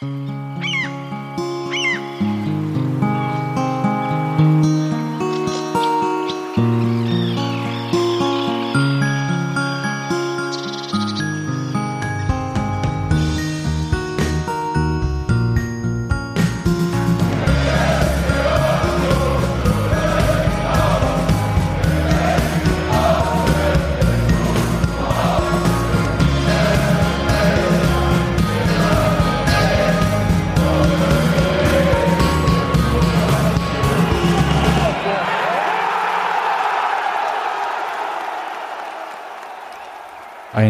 Mm-hmm. 0.00 0.37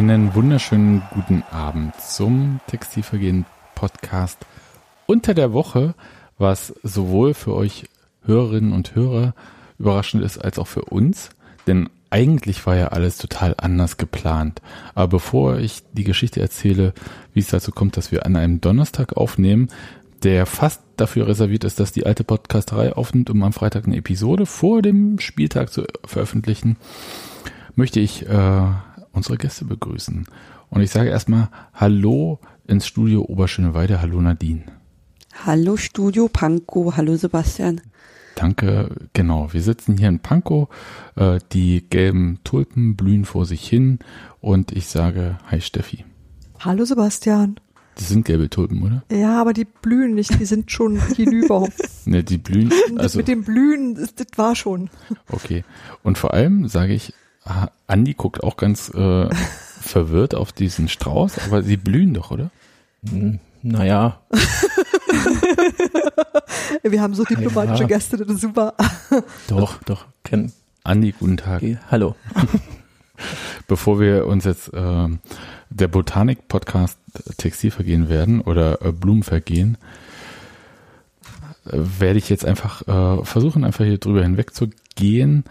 Einen 0.09 0.35
wunderschönen 0.35 1.03
guten 1.12 1.43
Abend 1.51 1.95
zum 2.01 2.61
Textilvergehen 2.67 3.45
Podcast 3.75 4.39
unter 5.05 5.34
der 5.34 5.53
Woche, 5.53 5.95
was 6.39 6.73
sowohl 6.83 7.34
für 7.34 7.55
euch 7.55 7.84
Hörerinnen 8.25 8.73
und 8.73 8.95
Hörer 8.95 9.34
überraschend 9.79 10.25
ist, 10.25 10.39
als 10.39 10.59
auch 10.59 10.67
für 10.67 10.87
uns. 10.87 11.29
Denn 11.67 11.91
eigentlich 12.09 12.67
war 12.67 12.75
ja 12.75 12.89
alles 12.89 13.19
total 13.19 13.55
anders 13.59 13.98
geplant. 13.98 14.62
Aber 14.95 15.09
bevor 15.09 15.59
ich 15.59 15.83
die 15.93 16.05
Geschichte 16.05 16.41
erzähle, 16.41 16.95
wie 17.34 17.41
es 17.41 17.48
dazu 17.48 17.70
kommt, 17.70 17.98
dass 17.98 18.11
wir 18.11 18.25
an 18.25 18.34
einem 18.37 18.62
Donnerstag 18.62 19.15
aufnehmen, 19.15 19.69
der 20.23 20.47
fast 20.47 20.81
dafür 20.97 21.29
reserviert 21.29 21.65
ist, 21.65 21.81
dass 21.81 21.93
die 21.93 22.06
alte 22.06 22.25
Podcasterei 22.25 22.95
aufnimmt, 22.95 23.28
um 23.28 23.43
am 23.43 23.53
Freitag 23.53 23.87
eine 23.87 23.98
Episode 23.98 24.47
vor 24.47 24.81
dem 24.81 25.19
Spieltag 25.20 25.70
zu 25.70 25.84
veröffentlichen, 26.06 26.78
möchte 27.75 28.00
ich 28.00 28.27
äh, 28.27 28.62
unsere 29.19 29.36
Gäste 29.36 29.64
begrüßen. 29.64 30.27
Und 30.70 30.80
ich 30.80 30.91
sage 30.91 31.11
erstmal 31.11 31.48
Hallo 31.74 32.38
ins 32.66 32.86
Studio 32.86 33.22
Oberschöneweide. 33.22 34.00
Hallo 34.00 34.20
Nadine. 34.20 34.62
Hallo 35.44 35.77
Studio 35.77 36.28
Pankow. 36.28 36.97
Hallo 36.97 37.16
Sebastian. 37.16 37.80
Danke, 38.36 38.91
genau. 39.12 39.52
Wir 39.52 39.62
sitzen 39.62 39.98
hier 39.98 40.08
in 40.08 40.20
Pankow. 40.20 40.69
Äh, 41.16 41.41
die 41.52 41.84
gelben 41.91 42.38
Tulpen 42.44 42.94
blühen 42.94 43.25
vor 43.25 43.44
sich 43.44 43.69
hin 43.69 43.98
und 44.41 44.70
ich 44.70 44.86
sage 44.86 45.38
Hi 45.50 45.60
Steffi. 45.60 46.05
Hallo 46.60 46.84
Sebastian. 46.84 47.58
Das 47.97 48.08
sind 48.10 48.25
gelbe 48.25 48.48
Tulpen, 48.48 48.80
oder? 48.84 49.03
Ja, 49.10 49.41
aber 49.41 49.53
die 49.53 49.64
blühen 49.64 50.14
nicht, 50.14 50.38
die 50.38 50.44
sind 50.44 50.70
schon 50.70 51.00
hinüber. 51.16 51.69
ne, 52.05 52.22
die 52.22 52.38
blühen. 52.38 52.72
Also, 52.97 53.19
mit 53.19 53.27
dem 53.27 53.42
Blühen, 53.42 53.97
das, 53.97 54.14
das 54.14 54.28
war 54.36 54.55
schon. 54.55 54.88
Okay. 55.32 55.64
Und 56.05 56.16
vor 56.16 56.32
allem 56.32 56.69
sage 56.69 56.94
ich 56.94 57.12
Andi 57.86 58.14
guckt 58.14 58.42
auch 58.42 58.56
ganz 58.56 58.91
äh, 58.91 59.28
verwirrt 59.80 60.34
auf 60.34 60.52
diesen 60.52 60.88
Strauß, 60.88 61.38
aber 61.46 61.62
sie 61.62 61.77
blühen 61.77 62.14
doch, 62.14 62.30
oder? 62.30 62.50
Hm, 63.08 63.38
naja. 63.62 64.20
Wir 66.82 67.00
haben 67.00 67.14
so 67.14 67.24
diplomatische 67.24 67.82
ja. 67.82 67.88
Gäste, 67.88 68.16
das 68.16 68.28
ist 68.28 68.41
super. 68.42 68.74
Doch, 69.48 69.82
doch. 69.84 70.06
Kenn. 70.22 70.52
Andi, 70.84 71.14
guten 71.19 71.36
Tag. 71.36 71.62
Okay, 71.62 71.78
hallo. 71.91 72.14
Bevor 73.66 74.00
wir 74.00 74.26
uns 74.26 74.44
jetzt 74.44 74.72
äh, 74.72 75.08
der 75.70 75.88
Botanik-Podcast 75.88 76.98
Textil 77.36 77.70
vergehen 77.70 78.08
werden 78.08 78.41
oder 78.41 78.80
äh, 78.80 78.92
Blumen 78.92 79.22
vergehen, 79.22 79.76
äh, 81.66 81.72
werde 81.72 82.19
ich 82.19 82.30
jetzt 82.30 82.44
einfach 82.44 82.86
äh, 82.86 83.24
versuchen, 83.24 83.64
einfach 83.64 83.84
hier 83.84 83.98
drüber 83.98 84.22
hinweg 84.22 84.54
zu 84.54 84.69
gehen 84.94 85.44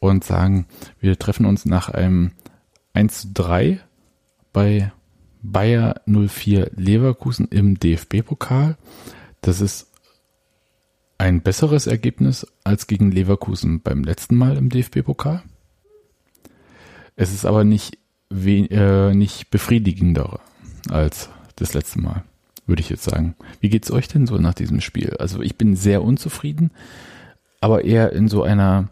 und 0.00 0.24
sagen, 0.24 0.66
wir 0.98 1.18
treffen 1.18 1.46
uns 1.46 1.66
nach 1.66 1.88
einem 1.88 2.32
1 2.94 3.20
zu 3.20 3.28
3 3.34 3.80
bei 4.52 4.92
Bayer 5.42 6.00
04 6.06 6.72
Leverkusen 6.74 7.46
im 7.48 7.78
DFB-Pokal. 7.78 8.76
Das 9.40 9.60
ist 9.60 9.90
ein 11.18 11.42
besseres 11.42 11.86
Ergebnis 11.86 12.46
als 12.64 12.86
gegen 12.86 13.10
Leverkusen 13.10 13.80
beim 13.82 14.02
letzten 14.02 14.36
Mal 14.36 14.56
im 14.56 14.70
DFB-Pokal. 14.70 15.42
Es 17.14 17.32
ist 17.32 17.44
aber 17.44 17.64
nicht, 17.64 17.98
äh, 18.30 19.14
nicht 19.14 19.50
befriedigender 19.50 20.40
als 20.88 21.28
das 21.56 21.74
letzte 21.74 22.00
Mal, 22.00 22.24
würde 22.66 22.80
ich 22.80 22.88
jetzt 22.88 23.04
sagen. 23.04 23.34
Wie 23.60 23.68
geht's 23.68 23.90
euch 23.90 24.08
denn 24.08 24.26
so 24.26 24.38
nach 24.38 24.54
diesem 24.54 24.80
Spiel? 24.80 25.14
Also 25.18 25.42
ich 25.42 25.56
bin 25.56 25.76
sehr 25.76 26.02
unzufrieden, 26.02 26.70
aber 27.60 27.84
eher 27.84 28.12
in 28.12 28.28
so 28.28 28.42
einer 28.42 28.88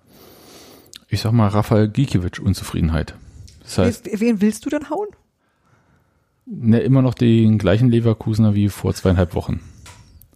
ich 1.08 1.20
sag 1.20 1.32
mal, 1.32 1.48
Rafael 1.48 1.88
Gikiewicz 1.88 2.38
Unzufriedenheit. 2.38 3.14
Das 3.62 3.78
heißt, 3.78 4.20
Wen 4.20 4.41
willst 4.41 4.64
du 4.66 4.70
denn 4.70 4.91
hauen? 4.91 5.08
Ne, 6.46 6.80
immer 6.80 7.02
noch 7.02 7.14
den 7.14 7.58
gleichen 7.58 7.91
Leverkusener 7.91 8.54
wie 8.54 8.69
vor 8.69 8.94
zweieinhalb 8.94 9.34
Wochen. 9.34 9.60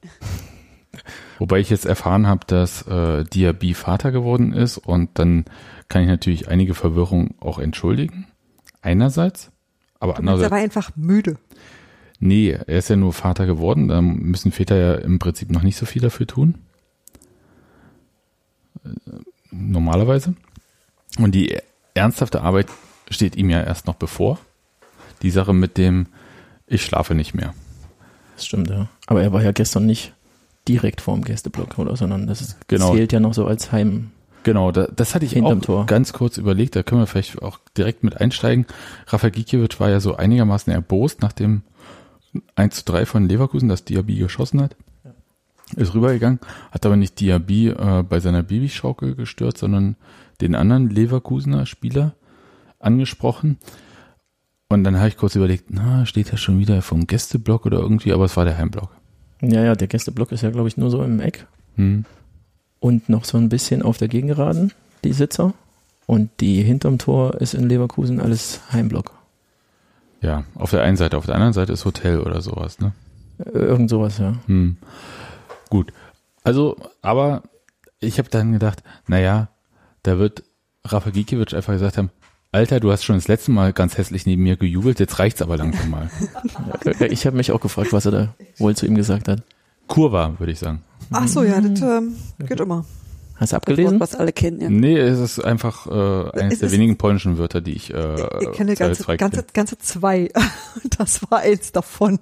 Wobei 1.38 1.58
ich 1.60 1.70
jetzt 1.70 1.86
erfahren 1.86 2.26
habe, 2.26 2.46
dass 2.46 2.86
äh, 2.86 3.24
Diaby 3.24 3.74
Vater 3.74 4.12
geworden 4.12 4.52
ist 4.52 4.78
und 4.78 5.10
dann 5.14 5.46
kann 5.88 6.02
ich 6.02 6.08
natürlich 6.08 6.48
einige 6.48 6.74
Verwirrung 6.74 7.34
auch 7.40 7.58
entschuldigen. 7.58 8.26
Einerseits, 8.82 9.50
aber 9.98 10.14
du 10.14 10.18
andererseits. 10.20 10.50
Er 10.50 10.56
war 10.56 10.62
einfach 10.62 10.90
müde. 10.96 11.38
Nee, 12.20 12.50
er 12.50 12.78
ist 12.78 12.88
ja 12.88 12.96
nur 12.96 13.12
Vater 13.12 13.46
geworden. 13.46 13.88
Da 13.88 14.00
müssen 14.00 14.52
Väter 14.52 14.76
ja 14.76 14.94
im 14.94 15.18
Prinzip 15.18 15.50
noch 15.50 15.62
nicht 15.62 15.76
so 15.76 15.86
viel 15.86 16.02
dafür 16.02 16.26
tun. 16.26 16.58
Äh, 18.84 18.90
normalerweise. 19.50 20.34
Und 21.18 21.34
die 21.34 21.58
ernsthafte 21.94 22.42
Arbeit 22.42 22.66
steht 23.10 23.36
ihm 23.36 23.50
ja 23.50 23.62
erst 23.62 23.86
noch 23.86 23.94
bevor. 23.94 24.38
Die 25.22 25.30
Sache 25.30 25.52
mit 25.52 25.76
dem, 25.78 26.06
ich 26.66 26.84
schlafe 26.84 27.14
nicht 27.14 27.34
mehr. 27.34 27.54
Das 28.36 28.46
stimmt, 28.46 28.70
ja. 28.70 28.88
Aber 29.06 29.22
er 29.22 29.32
war 29.32 29.42
ja 29.42 29.52
gestern 29.52 29.86
nicht 29.86 30.12
direkt 30.68 31.00
vorm 31.00 31.22
Gästeblock, 31.22 31.78
oder? 31.78 31.96
Sondern 31.96 32.26
das 32.26 32.56
genau. 32.66 32.94
zählt 32.94 33.12
ja 33.12 33.20
noch 33.20 33.34
so 33.34 33.46
als 33.46 33.72
Heim. 33.72 34.10
Genau, 34.44 34.72
da, 34.72 34.88
das 34.94 35.14
hatte 35.14 35.24
ich 35.24 35.40
auch 35.40 35.60
Tor. 35.60 35.86
ganz 35.86 36.12
kurz 36.12 36.36
überlegt, 36.36 36.74
da 36.74 36.82
können 36.82 37.00
wir 37.00 37.06
vielleicht 37.06 37.40
auch 37.42 37.58
direkt 37.76 38.02
mit 38.02 38.20
einsteigen. 38.20 38.66
Rafael 39.06 39.30
Gikiewicz 39.30 39.78
war 39.78 39.88
ja 39.88 40.00
so 40.00 40.16
einigermaßen 40.16 40.72
erbost 40.72 41.22
nach 41.22 41.32
dem 41.32 41.62
1 42.56 42.76
zu 42.76 42.84
3 42.86 43.06
von 43.06 43.28
Leverkusen, 43.28 43.68
das 43.68 43.84
Diaby 43.84 44.16
geschossen 44.16 44.60
hat. 44.60 44.74
Ja. 45.04 45.12
Ist 45.76 45.94
rübergegangen, 45.94 46.40
hat 46.72 46.84
aber 46.84 46.96
nicht 46.96 47.20
Diaby 47.20 47.68
äh, 47.68 48.02
bei 48.02 48.18
seiner 48.18 48.42
Babyschaukel 48.42 49.14
gestört, 49.14 49.58
sondern 49.58 49.96
den 50.40 50.54
anderen 50.54 50.90
Leverkusener 50.90 51.66
Spieler 51.66 52.14
angesprochen. 52.78 53.58
Und 54.68 54.84
dann 54.84 54.96
habe 54.96 55.08
ich 55.08 55.16
kurz 55.16 55.34
überlegt, 55.34 55.66
na, 55.68 56.06
steht 56.06 56.32
er 56.32 56.38
schon 56.38 56.58
wieder 56.58 56.80
vom 56.82 57.06
Gästeblock 57.06 57.66
oder 57.66 57.78
irgendwie, 57.78 58.12
aber 58.12 58.24
es 58.24 58.36
war 58.36 58.44
der 58.44 58.56
Heimblock. 58.56 58.90
Ja, 59.42 59.62
ja, 59.62 59.74
der 59.74 59.88
Gästeblock 59.88 60.32
ist 60.32 60.42
ja, 60.42 60.50
glaube 60.50 60.68
ich, 60.68 60.76
nur 60.76 60.90
so 60.90 61.02
im 61.02 61.20
Eck. 61.20 61.46
Hm. 61.76 62.04
Und 62.80 63.08
noch 63.08 63.24
so 63.24 63.38
ein 63.38 63.48
bisschen 63.48 63.82
auf 63.82 63.98
der 63.98 64.08
Gegengeraden, 64.08 64.72
die 65.04 65.12
Sitzer. 65.12 65.54
Und 66.06 66.30
die 66.40 66.62
hinterm 66.62 66.98
Tor 66.98 67.40
ist 67.40 67.54
in 67.54 67.68
Leverkusen 67.68 68.20
alles 68.20 68.60
Heimblock. 68.72 69.12
Ja, 70.20 70.44
auf 70.54 70.70
der 70.70 70.82
einen 70.82 70.96
Seite, 70.96 71.16
auf 71.16 71.26
der 71.26 71.34
anderen 71.34 71.52
Seite 71.52 71.72
ist 71.72 71.84
Hotel 71.84 72.20
oder 72.20 72.40
sowas, 72.40 72.78
ne? 72.80 72.92
Irgend 73.52 73.90
sowas, 73.90 74.18
ja. 74.18 74.34
Hm. 74.46 74.76
Gut. 75.68 75.92
Also, 76.44 76.76
aber 77.02 77.42
ich 78.00 78.18
habe 78.18 78.28
dann 78.28 78.52
gedacht, 78.52 78.82
naja, 79.06 79.48
da 80.02 80.18
wird 80.18 80.44
Rafa 80.84 81.10
Gikiewicz 81.10 81.54
einfach 81.54 81.72
gesagt 81.72 81.98
haben, 81.98 82.10
Alter, 82.50 82.80
du 82.80 82.92
hast 82.92 83.04
schon 83.04 83.16
das 83.16 83.28
letzte 83.28 83.50
Mal 83.50 83.72
ganz 83.72 83.96
hässlich 83.96 84.26
neben 84.26 84.42
mir 84.42 84.56
gejubelt, 84.56 85.00
jetzt 85.00 85.18
reicht's 85.18 85.40
aber 85.40 85.56
langsam 85.56 85.90
mal. 85.90 86.10
ich 87.08 87.26
habe 87.26 87.36
mich 87.36 87.50
auch 87.50 87.60
gefragt, 87.60 87.92
was 87.92 88.04
er 88.04 88.12
da 88.12 88.34
wohl 88.58 88.76
zu 88.76 88.84
ihm 88.84 88.94
gesagt 88.94 89.28
hat. 89.28 89.42
Kurva, 89.86 90.38
würde 90.38 90.52
ich 90.52 90.58
sagen. 90.58 90.82
Ach 91.10 91.26
so, 91.26 91.42
ja, 91.44 91.60
das 91.60 91.80
ähm, 91.80 92.14
geht 92.38 92.60
immer. 92.60 92.84
Hast 93.36 93.52
du 93.52 93.56
abgelesen? 93.56 93.98
Das 93.98 94.10
Wort, 94.10 94.12
was 94.12 94.20
alle 94.20 94.32
kennen, 94.32 94.60
ja. 94.60 94.68
Nee, 94.68 94.98
es 94.98 95.18
ist 95.18 95.42
einfach 95.42 95.86
äh, 95.86 96.40
eines 96.40 96.54
es 96.54 96.58
der 96.60 96.72
wenigen 96.72 96.96
polnischen 96.96 97.38
Wörter, 97.38 97.60
die 97.60 97.72
ich 97.72 97.92
äh, 97.92 98.42
Ich 98.42 98.52
kenne 98.52 98.74
ganze, 98.76 99.16
ganze, 99.16 99.44
ganze 99.52 99.78
zwei. 99.78 100.30
Das 100.98 101.22
war 101.30 101.40
eins 101.40 101.72
davon. 101.72 102.18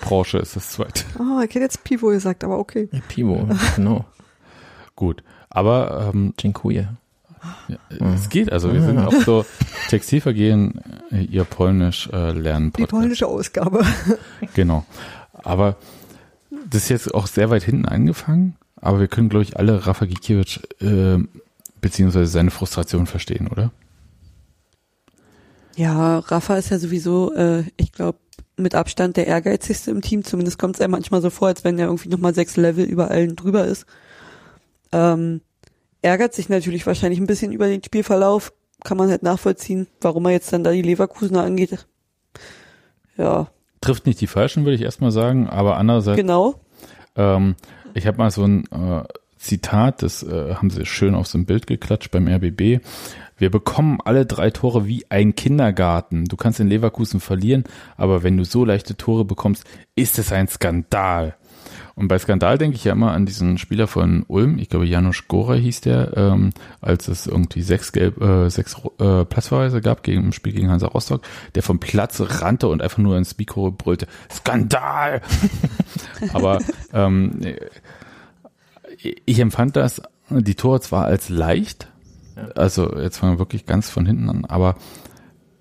Branche 0.00 0.38
ist 0.38 0.56
das 0.56 0.70
zweite. 0.70 1.04
Oh, 1.18 1.40
ich 1.40 1.50
hätte 1.50 1.60
jetzt 1.60 1.84
Pivo 1.84 2.08
gesagt, 2.08 2.42
aber 2.42 2.58
okay. 2.58 2.88
Ja, 2.90 3.00
Pivo, 3.06 3.46
genau. 3.76 4.06
Gut. 4.96 5.22
Aber 5.50 6.10
ähm, 6.14 6.32
Dziękuję. 6.36 6.96
Ja, 7.68 7.78
es 8.14 8.28
geht, 8.28 8.52
also 8.52 8.72
wir 8.72 8.82
sind 8.82 8.98
auch 8.98 9.14
so 9.24 9.46
Textilvergehen, 9.88 10.80
ihr 11.10 11.44
Polnisch 11.44 12.08
äh, 12.12 12.32
lernen. 12.32 12.72
Die 12.76 12.86
polnische 12.86 13.26
Ausgabe. 13.26 13.84
Genau. 14.54 14.84
Aber 15.32 15.76
das 16.68 16.82
ist 16.82 16.88
jetzt 16.90 17.14
auch 17.14 17.26
sehr 17.26 17.48
weit 17.48 17.62
hinten 17.62 17.86
angefangen, 17.86 18.56
aber 18.76 19.00
wir 19.00 19.08
können, 19.08 19.30
glaube 19.30 19.44
ich, 19.44 19.56
alle 19.56 19.86
Rafa 19.86 20.04
Gikiewicz 20.04 20.60
äh, 20.80 21.18
beziehungsweise 21.80 22.26
seine 22.26 22.50
Frustration 22.50 23.06
verstehen, 23.06 23.48
oder? 23.48 23.70
Ja, 25.76 26.18
Rafa 26.18 26.56
ist 26.56 26.70
ja 26.70 26.78
sowieso, 26.78 27.32
äh, 27.34 27.64
ich 27.76 27.92
glaube, 27.92 28.18
mit 28.56 28.74
Abstand 28.74 29.16
der 29.16 29.26
ehrgeizigste 29.26 29.90
im 29.90 30.02
Team. 30.02 30.24
Zumindest 30.24 30.58
kommt 30.58 30.74
es 30.74 30.80
einem 30.82 30.90
manchmal 30.90 31.22
so 31.22 31.30
vor, 31.30 31.48
als 31.48 31.64
wenn 31.64 31.78
er 31.78 31.86
irgendwie 31.86 32.10
nochmal 32.10 32.34
sechs 32.34 32.56
Level 32.56 32.84
über 32.84 33.10
allen 33.10 33.36
drüber 33.36 33.64
ist. 33.64 33.86
Ähm, 34.92 35.40
ärgert 36.02 36.34
sich 36.34 36.48
natürlich 36.48 36.86
wahrscheinlich 36.86 37.20
ein 37.20 37.26
bisschen 37.26 37.52
über 37.52 37.68
den 37.68 37.82
Spielverlauf. 37.82 38.52
Kann 38.84 38.96
man 38.96 39.10
halt 39.10 39.22
nachvollziehen, 39.22 39.86
warum 40.00 40.24
er 40.26 40.32
jetzt 40.32 40.52
dann 40.52 40.64
da 40.64 40.72
die 40.72 40.82
Leverkusener 40.82 41.42
angeht. 41.42 41.86
Ja. 43.16 43.48
Trifft 43.82 44.06
nicht 44.06 44.20
die 44.20 44.26
Falschen, 44.26 44.64
würde 44.64 44.76
ich 44.76 44.82
erstmal 44.82 45.10
sagen, 45.10 45.48
aber 45.48 45.76
andererseits. 45.76 46.16
Genau. 46.16 46.54
Ähm, 47.16 47.56
ich 47.94 48.06
habe 48.06 48.18
mal 48.18 48.30
so 48.30 48.44
ein 48.44 48.64
äh, 48.70 49.04
Zitat, 49.36 50.02
das 50.02 50.22
äh, 50.22 50.54
haben 50.54 50.70
sie 50.70 50.86
schön 50.86 51.14
auf 51.14 51.26
so 51.26 51.38
ein 51.38 51.46
Bild 51.46 51.66
geklatscht 51.66 52.10
beim 52.10 52.28
RBB. 52.28 52.80
Wir 53.36 53.50
bekommen 53.50 53.98
alle 54.04 54.26
drei 54.26 54.50
Tore 54.50 54.86
wie 54.86 55.06
ein 55.10 55.34
Kindergarten. 55.34 56.26
Du 56.26 56.36
kannst 56.36 56.60
in 56.60 56.68
Leverkusen 56.68 57.20
verlieren, 57.20 57.64
aber 57.96 58.22
wenn 58.22 58.36
du 58.36 58.44
so 58.44 58.66
leichte 58.66 58.96
Tore 58.96 59.24
bekommst, 59.24 59.64
ist 59.96 60.18
es 60.18 60.30
ein 60.30 60.46
Skandal. 60.46 61.36
Und 62.00 62.08
bei 62.08 62.18
Skandal 62.18 62.56
denke 62.56 62.76
ich 62.76 62.84
ja 62.84 62.92
immer 62.92 63.12
an 63.12 63.26
diesen 63.26 63.58
Spieler 63.58 63.86
von 63.86 64.24
Ulm, 64.26 64.56
ich 64.58 64.70
glaube 64.70 64.86
Janusz 64.86 65.28
Gora 65.28 65.52
hieß 65.52 65.82
der, 65.82 66.16
ähm, 66.16 66.48
als 66.80 67.08
es 67.08 67.26
irgendwie 67.26 67.60
sechs, 67.60 67.92
Gelb, 67.92 68.22
äh, 68.22 68.48
sechs 68.48 68.74
äh, 68.98 69.26
Platzverweise 69.26 69.82
gab 69.82 70.02
gegen 70.02 70.24
im 70.24 70.32
Spiel 70.32 70.54
gegen 70.54 70.70
Hansa 70.70 70.86
Rostock, 70.86 71.20
der 71.54 71.62
vom 71.62 71.78
Platz 71.78 72.18
rannte 72.18 72.68
und 72.68 72.80
einfach 72.80 72.96
nur 72.96 73.18
ins 73.18 73.36
Mikro 73.36 73.70
brüllte, 73.70 74.06
Skandal! 74.32 75.20
Aber 76.32 76.60
ähm, 76.94 77.38
ich 79.26 79.38
empfand 79.38 79.76
das, 79.76 80.00
die 80.30 80.54
Tore 80.54 80.80
zwar 80.80 81.04
als 81.04 81.28
leicht, 81.28 81.88
also 82.54 82.96
jetzt 82.96 83.18
fangen 83.18 83.34
wir 83.34 83.40
wirklich 83.40 83.66
ganz 83.66 83.90
von 83.90 84.06
hinten 84.06 84.30
an, 84.30 84.46
aber 84.46 84.76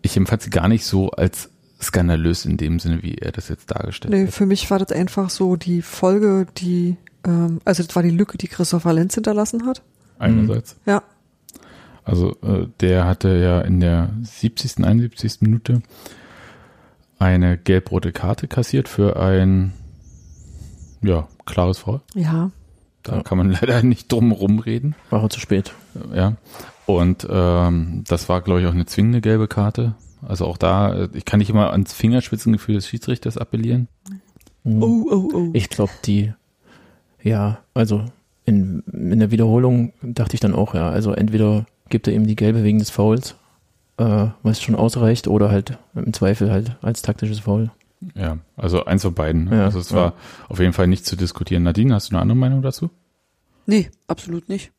ich 0.02 0.16
empfand 0.16 0.44
sie 0.44 0.50
gar 0.50 0.70
nicht 0.70 0.86
so 0.86 1.12
als 1.12 1.50
skandalös 1.82 2.46
in 2.46 2.58
dem 2.58 2.80
Sinne, 2.80 3.02
wie 3.04 3.16
er 3.16 3.32
das 3.32 3.48
jetzt 3.50 3.72
dargestellt 3.72 4.14
Nee, 4.14 4.28
hat. 4.28 4.34
für 4.34 4.46
mich 4.46 4.70
war 4.70 4.80
das 4.80 4.92
einfach 4.92 5.30
so 5.30 5.56
die 5.56 5.82
Folge, 5.82 6.46
die, 6.58 6.98
ähm, 7.26 7.62
also 7.66 7.84
das 7.84 7.96
war 7.96 8.04
die 8.04 8.10
Lücke, 8.10 8.38
die 8.38 8.48
Christopher 8.48 8.94
Lenz 8.94 9.16
hinterlassen 9.16 9.66
hat. 9.66 9.82
Einerseits. 10.20 10.76
Ja. 10.86 11.04
Also 12.04 12.36
äh, 12.42 12.68
der 12.82 13.06
hatte 13.06 13.30
ja 13.38 13.62
in 13.62 13.80
der 13.80 14.10
70., 14.24 14.84
71. 14.84 15.38
Minute 15.42 15.82
eine 17.20 17.58
gelb-rote 17.58 18.12
Karte 18.12 18.48
kassiert 18.48 18.88
für 18.90 19.18
ein 19.22 19.74
ja, 21.02 21.28
klares 21.46 21.80
Foul. 21.80 22.02
Ja. 22.16 22.52
Da 23.04 23.18
Ja. 23.18 23.24
kann 23.24 23.38
man 23.38 23.52
leider 23.62 23.84
nicht 23.84 24.12
drum 24.12 24.32
rumreden. 24.32 24.96
War 25.10 25.24
er 25.24 25.30
zu 25.30 25.40
spät. 25.40 25.74
Ja. 26.14 26.36
Und 26.86 27.28
ähm, 27.30 28.04
das 28.08 28.28
war, 28.28 28.42
glaube 28.42 28.62
ich, 28.62 28.68
auch 28.68 28.74
eine 28.74 28.86
zwingende 28.86 29.22
gelbe 29.22 29.48
Karte. 29.48 29.96
Also 30.22 30.46
auch 30.46 30.58
da, 30.58 30.94
äh, 30.94 31.10
ich 31.14 31.26
kann 31.26 31.40
nicht 31.40 31.50
immer 31.50 31.72
ans 31.72 31.94
Fingerspitzengefühl 31.94 32.76
des 32.76 32.88
Schiedsrichters 32.88 33.38
appellieren. 33.38 33.88
Mhm. 34.64 34.84
Oh, 34.84 35.06
oh, 35.10 35.30
oh. 35.34 35.50
Ich 35.54 35.70
glaube, 35.70 35.92
die, 36.06 36.34
ja, 37.24 37.60
also 37.74 38.06
in, 38.46 38.82
in 38.92 39.20
der 39.20 39.32
Wiederholung 39.32 39.94
dachte 40.02 40.34
ich 40.34 40.40
dann 40.40 40.54
auch, 40.54 40.74
ja, 40.74 40.90
also 40.90 41.12
entweder 41.12 41.66
gibt 41.90 42.08
er 42.08 42.14
ihm 42.14 42.28
die 42.28 42.36
gelbe 42.36 42.64
wegen 42.64 42.80
des 42.80 42.90
Fouls, 42.90 43.36
äh, 43.98 44.28
was 44.44 44.62
schon 44.62 44.76
ausreicht, 44.76 45.28
oder 45.28 45.50
halt 45.50 45.78
im 45.96 46.14
Zweifel 46.14 46.52
halt 46.52 46.78
als 46.82 47.02
taktisches 47.02 47.40
Foul. 47.40 47.72
Ja, 48.16 48.38
also 48.56 48.86
eins 48.86 49.02
von 49.02 49.14
beiden. 49.14 49.52
Ja, 49.52 49.66
also 49.66 49.80
es 49.80 49.90
ja. 49.90 49.96
war 49.96 50.14
auf 50.48 50.60
jeden 50.60 50.74
Fall 50.74 50.88
nicht 50.88 51.06
zu 51.06 51.16
diskutieren. 51.16 51.64
Nadine, 51.64 51.94
hast 51.94 52.10
du 52.10 52.16
eine 52.16 52.22
andere 52.22 52.38
Meinung 52.38 52.62
dazu? 52.62 52.90
Nee, 53.66 53.90
absolut 54.08 54.48
nicht. 54.48 54.72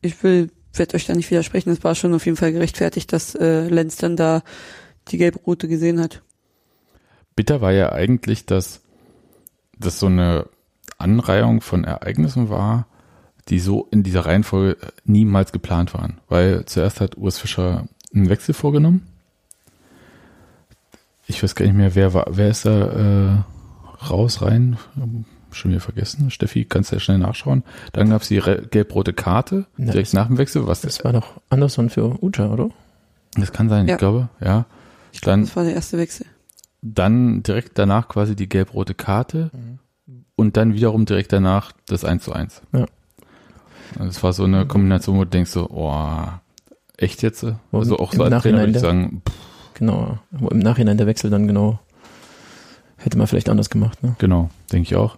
Ich 0.00 0.22
will, 0.22 0.50
werde 0.78 0.94
euch 0.94 1.06
da 1.06 1.14
nicht 1.14 1.30
widersprechen. 1.30 1.70
Es 1.70 1.84
war 1.84 1.94
schon 1.94 2.14
auf 2.14 2.26
jeden 2.26 2.36
Fall 2.36 2.52
gerechtfertigt, 2.52 3.12
dass 3.12 3.34
äh, 3.34 3.68
Lenz 3.68 3.96
dann 3.96 4.16
da 4.16 4.42
die 5.08 5.18
gelb-rote 5.18 5.68
gesehen 5.68 6.00
hat. 6.00 6.22
Bitter 7.36 7.60
war 7.60 7.72
ja 7.72 7.92
eigentlich, 7.92 8.46
dass 8.46 8.80
das 9.78 10.00
so 10.00 10.06
eine 10.06 10.48
Anreihung 10.98 11.60
von 11.60 11.84
Ereignissen 11.84 12.48
war, 12.48 12.86
die 13.48 13.60
so 13.60 13.86
in 13.90 14.02
dieser 14.02 14.26
Reihenfolge 14.26 14.76
niemals 15.04 15.52
geplant 15.52 15.94
waren. 15.94 16.20
Weil 16.28 16.64
zuerst 16.66 17.00
hat 17.00 17.16
Urs 17.16 17.38
Fischer 17.38 17.88
einen 18.12 18.28
Wechsel 18.28 18.54
vorgenommen. 18.54 19.06
Ich 21.26 21.42
weiß 21.42 21.54
gar 21.54 21.66
nicht 21.66 21.76
mehr, 21.76 21.94
wer 21.94 22.14
war, 22.14 22.26
wer 22.30 22.48
ist 22.48 22.64
da 22.64 23.44
äh, 24.00 24.04
raus, 24.04 24.42
rein? 24.42 24.78
Schon 25.50 25.70
wieder 25.70 25.80
vergessen. 25.80 26.30
Steffi, 26.30 26.64
kannst 26.66 26.90
du 26.92 26.96
ja 26.96 27.00
schnell 27.00 27.18
nachschauen. 27.18 27.64
Dann 27.92 28.10
gab 28.10 28.22
es 28.22 28.28
die 28.28 28.38
gelb-rote 28.70 29.12
Karte 29.14 29.66
Ja, 29.78 29.86
direkt 29.86 30.08
das- 30.08 30.12
nach 30.12 30.26
dem 30.26 30.38
Wechsel. 30.38 30.66
Was 30.66 30.82
Das 30.82 31.02
war 31.04 31.12
doch 31.12 31.40
Anderson 31.50 31.88
für 31.90 32.22
Ucha, 32.22 32.48
oder? 32.48 32.68
das 33.34 33.52
kann 33.52 33.68
sein, 33.68 33.86
Ja. 33.88 33.94
ich 33.94 33.98
glaube, 33.98 34.28
ja. 34.40 34.66
Ich 35.12 35.20
glaube, 35.20 35.32
Dann- 35.38 35.40
das 35.46 35.56
war 35.56 35.64
der 35.64 35.74
erste 35.74 35.96
Wechsel. 35.98 36.26
Dann 36.82 37.42
direkt 37.42 37.78
danach 37.78 38.08
quasi 38.08 38.36
die 38.36 38.48
gelb-rote 38.48 38.94
Karte 38.94 39.50
und 40.36 40.56
dann 40.56 40.74
wiederum 40.74 41.06
direkt 41.06 41.32
danach 41.32 41.72
das 41.86 42.04
1 42.04 42.22
zu 42.24 42.32
1. 42.32 42.62
Ja. 42.72 42.86
Das 43.98 44.22
war 44.22 44.32
so 44.32 44.44
eine 44.44 44.66
Kombination, 44.66 45.16
wo 45.16 45.24
du 45.24 45.30
denkst 45.30 45.50
so, 45.50 45.68
oh, 45.70 46.26
echt 46.98 47.22
jetzt? 47.22 47.44
Wo 47.70 47.78
Also 47.78 47.98
auch 47.98 48.12
im 48.12 48.18
so 48.18 48.24
als 48.24 48.42
Trainer 48.42 48.58
würde 48.58 48.70
ich 48.70 48.76
Nachhinein 48.82 49.00
sagen, 49.10 49.22
pff, 49.26 49.34
Genau. 49.74 50.18
Wo 50.30 50.48
im 50.48 50.58
Nachhinein 50.58 50.98
der 50.98 51.06
Wechsel 51.06 51.30
dann 51.30 51.46
genau 51.46 51.78
hätte 52.96 53.16
man 53.16 53.26
vielleicht 53.28 53.48
anders 53.48 53.70
gemacht, 53.70 54.02
ne? 54.02 54.16
genau, 54.18 54.50
denke 54.72 54.88
ich 54.88 54.96
auch. 54.96 55.16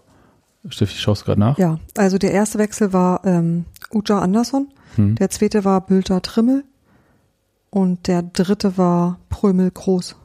Steffi, 0.68 0.96
schaust 0.98 1.22
du 1.22 1.26
gerade 1.26 1.40
nach? 1.40 1.58
Ja, 1.58 1.78
also 1.96 2.18
der 2.18 2.32
erste 2.32 2.58
Wechsel 2.58 2.92
war 2.92 3.24
ähm, 3.24 3.64
Uja 3.92 4.18
Andersson, 4.20 4.68
Hm. 4.96 5.14
der 5.14 5.30
zweite 5.30 5.64
war 5.64 5.80
Bülter 5.86 6.20
Trimmel 6.20 6.64
und 7.70 8.06
der 8.08 8.22
dritte 8.22 8.76
war 8.76 9.18
Prömel 9.28 9.70
Groß. 9.70 10.16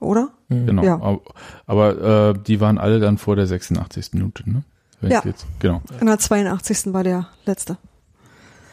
Oder? 0.00 0.28
Mhm. 0.48 0.66
Genau. 0.66 0.82
Ja. 0.84 0.94
Aber, 1.00 1.20
aber 1.66 2.30
äh, 2.30 2.38
die 2.46 2.60
waren 2.60 2.76
alle 2.78 3.00
dann 3.00 3.16
vor 3.18 3.34
der 3.36 3.46
86. 3.46 4.12
Minute, 4.12 4.48
ne? 4.48 4.62
Wenn 5.00 5.10
Ja. 5.10 5.20
ich 5.20 5.24
jetzt, 5.24 5.46
genau. 5.58 5.80
In 6.00 6.06
der 6.06 6.18
82. 6.18 6.92
war 6.92 7.02
der 7.02 7.28
letzte. 7.46 7.78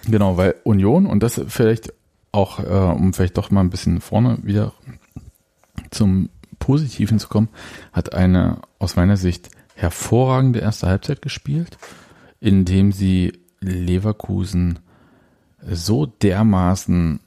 Genau, 0.07 0.36
weil 0.38 0.56
Union 0.65 1.06
und 1.06 1.24
das 1.24 1.39
vielleicht 1.47 1.94
auch, 2.33 2.59
äh, 2.59 2.63
um 2.68 3.13
vielleicht 3.13 3.38
doch 3.38 3.50
mal 3.51 3.62
ein 3.62 3.69
bisschen 3.69 4.01
vorne 4.01 4.39
wieder 4.44 4.74
zum 5.92 6.30
Positiven 6.59 7.19
zu 7.19 7.27
kommen, 7.30 7.50
hat 7.94 8.13
eine 8.13 8.59
aus 8.80 8.95
meiner 8.95 9.18
Sicht 9.18 9.50
hervorragende 9.81 10.60
erste 10.60 10.88
Halbzeit 10.88 11.22
gespielt, 11.22 11.78
indem 12.39 12.92
sie 12.92 13.33
Leverkusen 13.60 14.80
so 15.69 16.06
dermaßen 16.06 17.19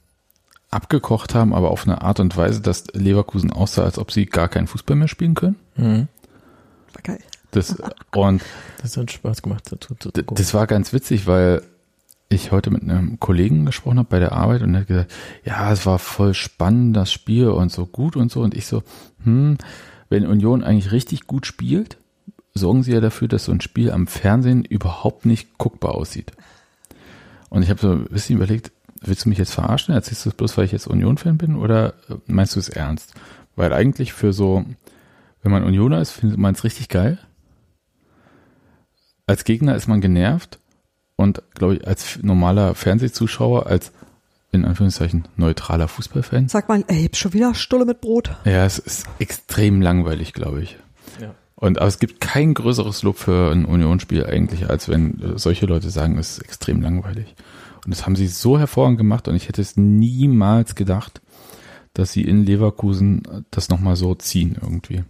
abgekocht 0.71 1.35
haben, 1.35 1.53
aber 1.53 1.69
auf 1.71 1.87
eine 1.87 2.01
Art 2.01 2.19
und 2.19 2.35
Weise, 2.35 2.61
dass 2.61 2.87
Leverkusen 2.93 3.51
aussah, 3.51 3.83
als 3.83 3.97
ob 3.97 4.11
sie 4.11 4.25
gar 4.25 4.49
keinen 4.49 4.67
Fußball 4.67 4.95
mehr 4.97 5.07
spielen 5.07 5.33
können. 5.35 5.55
Mhm. 5.77 6.07
War 6.93 7.01
geil. 7.03 7.19
Das, 7.51 7.75
und 8.13 8.41
Das 8.81 8.97
hat 8.97 9.11
Spaß 9.11 9.41
gemacht. 9.41 9.67
Zu, 9.69 9.77
zu, 9.77 9.95
zu 9.95 10.11
D- 10.11 10.23
gucken. 10.23 10.35
Das 10.43 10.53
war 10.53 10.67
ganz 10.67 10.91
witzig, 10.91 11.27
weil 11.27 11.61
ich 12.27 12.51
heute 12.51 12.71
mit 12.71 12.83
einem 12.83 13.19
Kollegen 13.19 13.65
gesprochen 13.65 13.99
habe 13.99 14.09
bei 14.09 14.19
der 14.19 14.33
Arbeit 14.33 14.63
und 14.63 14.73
er 14.73 14.81
hat 14.81 14.87
gesagt, 14.87 15.13
ja, 15.45 15.71
es 15.71 15.85
war 15.85 15.99
voll 15.99 16.33
spannend, 16.33 16.97
das 16.97 17.11
Spiel 17.11 17.47
und 17.49 17.71
so 17.71 17.85
gut 17.85 18.17
und 18.17 18.29
so. 18.31 18.41
Und 18.41 18.55
ich 18.55 18.65
so, 18.65 18.83
hm, 19.23 19.57
wenn 20.09 20.25
Union 20.25 20.63
eigentlich 20.63 20.91
richtig 20.91 21.27
gut 21.27 21.45
spielt, 21.45 21.97
sorgen 22.55 22.83
sie 22.83 22.93
ja 22.93 23.01
dafür, 23.01 23.27
dass 23.27 23.45
so 23.45 23.51
ein 23.51 23.61
Spiel 23.61 23.91
am 23.91 24.07
Fernsehen 24.07 24.63
überhaupt 24.65 25.25
nicht 25.25 25.57
guckbar 25.57 25.95
aussieht. 25.95 26.31
Und 27.49 27.63
ich 27.63 27.69
habe 27.69 27.79
so 27.79 27.91
ein 27.91 28.05
bisschen 28.05 28.37
überlegt, 28.37 28.71
willst 29.01 29.25
du 29.25 29.29
mich 29.29 29.37
jetzt 29.37 29.53
verarschen? 29.53 29.93
Erzählst 29.93 30.25
du 30.25 30.29
das 30.29 30.37
bloß, 30.37 30.57
weil 30.57 30.65
ich 30.65 30.71
jetzt 30.71 30.87
Union-Fan 30.87 31.37
bin 31.37 31.55
oder 31.55 31.93
äh, 32.09 32.15
meinst 32.27 32.55
du 32.55 32.59
es 32.59 32.69
ernst? 32.69 33.13
Weil 33.55 33.71
eigentlich 33.73 34.13
für 34.13 34.33
so, 34.33 34.65
wenn 35.43 35.51
man 35.51 35.63
Unioner 35.63 36.01
ist, 36.01 36.11
findet 36.11 36.37
man 36.39 36.53
es 36.55 36.63
richtig 36.63 36.89
geil. 36.89 37.17
Als 39.27 39.43
Gegner 39.43 39.75
ist 39.75 39.87
man 39.87 40.01
genervt 40.01 40.59
und 41.15 41.41
glaube 41.53 41.75
ich, 41.75 41.87
als 41.87 42.19
normaler 42.21 42.75
Fernsehzuschauer, 42.75 43.67
als 43.67 43.91
in 44.51 44.65
Anführungszeichen 44.65 45.27
neutraler 45.35 45.87
Fußballfan, 45.87 46.47
Sag 46.47 46.69
mal, 46.69 46.83
ey, 46.87 47.09
schon 47.13 47.33
wieder 47.33 47.53
Stulle 47.55 47.85
mit 47.85 48.01
Brot. 48.01 48.35
ja, 48.45 48.65
es 48.65 48.79
ist 48.79 49.07
extrem 49.19 49.81
langweilig, 49.81 50.33
glaube 50.33 50.61
ich. 50.61 50.77
Ja. 51.19 51.33
Und 51.55 51.79
aber 51.79 51.87
es 51.87 51.99
gibt 51.99 52.19
kein 52.19 52.53
größeres 52.53 53.03
Lob 53.03 53.17
für 53.17 53.51
ein 53.51 53.65
Unionsspiel 53.65 54.25
eigentlich, 54.25 54.69
als 54.69 54.89
wenn 54.89 55.21
äh, 55.21 55.39
solche 55.39 55.65
Leute 55.65 55.89
sagen, 55.89 56.17
es 56.17 56.37
ist 56.37 56.43
extrem 56.43 56.81
langweilig. 56.81 57.33
Und 57.85 57.91
das 57.91 58.05
haben 58.05 58.15
sie 58.15 58.27
so 58.27 58.59
hervorragend 58.59 58.97
gemacht 58.97 59.27
und 59.27 59.35
ich 59.35 59.47
hätte 59.47 59.61
es 59.61 59.77
niemals 59.77 60.75
gedacht, 60.75 61.21
dass 61.93 62.11
sie 62.11 62.23
in 62.23 62.45
Leverkusen 62.45 63.23
äh, 63.25 63.41
das 63.51 63.69
nochmal 63.69 63.95
so 63.95 64.15
ziehen 64.15 64.57
irgendwie. 64.61 65.03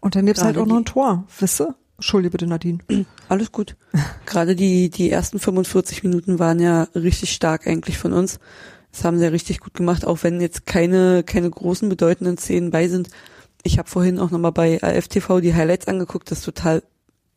Und 0.00 0.16
dann 0.16 0.26
gibt's 0.26 0.42
halt 0.42 0.56
Gerade 0.56 0.64
auch 0.64 0.68
noch 0.68 0.78
ein 0.78 0.84
Tor. 0.84 1.24
Wisse? 1.38 1.74
Entschuldige 1.96 2.32
bitte, 2.32 2.46
Nadine. 2.46 2.78
Alles 3.28 3.52
gut. 3.52 3.76
Gerade 4.26 4.56
die, 4.56 4.90
die 4.90 5.10
ersten 5.10 5.38
45 5.38 6.02
Minuten 6.02 6.38
waren 6.40 6.58
ja 6.58 6.88
richtig 6.94 7.32
stark 7.32 7.66
eigentlich 7.66 7.98
von 7.98 8.12
uns. 8.12 8.40
Das 8.90 9.04
haben 9.04 9.18
sie 9.18 9.24
ja 9.24 9.30
richtig 9.30 9.60
gut 9.60 9.74
gemacht, 9.74 10.04
auch 10.06 10.22
wenn 10.22 10.40
jetzt 10.40 10.66
keine, 10.66 11.22
keine 11.24 11.50
großen 11.50 11.88
bedeutenden 11.88 12.36
Szenen 12.36 12.70
bei 12.70 12.88
sind. 12.88 13.10
Ich 13.64 13.78
habe 13.78 13.88
vorhin 13.88 14.18
auch 14.18 14.30
nochmal 14.30 14.52
bei 14.52 14.82
AFTV 14.82 15.40
die 15.40 15.54
Highlights 15.54 15.88
angeguckt, 15.88 16.30
das 16.30 16.38
ist 16.38 16.44
total 16.44 16.82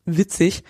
witzig, 0.06 0.64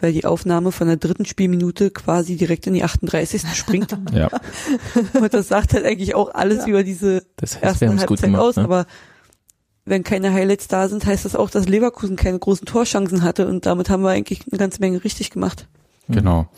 weil 0.00 0.12
die 0.12 0.24
Aufnahme 0.24 0.72
von 0.72 0.88
der 0.88 0.96
dritten 0.96 1.24
Spielminute 1.24 1.90
quasi 1.90 2.36
direkt 2.36 2.66
in 2.66 2.74
die 2.74 2.82
38. 2.82 3.42
springt. 3.54 3.96
Ja, 4.12 4.28
Und 5.14 5.32
das 5.32 5.48
sagt 5.48 5.72
halt 5.72 5.86
eigentlich 5.86 6.14
auch 6.14 6.34
alles 6.34 6.66
über 6.66 6.82
diese 6.82 7.22
Das 7.36 7.54
heißt, 7.54 7.62
wir 7.62 7.68
erste 7.68 7.88
haben 7.88 7.96
es 7.96 8.02
gut 8.02 8.20
Halbzeit 8.20 8.30
gemacht. 8.30 8.42
aus, 8.42 8.56
ne? 8.56 8.64
aber 8.64 8.86
wenn 9.84 10.02
keine 10.02 10.32
Highlights 10.32 10.66
da 10.66 10.88
sind, 10.88 11.06
heißt 11.06 11.24
das 11.24 11.36
auch, 11.36 11.48
dass 11.48 11.68
Leverkusen 11.68 12.16
keine 12.16 12.38
großen 12.38 12.66
Torchancen 12.66 13.22
hatte 13.22 13.46
und 13.46 13.64
damit 13.64 13.88
haben 13.88 14.02
wir 14.02 14.10
eigentlich 14.10 14.42
eine 14.50 14.58
ganze 14.58 14.80
Menge 14.80 15.04
richtig 15.04 15.30
gemacht. 15.30 15.68
Genau. 16.08 16.48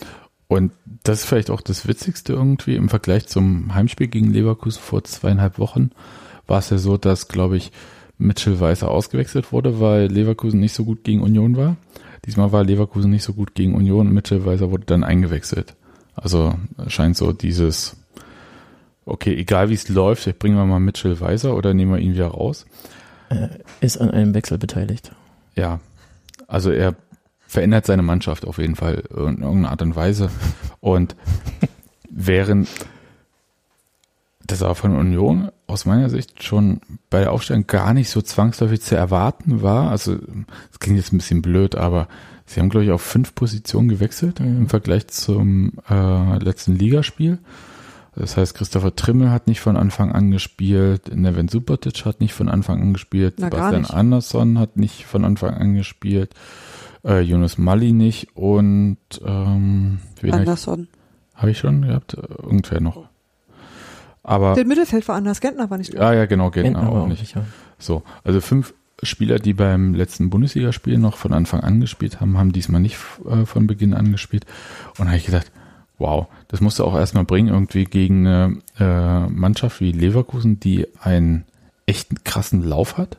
Und 0.48 0.72
das 1.04 1.20
ist 1.20 1.24
vielleicht 1.26 1.50
auch 1.50 1.60
das 1.60 1.86
Witzigste 1.86 2.32
irgendwie 2.32 2.74
im 2.74 2.88
Vergleich 2.88 3.26
zum 3.26 3.74
Heimspiel 3.74 4.08
gegen 4.08 4.32
Leverkusen 4.32 4.80
vor 4.80 5.04
zweieinhalb 5.04 5.58
Wochen 5.58 5.90
war 6.46 6.58
es 6.58 6.70
ja 6.70 6.78
so, 6.78 6.96
dass, 6.96 7.28
glaube 7.28 7.58
ich, 7.58 7.70
Mitchell 8.18 8.58
Weißer 8.58 8.90
ausgewechselt 8.90 9.52
wurde, 9.52 9.80
weil 9.80 10.06
Leverkusen 10.06 10.60
nicht 10.60 10.74
so 10.74 10.84
gut 10.84 11.04
gegen 11.04 11.22
Union 11.22 11.56
war. 11.56 11.76
Diesmal 12.26 12.52
war 12.52 12.64
Leverkusen 12.64 13.10
nicht 13.10 13.22
so 13.22 13.32
gut 13.32 13.54
gegen 13.54 13.74
Union 13.74 14.08
und 14.08 14.14
Mitchell 14.14 14.44
Weißer 14.44 14.70
wurde 14.70 14.84
dann 14.86 15.04
eingewechselt. 15.04 15.76
Also 16.14 16.54
scheint 16.88 17.16
so 17.16 17.32
dieses, 17.32 17.96
okay, 19.04 19.34
egal 19.34 19.70
wie 19.70 19.74
es 19.74 19.88
läuft, 19.88 20.38
bringen 20.38 20.56
wir 20.56 20.66
mal 20.66 20.80
Mitchell 20.80 21.20
Weiser 21.20 21.56
oder 21.56 21.74
nehmen 21.74 21.92
wir 21.92 22.00
ihn 22.00 22.14
wieder 22.14 22.28
raus. 22.28 22.66
Er 23.28 23.50
ist 23.80 23.98
an 23.98 24.10
einem 24.10 24.34
Wechsel 24.34 24.58
beteiligt. 24.58 25.12
Ja, 25.54 25.80
also 26.48 26.70
er 26.70 26.96
verändert 27.46 27.86
seine 27.86 28.02
Mannschaft 28.02 28.46
auf 28.46 28.58
jeden 28.58 28.74
Fall 28.74 29.04
in 29.10 29.42
irgendeiner 29.42 29.70
Art 29.70 29.82
und 29.82 29.96
Weise. 29.96 30.30
Und 30.80 31.14
während 32.10 32.68
das 34.48 34.62
aber 34.62 34.74
von 34.74 34.96
Union 34.96 35.50
aus 35.66 35.84
meiner 35.84 36.10
Sicht 36.10 36.42
schon 36.42 36.80
bei 37.10 37.20
der 37.20 37.32
Aufstellung 37.32 37.66
gar 37.66 37.94
nicht 37.94 38.10
so 38.10 38.20
zwangsläufig 38.22 38.80
zu 38.80 38.96
erwarten 38.96 39.62
war. 39.62 39.90
Also 39.90 40.16
es 40.72 40.80
klingt 40.80 40.98
jetzt 40.98 41.12
ein 41.12 41.18
bisschen 41.18 41.42
blöd, 41.42 41.76
aber 41.76 42.08
sie 42.46 42.58
haben, 42.58 42.70
glaube 42.70 42.84
ich, 42.84 42.90
auf 42.90 43.02
fünf 43.02 43.34
Positionen 43.34 43.88
gewechselt 43.88 44.40
im 44.40 44.68
Vergleich 44.68 45.06
zum 45.08 45.74
äh, 45.88 46.38
letzten 46.38 46.74
Ligaspiel. 46.74 47.38
Das 48.16 48.36
heißt, 48.36 48.54
Christopher 48.54 48.96
Trimmel 48.96 49.30
hat 49.30 49.46
nicht 49.46 49.60
von 49.60 49.76
Anfang 49.76 50.12
an 50.12 50.30
gespielt, 50.30 51.14
Nevin 51.14 51.48
Subotic 51.48 52.04
hat 52.04 52.20
nicht 52.20 52.32
von 52.34 52.48
Anfang 52.48 52.80
an 52.80 52.92
gespielt, 52.94 53.34
Na, 53.38 53.46
Sebastian. 53.46 53.84
Andersson 53.84 54.58
hat 54.58 54.76
nicht 54.76 55.04
von 55.04 55.24
Anfang 55.24 55.54
an 55.54 55.74
gespielt, 55.74 56.34
äh, 57.04 57.20
Jonas 57.20 57.58
Mali 57.58 57.92
nicht 57.92 58.34
und 58.34 58.96
ähm, 59.24 60.00
wen 60.20 60.32
hab 60.32 60.40
ich, 60.40 60.48
Anderson. 60.48 60.88
hab 61.34 61.48
ich 61.48 61.58
schon 61.58 61.82
gehabt? 61.82 62.14
Irgendwer 62.14 62.80
noch. 62.80 63.08
Aber 64.28 64.54
Der 64.54 64.66
Mittelfeld 64.66 65.08
war 65.08 65.16
anders, 65.16 65.40
Gentner 65.40 65.70
war 65.70 65.78
nicht 65.78 65.94
ja, 65.94 66.12
ja, 66.12 66.26
genau, 66.26 66.50
geht 66.50 66.64
Gentner 66.64 66.82
war 66.92 67.02
auch 67.02 67.06
nicht. 67.08 67.34
ja. 67.34 67.44
So, 67.78 68.02
also 68.24 68.40
fünf 68.42 68.74
Spieler, 69.02 69.38
die 69.38 69.54
beim 69.54 69.94
letzten 69.94 70.28
Bundesligaspiel 70.28 70.98
noch 70.98 71.16
von 71.16 71.32
Anfang 71.32 71.60
an 71.60 71.80
gespielt 71.80 72.20
haben, 72.20 72.36
haben 72.36 72.52
diesmal 72.52 72.80
nicht 72.80 72.98
äh, 73.28 73.46
von 73.46 73.66
Beginn 73.66 73.94
an 73.94 74.12
gespielt. 74.12 74.44
Und 74.98 75.06
da 75.06 75.12
habe 75.12 75.16
ich 75.16 75.24
gedacht, 75.26 75.50
wow, 75.98 76.26
das 76.48 76.60
musst 76.60 76.78
du 76.78 76.84
auch 76.84 76.94
erstmal 76.94 77.24
bringen, 77.24 77.48
irgendwie 77.48 77.84
gegen 77.84 78.26
eine 78.26 78.58
äh, 78.78 79.28
Mannschaft 79.30 79.80
wie 79.80 79.92
Leverkusen, 79.92 80.60
die 80.60 80.86
einen 81.00 81.44
echten 81.86 82.22
krassen 82.24 82.62
Lauf 82.62 82.98
hat. 82.98 83.16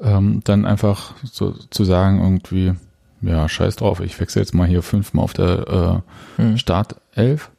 Ähm, 0.00 0.40
dann 0.44 0.66
einfach 0.66 1.14
so 1.24 1.52
zu 1.52 1.84
sagen, 1.84 2.20
irgendwie, 2.20 2.74
ja, 3.22 3.48
scheiß 3.48 3.76
drauf, 3.76 4.00
ich 4.00 4.18
wechsle 4.20 4.42
jetzt 4.42 4.52
mal 4.52 4.66
hier 4.66 4.82
fünfmal 4.82 5.24
auf 5.24 5.32
der 5.32 6.02
äh, 6.38 6.42
Hm. 6.42 6.58
Startelf. 6.58 7.50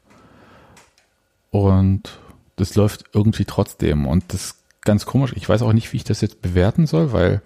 Und 1.56 2.20
das 2.58 2.76
läuft 2.76 3.06
irgendwie 3.14 3.46
trotzdem. 3.46 4.08
Und 4.08 4.26
das 4.34 4.46
ist 4.48 4.56
ganz 4.82 5.06
komisch. 5.06 5.32
Ich 5.38 5.48
weiß 5.48 5.62
auch 5.62 5.72
nicht, 5.72 5.94
wie 5.94 5.98
ich 5.98 6.04
das 6.04 6.20
jetzt 6.20 6.42
bewerten 6.42 6.86
soll, 6.86 7.14
weil 7.14 7.42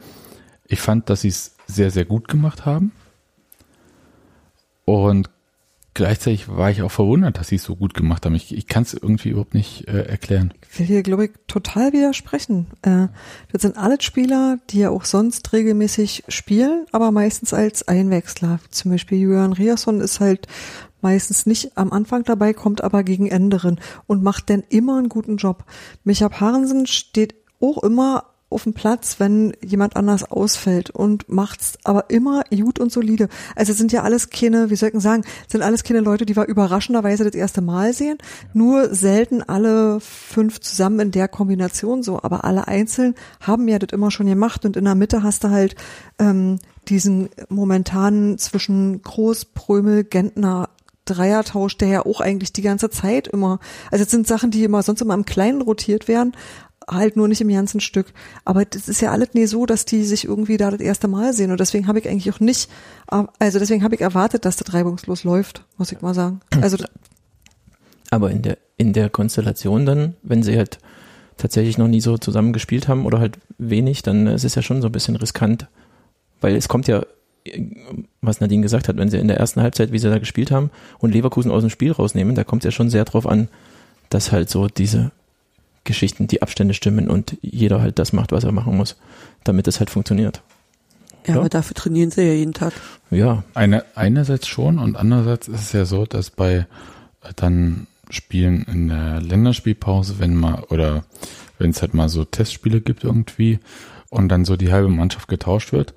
ich 0.65 0.81
fand, 0.81 1.11
dass 1.11 1.21
sie 1.21 1.27
es 1.27 1.55
sehr, 1.67 1.91
sehr 1.91 2.05
gut 2.05 2.27
gemacht 2.27 2.65
haben. 2.65 2.91
Und 4.83 5.29
gleichzeitig 5.93 6.49
war 6.49 6.71
ich 6.71 6.81
auch 6.81 6.89
verwundert, 6.89 7.37
dass 7.37 7.49
sie 7.49 7.57
es 7.57 7.63
so 7.63 7.75
gut 7.75 7.93
gemacht 7.93 8.25
haben. 8.25 8.33
Ich, 8.33 8.51
ich 8.51 8.65
kann 8.65 8.81
es 8.81 8.95
irgendwie 8.95 9.29
überhaupt 9.29 9.53
nicht 9.53 9.87
äh, 9.87 10.01
erklären. 10.07 10.55
Ich 10.71 10.79
will 10.79 10.87
hier, 10.87 11.03
glaube 11.03 11.25
ich, 11.25 11.31
total 11.45 11.93
widersprechen. 11.93 12.65
Äh, 12.81 13.09
das 13.51 13.61
sind 13.61 13.77
alle 13.77 14.01
Spieler, 14.01 14.57
die 14.71 14.79
ja 14.79 14.89
auch 14.89 15.05
sonst 15.05 15.53
regelmäßig 15.53 16.23
spielen, 16.29 16.87
aber 16.91 17.11
meistens 17.11 17.53
als 17.53 17.87
Einwechsler. 17.87 18.59
Zum 18.71 18.89
Beispiel 18.89 19.19
Julian 19.19 19.53
Riasson 19.53 20.01
ist 20.01 20.19
halt 20.19 20.47
meistens 21.01 21.45
nicht 21.45 21.77
am 21.77 21.91
Anfang 21.91 22.23
dabei, 22.23 22.53
kommt 22.53 22.83
aber 22.83 23.03
gegen 23.03 23.27
Ende 23.27 23.57
drin 23.57 23.79
und 24.07 24.23
macht 24.23 24.49
dann 24.49 24.63
immer 24.69 24.97
einen 24.97 25.09
guten 25.09 25.37
Job. 25.37 25.65
Micha 26.03 26.29
Parensen 26.29 26.85
steht 26.87 27.35
auch 27.61 27.83
immer 27.83 28.25
auf 28.49 28.63
dem 28.63 28.73
Platz, 28.73 29.19
wenn 29.19 29.53
jemand 29.63 29.95
anders 29.95 30.23
ausfällt 30.23 30.89
und 30.89 31.29
macht's 31.29 31.77
aber 31.83 32.09
immer 32.09 32.43
gut 32.49 32.79
und 32.79 32.91
solide. 32.91 33.29
Also 33.55 33.71
es 33.71 33.77
sind 33.77 33.91
ja 33.91 34.03
alles 34.03 34.29
keine, 34.29 34.69
wie 34.69 34.75
soll 34.75 34.87
ich 34.87 34.93
denn 34.93 35.01
sagen, 35.01 35.23
es 35.45 35.51
sind 35.51 35.61
alles 35.61 35.83
keine 35.83 35.99
Leute, 35.99 36.25
die 36.25 36.35
wir 36.35 36.47
überraschenderweise 36.47 37.23
das 37.23 37.35
erste 37.35 37.61
Mal 37.61 37.93
sehen. 37.93 38.17
Nur 38.53 38.93
selten 38.93 39.43
alle 39.43 39.99
fünf 39.99 40.59
zusammen 40.61 40.99
in 40.99 41.11
der 41.11 41.27
Kombination 41.27 42.01
so, 42.01 42.21
aber 42.21 42.43
alle 42.43 42.67
einzeln 42.67 43.13
haben 43.39 43.67
ja 43.67 43.77
das 43.77 43.91
immer 43.91 44.09
schon 44.09 44.25
gemacht 44.25 44.65
und 44.65 44.77
in 44.77 44.85
der 44.85 44.95
Mitte 44.95 45.21
hast 45.21 45.43
du 45.43 45.49
halt 45.49 45.75
ähm, 46.17 46.57
diesen 46.87 47.29
momentanen 47.49 48.39
zwischen 48.39 49.03
Groß, 49.03 49.45
Prömel, 49.45 50.03
Gentner 50.03 50.69
Dreiertausch, 51.13 51.77
der 51.77 51.87
ja 51.87 52.05
auch 52.05 52.21
eigentlich 52.21 52.53
die 52.53 52.61
ganze 52.61 52.89
Zeit 52.89 53.27
immer, 53.27 53.59
also 53.91 54.03
es 54.03 54.11
sind 54.11 54.27
Sachen, 54.27 54.51
die 54.51 54.63
immer 54.63 54.83
sonst 54.83 55.01
immer 55.01 55.13
im 55.13 55.25
Kleinen 55.25 55.61
rotiert 55.61 56.07
werden, 56.07 56.33
halt 56.87 57.15
nur 57.15 57.27
nicht 57.27 57.41
im 57.41 57.49
ganzen 57.49 57.79
Stück. 57.79 58.13
Aber 58.45 58.65
das 58.65 58.89
ist 58.89 59.01
ja 59.01 59.11
alles 59.11 59.33
nie 59.33 59.45
so, 59.45 59.65
dass 59.65 59.85
die 59.85 60.03
sich 60.03 60.25
irgendwie 60.25 60.57
da 60.57 60.71
das 60.71 60.79
erste 60.79 61.07
Mal 61.07 61.33
sehen. 61.33 61.51
Und 61.51 61.59
deswegen 61.59 61.87
habe 61.87 61.99
ich 61.99 62.09
eigentlich 62.09 62.33
auch 62.33 62.39
nicht, 62.39 62.69
also 63.07 63.59
deswegen 63.59 63.83
habe 63.83 63.95
ich 63.95 64.01
erwartet, 64.01 64.45
dass 64.45 64.57
das 64.57 64.73
reibungslos 64.73 65.23
läuft, 65.23 65.65
muss 65.77 65.91
ich 65.91 66.01
mal 66.01 66.13
sagen. 66.13 66.39
Also 66.61 66.77
Aber 68.09 68.31
in 68.31 68.41
der, 68.41 68.57
in 68.77 68.93
der 68.93 69.09
Konstellation 69.09 69.85
dann, 69.85 70.15
wenn 70.23 70.41
sie 70.41 70.57
halt 70.57 70.79
tatsächlich 71.37 71.77
noch 71.77 71.87
nie 71.87 72.01
so 72.01 72.17
zusammen 72.17 72.53
gespielt 72.53 72.87
haben 72.87 73.05
oder 73.05 73.19
halt 73.19 73.37
wenig, 73.57 74.01
dann 74.01 74.27
ist 74.27 74.43
es 74.43 74.55
ja 74.55 74.61
schon 74.61 74.81
so 74.81 74.87
ein 74.87 74.91
bisschen 74.91 75.15
riskant. 75.15 75.67
Weil 76.41 76.55
es 76.55 76.67
kommt 76.69 76.87
ja, 76.87 77.05
was 78.21 78.41
Nadine 78.41 78.61
gesagt 78.61 78.87
hat, 78.87 78.97
wenn 78.97 79.09
sie 79.09 79.17
in 79.17 79.27
der 79.27 79.37
ersten 79.37 79.61
Halbzeit, 79.61 79.91
wie 79.91 79.99
sie 79.99 80.09
da 80.09 80.19
gespielt 80.19 80.51
haben 80.51 80.69
und 80.99 81.13
Leverkusen 81.13 81.51
aus 81.51 81.61
dem 81.63 81.69
Spiel 81.69 81.91
rausnehmen, 81.91 82.35
da 82.35 82.43
kommt 82.43 82.63
es 82.63 82.65
ja 82.65 82.71
schon 82.71 82.89
sehr 82.89 83.05
drauf 83.05 83.25
an, 83.27 83.47
dass 84.09 84.31
halt 84.31 84.49
so 84.49 84.67
diese 84.67 85.11
Geschichten, 85.83 86.27
die 86.27 86.41
Abstände 86.41 86.73
stimmen 86.73 87.09
und 87.09 87.37
jeder 87.41 87.81
halt 87.81 87.97
das 87.99 88.13
macht, 88.13 88.31
was 88.31 88.43
er 88.43 88.51
machen 88.51 88.75
muss, 88.77 88.97
damit 89.43 89.67
es 89.67 89.79
halt 89.79 89.89
funktioniert. 89.89 90.41
Ja, 91.25 91.33
Ja. 91.35 91.39
aber 91.39 91.49
dafür 91.49 91.75
trainieren 91.75 92.11
sie 92.11 92.21
ja 92.21 92.33
jeden 92.33 92.53
Tag. 92.53 92.73
Ja, 93.11 93.43
Eine, 93.53 93.83
einerseits 93.95 94.47
schon 94.47 94.77
und 94.79 94.95
andererseits 94.95 95.47
ist 95.47 95.61
es 95.61 95.71
ja 95.71 95.85
so, 95.85 96.05
dass 96.05 96.29
bei 96.29 96.67
äh, 97.23 97.33
dann 97.35 97.87
Spielen 98.11 98.63
in 98.63 98.87
der 98.89 99.21
Länderspielpause, 99.21 100.15
wenn 100.19 100.35
mal 100.35 100.63
oder 100.69 101.03
wenn 101.59 101.69
es 101.69 101.81
halt 101.81 101.93
mal 101.93 102.09
so 102.09 102.25
Testspiele 102.25 102.81
gibt 102.81 103.03
irgendwie 103.03 103.59
und 104.09 104.29
dann 104.29 104.45
so 104.45 104.55
die 104.57 104.71
halbe 104.71 104.89
Mannschaft 104.89 105.27
getauscht 105.27 105.71
wird, 105.73 105.93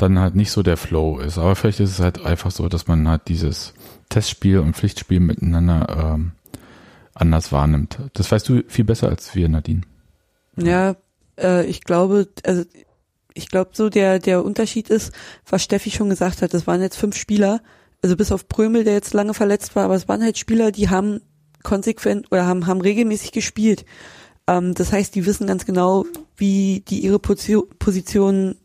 dann 0.00 0.18
halt 0.18 0.34
nicht 0.34 0.50
so 0.50 0.62
der 0.62 0.76
Flow 0.76 1.18
ist. 1.18 1.38
Aber 1.38 1.56
vielleicht 1.56 1.80
ist 1.80 1.90
es 1.90 2.00
halt 2.00 2.24
einfach 2.24 2.50
so, 2.50 2.68
dass 2.68 2.86
man 2.86 3.08
halt 3.08 3.28
dieses 3.28 3.74
Testspiel 4.08 4.58
und 4.58 4.76
Pflichtspiel 4.76 5.20
miteinander 5.20 6.14
ähm, 6.14 6.32
anders 7.14 7.52
wahrnimmt. 7.52 7.98
Das 8.14 8.30
weißt 8.30 8.48
du 8.48 8.62
viel 8.68 8.84
besser 8.84 9.08
als 9.08 9.34
wir, 9.34 9.48
Nadine. 9.48 9.82
Ja, 10.56 10.96
äh, 11.38 11.64
ich 11.66 11.82
glaube, 11.82 12.28
also 12.44 12.64
ich 13.34 13.48
glaube 13.48 13.70
so 13.74 13.88
der 13.88 14.18
der 14.18 14.44
Unterschied 14.44 14.90
ist, 14.90 15.12
was 15.48 15.62
Steffi 15.62 15.90
schon 15.90 16.08
gesagt 16.08 16.42
hat. 16.42 16.54
Das 16.54 16.66
waren 16.66 16.80
jetzt 16.80 16.96
fünf 16.96 17.16
Spieler, 17.16 17.60
also 18.02 18.16
bis 18.16 18.32
auf 18.32 18.48
Prömel, 18.48 18.84
der 18.84 18.94
jetzt 18.94 19.14
lange 19.14 19.34
verletzt 19.34 19.76
war, 19.76 19.84
aber 19.84 19.94
es 19.94 20.08
waren 20.08 20.22
halt 20.22 20.38
Spieler, 20.38 20.72
die 20.72 20.88
haben 20.88 21.20
konsequent 21.62 22.32
oder 22.32 22.46
haben 22.46 22.66
haben 22.66 22.80
regelmäßig 22.80 23.32
gespielt. 23.32 23.84
Ähm, 24.46 24.74
das 24.74 24.92
heißt, 24.92 25.14
die 25.14 25.26
wissen 25.26 25.46
ganz 25.46 25.66
genau, 25.66 26.04
wie 26.36 26.82
die 26.88 27.00
ihre 27.00 27.18
Position, 27.18 28.56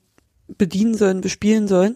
bedienen 0.48 0.96
sollen, 0.96 1.22
bespielen 1.22 1.68
sollen. 1.68 1.96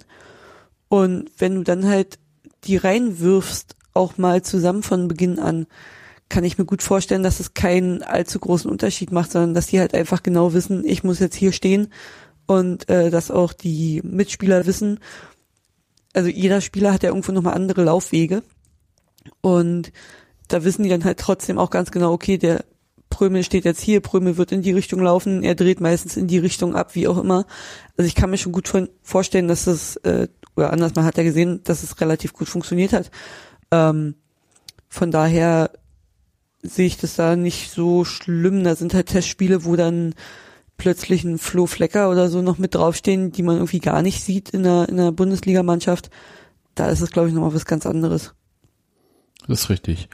Und 0.88 1.29
wenn 1.38 1.56
du 1.56 1.63
dann 1.63 1.88
halt 1.88 2.20
die 2.63 2.77
reinwirfst, 2.77 3.75
auch 3.94 4.18
mal 4.18 4.41
zusammen 4.41 4.84
von 4.84 5.08
Beginn 5.08 5.39
an, 5.39 5.68
kann 6.29 6.44
ich 6.44 6.58
mir 6.58 6.65
gut 6.65 6.84
vorstellen, 6.84 7.24
dass 7.24 7.39
es 7.39 7.53
keinen 7.53 8.03
allzu 8.03 8.39
großen 8.39 8.70
Unterschied 8.70 9.12
macht, 9.12 9.32
sondern 9.32 9.53
dass 9.56 9.68
die 9.68 9.79
halt 9.79 9.96
einfach 9.96 10.22
genau 10.22 10.53
wissen, 10.53 10.86
ich 10.86 11.03
muss 11.03 11.20
jetzt 11.20 11.36
hier 11.36 11.51
stehen 11.51 11.91
und 12.46 12.88
äh, 12.88 13.10
dass 13.10 13.32
auch 13.32 13.51
die 13.51 14.01
Mitspieler 14.03 14.65
wissen, 14.65 15.00
also 16.13 16.29
jeder 16.29 16.62
Spieler 16.62 16.94
hat 16.94 17.03
ja 17.03 17.10
irgendwo 17.10 17.32
nochmal 17.32 17.56
andere 17.56 17.84
Laufwege 17.84 18.44
und 19.41 19.91
da 20.48 20.63
wissen 20.63 20.84
die 20.84 20.89
dann 20.89 21.03
halt 21.03 21.20
trotzdem 21.20 21.58
auch 21.58 21.70
ganz 21.70 21.91
genau, 21.91 22.12
okay, 22.12 22.38
der 22.38 22.63
Prömel 23.10 23.44
steht 23.44 23.66
jetzt 23.66 23.82
hier, 23.82 24.01
Prömel 24.01 24.38
wird 24.38 24.51
in 24.51 24.62
die 24.62 24.72
Richtung 24.72 25.01
laufen, 25.01 25.44
er 25.44 25.56
dreht 25.56 25.82
meistens 25.82 26.16
in 26.16 26.28
die 26.28 26.38
Richtung 26.38 26.75
ab, 26.75 26.96
wie 26.96 27.08
auch 27.08 27.18
immer. 27.18 27.46
Also 27.98 28.08
ich 28.08 28.16
kann 28.16 28.30
mir 28.30 28.38
schon 28.38 28.51
gut 28.51 28.72
vorstellen, 29.01 29.48
dass 29.48 29.66
das, 29.66 29.96
äh, 29.98 30.28
oder 30.56 30.72
anders, 30.72 30.96
man 30.96 31.06
hat 31.06 31.18
ja 31.18 31.24
gesehen, 31.24 31.62
dass 31.63 31.84
es 31.84 32.00
relativ 32.01 32.34
gut 32.34 32.48
funktioniert 32.48 32.94
hat. 32.94 33.12
Ähm, 33.72 34.16
von 34.88 35.12
daher 35.12 35.72
sehe 36.62 36.88
ich 36.88 36.98
das 36.98 37.16
da 37.16 37.36
nicht 37.36 37.72
so 37.72 38.06
schlimm. 38.06 38.63
Da 38.63 38.75
sind 38.75 38.94
halt 38.94 39.08
Testspiele, 39.08 39.66
wo 39.66 39.75
dann 39.75 40.13
plötzlich 40.78 41.24
ein 41.24 41.38
Flo 41.38 41.66
Flecker 41.66 42.10
oder 42.10 42.30
so 42.30 42.42
noch 42.42 42.58
mit 42.58 42.75
draufstehen, 42.75 43.32
die 43.32 43.44
man 43.44 43.58
irgendwie 43.58 43.80
gar 43.80 44.01
nicht 44.01 44.24
sieht 44.24 44.50
in 44.50 44.63
der, 44.63 44.89
in 44.89 44.98
der 44.98 45.12
Bundesligamannschaft. 45.12 46.10
Da 46.75 46.89
ist 46.89 47.01
es, 47.01 47.12
glaube 47.12 47.28
ich, 47.28 47.34
nochmal 47.34 47.54
was 47.54 47.66
ganz 47.66 47.86
anderes. 47.86 48.34
Das 49.48 49.62
ist 49.62 49.70
richtig. 49.70 50.10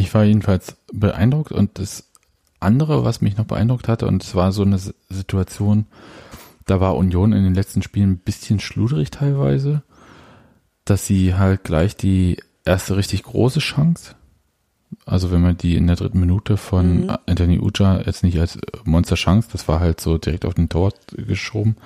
Ich 0.00 0.14
war 0.14 0.24
jedenfalls 0.24 0.76
beeindruckt 0.92 1.52
und 1.52 1.78
das 1.78 2.10
andere, 2.58 3.04
was 3.04 3.20
mich 3.20 3.36
noch 3.36 3.44
beeindruckt 3.44 3.86
hatte, 3.86 4.06
und 4.06 4.22
es 4.22 4.34
war 4.34 4.50
so 4.50 4.62
eine 4.62 4.78
Situation, 5.10 5.86
da 6.66 6.80
war 6.80 6.96
Union 6.96 7.32
in 7.32 7.44
den 7.44 7.54
letzten 7.54 7.82
Spielen 7.82 8.12
ein 8.12 8.18
bisschen 8.18 8.60
schludrig 8.60 9.10
teilweise, 9.10 9.82
dass 10.86 11.06
sie 11.06 11.34
halt 11.34 11.64
gleich 11.64 11.96
die 11.96 12.38
erste 12.64 12.96
richtig 12.96 13.24
große 13.24 13.60
Chance, 13.60 14.14
also 15.04 15.30
wenn 15.30 15.42
man 15.42 15.58
die 15.58 15.76
in 15.76 15.86
der 15.86 15.96
dritten 15.96 16.20
Minute 16.20 16.56
von 16.56 17.02
Mhm. 17.02 17.16
Anthony 17.26 17.58
Uja 17.58 18.00
jetzt 18.00 18.24
nicht 18.24 18.40
als 18.40 18.58
Monster-Chance, 18.84 19.50
das 19.52 19.68
war 19.68 19.80
halt 19.80 20.00
so 20.00 20.16
direkt 20.16 20.46
auf 20.46 20.54
den 20.54 20.70
Tor 20.70 20.92
geschoben, 21.14 21.76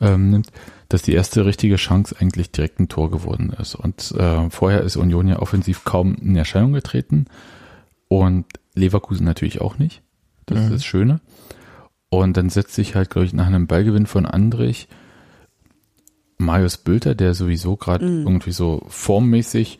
ähm, 0.00 0.30
nimmt, 0.30 0.50
dass 0.88 1.02
die 1.02 1.14
erste 1.14 1.44
richtige 1.46 1.76
Chance 1.76 2.16
eigentlich 2.18 2.52
direkt 2.52 2.78
ein 2.80 2.88
Tor 2.88 3.10
geworden 3.10 3.52
ist. 3.60 3.74
Und 3.74 4.12
äh, 4.12 4.48
vorher 4.50 4.82
ist 4.82 4.96
Union 4.96 5.26
ja 5.28 5.40
offensiv 5.40 5.84
kaum 5.84 6.14
in 6.16 6.36
Erscheinung 6.36 6.72
getreten 6.72 7.26
und 8.08 8.44
Leverkusen 8.74 9.24
natürlich 9.24 9.60
auch 9.60 9.78
nicht. 9.78 10.02
Das 10.46 10.58
Mhm. 10.58 10.64
ist 10.66 10.72
das 10.74 10.84
Schöne. 10.84 11.20
Und 12.08 12.36
dann 12.36 12.50
setzt 12.50 12.74
sich 12.74 12.94
halt, 12.94 13.10
glaube 13.10 13.26
ich, 13.26 13.32
nach 13.32 13.46
einem 13.46 13.66
Ballgewinn 13.66 14.06
von 14.06 14.26
Andrich 14.26 14.88
Marius 16.38 16.76
Bülter, 16.76 17.14
der 17.14 17.34
sowieso 17.34 17.76
gerade 17.76 18.04
Mhm. 18.06 18.26
irgendwie 18.26 18.52
so 18.52 18.84
formmäßig 18.88 19.78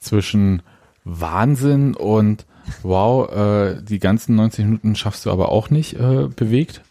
zwischen 0.00 0.62
Wahnsinn 1.04 1.94
und 1.94 2.44
wow, 2.82 3.30
äh, 3.32 3.82
die 3.82 3.98
ganzen 4.00 4.34
90 4.36 4.64
Minuten 4.64 4.96
schaffst 4.96 5.26
du 5.26 5.30
aber 5.30 5.50
auch 5.50 5.70
nicht, 5.70 5.94
äh, 5.94 6.28
bewegt. 6.28 6.82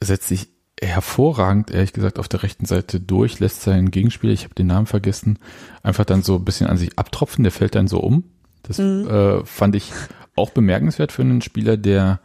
Setzt 0.00 0.28
sich 0.28 0.48
hervorragend, 0.82 1.70
ehrlich 1.70 1.92
gesagt, 1.92 2.18
auf 2.18 2.28
der 2.28 2.42
rechten 2.42 2.66
Seite 2.66 3.00
durch, 3.00 3.40
lässt 3.40 3.62
seinen 3.62 3.90
Gegenspieler, 3.90 4.32
ich 4.32 4.44
habe 4.44 4.54
den 4.54 4.66
Namen 4.66 4.86
vergessen, 4.86 5.38
einfach 5.82 6.04
dann 6.04 6.22
so 6.22 6.36
ein 6.36 6.44
bisschen 6.44 6.66
an 6.66 6.76
sich 6.76 6.98
abtropfen, 6.98 7.44
der 7.44 7.52
fällt 7.52 7.74
dann 7.74 7.88
so 7.88 8.00
um. 8.00 8.24
Das 8.62 8.78
Mhm. 8.78 9.08
äh, 9.08 9.44
fand 9.44 9.74
ich 9.74 9.92
auch 10.34 10.50
bemerkenswert 10.50 11.12
für 11.12 11.22
einen 11.22 11.40
Spieler, 11.40 11.76
der 11.76 12.20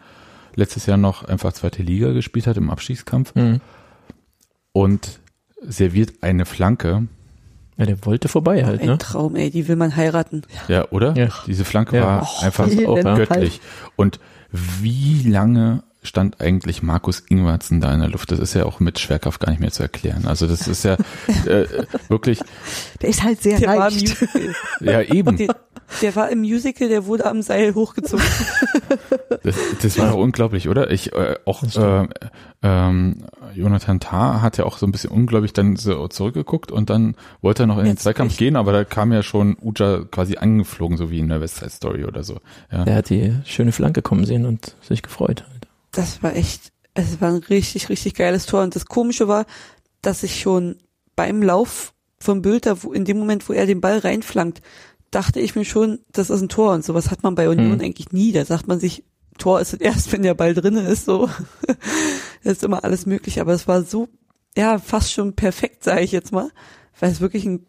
letztes 0.56 0.86
Jahr 0.86 0.98
noch 0.98 1.24
einfach 1.24 1.54
zweite 1.54 1.82
Liga 1.82 2.12
gespielt 2.12 2.46
hat 2.48 2.58
im 2.58 2.70
Abstiegskampf 2.70 3.34
Mhm. 3.36 3.62
und 4.74 5.20
serviert 5.62 6.14
eine 6.22 6.46
Flanke. 6.46 7.08
Ja, 7.78 7.86
der 7.86 8.06
wollte 8.06 8.28
vorbei 8.28 8.66
halt, 8.66 8.82
Ein 8.82 8.88
ne? 8.88 8.98
Traum, 8.98 9.36
ey, 9.36 9.50
die 9.50 9.68
will 9.68 9.76
man 9.78 9.96
heiraten. 9.96 10.42
Ja, 10.68 10.90
oder? 10.92 11.16
Ja. 11.16 11.30
Diese 11.48 11.64
Flanke 11.66 11.96
Ja. 11.98 12.06
war 12.06 12.22
Och, 12.24 12.44
einfach 12.44 12.68
auch 12.86 13.02
göttlich. 13.16 13.62
Und 13.96 14.20
wie 14.52 15.24
lange 15.24 15.84
stand 16.04 16.42
eigentlich 16.42 16.82
Markus 16.82 17.24
Ingwarzen 17.28 17.80
da 17.80 17.94
in 17.94 18.00
der 18.00 18.10
Luft? 18.10 18.32
Das 18.32 18.40
ist 18.40 18.54
ja 18.54 18.66
auch 18.66 18.80
mit 18.80 19.00
Schwerkraft 19.00 19.40
gar 19.40 19.52
nicht 19.52 19.60
mehr 19.60 19.72
zu 19.72 19.84
erklären. 19.84 20.26
Also 20.26 20.48
das 20.48 20.68
ist 20.68 20.84
ja 20.84 20.94
äh, 21.46 21.68
wirklich, 22.08 22.40
Der 23.02 23.10
ist 23.10 23.24
halt 23.24 23.42
sehr 23.42 23.60
Der 23.60 23.68
war 23.70 23.76
im 23.76 23.80
leicht. 23.82 24.22
Musical. 24.22 24.56
ja 24.80 25.02
eben, 25.02 25.38
Der, 25.38 25.56
der 26.02 26.16
war 26.16 26.30
im 26.30 26.40
Musical, 26.40 26.90
der 26.90 27.06
wurde 27.06 27.26
am 27.26 27.42
Seil 27.42 27.76
hochgezogen. 27.76 28.26
das, 29.44 29.56
das 29.82 29.98
war 30.00 30.10
doch 30.12 30.18
unglaublich, 30.18 30.70
oder? 30.70 30.90
Ich 30.90 31.14
äh, 31.14 31.36
auch 31.46 31.64
äh, 31.64 32.08
ähm, 32.64 33.24
Jonathan 33.54 34.00
Tah 34.00 34.42
hat 34.42 34.58
ja 34.58 34.66
auch 34.66 34.78
so 34.78 34.86
ein 34.88 34.92
bisschen 34.92 35.12
ungläubig 35.12 35.54
dann 35.54 35.76
so 35.76 36.08
zurückgeguckt 36.08 36.72
und 36.72 36.90
dann 36.90 37.16
wollte 37.42 37.64
er 37.64 37.68
noch 37.68 37.78
in 37.78 37.86
den 37.86 37.98
Zweikampf 37.98 38.38
gehen, 38.38 38.56
aber 38.56 38.72
da 38.72 38.84
kam 38.86 39.12
ja 39.12 39.24
schon 39.24 39.58
Uja 39.62 40.04
quasi 40.10 40.38
angeflogen, 40.38 40.98
so 40.98 41.12
wie 41.12 41.20
in 41.20 41.30
der 41.30 41.42
West 41.42 41.58
Side 41.58 41.72
Story 41.72 42.06
oder 42.06 42.24
so. 42.24 42.40
Ja. 42.72 42.86
Der 42.86 42.96
hat 42.96 43.10
die 43.10 43.36
schöne 43.46 43.72
Flanke 43.72 44.02
kommen 44.02 44.26
sehen 44.26 44.46
und 44.46 44.76
sich 44.82 45.02
gefreut. 45.02 45.44
Das 45.92 46.24
war 46.24 46.36
echt, 46.36 46.72
es 46.94 47.20
war 47.22 47.30
ein 47.30 47.38
richtig, 47.38 47.90
richtig 47.90 48.16
geiles 48.16 48.46
Tor. 48.46 48.64
Und 48.64 48.76
das 48.76 48.86
Komische 48.86 49.28
war, 49.28 49.46
dass 50.02 50.24
ich 50.24 50.40
schon 50.40 50.78
beim 51.16 51.42
Lauf 51.42 51.94
von 52.18 52.42
Bülter, 52.42 52.84
wo, 52.84 52.94
in 52.94 53.06
dem 53.06 53.18
Moment, 53.20 53.48
wo 53.50 53.54
er 53.54 53.66
den 53.66 53.82
Ball 53.82 54.00
reinflankt, 54.00 54.62
dachte 55.10 55.40
ich 55.40 55.56
mir 55.56 55.66
schon, 55.66 56.00
das 56.12 56.30
ist 56.30 56.42
ein 56.42 56.50
Tor. 56.50 56.74
Und 56.74 56.86
sowas 56.86 57.12
hat 57.12 57.24
man 57.24 57.36
bei 57.36 57.50
Union 57.50 57.76
Mhm. 57.76 57.82
eigentlich 57.82 58.12
nie. 58.12 58.32
Da 58.32 58.46
sagt 58.46 58.68
man 58.68 58.80
sich, 58.80 59.04
Tor 59.38 59.60
ist 59.60 59.74
es 59.74 59.80
erst, 59.82 60.12
wenn 60.12 60.22
der 60.22 60.34
Ball 60.36 60.54
drinnen 60.54 60.86
ist, 60.86 61.06
so. 61.06 61.30
das 62.44 62.54
ist 62.54 62.64
immer 62.64 62.84
alles 62.84 63.06
möglich. 63.06 63.42
Aber 63.42 63.54
es 63.54 63.68
war 63.68 63.84
so, 63.84 64.08
ja, 64.56 64.80
fast 64.80 65.12
schon 65.12 65.34
perfekt, 65.36 65.84
sage 65.84 66.02
ich 66.02 66.12
jetzt 66.12 66.32
mal. 66.32 66.50
Weil 67.00 67.12
es 67.12 67.22
wirklich 67.22 67.46
ein 67.46 67.66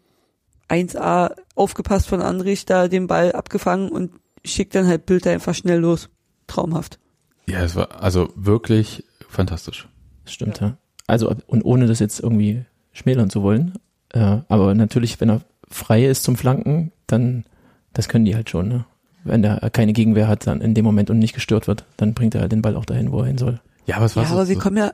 1A 0.69 1.35
aufgepasst 1.55 2.07
von 2.07 2.21
Andrich, 2.21 2.65
da 2.65 2.87
den 2.87 3.07
Ball 3.07 3.33
abgefangen 3.33 3.89
und 3.89 4.11
schickt 4.45 4.75
dann 4.75 4.87
halt 4.87 5.05
Bülter 5.05 5.31
einfach 5.31 5.55
schnell 5.55 5.79
los. 5.79 6.09
Traumhaft. 6.47 6.99
Ja, 7.45 7.61
es 7.61 7.75
war 7.75 8.01
also 8.01 8.29
wirklich 8.35 9.03
fantastisch. 9.29 9.87
Stimmt, 10.25 10.59
ja. 10.59 10.77
Also, 11.07 11.33
und 11.47 11.63
ohne 11.63 11.87
das 11.87 11.99
jetzt 11.99 12.19
irgendwie 12.19 12.63
schmälern 12.93 13.29
zu 13.29 13.41
wollen, 13.43 13.73
äh, 14.13 14.37
aber 14.47 14.73
natürlich, 14.75 15.19
wenn 15.19 15.29
er 15.29 15.41
frei 15.69 16.05
ist 16.05 16.23
zum 16.23 16.37
Flanken, 16.37 16.91
dann, 17.07 17.45
das 17.93 18.07
können 18.07 18.25
die 18.25 18.35
halt 18.35 18.49
schon, 18.49 18.67
ne? 18.67 18.85
Wenn 19.25 19.43
er 19.43 19.69
keine 19.69 19.93
Gegenwehr 19.93 20.27
hat, 20.27 20.47
dann 20.47 20.59
in 20.61 20.73
dem 20.73 20.83
Moment 20.83 21.09
und 21.09 21.17
nicht 21.19 21.33
gestört 21.33 21.67
wird, 21.67 21.85
dann 21.97 22.13
bringt 22.13 22.35
er 22.35 22.41
halt 22.41 22.51
den 22.51 22.61
Ball 22.61 22.75
auch 22.75 22.85
dahin, 22.85 23.11
wo 23.11 23.21
er 23.21 23.27
hin 23.27 23.37
soll. 23.37 23.61
Ja, 23.85 23.95
aber 23.97 24.05
es 24.05 24.15
war 24.15 24.23
Ja, 24.23 24.29
so, 24.29 24.35
aber 24.35 24.47
wir 24.47 24.55
so, 24.55 24.61
kommen 24.61 24.77
ja, 24.77 24.91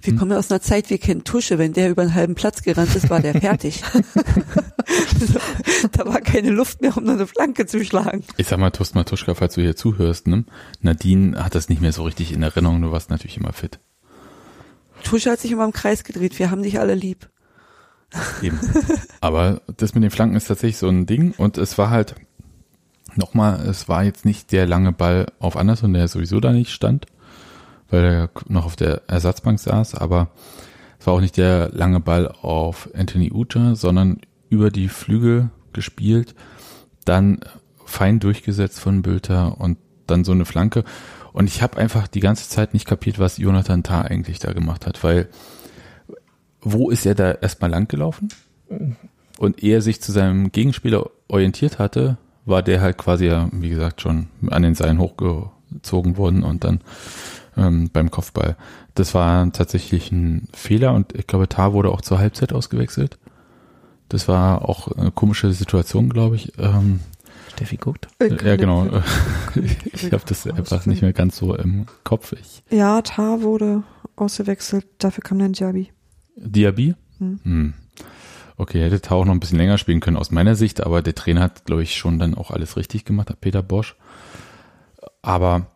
wir 0.00 0.12
Hm? 0.12 0.18
kommen 0.18 0.30
ja 0.32 0.38
aus 0.38 0.50
einer 0.50 0.60
Zeit, 0.60 0.90
wir 0.90 0.98
kennen 0.98 1.24
Tusche. 1.24 1.58
Wenn 1.58 1.72
der 1.72 1.90
über 1.90 2.02
einen 2.02 2.14
halben 2.14 2.34
Platz 2.34 2.62
gerannt 2.62 2.94
ist, 2.94 3.10
war 3.10 3.20
der 3.20 3.40
fertig. 3.40 3.82
da 5.92 6.06
war 6.06 6.20
keine 6.20 6.50
Luft 6.50 6.80
mehr, 6.80 6.96
um 6.96 7.04
noch 7.04 7.14
eine 7.14 7.26
Flanke 7.26 7.66
zu 7.66 7.84
schlagen. 7.84 8.24
ich 8.36 8.46
sag 8.48 8.58
mal, 8.58 8.70
Toast 8.70 8.94
Matuschka, 8.94 9.34
falls 9.34 9.54
du 9.54 9.62
hier 9.62 9.76
zuhörst, 9.76 10.26
ne? 10.26 10.44
Nadine 10.80 11.42
hat 11.44 11.54
das 11.54 11.68
nicht 11.68 11.80
mehr 11.80 11.92
so 11.92 12.04
richtig 12.04 12.32
in 12.32 12.42
Erinnerung, 12.42 12.82
du 12.82 12.92
warst 12.92 13.10
natürlich 13.10 13.36
immer 13.36 13.52
fit. 13.52 13.78
Tusche 15.04 15.30
hat 15.30 15.40
sich 15.40 15.52
immer 15.52 15.64
im 15.64 15.72
Kreis 15.72 16.04
gedreht. 16.04 16.38
Wir 16.38 16.50
haben 16.50 16.62
dich 16.62 16.80
alle 16.80 16.94
lieb. 16.94 17.28
Eben. 18.42 18.58
Aber 19.20 19.60
das 19.76 19.94
mit 19.94 20.02
den 20.02 20.10
Flanken 20.10 20.36
ist 20.36 20.48
tatsächlich 20.48 20.78
so 20.78 20.88
ein 20.88 21.06
Ding 21.06 21.34
und 21.36 21.58
es 21.58 21.76
war 21.78 21.90
halt 21.90 22.14
nochmal, 23.14 23.60
es 23.68 23.88
war 23.88 24.04
jetzt 24.04 24.24
nicht 24.24 24.52
der 24.52 24.66
lange 24.66 24.92
Ball 24.92 25.26
auf 25.38 25.56
Anderson, 25.56 25.92
der 25.92 26.08
sowieso 26.08 26.40
da 26.40 26.52
nicht 26.52 26.70
stand, 26.70 27.06
weil 27.90 28.04
er 28.04 28.30
noch 28.48 28.66
auf 28.66 28.76
der 28.76 29.02
Ersatzbank 29.06 29.58
saß, 29.58 29.94
aber 29.94 30.28
es 30.98 31.06
war 31.06 31.14
auch 31.14 31.20
nicht 31.20 31.36
der 31.36 31.70
lange 31.70 32.00
Ball 32.00 32.28
auf 32.28 32.88
Anthony 32.94 33.30
Uja, 33.32 33.74
sondern 33.74 34.20
über 34.48 34.70
die 34.70 34.88
Flügel 34.88 35.50
gespielt, 35.72 36.34
dann 37.04 37.40
fein 37.84 38.20
durchgesetzt 38.20 38.80
von 38.80 39.02
Bülter 39.02 39.60
und 39.60 39.78
dann 40.06 40.24
so 40.24 40.32
eine 40.32 40.44
Flanke. 40.44 40.84
Und 41.32 41.46
ich 41.46 41.62
habe 41.62 41.78
einfach 41.78 42.08
die 42.08 42.20
ganze 42.20 42.48
Zeit 42.48 42.74
nicht 42.74 42.86
kapiert, 42.86 43.18
was 43.18 43.38
Jonathan 43.38 43.82
Tah 43.82 44.02
eigentlich 44.02 44.38
da 44.38 44.52
gemacht 44.52 44.86
hat, 44.86 45.04
weil 45.04 45.28
wo 46.60 46.90
ist 46.90 47.06
er 47.06 47.14
da 47.14 47.32
erstmal 47.32 47.70
lang 47.70 47.88
gelaufen? 47.88 48.28
Und 49.38 49.62
ehe 49.62 49.76
er 49.76 49.82
sich 49.82 50.02
zu 50.02 50.10
seinem 50.12 50.50
Gegenspieler 50.50 51.08
orientiert 51.28 51.78
hatte, 51.78 52.18
war 52.44 52.62
der 52.62 52.80
halt 52.80 52.98
quasi 52.98 53.26
ja, 53.26 53.48
wie 53.52 53.68
gesagt, 53.68 54.00
schon 54.00 54.28
an 54.50 54.62
den 54.62 54.74
Seilen 54.74 54.98
hochgezogen 54.98 56.16
worden 56.16 56.42
und 56.42 56.64
dann 56.64 56.80
ähm, 57.58 57.90
beim 57.92 58.10
Kopfball. 58.10 58.56
Das 58.94 59.14
war 59.14 59.52
tatsächlich 59.52 60.12
ein 60.12 60.48
Fehler 60.54 60.94
und 60.94 61.14
ich 61.14 61.26
glaube, 61.26 61.48
Tar 61.48 61.72
wurde 61.72 61.90
auch 61.90 62.00
zur 62.00 62.18
Halbzeit 62.18 62.52
ausgewechselt. 62.52 63.18
Das 64.08 64.28
war 64.28 64.66
auch 64.68 64.88
eine 64.92 65.10
komische 65.10 65.52
Situation, 65.52 66.08
glaube 66.08 66.36
ich. 66.36 66.52
Ähm, 66.58 67.00
Steffi 67.52 67.76
guckt. 67.76 68.08
ja, 68.20 68.56
genau. 68.56 68.86
Ich 69.92 70.12
habe 70.12 70.22
das 70.26 70.46
einfach 70.46 70.86
nicht 70.86 71.02
mehr 71.02 71.12
ganz 71.12 71.36
so 71.36 71.54
im 71.56 71.86
Kopf. 72.04 72.32
Ich, 72.32 72.62
Ja, 72.70 73.02
Tar 73.02 73.42
wurde 73.42 73.82
ausgewechselt, 74.16 74.86
dafür 74.98 75.24
kam 75.24 75.38
dann 75.38 75.52
Diaby. 75.52 75.90
Diaby? 76.36 76.94
Hm. 77.18 77.40
Hm. 77.42 77.74
Okay, 78.56 78.82
hätte 78.82 79.00
Tau 79.00 79.20
auch 79.20 79.24
noch 79.24 79.32
ein 79.32 79.40
bisschen 79.40 79.58
länger 79.58 79.78
spielen 79.78 80.00
können 80.00 80.16
aus 80.16 80.30
meiner 80.30 80.56
Sicht, 80.56 80.84
aber 80.84 81.02
der 81.02 81.14
Trainer 81.14 81.42
hat, 81.42 81.64
glaube 81.64 81.82
ich, 81.82 81.96
schon 81.96 82.18
dann 82.18 82.34
auch 82.34 82.50
alles 82.50 82.76
richtig 82.76 83.04
gemacht, 83.04 83.30
hat 83.30 83.40
Peter 83.40 83.62
Bosch. 83.62 83.96
Aber 85.22 85.66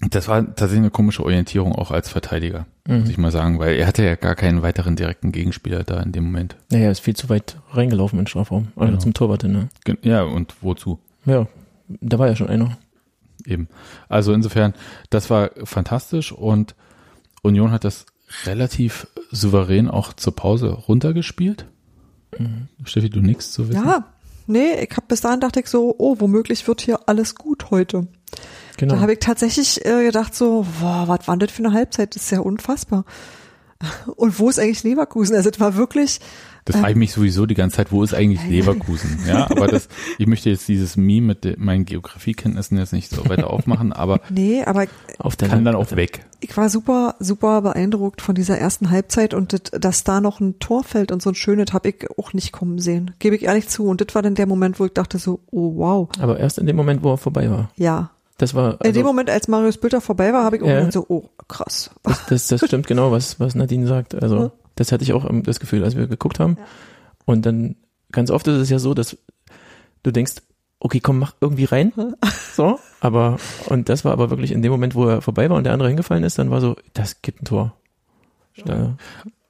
das 0.00 0.28
war 0.28 0.42
tatsächlich 0.46 0.78
eine 0.78 0.90
komische 0.90 1.24
Orientierung 1.24 1.72
auch 1.74 1.90
als 1.90 2.08
Verteidiger, 2.08 2.66
muss 2.86 3.04
Mhm. 3.04 3.10
ich 3.10 3.18
mal 3.18 3.32
sagen, 3.32 3.58
weil 3.58 3.76
er 3.76 3.86
hatte 3.86 4.04
ja 4.04 4.14
gar 4.14 4.34
keinen 4.36 4.62
weiteren 4.62 4.94
direkten 4.96 5.32
Gegenspieler 5.32 5.82
da 5.84 6.00
in 6.00 6.12
dem 6.12 6.24
Moment. 6.24 6.56
Naja, 6.70 6.84
er 6.86 6.90
ist 6.92 7.00
viel 7.00 7.16
zu 7.16 7.28
weit 7.28 7.56
reingelaufen 7.72 8.18
in 8.18 8.24
den 8.24 8.28
Strafraum. 8.28 8.68
Also 8.76 8.86
Genau. 8.92 8.98
zum 9.00 9.14
Torwart 9.14 9.42
hin, 9.42 9.52
ne? 9.52 9.68
Ja, 10.02 10.22
und 10.22 10.54
wozu? 10.60 10.98
Ja, 11.26 11.46
da 11.88 12.18
war 12.18 12.28
ja 12.28 12.36
schon 12.36 12.48
einer. 12.48 12.78
Eben. 13.44 13.68
Also 14.08 14.32
insofern, 14.32 14.74
das 15.10 15.30
war 15.30 15.50
fantastisch 15.64 16.32
und 16.32 16.74
Union 17.42 17.70
hat 17.70 17.84
das 17.84 18.06
relativ 18.46 19.06
souverän 19.30 19.88
auch 19.88 20.12
zur 20.12 20.34
Pause 20.36 20.70
runtergespielt. 20.70 21.66
Mhm. 22.38 22.68
Steffi, 22.84 23.10
du 23.10 23.20
nix 23.20 23.52
zu 23.52 23.68
wissen? 23.68 23.84
Ja, 23.84 24.04
nee, 24.46 24.74
ich 24.88 24.96
hab 24.96 25.08
bis 25.08 25.22
dahin 25.22 25.40
dachte 25.40 25.60
ich 25.60 25.66
so, 25.68 25.94
oh, 25.98 26.16
womöglich 26.18 26.66
wird 26.68 26.82
hier 26.82 27.00
alles 27.08 27.34
gut 27.34 27.70
heute. 27.70 28.06
Genau. 28.78 28.94
Da 28.94 29.00
habe 29.00 29.12
ich 29.12 29.18
tatsächlich 29.18 29.84
äh, 29.84 30.04
gedacht 30.04 30.34
so, 30.34 30.66
wow, 30.80 31.06
was 31.08 31.28
war 31.28 31.36
denn 31.36 31.46
das 31.46 31.50
für 31.50 31.64
eine 31.64 31.74
Halbzeit? 31.74 32.14
Das 32.14 32.22
ist 32.22 32.30
ja 32.30 32.40
unfassbar. 32.40 33.04
Und 34.16 34.38
wo 34.38 34.48
ist 34.48 34.58
eigentlich 34.58 34.82
Leverkusen? 34.82 35.36
Also 35.36 35.50
es 35.50 35.60
war 35.60 35.76
wirklich, 35.76 36.18
Das 36.64 36.76
frage 36.76 36.92
ich 36.92 36.96
mich 36.96 37.12
sowieso 37.12 37.46
die 37.46 37.54
ganze 37.54 37.76
Zeit, 37.76 37.92
wo 37.92 38.02
ist 38.02 38.12
eigentlich 38.12 38.44
Leverkusen? 38.48 39.20
Ja, 39.26 39.48
aber 39.50 39.68
das, 39.68 39.88
ich 40.18 40.26
möchte 40.26 40.50
jetzt 40.50 40.66
dieses 40.66 40.96
Meme 40.96 41.28
mit 41.28 41.44
de, 41.44 41.54
meinen 41.58 41.84
Geografiekenntnissen 41.84 42.76
jetzt 42.78 42.92
nicht 42.92 43.10
so 43.10 43.28
weiter 43.28 43.50
aufmachen, 43.50 43.92
aber 43.92 44.20
nee, 44.30 44.64
aber 44.64 44.86
auf 45.18 45.36
der 45.36 45.48
kann 45.48 45.64
dann 45.64 45.76
auch 45.76 45.90
weg. 45.94 46.24
ich 46.40 46.56
war 46.56 46.68
super, 46.68 47.14
super 47.20 47.62
beeindruckt 47.62 48.20
von 48.20 48.34
dieser 48.34 48.58
ersten 48.58 48.90
Halbzeit 48.90 49.32
und 49.32 49.52
das, 49.52 49.62
dass 49.80 50.02
da 50.02 50.20
noch 50.20 50.40
ein 50.40 50.58
Tor 50.58 50.82
fällt 50.82 51.12
und 51.12 51.22
so 51.22 51.30
ein 51.30 51.36
schönes 51.36 51.72
habe 51.72 51.90
ich 51.90 52.06
auch 52.18 52.32
nicht 52.32 52.52
kommen 52.52 52.78
sehen. 52.80 53.12
Gebe 53.20 53.36
ich 53.36 53.44
ehrlich 53.44 53.68
zu. 53.68 53.84
Und 53.86 54.00
das 54.00 54.12
war 54.14 54.22
dann 54.22 54.34
der 54.34 54.46
Moment, 54.46 54.80
wo 54.80 54.86
ich 54.86 54.92
dachte 54.92 55.18
so, 55.18 55.40
oh 55.52 55.76
wow, 55.76 56.08
Aber 56.18 56.38
erst 56.40 56.58
in 56.58 56.66
dem 56.66 56.76
Moment, 56.76 57.02
wo 57.04 57.12
er 57.12 57.18
vorbei 57.18 57.48
war. 57.50 57.70
ja. 57.76 58.10
Das 58.38 58.54
war 58.54 58.72
In 58.84 58.92
dem 58.92 59.02
also, 59.02 59.02
Moment, 59.02 59.30
als 59.30 59.48
Marius 59.48 59.78
Bülter 59.78 60.00
vorbei 60.00 60.32
war, 60.32 60.44
habe 60.44 60.56
ich 60.56 60.62
auch 60.62 60.66
Ja. 60.66 60.76
gedacht 60.78 60.92
so, 60.92 61.04
oh, 61.08 61.28
krass. 61.48 61.90
das, 62.04 62.26
das, 62.28 62.46
das 62.46 62.64
stimmt 62.66 62.86
genau, 62.86 63.10
was, 63.12 63.38
was 63.40 63.54
Nadine 63.54 63.86
sagt. 63.86 64.14
Ja. 64.14 64.20
Also, 64.20 64.52
das 64.76 64.92
hatte 64.92 65.02
ich 65.02 65.12
auch 65.12 65.28
das 65.42 65.58
Gefühl, 65.60 65.84
als 65.84 65.96
wir 65.96 66.06
geguckt 66.06 66.38
haben. 66.40 66.56
Ja. 66.58 66.64
Und 67.26 67.44
dann, 67.44 67.76
ganz 68.12 68.30
oft 68.30 68.46
ist 68.46 68.56
es 68.56 68.70
ja 68.70 68.78
so, 68.78 68.94
dass 68.94 69.18
du 70.04 70.10
denkst, 70.12 70.34
okay, 70.80 71.00
komm, 71.00 71.18
mach 71.18 71.34
irgendwie 71.40 71.64
rein. 71.64 71.92
So, 72.58 72.80
aber, 73.00 73.36
und 73.66 73.88
das 73.88 74.04
war 74.04 74.10
aber 74.10 74.30
wirklich 74.30 74.50
in 74.50 74.62
dem 74.62 74.72
Moment, 74.72 74.96
wo 74.96 75.06
er 75.06 75.20
vorbei 75.22 75.48
war 75.48 75.56
und 75.56 75.62
der 75.62 75.72
andere 75.72 75.88
hingefallen 75.90 76.24
ist, 76.24 76.40
dann 76.40 76.50
war 76.50 76.60
so, 76.60 76.74
das 76.92 77.22
gibt 77.22 77.40
ein 77.40 77.44
Tor. 77.44 77.76
Da, 78.64 78.96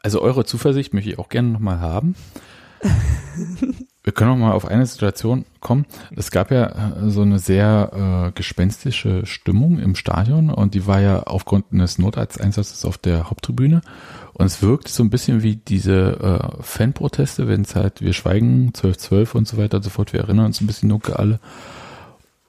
Also 0.02 0.20
eure 0.20 0.44
Zuversicht 0.44 0.92
möchte 0.92 1.08
ich 1.08 1.18
auch 1.18 1.30
gerne 1.30 1.48
nochmal 1.48 1.80
haben. 1.80 2.14
Wir 4.08 4.14
können 4.14 4.30
noch 4.30 4.38
mal 4.38 4.52
auf 4.52 4.64
eine 4.64 4.86
Situation 4.86 5.44
kommen. 5.60 5.84
Es 6.16 6.30
gab 6.30 6.50
ja 6.50 6.68
äh, 6.68 7.10
so 7.10 7.20
eine 7.20 7.38
sehr 7.38 8.28
äh, 8.28 8.32
gespenstische 8.32 9.26
Stimmung 9.26 9.78
im 9.78 9.94
Stadion 9.96 10.48
und 10.48 10.72
die 10.72 10.86
war 10.86 10.98
ja 11.02 11.24
aufgrund 11.24 11.66
eines 11.72 11.98
Notarzteinsatzes 11.98 12.86
auf 12.86 12.96
der 12.96 13.28
Haupttribüne. 13.28 13.82
Und 14.32 14.46
es 14.46 14.62
wirkt 14.62 14.88
so 14.88 15.02
ein 15.02 15.10
bisschen 15.10 15.42
wie 15.42 15.56
diese 15.56 16.52
äh, 16.58 16.62
Fanproteste, 16.62 17.48
wenn 17.48 17.60
es 17.60 17.76
halt, 17.76 18.00
wir 18.00 18.14
schweigen, 18.14 18.70
12-12 18.70 19.34
und 19.34 19.46
so 19.46 19.58
weiter 19.58 19.76
und 19.76 19.82
so 19.82 19.90
fort. 19.90 20.14
Wir 20.14 20.20
erinnern 20.20 20.46
uns 20.46 20.62
ein 20.62 20.66
bisschen 20.66 20.88
dunkel 20.88 21.12
alle. 21.12 21.38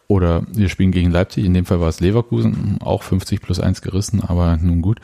Oder 0.08 0.44
wir 0.48 0.70
spielen 0.70 0.94
gegen 0.94 1.12
Leipzig, 1.12 1.44
in 1.44 1.54
dem 1.54 1.66
Fall 1.66 1.82
war 1.82 1.90
es 1.90 2.00
Leverkusen, 2.00 2.78
auch 2.80 3.04
50 3.04 3.42
plus 3.42 3.60
1 3.60 3.82
gerissen, 3.82 4.24
aber 4.24 4.56
nun 4.56 4.82
gut. 4.82 5.02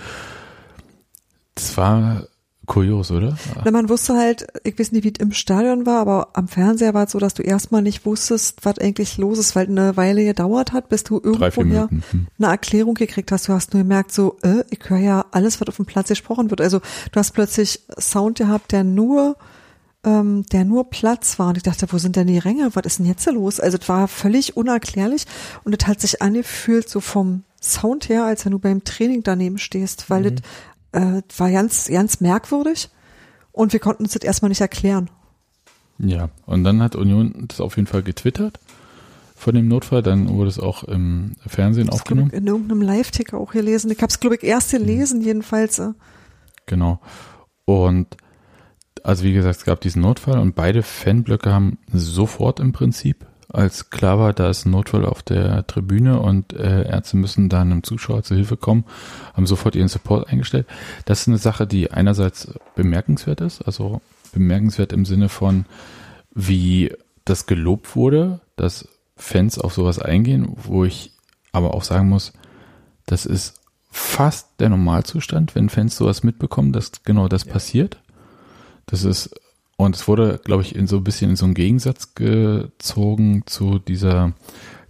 Das 1.53 1.75
war 1.75 2.23
kurios, 2.65 3.11
oder? 3.11 3.37
Na, 3.63 3.71
man 3.71 3.89
wusste 3.89 4.15
halt, 4.15 4.47
ich 4.63 4.77
weiß 4.77 4.91
nicht, 4.91 5.03
wie 5.03 5.13
es 5.13 5.19
im 5.19 5.31
Stadion 5.31 5.85
war, 5.85 5.99
aber 6.01 6.29
am 6.33 6.47
Fernseher 6.47 6.93
war 6.93 7.05
es 7.05 7.11
so, 7.11 7.19
dass 7.19 7.33
du 7.33 7.43
erstmal 7.43 7.81
nicht 7.81 8.05
wusstest, 8.05 8.59
was 8.63 8.79
eigentlich 8.79 9.17
los 9.17 9.37
ist, 9.39 9.55
weil 9.55 9.67
eine 9.67 9.97
Weile 9.97 10.23
gedauert 10.25 10.73
hat, 10.73 10.89
bis 10.89 11.03
du 11.03 11.19
irgendwoher. 11.23 11.89
Hm. 11.89 12.27
eine 12.39 12.47
Erklärung 12.47 12.95
gekriegt 12.95 13.31
hast. 13.31 13.47
Du 13.47 13.53
hast 13.53 13.73
nur 13.73 13.83
gemerkt, 13.83 14.11
so, 14.11 14.37
äh, 14.43 14.63
ich 14.69 14.79
höre 14.87 14.97
ja 14.99 15.25
alles, 15.31 15.61
was 15.61 15.67
auf 15.67 15.75
dem 15.77 15.85
Platz 15.85 16.07
gesprochen 16.09 16.49
wird. 16.49 16.61
Also 16.61 16.79
du 17.11 17.19
hast 17.19 17.31
plötzlich 17.33 17.81
Sound 17.99 18.37
gehabt, 18.37 18.71
der 18.71 18.83
nur 18.83 19.35
ähm, 20.03 20.45
der 20.51 20.65
nur 20.65 20.89
Platz 20.89 21.39
war. 21.39 21.49
Und 21.49 21.57
ich 21.57 21.63
dachte, 21.63 21.87
wo 21.89 21.97
sind 21.97 22.15
denn 22.15 22.27
die 22.27 22.37
Ränge? 22.37 22.69
Was 22.75 22.85
ist 22.85 22.99
denn 22.99 23.07
jetzt 23.07 23.25
los? 23.31 23.59
Also 23.59 23.77
es 23.81 23.89
war 23.89 24.07
völlig 24.07 24.55
unerklärlich 24.55 25.25
und 25.63 25.75
es 25.79 25.87
hat 25.87 25.99
sich 25.99 26.21
angefühlt 26.21 26.87
so 26.87 26.99
vom 26.99 27.41
Sound 27.59 28.07
her, 28.09 28.23
als 28.25 28.45
wenn 28.45 28.51
du 28.51 28.59
beim 28.59 28.83
Training 28.83 29.23
daneben 29.23 29.57
stehst, 29.57 30.09
weil 30.11 30.21
Mhm. 30.21 30.35
das 30.35 30.43
äh, 30.95 31.21
war 31.37 31.51
ganz, 31.51 31.87
ganz 31.89 32.21
merkwürdig 32.21 32.89
und 33.51 33.73
wir 33.73 33.79
konnten 33.79 34.03
uns 34.03 34.13
das 34.13 34.23
erstmal 34.23 34.49
nicht 34.49 34.61
erklären. 34.61 35.09
Ja, 35.97 36.29
und 36.45 36.63
dann 36.63 36.81
hat 36.81 36.95
Union 36.95 37.45
das 37.47 37.61
auf 37.61 37.77
jeden 37.77 37.87
Fall 37.87 38.03
getwittert 38.03 38.59
von 39.35 39.55
dem 39.55 39.67
Notfall. 39.67 40.01
Dann 40.01 40.29
wurde 40.29 40.49
es 40.49 40.59
auch 40.59 40.83
im 40.83 41.35
Fernsehen 41.45 41.87
Das 41.87 41.95
aufgenommen. 41.95 42.29
ich 42.33 42.37
in 42.37 42.47
irgendeinem 42.47 42.81
Live-Ticker 42.81 43.37
auch 43.37 43.51
gelesen. 43.51 43.91
Ich 43.91 44.01
habe 44.01 44.09
es, 44.09 44.19
glaube 44.19 44.35
ich, 44.35 44.43
erst 44.43 44.71
gelesen, 44.71 45.21
jedenfalls. 45.21 45.79
äh. 45.79 45.93
Genau. 46.65 46.99
Und 47.65 48.17
also 49.03 49.23
wie 49.23 49.33
gesagt, 49.33 49.57
es 49.57 49.65
gab 49.65 49.81
diesen 49.81 50.01
Notfall 50.01 50.39
und 50.39 50.55
beide 50.55 50.81
Fanblöcke 50.81 51.53
haben 51.53 51.77
sofort 51.93 52.59
im 52.59 52.73
Prinzip, 52.73 53.25
als 53.55 53.89
klar 53.89 54.19
war, 54.19 54.33
da 54.33 54.49
ist 54.49 54.65
ein 54.65 54.71
Notfall 54.71 55.05
auf 55.05 55.23
der 55.23 55.65
Tribüne 55.67 56.19
und 56.19 56.53
äh, 56.53 56.87
Ärzte 56.87 57.17
müssen 57.17 57.49
dann 57.49 57.71
einem 57.71 57.83
Zuschauer 57.83 58.23
zu 58.23 58.35
Hilfe 58.35 58.57
kommen, 58.57 58.85
haben 59.33 59.47
sofort 59.47 59.75
ihren 59.75 59.87
Support 59.87 60.27
eingestellt. 60.29 60.67
Das 61.05 61.21
ist 61.21 61.27
eine 61.27 61.37
Sache, 61.37 61.65
die 61.65 61.91
einerseits 61.91 62.53
bemerkenswert 62.75 63.41
ist, 63.41 63.61
also 63.61 64.01
bemerkenswert 64.33 64.93
im 64.93 65.05
Sinne 65.05 65.29
von, 65.29 65.65
wie 66.33 66.93
das 67.23 67.45
gelobt 67.45 67.95
wurde, 67.95 68.41
dass 68.55 68.87
Fans 69.15 69.57
auf 69.57 69.73
sowas 69.73 69.99
eingehen, 69.99 70.47
wo 70.55 70.83
ich 70.85 71.13
aber 71.51 71.73
auch 71.73 71.83
sagen 71.83 72.09
muss, 72.09 72.33
das 73.05 73.25
ist 73.25 73.61
fast 73.89 74.59
der 74.59 74.69
Normalzustand, 74.69 75.55
wenn 75.55 75.69
Fans 75.69 75.95
sowas 75.95 76.23
mitbekommen, 76.23 76.73
dass 76.73 77.03
genau 77.03 77.29
das 77.29 77.45
passiert. 77.45 78.01
Das 78.85 79.05
ist, 79.05 79.39
und 79.77 79.95
es 79.95 80.07
wurde, 80.07 80.39
glaube 80.43 80.63
ich, 80.63 80.75
in 80.75 80.87
so 80.87 80.97
ein 80.97 81.03
bisschen 81.03 81.31
in 81.31 81.35
so 81.35 81.45
einen 81.45 81.53
Gegensatz 81.53 82.15
gezogen 82.15 83.43
zu 83.45 83.79
dieser 83.79 84.33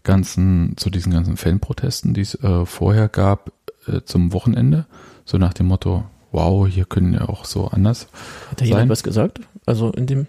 ganzen, 0.04 0.78
zu 0.78 0.90
diesen 0.90 1.12
ganzen 1.12 1.38
Fanprotesten, 1.38 2.14
die 2.14 2.22
es 2.22 2.36
äh, 2.36 2.66
vorher 2.66 3.10
gab 3.10 3.52
äh, 3.88 4.02
zum 4.06 4.32
Wochenende. 4.32 4.86
So 5.26 5.38
nach 5.38 5.54
dem 5.54 5.68
Motto, 5.68 6.04
wow, 6.32 6.68
hier 6.68 6.86
können 6.86 7.14
ja 7.14 7.28
auch 7.28 7.46
so 7.46 7.68
anders. 7.68 8.08
hat 8.52 8.62
da 8.62 8.66
jemand 8.66 8.84
Sein. 8.84 8.90
was 8.90 9.04
gesagt? 9.04 9.40
Also 9.66 9.92
in 9.92 10.06
dem, 10.06 10.28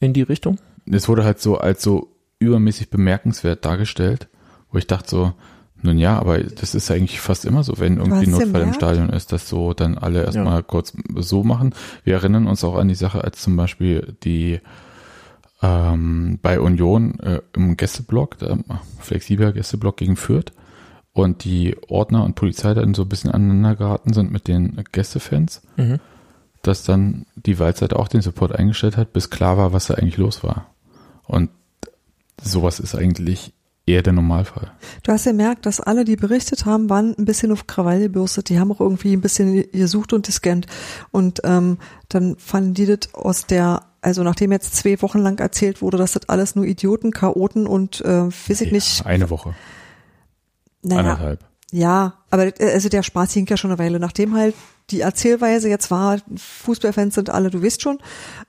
in 0.00 0.14
die 0.14 0.22
Richtung? 0.22 0.58
Es 0.90 1.08
wurde 1.08 1.24
halt 1.24 1.40
so 1.40 1.58
als 1.58 1.82
so 1.82 2.08
übermäßig 2.38 2.88
bemerkenswert 2.88 3.64
dargestellt, 3.66 4.28
wo 4.72 4.78
ich 4.78 4.86
dachte 4.86 5.10
so, 5.10 5.32
nun 5.82 5.98
ja, 5.98 6.18
aber 6.18 6.38
das 6.40 6.74
ist 6.74 6.90
eigentlich 6.90 7.20
fast 7.20 7.44
immer 7.44 7.62
so, 7.62 7.78
wenn 7.78 7.96
irgendwie 7.98 8.24
ein 8.26 8.30
Notfall 8.30 8.62
im? 8.62 8.72
Stadion 8.74 9.08
ist, 9.10 9.32
dass 9.32 9.48
so 9.48 9.72
dann 9.74 9.96
alle 9.98 10.24
erstmal 10.24 10.62
kurz 10.62 10.92
so 11.16 11.42
machen. 11.44 11.74
Wir 12.04 12.14
erinnern 12.14 12.46
uns 12.46 12.64
auch 12.64 12.76
an 12.76 12.88
die 12.88 12.94
Sache, 12.94 13.22
als 13.24 13.40
zum 13.40 13.56
Beispiel 13.56 14.16
die 14.22 14.60
ähm, 15.62 16.38
bei 16.42 16.60
Union 16.60 17.18
äh, 17.20 17.40
im 17.54 17.76
Gästeblock, 17.76 18.38
der 18.38 18.58
flexibler 18.98 19.52
Gästeblock 19.52 19.96
gegen 19.96 20.16
Fürth 20.16 20.52
und 21.12 21.44
die 21.44 21.76
Ordner 21.88 22.24
und 22.24 22.34
Polizei 22.34 22.72
dann 22.74 22.94
so 22.94 23.02
ein 23.02 23.08
bisschen 23.08 23.30
aneinander 23.30 23.76
geraten 23.76 24.12
sind 24.12 24.32
mit 24.32 24.48
den 24.48 24.82
Gästefans, 24.92 25.62
Mhm. 25.76 25.98
dass 26.62 26.84
dann 26.84 27.26
die 27.34 27.58
Waldseite 27.58 27.98
auch 27.98 28.08
den 28.08 28.22
Support 28.22 28.54
eingestellt 28.54 28.96
hat, 28.96 29.12
bis 29.12 29.28
klar 29.30 29.56
war, 29.58 29.72
was 29.72 29.86
da 29.88 29.94
eigentlich 29.94 30.16
los 30.18 30.42
war. 30.42 30.66
Und 31.26 31.50
sowas 32.42 32.80
ist 32.80 32.94
eigentlich 32.94 33.52
eher 33.86 34.02
der 34.02 34.12
Normalfall. 34.12 34.72
Du 35.02 35.12
hast 35.12 35.26
ja 35.26 35.32
gemerkt, 35.32 35.66
dass 35.66 35.80
alle, 35.80 36.04
die 36.04 36.16
berichtet 36.16 36.64
haben, 36.64 36.88
waren 36.88 37.14
ein 37.18 37.24
bisschen 37.24 37.52
auf 37.52 37.66
Krawall 37.66 38.00
gebürstet. 38.00 38.48
Die 38.48 38.58
haben 38.58 38.70
auch 38.72 38.80
irgendwie 38.80 39.14
ein 39.14 39.20
bisschen 39.20 39.70
gesucht 39.72 40.12
und 40.12 40.26
gescannt. 40.26 40.66
Und 41.10 41.40
ähm, 41.44 41.78
dann 42.08 42.36
fanden 42.36 42.74
die 42.74 42.86
das 42.86 43.14
aus 43.14 43.46
der, 43.46 43.82
also 44.00 44.22
nachdem 44.22 44.52
jetzt 44.52 44.76
zwei 44.76 45.00
Wochen 45.02 45.18
lang 45.18 45.38
erzählt 45.38 45.82
wurde, 45.82 45.98
dass 45.98 46.12
das 46.12 46.28
alles 46.28 46.54
nur 46.56 46.64
Idioten, 46.64 47.10
Chaoten 47.10 47.66
und 47.66 48.00
äh, 48.02 48.26
weiß 48.26 48.60
ich 48.60 48.72
nicht, 48.72 49.04
Eine 49.04 49.30
Woche, 49.30 49.54
naja, 50.82 51.00
anderthalb. 51.00 51.44
Ja, 51.72 52.14
aber 52.30 52.60
äh, 52.60 52.72
also 52.72 52.88
der 52.88 53.02
Spaß 53.02 53.32
hing 53.32 53.46
ja 53.48 53.56
schon 53.56 53.70
eine 53.70 53.78
Weile. 53.78 54.00
Nachdem 54.00 54.34
halt 54.34 54.54
die 54.90 55.00
Erzählweise 55.00 55.68
jetzt 55.68 55.90
war, 55.90 56.18
Fußballfans 56.36 57.14
sind 57.14 57.30
alle, 57.30 57.50
du 57.50 57.62
weißt 57.62 57.82
schon, 57.82 57.98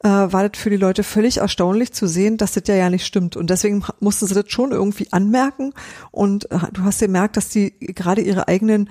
äh, 0.04 0.10
war 0.10 0.47
das 0.47 0.60
für 0.60 0.69
die 0.69 0.77
Leute 0.77 1.04
völlig 1.04 1.38
erstaunlich 1.38 1.93
zu 1.93 2.08
sehen, 2.08 2.38
dass 2.38 2.54
das 2.54 2.63
ja 2.67 2.75
ja 2.75 2.89
nicht 2.89 3.06
stimmt. 3.06 3.38
Und 3.38 3.49
deswegen 3.49 3.84
mussten 3.99 4.27
sie 4.27 4.34
das 4.34 4.51
schon 4.51 4.71
irgendwie 4.71 5.08
anmerken. 5.12 5.73
Und 6.12 6.49
äh, 6.51 6.60
du 6.73 6.84
hast 6.84 6.99
gemerkt, 6.99 7.38
dass 7.38 7.49
die 7.49 7.73
gerade 7.80 8.21
ihre 8.21 8.47
eigenen 8.47 8.89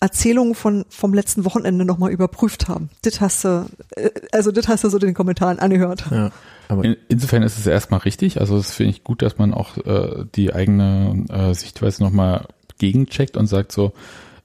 Erzählungen 0.00 0.54
von 0.54 0.84
vom 0.88 1.12
letzten 1.12 1.44
Wochenende 1.44 1.84
nochmal 1.84 2.10
überprüft 2.10 2.68
haben. 2.68 2.88
Das 3.02 3.20
hast 3.20 3.44
du, 3.44 3.66
äh, 3.96 4.10
also 4.32 4.50
das 4.52 4.68
hast 4.68 4.84
du 4.84 4.88
so 4.88 4.98
den 4.98 5.14
Kommentaren 5.14 5.58
angehört. 5.58 6.04
Ja. 6.10 6.30
Aber 6.68 6.84
In, 6.84 6.96
insofern 7.08 7.42
ist 7.42 7.58
es 7.58 7.66
erstmal 7.66 8.00
richtig. 8.00 8.40
Also 8.40 8.56
das 8.56 8.72
finde 8.72 8.90
ich 8.90 9.04
gut, 9.04 9.22
dass 9.22 9.38
man 9.38 9.54
auch 9.54 9.76
äh, 9.78 10.24
die 10.34 10.52
eigene 10.52 11.24
äh, 11.28 11.54
Sichtweise 11.54 12.02
nochmal 12.02 12.46
gegencheckt 12.78 13.36
und 13.36 13.46
sagt 13.46 13.72
so, 13.72 13.92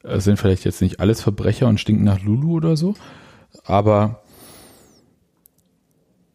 äh, 0.04 0.20
sind 0.20 0.38
vielleicht 0.38 0.66
jetzt 0.66 0.82
nicht 0.82 1.00
alles 1.00 1.22
Verbrecher 1.22 1.68
und 1.68 1.80
stinken 1.80 2.04
nach 2.04 2.22
Lulu 2.22 2.56
oder 2.58 2.78
so. 2.78 2.96
Aber 3.64 4.22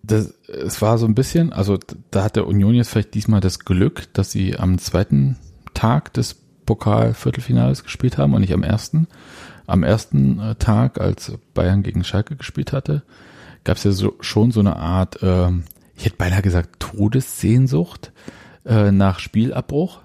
das, 0.02 0.34
es 0.48 0.80
war 0.82 0.98
so 0.98 1.06
ein 1.06 1.14
bisschen, 1.14 1.52
also 1.52 1.78
da 2.10 2.24
hat 2.24 2.36
der 2.36 2.46
Union 2.46 2.74
jetzt 2.74 2.90
vielleicht 2.90 3.14
diesmal 3.14 3.40
das 3.40 3.60
Glück, 3.60 4.12
dass 4.12 4.30
sie 4.30 4.58
am 4.58 4.78
zweiten 4.78 5.36
Tag 5.74 6.12
des 6.14 6.36
Pokal-Viertelfinales 6.64 7.84
gespielt 7.84 8.18
haben 8.18 8.34
und 8.34 8.40
nicht 8.40 8.52
am 8.52 8.62
ersten. 8.62 9.08
Am 9.66 9.82
ersten 9.82 10.38
äh, 10.38 10.54
Tag, 10.56 11.00
als 11.00 11.32
Bayern 11.54 11.82
gegen 11.82 12.04
Schalke 12.04 12.36
gespielt 12.36 12.72
hatte, 12.72 13.02
gab 13.64 13.78
es 13.78 13.84
ja 13.84 13.90
so, 13.90 14.14
schon 14.20 14.52
so 14.52 14.60
eine 14.60 14.76
Art, 14.76 15.18
ähm, 15.22 15.64
ich 15.96 16.04
hätte 16.04 16.16
beinahe 16.16 16.42
gesagt, 16.42 16.78
Todessehnsucht 16.78 18.12
äh, 18.64 18.92
nach 18.92 19.18
Spielabbruch. 19.18 20.02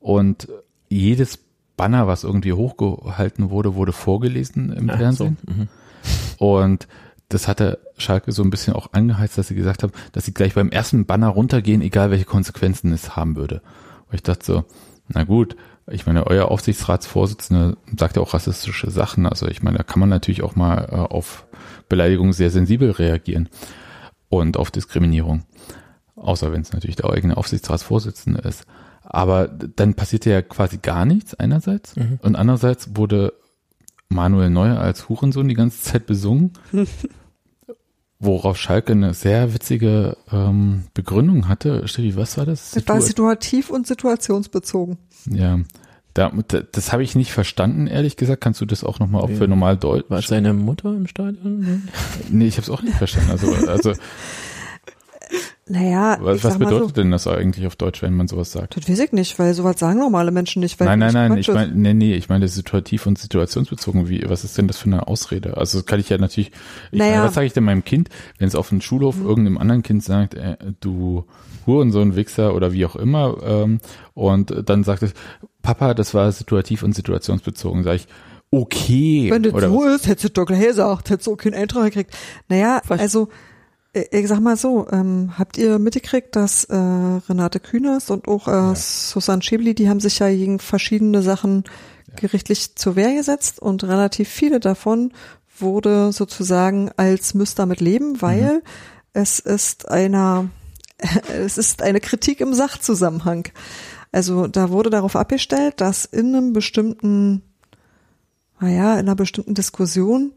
Und 0.00 0.48
jedes 0.88 1.38
Banner, 1.76 2.06
was 2.06 2.24
irgendwie 2.24 2.52
hochgehalten 2.52 3.50
wurde, 3.50 3.74
wurde 3.74 3.92
vorgelesen 3.92 4.72
im 4.72 4.88
Ach 4.90 4.94
so, 4.94 4.98
Fernsehen. 4.98 5.36
mhm. 5.46 5.68
Und 6.38 6.88
das 7.28 7.48
hatte 7.48 7.80
Schalke 7.98 8.32
so 8.32 8.42
ein 8.42 8.50
bisschen 8.50 8.74
auch 8.74 8.92
angeheizt, 8.92 9.36
dass 9.36 9.48
sie 9.48 9.54
gesagt 9.54 9.82
haben, 9.82 9.92
dass 10.12 10.24
sie 10.24 10.34
gleich 10.34 10.54
beim 10.54 10.70
ersten 10.70 11.06
Banner 11.06 11.28
runtergehen, 11.28 11.82
egal 11.82 12.10
welche 12.10 12.24
Konsequenzen 12.24 12.92
es 12.92 13.16
haben 13.16 13.36
würde. 13.36 13.62
Und 14.08 14.14
ich 14.14 14.22
dachte 14.22 14.44
so, 14.44 14.64
na 15.08 15.24
gut, 15.24 15.56
ich 15.88 16.06
meine, 16.06 16.26
euer 16.26 16.50
Aufsichtsratsvorsitzende 16.50 17.76
sagt 17.96 18.16
ja 18.16 18.22
auch 18.22 18.34
rassistische 18.34 18.90
Sachen. 18.90 19.26
Also 19.26 19.46
ich 19.48 19.62
meine, 19.62 19.78
da 19.78 19.84
kann 19.84 20.00
man 20.00 20.08
natürlich 20.08 20.42
auch 20.42 20.56
mal 20.56 20.88
äh, 20.90 20.94
auf 20.96 21.46
Beleidigung 21.88 22.32
sehr 22.32 22.50
sensibel 22.50 22.90
reagieren 22.90 23.48
und 24.28 24.56
auf 24.56 24.70
Diskriminierung. 24.70 25.44
Außer 26.16 26.52
wenn 26.52 26.62
es 26.62 26.72
natürlich 26.72 26.96
der 26.96 27.10
eigene 27.10 27.36
Aufsichtsratsvorsitzende 27.36 28.40
ist. 28.40 28.66
Aber 29.08 29.48
dann 29.48 29.94
passierte 29.94 30.30
ja 30.30 30.42
quasi 30.42 30.78
gar 30.78 31.04
nichts 31.04 31.34
einerseits. 31.34 31.96
Mhm. 31.96 32.18
Und 32.22 32.36
andererseits 32.36 32.96
wurde 32.96 33.32
Manuel 34.08 34.50
Neuer 34.50 34.78
als 34.78 35.08
Hurensohn 35.08 35.48
die 35.48 35.54
ganze 35.54 35.82
Zeit 35.82 36.06
besungen. 36.06 36.52
worauf 38.18 38.56
Schalke 38.56 38.92
eine 38.92 39.14
sehr 39.14 39.52
witzige 39.54 40.16
ähm, 40.32 40.84
Begründung 40.94 41.48
hatte. 41.48 41.86
Steffi, 41.86 42.16
was 42.16 42.38
war 42.38 42.46
das? 42.46 42.70
Das 42.70 42.88
war 42.88 43.00
situativ 43.00 43.70
und 43.70 43.86
situationsbezogen. 43.86 44.96
Ja, 45.30 45.60
da, 46.14 46.32
das 46.72 46.92
habe 46.92 47.02
ich 47.02 47.14
nicht 47.14 47.32
verstanden, 47.32 47.86
ehrlich 47.86 48.16
gesagt. 48.16 48.40
Kannst 48.40 48.60
du 48.60 48.64
das 48.64 48.84
auch 48.84 48.98
nochmal 49.00 49.22
auch 49.22 49.30
für 49.30 49.46
normal 49.46 49.76
Deutsch? 49.76 50.06
War 50.08 50.22
seine 50.22 50.54
Mutter 50.54 50.94
im 50.94 51.06
Stadion? 51.06 51.88
Nee, 52.30 52.46
ich 52.46 52.56
habe 52.56 52.62
es 52.62 52.70
auch 52.70 52.82
nicht 52.82 52.96
verstanden. 52.96 53.30
Also, 53.30 53.52
also 53.70 53.92
naja, 55.68 56.18
was, 56.20 56.44
was 56.44 56.58
bedeutet 56.58 56.88
so, 56.90 56.94
denn 56.94 57.10
das 57.10 57.26
eigentlich 57.26 57.66
auf 57.66 57.74
Deutsch, 57.74 58.00
wenn 58.00 58.14
man 58.14 58.28
sowas 58.28 58.52
sagt? 58.52 58.76
Das 58.76 58.88
weiß 58.88 59.00
ich 59.00 59.12
nicht, 59.12 59.36
weil 59.40 59.52
sowas 59.52 59.80
sagen 59.80 59.98
normale 59.98 60.30
Menschen 60.30 60.60
nicht. 60.60 60.78
Weil 60.78 60.86
nein, 60.86 61.00
nein, 61.00 61.12
nein, 61.12 61.38
ich 61.38 61.48
meine, 61.48 61.72
nee, 61.74 61.92
nee, 61.92 62.14
ich 62.14 62.28
meine 62.28 62.46
situativ 62.46 63.04
und 63.06 63.18
situationsbezogen. 63.18 64.08
Wie, 64.08 64.22
was 64.28 64.44
ist 64.44 64.56
denn 64.56 64.68
das 64.68 64.78
für 64.78 64.86
eine 64.86 65.08
Ausrede? 65.08 65.56
Also 65.56 65.78
das 65.78 65.86
kann 65.86 65.98
ich 65.98 66.08
ja 66.08 66.18
natürlich. 66.18 66.52
Ich 66.92 66.98
naja. 67.00 67.16
meine, 67.16 67.24
was 67.24 67.34
sage 67.34 67.48
ich 67.48 67.52
denn 67.52 67.64
meinem 67.64 67.84
Kind, 67.84 68.10
wenn 68.38 68.46
es 68.46 68.54
auf 68.54 68.68
dem 68.68 68.80
Schulhof 68.80 69.16
mhm. 69.16 69.26
irgendeinem 69.26 69.58
anderen 69.58 69.82
Kind 69.82 70.04
sagt, 70.04 70.34
äh, 70.34 70.56
du 70.78 71.24
Hurensohn, 71.66 72.14
Wichser 72.14 72.54
oder 72.54 72.72
wie 72.72 72.86
auch 72.86 72.94
immer, 72.94 73.36
ähm, 73.42 73.80
und 74.14 74.54
dann 74.66 74.84
sagt 74.84 75.02
es, 75.02 75.14
Papa, 75.62 75.94
das 75.94 76.14
war 76.14 76.30
situativ 76.30 76.84
und 76.84 76.94
situationsbezogen. 76.94 77.82
Sag 77.82 77.96
ich, 77.96 78.06
okay. 78.52 79.30
Wenn 79.32 79.42
das 79.42 79.52
so 79.52 79.80
was? 79.80 79.96
ist, 79.96 80.06
hättest 80.06 80.24
du 80.26 80.28
doch 80.28 80.46
gleich 80.46 80.64
gesagt, 80.64 81.10
hättest 81.10 81.26
du 81.26 81.32
auch 81.32 81.36
keinen 81.36 81.54
Eintrag 81.54 81.86
gekriegt. 81.86 82.16
Naja, 82.48 82.80
was? 82.86 83.00
also 83.00 83.28
ich 84.10 84.28
sag 84.28 84.40
mal 84.40 84.56
so, 84.56 84.86
ähm, 84.90 85.32
habt 85.38 85.56
ihr 85.56 85.78
mitgekriegt, 85.78 86.36
dass 86.36 86.64
äh, 86.64 86.76
Renate 86.76 87.60
Künast 87.60 88.10
und 88.10 88.28
auch 88.28 88.48
äh, 88.48 88.50
ja. 88.50 88.74
Susanne 88.74 89.42
Schäbli, 89.42 89.74
die 89.74 89.88
haben 89.88 90.00
sich 90.00 90.18
ja 90.18 90.28
gegen 90.28 90.58
verschiedene 90.58 91.22
Sachen 91.22 91.64
gerichtlich 92.14 92.76
zur 92.76 92.96
Wehr 92.96 93.14
gesetzt 93.14 93.60
und 93.60 93.84
relativ 93.84 94.28
viele 94.28 94.60
davon 94.60 95.12
wurde 95.58 96.12
sozusagen 96.12 96.90
als 96.96 97.34
müsst 97.34 97.58
damit 97.58 97.80
leben, 97.80 98.20
weil 98.20 98.56
mhm. 98.56 98.62
es 99.14 99.38
ist 99.38 99.88
einer, 99.88 100.50
es 101.32 101.56
ist 101.56 101.82
eine 101.82 102.00
Kritik 102.00 102.40
im 102.40 102.52
Sachzusammenhang. 102.52 103.48
Also 104.12 104.46
da 104.46 104.70
wurde 104.70 104.90
darauf 104.90 105.16
abgestellt, 105.16 105.80
dass 105.80 106.04
in 106.04 106.34
einem 106.34 106.52
bestimmten, 106.52 107.42
naja, 108.60 108.94
in 108.94 109.00
einer 109.00 109.16
bestimmten 109.16 109.54
Diskussion 109.54 110.32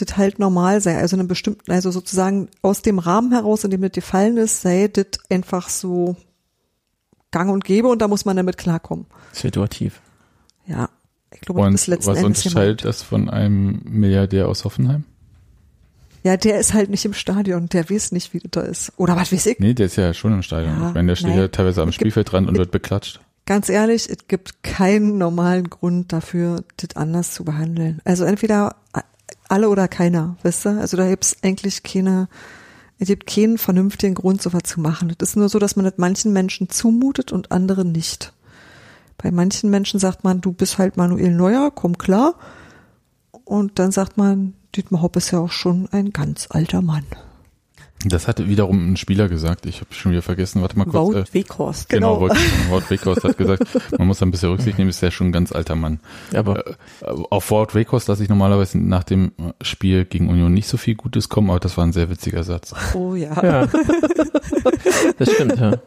das 0.00 0.16
halt 0.16 0.38
normal 0.38 0.80
sei. 0.80 0.96
Also 0.98 1.16
in 1.16 1.20
einem 1.20 1.28
bestimmten, 1.28 1.70
also 1.70 1.90
sozusagen 1.90 2.48
aus 2.62 2.82
dem 2.82 2.98
Rahmen 2.98 3.32
heraus, 3.32 3.64
in 3.64 3.70
dem 3.70 3.82
das 3.82 3.92
gefallen 3.92 4.36
ist, 4.36 4.62
sei 4.62 4.88
das 4.88 5.06
einfach 5.28 5.68
so 5.68 6.16
gang 7.30 7.50
und 7.50 7.64
gäbe 7.64 7.88
und 7.88 8.00
da 8.02 8.08
muss 8.08 8.24
man 8.24 8.36
damit 8.36 8.56
klarkommen. 8.56 9.06
Situativ. 9.32 10.00
Ja. 10.66 10.88
Ich 11.32 11.40
glaube, 11.42 11.60
und 11.60 11.72
das 11.72 11.86
letzten 11.86 12.10
was 12.10 12.22
unterscheidet 12.22 12.84
das 12.84 13.02
von 13.02 13.30
einem 13.30 13.82
Milliardär 13.84 14.48
aus 14.48 14.64
Hoffenheim? 14.64 15.04
Ja, 16.22 16.36
der 16.36 16.60
ist 16.60 16.74
halt 16.74 16.90
nicht 16.90 17.04
im 17.04 17.14
Stadion, 17.14 17.68
der 17.68 17.88
weiß 17.88 18.12
nicht, 18.12 18.34
wie 18.34 18.40
das 18.40 18.50
da 18.50 18.60
ist. 18.60 18.92
Oder 18.96 19.16
was 19.16 19.32
weiß 19.32 19.46
ich? 19.46 19.58
Nee, 19.58 19.72
der 19.74 19.86
ist 19.86 19.96
ja 19.96 20.12
schon 20.12 20.32
im 20.32 20.42
Stadion. 20.42 20.78
Ja, 20.78 20.88
ich 20.88 20.94
meine, 20.94 21.08
der 21.08 21.16
steht 21.16 21.30
nein, 21.30 21.38
ja 21.38 21.48
teilweise 21.48 21.82
am 21.82 21.92
Spielfeld 21.92 22.30
dran 22.30 22.46
und 22.46 22.58
wird 22.58 22.72
beklatscht. 22.72 23.20
Ganz 23.46 23.68
ehrlich, 23.68 24.08
es 24.10 24.28
gibt 24.28 24.62
keinen 24.62 25.18
normalen 25.18 25.70
Grund 25.70 26.12
dafür, 26.12 26.62
das 26.76 26.94
anders 26.96 27.32
zu 27.32 27.44
behandeln. 27.44 28.02
Also 28.04 28.24
entweder 28.24 28.76
alle 29.50 29.68
oder 29.68 29.88
keiner, 29.88 30.36
weißt 30.42 30.64
du? 30.66 30.68
Also 30.80 30.96
da 30.96 31.08
gibt's 31.08 31.36
eigentlich 31.42 31.82
keine, 31.82 32.28
es 32.98 33.08
gibt 33.08 33.26
keinen 33.26 33.58
vernünftigen 33.58 34.14
Grund, 34.14 34.42
sowas 34.42 34.62
zu 34.64 34.80
machen. 34.80 35.10
Es 35.10 35.30
ist 35.30 35.36
nur 35.36 35.48
so, 35.48 35.58
dass 35.58 35.76
man 35.76 35.84
das 35.84 35.94
manchen 35.96 36.32
Menschen 36.32 36.68
zumutet 36.68 37.32
und 37.32 37.52
anderen 37.52 37.92
nicht. 37.92 38.32
Bei 39.18 39.30
manchen 39.30 39.70
Menschen 39.70 40.00
sagt 40.00 40.24
man, 40.24 40.40
du 40.40 40.52
bist 40.52 40.78
halt 40.78 40.96
Manuel 40.96 41.32
Neuer, 41.34 41.70
komm 41.70 41.98
klar. 41.98 42.34
Und 43.44 43.78
dann 43.78 43.92
sagt 43.92 44.16
man, 44.16 44.54
Dietmar 44.74 45.02
Hopp 45.02 45.16
ist 45.16 45.30
ja 45.30 45.40
auch 45.40 45.50
schon 45.50 45.88
ein 45.92 46.12
ganz 46.12 46.46
alter 46.50 46.82
Mann. 46.82 47.04
Das 48.06 48.28
hatte 48.28 48.48
wiederum 48.48 48.92
ein 48.92 48.96
Spieler 48.96 49.28
gesagt, 49.28 49.66
ich 49.66 49.80
habe 49.80 49.92
schon 49.92 50.12
wieder 50.12 50.22
vergessen, 50.22 50.62
warte 50.62 50.78
mal 50.78 50.86
kurz. 50.86 50.94
Wout 50.94 51.18
äh, 51.18 51.34
Weghorst. 51.34 51.88
Genau, 51.90 52.18
genau. 52.18 52.34
Wout 52.70 52.82
Weghorst 52.88 53.24
hat 53.24 53.36
gesagt, 53.36 53.64
man 53.98 54.06
muss 54.06 54.22
ein 54.22 54.30
bisschen 54.30 54.50
Rücksicht 54.50 54.78
nehmen, 54.78 54.88
ist 54.88 55.02
ja 55.02 55.10
schon 55.10 55.28
ein 55.28 55.32
ganz 55.32 55.52
alter 55.52 55.76
Mann. 55.76 56.00
Aber 56.34 56.66
äh, 56.66 56.74
auf 57.28 57.50
Wout 57.50 57.74
Weghorst 57.74 58.08
lasse 58.08 58.22
ich 58.22 58.30
normalerweise 58.30 58.78
nach 58.78 59.04
dem 59.04 59.32
Spiel 59.60 60.06
gegen 60.06 60.28
Union 60.30 60.54
nicht 60.54 60.68
so 60.68 60.78
viel 60.78 60.94
Gutes 60.94 61.28
kommen, 61.28 61.50
aber 61.50 61.60
das 61.60 61.76
war 61.76 61.84
ein 61.84 61.92
sehr 61.92 62.08
witziger 62.08 62.42
Satz. 62.42 62.74
Oh 62.94 63.14
ja. 63.14 63.34
ja. 63.42 63.68
das 65.18 65.32
stimmt, 65.32 65.58
ja. 65.58 65.72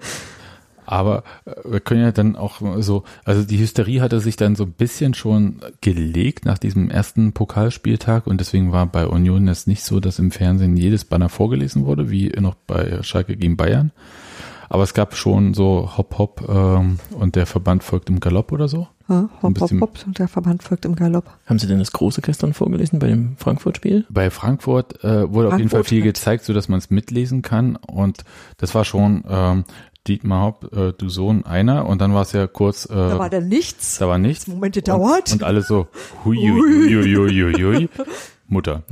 Aber 0.94 1.24
äh, 1.46 1.54
wir 1.66 1.80
können 1.80 2.02
ja 2.02 2.12
dann 2.12 2.36
auch 2.36 2.62
so, 2.78 3.04
also 3.26 3.44
die 3.44 3.58
Hysterie 3.58 4.02
hatte 4.02 4.20
sich 4.20 4.36
dann 4.36 4.56
so 4.56 4.64
ein 4.64 4.74
bisschen 4.74 5.16
schon 5.16 5.60
gelegt 5.82 6.46
nach 6.46 6.60
diesem 6.60 6.92
ersten 6.92 7.34
Pokalspieltag 7.34 8.28
und 8.28 8.40
deswegen 8.40 8.72
war 8.72 8.86
bei 8.86 9.08
Union 9.08 9.48
es 9.48 9.66
nicht 9.66 9.84
so, 9.84 10.00
dass 10.00 10.20
im 10.20 10.30
Fernsehen 10.30 10.78
jedes 10.78 11.04
Banner 11.04 11.30
vorgelesen 11.30 11.86
wurde, 11.86 12.12
wie 12.12 12.30
noch 12.40 12.54
bei 12.54 13.02
Schalke 13.02 13.36
gegen 13.36 13.58
Bayern. 13.58 13.92
Aber 14.70 14.84
es 14.84 14.94
gab 14.94 15.16
schon 15.16 15.54
so 15.54 15.98
Hopp 15.98 16.18
Hopp 16.18 16.48
ähm, 16.48 17.00
und 17.12 17.36
der 17.36 17.48
Verband 17.48 17.84
folgt 17.84 18.10
im 18.10 18.20
Galopp 18.20 18.52
oder 18.52 18.68
so. 18.68 18.88
Ja, 19.10 19.30
hopp 19.42 19.60
Hopp 19.60 19.72
Hopp 19.82 20.00
und 20.06 20.20
der 20.20 20.28
Verband 20.28 20.64
folgt 20.64 20.86
im 20.86 20.96
Galopp. 20.96 21.26
Haben 21.46 21.60
Sie 21.60 21.68
denn 21.68 21.80
das 21.80 21.92
große 21.92 22.22
gestern 22.22 22.54
vorgelesen 22.54 23.00
bei 23.00 23.08
dem 23.08 23.36
Frankfurt-Spiel? 23.38 24.06
Bei 24.10 24.30
Frankfurt 24.30 25.04
äh, 25.04 25.32
wurde 25.32 25.50
Frankfurt 25.50 25.54
auf 25.54 25.58
jeden 25.58 25.70
Fall 25.70 25.84
viel 25.84 26.02
gezeigt, 26.02 26.46
so 26.46 26.54
dass 26.54 26.70
man 26.70 26.78
es 26.78 26.90
mitlesen 26.90 27.42
kann 27.42 27.76
und 27.76 28.24
das 28.58 28.74
war 28.74 28.86
schon 28.86 29.24
ähm, 29.28 29.66
Dietmar 30.08 30.42
Haupt, 30.42 30.74
äh, 30.74 30.94
du 30.94 31.08
Sohn, 31.10 31.46
einer 31.46 31.86
und 31.86 32.02
dann 32.02 32.14
war 32.14 32.24
es 32.24 32.34
ja 32.34 32.48
kurz. 32.48 32.86
Äh, 32.86 32.94
da 32.94 33.20
war 33.20 33.30
dann 33.30 33.48
nichts. 33.48 34.00
Da 34.00 34.08
war 34.08 34.18
nichts. 34.18 34.48
Moment 34.48 34.76
gedauert. 34.76 35.32
Und, 35.32 35.42
und 35.42 35.44
alle 35.44 35.62
so, 35.62 35.88
hui, 36.26 36.38
hui, 36.38 36.94
hui, 36.94 37.16
hui, 37.16 37.54
hui, 37.54 37.64
hui. 37.64 37.90
Mutter. 38.48 38.84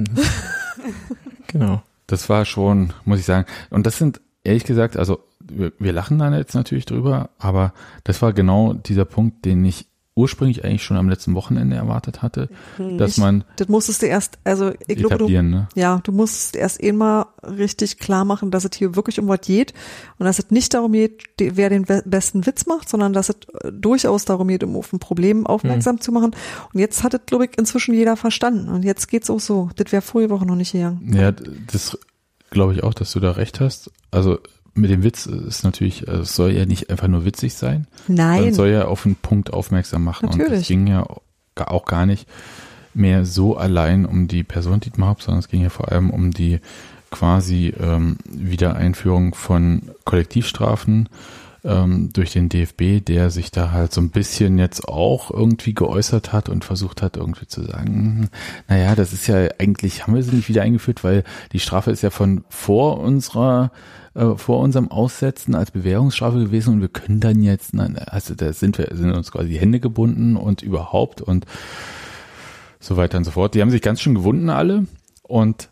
genau. 1.47 1.81
Das 2.07 2.29
war 2.29 2.45
schon, 2.45 2.93
muss 3.05 3.19
ich 3.19 3.25
sagen. 3.25 3.45
Und 3.69 3.85
das 3.85 3.97
sind, 3.97 4.21
ehrlich 4.43 4.63
gesagt, 4.63 4.97
also 4.97 5.19
wir, 5.39 5.73
wir 5.79 5.91
lachen 5.91 6.17
da 6.19 6.35
jetzt 6.35 6.55
natürlich 6.55 6.85
drüber, 6.85 7.29
aber 7.37 7.73
das 8.03 8.21
war 8.21 8.33
genau 8.33 8.73
dieser 8.73 9.05
Punkt, 9.05 9.45
den 9.45 9.63
ich 9.65 9.87
ursprünglich 10.13 10.65
eigentlich 10.65 10.83
schon 10.83 10.97
am 10.97 11.07
letzten 11.07 11.35
Wochenende 11.35 11.77
erwartet 11.77 12.21
hatte, 12.21 12.49
hm, 12.75 12.97
dass 12.97 13.17
man 13.17 13.45
das 13.55 13.69
musstest 13.69 14.01
du 14.01 14.07
erst, 14.07 14.39
also 14.43 14.71
ich 14.87 14.97
glaube, 14.97 15.17
du, 15.17 15.29
ne? 15.29 15.69
ja, 15.73 16.01
du 16.03 16.11
musst 16.11 16.55
erst 16.57 16.83
einmal 16.83 17.27
richtig 17.43 17.97
klar 17.97 18.25
machen, 18.25 18.51
dass 18.51 18.65
es 18.65 18.71
hier 18.75 18.95
wirklich 18.95 19.19
um 19.19 19.29
was 19.29 19.39
geht 19.41 19.73
und 20.19 20.25
dass 20.25 20.37
es 20.37 20.51
nicht 20.51 20.73
darum 20.73 20.91
geht, 20.91 21.23
wer 21.39 21.69
den 21.69 21.85
besten 21.85 22.45
Witz 22.45 22.65
macht, 22.65 22.89
sondern 22.89 23.13
dass 23.13 23.29
es 23.29 23.35
äh, 23.61 23.71
durchaus 23.71 24.25
darum 24.25 24.49
geht, 24.49 24.65
um 24.65 24.75
auf 24.75 24.91
ein 24.91 24.99
Problem 24.99 25.47
aufmerksam 25.47 25.95
hm. 25.95 26.01
zu 26.01 26.11
machen. 26.11 26.31
Und 26.73 26.79
jetzt 26.79 27.03
hat 27.03 27.13
es, 27.13 27.21
glaube 27.25 27.45
ich, 27.45 27.57
inzwischen 27.57 27.93
jeder 27.93 28.17
verstanden 28.17 28.67
und 28.67 28.83
jetzt 28.83 29.07
geht's 29.07 29.29
auch 29.29 29.39
so. 29.39 29.69
Das 29.77 29.93
wäre 29.93 30.01
vorige 30.01 30.29
Woche 30.31 30.45
noch 30.45 30.55
nicht 30.55 30.73
gegangen. 30.73 31.13
Ja, 31.13 31.31
das 31.31 31.97
glaube 32.49 32.73
ich 32.73 32.83
auch, 32.83 32.93
dass 32.93 33.13
du 33.13 33.21
da 33.21 33.31
recht 33.31 33.61
hast. 33.61 33.91
Also 34.11 34.39
mit 34.73 34.89
dem 34.89 35.03
Witz 35.03 35.25
ist 35.25 35.63
natürlich, 35.63 36.07
äh, 36.07 36.17
es 36.17 36.35
soll 36.35 36.51
ja 36.51 36.65
nicht 36.65 36.89
einfach 36.89 37.07
nur 37.07 37.25
witzig 37.25 37.53
sein. 37.53 37.87
Nein. 38.07 38.49
Es 38.49 38.55
soll 38.55 38.69
ja 38.69 38.85
auf 38.85 39.05
einen 39.05 39.15
Punkt 39.15 39.53
aufmerksam 39.53 40.03
machen. 40.03 40.29
Natürlich. 40.29 40.51
Und 40.51 40.57
es 40.57 40.67
ging 40.67 40.87
ja 40.87 41.05
auch 41.55 41.85
gar 41.85 42.05
nicht 42.05 42.27
mehr 42.93 43.25
so 43.25 43.57
allein 43.57 44.05
um 44.05 44.27
die 44.27 44.43
Person 44.43 44.79
Dietmar 44.79 45.09
Haupt, 45.09 45.23
sondern 45.23 45.39
es 45.39 45.47
ging 45.47 45.61
ja 45.61 45.69
vor 45.69 45.91
allem 45.91 46.09
um 46.09 46.31
die 46.31 46.59
quasi 47.09 47.73
ähm, 47.79 48.17
Wiedereinführung 48.25 49.35
von 49.35 49.91
Kollektivstrafen 50.05 51.09
ähm, 51.63 52.09
durch 52.13 52.31
den 52.31 52.49
DFB, 52.49 53.05
der 53.05 53.29
sich 53.29 53.51
da 53.51 53.71
halt 53.71 53.93
so 53.93 54.01
ein 54.01 54.09
bisschen 54.09 54.57
jetzt 54.57 54.87
auch 54.87 55.29
irgendwie 55.29 55.73
geäußert 55.73 56.33
hat 56.33 56.49
und 56.49 56.65
versucht 56.65 57.01
hat 57.01 57.17
irgendwie 57.17 57.47
zu 57.47 57.63
sagen, 57.63 57.93
hm, 57.93 58.29
naja, 58.67 58.95
das 58.95 59.13
ist 59.13 59.27
ja 59.27 59.49
eigentlich, 59.59 60.03
haben 60.03 60.15
wir 60.15 60.23
sie 60.23 60.35
nicht 60.35 60.49
wieder 60.49 60.63
eingeführt, 60.63 61.03
weil 61.03 61.23
die 61.51 61.59
Strafe 61.59 61.91
ist 61.91 62.01
ja 62.01 62.09
von 62.09 62.43
vor 62.49 62.99
unserer 62.99 63.71
äh, 64.13 64.35
vor 64.35 64.59
unserem 64.59 64.89
Aussetzen 64.89 65.55
als 65.55 65.71
Bewährungsstrafe 65.71 66.39
gewesen 66.39 66.75
und 66.75 66.81
wir 66.81 66.89
können 66.89 67.19
dann 67.19 67.41
jetzt, 67.41 67.73
also 67.77 68.35
da 68.35 68.53
sind 68.53 68.77
wir, 68.77 68.89
sind 68.91 69.11
uns 69.11 69.31
quasi 69.31 69.49
die 69.49 69.59
Hände 69.59 69.79
gebunden 69.79 70.35
und 70.35 70.61
überhaupt 70.61 71.21
und 71.21 71.45
so 72.79 72.97
weiter 72.97 73.17
und 73.17 73.23
so 73.23 73.31
fort. 73.31 73.55
Die 73.55 73.61
haben 73.61 73.71
sich 73.71 73.81
ganz 73.81 74.01
schön 74.01 74.15
gewunden 74.15 74.49
alle 74.49 74.85
und 75.23 75.69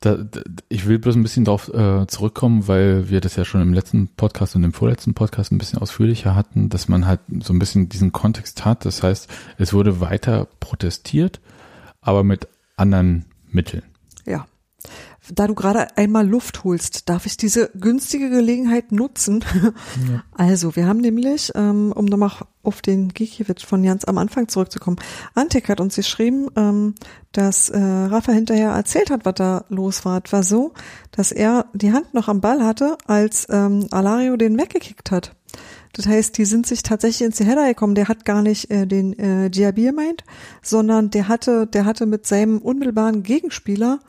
da, 0.00 0.16
da, 0.16 0.40
ich 0.68 0.86
will 0.86 0.98
bloß 0.98 1.16
ein 1.16 1.22
bisschen 1.22 1.44
darauf 1.44 1.72
äh, 1.72 2.06
zurückkommen, 2.06 2.68
weil 2.68 3.08
wir 3.08 3.20
das 3.20 3.36
ja 3.36 3.44
schon 3.44 3.62
im 3.62 3.72
letzten 3.72 4.08
Podcast 4.08 4.56
und 4.56 4.64
im 4.64 4.72
vorletzten 4.72 5.14
Podcast 5.14 5.52
ein 5.52 5.58
bisschen 5.58 5.78
ausführlicher 5.78 6.34
hatten, 6.34 6.68
dass 6.68 6.88
man 6.88 7.06
halt 7.06 7.20
so 7.40 7.52
ein 7.52 7.58
bisschen 7.58 7.88
diesen 7.88 8.12
Kontext 8.12 8.64
hat. 8.64 8.84
Das 8.84 9.02
heißt, 9.02 9.28
es 9.58 9.72
wurde 9.72 10.00
weiter 10.00 10.48
protestiert, 10.60 11.40
aber 12.00 12.24
mit 12.24 12.48
anderen 12.76 13.26
Mitteln. 13.48 13.91
Ja 15.32 15.42
da 15.42 15.46
du 15.46 15.54
gerade 15.54 15.96
einmal 15.96 16.28
Luft 16.28 16.64
holst, 16.64 17.08
darf 17.08 17.26
ich 17.26 17.36
diese 17.36 17.70
günstige 17.74 18.30
Gelegenheit 18.30 18.92
nutzen. 18.92 19.44
Ja. 19.62 20.22
Also, 20.34 20.74
wir 20.74 20.86
haben 20.86 20.98
nämlich, 20.98 21.52
ähm, 21.54 21.92
um 21.94 22.06
nochmal 22.06 22.32
auf 22.62 22.82
den 22.82 23.10
Gikiewicz 23.10 23.62
von 23.62 23.84
Jans 23.84 24.04
am 24.06 24.18
Anfang 24.18 24.48
zurückzukommen, 24.48 24.96
Antek 25.34 25.68
hat 25.68 25.80
uns 25.80 25.94
geschrieben, 25.94 26.48
ähm, 26.56 26.94
dass 27.32 27.68
äh, 27.68 27.78
Rafa 27.78 28.32
hinterher 28.32 28.70
erzählt 28.70 29.10
hat, 29.10 29.24
was 29.24 29.34
da 29.34 29.64
los 29.68 30.04
war. 30.04 30.20
Es 30.24 30.32
war 30.32 30.42
so, 30.42 30.72
dass 31.12 31.30
er 31.32 31.66
die 31.74 31.92
Hand 31.92 32.14
noch 32.14 32.28
am 32.28 32.40
Ball 32.40 32.64
hatte, 32.64 32.96
als 33.06 33.46
ähm, 33.50 33.86
Alario 33.90 34.36
den 34.36 34.58
weggekickt 34.58 35.10
hat. 35.10 35.36
Das 35.92 36.06
heißt, 36.06 36.36
die 36.38 36.46
sind 36.46 36.66
sich 36.66 36.82
tatsächlich 36.82 37.26
ins 37.26 37.40
Header 37.40 37.68
gekommen. 37.68 37.94
Der 37.94 38.08
hat 38.08 38.24
gar 38.24 38.42
nicht 38.42 38.70
äh, 38.70 38.86
den 38.86 39.16
äh, 39.18 39.50
Diaby 39.50 39.84
gemeint, 39.84 40.24
sondern 40.62 41.10
der 41.10 41.28
hatte, 41.28 41.66
der 41.66 41.84
hatte 41.84 42.06
mit 42.06 42.26
seinem 42.26 42.58
unmittelbaren 42.58 43.22
Gegenspieler 43.22 44.00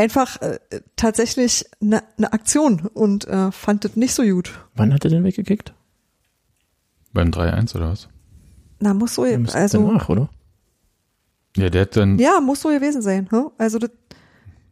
einfach 0.00 0.40
äh, 0.40 0.58
tatsächlich 0.96 1.66
eine 1.80 2.02
ne 2.16 2.32
Aktion 2.32 2.88
und 2.94 3.28
äh, 3.28 3.52
fand 3.52 3.84
das 3.84 3.96
nicht 3.96 4.14
so 4.14 4.22
gut. 4.22 4.52
Wann 4.74 4.94
hat 4.94 5.04
er 5.04 5.10
denn 5.10 5.24
weggekickt? 5.24 5.74
Beim 7.12 7.30
3-1 7.30 7.76
oder 7.76 7.90
was? 7.90 8.08
Na, 8.78 8.94
muss 8.94 9.14
so, 9.14 9.26
Ja, 9.26 9.38
also, 9.52 9.86
danach, 9.86 10.08
oder? 10.08 10.30
Ja, 11.56 11.68
der 11.68 11.82
hat 11.82 11.96
dann, 11.96 12.18
ja, 12.18 12.40
muss 12.40 12.62
so 12.62 12.70
gewesen 12.70 13.02
sein. 13.02 13.28
Hm? 13.30 13.50
Also, 13.58 13.78
das, 13.78 13.90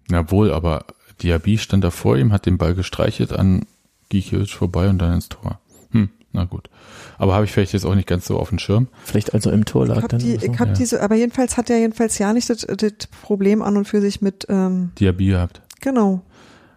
na 0.08 0.30
wohl, 0.30 0.52
aber 0.52 0.86
Diaby 1.20 1.58
stand 1.58 1.84
da 1.84 1.90
vor 1.90 2.16
ihm, 2.16 2.32
hat 2.32 2.46
den 2.46 2.56
Ball 2.56 2.74
gestreichelt 2.74 3.32
an 3.32 3.66
Gikiewicz 4.08 4.50
vorbei 4.50 4.88
und 4.88 4.98
dann 4.98 5.12
ins 5.12 5.28
Tor. 5.28 5.60
Hm, 5.90 6.08
na 6.32 6.44
gut. 6.44 6.70
Aber 7.18 7.34
habe 7.34 7.44
ich 7.44 7.52
vielleicht 7.52 7.72
jetzt 7.72 7.84
auch 7.84 7.94
nicht 7.94 8.06
ganz 8.08 8.26
so 8.26 8.38
auf 8.38 8.48
dem 8.48 8.58
Schirm. 8.58 8.88
Vielleicht 9.04 9.34
als 9.34 9.44
er 9.44 9.52
im 9.52 9.64
Tor 9.64 9.82
ich 9.82 9.88
lag 9.88 10.02
hab 10.02 10.08
dann. 10.08 10.20
die, 10.20 10.36
so. 10.36 10.46
ich 10.46 10.58
hab 10.58 10.68
ja. 10.68 10.74
diese, 10.74 11.02
aber 11.02 11.16
jedenfalls 11.16 11.56
hat 11.56 11.68
er 11.68 11.78
jedenfalls 11.78 12.16
ja 12.18 12.32
nicht 12.32 12.48
das, 12.48 12.60
das 12.60 12.92
Problem 13.22 13.60
an 13.60 13.76
und 13.76 13.86
für 13.86 14.00
sich 14.00 14.22
mit, 14.22 14.46
ähm, 14.48 14.92
Diaby 14.98 15.26
gehabt. 15.26 15.60
genau. 15.80 16.22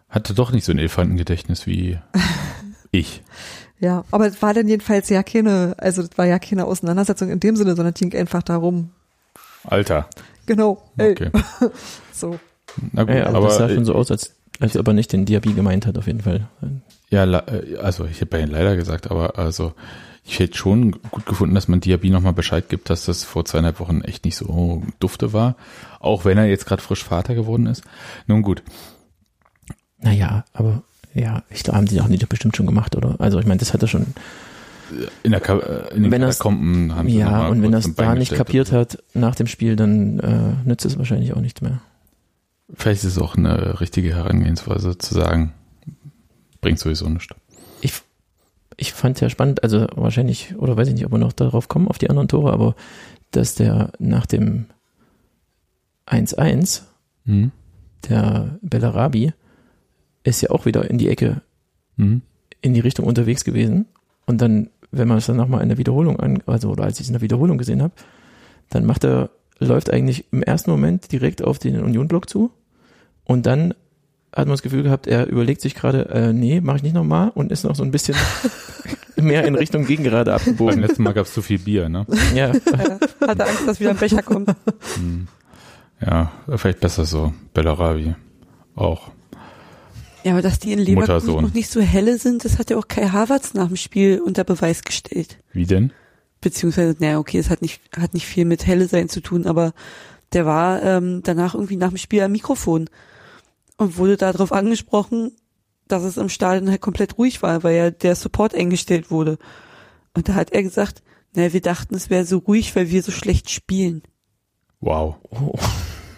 Hatte 0.10 0.34
doch 0.34 0.52
nicht 0.52 0.66
so 0.66 0.74
ein 0.74 0.78
Elefantengedächtnis 0.80 1.68
wie 1.68 1.98
ich. 2.92 3.24
Ja, 3.80 4.04
aber 4.12 4.28
es 4.28 4.42
war 4.42 4.54
dann 4.54 4.68
jedenfalls 4.68 5.10
ja 5.10 5.24
keine, 5.24 5.76
also 5.78 6.02
das 6.02 6.18
war 6.18 6.26
ja 6.26 6.38
keine 6.38 6.66
Auseinandersetzung 6.66 7.30
in 7.30 7.40
dem 7.40 7.56
Sinne, 7.56 7.76
sondern 7.76 7.94
es 7.94 8.00
ging 8.00 8.14
einfach 8.16 8.44
darum, 8.44 8.92
Alter. 9.64 10.10
genau, 10.46 10.84
ey, 10.98 11.12
Okay. 11.12 11.32
so. 12.14 12.40
Na 12.92 13.04
gut, 13.04 13.16
ja, 13.16 13.24
also 13.24 13.38
aber 13.38 13.48
das 13.48 13.58
sah 13.58 13.70
schon 13.70 13.86
so 13.86 13.96
aus, 13.96 14.12
als, 14.12 14.36
als 14.60 14.76
ob 14.76 14.88
er 14.88 14.94
nicht 14.94 15.14
den 15.14 15.26
Diaby 15.26 15.54
gemeint 15.54 15.86
hat, 15.86 15.98
auf 15.98 16.08
jeden 16.08 16.22
Fall. 16.22 16.48
Ja, 17.10 17.24
äh, 17.24 17.78
also 17.78 18.06
ich 18.06 18.18
habe 18.18 18.28
bei 18.28 18.40
Ihnen 18.42 18.52
leider 18.52 18.76
gesagt, 18.76 19.10
aber 19.10 19.40
also 19.40 19.74
ich 20.24 20.40
hätte 20.40 20.58
schon 20.58 20.92
gut 21.10 21.26
gefunden, 21.26 21.56
dass 21.56 21.68
man 21.68 21.82
Diaby 21.82 22.10
nochmal 22.10 22.34
Bescheid 22.34 22.70
gibt, 22.70 22.90
dass 22.90 23.06
das 23.06 23.24
vor 23.24 23.46
zweieinhalb 23.46 23.80
Wochen 23.80 24.02
echt 24.02 24.24
nicht 24.24 24.36
so 24.36 24.84
dufte 25.00 25.34
war. 25.34 25.56
Auch 26.00 26.26
wenn 26.26 26.38
er 26.38 26.46
jetzt 26.46 26.66
gerade 26.66 26.82
frisch 26.82 27.04
Vater 27.04 27.34
geworden 27.34 27.66
ist. 27.66 27.84
Nun 28.28 28.42
gut. 28.44 28.62
Naja, 30.00 30.46
aber 30.54 30.84
ja, 31.14 31.44
ich 31.50 31.64
glaube, 31.64 31.78
haben 31.78 31.86
die 31.88 32.00
auch 32.02 32.08
nicht 32.08 32.28
bestimmt 32.30 32.56
schon 32.56 32.66
gemacht, 32.66 32.96
oder? 32.96 33.16
Also 33.20 33.40
ich 33.40 33.46
meine, 33.46 33.60
das 33.60 33.74
hat 33.74 33.82
er 33.82 33.88
schon. 33.88 34.08
In, 35.24 35.32
der 35.32 35.40
Ka 35.40 35.58
äh, 35.58 35.96
in 35.96 36.04
den 36.04 36.12
Wenn 36.12 36.22
Katakomben 36.22 36.96
haben 36.96 37.10
sie 37.10 37.18
Ja, 37.18 37.48
und 37.48 37.62
wenn 37.62 37.74
er 37.74 37.80
es 37.80 37.96
da 37.96 38.14
nicht 38.14 38.34
kapiert 38.34 38.72
hat 38.72 39.02
nach 39.14 39.36
dem 39.36 39.48
Spiel, 39.48 39.76
dann 39.76 40.20
äh, 40.20 40.68
nützt 40.68 40.86
es 40.86 40.98
wahrscheinlich 40.98 41.34
auch 41.34 41.42
nichts 41.42 41.62
mehr. 41.62 41.82
Vielleicht 42.74 43.04
ist 43.04 43.18
es 43.18 43.18
auch 43.18 43.36
eine 43.36 43.80
richtige 43.80 44.16
Herangehensweise 44.16 44.98
zu 44.98 45.14
sagen, 45.14 45.54
bringt 46.62 46.80
sowieso 46.80 47.10
nichts. 47.10 47.34
Ich, 48.82 48.94
fand 48.94 49.22
ja 49.22 49.30
spannend, 49.30 49.62
also 49.62 49.86
wahrscheinlich, 49.94 50.56
oder 50.58 50.76
weiß 50.76 50.88
ich 50.88 50.96
nicht, 50.96 51.06
ob 51.06 51.12
wir 51.12 51.20
noch 51.20 51.34
darauf 51.34 51.68
kommen, 51.68 51.88
auf 51.88 52.00
die 52.00 52.10
anderen 52.10 52.28
Tore, 52.28 52.52
aber 52.52 52.74
dass 53.30 53.54
der 53.54 53.92
nach 54.00 54.26
dem 54.26 54.66
1-1, 56.08 56.82
Hm? 57.26 57.52
der 58.10 58.58
Bellarabi, 58.64 59.34
ist 60.24 60.42
ja 60.42 60.50
auch 60.50 60.66
wieder 60.66 60.90
in 60.90 60.98
die 60.98 61.10
Ecke, 61.10 61.44
Hm? 61.98 62.24
in 62.62 62.74
die 62.74 62.80
Richtung 62.80 63.06
unterwegs 63.06 63.44
gewesen. 63.44 63.86
Und 64.26 64.42
dann, 64.42 64.72
wenn 64.90 65.08
man 65.08 65.20
es 65.20 65.28
dann 65.28 65.38
nochmal 65.38 65.62
in 65.62 65.70
der 65.70 65.78
Wiederholung 65.78 66.20
an, 66.20 66.42
also 66.48 66.72
oder 66.72 66.86
als 66.86 66.96
ich 66.96 67.02
es 67.02 67.10
in 67.10 67.14
der 67.14 67.22
Wiederholung 67.22 67.60
gesehen 67.60 67.84
habe, 67.84 67.94
dann 68.72 68.88
macht 68.88 69.04
er, 69.04 69.30
läuft 69.60 69.94
eigentlich 69.94 70.26
im 70.32 70.42
ersten 70.42 70.72
Moment 70.72 71.12
direkt 71.12 71.44
auf 71.44 71.60
den 71.60 71.80
Union-Block 71.80 72.28
zu. 72.28 72.50
Und 73.26 73.46
dann 73.46 73.76
hat 74.34 74.48
man 74.48 74.54
das 74.54 74.62
Gefühl 74.62 74.84
gehabt, 74.84 75.08
er 75.08 75.28
überlegt 75.28 75.62
sich 75.62 75.76
gerade, 75.76 76.10
äh, 76.10 76.34
nee, 76.34 76.62
mache 76.62 76.78
ich 76.78 76.84
nicht 76.84 76.96
nochmal 76.96 77.32
und 77.36 77.52
ist 77.52 77.64
noch 77.64 77.76
so 77.76 77.84
ein 77.84 77.92
bisschen 77.92 78.16
mehr 79.18 79.44
in 79.46 79.56
Richtung 79.56 79.86
Gegengerade 79.86 80.32
Beim 80.32 80.40
abgebogen. 80.40 80.80
letzten 80.82 81.04
Mal 81.04 81.14
gab 81.14 81.26
es 81.26 81.34
zu 81.34 81.42
viel 81.42 81.60
Bier, 81.60 81.90
ne? 81.90 82.06
Ja, 82.34 82.54
Ja, 82.54 83.00
hatte 83.28 83.46
Angst, 83.46 83.68
dass 83.68 83.80
wieder 83.80 83.92
ein 83.92 83.98
Becher 83.98 84.24
kommt. 84.24 84.50
Hm. 84.96 85.28
Ja, 86.00 86.32
vielleicht 86.56 86.80
besser 86.80 87.06
so. 87.06 87.34
Bellarabi. 87.54 88.16
Auch. 88.76 89.12
Ja, 90.24 90.34
aber 90.34 90.42
dass 90.42 90.60
die 90.60 90.72
in 90.72 90.80
Leverkusen 90.80 91.42
noch 91.42 91.54
nicht 91.54 91.70
so 91.70 91.82
helle 91.82 92.18
sind, 92.18 92.46
das 92.46 92.58
hat 92.58 92.70
ja 92.70 92.78
auch 92.78 92.88
Kai 92.88 93.08
Havertz 93.08 93.54
nach 93.54 93.68
dem 93.68 93.76
Spiel 93.76 94.22
unter 94.24 94.44
Beweis 94.44 94.84
gestellt. 94.84 95.38
Wie 95.52 95.66
denn? 95.66 95.92
Beziehungsweise, 96.42 96.96
naja, 97.00 97.20
okay, 97.20 97.38
es 97.38 97.50
hat 97.50 97.62
nicht, 97.62 97.82
hat 97.98 98.14
nicht 98.14 98.26
viel 98.26 98.46
mit 98.46 98.66
helle 98.66 98.88
sein 98.88 99.10
zu 99.10 99.22
tun, 99.22 99.46
aber 99.46 99.74
der 100.34 100.46
war 100.46 100.82
ähm, 100.82 101.22
danach 101.24 101.54
irgendwie 101.54 101.76
nach 101.76 101.90
dem 101.90 101.98
Spiel 101.98 102.22
am 102.22 102.32
Mikrofon 102.32 102.90
und 103.82 103.98
wurde 103.98 104.16
darauf 104.16 104.52
angesprochen, 104.52 105.32
dass 105.88 106.04
es 106.04 106.18
im 106.18 106.30
Stadion 106.30 106.70
halt 106.70 106.82
komplett 106.82 107.18
ruhig 107.18 107.42
war, 107.42 107.64
weil 107.64 107.76
ja 107.76 107.92
der 107.92 108.16
Support 108.16 108.54
eingestellt 108.56 109.12
wurde. 109.12 109.38
Und 110.14 110.30
da 110.30 110.36
hat 110.36 110.52
er 110.52 110.64
gesagt, 110.64 111.02
naja, 111.34 111.52
wir 111.52 111.62
dachten, 111.62 111.96
es 111.96 112.10
wäre 112.10 112.26
so 112.26 112.38
ruhig, 112.38 112.76
weil 112.76 112.92
wir 112.92 113.02
so 113.02 113.12
schlecht 113.12 113.50
spielen. 113.50 114.04
Wow. 114.82 115.16
oh, 115.32 115.58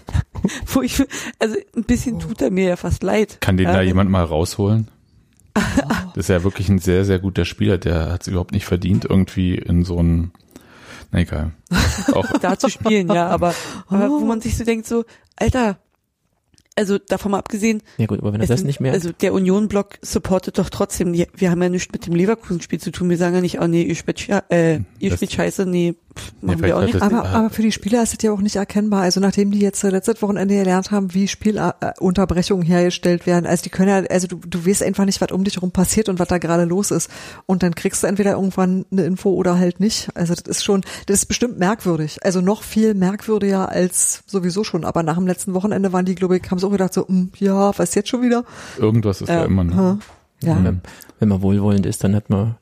Wo 0.67 0.81
ich, 0.81 1.03
also 1.39 1.55
ein 1.75 1.85
bisschen 1.85 2.19
tut 2.19 2.41
er 2.41 2.51
mir 2.51 2.67
ja 2.69 2.75
fast 2.75 3.01
leid. 3.01 3.39
Kann 3.39 3.57
den 3.57 3.67
Ja, 3.67 3.73
da 3.73 3.81
jemand 3.81 4.09
mal 4.09 4.23
rausholen? 4.23 4.89
Das 6.15 6.25
ist 6.25 6.29
ja 6.29 6.43
wirklich 6.43 6.69
ein 6.69 6.77
sehr, 6.77 7.05
sehr 7.05 7.17
guter 7.17 7.43
Spieler. 7.43 7.79
Der 7.79 8.11
hat 8.11 8.21
es 8.21 8.27
überhaupt 8.27 8.51
nicht 8.51 8.65
verdient, 8.65 9.05
irgendwie 9.05 9.55
in 9.55 9.83
so 9.83 9.97
ein, 9.99 10.31
na 11.11 11.21
egal. 11.21 11.53
Auch, 12.13 12.37
da 12.41 12.59
zu 12.59 12.69
spielen, 12.69 13.07
ja, 13.11 13.29
aber, 13.29 13.55
aber 13.87 14.09
wo 14.11 14.19
man 14.19 14.39
sich 14.39 14.55
so 14.55 14.63
denkt, 14.63 14.85
so, 14.85 15.05
Alter, 15.35 15.79
also 16.75 16.97
davon 16.97 17.31
mal 17.31 17.39
abgesehen, 17.39 17.81
ja 17.97 18.05
gut, 18.07 18.19
aber 18.19 18.33
wenn 18.33 18.41
er 18.41 18.47
das 18.47 18.63
nicht 18.63 18.79
mehr, 18.79 18.93
also 18.93 19.11
der 19.11 19.33
Union-Block 19.33 19.99
supportet 20.01 20.57
doch 20.57 20.69
trotzdem, 20.69 21.13
wir 21.13 21.51
haben 21.51 21.61
ja 21.61 21.69
nichts 21.69 21.91
mit 21.93 22.05
dem 22.07 22.15
Leverkusen-Spiel 22.15 22.79
zu 22.79 22.91
tun, 22.91 23.09
wir 23.09 23.17
sagen 23.17 23.35
ja 23.35 23.41
nicht, 23.41 23.59
oh 23.61 23.67
nee, 23.67 23.83
ihr 23.83 23.95
spielt, 23.95 24.17
sche- 24.19 24.43
äh, 24.49 24.79
ihr 24.99 25.09
Das- 25.11 25.19
spielt 25.19 25.31
scheiße, 25.33 25.65
nee, 25.65 25.95
pff, 26.17 26.31
machen 26.41 26.59
Ja, 26.59 26.65
wir 26.65 26.75
auch 26.75 26.79
vielleicht 26.81 26.93
nicht. 26.95 27.03
Aber, 27.03 27.29
aber 27.29 27.49
für 27.49 27.61
die 27.61 27.71
Spieler 27.71 28.03
ist 28.03 28.13
es 28.13 28.21
ja 28.21 28.31
auch 28.31 28.41
nicht 28.41 28.55
erkennbar. 28.55 29.01
Also 29.01 29.19
nachdem 29.19 29.51
die 29.51 29.59
jetzt 29.59 29.81
letztes 29.83 30.21
Wochenende 30.21 30.55
gelernt 30.55 30.91
haben, 30.91 31.13
wie 31.13 31.27
Spielunterbrechungen 31.27 32.65
hergestellt 32.65 33.25
werden, 33.25 33.45
also 33.45 33.63
die 33.63 33.69
können 33.69 33.89
ja, 33.89 34.09
also 34.09 34.27
du, 34.27 34.37
du 34.37 34.65
weißt 34.65 34.83
einfach 34.83 35.05
nicht, 35.05 35.21
was 35.21 35.31
um 35.31 35.43
dich 35.43 35.55
herum 35.55 35.71
passiert 35.71 36.09
und 36.09 36.19
was 36.19 36.27
da 36.27 36.37
gerade 36.37 36.65
los 36.65 36.91
ist. 36.91 37.09
Und 37.45 37.63
dann 37.63 37.75
kriegst 37.75 38.03
du 38.03 38.07
entweder 38.07 38.31
irgendwann 38.33 38.85
eine 38.91 39.03
Info 39.03 39.31
oder 39.31 39.57
halt 39.57 39.79
nicht. 39.79 40.09
Also 40.15 40.33
das 40.33 40.43
ist 40.57 40.63
schon, 40.63 40.81
das 41.07 41.19
ist 41.19 41.25
bestimmt 41.25 41.59
merkwürdig. 41.59 42.19
Also 42.23 42.41
noch 42.41 42.63
viel 42.63 42.93
merkwürdiger 42.93 43.69
als 43.69 44.23
sowieso 44.27 44.63
schon. 44.63 44.85
Aber 44.85 45.03
nach 45.03 45.15
dem 45.17 45.27
letzten 45.27 45.53
Wochenende 45.53 45.93
waren 45.93 46.05
die, 46.05 46.15
glaube 46.15 46.37
ich, 46.37 46.43
haben 46.51 46.59
sie 46.59 46.65
auch 46.67 46.71
gedacht 46.71 46.93
so, 46.93 47.07
hm, 47.07 47.31
ja, 47.39 47.77
was 47.77 47.95
jetzt 47.95 48.09
schon 48.09 48.21
wieder? 48.21 48.43
irgendwas 48.79 49.21
ist 49.21 49.29
da 49.29 49.39
Ja. 49.41 49.45
immer, 49.45 49.63
ne? 49.63 49.99
Ja. 50.41 50.61
wenn, 50.63 50.81
wenn 51.19 51.29
man 51.29 51.41
wohlwollend 51.41 51.85
ist, 51.85 52.03
dann 52.03 52.15
hat 52.15 52.29
man, 52.29 52.55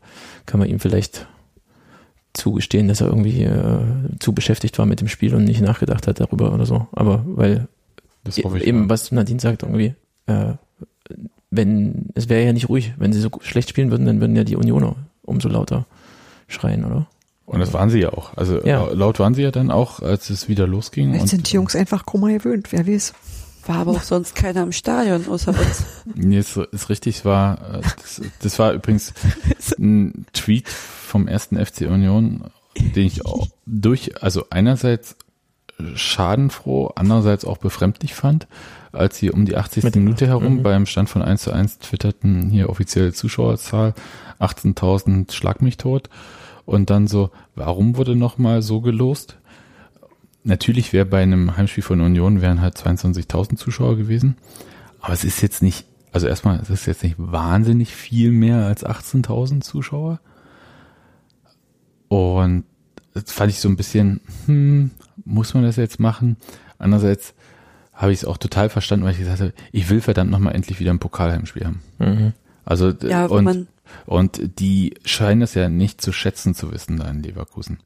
kann 0.46 0.60
man 0.60 0.70
ihm 0.70 0.80
vielleicht 0.80 1.28
zugestehen, 2.34 2.88
dass 2.88 3.02
er 3.02 3.08
irgendwie 3.08 3.44
äh, 3.44 3.82
zu 4.20 4.34
beschäftigt 4.34 4.78
war 4.80 4.86
mit 4.86 5.02
dem 5.02 5.08
Spiel 5.08 5.36
und 5.36 5.44
nicht 5.46 5.62
nachgedacht 5.62 6.08
hat 6.08 6.20
darüber 6.20 6.54
oder 6.54 6.66
so. 6.66 6.88
Aber 6.94 7.24
weil 7.26 7.68
Das 8.24 8.38
hoffe 8.38 8.58
ich 8.58 8.66
eben, 8.68 8.82
mal. 8.82 8.90
was 8.90 9.12
Nadine 9.12 9.40
sagt, 9.40 9.64
irgendwie, 9.64 9.96
äh, 10.28 10.54
wenn, 11.50 12.08
es 12.16 12.30
wäre 12.30 12.46
ja 12.46 12.54
nicht 12.54 12.70
ruhig, 12.70 12.94
wenn 12.98 13.12
sie 13.14 13.20
so 13.20 13.30
schlecht 13.42 13.70
spielen 13.70 13.92
würden, 13.92 14.06
dann 14.06 14.22
würden 14.22 14.36
ja 14.36 14.44
die 14.44 14.56
Unioner 14.56 14.96
umso 15.24 15.50
lauter 15.50 15.86
schreien, 16.48 16.86
oder? 16.86 17.08
Und 17.46 17.60
das 17.60 17.74
waren 17.74 17.90
sie 17.90 18.00
ja 18.00 18.14
auch. 18.14 18.38
Also 18.38 18.64
Ja. 18.64 18.86
laut 18.94 19.20
waren 19.20 19.34
sie 19.34 19.42
ja 19.42 19.52
dann 19.52 19.72
auch, 19.72 20.00
als 20.00 20.30
es 20.30 20.48
wieder 20.48 20.68
losging. 20.68 21.20
Und, 21.20 21.28
sind 21.28 21.52
die 21.52 21.56
Jungs 21.56 21.76
einfach 21.76 22.06
krummer 22.06 22.30
gewöhnt, 22.32 22.72
wer 22.72 22.88
weiß. 22.88 23.14
War 23.68 23.76
aber 23.76 23.92
auch 23.92 24.02
sonst 24.04 24.34
keiner 24.36 24.64
im 24.64 24.72
Stadion, 24.72 25.28
außer 25.28 25.50
uns. 25.52 25.84
Nee, 26.16 26.40
ist, 26.40 26.56
ist 26.58 26.90
richtig, 26.90 27.18
es 27.18 27.26
war, 27.26 27.76
äh, 27.76 27.82
das, 28.02 28.22
das 28.42 28.58
war 28.60 28.74
übrigens 28.74 29.14
ein 29.78 30.26
Tweet 30.34 30.66
vom 31.12 31.28
ersten 31.28 31.58
FC 31.64 31.82
Union, 31.82 32.46
den 32.78 33.06
ich 33.06 33.26
auch 33.26 33.48
durch, 33.66 34.24
also 34.24 34.46
einerseits 34.50 35.18
schadenfroh, 35.96 36.92
andererseits 36.96 37.46
auch 37.46 37.58
befremdlich 37.58 38.14
fand, 38.14 38.48
als 38.92 39.18
sie 39.18 39.32
um 39.32 39.46
die 39.46 39.56
80. 39.58 39.84
Mit- 39.84 39.96
Minute 39.96 40.28
herum 40.28 40.58
Mhm. 40.58 40.64
beim 40.64 40.86
Stand 40.86 41.10
von 41.10 41.22
1 41.22 41.42
zu 41.44 41.52
1 41.52 41.80
twitterten, 41.80 42.50
hier 42.50 42.70
offizielle 42.70 43.14
Zuschauerzahl, 43.14 43.94
18.000 44.40 45.32
schlag 45.34 45.62
mich 45.62 45.78
tot. 45.78 46.10
Und 46.66 46.90
dann 46.90 47.08
so, 47.08 47.32
warum 47.56 47.98
wurde 47.98 48.16
nochmal 48.16 48.62
so 48.62 48.82
gelost? 48.82 49.38
Natürlich 50.44 50.94
wäre 50.94 51.06
bei 51.06 51.22
einem 51.22 51.58
Heimspiel 51.58 51.84
von 51.84 52.02
Union 52.02 52.42
wären 52.42 52.62
halt 52.62 52.78
22.000 52.78 53.58
Zuschauer 53.58 53.96
gewesen. 53.98 54.38
Aber 55.02 55.14
es 55.14 55.24
ist 55.24 55.42
jetzt 55.42 55.62
nicht, 55.62 55.86
also 56.12 56.28
erstmal, 56.28 56.60
es 56.60 56.70
ist 56.70 56.86
jetzt 56.86 57.04
nicht 57.04 57.16
wahnsinnig 57.18 57.96
viel 57.96 58.32
mehr 58.32 58.66
als 58.66 58.86
18.000 58.86 59.62
Zuschauer. 59.64 60.20
Und 62.12 62.66
das 63.14 63.32
fand 63.32 63.54
ich 63.54 63.62
so 63.62 63.70
ein 63.70 63.78
bisschen, 63.78 64.20
hm, 64.46 64.92
muss 65.24 65.54
man 65.54 65.64
das 65.64 65.78
jetzt 65.78 65.98
machen? 65.98 66.36
Andererseits 66.78 67.34
habe 67.94 68.12
ich 68.12 68.20
es 68.20 68.26
auch 68.26 68.38
total 68.38 68.68
verstanden, 68.68 69.06
weil 69.06 69.14
ich 69.14 69.20
gesagt 69.20 69.40
habe, 69.40 69.54
ich 69.72 69.90
will 69.90 70.02
verdammt 70.02 70.30
nochmal 70.30 70.54
endlich 70.54 70.82
wieder 70.82 70.92
ein 70.92 71.00
Pokalheimspiel 71.00 71.66
haben. 71.66 71.82
Mhm. 72.00 72.34
Also, 72.66 72.90
Ja, 72.90 73.28
und, 73.28 73.46
man 73.46 73.68
und 74.06 74.60
die 74.60 74.96
scheinen 75.06 75.42
es 75.42 75.54
ja 75.54 75.70
nicht 75.70 76.02
zu 76.02 76.12
schätzen 76.12 76.54
zu 76.54 76.74
wissen 76.74 76.98
da 76.98 77.10
in 77.10 77.24
Leverkusen. 77.24 77.80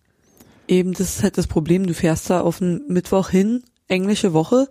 eben, 0.67 0.93
das 0.93 1.17
ist 1.17 1.23
halt 1.23 1.37
das 1.37 1.45
Problem, 1.45 1.85
du 1.85 1.93
fährst 1.93 2.27
da 2.31 2.41
auf 2.41 2.57
den 2.57 2.81
Mittwoch 2.87 3.29
hin, 3.29 3.61
englische 3.87 4.33
Woche, 4.33 4.69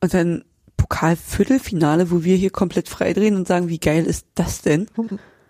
und 0.00 0.14
dann 0.14 0.44
Pokalviertelfinale, 0.76 2.12
wo 2.12 2.22
wir 2.22 2.36
hier 2.36 2.50
komplett 2.50 2.88
freidrehen 2.88 3.34
und 3.34 3.48
sagen, 3.48 3.68
wie 3.68 3.80
geil 3.80 4.04
ist 4.04 4.28
das 4.36 4.62
denn? 4.62 4.86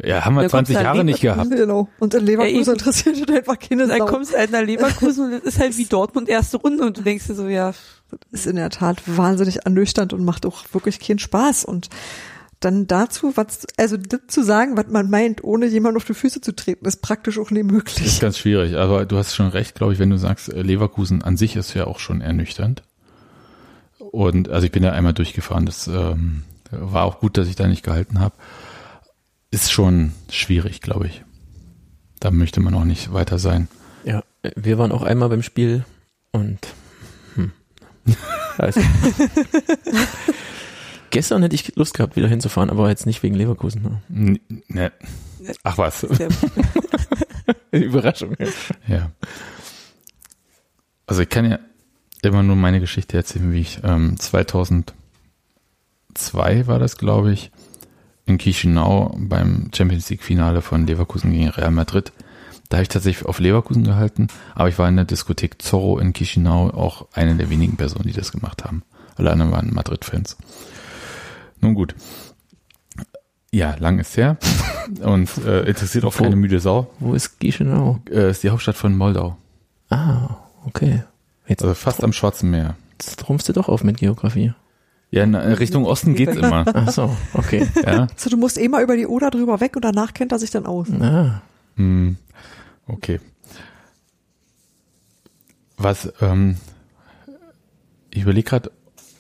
Ja, 0.05 0.25
haben 0.25 0.35
wir 0.35 0.43
Da 0.43 0.49
kommst 0.49 0.67
20 0.73 0.77
du 0.77 0.83
Jahre 0.83 0.97
halt 0.99 1.07
nicht 1.07 1.21
gehabt. 1.21 1.51
Genau. 1.51 1.89
Und 1.99 2.15
in 2.15 2.27
Leverkusen 2.27 2.65
Ja, 2.65 2.73
interessiert 2.73 3.17
dich 3.17 3.29
einfach 3.37 3.59
keine 3.59 3.87
Dann 3.87 3.99
Sau. 3.99 4.07
kommst 4.07 4.33
du 4.33 4.39
halt 4.39 4.51
nach 4.51 4.63
Leverkusen 4.63 5.27
und 5.27 5.33
das 5.33 5.43
ist 5.55 5.61
halt 5.61 5.77
wie 5.77 5.85
Dortmund 5.89 6.29
erste 6.29 6.57
Runde 6.57 6.85
und 6.85 6.97
du 6.99 7.03
denkst 7.03 7.27
dir 7.27 7.35
so, 7.35 7.47
ja, 7.47 7.73
ist 8.31 8.47
in 8.47 8.57
der 8.57 8.71
Tat 8.71 9.03
wahnsinnig 9.07 9.65
ernüchternd 9.65 10.13
und 10.13 10.25
macht 10.25 10.45
auch 10.47 10.65
wirklich 10.73 10.99
keinen 11.01 11.19
Spaß. 11.21 11.65
Und 11.65 11.89
dann 12.61 12.87
dazu, 12.87 13.33
was, 13.37 13.67
also 13.77 13.97
das 13.97 14.21
zu 14.29 14.43
sagen, 14.43 14.77
was 14.77 14.87
man 14.89 15.11
meint, 15.11 15.43
ohne 15.45 15.67
jemand 15.67 15.97
auf 15.97 16.05
die 16.05 16.15
Füße 16.15 16.41
zu 16.41 16.53
treten, 16.55 16.87
ist 16.87 17.03
praktisch 17.03 17.39
auch 17.39 17.51
nicht 17.51 17.65
Ist 17.67 17.73
möglich. 17.73 18.21
ganz 18.21 18.39
schwierig, 18.39 18.77
aber 18.77 19.05
du 19.07 19.17
hast 19.17 19.35
schon 19.35 19.49
recht, 19.49 19.75
glaube 19.75 19.93
ich, 19.93 19.99
wenn 19.99 20.11
du 20.11 20.17
sagst, 20.19 20.53
äh, 20.53 20.63
Leverkusen 20.63 21.23
an 21.23 21.37
sich 21.37 21.57
ist 21.57 21.75
ja 21.75 21.87
auch 21.87 21.99
schon 21.99 22.21
ernüchternd. 22.21 22.83
Und 23.99 24.49
also 24.49 24.67
ich 24.67 24.73
bin 24.73 24.83
ja 24.83 24.93
einmal 24.93 25.13
durchgefahren, 25.13 25.67
das 25.67 25.87
ähm, 25.87 26.43
war 26.71 27.05
auch 27.05 27.21
gut, 27.21 27.37
dass 27.37 27.49
ich 27.49 27.57
da 27.57 27.67
nicht 27.67 27.83
gehalten 27.85 28.21
habe. 28.21 28.35
Ist 29.53 29.71
schon 29.71 30.13
schwierig, 30.31 30.81
glaube 30.81 31.07
ich. 31.07 31.23
Da 32.19 32.31
möchte 32.31 32.61
man 32.61 32.75
auch 32.75 32.85
nicht 32.85 33.13
weiter 33.13 33.39
sein. 33.39 33.69
Ja, 34.03 34.25
wir 34.57 34.79
waren 34.79 34.93
auch 34.93 35.03
einmal 35.03 35.29
beim 35.29 35.43
Spiel 35.43 35.85
und 36.33 36.59
hm. 37.35 37.53
also, 38.59 38.81
gestern 41.11 41.43
hätte 41.43 41.55
ich 41.55 41.77
Lust 41.77 41.93
gehabt, 41.95 42.17
wieder 42.17 42.29
hinzufahren, 42.29 42.71
aber 42.71 42.89
jetzt 42.89 43.05
nicht 43.05 43.23
wegen 43.23 43.35
Leverkusen. 43.35 44.01
Ne? 44.09 44.41
Ne. 44.69 44.91
Ach 45.65 45.77
was. 45.77 46.05
Überraschung. 47.71 48.35
Ja. 48.39 48.49
Ja. 48.89 49.13
Also 51.07 51.21
ich 51.21 51.29
kann 51.29 51.51
ja 51.51 51.59
immer 52.23 52.43
nur 52.43 52.57
meine 52.57 52.81
Geschichte 52.81 53.19
erzählen, 53.19 53.53
wie 53.53 53.61
ich 53.61 53.81
ähm, 53.85 54.19
2002 54.19 54.95
war 56.67 56.79
das, 56.79 56.97
glaube 56.97 57.33
ich, 57.33 57.51
in 58.27 58.39
Chisinau 58.39 59.15
beim 59.19 59.71
Champions 59.75 60.09
League 60.11 60.23
Finale 60.23 60.63
von 60.63 60.87
Leverkusen 60.87 61.33
gegen 61.33 61.49
Real 61.49 61.71
Madrid. 61.71 62.13
Da 62.69 62.77
habe 62.79 62.83
ich 62.85 62.89
tatsächlich 62.89 63.27
auf 63.27 63.39
Leverkusen 63.39 63.85
gehalten, 63.85 64.29
aber 64.55 64.69
ich 64.69 64.79
war 64.79 64.89
in 64.89 64.97
der 64.97 65.05
Diskothek 65.05 65.61
Zorro 65.61 65.99
in 65.99 66.15
Chisinau 66.15 66.71
auch 66.71 67.07
eine 67.13 67.35
der 67.37 67.51
wenigen 67.51 67.77
Personen, 67.77 68.07
die 68.07 68.13
das 68.13 68.33
gemacht 68.33 68.65
haben. 68.65 68.83
Alle 69.17 69.31
anderen 69.31 69.53
waren 69.53 69.75
Madrid-Fans. 69.75 70.39
Nun 71.61 71.75
gut. 71.75 71.95
Ja, 73.51 73.77
lang 73.79 73.99
ist 73.99 74.17
her 74.17 74.39
und 75.03 75.29
äh, 75.45 75.65
interessiert 75.65 76.05
auch 76.05 76.19
Wo? 76.19 76.23
keine 76.23 76.37
müde 76.37 76.59
Sau. 76.61 76.91
Wo 76.99 77.13
ist 77.13 77.39
Chisinau? 77.41 77.99
Äh, 78.11 78.31
ist 78.31 78.43
die 78.43 78.49
Hauptstadt 78.51 78.77
von 78.77 78.97
Moldau. 78.97 79.37
Ah, 79.91 80.37
okay. 80.65 81.03
Jetzt, 81.47 81.63
Also 81.63 81.75
fast 81.75 82.03
am 82.03 82.15
Schwarzen 82.15 82.51
Meer. 82.51 82.77
jetzt 82.93 83.19
trumpfst 83.21 83.49
du 83.49 83.53
doch 83.53 83.69
auf 83.69 83.85
mit 83.85 83.99
Geografie. 83.99 84.55
Ja, 85.13 85.25
in 85.25 85.35
Richtung 85.37 85.85
Osten 85.85 86.15
geht's 86.17 86.37
immer. 86.37 86.65
Ach 86.73 86.91
so, 86.91 87.15
okay. 87.35 87.69
Ja. 87.85 88.07
So, 88.17 88.31
du 88.31 88.37
musst 88.39 88.59
eh 88.59 88.67
mal 88.69 88.83
über 88.83 88.97
die 88.97 89.07
Oder 89.07 89.31
drüber 89.31 89.61
weg 89.61 89.77
und 89.77 89.85
danach 89.85 90.15
kennt 90.15 90.33
er 90.33 90.39
sich 90.39 90.51
dann 90.51 90.67
aus. 90.67 90.89
Ah, 91.01 91.43
Hm. 91.77 92.17
Okay. 92.89 93.21
Was, 95.77 96.13
ähm, 96.21 96.57
ich 98.11 98.23
überlege 98.23 98.49
gerade 98.49 98.71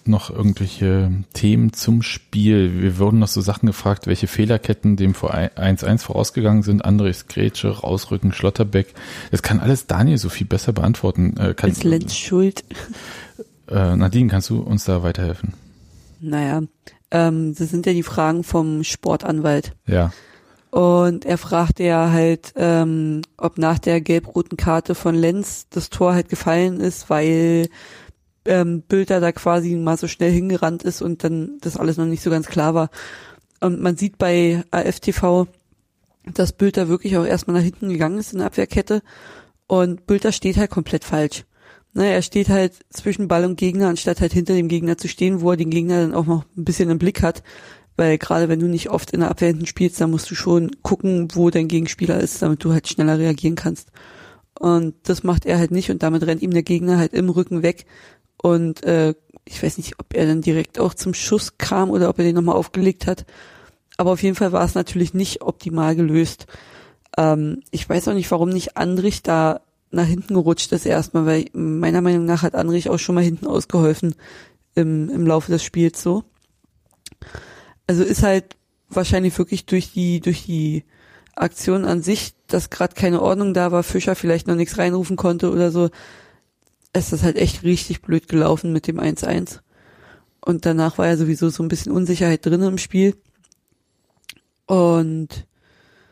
noch 0.04 0.30
irgendwelche 0.30 1.10
Themen 1.32 1.72
zum 1.72 2.02
Spiel. 2.02 2.82
Wir 2.82 2.98
wurden 2.98 3.20
noch 3.20 3.28
so 3.28 3.40
Sachen 3.40 3.66
gefragt, 3.66 4.06
welche 4.06 4.26
Fehlerketten 4.26 4.96
dem 4.96 5.14
vor 5.14 5.32
1-1 5.34 5.98
vorausgegangen 5.98 6.62
sind. 6.62 6.84
Andres 6.84 7.28
Grätsche, 7.28 7.68
Rausrücken, 7.68 8.32
Schlotterbeck. 8.32 8.94
Das 9.30 9.42
kann 9.42 9.60
alles 9.60 9.86
Daniel 9.86 10.18
so 10.18 10.28
viel 10.28 10.46
besser 10.46 10.72
beantworten. 10.72 11.36
Äh, 11.36 11.54
kann, 11.54 11.70
ist 11.70 11.84
Lenz 11.84 12.16
schuld? 12.16 12.64
äh, 13.68 13.94
Nadine, 13.96 14.28
kannst 14.28 14.50
du 14.50 14.60
uns 14.60 14.84
da 14.84 15.02
weiterhelfen? 15.02 15.54
Naja, 16.22 16.62
ähm, 17.10 17.54
das 17.54 17.68
sind 17.70 17.84
ja 17.84 17.92
die 17.92 18.04
Fragen 18.04 18.44
vom 18.44 18.84
Sportanwalt. 18.84 19.74
Ja. 19.86 20.12
Und 20.70 21.26
er 21.26 21.36
fragte 21.36 21.82
ja 21.82 22.10
halt, 22.10 22.54
ähm, 22.56 23.22
ob 23.36 23.58
nach 23.58 23.78
der 23.78 24.00
gelb-roten 24.00 24.56
Karte 24.56 24.94
von 24.94 25.14
Lenz 25.14 25.66
das 25.68 25.90
Tor 25.90 26.14
halt 26.14 26.30
gefallen 26.30 26.80
ist, 26.80 27.10
weil 27.10 27.68
ähm, 28.46 28.82
Bülter 28.82 29.20
da 29.20 29.32
quasi 29.32 29.74
mal 29.74 29.98
so 29.98 30.08
schnell 30.08 30.30
hingerannt 30.30 30.84
ist 30.84 31.02
und 31.02 31.24
dann 31.24 31.58
das 31.60 31.76
alles 31.76 31.98
noch 31.98 32.06
nicht 32.06 32.22
so 32.22 32.30
ganz 32.30 32.46
klar 32.46 32.72
war. 32.74 32.88
Und 33.60 33.80
man 33.80 33.96
sieht 33.96 34.16
bei 34.16 34.62
AFTV, 34.70 35.46
dass 36.32 36.52
Bülter 36.52 36.88
wirklich 36.88 37.16
auch 37.16 37.26
erstmal 37.26 37.56
nach 37.56 37.64
hinten 37.64 37.88
gegangen 37.88 38.18
ist 38.18 38.32
in 38.32 38.38
der 38.38 38.46
Abwehrkette 38.46 39.02
und 39.66 40.06
Bülter 40.06 40.32
steht 40.32 40.56
halt 40.56 40.70
komplett 40.70 41.04
falsch. 41.04 41.44
Ne, 41.94 42.10
er 42.10 42.22
steht 42.22 42.48
halt 42.48 42.72
zwischen 42.88 43.28
Ball 43.28 43.44
und 43.44 43.56
Gegner, 43.56 43.88
anstatt 43.88 44.22
halt 44.22 44.32
hinter 44.32 44.54
dem 44.54 44.68
Gegner 44.68 44.96
zu 44.96 45.08
stehen, 45.08 45.42
wo 45.42 45.50
er 45.50 45.58
den 45.58 45.70
Gegner 45.70 46.00
dann 46.00 46.14
auch 46.14 46.24
noch 46.24 46.44
ein 46.56 46.64
bisschen 46.64 46.88
im 46.88 46.98
Blick 46.98 47.22
hat. 47.22 47.42
Weil 47.96 48.16
gerade 48.16 48.48
wenn 48.48 48.60
du 48.60 48.66
nicht 48.66 48.88
oft 48.88 49.10
in 49.10 49.20
der 49.20 49.30
Abwehr 49.30 49.54
spielst, 49.66 50.00
dann 50.00 50.10
musst 50.10 50.30
du 50.30 50.34
schon 50.34 50.70
gucken, 50.82 51.28
wo 51.34 51.50
dein 51.50 51.68
Gegenspieler 51.68 52.18
ist, 52.18 52.40
damit 52.40 52.64
du 52.64 52.72
halt 52.72 52.88
schneller 52.88 53.18
reagieren 53.18 53.56
kannst. 53.56 53.90
Und 54.58 54.94
das 55.02 55.22
macht 55.22 55.44
er 55.44 55.58
halt 55.58 55.70
nicht 55.70 55.90
und 55.90 56.02
damit 56.02 56.26
rennt 56.26 56.40
ihm 56.40 56.52
der 56.52 56.62
Gegner 56.62 56.96
halt 56.96 57.12
im 57.12 57.28
Rücken 57.28 57.62
weg. 57.62 57.84
Und 58.40 58.82
äh, 58.84 59.14
ich 59.44 59.62
weiß 59.62 59.76
nicht, 59.76 59.98
ob 59.98 60.14
er 60.14 60.26
dann 60.26 60.40
direkt 60.40 60.78
auch 60.78 60.94
zum 60.94 61.12
Schuss 61.12 61.58
kam 61.58 61.90
oder 61.90 62.08
ob 62.08 62.18
er 62.18 62.24
den 62.24 62.34
nochmal 62.34 62.56
aufgelegt 62.56 63.06
hat. 63.06 63.26
Aber 63.98 64.12
auf 64.12 64.22
jeden 64.22 64.36
Fall 64.36 64.52
war 64.52 64.64
es 64.64 64.74
natürlich 64.74 65.12
nicht 65.12 65.42
optimal 65.42 65.94
gelöst. 65.94 66.46
Ähm, 67.18 67.60
ich 67.70 67.86
weiß 67.88 68.08
auch 68.08 68.14
nicht, 68.14 68.30
warum 68.30 68.48
nicht 68.48 68.76
Andrich 68.76 69.22
da 69.22 69.60
nach 69.92 70.06
hinten 70.06 70.34
gerutscht 70.34 70.72
ist 70.72 70.86
erstmal, 70.86 71.26
weil 71.26 71.44
meiner 71.52 72.00
Meinung 72.00 72.24
nach 72.24 72.42
hat 72.42 72.54
Andrich 72.54 72.88
auch 72.88 72.98
schon 72.98 73.14
mal 73.14 73.24
hinten 73.24 73.46
ausgeholfen 73.46 74.14
im, 74.74 75.10
im 75.10 75.26
Laufe 75.26 75.52
des 75.52 75.62
Spiels 75.62 76.02
so. 76.02 76.24
Also 77.86 78.02
ist 78.02 78.22
halt 78.22 78.56
wahrscheinlich 78.88 79.36
wirklich 79.38 79.66
durch 79.66 79.92
die, 79.92 80.20
durch 80.20 80.44
die 80.44 80.84
Aktion 81.34 81.84
an 81.84 82.02
sich, 82.02 82.34
dass 82.46 82.70
gerade 82.70 82.94
keine 82.94 83.22
Ordnung 83.22 83.54
da 83.54 83.70
war, 83.70 83.82
Fischer 83.82 84.14
vielleicht 84.14 84.46
noch 84.46 84.54
nichts 84.54 84.78
reinrufen 84.78 85.16
konnte 85.16 85.50
oder 85.50 85.70
so, 85.70 85.90
ist 86.94 87.12
das 87.12 87.22
halt 87.22 87.36
echt 87.36 87.62
richtig 87.62 88.02
blöd 88.02 88.28
gelaufen 88.28 88.72
mit 88.72 88.86
dem 88.86 88.98
1-1. 88.98 89.60
Und 90.40 90.66
danach 90.66 90.98
war 90.98 91.06
ja 91.06 91.16
sowieso 91.16 91.50
so 91.50 91.62
ein 91.62 91.68
bisschen 91.68 91.92
Unsicherheit 91.92 92.44
drin 92.44 92.62
im 92.62 92.78
Spiel. 92.78 93.16
Und 94.66 95.46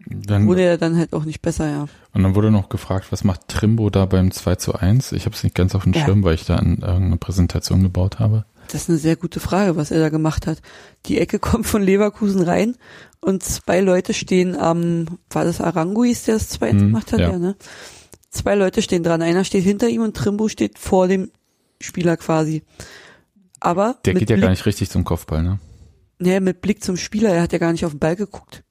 Dann, 0.07 0.47
wurde 0.47 0.65
ja 0.65 0.77
dann 0.77 0.97
halt 0.97 1.13
auch 1.13 1.25
nicht 1.25 1.43
besser, 1.43 1.69
ja. 1.71 1.87
und 2.15 2.23
dann 2.23 2.35
wurde 2.35 2.51
noch 2.51 2.69
gefragt, 2.69 3.07
was 3.13 3.23
macht 3.23 3.47
Trimbo 3.49 3.91
da 3.91 4.07
beim 4.07 4.31
2 4.31 4.57
zu 4.57 4.75
1? 4.75 5.13
Ich 5.13 5.27
habe 5.27 5.37
es 5.37 5.45
nicht 5.45 5.55
ganz 5.55 5.75
auf 5.75 5.85
dem 5.85 5.93
Ja. 5.93 6.05
Schirm, 6.05 6.25
weil 6.25 6.35
ich 6.35 6.45
da 6.47 6.57
an 6.57 6.79
irgendeine 6.81 7.17
Präsentation 7.19 7.83
gebaut 7.83 8.19
habe. 8.19 8.45
Das 8.73 8.83
ist 8.83 8.89
eine 8.89 8.99
sehr 8.99 9.17
gute 9.17 9.41
Frage, 9.41 9.77
was 9.77 9.91
er 9.91 10.01
da 10.01 10.09
gemacht 10.09 10.47
hat. 10.47 10.63
Die 11.07 11.19
Ecke 11.19 11.39
kommt 11.41 11.67
von 11.67 11.83
Leverkusen 11.83 12.43
rein 12.43 12.77
und 13.21 13.43
zwei 13.43 13.81
Leute 13.81 14.15
stehen 14.15 14.57
am, 14.57 15.07
war 15.31 15.45
das 15.45 15.61
Aranguis, 15.61 16.25
der 16.25 16.35
das 16.35 16.49
zweite 16.49 16.79
Hm, 16.79 16.87
gemacht 16.87 17.13
hat? 17.13 17.21
ja. 17.21 17.31
Ja. 17.33 17.39
ne? 17.39 17.57
Zwei 18.31 18.55
Leute 18.55 18.81
stehen 18.83 19.03
dran. 19.03 19.23
Einer 19.23 19.45
steht 19.45 19.65
hinter 19.65 19.89
ihm 19.89 20.03
und 20.03 20.17
Trimbo 20.17 20.49
steht 20.49 20.79
vor 20.79 21.09
dem 21.09 21.31
Spieler 21.81 22.17
quasi. 22.17 22.63
Aber 23.59 23.97
Der 24.05 24.15
geht 24.15 24.31
ja 24.31 24.37
Blick, 24.37 24.45
gar 24.45 24.51
nicht 24.51 24.67
richtig 24.67 24.89
zum 24.91 25.05
Kopfball, 25.05 25.43
ne? 25.43 25.59
Nee, 26.19 26.41
mit 26.41 26.61
Blick 26.63 26.83
zum 26.83 26.97
Spieler, 26.97 27.31
er 27.31 27.43
hat 27.43 27.53
ja 27.53 27.59
gar 27.59 27.73
nicht 27.73 27.85
auf 27.85 27.93
den 27.93 27.99
Ball 27.99 28.17
geguckt. 28.17 28.63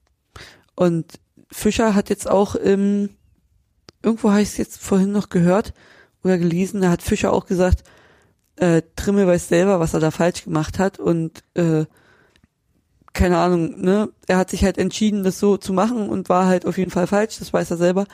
Und 0.79 1.19
Fischer 1.51 1.93
hat 1.93 2.09
jetzt 2.09 2.29
auch 2.29 2.55
im, 2.55 3.09
irgendwo 4.01 4.29
habe 4.29 4.41
ich 4.41 4.47
es 4.47 4.55
jetzt 4.55 4.81
vorhin 4.81 5.11
noch 5.11 5.27
gehört 5.27 5.73
oder 6.23 6.37
gelesen, 6.37 6.79
da 6.79 6.89
hat 6.89 7.01
Fischer 7.01 7.33
auch 7.33 7.47
gesagt, 7.47 7.83
äh, 8.55 8.81
Trimmel 8.95 9.27
weiß 9.27 9.49
selber, 9.49 9.81
was 9.81 9.93
er 9.93 9.99
da 9.99 10.09
falsch 10.09 10.45
gemacht 10.45 10.79
hat 10.79 10.97
und 10.97 11.43
äh, 11.55 11.83
keine 13.11 13.39
Ahnung, 13.39 13.81
ne? 13.81 14.07
Er 14.27 14.37
hat 14.37 14.51
sich 14.51 14.63
halt 14.63 14.77
entschieden, 14.77 15.25
das 15.25 15.37
so 15.37 15.57
zu 15.57 15.73
machen 15.73 16.07
und 16.07 16.29
war 16.29 16.45
halt 16.45 16.65
auf 16.65 16.77
jeden 16.77 16.91
Fall 16.91 17.07
falsch, 17.07 17.39
das 17.39 17.51
weiß 17.51 17.71
er 17.71 17.77
selber. 17.77 18.05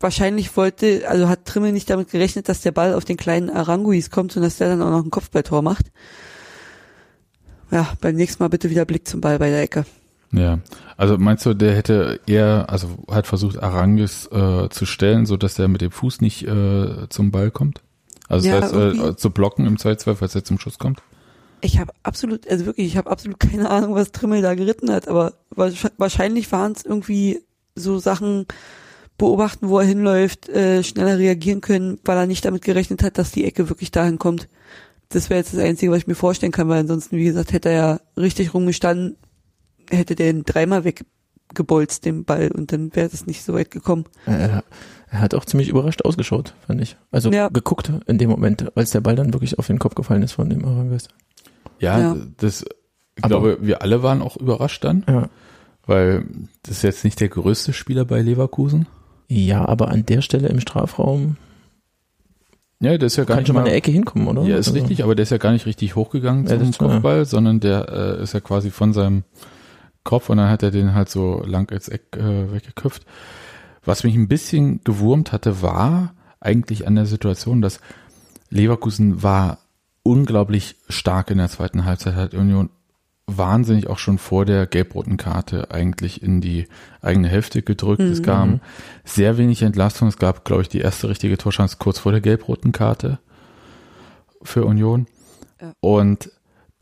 Wahrscheinlich 0.00 0.56
wollte, 0.56 1.06
also 1.10 1.28
hat 1.28 1.44
Trimmel 1.44 1.72
nicht 1.72 1.90
damit 1.90 2.08
gerechnet, 2.08 2.48
dass 2.48 2.62
der 2.62 2.72
Ball 2.72 2.94
auf 2.94 3.04
den 3.04 3.18
kleinen 3.18 3.50
Aranguis 3.50 4.10
kommt 4.10 4.34
und 4.34 4.42
dass 4.42 4.56
der 4.56 4.70
dann 4.70 4.80
auch 4.80 4.90
noch 4.90 5.04
ein 5.04 5.10
Kopfballtor 5.10 5.60
macht. 5.60 5.92
Ja, 7.70 7.92
beim 8.00 8.14
nächsten 8.14 8.42
Mal 8.42 8.48
bitte 8.48 8.70
wieder 8.70 8.86
Blick 8.86 9.06
zum 9.06 9.20
Ball 9.20 9.38
bei 9.38 9.50
der 9.50 9.60
Ecke. 9.60 9.84
Ja. 10.36 10.58
Also 10.96 11.18
meinst 11.18 11.44
du, 11.46 11.54
der 11.54 11.74
hätte 11.74 12.20
eher, 12.26 12.66
also 12.68 12.88
hat 13.10 13.26
versucht, 13.26 13.62
Arangis 13.62 14.26
äh, 14.32 14.68
zu 14.68 14.86
stellen, 14.86 15.26
so 15.26 15.36
dass 15.36 15.54
der 15.54 15.68
mit 15.68 15.80
dem 15.80 15.90
Fuß 15.90 16.20
nicht 16.20 16.46
äh, 16.46 17.08
zum 17.08 17.30
Ball 17.30 17.50
kommt? 17.50 17.80
Also 18.28 18.48
Ja, 18.48 18.56
das 18.56 18.64
heißt, 18.72 18.74
irgendwie- 18.74 19.08
äh, 19.08 19.16
zu 19.16 19.30
blocken 19.30 19.66
im 19.66 19.78
Zweifelsfall, 19.78 20.16
falls 20.16 20.34
er 20.34 20.44
zum 20.44 20.58
Schuss 20.58 20.78
kommt? 20.78 21.02
Ich 21.60 21.78
habe 21.78 21.92
absolut, 22.02 22.48
also 22.48 22.66
wirklich, 22.66 22.86
ich 22.86 22.96
habe 22.96 23.10
absolut 23.10 23.38
keine 23.40 23.70
Ahnung, 23.70 23.94
was 23.94 24.12
Trimmel 24.12 24.42
da 24.42 24.54
geritten 24.54 24.90
hat, 24.90 25.08
aber 25.08 25.32
wahrsch- 25.54 25.90
wahrscheinlich 25.98 26.50
waren 26.52 26.72
es 26.72 26.84
irgendwie 26.84 27.40
so 27.74 27.98
Sachen 27.98 28.46
beobachten, 29.18 29.68
wo 29.68 29.78
er 29.78 29.86
hinläuft, 29.86 30.48
äh, 30.48 30.82
schneller 30.82 31.18
reagieren 31.18 31.60
können, 31.60 31.98
weil 32.04 32.16
er 32.18 32.26
nicht 32.26 32.44
damit 32.44 32.62
gerechnet 32.62 33.02
hat, 33.02 33.16
dass 33.18 33.30
die 33.32 33.44
Ecke 33.44 33.68
wirklich 33.68 33.90
dahin 33.92 34.18
kommt. 34.18 34.48
Das 35.10 35.30
wäre 35.30 35.38
jetzt 35.38 35.52
das 35.54 35.60
Einzige, 35.60 35.92
was 35.92 35.98
ich 35.98 36.06
mir 36.06 36.14
vorstellen 36.16 36.50
kann, 36.52 36.68
weil 36.68 36.80
ansonsten, 36.80 37.16
wie 37.16 37.24
gesagt, 37.24 37.52
hätte 37.52 37.68
er 37.68 37.74
ja 37.76 38.00
richtig 38.16 38.52
rumgestanden, 38.54 39.16
hätte 39.90 40.14
der 40.14 40.30
ihn 40.30 40.44
dreimal 40.44 40.84
weggebolzt, 40.84 42.04
den 42.04 42.24
Ball, 42.24 42.50
und 42.50 42.72
dann 42.72 42.94
wäre 42.94 43.08
das 43.08 43.26
nicht 43.26 43.42
so 43.44 43.54
weit 43.54 43.70
gekommen. 43.70 44.04
Er, 44.26 44.64
er 45.10 45.20
hat 45.20 45.34
auch 45.34 45.44
ziemlich 45.44 45.68
überrascht 45.68 46.02
ausgeschaut, 46.04 46.54
fand 46.66 46.80
ich. 46.80 46.96
Also 47.10 47.30
Ja. 47.30 47.48
geguckt 47.48 47.92
in 48.06 48.18
dem 48.18 48.30
Moment, 48.30 48.76
als 48.76 48.90
der 48.90 49.00
Ball 49.00 49.16
dann 49.16 49.32
wirklich 49.32 49.58
auf 49.58 49.66
den 49.66 49.78
Kopf 49.78 49.94
gefallen 49.94 50.22
ist 50.22 50.32
von 50.32 50.48
dem 50.50 50.64
Arangis. 50.64 51.08
Ja, 51.78 51.98
Ja. 51.98 52.16
das, 52.38 52.62
ich 53.16 53.24
Aber- 53.24 53.28
glaube, 53.40 53.58
wir 53.60 53.82
alle 53.82 54.02
waren 54.02 54.22
auch 54.22 54.36
überrascht 54.36 54.84
dann. 54.84 55.04
Ja. 55.08 55.28
Weil 55.86 56.24
das 56.62 56.78
ist 56.78 56.82
jetzt 56.82 57.04
nicht 57.04 57.20
der 57.20 57.28
größte 57.28 57.72
Spieler 57.74 58.04
bei 58.06 58.22
Leverkusen. 58.22 58.86
Ja, 59.28 59.66
aber 59.68 59.88
an 59.88 60.06
der 60.06 60.22
Stelle 60.22 60.48
im 60.48 60.60
Strafraum 60.60 61.36
Ja, 62.80 62.96
der 62.98 63.06
ist 63.06 63.16
ja 63.16 63.24
gar 63.24 63.36
kann 63.36 63.42
nicht 63.42 63.46
schon 63.48 63.54
mal 63.56 63.62
eine 63.64 63.72
Ecke 63.72 63.90
hinkommen, 63.90 64.26
oder? 64.26 64.42
Ja, 64.42 64.56
ist 64.56 64.68
Also, 64.68 64.78
richtig, 64.80 65.02
aber 65.04 65.14
der 65.14 65.22
ist 65.24 65.30
ja 65.30 65.38
gar 65.38 65.52
nicht 65.52 65.64
richtig 65.66 65.94
hochgegangen 65.94 66.46
Ja, 66.46 66.58
zum 66.58 66.72
Kopfball, 66.72 67.24
sondern 67.24 67.60
der 67.60 67.88
äh, 68.18 68.22
ist 68.22 68.34
ja 68.34 68.40
quasi 68.40 68.70
von 68.70 68.92
seinem 68.92 69.24
Kopf 70.04 70.30
und 70.30 70.36
dann 70.36 70.50
hat 70.50 70.62
er 70.62 70.70
den 70.70 70.94
halt 70.94 71.08
so 71.08 71.42
lang 71.44 71.70
als 71.72 71.88
Eck 71.88 72.16
äh, 72.16 72.52
weggeköpft. 72.52 73.04
Was 73.84 74.04
mich 74.04 74.14
ein 74.14 74.28
bisschen 74.28 74.82
gewurmt 74.84 75.32
hatte, 75.32 75.62
war 75.62 76.14
eigentlich 76.40 76.86
an 76.86 76.94
der 76.94 77.06
Situation, 77.06 77.62
dass 77.62 77.80
Leverkusen 78.50 79.22
war 79.22 79.58
unglaublich 80.02 80.76
stark 80.88 81.30
in 81.30 81.38
der 81.38 81.48
zweiten 81.48 81.84
Halbzeit, 81.84 82.14
hat 82.14 82.34
Union 82.34 82.70
wahnsinnig 83.26 83.88
auch 83.88 83.98
schon 83.98 84.18
vor 84.18 84.44
der 84.44 84.66
gelb-roten 84.66 85.16
Karte 85.16 85.70
eigentlich 85.70 86.22
in 86.22 86.40
die 86.40 86.66
eigene 87.00 87.28
Hälfte 87.28 87.62
gedrückt. 87.62 88.02
Es 88.02 88.22
gab 88.22 88.60
sehr 89.02 89.38
wenig 89.38 89.62
Entlastung. 89.62 90.08
Es 90.08 90.18
gab, 90.18 90.44
glaube 90.44 90.62
ich, 90.62 90.68
die 90.68 90.80
erste 90.80 91.08
richtige 91.08 91.38
Torchance 91.38 91.76
kurz 91.78 91.98
vor 91.98 92.12
der 92.12 92.20
gelb-roten 92.20 92.72
Karte 92.72 93.18
für 94.42 94.66
Union. 94.66 95.06
Ja. 95.60 95.72
Und 95.80 96.30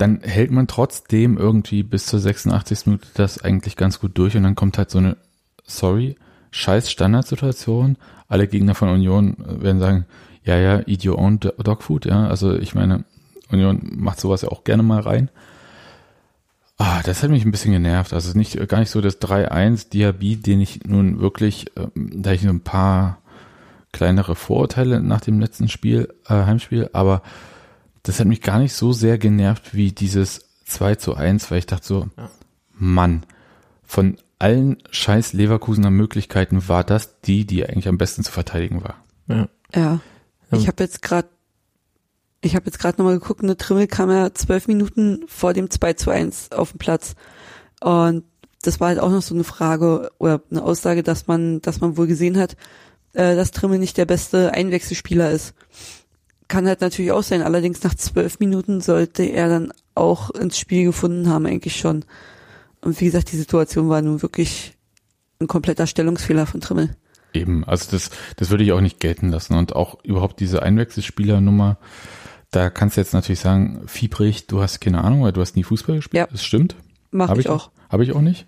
dann 0.02 0.20
hält 0.22 0.50
man 0.50 0.66
trotzdem 0.66 1.38
irgendwie 1.38 1.84
bis 1.84 2.06
zur 2.06 2.18
86. 2.18 2.86
Minute 2.86 3.06
das 3.14 3.40
eigentlich 3.40 3.76
ganz 3.76 4.00
gut 4.00 4.18
durch 4.18 4.36
und 4.36 4.42
dann 4.42 4.56
kommt 4.56 4.76
halt 4.76 4.90
so 4.90 4.98
eine, 4.98 5.16
sorry, 5.64 6.16
scheiß 6.50 6.90
Standardsituation. 6.90 7.96
Alle 8.28 8.48
Gegner 8.48 8.74
von 8.74 8.88
Union 8.88 9.36
werden 9.38 9.78
sagen, 9.78 10.06
ja, 10.44 10.58
ja, 10.58 10.80
eat 10.88 11.06
your 11.06 11.18
own 11.18 11.38
do- 11.38 11.52
dog 11.62 11.84
food, 11.84 12.04
ja. 12.04 12.26
Also 12.26 12.52
ich 12.58 12.74
meine, 12.74 13.04
Union 13.50 13.80
macht 13.94 14.18
sowas 14.18 14.42
ja 14.42 14.48
auch 14.48 14.64
gerne 14.64 14.82
mal 14.82 15.00
rein. 15.00 15.30
Ah, 16.78 17.00
das 17.04 17.22
hat 17.22 17.30
mich 17.30 17.44
ein 17.44 17.52
bisschen 17.52 17.70
genervt. 17.72 18.12
Also 18.12 18.36
nicht, 18.36 18.56
gar 18.68 18.80
nicht 18.80 18.90
so 18.90 19.00
das 19.00 19.20
3-1 19.20 19.90
Diaby, 19.90 20.36
den 20.36 20.60
ich 20.60 20.80
nun 20.84 21.20
wirklich, 21.20 21.66
ähm, 21.76 22.22
da 22.22 22.32
ich 22.32 22.46
ein 22.46 22.60
paar 22.62 23.18
kleinere 23.92 24.34
Vorurteile 24.34 25.00
nach 25.00 25.20
dem 25.20 25.38
letzten 25.38 25.68
Spiel, 25.68 26.08
äh, 26.26 26.32
Heimspiel, 26.34 26.90
aber 26.92 27.22
das 28.02 28.20
hat 28.20 28.26
mich 28.26 28.40
gar 28.40 28.58
nicht 28.58 28.74
so 28.74 28.92
sehr 28.92 29.18
genervt 29.18 29.74
wie 29.74 29.92
dieses 29.92 30.48
2 30.66 30.96
zu 30.96 31.14
1, 31.14 31.50
weil 31.50 31.58
ich 31.58 31.66
dachte 31.66 31.86
so, 31.86 32.08
Ja. 32.16 32.30
Mann, 32.74 33.24
von 33.84 34.16
allen 34.38 34.78
scheiß 34.90 35.34
Leverkusener 35.34 35.90
Möglichkeiten 35.90 36.68
war 36.68 36.82
das 36.82 37.20
die, 37.20 37.44
die 37.46 37.64
eigentlich 37.64 37.86
am 37.86 37.98
besten 37.98 38.24
zu 38.24 38.32
verteidigen 38.32 38.82
war. 38.82 38.96
Ja. 39.28 39.48
Ja. 39.74 40.00
Ich 40.50 40.66
habe 40.66 40.82
jetzt 40.82 41.00
gerade 41.00 41.28
ich 42.42 42.56
habe 42.56 42.66
jetzt 42.66 42.78
gerade 42.80 42.98
nochmal 42.98 43.18
geguckt, 43.18 43.42
eine 43.42 43.56
Trimmel 43.56 43.86
kam 43.86 44.10
ja 44.10 44.34
zwölf 44.34 44.66
Minuten 44.66 45.24
vor 45.28 45.52
dem 45.52 45.70
2 45.70 45.92
zu 45.92 46.10
1 46.10 46.50
auf 46.50 46.72
den 46.72 46.78
Platz. 46.78 47.14
Und 47.80 48.24
das 48.62 48.80
war 48.80 48.88
halt 48.88 48.98
auch 48.98 49.10
noch 49.10 49.22
so 49.22 49.34
eine 49.34 49.44
Frage 49.44 50.10
oder 50.18 50.42
eine 50.50 50.62
Aussage, 50.62 51.04
dass 51.04 51.28
man, 51.28 51.62
dass 51.62 51.80
man 51.80 51.96
wohl 51.96 52.08
gesehen 52.08 52.36
hat, 52.36 52.56
äh, 53.12 53.36
dass 53.36 53.52
Trimmel 53.52 53.78
nicht 53.78 53.96
der 53.96 54.06
beste 54.06 54.52
Einwechselspieler 54.54 55.30
ist. 55.30 55.54
Kann 56.52 56.66
halt 56.66 56.82
natürlich 56.82 57.12
auch 57.12 57.22
sein, 57.22 57.40
allerdings 57.40 57.82
nach 57.82 57.94
zwölf 57.94 58.38
Minuten 58.38 58.82
sollte 58.82 59.22
er 59.22 59.48
dann 59.48 59.72
auch 59.94 60.28
ins 60.28 60.58
Spiel 60.58 60.84
gefunden 60.84 61.30
haben, 61.30 61.46
eigentlich 61.46 61.76
schon. 61.76 62.04
Und 62.82 63.00
wie 63.00 63.06
gesagt, 63.06 63.32
die 63.32 63.38
Situation 63.38 63.88
war 63.88 64.02
nun 64.02 64.20
wirklich 64.20 64.74
ein 65.40 65.46
kompletter 65.46 65.86
Stellungsfehler 65.86 66.44
von 66.44 66.60
Trimmel. 66.60 66.94
Eben, 67.32 67.64
also 67.64 67.90
das, 67.90 68.10
das 68.36 68.50
würde 68.50 68.64
ich 68.64 68.72
auch 68.72 68.82
nicht 68.82 69.00
gelten 69.00 69.30
lassen. 69.30 69.54
Und 69.54 69.74
auch 69.74 70.04
überhaupt 70.04 70.40
diese 70.40 70.62
Einwechselspielernummer, 70.62 71.78
da 72.50 72.68
kannst 72.68 72.98
du 72.98 73.00
jetzt 73.00 73.14
natürlich 73.14 73.40
sagen, 73.40 73.84
Fiebrich, 73.86 74.46
du 74.46 74.60
hast 74.60 74.78
keine 74.82 75.02
Ahnung, 75.02 75.22
weil 75.22 75.32
du 75.32 75.40
hast 75.40 75.56
nie 75.56 75.64
Fußball 75.64 75.96
gespielt. 75.96 76.18
Ja. 76.18 76.26
Das 76.30 76.44
stimmt. 76.44 76.76
Mach 77.12 77.30
Habe 77.30 77.40
ich 77.40 77.46
ich 77.46 77.50
auch. 77.50 77.70
Habe 77.88 78.04
ich 78.04 78.12
auch 78.12 78.20
nicht. 78.20 78.44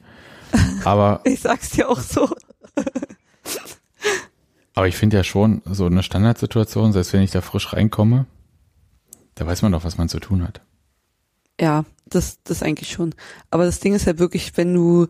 Aber, 0.84 1.22
Ich 1.24 1.40
sag's 1.40 1.70
dir 1.70 1.88
auch 1.88 2.00
so. 2.00 2.28
aber 4.74 4.88
ich 4.88 4.96
finde 4.96 5.16
ja 5.16 5.24
schon, 5.24 5.62
so 5.64 5.86
eine 5.86 6.02
Standardsituation, 6.02 6.92
selbst 6.92 7.12
wenn 7.12 7.22
ich 7.22 7.30
da 7.30 7.40
frisch 7.40 7.72
reinkomme, 7.72 8.26
da 9.36 9.46
weiß 9.46 9.62
man 9.62 9.72
doch, 9.72 9.84
was 9.84 9.98
man 9.98 10.08
zu 10.08 10.18
tun 10.20 10.42
hat. 10.42 10.60
Ja, 11.60 11.84
das, 12.06 12.38
das 12.42 12.62
eigentlich 12.62 12.90
schon. 12.90 13.14
Aber 13.50 13.64
das 13.64 13.80
Ding 13.80 13.94
ist 13.94 14.06
ja 14.06 14.18
wirklich, 14.18 14.56
wenn 14.56 14.74
du, 14.74 15.06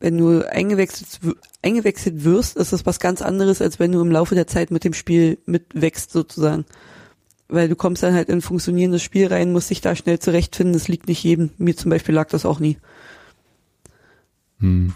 wenn 0.00 0.18
du 0.18 0.48
eingewechselt, 0.50 1.20
eingewechselt 1.62 2.24
wirst, 2.24 2.56
ist 2.56 2.72
das 2.72 2.84
was 2.84 2.98
ganz 2.98 3.22
anderes, 3.22 3.62
als 3.62 3.78
wenn 3.78 3.92
du 3.92 4.00
im 4.00 4.10
Laufe 4.10 4.34
der 4.34 4.48
Zeit 4.48 4.72
mit 4.72 4.82
dem 4.82 4.92
Spiel 4.92 5.38
mitwächst 5.46 6.10
sozusagen. 6.10 6.64
Weil 7.48 7.68
du 7.68 7.76
kommst 7.76 8.02
dann 8.02 8.14
halt 8.14 8.28
in 8.28 8.38
ein 8.38 8.42
funktionierendes 8.42 9.04
Spiel 9.04 9.28
rein, 9.28 9.52
musst 9.52 9.70
dich 9.70 9.80
da 9.80 9.94
schnell 9.94 10.18
zurechtfinden. 10.18 10.72
Das 10.72 10.88
liegt 10.88 11.06
nicht 11.06 11.22
jedem. 11.22 11.50
Mir 11.58 11.76
zum 11.76 11.90
Beispiel 11.90 12.14
lag 12.14 12.28
das 12.28 12.44
auch 12.44 12.58
nie. 12.58 12.76
Hm. 14.58 14.94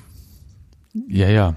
Ja, 1.06 1.28
ja. 1.28 1.56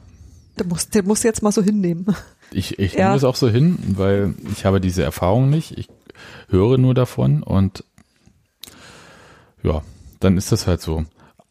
Der 0.59 0.67
muss, 0.67 0.89
der 0.89 1.01
muss 1.01 1.23
jetzt 1.23 1.41
mal 1.41 1.51
so 1.51 1.63
hinnehmen. 1.63 2.05
Ich, 2.53 2.79
ich 2.79 2.93
Ja. 2.93 3.05
nehme 3.05 3.13
das 3.15 3.23
auch 3.23 3.35
so 3.35 3.49
hin, 3.49 3.77
weil 3.97 4.35
ich 4.51 4.65
habe 4.65 4.79
diese 4.81 5.03
Erfahrung 5.03 5.49
nicht. 5.49 5.77
Ich 5.77 5.87
höre 6.49 6.77
nur 6.77 6.93
davon 6.93 7.43
und 7.43 7.83
ja, 9.63 9.81
dann 10.19 10.37
ist 10.37 10.51
das 10.51 10.67
halt 10.67 10.81
so. 10.81 11.05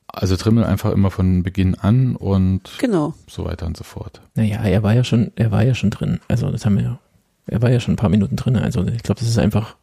Also 0.07 0.37
Trimmel 0.37 0.65
einfach 0.65 0.93
immer 0.93 1.11
von 1.11 1.43
Beginn 1.43 1.75
an 1.75 2.17
und 2.17 2.71
Genau. 2.79 3.15
so 3.27 3.45
weiter 3.47 3.65
und 3.67 3.77
so 3.77 3.85
fort. 3.85 4.21
Naja, 4.35 4.63
er 4.63 4.83
war 4.83 4.93
ja 4.95 5.05
schon, 5.05 5.33
er 5.37 5.51
war 5.51 5.63
ja 5.65 5.75
schon 5.75 5.91
drin. 5.91 6.21
Also 6.29 6.51
das 6.51 6.67
haben 6.67 6.77
wir 6.77 6.85
ja. 6.85 6.99
Er 7.47 7.63
war 7.63 7.71
ja 7.71 7.81
schon 7.81 7.95
ein 7.95 7.97
paar 7.97 8.11
Minuten 8.11 8.37
drin. 8.37 8.57
Also 8.57 8.87
ich 8.87 9.03
glaube, 9.03 9.19
das 9.21 9.29
ist 9.29 9.39
einfach, 9.39 9.75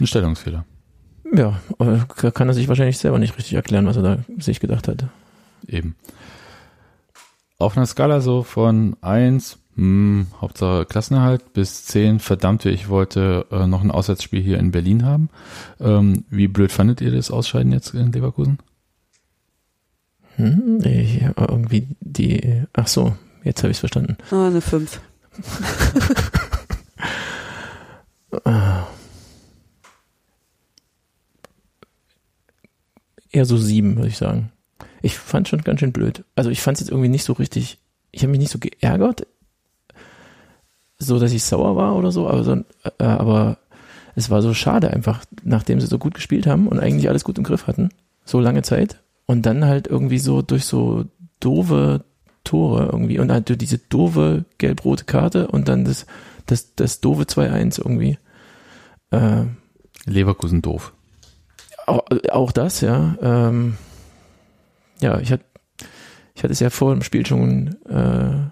Ein 0.00 0.06
Stellungsfehler. 0.06 0.64
ja, 1.34 1.60
äh, 1.78 2.30
kann 2.32 2.48
er 2.48 2.54
sich 2.54 2.66
wahrscheinlich 2.68 2.98
selber 2.98 3.18
nicht 3.18 3.36
richtig 3.36 3.54
erklären, 3.54 3.86
was 3.86 3.96
er 3.96 4.02
da 4.02 4.18
sich 4.38 4.58
gedacht 4.58 4.88
hat. 4.88 5.04
Eben. 5.68 5.94
Auf 7.58 7.76
einer 7.76 7.86
Skala 7.86 8.20
so 8.20 8.42
von 8.42 8.96
1, 9.02 9.58
hm, 9.76 10.26
Hauptsache 10.40 10.86
Klassenerhalt, 10.86 11.52
bis 11.52 11.84
10, 11.86 12.20
verdammte, 12.20 12.70
ich 12.70 12.88
wollte 12.88 13.46
äh, 13.50 13.66
noch 13.66 13.82
ein 13.82 13.90
Auswärtsspiel 13.90 14.40
hier 14.40 14.58
in 14.58 14.70
Berlin 14.70 15.04
haben. 15.04 15.30
Ähm, 15.80 16.24
wie 16.30 16.48
blöd 16.48 16.70
fandet 16.70 17.00
ihr 17.00 17.10
das 17.10 17.30
Ausscheiden 17.30 17.72
jetzt 17.72 17.92
in 17.94 18.12
Leverkusen? 18.12 18.58
Hm, 20.36 20.80
ich, 20.84 21.22
irgendwie 21.36 21.88
die, 22.00 22.62
ach 22.72 22.86
so, 22.88 23.16
jetzt 23.42 23.62
habe 23.62 23.70
ich 23.70 23.76
es 23.76 23.80
verstanden. 23.80 24.16
Ah, 24.30 24.46
eine 24.48 24.60
5. 24.60 25.00
Eher 33.30 33.44
so 33.44 33.56
sieben, 33.56 33.96
würde 33.96 34.08
ich 34.08 34.16
sagen. 34.16 34.52
Ich 35.02 35.18
fand 35.18 35.48
schon 35.48 35.62
ganz 35.62 35.80
schön 35.80 35.92
blöd. 35.92 36.24
Also 36.36 36.50
ich 36.50 36.60
fand 36.60 36.76
es 36.76 36.82
jetzt 36.82 36.90
irgendwie 36.90 37.08
nicht 37.08 37.24
so 37.24 37.32
richtig, 37.32 37.78
ich 38.12 38.22
habe 38.22 38.30
mich 38.30 38.38
nicht 38.40 38.52
so 38.52 38.60
geärgert, 38.60 39.26
so 40.98 41.18
dass 41.18 41.32
ich 41.32 41.44
sauer 41.44 41.76
war 41.76 41.96
oder 41.96 42.12
so, 42.12 42.28
aber, 42.28 42.44
so, 42.44 42.52
äh, 42.98 43.04
aber 43.04 43.58
es 44.14 44.30
war 44.30 44.42
so 44.42 44.54
schade 44.54 44.90
einfach, 44.90 45.24
nachdem 45.42 45.80
sie 45.80 45.86
so 45.86 45.98
gut 45.98 46.14
gespielt 46.14 46.46
haben 46.46 46.68
und 46.68 46.78
eigentlich 46.78 47.08
alles 47.08 47.24
gut 47.24 47.38
im 47.38 47.44
Griff 47.44 47.66
hatten, 47.66 47.90
so 48.24 48.40
lange 48.40 48.62
Zeit 48.62 49.00
und 49.26 49.46
dann 49.46 49.64
halt 49.64 49.86
irgendwie 49.86 50.18
so 50.18 50.42
durch 50.42 50.64
so 50.64 51.04
doofe 51.40 52.04
Tore 52.44 52.90
irgendwie 52.92 53.18
und 53.18 53.32
halt 53.32 53.48
durch 53.48 53.58
diese 53.58 53.78
doofe 53.78 54.44
gelb-rote 54.58 55.04
Karte 55.04 55.48
und 55.48 55.68
dann 55.68 55.84
das, 55.84 56.06
das, 56.46 56.74
das 56.74 57.00
doofe 57.00 57.22
2-1 57.22 57.78
irgendwie. 57.78 58.18
Äh, 59.10 59.44
Leverkusen 60.04 60.60
doof. 60.60 60.92
auch, 61.86 62.04
auch 62.30 62.52
das, 62.52 62.82
ja. 62.82 63.16
Ähm, 63.22 63.78
ja, 65.00 65.18
ich 65.20 65.32
hatte 65.32 65.44
ich 66.34 66.42
hatte 66.42 66.52
es 66.52 66.60
ja 66.60 66.70
vor 66.70 66.92
dem 66.92 67.02
Spiel 67.02 67.24
schon 67.24 67.76
äh, 67.88 68.50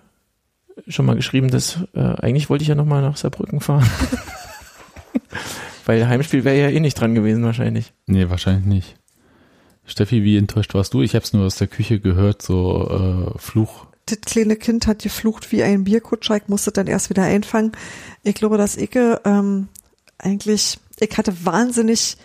schon 0.88 1.06
mal 1.06 1.16
geschrieben, 1.16 1.50
dass 1.50 1.78
äh, 1.94 2.00
eigentlich 2.00 2.50
wollte 2.50 2.62
ich 2.62 2.68
ja 2.68 2.74
nochmal 2.74 3.02
nach 3.02 3.16
Saarbrücken 3.16 3.60
fahren. 3.60 3.88
Weil 5.86 6.06
Heimspiel 6.06 6.44
wäre 6.44 6.58
ja 6.60 6.68
eh 6.70 6.80
nicht 6.80 6.94
dran 7.00 7.14
gewesen 7.14 7.42
wahrscheinlich. 7.44 7.92
Nee, 8.06 8.30
wahrscheinlich 8.30 8.66
nicht. 8.66 8.96
Steffi, 9.84 10.22
wie 10.22 10.36
enttäuscht 10.36 10.74
warst 10.74 10.94
du? 10.94 11.02
Ich 11.02 11.14
habe 11.14 11.24
es 11.24 11.32
nur 11.32 11.44
aus 11.46 11.56
der 11.56 11.66
Küche 11.66 11.98
gehört, 11.98 12.40
so 12.40 13.32
äh, 13.34 13.38
Fluch. 13.38 13.86
Das 14.06 14.20
kleine 14.20 14.56
Kind 14.56 14.86
hat 14.86 15.02
geflucht 15.02 15.50
wie 15.52 15.62
ein 15.62 15.84
Bierkutscher. 15.84 16.36
Ich 16.36 16.48
musste 16.48 16.70
dann 16.70 16.86
erst 16.86 17.10
wieder 17.10 17.24
einfangen. 17.24 17.72
Ich 18.22 18.34
glaube, 18.36 18.58
dass 18.58 18.76
ich 18.76 18.90
ähm, 18.94 19.68
eigentlich, 20.18 20.78
ich 21.00 21.18
hatte 21.18 21.44
wahnsinnig 21.44 22.16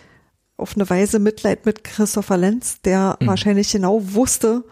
auf 0.56 0.76
eine 0.76 0.88
Weise 0.88 1.18
Mitleid 1.18 1.66
mit 1.66 1.84
Christopher 1.84 2.36
Lenz, 2.36 2.80
der 2.82 3.16
Mhm. 3.20 3.26
wahrscheinlich 3.26 3.70
genau 3.72 4.00
wusste, 4.14 4.64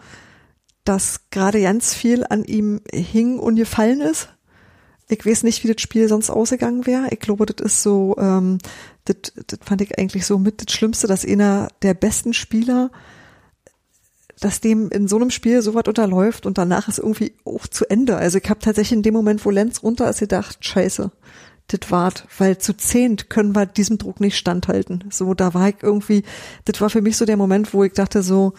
dass 0.87 1.29
gerade 1.31 1.61
ganz 1.61 1.93
viel 1.93 2.25
an 2.29 2.45
ihm 2.45 2.79
hing 2.93 3.39
und 3.39 3.57
gefallen 3.57 3.99
ist. 3.99 4.29
Ich 5.09 5.25
weiß 5.25 5.43
nicht, 5.43 5.63
wie 5.63 5.73
das 5.73 5.81
Spiel 5.81 6.07
sonst 6.07 6.29
ausgegangen 6.29 6.85
wäre. 6.85 7.07
Ich 7.11 7.19
glaube, 7.19 7.45
das 7.45 7.65
ist 7.65 7.83
so, 7.83 8.15
ähm, 8.17 8.59
das, 9.05 9.33
das 9.47 9.59
fand 9.63 9.81
ich 9.81 9.97
eigentlich 9.99 10.25
so 10.25 10.37
mit 10.37 10.65
das 10.65 10.73
Schlimmste, 10.73 11.07
dass 11.07 11.25
einer 11.25 11.67
der 11.81 11.93
besten 11.93 12.33
Spieler, 12.33 12.89
dass 14.39 14.61
dem 14.61 14.89
in 14.89 15.09
so 15.09 15.17
einem 15.17 15.29
Spiel 15.29 15.61
so 15.61 15.73
was 15.73 15.87
unterläuft 15.87 16.45
und 16.45 16.57
danach 16.57 16.87
ist 16.87 16.99
irgendwie 16.99 17.33
auch 17.43 17.67
zu 17.67 17.89
Ende. 17.89 18.15
Also 18.15 18.37
ich 18.37 18.49
habe 18.49 18.61
tatsächlich 18.61 18.97
in 18.97 19.03
dem 19.03 19.13
Moment, 19.13 19.43
wo 19.45 19.49
Lenz 19.49 19.83
runter 19.83 20.09
ist, 20.09 20.19
gedacht, 20.19 20.63
scheiße, 20.63 21.11
das 21.67 21.91
wart, 21.91 22.27
weil 22.37 22.59
zu 22.59 22.73
zehnt 22.73 23.29
können 23.29 23.55
wir 23.55 23.65
diesem 23.65 23.97
Druck 23.97 24.21
nicht 24.21 24.37
standhalten. 24.37 25.03
So, 25.11 25.33
da 25.33 25.53
war 25.53 25.67
ich 25.67 25.75
irgendwie, 25.81 26.23
das 26.63 26.79
war 26.79 26.89
für 26.89 27.01
mich 27.01 27.17
so 27.17 27.25
der 27.25 27.35
Moment, 27.35 27.73
wo 27.73 27.83
ich 27.83 27.91
dachte 27.91 28.23
so, 28.23 28.53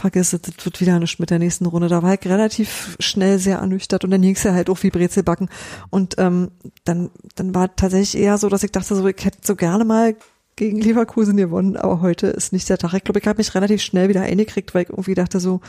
vergiss 0.00 0.32
es, 0.32 0.42
das 0.42 0.64
wird 0.64 0.80
wieder 0.80 0.98
nicht 0.98 1.20
mit 1.20 1.30
der 1.30 1.38
nächsten 1.38 1.66
Runde. 1.66 1.88
Da 1.88 2.02
war 2.02 2.14
ich 2.14 2.24
relativ 2.24 2.96
schnell 3.00 3.38
sehr 3.38 3.58
ernüchtert 3.58 4.04
und 4.04 4.10
dann 4.10 4.22
ging 4.22 4.34
es 4.34 4.42
ja 4.42 4.54
halt 4.54 4.70
auch 4.70 4.82
wie 4.82 4.90
Brezelbacken. 4.90 5.48
Und 5.90 6.16
ähm, 6.18 6.50
dann, 6.84 7.10
dann 7.36 7.54
war 7.54 7.74
tatsächlich 7.76 8.20
eher 8.20 8.38
so, 8.38 8.48
dass 8.48 8.62
ich 8.62 8.72
dachte, 8.72 8.94
so, 8.94 9.06
ich 9.06 9.24
hätte 9.24 9.38
so 9.42 9.56
gerne 9.56 9.84
mal 9.84 10.16
gegen 10.56 10.80
Leverkusen 10.80 11.36
gewonnen, 11.36 11.76
aber 11.76 12.00
heute 12.00 12.26
ist 12.26 12.52
nicht 12.52 12.68
der 12.68 12.78
Tag. 12.78 12.94
Ich 12.94 13.04
glaube, 13.04 13.20
ich 13.20 13.26
habe 13.26 13.38
mich 13.38 13.54
relativ 13.54 13.80
schnell 13.82 14.08
wieder 14.08 14.22
eingekriegt, 14.22 14.74
weil 14.74 14.82
ich 14.82 14.90
irgendwie 14.90 15.14
dachte 15.14 15.40
so, 15.40 15.60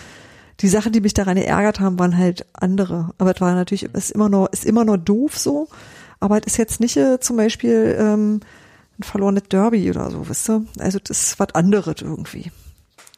die 0.60 0.68
Sachen, 0.68 0.92
die 0.92 1.02
mich 1.02 1.14
daran 1.14 1.36
geärgert 1.36 1.80
haben, 1.80 1.98
waren 1.98 2.18
halt 2.18 2.46
andere. 2.54 3.12
Aber 3.18 3.34
es 3.34 3.42
war 3.42 3.56
natürlich, 3.56 3.84
ist 3.84 4.12
immer 4.12 4.30
noch, 4.30 4.48
ist 4.52 4.66
immer 4.66 4.86
noch 4.86 4.98
doof 4.98 5.38
so. 5.38 5.68
Aber 6.20 6.38
es 6.38 6.48
ist 6.48 6.58
jetzt 6.58 6.80
nicht 6.80 6.98
äh, 6.98 7.20
zum 7.20 7.38
Beispiel 7.38 7.96
ähm, 8.00 8.42
ein 9.00 9.04
verlorenes 9.04 9.44
Derby 9.50 9.90
oder 9.90 10.12
so, 10.12 10.30
wisst 10.30 10.50
ihr? 10.50 10.66
Also 10.78 11.00
das 11.04 11.22
ist 11.22 11.40
was 11.40 11.56
anderes 11.56 11.96
irgendwie. 12.02 12.52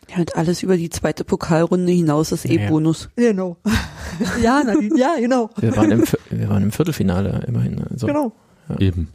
Ja, 0.09 0.17
und 0.17 0.35
alles 0.35 0.63
über 0.63 0.77
die 0.77 0.89
zweite 0.89 1.23
Pokalrunde 1.23 1.91
hinaus 1.91 2.31
ist 2.31 2.45
eh 2.45 2.61
Ja. 2.63 2.69
Bonus. 2.69 3.09
Genau. 3.15 3.57
ja, 4.41 4.63
Nadine, 4.63 4.97
ja, 4.99 5.15
genau. 5.19 5.49
Wir 5.57 5.75
waren 5.75 5.91
im, 5.91 6.03
wir 6.29 6.49
waren 6.49 6.63
im 6.63 6.71
Viertelfinale 6.71 7.43
immerhin. 7.47 7.83
Also, 7.89 8.07
Genau. 8.07 8.33
Eben. 8.79 9.09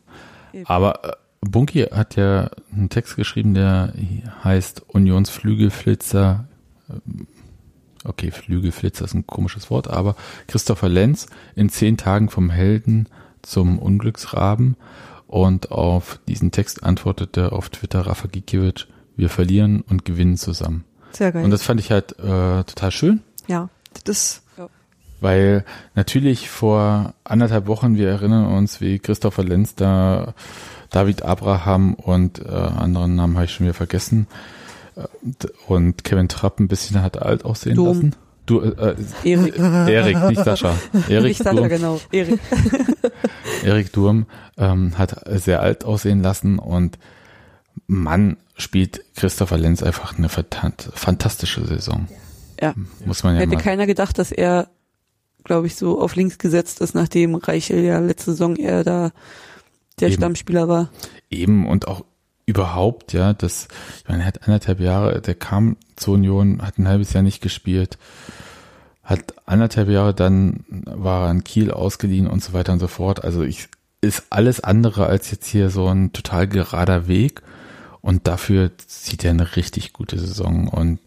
Eben. 0.52 0.66
Aber 0.66 1.04
äh, 1.04 1.12
Bunky 1.40 1.82
hat 1.84 2.16
ja 2.16 2.50
einen 2.74 2.88
Text 2.88 3.16
geschrieben, 3.16 3.54
der 3.54 3.92
heißt 4.42 4.82
Unionsflügelflitzer. 4.88 6.46
ähm, 6.90 7.26
Okay, 8.04 8.30
Flügelflitzer 8.30 9.04
ist 9.04 9.14
ein 9.14 9.26
komisches 9.26 9.70
Wort, 9.70 9.90
aber 9.90 10.14
Christopher 10.46 10.88
Lenz 10.88 11.26
in 11.56 11.68
zehn 11.68 11.96
Tagen 11.96 12.30
vom 12.30 12.48
Helden 12.48 13.08
zum 13.42 13.78
Unglücksraben. 13.80 14.76
Und 15.26 15.72
auf 15.72 16.20
diesen 16.28 16.52
Text 16.52 16.84
antwortete 16.84 17.50
auf 17.52 17.68
Twitter 17.70 18.02
Rafa 18.06 18.28
Gikiewicz, 18.28 18.86
wir 19.18 19.28
verlieren 19.28 19.82
und 19.82 20.04
gewinnen 20.06 20.38
zusammen. 20.38 20.84
Sehr 21.12 21.32
geil. 21.32 21.44
Und 21.44 21.50
das 21.50 21.62
fand 21.62 21.80
ich 21.80 21.90
halt 21.90 22.18
äh, 22.18 22.64
total 22.64 22.90
schön. 22.90 23.20
ja, 23.46 23.68
das 24.04 24.42
Weil 25.20 25.64
natürlich 25.94 26.48
vor 26.48 27.14
anderthalb 27.24 27.66
Wochen, 27.66 27.96
wir 27.96 28.08
erinnern 28.08 28.46
uns, 28.46 28.80
wie 28.80 28.98
Christopher 28.98 29.42
Lenz 29.42 29.74
da, 29.74 30.34
David 30.90 31.22
Abraham 31.22 31.94
und 31.94 32.38
äh, 32.38 32.48
anderen 32.48 33.16
Namen 33.16 33.34
habe 33.34 33.46
ich 33.46 33.52
schon 33.52 33.66
wieder 33.66 33.74
vergessen, 33.74 34.28
äh, 34.96 35.02
und 35.66 36.04
Kevin 36.04 36.28
Trapp 36.28 36.60
ein 36.60 36.68
bisschen 36.68 37.02
hat 37.02 37.20
alt 37.20 37.44
aussehen 37.44 37.76
Dom. 37.76 37.88
lassen. 37.88 38.16
Du, 38.46 38.60
äh, 38.60 38.94
Erik. 39.24 39.58
Erik, 39.58 40.28
nicht 40.28 40.44
Sascha. 40.44 40.74
Erik 41.08 41.38
ja 41.38 41.52
Durm, 41.52 41.68
genau. 41.68 42.00
Erik. 42.12 42.40
Erik 43.64 43.92
Durm 43.92 44.26
ähm, 44.56 44.96
hat 44.96 45.20
sehr 45.38 45.60
alt 45.60 45.84
aussehen 45.84 46.22
lassen 46.22 46.58
und 46.58 46.98
Mann 47.88 48.36
spielt 48.56 49.02
Christopher 49.16 49.56
Lenz 49.56 49.82
einfach 49.82 50.16
eine 50.16 50.28
fantastische 50.28 51.66
Saison. 51.66 52.06
Ja. 52.60 52.74
Muss 53.04 53.24
man 53.24 53.34
ja 53.34 53.40
Hätte 53.40 53.54
mal. 53.54 53.62
keiner 53.62 53.86
gedacht, 53.86 54.18
dass 54.18 54.30
er, 54.30 54.68
glaube 55.42 55.66
ich, 55.66 55.74
so 55.74 56.00
auf 56.00 56.14
links 56.14 56.38
gesetzt 56.38 56.80
ist, 56.80 56.94
nachdem 56.94 57.34
Reichel 57.34 57.82
ja 57.82 57.98
letzte 57.98 58.32
Saison 58.32 58.56
eher 58.56 58.84
da 58.84 59.12
der 60.00 60.08
Eben. 60.08 60.18
Stammspieler 60.18 60.68
war. 60.68 60.90
Eben 61.30 61.66
und 61.66 61.88
auch 61.88 62.04
überhaupt, 62.46 63.12
ja, 63.14 63.32
das, 63.32 63.68
ich 64.02 64.08
meine, 64.08 64.22
er 64.22 64.26
hat 64.26 64.44
anderthalb 64.44 64.80
Jahre, 64.80 65.20
der 65.20 65.34
kam 65.34 65.76
zur 65.96 66.14
Union, 66.14 66.62
hat 66.62 66.78
ein 66.78 66.88
halbes 66.88 67.12
Jahr 67.12 67.22
nicht 67.22 67.42
gespielt, 67.42 67.98
hat 69.02 69.34
anderthalb 69.46 69.88
Jahre, 69.88 70.14
dann 70.14 70.64
war 70.68 71.26
er 71.26 71.30
in 71.30 71.44
Kiel 71.44 71.70
ausgeliehen 71.70 72.26
und 72.26 72.42
so 72.42 72.52
weiter 72.52 72.72
und 72.72 72.80
so 72.80 72.86
fort. 72.86 73.24
Also 73.24 73.42
ich, 73.42 73.68
ist 74.00 74.24
alles 74.30 74.60
andere 74.60 75.06
als 75.06 75.30
jetzt 75.30 75.46
hier 75.46 75.70
so 75.70 75.88
ein 75.88 76.12
total 76.12 76.46
gerader 76.46 77.08
Weg 77.08 77.42
und 78.00 78.26
dafür 78.26 78.70
zieht 78.78 79.24
er 79.24 79.30
eine 79.30 79.56
richtig 79.56 79.92
gute 79.92 80.18
Saison 80.18 80.68
und 80.68 80.98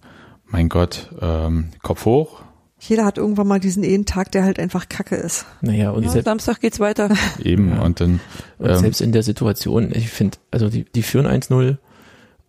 mein 0.45 0.69
Gott, 0.69 1.09
ähm, 1.21 1.69
Kopf 1.81 2.05
hoch, 2.05 2.41
jeder 2.83 3.05
hat 3.05 3.19
irgendwann 3.19 3.47
mal 3.47 3.59
diesen 3.59 3.83
einen 3.83 4.05
Tag, 4.07 4.31
der 4.31 4.43
halt 4.43 4.57
einfach 4.57 4.89
Kacke 4.89 5.15
ist. 5.15 5.45
Naja, 5.61 5.91
und, 5.91 6.03
Ja, 6.03 6.19
Samstag 6.23 6.61
geht's 6.61 6.79
weiter. 6.79 7.09
eben 7.43 7.69
Ja. 7.69 7.81
und 7.83 7.99
dann, 8.01 8.19
und 8.57 8.69
ähm, 8.69 8.75
selbst 8.79 9.01
in 9.01 9.11
der 9.11 9.21
Situation, 9.21 9.91
ich 9.93 10.09
finde, 10.09 10.39
also 10.49 10.67
die, 10.67 10.85
die 10.85 11.03
führen 11.03 11.27
1-0 11.27 11.77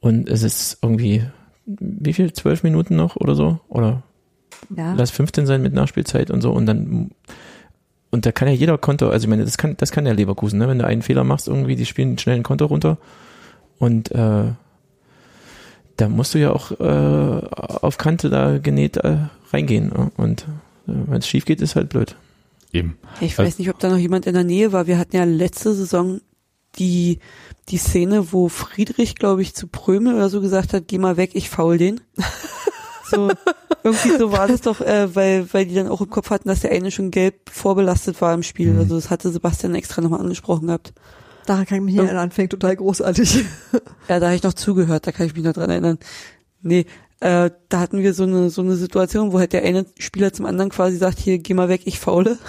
und 0.00 0.28
es 0.30 0.42
ist 0.42 0.78
irgendwie, 0.80 1.24
wie 1.66 2.14
viel, 2.14 2.32
zwölf 2.32 2.62
Minuten 2.62 2.96
noch 2.96 3.16
oder 3.16 3.34
so? 3.34 3.60
Oder 3.68 4.02
Ja. 4.74 4.94
lass 4.94 5.10
15 5.10 5.44
sein 5.46 5.60
mit 5.62 5.74
Nachspielzeit 5.74 6.30
und 6.30 6.40
so 6.40 6.50
und 6.52 6.64
dann 6.66 7.10
und 8.10 8.26
da 8.26 8.32
kann 8.32 8.48
ja 8.48 8.54
jeder 8.54 8.76
Konter, 8.78 9.10
also 9.10 9.24
ich 9.24 9.28
meine, 9.30 9.44
das 9.44 9.56
kann, 9.56 9.74
das 9.78 9.90
kann 9.90 10.04
der 10.04 10.12
Leverkusen, 10.14 10.58
ne? 10.58 10.68
Wenn 10.68 10.78
du 10.78 10.86
einen 10.86 11.00
Fehler 11.02 11.24
machst, 11.24 11.48
irgendwie, 11.48 11.76
die 11.76 11.86
spielen 11.86 12.18
schnell 12.18 12.34
einen 12.34 12.42
Konter 12.42 12.66
runter 12.66 12.98
und 13.82 14.12
äh, 14.12 14.44
da 15.96 16.08
musst 16.08 16.34
du 16.34 16.38
ja 16.38 16.52
auch 16.52 16.70
äh, 16.70 17.46
auf 17.50 17.98
Kante 17.98 18.30
da 18.30 18.58
genäht 18.58 18.96
äh, 18.98 19.16
reingehen. 19.52 19.88
ne? 19.88 20.12
Und 20.16 20.42
äh, 20.86 20.92
wenn 21.08 21.18
es 21.18 21.26
schief 21.26 21.44
geht, 21.44 21.60
ist 21.60 21.74
halt 21.74 21.88
blöd. 21.88 22.14
eben. 22.72 22.96
Ich 23.20 23.32
Also- 23.38 23.42
weiß 23.42 23.58
nicht, 23.58 23.70
ob 23.70 23.78
da 23.80 23.88
noch 23.90 23.98
jemand 23.98 24.26
in 24.26 24.34
der 24.34 24.44
Nähe 24.44 24.72
war. 24.72 24.86
Wir 24.86 24.98
hatten 24.98 25.16
ja 25.16 25.24
letzte 25.24 25.74
Saison 25.74 26.20
die, 26.76 27.18
die 27.70 27.76
Szene, 27.76 28.32
wo 28.32 28.48
Friedrich, 28.48 29.16
glaube 29.16 29.42
ich, 29.42 29.52
zu 29.54 29.66
Prömel 29.66 30.14
oder 30.14 30.30
so 30.30 30.40
gesagt 30.40 30.72
hat, 30.72 30.84
geh 30.86 30.98
mal 30.98 31.16
weg, 31.16 31.32
ich 31.34 31.50
faul 31.50 31.76
den. 31.76 32.00
so, 33.10 33.30
irgendwie 33.82 34.16
so 34.16 34.30
war 34.30 34.46
das 34.46 34.60
doch, 34.60 34.80
äh, 34.80 35.12
weil, 35.16 35.52
weil 35.52 35.66
die 35.66 35.74
dann 35.74 35.88
auch 35.88 36.00
im 36.00 36.08
Kopf 36.08 36.30
hatten, 36.30 36.48
dass 36.48 36.60
der 36.60 36.70
eine 36.70 36.92
schon 36.92 37.10
gelb 37.10 37.50
vorbelastet 37.50 38.20
war 38.20 38.32
im 38.32 38.44
Spiel. 38.44 38.72
Mhm. 38.74 38.78
Also 38.78 38.94
das 38.94 39.10
hatte 39.10 39.30
Sebastian 39.32 39.74
extra 39.74 40.00
nochmal 40.00 40.20
angesprochen 40.20 40.68
gehabt. 40.68 40.92
Daran 41.46 41.66
kann 41.66 41.78
ich 41.78 41.84
mich 41.84 41.94
nicht 41.94 42.04
erinnern, 42.04 42.30
fängt 42.30 42.50
total 42.50 42.76
großartig. 42.76 43.44
Ja, 44.08 44.18
da 44.18 44.26
habe 44.26 44.36
ich 44.36 44.42
noch 44.42 44.52
zugehört, 44.52 45.06
da 45.06 45.12
kann 45.12 45.26
ich 45.26 45.34
mich 45.34 45.44
noch 45.44 45.52
dran 45.52 45.70
erinnern. 45.70 45.98
Nee, 46.60 46.86
äh, 47.20 47.50
da 47.68 47.80
hatten 47.80 47.98
wir 47.98 48.14
so 48.14 48.24
eine 48.24 48.50
so 48.50 48.62
eine 48.62 48.74
Situation, 48.74 49.32
wo 49.32 49.38
halt 49.38 49.52
der 49.52 49.62
eine 49.62 49.86
Spieler 49.96 50.32
zum 50.32 50.44
anderen 50.44 50.70
quasi 50.70 50.96
sagt, 50.96 51.20
hier, 51.20 51.38
geh 51.38 51.54
mal 51.54 51.68
weg, 51.68 51.82
ich 51.84 51.98
faule. 51.98 52.38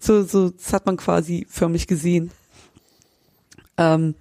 So, 0.00 0.24
so, 0.24 0.50
das 0.50 0.72
hat 0.72 0.86
man 0.86 0.96
quasi 0.96 1.46
förmlich 1.48 1.86
gesehen. 1.86 2.32
Ähm, 3.78 4.16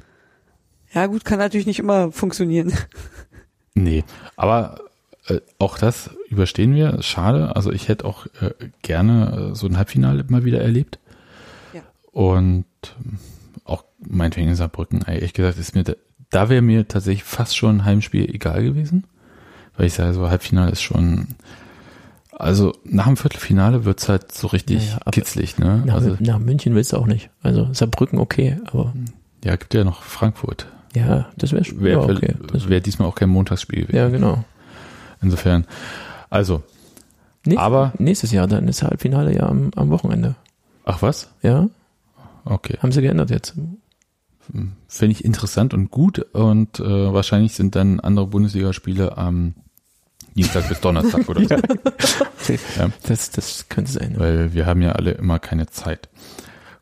ja 0.93 1.07
gut, 1.07 1.25
kann 1.25 1.39
natürlich 1.39 1.65
nicht 1.65 1.79
immer 1.79 2.11
funktionieren. 2.11 2.73
Nee, 3.73 4.03
aber 4.35 4.81
äh, 5.27 5.39
auch 5.57 5.77
das 5.77 6.09
überstehen 6.27 6.75
wir. 6.75 7.01
Schade. 7.01 7.55
Also 7.55 7.71
ich 7.71 7.87
hätte 7.87 8.03
auch 8.03 8.25
äh, 8.41 8.51
gerne 8.81 9.51
äh, 9.51 9.55
so 9.55 9.65
ein 9.65 9.77
Halbfinale 9.77 10.25
mal 10.27 10.43
wieder 10.43 10.59
erlebt. 10.59 10.99
Ja. 11.73 11.81
Und 12.11 12.65
meinetwegen 14.07 14.49
in 14.49 14.55
Saarbrücken, 14.55 15.01
ehrlich 15.07 15.33
gesagt, 15.33 15.57
ist 15.57 15.75
mir 15.75 15.83
da, 15.83 15.93
da 16.29 16.49
wäre 16.49 16.61
mir 16.61 16.87
tatsächlich 16.87 17.23
fast 17.23 17.55
schon 17.57 17.77
ein 17.77 17.85
Heimspiel 17.85 18.29
egal 18.33 18.63
gewesen. 18.63 19.05
Weil 19.77 19.87
ich 19.87 19.93
sage, 19.93 20.13
so 20.13 20.29
Halbfinale 20.29 20.71
ist 20.71 20.81
schon, 20.81 21.27
also 22.31 22.73
nach 22.83 23.05
dem 23.07 23.17
Viertelfinale 23.17 23.85
wird's 23.85 24.09
halt 24.09 24.31
so 24.31 24.47
richtig 24.47 24.83
Ja, 24.85 24.89
ja, 24.93 24.97
aber 25.01 25.11
kitzlig, 25.11 25.57
ne? 25.57 25.83
Nach, 25.85 25.95
Also, 25.95 26.17
nach 26.19 26.39
München 26.39 26.75
willst 26.75 26.93
du 26.93 26.97
auch 26.97 27.05
nicht. 27.07 27.29
Also 27.41 27.69
Saarbrücken 27.73 28.19
okay, 28.19 28.57
aber 28.65 28.93
ja, 29.43 29.55
gibt 29.55 29.73
ja 29.73 29.83
noch 29.83 30.03
Frankfurt. 30.03 30.67
ja, 30.95 31.29
das 31.37 31.51
wäre 31.53 31.63
Wäre 31.81 32.01
ja, 32.07 32.15
okay. 32.15 32.35
Das, 32.51 32.67
wär 32.69 32.79
diesmal 32.81 33.07
auch 33.07 33.15
kein 33.15 33.29
Montagsspiel 33.29 33.81
gewesen. 33.83 33.95
ja, 33.95 34.09
genau. 34.09 34.43
Insofern, 35.21 35.65
also, 36.29 36.63
Nächst, 37.43 37.59
Aber- 37.63 37.91
nächstes 37.97 38.31
Jahr, 38.31 38.45
dann 38.47 38.67
ist 38.67 38.83
Halbfinale 38.83 39.35
ja 39.35 39.47
am, 39.47 39.71
am 39.75 39.89
Wochenende. 39.89 40.35
ach 40.85 41.01
was? 41.01 41.31
Ja, 41.41 41.67
Okay. 42.45 42.77
haben 42.83 42.91
sie 42.91 43.01
geändert 43.01 43.31
jetzt. 43.31 43.55
Finde 44.87 45.11
ich 45.13 45.23
interessant 45.25 45.73
und 45.73 45.91
gut 45.91 46.19
und 46.33 46.79
äh, 46.79 47.13
wahrscheinlich 47.13 47.53
sind 47.53 47.75
dann 47.75 47.99
andere 47.99 48.27
Bundesligaspiele 48.27 49.17
am 49.17 49.55
Dienstag 50.35 50.67
bis 50.69 50.79
Donnerstag 50.81 51.27
oder 51.29 51.41
so, 51.41 51.55
Ja. 52.77 52.89
Das, 53.07 53.31
das 53.31 53.67
könnte 53.69 53.91
sein. 53.91 54.15
weil 54.17 54.53
wir 54.53 54.65
haben 54.65 54.81
ja 54.81 54.93
alle 54.93 55.11
immer 55.11 55.39
keine 55.39 55.67
Zeit. 55.67 56.09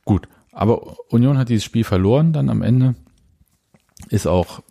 Gut, 0.05 0.27
aber 0.51 0.97
Union 1.11 1.37
hat 1.37 1.49
dieses 1.49 1.63
Spiel 1.63 1.83
verloren 1.83 2.33
dann 2.33 2.49
am 2.49 2.61
Ende. 2.61 2.95
Ist 4.09 4.27
auch 4.27 4.61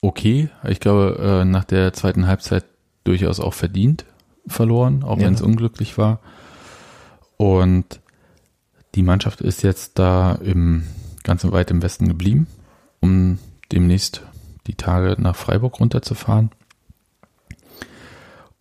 okay. 0.00 0.48
Ich 0.68 0.80
glaube, 0.80 1.18
äh, 1.42 1.44
nach 1.44 1.64
der 1.64 1.92
zweiten 1.92 2.26
Halbzeit 2.26 2.64
durchaus 3.04 3.40
auch 3.40 3.54
verdient 3.54 4.04
verloren, 4.46 5.02
auch 5.04 5.18
Ja. 5.18 5.26
wenn 5.26 5.34
es 5.34 5.42
unglücklich 5.42 5.98
war. 5.98 6.20
Und 7.36 8.00
die 8.94 9.02
Mannschaft 9.02 9.40
ist 9.40 9.62
jetzt 9.62 9.98
da 9.98 10.32
im 10.34 10.84
ganz 11.24 11.44
weit 11.44 11.70
im 11.70 11.82
Westen 11.82 12.08
geblieben, 12.08 12.46
um 13.00 13.38
demnächst 13.70 14.22
die 14.66 14.74
Tage 14.74 15.20
nach 15.20 15.36
Freiburg 15.36 15.80
runterzufahren. 15.80 16.50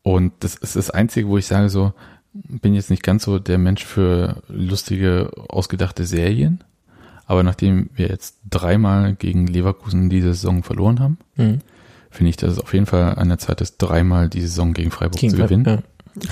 Und 0.03 0.33
das 0.39 0.55
ist 0.55 0.75
das 0.75 0.89
Einzige, 0.89 1.27
wo 1.27 1.37
ich 1.37 1.45
sage 1.45 1.69
so, 1.69 1.93
bin 2.33 2.73
jetzt 2.73 2.89
nicht 2.89 3.03
ganz 3.03 3.23
so 3.23 3.39
der 3.39 3.57
Mensch 3.57 3.83
für 3.83 4.41
lustige, 4.47 5.31
ausgedachte 5.49 6.05
Serien. 6.05 6.63
Aber 7.25 7.43
nachdem 7.43 7.89
wir 7.93 8.07
jetzt 8.07 8.37
dreimal 8.49 9.15
gegen 9.15 9.47
Leverkusen 9.47 10.09
diese 10.09 10.33
Saison 10.33 10.63
verloren 10.63 10.99
haben, 10.99 11.17
Mhm. 11.35 11.59
finde 12.09 12.29
ich, 12.29 12.37
dass 12.37 12.53
es 12.53 12.59
auf 12.59 12.73
jeden 12.73 12.87
Fall 12.87 13.15
an 13.15 13.29
der 13.29 13.37
Zeit 13.37 13.61
ist, 13.61 13.77
dreimal 13.77 14.27
die 14.27 14.41
Saison 14.41 14.73
gegen 14.73 14.91
Freiburg 14.91 15.19
Gegen 15.19 15.31
zu 15.35 15.37
gewinnen. 15.37 15.65
Ja. 15.65 16.29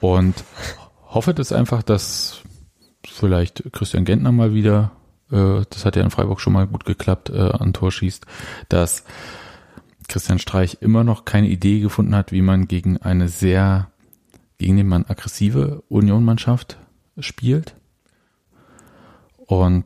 Und 0.00 0.34
hoffe 1.06 1.34
das 1.34 1.52
einfach, 1.52 1.82
dass 1.82 2.40
vielleicht 3.06 3.72
Christian 3.72 4.04
Gentner 4.04 4.32
mal 4.32 4.54
wieder, 4.54 4.90
äh, 5.30 5.62
das 5.70 5.84
hat 5.84 5.96
ja 5.96 6.02
in 6.02 6.10
Freiburg 6.10 6.40
schon 6.40 6.52
mal 6.52 6.66
gut 6.66 6.84
geklappt, 6.84 7.30
äh, 7.30 7.38
an 7.38 7.72
Tor 7.72 7.92
schießt, 7.92 8.26
dass 8.68 9.04
Christian 10.08 10.38
Streich 10.38 10.78
immer 10.80 11.04
noch 11.04 11.24
keine 11.24 11.48
Idee 11.48 11.80
gefunden 11.80 12.14
hat, 12.14 12.32
wie 12.32 12.42
man 12.42 12.68
gegen 12.68 12.98
eine 12.98 13.28
sehr, 13.28 13.88
gegen 14.58 14.76
den 14.76 14.88
man 14.88 15.06
aggressive 15.06 15.82
Union-Mannschaft 15.88 16.78
spielt. 17.18 17.74
Und 19.46 19.84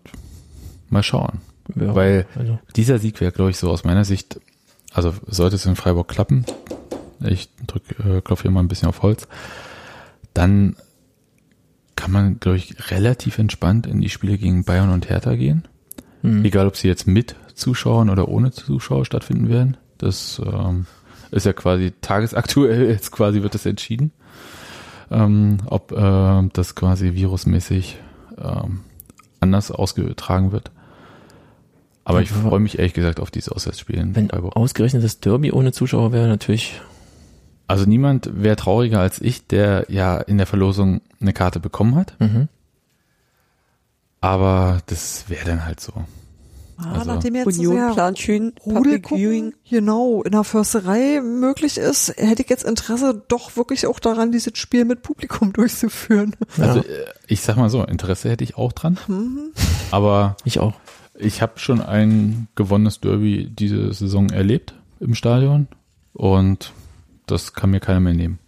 mal 0.89 1.03
schauen. 1.03 1.41
Ja, 1.75 1.95
Weil 1.95 2.27
also, 2.37 2.59
dieser 2.77 2.99
Sieg 2.99 3.21
wäre, 3.21 3.33
glaube 3.33 3.51
ich, 3.51 3.59
so 3.59 3.71
aus 3.71 3.85
meiner 3.85 4.05
Sicht, 4.05 4.41
also 4.93 5.13
sollte 5.27 5.57
es 5.57 5.67
in 5.67 5.77
Freiburg 5.77 6.09
klappen, 6.09 6.47
ich 7.21 7.51
drück, 7.67 7.83
äh, 7.99 8.21
klopfe 8.21 8.43
hier 8.43 8.51
mal 8.51 8.61
ein 8.61 8.69
bisschen 8.69 8.89
auf 8.89 9.03
Holz, 9.03 9.29
dann 10.35 10.77
kann 11.99 12.13
man, 12.13 12.39
glaube 12.39 12.59
ich, 12.59 12.91
relativ 12.93 13.39
entspannt 13.39 13.85
in 13.85 14.01
die 14.01 14.09
Spiele 14.09 14.39
gegen 14.39 14.63
Bayern 14.63 14.91
und 14.91 15.09
Hertha 15.09 15.35
gehen. 15.35 15.67
hm. 16.23 16.45
Egal, 16.45 16.69
ob 16.69 16.77
sie 16.77 16.87
jetzt 16.87 17.09
mit 17.09 17.35
Zuschauern 17.55 18.09
oder 18.09 18.29
ohne 18.29 18.53
Zuschauer 18.53 19.05
stattfinden 19.05 19.49
werden. 19.49 19.77
Das 19.99 20.41
ähm, 20.45 20.87
ist 21.33 21.45
ja 21.45 21.53
quasi 21.53 21.93
tagesaktuell, 22.01 22.87
jetzt 22.89 23.11
quasi 23.11 23.43
wird 23.43 23.55
das 23.55 23.67
entschieden, 23.67 24.13
ähm, 25.11 25.59
ob 25.67 25.91
äh, 25.91 26.49
das 26.53 26.77
quasi 26.77 27.15
virusmäßig 27.15 27.99
ähm, 28.41 28.81
anders 29.41 29.73
ausgetragen 29.73 30.53
wird. 30.53 30.71
Aber 32.05 32.23
ich 32.23 32.31
freue 32.31 32.61
mich 32.61 32.79
ehrlich 32.79 32.95
gesagt 32.95 33.19
auf 33.19 33.33
dieses 33.33 33.51
Auswärtsspiel 33.51 33.97
in 33.97 34.15
Wenn 34.17 34.31
ausgerechnet 34.31 35.03
das 35.03 35.19
Derby 35.19 35.51
ohne 35.51 35.73
Zuschauer 35.73 36.13
wäre, 36.13 36.29
natürlich. 36.29 36.81
Also 37.69 37.85
niemand 37.85 38.31
wäre 38.33 38.57
trauriger 38.57 39.01
als 39.01 39.21
ich, 39.21 39.47
der 39.47 39.87
ja 39.89 40.19
in 40.19 40.39
der 40.39 40.47
Verlosung 40.47 41.03
eine 41.21 41.33
Karte 41.33 41.61
bekommen 41.61 41.95
hat. 41.95 42.15
Mhm. 42.19 42.49
Aber 44.21 44.81
das 44.87 45.27
wäre 45.29 45.45
dann 45.45 45.65
halt 45.65 45.79
so. 45.79 45.93
Ah, 46.79 46.93
Also, 46.95 47.13
nachdem 47.13 47.35
jetzt 47.35 47.55
so 47.55 47.61
Union 47.61 47.77
sehr 47.77 47.93
plant 47.93 48.19
schön 48.19 48.53
Rudel 48.65 49.01
gucken, 49.01 49.55
genau, 49.69 50.23
in 50.23 50.33
der 50.33 50.45
Försterei 50.45 51.21
möglich 51.21 51.77
ist, 51.77 52.15
hätte 52.17 52.43
ich 52.43 52.49
jetzt 52.49 52.65
Interesse 52.65 53.23
doch 53.29 53.57
wirklich 53.57 53.87
auch 53.87 53.99
daran, 53.99 54.33
dieses 54.33 54.57
Spiel 54.57 54.85
mit 54.85 55.03
Publikum 55.03 55.53
durchzuführen. 55.53 56.35
Also 56.57 56.81
ja, 56.81 56.85
äh, 56.85 57.05
ich 57.27 57.43
sag 57.43 57.57
mal 57.57 57.69
so, 57.69 57.85
Interesse 57.85 58.31
hätte 58.31 58.45
ich 58.45 58.57
auch 58.57 58.73
dran. 58.73 58.99
Mhm. 59.09 59.51
Aber 59.91 60.37
ich 60.45 60.59
auch. 60.61 60.75
ich 61.19 61.43
habe 61.43 61.59
schon 61.59 61.83
ein 61.83 62.49
gewonnenes 62.55 63.01
Derby 63.01 63.51
diese 63.51 63.93
Saison 63.93 64.31
erlebt 64.31 64.75
im 65.01 65.15
Stadion 65.15 65.67
und 66.15 66.73
das 67.31 67.53
kann 67.53 67.71
mir 67.71 67.81
keiner 67.81 68.01
mehr 68.01 68.15
nehmen. 68.15 68.39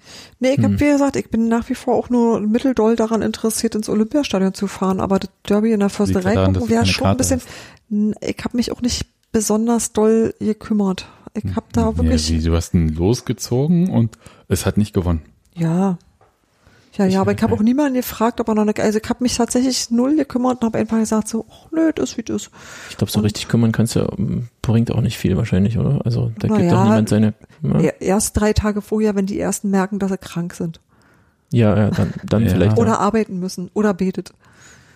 Nee, 0.40 0.50
ich 0.52 0.56
Hm. 0.58 0.64
hab 0.74 0.80
wie 0.80 0.90
gesagt, 0.90 1.16
ich 1.16 1.30
bin 1.30 1.48
nach 1.48 1.68
wie 1.68 1.74
vor 1.74 1.94
auch 1.94 2.10
nur 2.10 2.40
mitteldoll 2.40 2.96
daran 2.96 3.22
interessiert, 3.22 3.74
ins 3.74 3.88
Olympiastadion 3.88 4.54
zu 4.54 4.66
fahren, 4.66 5.00
aber 5.00 5.18
das 5.18 5.30
Derby 5.48 5.72
in 5.72 5.80
der 5.80 5.88
Försterei 5.90 6.34
wäre 6.34 6.86
schon 6.86 7.06
ein 7.06 7.16
Karte 7.16 7.18
bisschen, 7.18 7.40
N- 7.90 8.14
ich 8.20 8.36
habe 8.44 8.56
mich 8.56 8.72
auch 8.72 8.82
nicht 8.82 9.06
besonders 9.32 9.92
doll 9.92 10.34
gekümmert. 10.40 11.08
Ich 11.34 11.44
habe 11.54 11.66
da 11.72 11.82
Ja, 11.82 11.96
wirklich, 11.96 12.30
wie, 12.32 12.42
du 12.42 12.54
hast 12.56 12.74
ihn 12.74 12.88
losgezogen 12.88 13.88
und 13.88 14.18
es 14.48 14.66
hat 14.66 14.76
nicht 14.76 14.92
gewonnen. 14.92 15.22
ja, 15.54 15.98
ja, 17.08 17.14
ja, 17.14 17.20
aber 17.20 17.32
ich 17.32 17.42
habe 17.42 17.54
auch 17.54 17.60
niemanden 17.60 17.94
gefragt, 17.94 18.40
ob 18.40 18.48
er 18.48 18.54
noch 18.54 18.62
eine, 18.62 18.74
also 18.76 18.98
ich 19.02 19.08
habe 19.08 19.22
mich 19.22 19.36
tatsächlich 19.36 19.90
null 19.90 20.16
gekümmert 20.16 20.60
und 20.62 20.66
habe 20.66 20.78
einfach 20.78 20.98
gesagt 20.98 21.28
so, 21.28 21.46
ach 21.50 21.70
nö, 21.72 21.92
das 21.94 22.16
wie 22.16 22.22
das. 22.22 22.50
Ich 22.90 22.96
glaube, 22.96 23.10
so 23.10 23.18
Und- 23.18 23.24
richtig 23.24 23.48
kümmern 23.48 23.72
kannst 23.72 23.96
du, 23.96 24.00
ähm, 24.18 24.48
bringt 24.62 24.92
auch 24.92 25.00
nicht 25.00 25.18
viel 25.18 25.36
wahrscheinlich, 25.36 25.78
oder? 25.78 26.00
Also 26.04 26.32
da 26.38 26.48
gibt 26.48 26.60
ja, 26.60 26.70
doch 26.70 26.84
niemand 26.84 27.08
seine. 27.08 27.34
Ja, 27.62 27.78
Er- 27.80 28.00
Erst 28.00 28.38
drei 28.40 28.52
Tage 28.52 28.82
vorher, 28.82 29.14
wenn 29.14 29.26
die 29.26 29.38
ersten 29.40 29.70
merken, 29.70 29.98
dass 29.98 30.10
sie 30.10 30.18
krank 30.18 30.54
sind. 30.54 30.80
ja, 31.52 31.76
ja 31.76 31.90
dann, 31.90 32.12
dann 32.24 32.42
Ja. 32.46 32.50
vielleicht. 32.50 32.78
Oder 32.78 32.90
ja. 32.92 32.98
arbeiten 32.98 33.38
müssen 33.40 33.70
oder 33.74 33.92
betet. 33.94 34.32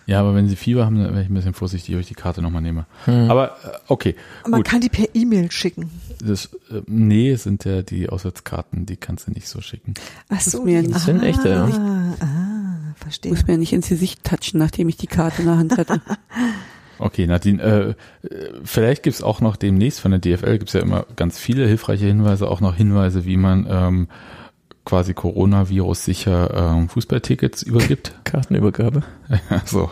Ja, 0.07 0.19
aber 0.19 0.35
wenn 0.35 0.47
sie 0.47 0.55
Fieber 0.55 0.85
haben, 0.85 0.97
dann 1.01 1.11
wäre 1.13 1.23
ich 1.23 1.29
ein 1.29 1.33
bisschen 1.33 1.53
vorsichtig, 1.55 1.95
ob 1.95 2.01
ich 2.01 2.07
die 2.07 2.13
Karte 2.13 2.41
nochmal 2.41 2.61
nehme. 2.61 2.85
Hm. 3.05 3.29
Aber 3.31 3.49
äh, 3.63 3.77
okay, 3.87 4.15
Man 4.43 4.59
gut. 4.61 4.65
kann 4.67 4.81
die 4.81 4.89
per 4.89 5.07
E-Mail 5.15 5.49
schicken. 5.51 5.89
Das, 6.23 6.45
äh, 6.71 6.81
nee, 6.87 7.31
es 7.31 7.43
sind 7.43 7.65
ja 7.65 7.81
die 7.81 8.09
Auswärtskarten, 8.09 8.85
die 8.85 8.97
kannst 8.97 9.27
du 9.27 9.31
nicht 9.31 9.47
so 9.47 9.61
schicken. 9.61 9.95
Ach 10.29 10.35
Das 10.35 10.45
so, 10.45 10.59
ist 10.59 10.65
mir 10.65 10.81
nicht- 10.83 10.93
Das 10.93 11.05
sind 11.05 11.23
echte, 11.23 11.49
ja. 11.49 11.65
Ah, 11.65 12.13
ah, 12.23 12.93
verstehe. 12.97 13.31
Muss 13.31 13.47
mir 13.47 13.53
ja 13.53 13.57
nicht 13.59 13.73
ins 13.73 13.89
Gesicht 13.89 14.23
touchen, 14.23 14.59
nachdem 14.59 14.89
ich 14.89 14.97
die 14.97 15.07
Karte 15.07 15.41
in 15.41 15.47
der 15.47 15.57
Hand 15.57 15.77
hatte. 15.77 16.01
Okay, 16.97 17.27
Nadine, 17.27 17.61
äh, 17.61 17.89
äh, 18.25 18.53
vielleicht 18.63 19.03
gibt's 19.03 19.21
auch 19.21 19.41
noch 19.41 19.57
demnächst 19.57 19.99
von 19.99 20.11
der 20.11 20.19
DFL 20.21 20.59
gibt's 20.59 20.71
ja 20.71 20.79
immer 20.79 21.05
ganz 21.17 21.37
viele 21.37 21.67
hilfreiche 21.67 22.05
Hinweise, 22.05 22.47
auch 22.49 22.61
noch 22.61 22.73
Hinweise, 22.73 23.25
wie 23.25 23.35
man 23.35 23.67
ähm, 23.69 24.07
quasi 24.85 25.13
Coronavirus 25.13 26.05
sicher 26.05 26.53
ähm, 26.77 26.89
Fußballtickets 26.89 27.63
übergibt. 27.63 28.13
Kartenübergabe. 28.23 29.03
so 29.65 29.89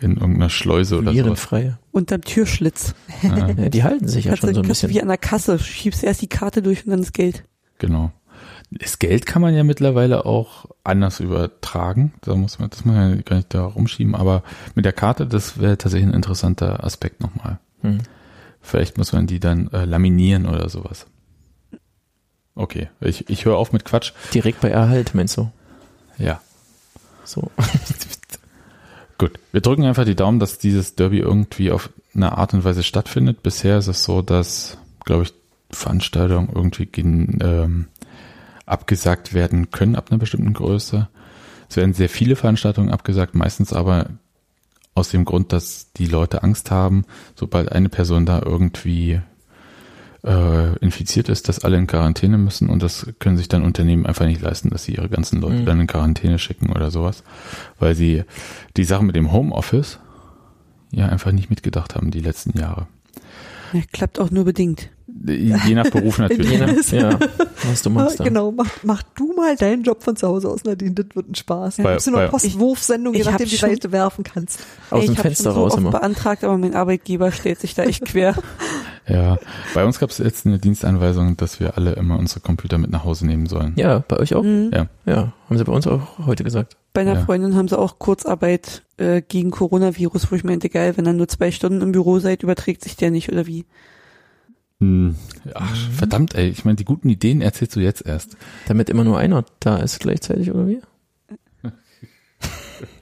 in 0.00 0.12
irgendeiner 0.16 0.50
Schleuse 0.50 0.98
oder 0.98 1.10
so. 1.10 1.16
Virenfrei. 1.16 1.76
Unterm 1.92 2.22
Türschlitz. 2.22 2.94
Ja, 3.22 3.48
Ja, 3.48 3.68
die 3.68 3.82
halten 3.84 4.08
sich 4.08 4.24
ja 4.26 4.30
Kannst 4.30 4.42
schon 4.44 4.54
so 4.54 4.60
ein 4.62 4.68
bisschen. 4.68 4.90
wie 4.90 5.02
an 5.02 5.08
der 5.08 5.18
Kasse, 5.18 5.58
schiebst 5.58 6.04
erst 6.04 6.22
die 6.22 6.28
Karte 6.28 6.62
durch 6.62 6.84
und 6.84 6.90
dann 6.90 7.00
das 7.00 7.12
Geld. 7.12 7.44
genau. 7.78 8.12
Das 8.70 8.98
Geld 8.98 9.26
kann 9.26 9.42
man 9.42 9.54
ja 9.54 9.62
mittlerweile 9.62 10.26
auch 10.26 10.66
anders 10.82 11.20
übertragen. 11.20 12.12
Da 12.22 12.34
muss 12.34 12.58
man, 12.58 12.68
das 12.68 12.84
muss 12.84 12.96
man 12.96 13.16
ja 13.16 13.22
gar 13.22 13.36
nicht 13.36 13.54
da 13.54 13.64
rumschieben, 13.64 14.16
aber 14.16 14.42
mit 14.74 14.84
der 14.84 14.92
Karte, 14.92 15.24
das 15.24 15.60
wäre 15.60 15.78
tatsächlich 15.78 16.08
ein 16.08 16.14
interessanter 16.14 16.82
Aspekt 16.82 17.20
nochmal. 17.20 17.60
Hm. 17.82 17.98
Vielleicht 18.60 18.98
muss 18.98 19.12
man 19.12 19.28
die 19.28 19.38
dann 19.38 19.68
äh, 19.72 19.84
laminieren 19.84 20.46
oder 20.46 20.68
sowas. 20.68 21.06
Okay, 22.56 22.88
ich, 23.00 23.28
ich 23.28 23.44
höre 23.44 23.56
auf 23.56 23.72
mit 23.72 23.84
Quatsch. 23.84 24.12
Direkt 24.32 24.62
bei 24.62 24.70
Erhalt, 24.70 25.14
meinst 25.14 25.36
du? 25.36 25.50
Ja, 26.18 26.40
So. 27.24 27.50
gut. 29.18 29.38
Wir 29.52 29.60
drücken 29.60 29.84
einfach 29.84 30.06
die 30.06 30.16
Daumen, 30.16 30.40
dass 30.40 30.58
dieses 30.58 30.94
Derby 30.94 31.18
irgendwie 31.18 31.70
auf 31.70 31.90
eine 32.14 32.32
Art 32.36 32.54
und 32.54 32.64
Weise 32.64 32.82
stattfindet. 32.82 33.42
Bisher 33.42 33.76
ist 33.76 33.88
es 33.88 34.02
so, 34.02 34.22
dass, 34.22 34.78
glaube 35.04 35.24
ich, 35.24 35.34
Veranstaltungen 35.70 36.48
irgendwie 36.54 36.86
gen, 36.86 37.38
ähm, 37.42 37.86
abgesagt 38.64 39.34
werden 39.34 39.70
können 39.70 39.94
ab 39.94 40.06
einer 40.10 40.18
bestimmten 40.18 40.54
Größe. 40.54 41.08
Es 41.68 41.76
werden 41.76 41.92
sehr 41.92 42.08
viele 42.08 42.36
Veranstaltungen 42.36 42.90
abgesagt, 42.90 43.34
meistens 43.34 43.72
aber 43.72 44.06
aus 44.94 45.10
dem 45.10 45.26
Grund, 45.26 45.52
dass 45.52 45.92
die 45.92 46.06
Leute 46.06 46.42
Angst 46.42 46.70
haben, 46.70 47.04
sobald 47.34 47.70
eine 47.70 47.90
Person 47.90 48.24
da 48.24 48.40
irgendwie 48.42 49.20
äh, 50.26 50.76
infiziert 50.80 51.28
ist, 51.28 51.48
dass 51.48 51.64
alle 51.64 51.76
in 51.78 51.86
Quarantäne 51.86 52.36
müssen 52.36 52.68
und 52.68 52.82
das 52.82 53.06
können 53.20 53.36
sich 53.36 53.48
dann 53.48 53.62
Unternehmen 53.62 54.06
einfach 54.06 54.26
nicht 54.26 54.40
leisten, 54.40 54.70
dass 54.70 54.84
sie 54.84 54.94
ihre 54.94 55.08
ganzen 55.08 55.40
Leute 55.40 55.60
Mhm. 55.60 55.66
dann 55.66 55.80
in 55.80 55.86
Quarantäne 55.86 56.38
schicken 56.38 56.70
oder 56.70 56.90
sowas, 56.90 57.22
weil 57.78 57.94
sie 57.94 58.24
die 58.76 58.84
Sache 58.84 59.04
mit 59.04 59.14
dem 59.16 59.30
Homeoffice 59.32 59.98
ja 60.90 61.06
einfach 61.08 61.32
nicht 61.32 61.48
mitgedacht 61.50 61.94
haben 61.94 62.10
die 62.10 62.20
letzten 62.20 62.58
Jahre. 62.58 62.86
Ja, 63.72 63.80
klappt 63.92 64.18
auch 64.20 64.30
nur 64.30 64.44
bedingt. 64.44 64.88
Je 65.24 65.74
nach 65.74 65.88
Beruf 65.90 66.18
Je 66.18 66.22
natürlich. 66.28 66.58
nach, 66.60 66.92
ja, 66.92 67.18
was 67.68 67.82
du 67.82 67.90
machst. 67.90 68.14
Ah, 68.20 68.24
da. 68.24 68.28
genau, 68.28 68.52
mach, 68.52 68.68
mach 68.82 69.02
du 69.14 69.32
mal 69.34 69.56
deinen 69.56 69.82
Job 69.82 70.02
von 70.02 70.14
zu 70.14 70.26
Hause 70.28 70.48
aus, 70.48 70.62
Nadine, 70.64 70.92
das 70.92 71.06
wird 71.14 71.30
ein 71.30 71.34
Spaß. 71.34 71.76
Bei- 71.78 71.82
Bei, 71.84 71.96
du 71.96 72.10
noch 72.10 72.30
Postwurfsendung, 72.30 73.14
je 73.14 73.22
nachdem, 73.24 73.50
wie 73.50 73.62
weit 73.62 73.82
du 73.84 73.92
werfen 73.92 74.24
kannst. 74.24 74.60
Aus 74.90 75.00
Ey, 75.00 75.06
dem 75.06 75.12
ich 75.12 75.18
hab 75.18 75.22
Fenster 75.26 75.44
schon 75.44 75.54
so 75.54 75.60
raus 75.62 75.72
oft 75.72 75.80
immer. 75.80 75.90
beantragt, 75.92 76.44
aber 76.44 76.58
mein 76.58 76.74
Arbeitgeber 76.74 77.32
stellt 77.32 77.60
sich 77.60 77.74
da 77.74 77.84
echt 77.84 78.04
quer. 78.04 78.34
Ja, 79.08 79.38
bei 79.72 79.84
uns 79.84 80.00
gab 80.00 80.10
es 80.10 80.18
jetzt 80.18 80.46
eine 80.46 80.58
Dienstanweisung, 80.58 81.36
dass 81.36 81.60
wir 81.60 81.76
alle 81.76 81.92
immer 81.92 82.18
unsere 82.18 82.40
Computer 82.40 82.76
mit 82.76 82.90
nach 82.90 83.04
Hause 83.04 83.24
nehmen 83.26 83.46
sollen. 83.46 83.72
Ja, 83.76 84.00
bei 84.00 84.18
euch 84.18 84.34
auch? 84.34 84.42
Mhm. 84.42 84.70
Ja. 84.74 84.86
Ja, 85.06 85.32
haben 85.48 85.58
sie 85.58 85.64
bei 85.64 85.72
uns 85.72 85.86
auch 85.86 86.18
heute 86.26 86.42
gesagt. 86.42 86.76
Bei 86.92 87.02
einer 87.02 87.14
Ja. 87.14 87.24
Freundin 87.24 87.54
haben 87.54 87.68
sie 87.68 87.78
auch 87.78 87.98
Kurzarbeit 88.00 88.82
äh, 88.96 89.22
gegen 89.22 89.50
Coronavirus, 89.52 90.30
wo 90.32 90.36
ich 90.36 90.42
meinte, 90.44 90.68
geil, 90.68 90.96
wenn 90.96 91.06
ihr 91.06 91.12
nur 91.12 91.28
zwei 91.28 91.52
Stunden 91.52 91.82
im 91.82 91.92
Büro 91.92 92.18
seid, 92.18 92.42
überträgt 92.42 92.82
sich 92.82 92.96
der 92.96 93.10
nicht 93.12 93.30
oder 93.30 93.46
wie? 93.46 93.64
Hm, 94.80 95.14
Ach, 95.54 95.74
verdammt, 95.92 96.34
ey, 96.34 96.48
ich 96.48 96.64
meine, 96.64 96.76
die 96.76 96.84
guten 96.84 97.08
Ideen 97.08 97.40
erzählst 97.40 97.76
du 97.76 97.80
jetzt 97.80 98.04
erst. 98.04 98.36
Damit 98.66 98.90
immer 98.90 99.04
nur 99.04 99.18
einer 99.18 99.44
da 99.60 99.76
ist 99.76 100.00
gleichzeitig, 100.00 100.50
oder 100.50 100.66
wie? 100.66 100.80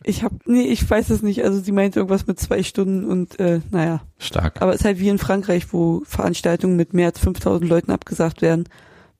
Ich 0.02 0.22
hab, 0.22 0.32
nee, 0.46 0.62
ich 0.62 0.88
weiß 0.88 1.10
es 1.10 1.22
nicht. 1.22 1.44
Also 1.44 1.60
sie 1.60 1.72
meinte 1.72 2.00
irgendwas 2.00 2.26
mit 2.26 2.38
zwei 2.38 2.62
Stunden 2.62 3.04
und 3.04 3.38
äh, 3.40 3.60
naja. 3.70 4.02
Stark. 4.18 4.60
Aber 4.62 4.72
es 4.72 4.80
ist 4.80 4.84
halt 4.84 5.00
wie 5.00 5.08
in 5.08 5.18
Frankreich, 5.18 5.72
wo 5.72 6.02
Veranstaltungen 6.04 6.76
mit 6.76 6.94
mehr 6.94 7.08
als 7.08 7.18
5000 7.20 7.68
Leuten 7.68 7.90
abgesagt 7.90 8.42
werden. 8.42 8.64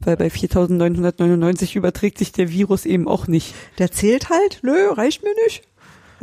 Weil 0.01 0.17
bei 0.17 0.29
4999 0.29 1.77
überträgt 1.77 2.19
sich 2.19 2.33
der 2.33 2.51
Virus 2.51 2.85
eben 2.85 3.09
auch 3.09 3.27
nicht. 3.27 3.55
Der 3.79 3.91
zählt 3.91 4.29
halt, 4.29 4.61
nö, 4.63 4.91
reicht 4.93 5.23
mir 5.23 5.35
nicht. 5.45 5.63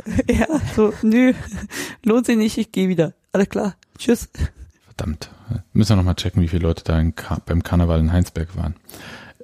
ja, 0.28 0.46
so, 0.74 0.92
nö, 1.02 1.32
lohnt 2.04 2.26
sich 2.26 2.36
nicht, 2.36 2.58
ich 2.58 2.72
gehe 2.72 2.88
wieder. 2.88 3.14
Alles 3.32 3.48
klar, 3.48 3.76
tschüss. 3.98 4.28
Verdammt. 4.84 5.30
Müssen 5.72 5.90
wir 5.90 5.96
nochmal 5.96 6.14
checken, 6.14 6.42
wie 6.42 6.48
viele 6.48 6.62
Leute 6.62 6.84
da 6.84 6.98
in 6.98 7.14
Ka 7.14 7.38
beim 7.44 7.62
Karneval 7.62 8.00
in 8.00 8.12
Heinsberg 8.12 8.56
waren. 8.56 8.74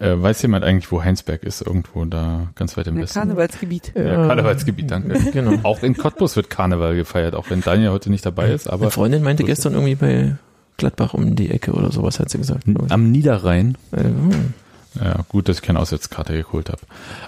Äh, 0.01 0.20
weiß 0.22 0.42
jemand 0.42 0.64
eigentlich, 0.64 0.90
wo 0.92 1.03
Heinsberg 1.03 1.42
ist? 1.42 1.61
Irgendwo 1.62 2.05
da 2.05 2.49
ganz 2.55 2.76
weit 2.76 2.86
im 2.86 2.96
Ja, 2.96 3.03
Westen. 3.03 3.18
Karnevalsgebiet. 3.18 3.92
Ja, 3.96 4.26
Karnevalsgebiet, 4.26 4.90
danke. 4.90 5.18
Genau. 5.32 5.59
Auch 5.64 5.82
in 5.82 5.96
Cottbus 5.96 6.36
wird 6.36 6.51
Karneval 6.51 6.94
gefeiert, 6.94 7.34
auch 7.34 7.51
wenn 7.51 7.61
Daniel 7.62 7.90
heute 7.90 8.11
nicht 8.11 8.24
dabei 8.24 8.51
ist, 8.53 8.66
Eine 8.68 8.74
aber 8.74 8.90
Freundin 8.90 9.22
meinte 9.22 9.44
gestern 9.44 9.72
irgendwie 9.74 9.96
bei 9.96 10.36
Gladbach 10.76 11.14
um 11.14 11.34
die 11.34 11.51
Ecke 11.51 11.72
oder 11.72 11.90
sowas, 11.90 12.20
hat 12.20 12.30
sie 12.30 12.38
gesagt. 12.38 12.64
am 12.90 13.11
Niederrhein. 13.11 13.76
Äh, 13.92 14.05
hm. 14.05 14.55
Ja, 15.03 15.16
gut, 15.28 15.49
dass 15.49 15.57
ich 15.57 15.62
keine 15.62 15.80
Auswärtskarte 15.80 16.36
geholt 16.36 16.70
habe. 16.70 16.80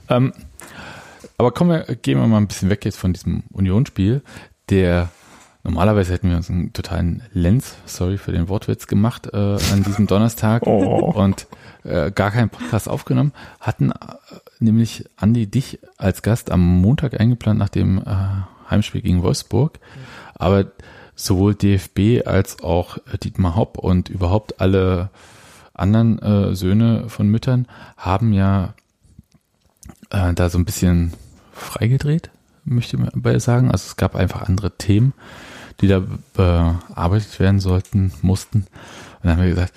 Ähm, 0.09 0.33
aber 1.39 1.51
kommen 1.53 1.71
wir, 1.71 1.97
gehen 1.97 2.19
wir 2.19 2.27
mal 2.27 2.37
ein 2.39 2.47
bisschen 2.49 2.71
weg 2.71 2.85
jetzt 2.85 2.99
von 2.99 3.13
diesem 3.13 3.43
Unionsspiel. 3.53 4.23
Der 4.69 5.09
Normalerweise 5.63 6.15
hätten 6.15 6.31
wir 6.31 6.37
uns 6.39 6.49
einen 6.49 6.73
totalen 6.73 7.23
Lenz, 7.35 7.75
sorry 7.85 8.17
für 8.17 8.33
den 8.33 8.49
Wortwitz, 8.49 8.87
gemacht 8.87 9.29
äh, 9.31 9.37
an 9.37 9.83
diesem 9.87 10.07
Donnerstag 10.07 10.63
Oh. 10.67 11.13
und 11.15 11.47
äh, 11.85 12.11
gar 12.11 12.31
keinen 12.31 12.51
Podcast 12.51 12.89
aufgenommen. 12.89 13.33
Hatten 13.61 13.91
äh, 13.91 13.95
nämlich 14.59 15.05
Andi 15.17 15.47
dich 15.47 15.79
als 15.97 16.23
Gast 16.23 16.51
am 16.51 16.61
Montag 16.61 17.19
eingeplant 17.19 17.59
nach 17.59 17.69
dem 17.69 17.99
äh, 17.99 18.71
Heimspiel 18.71 19.03
gegen 19.03 19.23
Wolfsburg. 19.23 19.79
Aber 20.35 20.67
sowohl 21.15 21.55
DFB 21.55 22.27
als 22.27 22.63
auch 22.63 22.99
Dietmar 23.23 23.57
Hopp 23.57 23.79
und 23.79 24.09
überhaupt 24.09 24.61
alle 24.61 25.11
anderen 25.75 26.19
äh, 26.19 26.55
Söhne 26.55 27.09
von 27.09 27.29
Müttern 27.29 27.67
haben 27.97 28.33
ja 28.33 28.75
äh, 30.11 30.35
da 30.35 30.51
so 30.51 30.59
ein 30.59 30.65
bisschen 30.65 31.13
freigedreht, 31.53 32.31
möchte 32.65 32.99
man 32.99 33.41
sagen. 33.41 33.71
Also 33.71 33.87
es 33.87 33.97
gab 33.97 34.15
einfach 34.15 34.43
andere 34.43 34.77
Themen, 34.77 35.15
die 35.81 35.89
da 35.89 36.03
bearbeitet 36.35 37.41
werden 37.41 37.61
sollten, 37.61 38.13
mussten. 38.23 38.59
Und 38.59 38.69
dann 39.25 39.33
haben 39.33 39.43
wir 39.43 39.51
gesagt, 39.51 39.75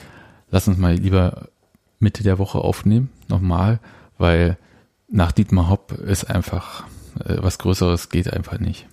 lass 0.51 0.68
uns 0.68 0.78
mal 0.78 0.95
lieber 0.95 1.49
Mitte 2.04 2.22
der 2.24 2.38
Woche 2.38 2.60
aufnehmen, 2.60 3.10
nochmal, 3.30 3.80
weil 4.18 4.58
nach 5.10 5.32
Dietmar 5.32 5.70
Hopp 5.70 5.91
ist 5.93 6.26
einfach 6.30 6.84
äh, 7.26 7.38
was 7.39 7.58
Größeres 7.58 8.10
geht 8.10 8.32
einfach 8.32 8.60
nicht. 8.60 8.88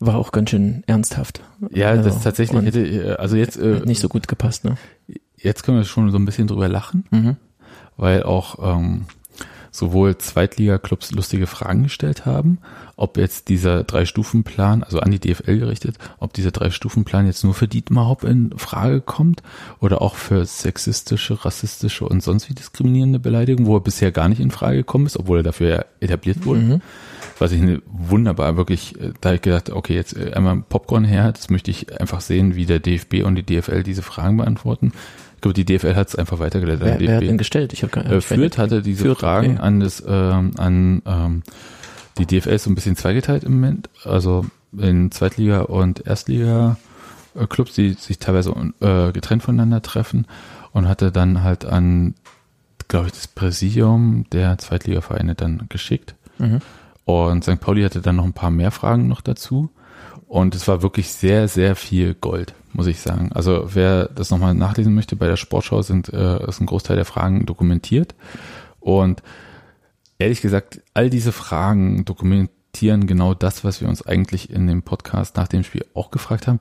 War 0.00 0.16
auch 0.16 0.32
ganz 0.32 0.50
schön 0.50 0.82
ernsthaft. 0.86 1.40
Ja, 1.70 1.88
Also, 1.90 2.04
das 2.04 2.22
tatsächlich 2.22 2.62
hätte, 2.64 2.80
äh, 2.86 3.16
also 3.16 3.36
jetzt, 3.36 3.56
äh, 3.56 3.80
Nicht 3.84 4.00
so 4.00 4.08
gut 4.08 4.28
gepasst, 4.28 4.64
ne? 4.64 4.76
jetzt 5.36 5.62
können 5.62 5.78
wir 5.78 5.84
schon 5.84 6.10
so 6.10 6.18
ein 6.18 6.24
bisschen 6.24 6.46
drüber 6.46 6.68
lachen, 6.68 7.04
Mhm. 7.10 7.36
weil 7.96 8.22
auch 8.24 8.76
ähm, 8.76 9.06
sowohl 9.74 10.16
Zweitliga-Clubs 10.16 11.10
lustige 11.12 11.46
Fragen 11.46 11.82
gestellt 11.84 12.26
haben, 12.26 12.58
ob 12.96 13.16
jetzt 13.16 13.48
dieser 13.48 13.82
Drei-Stufen-Plan, 13.82 14.84
also 14.84 15.00
an 15.00 15.10
die 15.10 15.18
DFL 15.18 15.58
gerichtet, 15.58 15.98
ob 16.20 16.32
dieser 16.32 16.52
Drei-Stufen-Plan 16.52 17.26
jetzt 17.26 17.42
nur 17.42 17.54
für 17.54 17.66
Dietmar 17.66 18.06
Hopp 18.06 18.22
in 18.22 18.56
Frage 18.56 19.00
kommt 19.00 19.42
oder 19.80 20.00
auch 20.00 20.14
für 20.14 20.46
sexistische, 20.46 21.44
rassistische 21.44 22.06
und 22.06 22.22
sonst 22.22 22.48
wie 22.48 22.54
diskriminierende 22.54 23.18
Beleidigungen, 23.18 23.66
wo 23.66 23.76
er 23.76 23.80
bisher 23.80 24.12
gar 24.12 24.28
nicht 24.28 24.40
in 24.40 24.52
Frage 24.52 24.78
gekommen 24.78 25.06
ist, 25.06 25.18
obwohl 25.18 25.38
er 25.38 25.42
dafür 25.42 25.68
ja 25.68 25.84
etabliert 25.98 26.44
wurde. 26.44 26.60
Mhm. 26.60 26.80
Was 27.40 27.50
ich 27.50 27.60
eine 27.60 27.82
wunderbar, 27.86 28.56
wirklich, 28.56 29.00
äh, 29.00 29.12
da 29.20 29.30
hab 29.30 29.36
ich 29.36 29.42
gedacht, 29.42 29.70
okay, 29.70 29.94
jetzt 29.94 30.16
äh, 30.16 30.34
einmal 30.34 30.62
Popcorn 30.68 31.04
her, 31.04 31.32
das 31.32 31.50
möchte 31.50 31.72
ich 31.72 32.00
einfach 32.00 32.20
sehen, 32.20 32.54
wie 32.54 32.66
der 32.66 32.78
DFB 32.78 33.24
und 33.24 33.34
die 33.34 33.42
DFL 33.42 33.82
diese 33.82 34.02
Fragen 34.02 34.36
beantworten. 34.36 34.92
Ich 35.44 35.52
glaube, 35.52 35.62
die 35.62 35.66
DFL 35.66 35.94
hat 35.94 36.08
es 36.08 36.16
einfach 36.16 36.38
weitergeleitet. 36.38 36.80
Wer, 36.80 37.00
wer 37.00 37.16
hat 37.16 37.22
DFB 37.22 37.36
gestellt? 37.36 37.74
Ich 37.74 37.82
habe 37.82 37.92
gar 37.92 38.10
äh, 38.10 38.22
Fürth 38.22 38.56
hatte 38.56 38.80
diese 38.80 39.04
Fürth, 39.04 39.18
Fragen 39.18 39.56
okay. 39.56 39.60
an 39.60 39.80
das, 39.80 40.02
ähm, 40.06 40.52
an 40.56 41.02
ähm, 41.04 41.42
die 42.16 42.24
DFL 42.24 42.54
ist 42.54 42.64
so 42.64 42.70
ein 42.70 42.74
bisschen 42.74 42.96
zweigeteilt 42.96 43.44
im 43.44 43.60
Moment, 43.60 43.90
also 44.04 44.46
in 44.72 45.10
Zweitliga 45.10 45.60
und 45.60 46.06
Erstliga 46.06 46.78
äh, 47.34 47.46
Clubs, 47.46 47.74
die 47.74 47.92
sich 47.92 48.18
teilweise 48.18 48.54
äh, 48.80 49.12
getrennt 49.12 49.42
voneinander 49.42 49.82
treffen 49.82 50.26
und 50.72 50.88
hatte 50.88 51.12
dann 51.12 51.42
halt 51.42 51.66
an, 51.66 52.14
glaube 52.88 53.08
ich, 53.08 53.12
das 53.12 53.28
Präsidium 53.28 54.24
der 54.32 54.56
Zweitligavereine 54.56 55.34
dann 55.34 55.66
geschickt. 55.68 56.14
Mhm. 56.38 56.60
Und 57.04 57.44
St. 57.44 57.60
Pauli 57.60 57.82
hatte 57.82 58.00
dann 58.00 58.16
noch 58.16 58.24
ein 58.24 58.32
paar 58.32 58.50
mehr 58.50 58.70
Fragen 58.70 59.08
noch 59.08 59.20
dazu. 59.20 59.68
Und 60.34 60.56
es 60.56 60.66
war 60.66 60.82
wirklich 60.82 61.12
sehr, 61.12 61.46
sehr 61.46 61.76
viel 61.76 62.14
Gold, 62.14 62.54
muss 62.72 62.88
ich 62.88 62.98
sagen. 62.98 63.30
Also 63.32 63.68
wer 63.72 64.08
das 64.08 64.30
nochmal 64.30 64.52
nachlesen 64.52 64.92
möchte, 64.92 65.14
bei 65.14 65.28
der 65.28 65.36
Sportschau 65.36 65.82
sind, 65.82 66.08
äh, 66.12 66.44
ist 66.48 66.60
ein 66.60 66.66
Großteil 66.66 66.96
der 66.96 67.04
Fragen 67.04 67.46
dokumentiert. 67.46 68.16
Und 68.80 69.22
ehrlich 70.18 70.40
gesagt, 70.40 70.82
all 70.92 71.08
diese 71.08 71.30
Fragen 71.30 72.04
dokumentieren 72.04 73.06
genau 73.06 73.34
das, 73.34 73.62
was 73.62 73.80
wir 73.80 73.88
uns 73.88 74.04
eigentlich 74.04 74.50
in 74.50 74.66
dem 74.66 74.82
Podcast 74.82 75.36
nach 75.36 75.46
dem 75.46 75.62
Spiel 75.62 75.86
auch 75.94 76.10
gefragt 76.10 76.48
haben. 76.48 76.58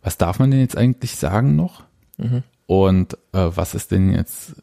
Was 0.00 0.16
darf 0.16 0.38
man 0.38 0.52
denn 0.52 0.60
jetzt 0.60 0.76
eigentlich 0.76 1.16
sagen 1.16 1.56
noch? 1.56 1.82
Mhm. 2.18 2.44
Und 2.66 3.14
äh, 3.32 3.50
was 3.52 3.74
ist 3.74 3.90
denn 3.90 4.12
jetzt 4.12 4.62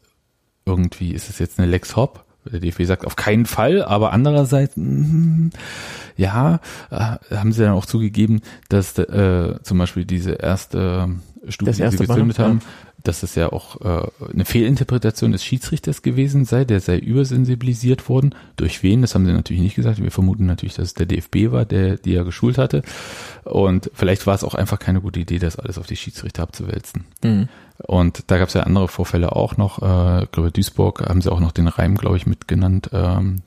irgendwie, 0.64 1.12
ist 1.12 1.28
es 1.28 1.38
jetzt 1.40 1.58
eine 1.58 1.68
Lex 1.68 1.94
Hop? 1.94 2.24
Der 2.52 2.60
DFB 2.60 2.84
sagt 2.84 3.06
auf 3.06 3.16
keinen 3.16 3.46
Fall, 3.46 3.82
aber 3.82 4.12
andererseits, 4.12 4.76
mm, 4.76 5.48
ja, 6.16 6.60
äh, 6.90 7.36
haben 7.36 7.52
sie 7.52 7.62
dann 7.62 7.72
auch 7.72 7.86
zugegeben, 7.86 8.40
dass 8.68 8.98
äh, 8.98 9.54
zum 9.62 9.78
Beispiel 9.78 10.04
diese 10.04 10.32
erste 10.32 11.08
Stufe, 11.48 11.70
Das 11.70 11.80
erste 11.80 11.98
die 11.98 12.04
sie 12.04 12.08
gezündet 12.08 12.36
Banner, 12.38 12.48
haben, 12.48 12.60
dass 13.06 13.22
es 13.22 13.34
ja 13.34 13.52
auch 13.52 13.80
äh, 13.80 14.08
eine 14.32 14.44
Fehlinterpretation 14.44 15.32
des 15.32 15.44
Schiedsrichters 15.44 16.02
gewesen 16.02 16.44
sei, 16.44 16.64
der 16.64 16.80
sei 16.80 16.98
übersensibilisiert 16.98 18.08
worden. 18.08 18.34
Durch 18.56 18.82
wen? 18.82 19.02
Das 19.02 19.14
haben 19.14 19.26
sie 19.26 19.32
natürlich 19.32 19.62
nicht 19.62 19.76
gesagt. 19.76 20.02
Wir 20.02 20.10
vermuten 20.10 20.46
natürlich, 20.46 20.74
dass 20.74 20.88
es 20.88 20.94
der 20.94 21.06
DFB 21.06 21.52
war, 21.52 21.64
der 21.64 21.96
die 21.96 22.12
ja 22.12 22.24
geschult 22.24 22.58
hatte. 22.58 22.82
Und 23.44 23.90
vielleicht 23.94 24.26
war 24.26 24.34
es 24.34 24.44
auch 24.44 24.54
einfach 24.54 24.78
keine 24.78 25.00
gute 25.00 25.20
Idee, 25.20 25.38
das 25.38 25.56
alles 25.56 25.78
auf 25.78 25.86
die 25.86 25.96
Schiedsrichter 25.96 26.42
abzuwälzen. 26.42 27.04
Mhm. 27.22 27.48
Und 27.78 28.24
da 28.30 28.38
gab 28.38 28.48
es 28.48 28.54
ja 28.54 28.62
andere 28.62 28.88
Vorfälle 28.88 29.32
auch 29.32 29.56
noch. 29.56 29.82
Äh, 29.82 30.24
ich 30.24 30.32
glaube, 30.32 30.50
Duisburg 30.50 31.06
haben 31.08 31.20
sie 31.20 31.30
auch 31.30 31.40
noch 31.40 31.52
den 31.52 31.68
Reim, 31.68 31.96
glaube 31.96 32.16
ich, 32.16 32.26
mitgenannt, 32.26 32.90
ähm, 32.92 33.42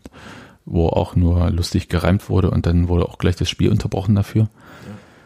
wo 0.65 0.88
auch 0.88 1.15
nur 1.15 1.49
lustig 1.49 1.89
gereimt 1.89 2.30
wurde 2.30 2.51
und 2.51 2.65
dann 2.65 2.88
wurde 2.88 3.05
auch 3.05 3.17
gleich 3.17 3.36
das 3.36 3.49
Spiel 3.49 3.71
unterbrochen 3.71 4.15
dafür. 4.15 4.49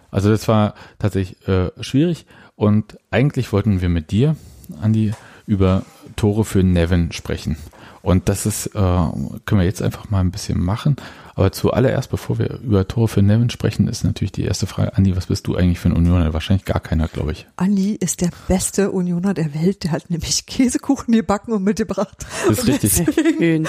Also 0.10 0.30
das 0.30 0.48
war 0.48 0.76
tatsächlich 1.00 1.48
äh, 1.48 1.72
schwierig 1.82 2.26
und 2.56 2.98
eigentlich 3.12 3.52
wollten 3.52 3.82
wir 3.82 3.90
mit 3.90 4.12
dir, 4.12 4.36
Andi, 4.82 5.14
über 5.48 5.84
Tore 6.16 6.46
für 6.46 6.64
Nevin 6.64 7.12
sprechen. 7.12 7.58
Und 8.02 8.30
das 8.30 8.46
ist, 8.46 8.68
äh, 8.68 8.70
können 8.80 9.60
wir 9.60 9.64
jetzt 9.64 9.82
einfach 9.82 10.10
mal 10.10 10.20
ein 10.20 10.32
bisschen 10.32 10.64
machen. 10.64 10.96
Aber 11.36 11.52
zuallererst, 11.52 12.12
bevor 12.12 12.38
wir 12.38 12.60
über 12.60 12.88
Tore 12.88 13.08
für 13.08 13.22
Nevin 13.24 13.50
sprechen, 13.50 13.88
ist 13.88 14.04
natürlich 14.04 14.32
die 14.32 14.44
erste 14.44 14.68
Frage, 14.68 14.96
Andi, 14.96 15.16
was 15.16 15.26
bist 15.28 15.48
du 15.48 15.56
eigentlich 15.56 15.80
für 15.80 15.90
ein 15.90 15.96
Unioner? 15.96 16.32
Wahrscheinlich 16.34 16.64
gar 16.66 16.80
keiner, 16.80 17.08
glaube 17.08 17.32
ich. 17.32 17.48
Andi 17.56 17.96
ist 17.96 18.22
der 18.22 18.30
beste 18.48 18.92
Unioner 18.92 19.34
der 19.34 19.54
Welt. 19.56 19.84
Der 19.84 19.92
hat 19.92 20.10
nämlich 20.12 20.46
Käsekuchen 20.46 21.12
gebacken 21.14 21.52
und 21.54 21.64
mitgebracht. 21.64 22.26
Das 22.48 22.60
ist 22.60 22.68
richtig. 22.68 23.04
Schön. 23.40 23.68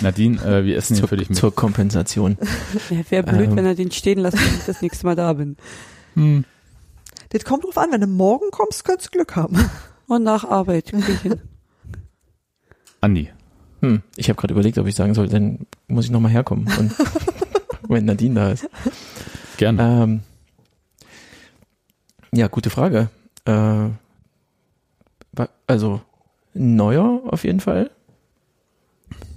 Nadine, 0.00 0.38
äh, 0.42 0.64
wir 0.64 0.76
essen 0.76 0.94
hier 0.94 1.02
Zur, 1.02 1.08
für 1.08 1.16
dich 1.18 1.28
mit. 1.28 1.36
zur 1.38 1.54
Kompensation. 1.54 2.38
Ja, 2.90 2.98
Wäre 3.10 3.22
blöd, 3.24 3.50
Ähm. 3.50 3.56
wenn 3.56 3.66
er 3.66 3.74
den 3.74 3.90
stehen 3.90 4.18
lässt, 4.20 4.38
wenn 4.38 4.54
ich 4.54 4.64
das 4.64 4.80
nächste 4.80 5.04
Mal 5.06 5.14
da 5.16 5.32
bin. 5.34 5.56
Hm. 6.14 6.44
Das 7.30 7.44
kommt 7.44 7.64
drauf 7.64 7.76
an, 7.78 7.92
wenn 7.92 8.00
du 8.00 8.06
morgen 8.06 8.50
kommst, 8.50 8.84
könntest 8.84 9.08
du 9.12 9.18
Glück 9.18 9.36
haben. 9.36 9.58
Und 10.06 10.22
nach 10.22 10.44
Arbeit. 10.44 10.86
krieg 10.86 11.06
ich 11.08 11.20
hin. 11.20 11.40
Andi, 13.00 13.30
Hm, 13.82 14.00
ich 14.16 14.28
habe 14.28 14.40
gerade 14.40 14.54
überlegt, 14.54 14.78
ob 14.78 14.86
ich 14.86 14.94
sagen 14.94 15.12
soll, 15.14 15.28
dann 15.28 15.66
muss 15.88 16.04
ich 16.04 16.10
nochmal 16.12 16.30
herkommen. 16.30 16.68
Und 16.78 16.94
wenn 17.88 18.04
Nadine 18.04 18.34
da 18.34 18.50
ist. 18.52 18.68
gerne. 19.56 19.82
Ähm, 20.04 20.20
ja, 22.32 22.46
gute 22.46 22.70
Frage. 22.70 23.10
Äh, 23.44 23.88
also 25.66 26.00
neuer 26.54 27.22
auf 27.26 27.44
jeden 27.44 27.60
Fall. 27.60 27.90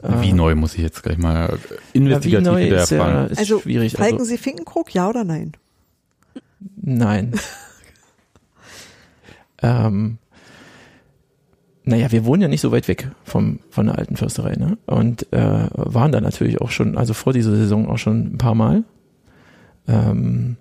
wie 0.04 0.30
Äh, 0.30 0.34
neu 0.34 0.56
muss 0.56 0.76
ich 0.76 0.82
jetzt 0.82 1.02
gleich 1.02 1.18
mal 1.18 1.50
ja, 1.50 1.58
wie 1.94 1.98
investigativ 1.98 2.46
neu 2.48 2.66
wieder 2.66 2.84
ist, 2.84 2.92
ja, 2.92 2.98
erfahren? 2.98 3.30
ist 3.30 3.40
Also, 3.40 3.60
schwierig. 3.62 3.94
Falken 3.94 4.20
Also, 4.20 4.26
Sie 4.26 4.38
Finkenkrug, 4.38 4.94
ja 4.94 5.10
oder 5.10 5.24
nein? 5.24 5.54
nein. 6.76 7.34
ähm, 9.62 10.18
naja, 11.86 12.12
wir 12.12 12.26
wohnen 12.26 12.42
ja 12.42 12.48
nicht 12.48 12.62
so 12.62 12.72
weit 12.72 12.88
weg 12.88 13.10
vom, 13.24 13.60
von 13.70 13.86
der 13.86 13.98
alten 13.98 14.16
Försterei, 14.18 14.54
ne? 14.56 14.78
Und 14.88 15.32
äh, 15.32 15.68
waren 15.74 16.12
da 16.12 16.20
natürlich 16.22 16.60
auch 16.62 16.72
schon, 16.72 16.98
also 16.98 17.14
vor 17.14 17.32
dieser 17.34 17.56
Saison 17.56 17.88
auch 17.88 17.98
schon 18.00 18.34
ein 18.34 18.38
paar 18.38 18.56
Mal. 18.56 18.84
Ähm, 19.88 20.58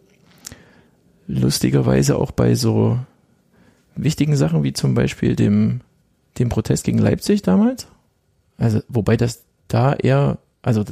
lustigerweise 1.26 2.16
auch 2.16 2.30
bei 2.30 2.54
so 2.54 2.98
wichtigen 3.96 4.36
Sachen 4.36 4.62
wie 4.64 4.72
zum 4.72 4.94
Beispiel 4.94 5.36
dem, 5.36 5.80
dem 6.38 6.48
Protest 6.48 6.84
gegen 6.84 6.98
Leipzig 6.98 7.42
damals. 7.42 7.86
Also, 8.58 8.80
wobei 8.88 9.16
das 9.16 9.44
da 9.68 9.94
eher, 9.94 10.38
also 10.62 10.84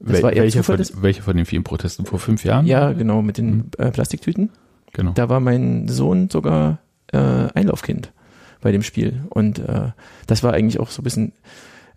das 0.00 0.22
war 0.22 0.32
eher 0.32 0.42
welche, 0.42 0.58
Zufall, 0.58 0.76
von, 0.76 0.84
das- 0.84 1.02
welche 1.02 1.22
von 1.22 1.36
den 1.36 1.46
vielen 1.46 1.64
Protesten 1.64 2.04
vor 2.04 2.18
fünf 2.18 2.44
Jahren? 2.44 2.66
ja, 2.66 2.92
genau, 2.92 3.22
mit 3.22 3.38
den 3.38 3.56
Mhm. 3.56 3.64
äh, 3.78 3.90
Plastiktüten. 3.90 4.50
genau. 4.92 5.12
Da 5.12 5.28
war 5.28 5.40
mein 5.40 5.88
Sohn 5.88 6.28
sogar 6.30 6.78
äh, 7.12 7.18
Einlaufkind 7.18 8.12
bei 8.62 8.72
dem 8.72 8.82
Spiel. 8.82 9.22
Und 9.28 9.58
äh, 9.58 9.90
das 10.26 10.42
war 10.42 10.54
eigentlich 10.54 10.80
auch 10.80 10.90
so 10.90 11.02
ein 11.02 11.04
bisschen 11.04 11.32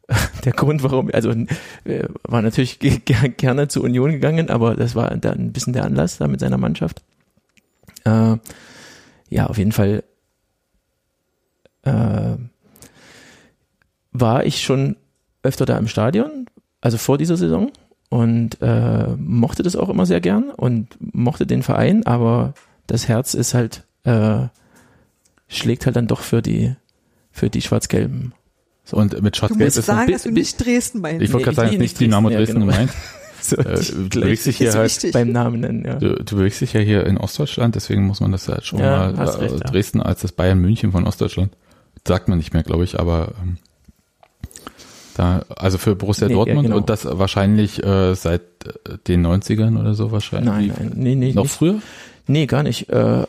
der 0.46 0.52
Grund, 0.52 0.84
warum, 0.84 1.10
also 1.14 1.32
äh, 1.32 2.08
war 2.24 2.42
natürlich 2.42 2.80
ge 2.80 3.00
ge 3.04 3.30
gerne 3.30 3.68
zur 3.70 3.84
Union 3.84 4.12
gegangen, 4.12 4.50
aber 4.50 4.76
das 4.76 4.96
war 4.96 5.16
dann 5.16 5.40
ein 5.40 5.54
bisschen 5.54 5.74
der 5.74 5.86
Anlass 5.86 6.18
da 6.18 6.28
mit 6.28 6.42
seiner 6.42 6.58
Mannschaft. 6.58 7.02
Äh, 8.04 8.38
ja, 9.30 9.48
auf 9.48 9.58
jeden 9.58 9.72
Fall 9.72 10.04
äh, 11.84 12.36
war 14.12 14.46
ich 14.46 14.62
schon 14.62 14.98
öfter 15.44 15.66
da 15.66 15.78
im 15.78 15.88
Stadion, 15.88 16.48
also 16.82 16.98
vor 16.98 17.18
dieser 17.18 17.38
Saison 17.38 17.72
und 18.10 18.62
äh, 18.62 19.08
mochte 19.18 19.64
das 19.64 19.76
auch 19.76 19.90
immer 19.90 20.06
sehr 20.06 20.22
gern 20.22 20.52
und 20.52 20.98
mochte 21.00 21.46
den 21.46 21.64
Verein, 21.64 22.06
aber 22.06 22.54
das 22.88 23.08
Herz 23.08 23.34
ist 23.34 23.54
halt 23.54 23.84
äh, 24.04 24.48
schlägt 25.48 25.86
halt 25.86 25.96
dann 25.96 26.08
doch 26.08 26.22
für 26.22 26.42
die 26.42 26.76
für 27.32 27.50
die 27.50 27.62
Schwarz-Gelben. 27.62 28.34
Und 28.92 29.22
mit 29.22 29.36
Schwarz-Gelb 29.36 29.68
ist 29.68 29.86
sagen, 29.86 30.12
dass 30.12 30.24
du 30.24 30.32
nicht 30.32 30.64
Dresden 30.64 31.02
meinst. 31.02 31.22
ich 31.24 31.34
wollte 31.34 31.50
Nee, 31.50 31.56
gerade 31.56 31.68
sagen, 31.68 31.74
ist 31.74 31.80
nicht 31.82 32.00
Dynamo 32.00 32.30
Dresden, 32.30 32.62
ja, 32.62 32.66
genau. 32.66 32.72
gemeint. 32.74 32.92
so, 33.42 33.58
Äh, 33.58 33.82
du 34.10 34.22
bewegst 34.22 34.46
dich 34.46 34.58
hier 34.58 34.74
halt, 34.74 34.86
wichtig. 34.86 35.12
beim 35.12 35.32
Namen 35.32 35.60
nennen, 35.62 35.84
ja. 35.86 35.96
du, 35.96 36.16
du 36.24 36.36
bewegst 36.38 36.62
dich 36.62 36.74
ja 36.74 36.80
hier 36.82 37.06
in 37.06 37.18
Ostdeutschland, 37.18 37.76
deswegen 37.76 38.06
muss 38.06 38.22
man 38.22 38.32
das 38.32 38.48
halt 38.48 38.66
schon 38.66 38.80
Ja, 38.80 39.12
mal 39.12 39.16
äh, 39.16 39.30
recht, 39.30 39.52
ja. 39.54 39.60
Dresden 39.60 40.02
als 40.02 40.22
das 40.22 40.32
Bayern 40.32 40.60
München 40.60 40.92
von 40.92 41.06
Ostdeutschland. 41.08 41.56
Sagt 42.08 42.28
man 42.30 42.38
nicht 42.38 42.54
mehr, 42.54 42.64
glaube 42.64 42.84
ich, 42.84 43.00
aber 43.00 43.34
ähm, 43.42 43.58
da, 45.16 45.44
also 45.56 45.78
für 45.78 45.96
Borussia 45.96 46.28
Nee, 46.28 46.34
ja, 46.34 46.38
Dortmund 46.38 46.64
genau. 46.68 46.78
und 46.78 46.90
das 46.90 47.06
wahrscheinlich 47.06 47.84
äh, 47.84 48.16
seit 48.16 48.42
äh, 48.66 48.98
den 49.08 49.26
90ern 49.26 49.80
oder 49.80 49.94
so 49.94 50.12
wahrscheinlich. 50.12 50.50
Nein, 50.50 50.74
nein, 50.78 50.92
nee, 50.96 51.16
nee, 51.16 51.34
Noch 51.34 51.44
nicht. 51.44 51.54
früher? 51.54 51.82
Nee, 52.28 52.46
gar 52.48 52.64
nicht. 52.64 52.90
Äh, 52.90 53.22
äh, 53.22 53.26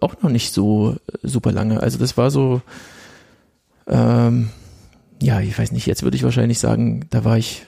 auch 0.00 0.20
noch 0.22 0.30
nicht 0.30 0.52
so 0.52 0.92
äh, 0.92 1.18
super 1.22 1.52
lange. 1.52 1.80
Also 1.80 1.98
das 1.98 2.16
war 2.16 2.30
so, 2.30 2.60
ähm, 3.86 4.50
ja, 5.20 5.40
ich 5.40 5.58
weiß 5.58 5.72
nicht, 5.72 5.86
jetzt 5.86 6.02
würde 6.02 6.16
ich 6.16 6.24
wahrscheinlich 6.24 6.58
sagen, 6.58 7.06
da 7.10 7.24
war 7.24 7.38
ich 7.38 7.64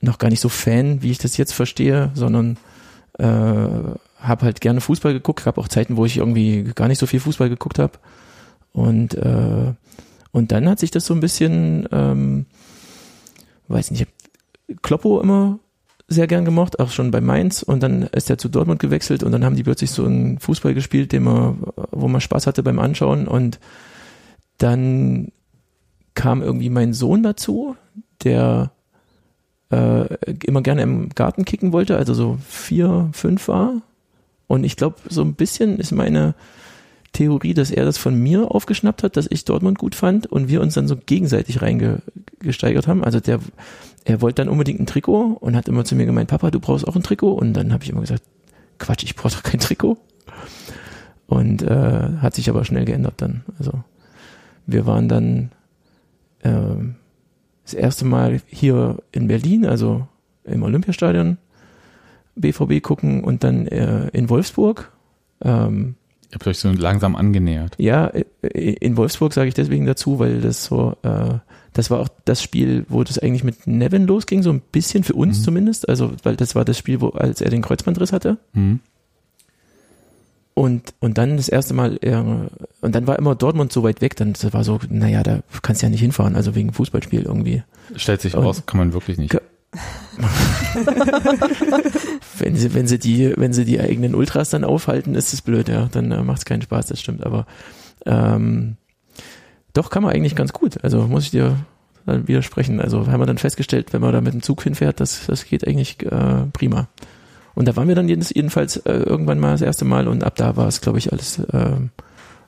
noch 0.00 0.18
gar 0.18 0.28
nicht 0.28 0.40
so 0.40 0.48
Fan, 0.48 1.02
wie 1.02 1.10
ich 1.10 1.18
das 1.18 1.36
jetzt 1.36 1.52
verstehe, 1.52 2.10
sondern 2.14 2.56
äh, 3.18 3.24
habe 3.24 4.44
halt 4.44 4.60
gerne 4.60 4.80
Fußball 4.80 5.12
geguckt, 5.12 5.44
gab 5.44 5.58
auch 5.58 5.68
Zeiten, 5.68 5.96
wo 5.96 6.04
ich 6.04 6.16
irgendwie 6.16 6.64
gar 6.74 6.88
nicht 6.88 6.98
so 6.98 7.06
viel 7.06 7.20
Fußball 7.20 7.48
geguckt 7.48 7.78
habe. 7.78 7.98
Und, 8.72 9.14
äh, 9.14 9.72
und 10.32 10.52
dann 10.52 10.68
hat 10.68 10.80
sich 10.80 10.90
das 10.90 11.06
so 11.06 11.14
ein 11.14 11.20
bisschen, 11.20 11.88
ähm, 11.92 12.46
weiß 13.68 13.92
nicht, 13.92 14.08
Kloppo 14.82 15.20
immer 15.20 15.58
sehr 16.14 16.26
gern 16.26 16.44
gemocht, 16.44 16.80
auch 16.80 16.90
schon 16.90 17.10
bei 17.10 17.20
Mainz. 17.20 17.62
Und 17.62 17.82
dann 17.82 18.02
ist 18.04 18.30
er 18.30 18.38
zu 18.38 18.48
Dortmund 18.48 18.80
gewechselt 18.80 19.22
und 19.22 19.32
dann 19.32 19.44
haben 19.44 19.56
die 19.56 19.62
plötzlich 19.62 19.90
so 19.90 20.04
einen 20.04 20.38
Fußball 20.38 20.74
gespielt, 20.74 21.12
den 21.12 21.24
man, 21.24 21.58
wo 21.90 22.08
man 22.08 22.20
Spaß 22.20 22.46
hatte 22.46 22.62
beim 22.62 22.78
Anschauen. 22.78 23.28
Und 23.28 23.60
dann 24.58 25.32
kam 26.14 26.42
irgendwie 26.42 26.70
mein 26.70 26.94
Sohn 26.94 27.22
dazu, 27.22 27.76
der 28.22 28.70
äh, 29.70 30.06
immer 30.44 30.62
gerne 30.62 30.82
im 30.82 31.10
Garten 31.10 31.44
kicken 31.44 31.72
wollte, 31.72 31.96
also 31.96 32.14
so 32.14 32.38
vier, 32.46 33.10
fünf 33.12 33.48
war. 33.48 33.82
Und 34.46 34.64
ich 34.64 34.76
glaube, 34.76 34.96
so 35.08 35.22
ein 35.22 35.34
bisschen 35.34 35.78
ist 35.78 35.92
meine 35.92 36.34
Theorie, 37.12 37.54
dass 37.54 37.70
er 37.70 37.84
das 37.84 37.96
von 37.96 38.14
mir 38.14 38.50
aufgeschnappt 38.50 39.02
hat, 39.02 39.16
dass 39.16 39.28
ich 39.30 39.44
Dortmund 39.44 39.78
gut 39.78 39.94
fand 39.94 40.26
und 40.26 40.48
wir 40.48 40.60
uns 40.60 40.74
dann 40.74 40.88
so 40.88 40.96
gegenseitig 40.96 41.62
reingesteigert 41.62 42.86
haben. 42.86 43.02
Also 43.02 43.20
der, 43.20 43.40
er 44.04 44.20
wollte 44.20 44.42
dann 44.42 44.48
unbedingt 44.48 44.80
ein 44.80 44.86
Trikot 44.86 45.38
und 45.40 45.56
hat 45.56 45.68
immer 45.68 45.84
zu 45.84 45.96
mir 45.96 46.06
gemeint, 46.06 46.28
Papa, 46.28 46.50
du 46.50 46.60
brauchst 46.60 46.86
auch 46.86 46.94
ein 46.96 47.02
Trikot. 47.02 47.32
Und 47.32 47.54
dann 47.54 47.72
habe 47.72 47.84
ich 47.84 47.90
immer 47.90 48.02
gesagt, 48.02 48.22
Quatsch, 48.78 49.04
ich 49.04 49.16
brauche 49.16 49.34
doch 49.34 49.42
kein 49.42 49.60
Trikot. 49.60 49.96
Und 51.26 51.62
äh, 51.62 52.10
hat 52.20 52.34
sich 52.34 52.50
aber 52.50 52.64
schnell 52.64 52.84
geändert 52.84 53.14
dann. 53.16 53.44
Also 53.58 53.72
wir 54.66 54.86
waren 54.86 55.08
dann 55.08 55.52
ähm, 56.42 56.96
das 57.64 57.74
erste 57.74 58.04
Mal 58.04 58.40
hier 58.46 58.98
in 59.10 59.26
Berlin, 59.26 59.64
also 59.64 60.06
im 60.44 60.62
Olympiastadion, 60.62 61.38
BVB 62.36 62.82
gucken 62.82 63.24
und 63.24 63.42
dann 63.42 63.66
äh, 63.68 64.08
in 64.08 64.28
Wolfsburg. 64.28 64.92
Ähm, 65.40 65.96
Ihr 66.30 66.34
habt 66.34 66.46
euch 66.46 66.58
so 66.58 66.70
langsam 66.70 67.16
angenähert. 67.16 67.74
ja, 67.78 68.08
äh, 68.08 68.24
in 68.50 68.96
Wolfsburg 68.98 69.32
sage 69.32 69.48
ich 69.48 69.54
deswegen 69.54 69.86
dazu, 69.86 70.18
weil 70.18 70.42
das 70.42 70.64
so, 70.64 70.96
äh, 71.02 71.38
das 71.74 71.90
war 71.90 72.00
auch 72.00 72.08
das 72.24 72.42
Spiel, 72.42 72.86
wo 72.88 73.04
das 73.04 73.18
eigentlich 73.18 73.44
mit 73.44 73.66
Nevin 73.66 74.06
losging, 74.06 74.42
so 74.42 74.50
ein 74.50 74.60
bisschen 74.72 75.04
für 75.04 75.12
uns 75.14 75.38
Mhm. 75.40 75.42
zumindest. 75.42 75.88
Also, 75.88 76.12
weil 76.22 76.36
das 76.36 76.54
war 76.54 76.64
das 76.64 76.78
Spiel, 76.78 77.00
wo, 77.02 77.08
als 77.10 77.40
er 77.42 77.50
den 77.50 77.60
Kreuzbandriss 77.62 78.12
hatte. 78.12 78.38
Hm. 78.54 78.80
Und, 80.56 80.94
und 81.00 81.18
dann 81.18 81.36
das 81.36 81.48
erste 81.48 81.74
Mal, 81.74 81.98
äh, 82.02 82.14
und 82.80 82.94
dann 82.94 83.06
war 83.08 83.18
immer 83.18 83.34
Dortmund 83.34 83.72
so 83.72 83.82
weit 83.82 84.00
weg, 84.00 84.14
dann 84.14 84.34
war 84.52 84.62
so, 84.62 84.78
naja, 84.88 85.24
da 85.24 85.40
kannst 85.62 85.82
du 85.82 85.86
ja 85.86 85.90
nicht 85.90 86.00
hinfahren, 86.00 86.36
also 86.36 86.54
wegen 86.54 86.72
Fußballspiel 86.72 87.22
irgendwie. 87.22 87.64
Stellt 87.96 88.20
sich 88.20 88.36
Und- 88.36 88.44
raus, 88.44 88.62
kann 88.64 88.78
man 88.78 88.92
wirklich 88.92 89.18
nicht. 89.18 89.36
Wenn 92.38 92.56
sie, 92.56 92.74
wenn 92.74 92.86
sie 92.86 92.98
die, 92.98 93.32
wenn 93.36 93.52
sie 93.52 93.64
die 93.64 93.80
eigenen 93.80 94.14
Ultras 94.14 94.50
dann 94.50 94.64
aufhalten, 94.64 95.14
ist 95.14 95.32
es 95.32 95.42
blöd, 95.42 95.68
ja. 95.68 95.88
Dann 95.90 96.10
äh, 96.12 96.22
macht 96.22 96.38
es 96.38 96.44
keinen 96.44 96.62
Spaß, 96.62 96.86
das 96.86 97.00
stimmt. 97.00 97.24
Aber 97.24 97.46
ähm, 98.06 98.76
doch 99.74 99.90
kann 99.90 100.02
man 100.02 100.12
eigentlich 100.14 100.34
ganz 100.36 100.52
gut. 100.52 100.82
Also 100.82 101.02
muss 101.06 101.24
ich 101.24 101.30
dir 101.30 101.56
dann 102.06 102.26
widersprechen. 102.28 102.80
Also 102.80 103.06
haben 103.06 103.20
wir 103.20 103.26
dann 103.26 103.38
festgestellt, 103.38 103.92
wenn 103.92 104.00
man 104.00 104.12
da 104.12 104.20
mit 104.20 104.32
dem 104.32 104.42
Zug 104.42 104.62
hinfährt, 104.62 105.00
das, 105.00 105.26
das 105.26 105.44
geht 105.44 105.66
eigentlich 105.66 106.02
äh, 106.02 106.46
prima. 106.52 106.88
Und 107.54 107.68
da 107.68 107.76
waren 107.76 107.88
wir 107.88 107.94
dann 107.94 108.08
jedenfalls 108.08 108.78
äh, 108.78 108.92
irgendwann 108.92 109.38
mal 109.38 109.52
das 109.52 109.62
erste 109.62 109.84
Mal 109.84 110.08
und 110.08 110.24
ab 110.24 110.34
da 110.36 110.56
war 110.56 110.66
es, 110.66 110.80
glaube 110.80 110.98
ich, 110.98 111.12
alles 111.12 111.40
ähm, 111.52 111.90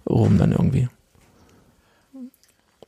rum 0.09 0.37
dann 0.39 0.53
irgendwie. 0.53 0.89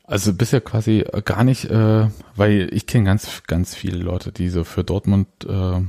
Also 0.04 0.32
bisher 0.32 0.60
quasi 0.60 1.00
äh, 1.00 1.22
gar 1.22 1.44
nicht, 1.44 1.66
äh, 1.66 2.06
weil 2.34 2.68
ich 2.72 2.86
kenne 2.86 3.04
ganz, 3.04 3.42
ganz 3.46 3.74
viele 3.74 3.98
Leute, 3.98 4.32
die 4.32 4.48
so 4.48 4.64
für 4.64 4.82
Dortmund 4.82 5.28
äh, 5.46 5.80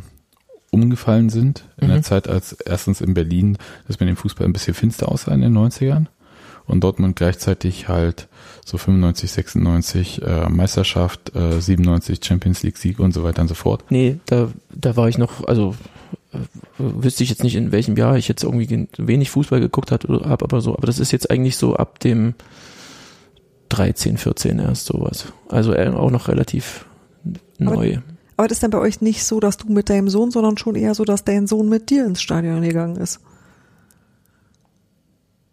umgefallen 0.71 1.29
sind 1.29 1.65
in 1.77 1.87
Mhm. 1.87 1.93
der 1.93 2.01
Zeit, 2.03 2.27
als 2.27 2.53
erstens 2.53 3.01
in 3.01 3.13
Berlin 3.13 3.57
das 3.87 3.99
mit 3.99 4.09
dem 4.09 4.17
Fußball 4.17 4.45
ein 4.45 4.53
bisschen 4.53 4.73
finster 4.73 5.09
aussah 5.09 5.33
in 5.33 5.41
den 5.41 5.57
90ern 5.57 6.07
und 6.69 6.81
Dortmund 6.83 7.15
gleichzeitig 7.15 7.87
halt 7.87 8.27
so 8.65 8.77
95, 8.77 9.31
96 9.31 10.21
äh, 10.21 10.49
Meisterschaft, 10.49 11.35
äh, 11.35 11.59
97 11.59 12.23
Champions 12.23 12.61
League 12.63 12.77
Sieg 12.77 12.99
und 12.99 13.13
so 13.13 13.23
weiter 13.23 13.41
und 13.41 13.47
so 13.47 13.55
fort. 13.55 13.83
Nee, 13.89 14.19
da, 14.27 14.49
da 14.73 14.95
war 14.95 15.09
ich 15.09 15.17
noch, 15.17 15.45
also 15.47 15.75
äh, 16.33 16.37
wüsste 16.77 17.23
ich 17.23 17.29
jetzt 17.29 17.43
nicht, 17.43 17.55
in 17.55 17.71
welchem 17.71 17.95
Jahr 17.97 18.17
ich 18.17 18.27
jetzt 18.27 18.43
irgendwie 18.43 18.67
gen- 18.67 18.87
wenig 18.97 19.29
Fußball 19.31 19.59
geguckt 19.59 19.91
hat 19.91 20.05
oder 20.07 20.29
hab, 20.29 20.43
aber 20.43 20.61
so, 20.61 20.75
aber 20.77 20.85
das 20.87 20.99
ist 20.99 21.11
jetzt 21.11 21.31
eigentlich 21.31 21.57
so 21.57 21.75
ab 21.75 21.99
dem 21.99 22.35
13, 23.69 24.17
14 24.17 24.59
erst 24.59 24.85
sowas. 24.85 25.25
Also 25.47 25.73
äh, 25.73 25.89
auch 25.89 26.11
noch 26.11 26.27
relativ 26.27 26.85
neu. 27.57 27.97
Aber 28.37 28.47
das 28.47 28.57
ist 28.57 28.63
dann 28.63 28.71
bei 28.71 28.77
euch 28.79 29.01
nicht 29.01 29.23
so, 29.25 29.39
dass 29.39 29.57
du 29.57 29.71
mit 29.71 29.89
deinem 29.89 30.09
Sohn, 30.09 30.31
sondern 30.31 30.57
schon 30.57 30.75
eher 30.75 30.95
so, 30.95 31.03
dass 31.03 31.23
dein 31.25 31.45
Sohn 31.47 31.67
mit 31.69 31.89
dir 31.89 32.05
ins 32.05 32.21
Stadion 32.21 32.61
gegangen 32.61 32.95
ist. 32.95 33.19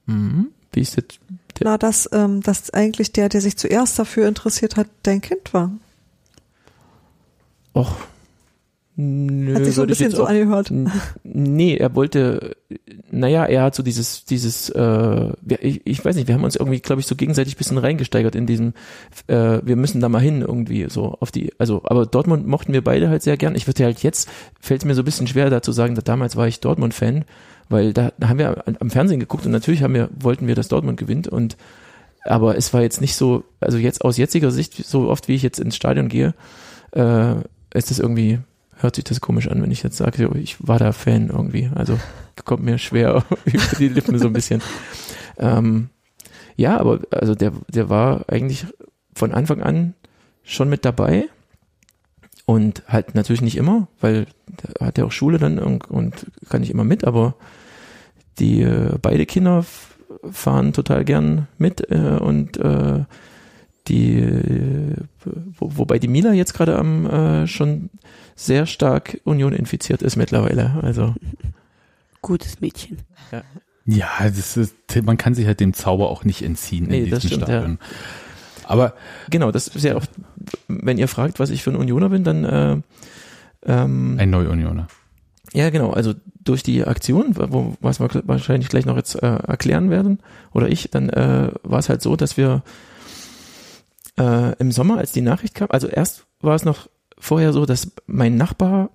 Mhm. 0.06 0.48
Wie 0.76 0.82
ist 0.82 0.96
das? 0.98 1.04
Na, 1.64 1.78
dass, 1.78 2.06
ähm, 2.12 2.42
dass 2.42 2.68
eigentlich 2.70 3.12
der, 3.12 3.30
der 3.30 3.40
sich 3.40 3.56
zuerst 3.56 3.98
dafür 3.98 4.28
interessiert 4.28 4.76
hat, 4.76 4.88
dein 5.04 5.22
Kind 5.22 5.54
war. 5.54 5.70
Och. 7.74 7.92
Nö, 8.98 9.54
Hat 9.54 9.64
sich 9.66 9.74
so 9.74 9.82
ein 9.82 9.88
bisschen 9.88 10.10
so 10.10 10.24
auch- 10.24 10.28
angehört. 10.30 10.72
Nee, 11.22 11.76
er 11.76 11.94
wollte, 11.94 12.56
naja, 13.10 13.44
er 13.44 13.62
hat 13.64 13.74
so 13.74 13.82
dieses, 13.82 14.24
dieses, 14.24 14.70
äh, 14.70 15.32
ich, 15.60 15.82
ich 15.84 16.02
weiß 16.02 16.16
nicht, 16.16 16.28
wir 16.28 16.34
haben 16.34 16.44
uns 16.44 16.56
irgendwie, 16.56 16.80
glaube 16.80 17.00
ich, 17.00 17.06
so 17.06 17.14
gegenseitig 17.14 17.54
ein 17.54 17.58
bisschen 17.58 17.76
reingesteigert 17.76 18.34
in 18.34 18.46
diesem, 18.46 18.72
äh, 19.26 19.60
wir 19.62 19.76
müssen 19.76 20.00
da 20.00 20.08
mal 20.08 20.20
hin 20.22 20.40
irgendwie 20.40 20.86
so 20.88 21.14
auf 21.20 21.30
die, 21.30 21.52
also, 21.58 21.82
aber 21.84 22.06
Dortmund 22.06 22.46
mochten 22.46 22.72
wir 22.72 22.82
beide 22.82 23.10
halt 23.10 23.22
sehr 23.22 23.36
gern. 23.36 23.54
Ich 23.54 23.66
würde 23.66 23.84
halt 23.84 24.02
jetzt, 24.02 24.30
fällt 24.60 24.80
es 24.80 24.84
mir 24.86 24.94
so 24.94 25.02
ein 25.02 25.06
bisschen 25.06 25.26
schwer 25.26 25.50
da 25.50 25.60
zu 25.60 25.72
sagen, 25.72 25.94
dass 25.94 26.04
damals 26.04 26.36
war 26.36 26.48
ich 26.48 26.60
Dortmund-Fan, 26.60 27.24
weil 27.68 27.92
da, 27.92 28.12
da 28.18 28.28
haben 28.28 28.38
wir 28.38 28.64
am- 28.80 28.90
Fernsehen 28.90 29.20
geguckt 29.20 29.46
und 29.46 29.52
natürlich 29.52 29.82
haben 29.82 29.94
wir, 29.94 30.08
wollten 30.18 30.46
wir, 30.46 30.54
dass 30.54 30.68
Dortmund 30.68 30.98
gewinnt 30.98 31.28
und 31.28 31.56
aber 32.24 32.56
es 32.56 32.72
war 32.74 32.82
jetzt 32.82 33.00
nicht 33.00 33.14
so, 33.14 33.44
also 33.60 33.78
jetzt 33.78 34.04
aus 34.04 34.16
jetziger 34.16 34.50
Sicht, 34.50 34.74
so 34.84 35.08
oft 35.08 35.28
wie 35.28 35.34
ich 35.34 35.42
jetzt 35.42 35.60
ins 35.60 35.76
Stadion 35.76 36.08
gehe, 36.08 36.34
äh, 36.92 37.34
ist 37.72 37.90
das 37.90 38.00
irgendwie, 38.00 38.40
hört 38.78 38.96
sich 38.96 39.04
das 39.04 39.20
komisch 39.20 39.48
an, 39.48 39.62
wenn 39.62 39.70
ich 39.70 39.82
jetzt 39.84 39.96
sage, 39.96 40.28
ich 40.34 40.56
war 40.66 40.78
da 40.80 40.90
Fan 40.92 41.28
irgendwie. 41.28 41.70
Also 41.74 41.98
kommt 42.44 42.64
mir 42.64 42.78
schwer 42.78 43.24
über 43.44 43.62
die 43.78 43.88
Lippen 43.88 44.18
so 44.18 44.26
ein 44.26 44.32
bisschen. 44.32 44.60
Ähm, 45.38 45.88
ja, 46.56 46.78
aber 46.80 47.00
also 47.12 47.34
der, 47.36 47.52
der 47.68 47.88
war 47.90 48.24
eigentlich 48.28 48.66
von 49.14 49.32
Anfang 49.32 49.62
an 49.62 49.94
schon 50.42 50.68
mit 50.68 50.84
dabei 50.84 51.28
und 52.44 52.82
halt 52.88 53.14
natürlich 53.14 53.42
nicht 53.42 53.56
immer, 53.56 53.88
weil 54.00 54.26
da 54.56 54.86
hat 54.86 54.98
er 54.98 55.06
auch 55.06 55.12
Schule 55.12 55.38
dann 55.38 55.58
und, 55.58 55.90
und 55.90 56.26
kann 56.48 56.60
nicht 56.60 56.70
immer 56.70 56.84
mit, 56.84 57.04
aber 57.04 57.34
die 58.38 58.62
äh, 58.62 58.96
beide 59.00 59.26
Kinder 59.26 59.64
fahren 60.30 60.72
total 60.72 61.04
gern 61.04 61.48
mit 61.58 61.90
äh, 61.90 62.18
und 62.20 62.56
äh, 62.56 63.04
die 63.88 64.18
äh, 64.18 64.96
wo, 65.58 65.76
wobei 65.76 65.98
die 65.98 66.08
Mila 66.08 66.32
jetzt 66.32 66.54
gerade 66.54 66.76
am 66.76 67.06
äh, 67.06 67.46
schon 67.46 67.90
sehr 68.34 68.66
stark 68.66 69.20
Union 69.24 69.52
infiziert 69.52 70.02
ist 70.02 70.16
mittlerweile. 70.16 70.78
Also 70.82 71.14
Gutes 72.22 72.60
Mädchen. 72.60 72.98
Ja, 73.84 74.10
das 74.20 74.56
ist, 74.56 74.74
man 75.04 75.16
kann 75.16 75.34
sich 75.34 75.46
halt 75.46 75.60
dem 75.60 75.72
Zauber 75.72 76.10
auch 76.10 76.24
nicht 76.24 76.42
entziehen 76.42 76.86
Nee, 76.88 77.04
in 77.04 77.10
das 77.10 77.20
diesem 77.20 77.36
stimmt, 77.36 77.50
Stadion. 77.50 77.78
Aber 78.64 78.94
genau, 79.30 79.52
das 79.52 79.68
ist 79.68 79.84
ja 79.84 79.94
auch, 79.94 80.04
wenn 80.66 80.98
ihr 80.98 81.06
fragt, 81.06 81.38
was 81.38 81.50
ich 81.50 81.62
für 81.62 81.70
ein 81.70 81.76
Unioner 81.76 82.08
bin, 82.08 82.24
dann 82.24 82.44
äh, 82.44 82.76
ähm, 83.66 84.16
ein 84.18 84.30
Neu-Unioner. 84.30 84.88
Ja, 85.52 85.70
genau. 85.70 85.90
Also 85.90 86.14
durch 86.42 86.62
die 86.62 86.84
Aktion, 86.84 87.34
wo, 87.34 87.74
was 87.80 88.00
wir 88.00 88.08
wahrscheinlich 88.24 88.68
gleich 88.68 88.86
noch 88.86 88.96
jetzt 88.96 89.22
äh, 89.22 89.26
erklären 89.26 89.90
werden, 89.90 90.20
oder 90.52 90.68
ich, 90.68 90.90
dann 90.90 91.08
äh, 91.10 91.50
war 91.62 91.78
es 91.78 91.88
halt 91.88 92.02
so, 92.02 92.16
dass 92.16 92.36
wir 92.36 92.62
äh, 94.18 94.54
im 94.58 94.72
Sommer, 94.72 94.98
als 94.98 95.12
die 95.12 95.20
Nachricht 95.20 95.54
kam, 95.54 95.68
also 95.70 95.88
erst 95.88 96.26
war 96.40 96.54
es 96.54 96.64
noch 96.64 96.88
vorher 97.18 97.52
so, 97.52 97.66
dass 97.66 97.92
mein 98.06 98.36
Nachbar, 98.36 98.90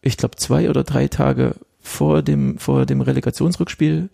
ich 0.00 0.16
glaube 0.16 0.36
zwei 0.36 0.70
oder 0.70 0.84
drei 0.84 1.08
Tage 1.08 1.54
vor 1.80 2.22
dem 2.22 2.58
vor 2.58 2.86
dem 2.86 3.00
Relegationsrückspiel 3.00 4.08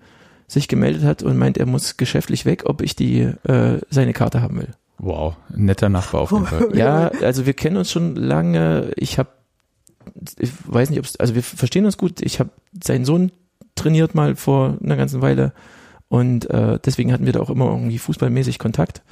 sich 0.46 0.68
gemeldet 0.68 1.04
hat 1.04 1.22
und 1.22 1.36
meint, 1.36 1.58
er 1.58 1.66
muss 1.66 1.98
geschäftlich 1.98 2.46
weg, 2.46 2.62
ob 2.64 2.80
ich 2.80 2.96
die 2.96 3.20
äh, 3.20 3.80
seine 3.90 4.14
Karte 4.14 4.40
haben 4.40 4.58
will. 4.58 4.70
Wow, 4.96 5.36
netter 5.54 5.90
Nachbar 5.90 6.22
auf 6.22 6.32
jeden 6.32 6.46
Fall. 6.46 6.70
Ja, 6.74 7.08
also 7.22 7.46
wir 7.46 7.52
kennen 7.52 7.76
uns 7.76 7.92
schon 7.92 8.16
lange. 8.16 8.92
Ich 8.96 9.18
habe 9.18 9.28
ich 10.38 10.50
weiß 10.66 10.90
nicht, 10.90 10.98
ob 10.98 11.06
also 11.18 11.34
wir 11.34 11.42
verstehen 11.42 11.84
uns 11.84 11.98
gut. 11.98 12.20
Ich 12.22 12.40
habe 12.40 12.50
seinen 12.82 13.04
Sohn 13.04 13.32
trainiert 13.74 14.14
mal 14.14 14.36
vor 14.36 14.78
einer 14.82 14.96
ganzen 14.96 15.22
Weile 15.22 15.52
und 16.08 16.48
äh, 16.50 16.78
deswegen 16.84 17.12
hatten 17.12 17.26
wir 17.26 17.32
da 17.32 17.40
auch 17.40 17.50
immer 17.50 17.66
irgendwie 17.66 17.98
fußballmäßig 17.98 18.58
Kontakt. 18.58 19.02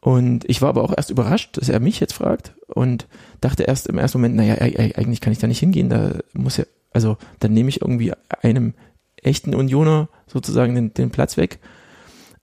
Und 0.00 0.48
ich 0.48 0.62
war 0.62 0.68
aber 0.68 0.84
auch 0.84 0.94
erst 0.96 1.10
überrascht, 1.10 1.56
dass 1.56 1.68
er 1.68 1.80
mich 1.80 2.00
jetzt 2.00 2.12
fragt 2.12 2.54
und 2.68 3.08
dachte 3.40 3.64
erst 3.64 3.88
im 3.88 3.98
ersten 3.98 4.18
Moment, 4.18 4.36
naja, 4.36 4.54
eigentlich 4.60 5.20
kann 5.20 5.32
ich 5.32 5.38
da 5.38 5.46
nicht 5.46 5.58
hingehen, 5.58 5.88
da 5.88 6.18
muss 6.32 6.58
ja, 6.58 6.64
also 6.92 7.16
dann 7.40 7.52
nehme 7.52 7.68
ich 7.68 7.80
irgendwie 7.80 8.12
einem 8.42 8.74
echten 9.16 9.54
Unioner 9.54 10.08
sozusagen 10.26 10.74
den, 10.74 10.94
den 10.94 11.10
Platz 11.10 11.36
weg. 11.36 11.58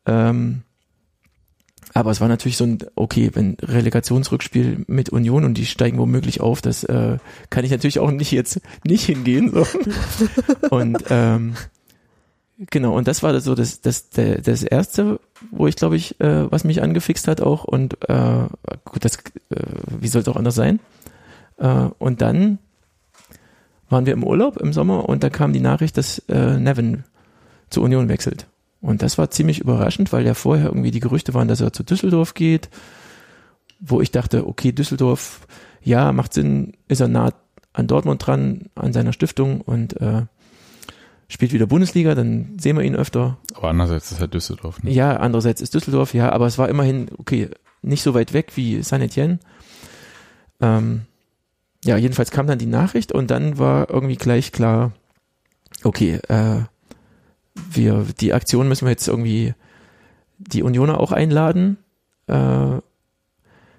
Ähm, 0.05 0.62
aber 1.93 2.11
es 2.11 2.21
war 2.21 2.27
natürlich 2.27 2.57
so 2.57 2.63
ein, 2.63 2.79
okay, 2.95 3.29
wenn 3.33 3.55
Relegationsrückspiel 3.61 4.85
mit 4.87 5.09
Union 5.09 5.45
und 5.45 5.55
die 5.55 5.65
steigen 5.65 5.99
womöglich 5.99 6.41
auf, 6.41 6.61
das 6.61 6.83
äh, 6.83 7.17
kann 7.49 7.65
ich 7.65 7.71
natürlich 7.71 7.99
auch 7.99 8.11
nicht 8.11 8.31
jetzt 8.31 8.61
nicht 8.85 9.05
hingehen. 9.05 9.51
So. 9.51 9.65
und 10.71 11.03
ähm, 11.09 11.53
genau, 12.71 12.97
und 12.97 13.07
das 13.07 13.21
war 13.21 13.39
so 13.41 13.53
das, 13.53 13.81
das, 13.81 14.09
das, 14.09 14.41
das 14.41 14.63
erste, 14.63 15.19
wo 15.51 15.67
ich 15.67 15.75
glaube 15.75 15.95
ich, 15.95 16.19
äh, 16.19 16.51
was 16.51 16.63
mich 16.63 16.81
angefixt 16.81 17.27
hat 17.27 17.41
auch. 17.41 17.63
Und 17.63 17.97
äh, 18.09 18.47
gut, 18.85 19.05
das, 19.05 19.17
äh, 19.49 19.61
wie 19.99 20.07
soll 20.07 20.23
es 20.23 20.27
auch 20.27 20.35
anders 20.35 20.55
sein? 20.55 20.79
Äh, 21.57 21.89
und 21.99 22.21
dann 22.21 22.57
waren 23.89 24.07
wir 24.07 24.13
im 24.13 24.23
Urlaub 24.23 24.57
im 24.57 24.73
Sommer 24.73 25.07
und 25.07 25.23
da 25.23 25.29
kam 25.29 25.53
die 25.53 25.59
Nachricht, 25.59 25.97
dass 25.97 26.17
äh, 26.27 26.57
Nevin 26.57 27.03
zur 27.69 27.83
Union 27.83 28.09
wechselt. 28.09 28.47
Und 28.83 29.01
das 29.01 29.17
war 29.17 29.31
ziemlich 29.31 29.59
überraschend, 29.59 30.11
weil 30.11 30.25
ja 30.25 30.33
vorher 30.33 30.65
irgendwie 30.65 30.91
die 30.91 30.99
Gerüchte 30.99 31.33
waren, 31.33 31.47
dass 31.47 31.61
er 31.61 31.71
zu 31.71 31.83
Düsseldorf 31.83 32.33
geht, 32.33 32.69
wo 33.79 34.01
ich 34.01 34.11
dachte, 34.11 34.45
okay, 34.45 34.73
Düsseldorf, 34.73 35.47
ja, 35.81 36.11
macht 36.11 36.33
Sinn, 36.33 36.73
ist 36.89 36.99
er 36.99 37.07
nah 37.07 37.33
an 37.71 37.87
Dortmund 37.87 38.27
dran, 38.27 38.65
an 38.75 38.91
seiner 38.91 39.13
Stiftung 39.13 39.61
und 39.61 40.01
äh, 40.01 40.23
spielt 41.29 41.53
wieder 41.53 41.65
Bundesliga, 41.65 42.13
dann 42.13 42.57
sehen 42.59 42.75
wir 42.75 42.83
ihn 42.83 42.97
öfter. 42.97 43.37
Aber 43.53 43.69
andererseits 43.69 44.11
ist 44.11 44.19
er 44.19 44.27
Düsseldorf. 44.27 44.83
Ne? 44.83 44.91
Ja, 44.91 45.15
andererseits 45.15 45.61
ist 45.61 45.73
Düsseldorf, 45.73 46.13
ja, 46.13 46.33
aber 46.33 46.45
es 46.47 46.57
war 46.57 46.67
immerhin, 46.67 47.07
okay, 47.17 47.51
nicht 47.83 48.03
so 48.03 48.13
weit 48.13 48.33
weg 48.33 48.51
wie 48.55 48.83
Saint 48.83 49.01
Etienne. 49.01 49.39
Ähm, 50.59 51.03
ja, 51.85 51.95
jedenfalls 51.95 52.31
kam 52.31 52.47
dann 52.47 52.59
die 52.59 52.65
Nachricht 52.65 53.13
und 53.13 53.31
dann 53.31 53.57
war 53.57 53.89
irgendwie 53.89 54.17
gleich 54.17 54.51
klar, 54.51 54.91
okay, 55.85 56.19
äh, 56.27 56.63
wir, 57.55 58.05
die 58.19 58.33
Aktion 58.33 58.67
müssen 58.67 58.85
wir 58.85 58.91
jetzt 58.91 59.07
irgendwie 59.07 59.53
die 60.37 60.63
Unioner 60.63 60.99
auch 60.99 61.11
einladen 61.11 61.77
äh, 62.27 62.77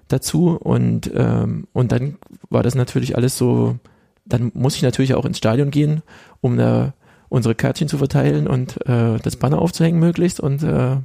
dazu. 0.07 0.57
Und 0.57 1.11
ähm, 1.13 1.67
und 1.73 1.91
dann 1.91 2.17
war 2.49 2.63
das 2.63 2.75
natürlich 2.75 3.15
alles 3.15 3.37
so, 3.37 3.77
dann 4.25 4.51
muss 4.53 4.75
ich 4.75 4.81
natürlich 4.81 5.13
auch 5.13 5.25
ins 5.25 5.37
Stadion 5.37 5.71
gehen, 5.71 6.01
um 6.41 6.57
da 6.57 6.93
unsere 7.29 7.55
Kärtchen 7.55 7.87
zu 7.87 7.97
verteilen 7.97 8.47
und 8.47 8.85
äh, 8.87 9.17
das 9.19 9.35
Banner 9.35 9.59
aufzuhängen 9.59 9.99
möglichst. 9.99 10.39
Und 10.39 10.63
äh, 10.63 10.97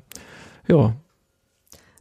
ja, 0.68 0.94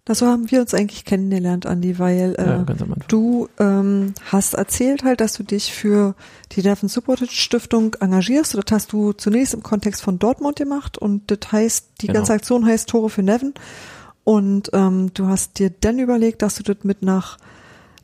na, 0.07 0.15
so 0.15 0.25
haben 0.25 0.49
wir 0.49 0.61
uns 0.61 0.73
eigentlich 0.73 1.05
kennengelernt, 1.05 1.65
Andi, 1.65 1.99
weil 1.99 2.35
äh, 2.37 2.45
ja, 2.45 2.65
du 3.07 3.47
ähm, 3.59 4.13
hast 4.31 4.55
erzählt 4.55 5.03
halt, 5.03 5.21
dass 5.21 5.33
du 5.33 5.43
dich 5.43 5.73
für 5.73 6.15
die 6.53 6.61
Devon 6.61 6.89
Supported 6.89 7.31
Stiftung 7.31 7.95
engagierst. 7.99 8.55
Das 8.55 8.65
hast 8.71 8.91
du 8.91 9.13
zunächst 9.13 9.53
im 9.53 9.63
Kontext 9.63 10.01
von 10.01 10.17
Dortmund 10.17 10.55
gemacht 10.55 10.97
und 10.97 11.29
das 11.29 11.51
heißt, 11.51 11.87
die 12.01 12.07
genau. 12.07 12.19
ganze 12.19 12.33
Aktion 12.33 12.65
heißt 12.65 12.89
Tore 12.89 13.09
für 13.09 13.23
Neven. 13.23 13.53
Und 14.23 14.69
ähm, 14.73 15.11
du 15.13 15.27
hast 15.27 15.59
dir 15.59 15.69
dann 15.69 15.99
überlegt, 15.99 16.41
dass 16.41 16.55
du 16.55 16.63
das 16.63 16.83
mit 16.83 17.01
nach, 17.01 17.37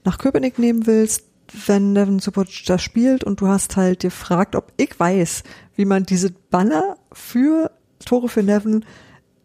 nach 0.04 0.18
Köpenick 0.18 0.60
nehmen 0.60 0.88
willst, 0.88 1.24
wenn 1.68 1.94
Neven 1.94 2.20
Supported 2.20 2.70
da 2.70 2.78
spielt 2.78 3.24
und 3.24 3.42
du 3.42 3.48
hast 3.48 3.78
halt 3.78 4.02
gefragt, 4.02 4.56
ob 4.56 4.74
ich 4.78 5.00
weiß, 5.00 5.44
wie 5.76 5.86
man 5.86 6.04
diese 6.04 6.32
Banner 6.50 6.98
für 7.12 7.72
Tore 8.04 8.30
für 8.30 8.44
Neven 8.44 8.86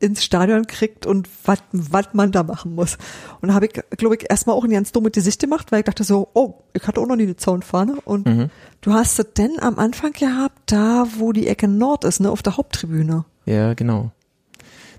ins 0.00 0.24
Stadion 0.24 0.66
kriegt 0.66 1.06
und 1.06 1.28
was 1.44 2.08
man 2.12 2.32
da 2.32 2.42
machen 2.42 2.74
muss. 2.74 2.98
Und 3.40 3.48
da 3.48 3.54
habe 3.54 3.66
ich, 3.66 3.72
glaube 3.72 4.16
ich, 4.16 4.30
erstmal 4.30 4.56
auch 4.56 4.64
ein 4.64 4.70
ganz 4.70 4.92
dumme 4.92 5.10
Gesicht 5.10 5.40
gemacht, 5.40 5.70
weil 5.70 5.80
ich 5.80 5.84
dachte 5.84 6.04
so, 6.04 6.28
oh, 6.34 6.54
ich 6.72 6.86
hatte 6.86 7.00
auch 7.00 7.06
noch 7.06 7.16
nie 7.16 7.24
eine 7.24 7.36
Zaunfahne. 7.36 7.96
Und 8.04 8.26
mhm. 8.26 8.50
du 8.80 8.92
hast 8.92 9.18
es 9.18 9.34
denn 9.34 9.60
am 9.60 9.78
Anfang 9.78 10.12
gehabt, 10.12 10.72
da 10.72 11.06
wo 11.18 11.32
die 11.32 11.46
Ecke 11.46 11.68
Nord 11.68 12.04
ist, 12.04 12.20
ne, 12.20 12.30
auf 12.30 12.42
der 12.42 12.56
Haupttribüne. 12.56 13.24
Ja, 13.44 13.74
genau. 13.74 14.10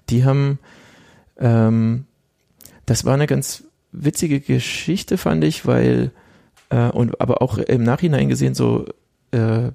Die 0.09 0.23
haben, 0.23 0.59
ähm, 1.37 2.05
das 2.85 3.03
war 3.03 3.15
eine 3.15 3.27
ganz 3.27 3.63
witzige 3.91 4.39
Geschichte, 4.39 5.17
fand 5.17 5.43
ich, 5.43 5.65
weil, 5.65 6.11
äh, 6.69 6.89
und 6.89 7.19
aber 7.19 7.41
auch 7.41 7.57
im 7.57 7.83
Nachhinein 7.83 8.29
gesehen 8.29 8.53
so, 8.53 8.85
äh, 9.31 9.71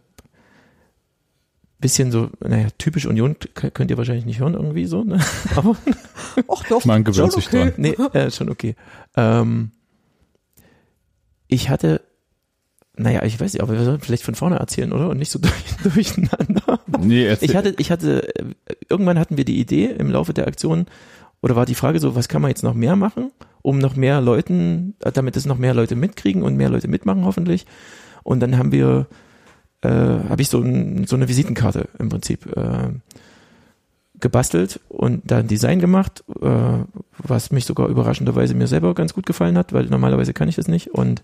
bisschen 1.79 2.11
so, 2.11 2.31
naja, 2.41 2.69
typisch 2.79 3.07
Union 3.07 3.37
könnt 3.55 3.91
ihr 3.91 3.99
wahrscheinlich 3.99 4.25
nicht 4.25 4.41
hören 4.41 4.55
irgendwie 4.55 4.87
so, 4.87 5.05
ne? 5.05 5.21
Aber 5.57 5.77
Och, 6.47 6.65
doch, 6.69 6.85
man 6.85 7.05
gewöhnt 7.05 7.33
sich 7.33 7.49
okay. 7.49 7.71
dran. 7.71 7.73
Nee, 7.77 7.97
äh, 8.13 8.31
schon 8.31 8.49
okay. 8.49 8.77
Ähm, 9.17 9.71
ich 11.49 11.69
hatte, 11.69 12.01
naja, 12.97 13.25
ich 13.25 13.39
weiß 13.39 13.53
nicht, 13.53 13.63
aber 13.63 13.75
wir 13.75 13.85
sollen 13.85 14.01
vielleicht 14.01 14.25
von 14.25 14.35
vorne 14.35 14.57
erzählen, 14.57 14.93
oder? 14.93 15.11
Und 15.11 15.19
nicht 15.19 15.31
so 15.31 15.39
durch, 15.41 15.53
durcheinander. 15.83 16.81
Nee, 17.01 17.27
erzähl. 17.27 17.51
Ich 17.51 17.57
hatte, 17.57 17.75
ich 17.79 17.91
hatte, 17.91 18.29
irgendwann 18.89 19.19
hatten 19.19 19.37
wir 19.37 19.45
die 19.45 19.61
Idee 19.61 19.87
im 19.87 20.11
Laufe 20.11 20.33
der 20.33 20.47
Aktion, 20.47 20.87
oder 21.43 21.57
war 21.57 21.67
die 21.67 21.75
Frage 21.75 22.01
so, 22.01 22.15
was 22.15 22.29
kann 22.29 22.43
man 22.43 22.51
jetzt 22.51 22.65
noch 22.65 22.75
mehr 22.75 22.97
machen, 22.97 23.31
um 23.63 23.79
noch 23.79 23.95
mehr 23.95 24.21
Leuten, 24.21 24.95
damit 24.99 25.37
es 25.37 25.47
noch 25.47 25.59
mehr 25.59 25.75
Leute 25.75 25.95
mitkriegen 25.95 26.43
und 26.43 26.57
mehr 26.57 26.71
Leute 26.71 26.89
mitmachen 26.89 27.25
hoffentlich. 27.25 27.67
Und 28.23 28.41
dann 28.41 28.59
haben 28.59 28.73
wir 28.73 29.07
äh, 29.87 30.29
habe 30.29 30.43
ich 30.43 30.49
so, 30.49 30.61
ein, 30.61 31.07
so 31.07 31.17
eine 31.17 31.29
Visitenkarte 31.29 31.89
im 31.99 32.09
Prinzip 32.09 32.47
äh, 32.57 32.91
gebastelt 34.19 34.81
und 34.89 35.31
da 35.31 35.39
ein 35.39 35.47
Design 35.47 35.79
gemacht, 35.79 36.25
äh, 36.41 36.79
was 37.19 37.53
mich 37.53 37.65
sogar 37.65 37.89
überraschenderweise 37.89 38.55
mir 38.55 38.67
selber 38.67 38.95
ganz 38.95 39.15
gut 39.15 39.27
gefallen 39.27 39.59
hat, 39.59 39.73
weil 39.73 39.87
normalerweise 39.87 40.33
kann 40.33 40.49
ich 40.49 40.57
das 40.57 40.69
nicht 40.69 40.91
und, 40.91 41.23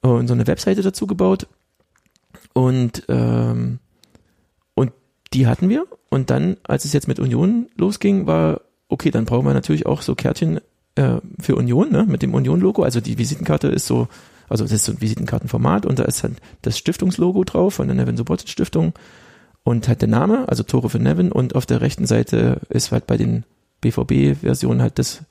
und 0.00 0.26
so 0.28 0.34
eine 0.34 0.46
Webseite 0.46 0.82
dazu 0.82 1.06
gebaut 1.06 1.46
und 2.52 3.04
ähm, 3.08 3.78
und 4.74 4.92
die 5.32 5.46
hatten 5.46 5.68
wir 5.68 5.86
und 6.10 6.30
dann, 6.30 6.56
als 6.64 6.84
es 6.84 6.92
jetzt 6.92 7.08
mit 7.08 7.18
Union 7.18 7.68
losging, 7.76 8.26
war 8.26 8.60
okay, 8.88 9.10
dann 9.10 9.24
brauchen 9.24 9.46
wir 9.46 9.54
natürlich 9.54 9.86
auch 9.86 10.02
so 10.02 10.14
Kärtchen 10.14 10.60
äh, 10.96 11.20
für 11.40 11.56
Union, 11.56 11.90
ne, 11.90 12.04
mit 12.04 12.22
dem 12.22 12.34
Union-Logo. 12.34 12.82
Also 12.82 13.00
die 13.00 13.18
Visitenkarte 13.18 13.68
ist 13.68 13.86
so 13.86 14.08
also 14.48 14.64
das 14.64 14.72
ist 14.72 14.84
so 14.84 14.92
ein 14.92 15.00
Visitenkartenformat 15.00 15.86
und 15.86 15.98
da 15.98 16.04
ist 16.04 16.22
halt 16.22 16.34
das 16.62 16.78
Stiftungslogo 16.78 17.44
drauf 17.44 17.74
von 17.74 17.86
der 17.86 17.96
Nevin 17.96 18.16
Supported 18.16 18.48
Stiftung 18.48 18.94
und 19.62 19.88
halt 19.88 20.02
der 20.02 20.08
Name, 20.08 20.48
also 20.48 20.62
Tore 20.62 20.90
für 20.90 20.98
Nevin 20.98 21.32
und 21.32 21.54
auf 21.54 21.66
der 21.66 21.80
rechten 21.80 22.06
Seite 22.06 22.60
ist 22.68 22.92
halt 22.92 23.06
bei 23.06 23.16
den 23.16 23.44
BVB-Versionen 23.80 24.82
halt 24.82 24.98
das 24.98 25.22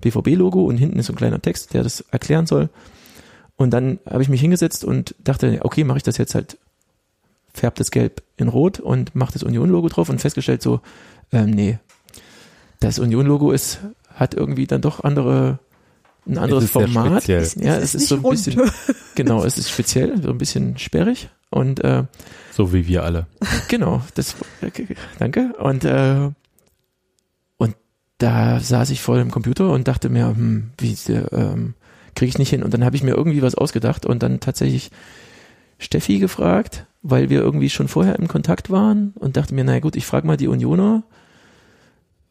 BVB-Logo 0.00 0.64
und 0.64 0.76
hinten 0.76 0.98
ist 0.98 1.06
so 1.06 1.12
ein 1.12 1.16
kleiner 1.16 1.40
Text, 1.40 1.74
der 1.74 1.82
das 1.82 2.00
erklären 2.10 2.46
soll. 2.46 2.68
Und 3.56 3.70
dann 3.70 4.00
habe 4.08 4.22
ich 4.22 4.28
mich 4.28 4.40
hingesetzt 4.40 4.84
und 4.84 5.14
dachte, 5.22 5.60
okay, 5.62 5.84
mache 5.84 5.98
ich 5.98 6.02
das 6.02 6.18
jetzt 6.18 6.34
halt, 6.34 6.58
färbt 7.52 7.78
das 7.78 7.90
Gelb 7.90 8.22
in 8.36 8.48
Rot 8.48 8.80
und 8.80 9.14
mache 9.14 9.32
das 9.32 9.42
Union-Logo 9.42 9.88
drauf 9.88 10.08
und 10.08 10.20
festgestellt 10.20 10.60
so, 10.60 10.80
ähm, 11.32 11.50
nee, 11.50 11.78
das 12.80 12.98
Union-Logo 12.98 13.52
ist, 13.52 13.80
hat 14.14 14.34
irgendwie 14.34 14.66
dann 14.66 14.80
doch 14.80 15.04
andere 15.04 15.58
ein 16.26 16.38
anderes 16.38 16.70
Format. 16.70 17.26
Ja, 17.26 17.38
es, 17.38 17.54
ja, 17.54 17.76
es 17.76 17.94
ist, 17.94 18.02
ist 18.02 18.08
so 18.08 18.16
ein 18.16 18.20
rund. 18.22 18.44
bisschen, 18.44 18.70
genau, 19.14 19.44
es 19.44 19.58
ist 19.58 19.70
speziell, 19.70 20.20
so 20.22 20.30
ein 20.30 20.38
bisschen 20.38 20.78
sperrig 20.78 21.28
und 21.50 21.82
äh, 21.84 22.04
so 22.52 22.72
wie 22.72 22.86
wir 22.86 23.02
alle. 23.02 23.26
Genau, 23.68 24.02
das 24.14 24.36
danke 25.18 25.54
und 25.58 25.84
äh, 25.84 26.30
und 27.56 27.76
da 28.18 28.60
saß 28.60 28.90
ich 28.90 29.00
vor 29.00 29.16
dem 29.16 29.30
Computer 29.30 29.70
und 29.70 29.88
dachte 29.88 30.08
mir, 30.08 30.28
hm, 30.28 30.70
wie 30.78 30.96
ähm, 31.12 31.74
kriege 32.14 32.28
ich 32.28 32.38
nicht 32.38 32.50
hin 32.50 32.62
und 32.62 32.72
dann 32.72 32.84
habe 32.84 32.96
ich 32.96 33.02
mir 33.02 33.14
irgendwie 33.14 33.42
was 33.42 33.54
ausgedacht 33.54 34.06
und 34.06 34.22
dann 34.22 34.40
tatsächlich 34.40 34.90
Steffi 35.78 36.18
gefragt, 36.18 36.86
weil 37.02 37.28
wir 37.28 37.40
irgendwie 37.40 37.70
schon 37.70 37.88
vorher 37.88 38.18
im 38.18 38.28
Kontakt 38.28 38.70
waren 38.70 39.12
und 39.16 39.36
dachte 39.36 39.54
mir, 39.54 39.64
naja 39.64 39.80
gut, 39.80 39.96
ich 39.96 40.06
frage 40.06 40.26
mal 40.26 40.36
die 40.36 40.48
Unioner, 40.48 41.02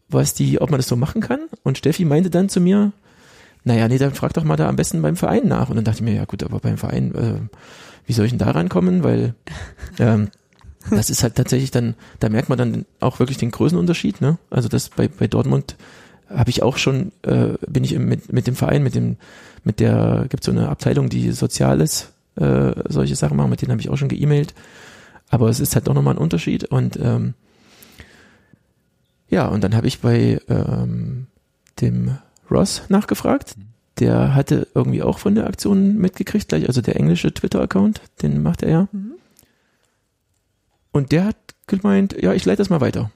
was 0.07 0.33
die, 0.33 0.61
ob 0.61 0.71
man 0.71 0.79
das 0.79 0.87
so 0.87 0.95
machen 0.95 1.21
kann 1.21 1.41
und 1.63 1.77
Steffi 1.77 2.05
meinte 2.05 2.29
dann 2.29 2.49
zu 2.49 2.61
mir, 2.61 2.93
naja, 3.63 3.87
nee, 3.87 3.97
dann 3.97 4.13
frag 4.13 4.33
doch 4.33 4.43
mal 4.43 4.57
da 4.57 4.67
am 4.67 4.75
besten 4.75 5.01
beim 5.01 5.15
Verein 5.15 5.47
nach. 5.47 5.69
Und 5.69 5.75
dann 5.75 5.85
dachte 5.85 5.99
ich 5.99 6.03
mir, 6.03 6.15
ja 6.15 6.25
gut, 6.25 6.43
aber 6.43 6.59
beim 6.59 6.77
Verein, 6.77 7.15
äh, 7.15 7.55
wie 8.05 8.13
soll 8.13 8.25
ich 8.25 8.31
denn 8.31 8.39
da 8.39 8.51
rankommen? 8.51 9.03
Weil 9.03 9.35
ähm, 9.99 10.29
das 10.89 11.09
ist 11.09 11.23
halt 11.23 11.35
tatsächlich 11.35 11.71
dann, 11.71 11.95
da 12.19 12.29
merkt 12.29 12.49
man 12.49 12.57
dann 12.57 12.85
auch 12.99 13.19
wirklich 13.19 13.37
den 13.37 13.51
Größenunterschied. 13.51 14.21
Ne? 14.21 14.37
Also 14.49 14.67
das 14.67 14.89
bei, 14.89 15.07
bei 15.07 15.27
Dortmund 15.27 15.77
habe 16.29 16.49
ich 16.49 16.63
auch 16.63 16.77
schon, 16.77 17.11
äh, 17.23 17.53
bin 17.67 17.83
ich 17.83 17.97
mit, 17.97 18.33
mit 18.33 18.47
dem 18.47 18.55
Verein, 18.55 18.83
mit 18.83 18.95
dem, 18.95 19.17
mit 19.63 19.79
der, 19.79 20.25
gibt 20.29 20.43
so 20.43 20.51
eine 20.51 20.69
Abteilung, 20.69 21.09
die 21.09 21.31
Soziales, 21.31 22.11
äh, 22.35 22.71
solche 22.89 23.15
Sachen 23.15 23.37
machen, 23.37 23.49
mit 23.49 23.61
denen 23.61 23.71
habe 23.71 23.81
ich 23.81 23.89
auch 23.89 23.97
schon 23.97 24.09
geemailt. 24.09 24.53
Aber 25.29 25.49
es 25.49 25.59
ist 25.59 25.75
halt 25.75 25.87
doch 25.87 25.93
nochmal 25.93 26.15
ein 26.15 26.21
Unterschied. 26.21 26.65
Und 26.65 26.97
ähm, 26.97 27.33
ja, 29.29 29.47
und 29.47 29.63
dann 29.63 29.75
habe 29.75 29.87
ich 29.87 30.01
bei 30.01 30.39
ähm, 30.49 31.27
dem 31.81 32.17
Ross 32.53 32.83
nachgefragt, 32.89 33.55
der 33.99 34.33
hatte 34.35 34.67
irgendwie 34.73 35.03
auch 35.03 35.19
von 35.19 35.35
der 35.35 35.47
Aktion 35.47 35.97
mitgekriegt, 35.97 36.49
gleich, 36.49 36.67
also 36.67 36.81
der 36.81 36.95
englische 36.95 37.33
Twitter-Account, 37.33 38.01
den 38.21 38.41
macht 38.41 38.63
er 38.63 38.69
ja. 38.69 38.87
Mhm. 38.91 39.13
Und 40.91 41.11
der 41.11 41.25
hat 41.25 41.37
gemeint, 41.67 42.15
ja, 42.21 42.33
ich 42.33 42.45
leite 42.45 42.57
das 42.57 42.69
mal 42.69 42.81
weiter. 42.81 43.11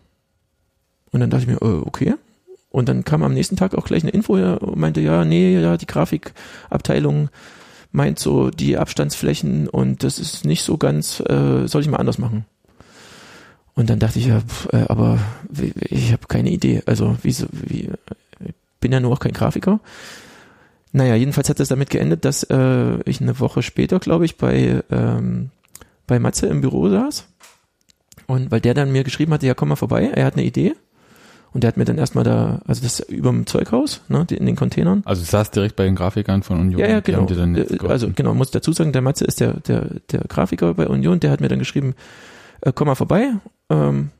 Und 1.12 1.20
dann 1.20 1.30
dachte 1.30 1.44
ich 1.44 1.50
mir, 1.50 1.62
äh, 1.62 1.82
okay. 1.86 2.16
Und 2.70 2.90
dann 2.90 3.04
kam 3.04 3.24
am 3.24 3.34
nächsten 3.34 3.56
Tag 3.56 3.76
auch 3.76 3.86
gleich 3.86 4.04
eine 4.04 4.12
Info 4.12 4.38
her 4.38 4.62
und 4.62 4.78
meinte, 4.78 5.02
ja, 5.02 5.26
nee, 5.26 5.60
ja, 5.60 5.78
die 5.78 5.88
Grafikabteilung 5.88 7.30
meint 7.92 8.20
so 8.20 8.50
die 8.50 8.78
Abstandsflächen 8.78 9.68
und 9.68 10.04
das 10.04 10.20
ist 10.20 10.46
nicht 10.46 10.64
so 10.64 10.78
ganz, 10.78 11.22
äh, 11.22 11.68
soll 11.68 11.82
ich 11.82 11.88
mal 11.88 11.98
anders 11.98 12.18
machen. 12.18 12.46
Und 13.74 13.90
dann 13.90 14.00
dachte 14.00 14.20
ich, 14.20 14.28
ja, 14.28 14.42
pf, 14.42 14.68
äh, 14.74 14.86
aber 14.90 15.20
ich 15.90 16.12
habe 16.12 16.28
keine 16.28 16.50
Idee. 16.50 16.82
Also 16.86 17.18
wie, 17.22 17.36
wie 17.52 17.90
bin 18.80 18.91
ja 18.91 18.99
nur 18.99 19.14
auch 19.14 19.20
kein 19.20 19.34
Grafiker. 19.34 19.80
Naja, 20.91 21.16
jedenfalls 21.16 21.49
hat 21.49 21.60
es 21.60 21.68
damit 21.68 21.90
geendet, 21.90 22.26
dass 22.26 22.44
äh, 22.44 23.02
ich 23.04 23.22
eine 23.22 23.40
Woche 23.40 23.62
später, 23.62 23.99
glaube 23.99 24.26
ich, 24.26 24.38
bei, 24.38 24.84
ähm, 24.90 25.52
bei 26.08 26.20
Matze 26.20 26.48
im 26.48 26.62
Büro 26.62 26.90
saß. 26.90 27.28
Und 28.26 28.52
weil 28.52 28.62
der 28.62 28.74
dann 28.74 28.91
mir 28.91 29.04
geschrieben 29.04 29.34
hatte, 29.34 29.48
ja, 29.48 29.54
komm 29.54 29.70
mal 29.70 29.76
vorbei, 29.76 30.10
er 30.14 30.26
hat 30.26 30.34
eine 30.34 30.45
Idee. 30.45 30.74
Und 31.54 31.64
der 31.64 31.70
hat 31.70 31.78
mir 31.78 31.86
dann 31.86 31.98
erstmal 31.98 32.24
da, 32.24 32.62
also 32.68 32.84
das 32.84 32.99
über 32.99 33.30
dem 33.30 33.48
Zeughaus, 33.48 34.02
ne, 34.10 34.26
in 34.30 34.45
den 34.45 34.56
Containern. 34.56 35.02
Also 35.06 35.22
du 35.24 35.28
saßt 35.28 35.56
direkt 35.56 35.76
bei 35.76 35.86
den 35.86 35.95
Grafikern 35.95 36.44
von 36.44 36.60
Union. 36.60 36.80
Ja, 36.80 36.88
ja, 36.88 37.02
die 37.02 37.12
genau. 37.12 37.28
Äh, 37.28 37.88
also 37.88 38.12
genau, 38.14 38.34
muss 38.34 38.52
dazu 38.52 38.74
sagen, 38.74 38.91
der 38.91 39.02
Matze 39.02 39.26
ist 39.26 39.40
der, 39.40 39.54
der, 39.62 39.88
der 40.12 40.22
Grafiker 40.22 40.74
bei 40.74 40.88
Union, 40.88 41.20
der 41.20 41.32
hat 41.32 41.41
mir 41.41 41.48
dann 41.48 41.60
geschrieben, 41.60 41.95
äh, 42.62 42.72
komm 42.76 42.88
mal 42.88 42.95
vorbei. 42.95 43.32
Ähm, 43.70 44.12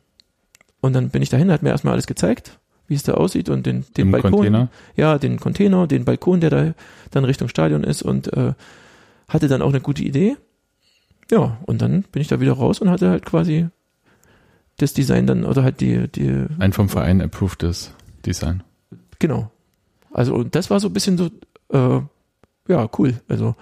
und 0.80 0.94
dann 0.94 1.10
bin 1.10 1.22
ich 1.22 1.30
dahin, 1.30 1.52
hat 1.52 1.64
mir 1.64 1.70
erstmal 1.70 1.94
alles 1.94 2.08
gezeigt, 2.08 2.60
wie 2.88 2.96
es 2.96 3.04
da 3.04 3.14
aussieht 3.14 3.50
und 3.50 3.66
den, 3.66 3.86
den 3.96 4.08
Im 4.08 4.12
Balkon. 4.12 4.32
Container. 4.32 4.70
Ja, 4.96 5.18
den 5.18 5.40
Container, 5.40 5.88
den 5.88 6.06
Balkon, 6.06 6.40
der 6.40 6.50
da 6.50 6.74
dann 7.12 7.26
Richtung 7.26 7.50
Stadion 7.50 7.84
ist 7.84 8.02
und 8.02 8.32
äh, 8.34 8.54
hatte 9.28 9.48
dann 9.48 9.62
auch 9.62 9.70
eine 9.70 9.82
gute 9.82 10.04
Idee. 10.04 10.38
Ja, 11.30 11.58
und 11.66 11.82
dann 11.82 12.04
bin 12.04 12.22
ich 12.22 12.28
da 12.28 12.40
wieder 12.40 12.54
raus 12.54 12.80
und 12.80 12.90
hatte 12.90 13.10
halt 13.10 13.26
quasi 13.26 13.68
das 14.78 14.94
Design 14.94 15.28
dann, 15.28 15.44
oder 15.44 15.64
halt 15.64 15.82
die, 15.82 16.08
die, 16.08 16.46
Ein 16.60 16.72
vom 16.72 16.88
Verein 16.88 17.22
approvedes 17.22 17.92
Design. 18.26 18.64
Genau. 19.20 19.52
Also 20.12 20.36
und 20.36 20.56
das 20.56 20.70
war 20.70 20.80
so 20.80 20.88
ein 20.88 20.94
bisschen 20.94 21.18
so, 21.18 21.30
äh, 21.74 22.02
ja, 22.70 22.90
cool. 22.98 23.20
Also 23.28 23.56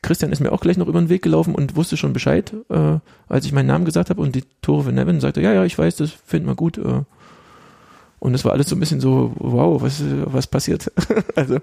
Christian 0.00 0.32
ist 0.32 0.40
mir 0.40 0.52
auch 0.52 0.60
gleich 0.60 0.76
noch 0.76 0.86
über 0.86 1.00
den 1.00 1.08
Weg 1.08 1.22
gelaufen 1.22 1.54
und 1.54 1.76
wusste 1.76 1.96
schon 1.96 2.12
Bescheid, 2.12 2.54
äh, 2.70 2.98
als 3.28 3.44
ich 3.44 3.52
meinen 3.52 3.66
Namen 3.66 3.84
gesagt 3.84 4.10
habe 4.10 4.22
und 4.22 4.34
die 4.34 4.44
Tore 4.62 4.84
für 4.84 4.92
Nevin 4.92 5.20
sagte, 5.20 5.42
ja, 5.42 5.52
ja, 5.52 5.64
ich 5.64 5.76
weiß, 5.76 5.96
das 5.96 6.10
finden 6.10 6.48
wir 6.48 6.54
gut. 6.54 6.78
Äh. 6.78 7.02
Und 8.22 8.34
es 8.34 8.44
war 8.44 8.52
alles 8.52 8.68
so 8.68 8.76
ein 8.76 8.78
bisschen 8.78 9.00
so, 9.00 9.32
wow, 9.34 9.82
was, 9.82 10.00
was 10.00 10.46
passiert? 10.46 10.92
also, 11.34 11.58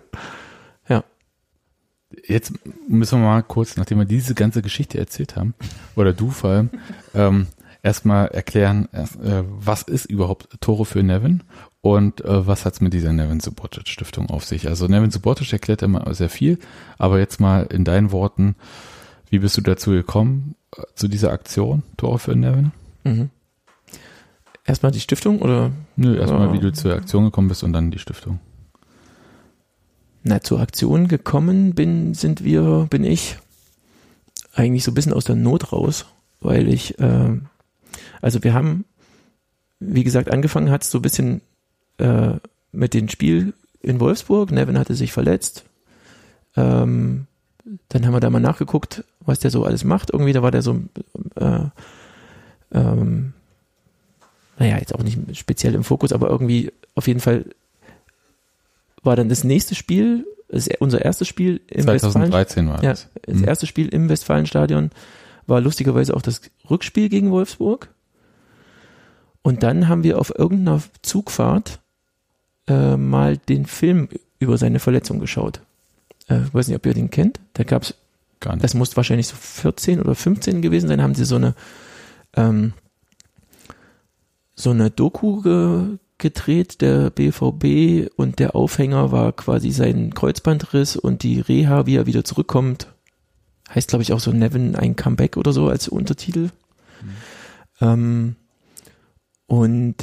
Jetzt 2.27 2.51
müssen 2.85 3.21
wir 3.21 3.27
mal 3.27 3.43
kurz, 3.43 3.77
nachdem 3.77 3.99
wir 3.99 4.05
diese 4.05 4.35
ganze 4.35 4.61
Geschichte 4.61 4.97
erzählt 4.97 5.37
haben, 5.37 5.53
oder 5.95 6.11
du 6.11 6.31
vor 6.31 6.49
allem, 6.49 6.69
ähm, 7.13 7.47
erstmal 7.81 8.27
erklären, 8.27 8.89
erst, 8.91 9.21
äh, 9.21 9.45
was 9.47 9.83
ist 9.83 10.03
überhaupt 10.03 10.49
Tore 10.59 10.83
für 10.83 11.01
Nevin 11.01 11.43
und 11.79 12.25
äh, 12.25 12.45
was 12.45 12.65
hat's 12.65 12.81
mit 12.81 12.91
dieser 12.91 13.13
Nevin 13.13 13.39
Subotic 13.39 13.87
Stiftung 13.87 14.29
auf 14.29 14.43
sich? 14.43 14.67
Also 14.67 14.87
Nevin 14.87 15.11
Subotic 15.11 15.53
erklärt 15.53 15.81
immer 15.81 16.13
sehr 16.13 16.29
viel, 16.29 16.59
aber 16.97 17.19
jetzt 17.19 17.39
mal 17.39 17.67
in 17.67 17.85
deinen 17.85 18.11
Worten, 18.11 18.55
wie 19.29 19.39
bist 19.39 19.55
du 19.55 19.61
dazu 19.61 19.91
gekommen, 19.91 20.55
äh, 20.75 20.81
zu 20.93 21.07
dieser 21.07 21.31
Aktion 21.31 21.83
Tore 21.95 22.19
für 22.19 22.35
Nevin? 22.35 22.73
mhm. 23.05 23.29
Erstmal 24.69 24.91
die 24.91 24.99
Stiftung 24.99 25.41
oder 25.41 25.71
Nö, 25.95 26.17
erstmal, 26.17 26.53
wie 26.53 26.59
du 26.59 26.71
zur 26.71 26.93
Aktion 26.93 27.25
gekommen 27.25 27.49
bist 27.49 27.63
und 27.63 27.73
dann 27.73 27.91
die 27.91 27.99
Stiftung. 27.99 28.39
Na, 30.23 30.41
zur 30.41 30.59
Aktion 30.59 31.07
gekommen 31.07 31.73
bin, 31.73 32.13
sind 32.13 32.43
wir, 32.43 32.87
bin 32.89 33.03
ich 33.03 33.37
eigentlich 34.53 34.83
so 34.83 34.91
ein 34.91 34.93
bisschen 34.93 35.13
aus 35.13 35.25
der 35.25 35.35
Not 35.35 35.71
raus, 35.71 36.05
weil 36.39 36.67
ich, 36.67 36.95
ähm, 36.99 37.47
also 38.21 38.43
wir 38.43 38.53
haben, 38.53 38.85
wie 39.79 40.03
gesagt, 40.03 40.31
angefangen 40.31 40.71
hat 40.71 40.83
es 40.83 40.91
so 40.91 40.99
ein 40.99 41.03
bisschen 41.03 41.41
äh, 41.97 42.33
mit 42.71 42.93
dem 42.93 43.09
Spiel 43.09 43.53
in 43.81 43.99
Wolfsburg. 43.99 44.51
Nevin 44.51 44.77
hatte 44.77 44.93
sich 44.95 45.11
verletzt. 45.11 45.65
Ähm, 46.55 47.27
dann 47.87 48.05
haben 48.05 48.13
wir 48.13 48.19
da 48.19 48.29
mal 48.29 48.39
nachgeguckt, 48.39 49.03
was 49.21 49.39
der 49.39 49.51
so 49.51 49.63
alles 49.63 49.83
macht. 49.83 50.11
Irgendwie, 50.11 50.33
da 50.33 50.43
war 50.43 50.51
der 50.51 50.61
so, 50.61 50.81
äh, 51.35 51.65
ähm, 52.71 53.33
naja, 54.59 54.77
jetzt 54.77 54.93
auch 54.93 55.01
nicht 55.03 55.17
speziell 55.37 55.73
im 55.73 55.83
Fokus, 55.83 56.11
aber 56.13 56.29
irgendwie 56.29 56.71
auf 56.93 57.07
jeden 57.07 57.19
Fall 57.21 57.45
war 59.01 59.15
dann 59.15 59.29
das 59.29 59.43
nächste 59.43 59.73
Spiel, 59.75 60.27
das, 60.49 60.67
unser 60.79 61.03
erstes 61.03 61.27
Spiel 61.27 61.61
im 61.69 61.87
Westfalen. 61.87 62.11
2013 62.31 62.67
war 62.67 62.83
Ja, 62.83 62.89
das. 62.91 63.07
das 63.25 63.37
Mhm. 63.37 63.47
erste 63.47 63.65
Spiel 63.67 63.87
im 63.89 64.09
Westfalenstadion 64.09 64.91
war 65.47 65.61
lustigerweise 65.61 66.13
auch 66.15 66.21
das 66.21 66.41
Rückspiel 66.69 67.09
gegen 67.09 67.31
Wolfsburg. 67.31 67.89
Und 69.41 69.63
dann 69.63 69.87
haben 69.87 70.03
wir 70.03 70.19
auf 70.19 70.37
irgendeiner 70.37 70.81
Zugfahrt 71.01 71.79
äh, 72.67 72.97
mal 72.97 73.37
den 73.37 73.65
Film 73.65 74.09
über 74.39 74.57
seine 74.57 74.79
Verletzung 74.79 75.19
geschaut. 75.19 75.61
Äh, 76.27 76.41
ich 76.43 76.53
weiß 76.53 76.67
nicht, 76.67 76.75
ob 76.77 76.85
ihr 76.85 76.93
den 76.93 77.09
kennt. 77.09 77.39
Da 77.53 77.63
gab's, 77.63 77.95
Gar 78.41 78.55
nicht. 78.55 78.63
das 78.63 78.73
muss 78.73 78.95
wahrscheinlich 78.97 79.27
so 79.27 79.35
14 79.35 80.01
oder 80.01 80.13
15 80.13 80.61
gewesen 80.61 80.87
sein, 80.89 81.01
haben 81.01 81.15
sie 81.15 81.25
so 81.25 81.37
eine 81.37 81.55
ähm, 82.35 82.73
so 84.59 84.71
eine 84.71 84.91
Doku 84.91 85.41
ge 85.41 85.97
gedreht, 86.17 86.81
der 86.81 87.11
BVB 87.11 88.11
und 88.17 88.39
der 88.39 88.53
Aufhänger 88.53 89.13
war 89.13 89.31
quasi 89.31 89.71
sein 89.71 90.13
Kreuzbandriss 90.13 90.97
und 90.97 91.23
die 91.23 91.39
Reha, 91.39 91.85
wie 91.85 91.95
er 91.95 92.07
wieder 92.07 92.25
zurückkommt. 92.25 92.87
Heißt, 93.73 93.87
glaube 93.87 94.03
ich, 94.03 94.11
auch 94.11 94.19
so 94.19 94.33
Nevin 94.33 94.75
ein 94.75 94.97
Comeback 94.97 95.37
oder 95.37 95.53
so 95.53 95.69
als 95.69 95.87
Untertitel. 95.87 96.49
Ähm, 97.79 98.35
und 99.47 99.95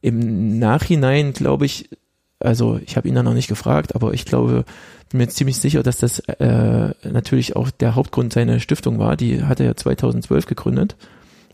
im 0.00 0.60
Nachhinein 0.60 1.32
glaube 1.32 1.66
ich, 1.66 1.90
also 2.38 2.78
ich 2.86 2.96
habe 2.96 3.08
ihn 3.08 3.16
dann 3.16 3.24
noch 3.24 3.34
nicht 3.34 3.48
gefragt, 3.48 3.96
aber 3.96 4.14
ich 4.14 4.24
glaube, 4.24 4.64
bin 5.08 5.18
mir 5.18 5.24
jetzt 5.24 5.36
ziemlich 5.36 5.58
sicher, 5.58 5.82
dass 5.82 5.98
das 5.98 6.20
äh, 6.20 6.94
natürlich 7.02 7.56
auch 7.56 7.72
der 7.72 7.96
Hauptgrund 7.96 8.32
seiner 8.32 8.60
Stiftung 8.60 9.00
war. 9.00 9.16
Die 9.16 9.42
hat 9.42 9.58
er 9.58 9.66
ja 9.66 9.74
2012 9.74 10.46
gegründet. 10.46 10.94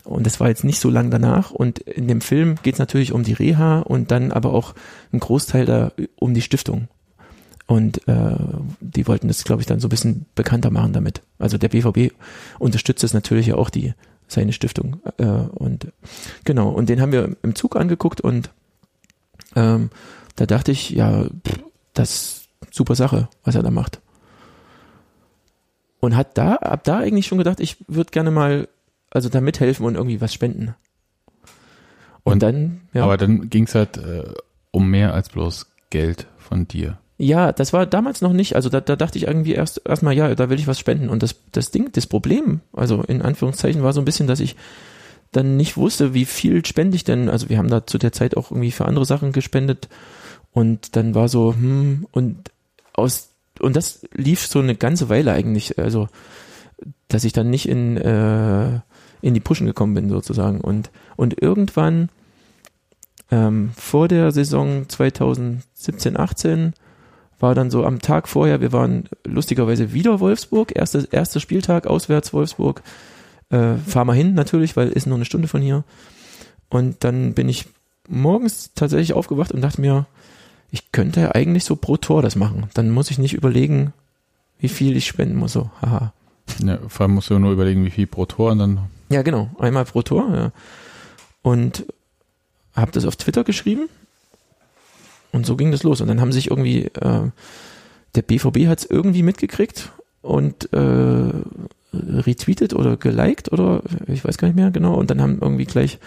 Und 0.05 0.25
das 0.25 0.39
war 0.39 0.47
jetzt 0.47 0.63
nicht 0.63 0.79
so 0.79 0.89
lang 0.89 1.11
danach. 1.11 1.51
Und 1.51 1.79
in 1.79 2.07
dem 2.07 2.21
Film 2.21 2.55
geht 2.63 2.75
es 2.75 2.79
natürlich 2.79 3.11
um 3.11 3.23
die 3.23 3.33
Reha 3.33 3.79
und 3.79 4.11
dann 4.11 4.31
aber 4.31 4.53
auch 4.53 4.75
ein 5.11 5.19
Großteil 5.19 5.65
da 5.65 5.91
um 6.15 6.33
die 6.33 6.41
Stiftung. 6.41 6.87
Und 7.67 8.07
äh, 8.07 8.35
die 8.79 9.07
wollten 9.07 9.27
das, 9.27 9.43
glaube 9.43 9.61
ich, 9.61 9.65
dann 9.67 9.79
so 9.79 9.87
ein 9.87 9.89
bisschen 9.89 10.25
bekannter 10.35 10.69
machen 10.69 10.93
damit. 10.93 11.21
Also 11.39 11.57
der 11.57 11.69
BVB 11.69 12.13
unterstützt 12.59 13.03
es 13.03 13.13
natürlich 13.13 13.47
ja 13.47 13.55
auch 13.55 13.69
die 13.69 13.93
seine 14.27 14.53
Stiftung. 14.53 15.01
Äh, 15.17 15.25
und 15.25 15.87
genau, 16.43 16.69
und 16.69 16.89
den 16.89 17.01
haben 17.01 17.11
wir 17.11 17.35
im 17.41 17.55
Zug 17.55 17.75
angeguckt 17.75 18.21
und 18.21 18.51
ähm, 19.55 19.89
da 20.35 20.45
dachte 20.45 20.71
ich, 20.71 20.91
ja, 20.91 21.23
pff, 21.23 21.63
das 21.93 22.47
super 22.71 22.95
Sache, 22.95 23.29
was 23.43 23.55
er 23.55 23.63
da 23.63 23.71
macht. 23.71 24.01
Und 25.99 26.15
hat 26.15 26.37
da, 26.37 26.55
ab 26.55 26.83
da 26.83 26.99
eigentlich 26.99 27.25
schon 27.25 27.37
gedacht, 27.37 27.59
ich 27.59 27.77
würde 27.87 28.11
gerne 28.11 28.31
mal, 28.31 28.67
also 29.15 29.29
da 29.29 29.41
mithelfen 29.41 29.85
und 29.85 29.95
irgendwie 29.95 30.21
was 30.21 30.33
spenden. 30.33 30.75
Und, 32.23 32.33
Und- 32.33 32.43
dann, 32.43 32.81
ja. 32.93 33.03
Aber 33.03 33.17
dann 33.17 33.49
ging 33.49 33.63
es 33.65 33.75
halt 33.75 33.97
äh, 33.97 34.23
um 34.71 34.89
mehr 34.89 35.13
als 35.13 35.29
bloß 35.29 35.67
Geld 35.89 36.27
von 36.37 36.67
dir. 36.67 36.97
Ja, 37.17 37.53
das 37.53 37.71
war 37.71 37.85
damals 37.85 38.19
noch 38.21 38.33
nicht. 38.33 38.55
Also 38.57 38.67
da, 38.67 38.81
da 38.81 38.97
dachte 38.97 39.17
ich 39.17 39.27
irgendwie 39.27 39.53
erst 39.53 39.81
erstmal, 39.85 40.13
ja, 40.13 40.35
da 40.35 40.49
will 40.49 40.59
ich 40.59 40.67
was 40.67 40.79
spenden. 40.79 41.07
Und 41.09 41.23
das, 41.23 41.35
das 41.53 41.71
Ding, 41.71 41.91
das 41.93 42.07
Problem, 42.07 42.59
also 42.73 43.03
in 43.03 43.21
Anführungszeichen, 43.21 43.83
war 43.83 43.93
so 43.93 44.01
ein 44.01 44.05
bisschen, 44.05 44.27
dass 44.27 44.41
ich 44.41 44.57
dann 45.31 45.55
nicht 45.55 45.77
wusste, 45.77 46.13
wie 46.13 46.25
viel 46.25 46.65
spende 46.65 46.95
ich 46.95 47.05
denn. 47.05 47.29
Also 47.29 47.47
wir 47.47 47.57
haben 47.57 47.69
da 47.69 47.87
zu 47.87 47.97
der 47.97 48.11
Zeit 48.11 48.35
auch 48.35 48.51
irgendwie 48.51 48.71
für 48.71 48.85
andere 48.85 49.05
Sachen 49.05 49.31
gespendet. 49.31 49.87
Und 50.51 50.95
dann 50.97 51.15
war 51.15 51.29
so, 51.29 51.53
hm, 51.53 52.05
und 52.11 52.51
aus, 52.93 53.29
und 53.59 53.75
das 53.77 54.05
lief 54.13 54.45
so 54.45 54.59
eine 54.59 54.75
ganze 54.75 55.07
Weile 55.07 55.31
eigentlich, 55.31 55.77
also, 55.79 56.09
dass 57.07 57.23
ich 57.23 57.33
dann 57.33 57.49
nicht 57.49 57.69
in, 57.69 57.95
äh, 57.97 58.79
in 59.25 59.33
die 59.33 59.39
Pushen 59.39 59.65
gekommen 59.65 59.95
bin 59.95 60.07
sozusagen. 60.07 60.61
Und, 60.61 60.91
und 61.15 61.41
irgendwann, 61.41 62.09
ähm, 63.31 63.71
vor 63.75 64.07
der 64.07 64.31
Saison 64.31 64.87
2017, 64.87 66.15
18, 66.15 66.73
war 67.39 67.55
dann 67.55 67.71
so 67.71 67.83
am 67.85 67.99
Tag 67.99 68.27
vorher, 68.27 68.61
wir 68.61 68.71
waren 68.71 69.05
lustigerweise 69.25 69.93
wieder 69.93 70.19
Wolfsburg, 70.19 70.75
erster 70.75 71.11
erster 71.11 71.39
Spieltag 71.39 71.87
auswärts 71.87 72.33
Wolfsburg, 72.33 72.83
äh, 73.49 73.77
fahr 73.77 74.05
mal 74.05 74.15
hin 74.15 74.35
natürlich, 74.35 74.77
weil 74.77 74.89
ist 74.89 75.07
nur 75.07 75.15
eine 75.15 75.25
Stunde 75.25 75.47
von 75.47 75.61
hier. 75.61 75.83
Und 76.69 77.03
dann 77.03 77.33
bin 77.33 77.49
ich 77.49 77.65
morgens 78.07 78.73
tatsächlich 78.75 79.13
aufgewacht 79.13 79.51
und 79.51 79.61
dachte 79.61 79.81
mir, 79.81 80.05
ich 80.69 80.91
könnte 80.91 81.33
eigentlich 81.33 81.65
so 81.65 81.75
pro 81.75 81.97
Tor 81.97 82.21
das 82.21 82.35
machen. 82.35 82.69
Dann 82.75 82.91
muss 82.91 83.09
ich 83.09 83.17
nicht 83.17 83.33
überlegen, 83.33 83.91
wie 84.59 84.69
viel 84.69 84.95
ich 84.95 85.07
spenden 85.07 85.37
muss. 85.37 85.53
So, 85.53 85.71
haha. 85.81 86.13
Ja, 86.63 86.77
vor 86.87 87.05
allem 87.05 87.15
musst 87.15 87.31
du 87.31 87.39
nur 87.39 87.53
überlegen, 87.53 87.85
wie 87.85 87.91
viel 87.91 88.05
pro 88.05 88.27
Tor 88.27 88.51
und 88.51 88.59
dann 88.59 88.79
Ja, 89.09 89.21
genau. 89.21 89.49
Einmal 89.59 89.85
pro 89.85 90.01
Tor. 90.01 90.33
Ja. 90.33 90.51
Und 91.41 91.85
habe 92.75 92.91
das 92.91 93.05
auf 93.05 93.15
Twitter 93.15 93.43
geschrieben. 93.43 93.89
Und 95.31 95.45
so 95.45 95.55
ging 95.55 95.71
das 95.71 95.83
los. 95.83 96.01
Und 96.01 96.07
dann 96.07 96.21
haben 96.21 96.31
sich 96.31 96.49
irgendwie 96.49 96.85
äh, 96.85 97.29
der 98.15 98.21
BVB 98.21 98.67
hat 98.67 98.79
es 98.79 98.85
irgendwie 98.89 99.23
mitgekriegt 99.23 99.91
und 100.21 100.71
äh, 100.73 101.31
retweetet 101.93 102.73
oder 102.73 102.97
geliked 102.97 103.51
oder 103.51 103.81
ich 104.07 104.25
weiß 104.25 104.37
gar 104.37 104.47
nicht 104.47 104.55
mehr 104.55 104.71
genau. 104.71 104.95
Und 104.95 105.09
dann 105.09 105.21
haben 105.21 105.39
irgendwie 105.41 105.65
gleich, 105.65 105.99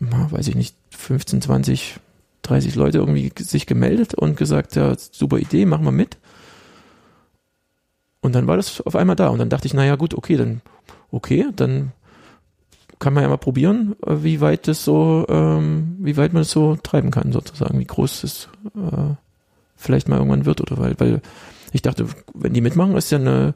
weiß 0.00 0.48
ich 0.48 0.54
nicht, 0.54 0.76
15, 0.90 1.42
20, 1.42 1.96
30 2.42 2.74
Leute 2.74 2.98
irgendwie 2.98 3.32
sich 3.38 3.66
gemeldet 3.66 4.14
und 4.14 4.36
gesagt, 4.36 4.76
ja, 4.76 4.94
super 4.96 5.38
Idee, 5.38 5.64
machen 5.64 5.84
wir 5.84 5.92
mit. 5.92 6.18
Und 8.24 8.34
dann 8.34 8.46
war 8.46 8.56
das 8.56 8.80
auf 8.80 8.96
einmal 8.96 9.16
da. 9.16 9.28
Und 9.28 9.38
dann 9.38 9.50
dachte 9.50 9.66
ich, 9.66 9.74
naja, 9.74 9.96
gut, 9.96 10.14
okay, 10.14 10.38
dann, 10.38 10.62
okay, 11.10 11.44
dann 11.54 11.92
kann 12.98 13.12
man 13.12 13.22
ja 13.22 13.28
mal 13.28 13.36
probieren, 13.36 13.96
wie 14.02 14.40
weit 14.40 14.66
das 14.66 14.82
so, 14.82 15.26
ähm, 15.28 15.98
wie 16.00 16.16
weit 16.16 16.32
man 16.32 16.40
das 16.40 16.50
so 16.50 16.74
treiben 16.76 17.10
kann, 17.10 17.32
sozusagen, 17.32 17.78
wie 17.78 17.84
groß 17.84 18.24
es 18.24 18.48
äh, 18.76 19.12
vielleicht 19.76 20.08
mal 20.08 20.16
irgendwann 20.16 20.46
wird 20.46 20.62
oder 20.62 20.78
weil, 20.78 20.98
weil 20.98 21.20
ich 21.72 21.82
dachte, 21.82 22.06
wenn 22.32 22.54
die 22.54 22.62
mitmachen, 22.62 22.96
ist 22.96 23.12
ja 23.12 23.18
eine 23.18 23.52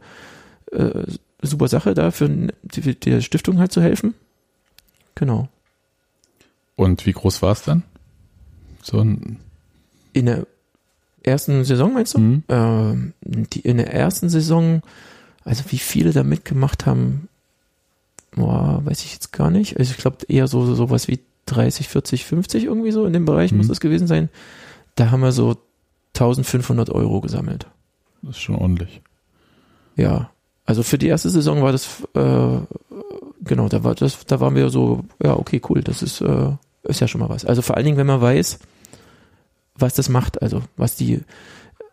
äh, 0.71 1.05
super 1.41 1.69
Sache 1.69 1.95
da 1.95 2.11
für, 2.11 2.49
für 2.71 2.95
die 2.95 3.23
Stiftung 3.23 3.61
halt 3.61 3.73
zu 3.73 3.81
helfen. 3.81 4.13
Genau. 5.15 5.49
Und 6.77 7.07
wie 7.07 7.13
groß 7.13 7.41
war 7.41 7.53
es 7.53 7.63
dann? 7.63 7.85
So 8.83 9.01
ein 9.01 9.41
in 10.13 10.27
der 10.27 10.47
ersten 11.23 11.65
Saison 11.65 11.93
meinst 11.95 12.15
du? 12.15 12.19
Mhm. 12.19 12.43
Ähm, 12.49 13.13
die, 13.23 13.61
in 13.61 13.77
der 13.79 13.93
ersten 13.93 14.29
Saison, 14.29 14.83
also 15.45 15.65
wie 15.69 15.79
viele 15.79 16.13
da 16.13 16.23
mitgemacht 16.23 16.87
haben, 16.87 17.29
boah, 18.35 18.81
weiß 18.85 19.05
ich 19.05 19.13
jetzt 19.15 19.33
gar 19.33 19.51
nicht. 19.51 19.79
Also 19.79 19.93
ich 19.93 19.99
glaube 19.99 20.19
eher 20.29 20.47
so 20.47 20.75
sowas 20.75 21.09
wie 21.09 21.21
30, 21.47 21.89
40, 21.89 22.25
50 22.25 22.65
irgendwie 22.65 22.93
so 22.93 23.05
in 23.07 23.13
dem 23.13 23.25
Bereich 23.25 23.53
Mhm. 23.53 23.59
muss 23.59 23.69
das 23.69 23.81
gewesen 23.81 24.07
sein. 24.07 24.29
Da 24.97 25.11
haben 25.11 25.21
wir 25.21 25.33
so 25.33 25.57
1500 26.15 26.91
Euro 26.91 27.21
gesammelt. 27.21 27.67
Das 28.23 28.37
ist 28.37 28.43
schon 28.43 28.57
ordentlich. 28.57 29.01
Ja, 29.97 30.31
also 30.67 30.83
für 30.83 30.99
die 30.99 31.07
erste 31.07 31.31
Saison 31.31 31.63
war 31.63 31.73
das 31.73 32.03
äh, 32.15 32.59
genau, 33.45 33.69
da 33.69 33.85
war 33.85 33.95
das, 33.95 34.27
da 34.27 34.41
waren 34.41 34.55
wir 34.55 34.69
so, 34.71 35.05
ja 35.23 35.37
okay, 35.37 35.61
cool, 35.69 35.83
das 35.83 36.03
ist 36.03 36.21
äh, 36.21 36.51
ist 36.85 37.01
ja 37.01 37.09
schon 37.09 37.21
mal 37.21 37.29
was. 37.29 37.45
Also 37.45 37.63
vor 37.63 37.77
allen 37.77 37.87
Dingen, 37.87 37.97
wenn 37.99 38.07
man 38.07 38.21
weiß, 38.21 38.59
was 39.79 39.95
das 39.95 40.09
macht, 40.09 40.43
also 40.43 40.63
was 40.77 40.97
die, 40.97 41.21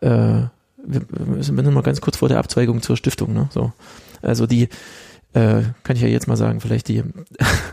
äh, 0.00 0.42
wir, 0.84 1.02
sind 1.40 1.56
noch 1.56 1.70
mal 1.70 1.82
ganz 1.82 2.00
kurz 2.00 2.16
vor 2.16 2.28
der 2.28 2.38
Abzweigung 2.38 2.82
zur 2.82 2.96
Stiftung, 2.96 3.32
ne? 3.32 3.48
So, 3.52 3.72
also 4.22 4.46
die 4.46 4.68
äh, 5.32 5.62
kann 5.82 5.96
ich 5.96 6.02
ja 6.02 6.08
jetzt 6.08 6.28
mal 6.28 6.36
sagen, 6.36 6.60
vielleicht 6.60 6.88
die 6.88 7.02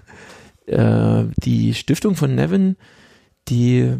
äh, 0.65 1.23
die 1.38 1.73
Stiftung 1.73 2.15
von 2.15 2.35
Nevin, 2.35 2.76
die 3.48 3.98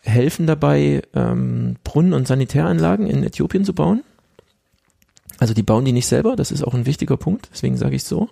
helfen 0.00 0.46
dabei, 0.46 1.02
ähm, 1.14 1.76
Brunnen- 1.84 2.12
und 2.12 2.26
Sanitäranlagen 2.26 3.06
in 3.06 3.22
Äthiopien 3.22 3.64
zu 3.64 3.72
bauen. 3.72 4.02
Also 5.38 5.54
die 5.54 5.62
bauen 5.62 5.84
die 5.84 5.92
nicht 5.92 6.06
selber, 6.06 6.36
das 6.36 6.50
ist 6.50 6.62
auch 6.62 6.74
ein 6.74 6.86
wichtiger 6.86 7.16
Punkt, 7.16 7.48
deswegen 7.52 7.76
sage 7.76 7.96
ich 7.96 8.04
so. 8.04 8.28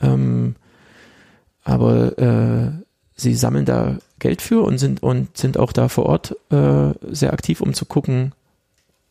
Ähm, 0.00 0.56
aber 1.64 2.18
äh, 2.18 2.72
sie 3.14 3.34
sammeln 3.34 3.64
da 3.64 3.98
Geld 4.18 4.42
für 4.42 4.62
und 4.62 4.78
sind 4.78 5.02
und 5.02 5.36
sind 5.36 5.58
auch 5.58 5.72
da 5.72 5.88
vor 5.88 6.06
Ort 6.06 6.36
äh, 6.50 6.94
sehr 7.10 7.32
aktiv, 7.32 7.60
um 7.60 7.74
zu 7.74 7.84
gucken, 7.84 8.32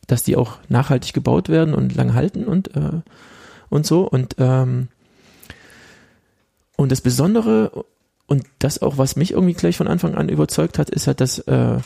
dass 0.08 0.24
die 0.24 0.36
auch 0.36 0.58
nachhaltig 0.70 1.14
gebaut 1.14 1.50
werden 1.50 1.74
und 1.74 1.96
lang 1.96 2.14
halten 2.14 2.46
und 2.46 2.76
äh, 2.76 3.02
und 3.70 3.86
so 3.86 4.08
und 4.08 4.36
ähm, 4.40 4.88
und 6.76 6.92
das 6.92 7.02
Besondere 7.02 7.86
und 8.28 8.46
das 8.60 8.82
auch, 8.82 8.98
was 8.98 9.16
mich 9.16 9.32
irgendwie 9.32 9.54
gleich 9.54 9.78
von 9.78 9.88
Anfang 9.88 10.16
an 10.16 10.30
überzeugt 10.30 10.80
hat, 10.80 10.90
ist 10.90 11.08
halt, 11.08 11.22
dass 11.22 11.40
äh, 11.40 11.78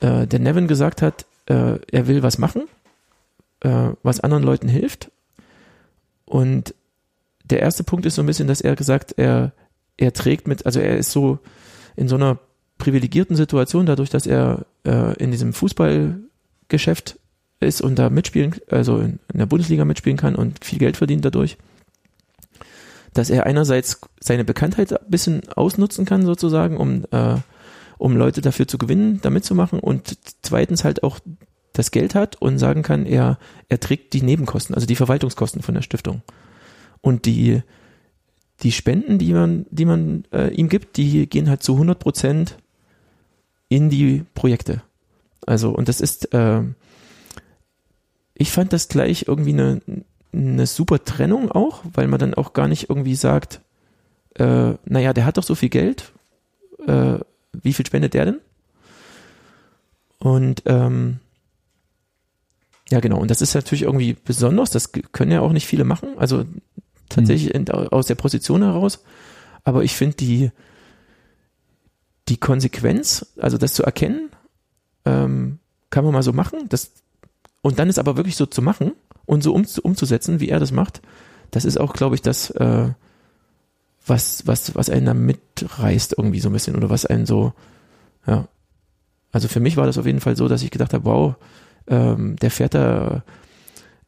äh, 0.00 0.26
der 0.26 0.38
Nevin 0.38 0.68
gesagt 0.68 1.02
hat, 1.02 1.24
äh, 1.46 1.78
er 1.90 2.06
will 2.06 2.22
was 2.22 2.38
machen, 2.38 2.64
äh, 3.60 3.90
was 4.02 4.20
anderen 4.20 4.42
Leuten 4.42 4.68
hilft. 4.68 5.10
Und 6.26 6.74
der 7.44 7.60
erste 7.60 7.82
Punkt 7.82 8.04
ist 8.04 8.16
so 8.16 8.22
ein 8.22 8.26
bisschen, 8.26 8.46
dass 8.46 8.60
er 8.60 8.76
gesagt, 8.76 9.14
er, 9.16 9.52
er 9.96 10.12
trägt 10.12 10.46
mit, 10.46 10.66
also 10.66 10.80
er 10.80 10.98
ist 10.98 11.12
so 11.12 11.38
in 11.98 12.08
so 12.08 12.16
einer 12.16 12.38
privilegierten 12.78 13.36
Situation, 13.36 13.86
dadurch, 13.86 14.08
dass 14.08 14.26
er 14.26 14.66
äh, 14.84 15.16
in 15.22 15.30
diesem 15.30 15.52
Fußballgeschäft 15.52 17.18
ist 17.60 17.80
und 17.80 17.98
da 17.98 18.08
mitspielen, 18.08 18.54
also 18.70 18.98
in, 18.98 19.18
in 19.32 19.38
der 19.38 19.46
Bundesliga 19.46 19.84
mitspielen 19.84 20.16
kann 20.16 20.36
und 20.36 20.64
viel 20.64 20.78
Geld 20.78 20.96
verdient 20.96 21.24
dadurch, 21.24 21.58
dass 23.14 23.30
er 23.30 23.46
einerseits 23.46 24.00
seine 24.20 24.44
Bekanntheit 24.44 24.92
ein 24.92 25.10
bisschen 25.10 25.48
ausnutzen 25.48 26.04
kann, 26.04 26.24
sozusagen, 26.24 26.76
um, 26.76 27.04
äh, 27.10 27.36
um 27.98 28.16
Leute 28.16 28.42
dafür 28.42 28.68
zu 28.68 28.78
gewinnen, 28.78 29.18
da 29.22 29.30
mitzumachen 29.30 29.80
und 29.80 30.16
zweitens 30.42 30.84
halt 30.84 31.02
auch 31.02 31.18
das 31.72 31.90
Geld 31.90 32.14
hat 32.14 32.36
und 32.36 32.58
sagen 32.58 32.82
kann, 32.82 33.06
er, 33.06 33.38
er 33.68 33.80
trägt 33.80 34.12
die 34.12 34.22
Nebenkosten, 34.22 34.74
also 34.74 34.86
die 34.86 34.96
Verwaltungskosten 34.96 35.62
von 35.62 35.74
der 35.74 35.82
Stiftung. 35.82 36.22
Und 37.00 37.26
die, 37.26 37.62
die 38.62 38.72
Spenden, 38.72 39.18
die 39.18 39.32
man, 39.32 39.66
die 39.70 39.84
man 39.84 40.24
äh, 40.32 40.52
ihm 40.54 40.68
gibt, 40.68 40.96
die 40.96 41.28
gehen 41.28 41.48
halt 41.48 41.62
zu 41.62 41.74
100 41.74 41.98
Prozent 41.98 42.56
in 43.68 43.90
die 43.90 44.24
Projekte. 44.34 44.82
Also, 45.46 45.70
und 45.70 45.88
das 45.88 46.00
ist, 46.00 46.32
äh, 46.34 46.62
ich 48.34 48.50
fand 48.50 48.72
das 48.72 48.88
gleich 48.88 49.26
irgendwie 49.28 49.52
eine, 49.52 49.80
eine 50.32 50.66
super 50.66 51.04
Trennung 51.04 51.50
auch, 51.50 51.82
weil 51.92 52.08
man 52.08 52.18
dann 52.18 52.34
auch 52.34 52.52
gar 52.52 52.68
nicht 52.68 52.90
irgendwie 52.90 53.14
sagt, 53.14 53.60
äh, 54.34 54.74
naja, 54.84 55.12
der 55.12 55.24
hat 55.24 55.36
doch 55.36 55.42
so 55.42 55.54
viel 55.54 55.68
Geld, 55.68 56.12
äh, 56.86 57.18
wie 57.52 57.72
viel 57.72 57.86
spendet 57.86 58.14
der 58.14 58.24
denn? 58.24 58.40
Und 60.18 60.62
ähm, 60.66 61.20
ja, 62.90 63.00
genau. 63.00 63.18
Und 63.18 63.30
das 63.30 63.42
ist 63.42 63.54
natürlich 63.54 63.82
irgendwie 63.82 64.14
besonders. 64.14 64.70
Das 64.70 64.92
können 64.92 65.30
ja 65.30 65.40
auch 65.40 65.52
nicht 65.52 65.66
viele 65.66 65.84
machen. 65.84 66.10
Also 66.16 66.44
tatsächlich 67.08 67.54
in, 67.54 67.70
aus 67.70 68.06
der 68.06 68.14
Position 68.14 68.62
heraus. 68.62 69.02
Aber 69.64 69.84
ich 69.84 69.94
finde 69.96 70.16
die, 70.16 70.50
die 72.28 72.36
Konsequenz, 72.36 73.34
also 73.38 73.58
das 73.58 73.74
zu 73.74 73.82
erkennen, 73.82 74.30
ähm, 75.04 75.58
kann 75.90 76.04
man 76.04 76.12
mal 76.12 76.22
so 76.22 76.32
machen. 76.32 76.68
Das, 76.68 76.92
und 77.62 77.78
dann 77.78 77.88
ist 77.88 77.98
aber 77.98 78.16
wirklich 78.16 78.36
so 78.36 78.46
zu 78.46 78.62
machen 78.62 78.92
und 79.26 79.42
so 79.42 79.54
um, 79.54 79.66
umzusetzen, 79.82 80.40
wie 80.40 80.48
er 80.48 80.60
das 80.60 80.72
macht, 80.72 81.02
das 81.50 81.64
ist 81.64 81.78
auch, 81.78 81.94
glaube 81.94 82.14
ich, 82.14 82.22
das, 82.22 82.50
äh, 82.50 82.90
was, 84.06 84.46
was, 84.46 84.74
was 84.74 84.90
einen 84.90 85.06
da 85.06 85.14
mitreißt 85.14 86.14
irgendwie 86.16 86.40
so 86.40 86.48
ein 86.48 86.52
bisschen 86.52 86.76
oder 86.76 86.90
was 86.90 87.06
einen 87.06 87.26
so, 87.26 87.52
ja. 88.26 88.48
Also 89.30 89.48
für 89.48 89.60
mich 89.60 89.76
war 89.76 89.86
das 89.86 89.98
auf 89.98 90.06
jeden 90.06 90.20
Fall 90.20 90.36
so, 90.36 90.48
dass 90.48 90.62
ich 90.62 90.70
gedacht 90.70 90.94
habe, 90.94 91.04
wow, 91.04 91.34
ähm, 91.86 92.36
der 92.36 92.50
fährt 92.50 92.74
da 92.74 93.22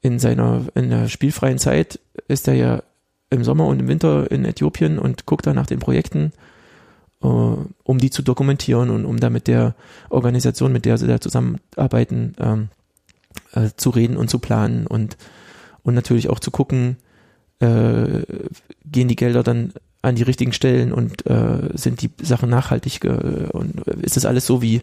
in 0.01 0.19
seiner, 0.19 0.65
in 0.75 0.89
der 0.89 1.09
spielfreien 1.09 1.59
Zeit 1.59 2.01
ist 2.27 2.49
er 2.49 2.55
ja 2.55 2.83
im 3.31 3.45
Sommer 3.45 3.67
und 3.67 3.81
im 3.81 3.89
Winter 3.89 4.31
in 4.31 4.45
Äthiopien 4.45 4.99
und 4.99 5.27
guckt 5.27 5.47
da 5.47 5.55
nach 5.55 5.67
den 5.67 5.79
Projekten, 5.79 6.33
äh, 7.23 7.27
um 7.27 7.99
die 7.99 8.11
zu 8.11 8.23
dokumentieren 8.23 8.91
und 8.91 9.05
um 9.05 9.19
da 9.19 9.31
mit 9.31 9.47
der 9.47 9.75
Organisation, 10.09 10.73
mit 10.73 10.85
der 10.85 10.99
sie 10.99 11.07
da 11.07 11.21
zusammenarbeiten, 11.21 12.35
ähm, 12.39 12.69
äh, 13.53 13.71
zu 13.77 13.91
reden 13.91 14.17
und 14.17 14.29
zu 14.29 14.39
planen 14.39 14.87
und, 14.87 15.17
und 15.83 15.95
natürlich 15.95 16.29
auch 16.29 16.41
zu 16.41 16.51
gucken, 16.51 16.97
äh, 17.61 18.23
gehen 18.85 19.09
die 19.09 19.17
Gelder 19.17 19.43
dann 19.43 19.73
an 20.03 20.15
die 20.15 20.23
richtigen 20.23 20.53
Stellen 20.53 20.93
und 20.93 21.27
äh, 21.27 21.71
sind 21.75 22.03
die 22.03 22.11
Sachen 22.23 22.49
nachhaltig 22.49 23.01
ge- 23.01 23.51
und 23.53 23.81
ist 24.03 24.17
das 24.17 24.25
alles 24.25 24.47
so 24.47 24.63
wie, 24.63 24.81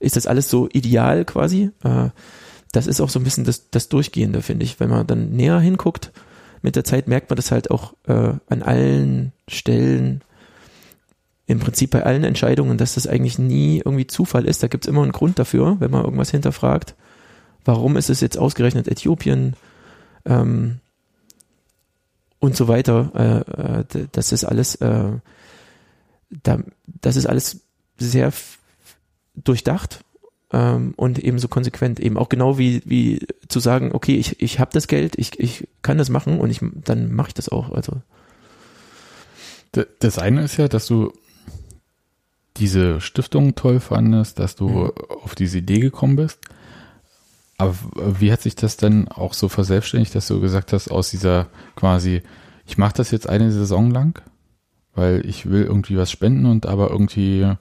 ist 0.00 0.16
das 0.16 0.26
alles 0.26 0.50
so 0.50 0.68
ideal 0.72 1.24
quasi? 1.24 1.70
Äh, 1.84 2.10
das 2.72 2.86
ist 2.86 3.00
auch 3.00 3.08
so 3.08 3.20
ein 3.20 3.24
bisschen 3.24 3.44
das, 3.44 3.70
das 3.70 3.88
Durchgehende, 3.88 4.42
finde 4.42 4.64
ich. 4.64 4.78
Wenn 4.80 4.90
man 4.90 5.06
dann 5.06 5.30
näher 5.30 5.58
hinguckt, 5.60 6.12
mit 6.62 6.76
der 6.76 6.84
Zeit 6.84 7.08
merkt 7.08 7.30
man 7.30 7.36
das 7.36 7.50
halt 7.50 7.70
auch 7.70 7.94
äh, 8.06 8.34
an 8.48 8.62
allen 8.62 9.32
Stellen, 9.48 10.22
im 11.46 11.60
Prinzip 11.60 11.90
bei 11.90 12.02
allen 12.02 12.24
Entscheidungen, 12.24 12.76
dass 12.76 12.94
das 12.94 13.06
eigentlich 13.06 13.38
nie 13.38 13.78
irgendwie 13.78 14.06
Zufall 14.06 14.44
ist. 14.44 14.62
Da 14.62 14.68
gibt 14.68 14.84
es 14.84 14.88
immer 14.88 15.02
einen 15.02 15.12
Grund 15.12 15.38
dafür, 15.38 15.76
wenn 15.80 15.90
man 15.90 16.04
irgendwas 16.04 16.30
hinterfragt. 16.30 16.94
Warum 17.64 17.96
ist 17.96 18.10
es 18.10 18.20
jetzt 18.20 18.36
ausgerechnet 18.36 18.86
Äthiopien? 18.86 19.56
Ähm, 20.26 20.80
und 22.38 22.56
so 22.56 22.68
weiter. 22.68 23.44
Äh, 23.94 23.98
äh, 23.98 24.08
das 24.12 24.32
ist 24.32 24.44
alles, 24.44 24.74
äh, 24.76 25.10
da, 26.30 26.58
das 26.86 27.16
ist 27.16 27.26
alles 27.26 27.60
sehr 27.96 28.32
durchdacht 29.34 30.04
ähm, 30.52 30.94
und 30.96 31.18
ebenso 31.18 31.48
konsequent. 31.48 32.00
Eben 32.00 32.16
auch 32.16 32.28
genau 32.28 32.58
wie, 32.58 32.82
wie 32.84 33.26
zu 33.48 33.60
sagen, 33.60 33.90
okay, 33.92 34.16
ich, 34.16 34.40
ich 34.40 34.58
habe 34.60 34.70
das 34.72 34.86
Geld, 34.88 35.18
ich, 35.18 35.38
ich 35.38 35.68
kann 35.82 35.98
das 35.98 36.08
machen 36.08 36.40
und 36.40 36.50
ich 36.50 36.60
dann 36.84 37.12
mache 37.12 37.28
ich 37.28 37.34
das 37.34 37.48
auch. 37.48 37.70
Also 37.70 38.00
Das 39.98 40.18
eine 40.18 40.42
ist 40.42 40.56
ja, 40.56 40.68
dass 40.68 40.86
du 40.86 41.12
diese 42.56 43.00
Stiftung 43.00 43.54
toll 43.54 43.78
fandest, 43.80 44.38
dass 44.38 44.56
du 44.56 44.68
Mhm. 44.68 44.90
auf 45.22 45.34
diese 45.34 45.58
Idee 45.58 45.78
gekommen 45.80 46.16
bist. 46.16 46.40
Aber 47.56 47.74
wie 48.18 48.32
hat 48.32 48.40
sich 48.40 48.54
das 48.54 48.76
denn 48.76 49.08
auch 49.08 49.34
so 49.34 49.48
verselbstständigt, 49.48 50.14
dass 50.14 50.28
du 50.28 50.40
gesagt 50.40 50.72
hast, 50.72 50.90
aus 50.90 51.10
dieser 51.10 51.48
quasi, 51.76 52.22
ich 52.66 52.78
mache 52.78 52.94
das 52.96 53.10
jetzt 53.10 53.28
eine 53.28 53.50
Saison 53.50 53.90
lang, 53.90 54.22
weil 54.94 55.24
ich 55.26 55.46
will 55.46 55.64
irgendwie 55.64 55.96
was 55.96 56.10
spenden 56.10 56.46
und 56.46 56.66
aber 56.66 56.90
irgendwie 56.90 57.52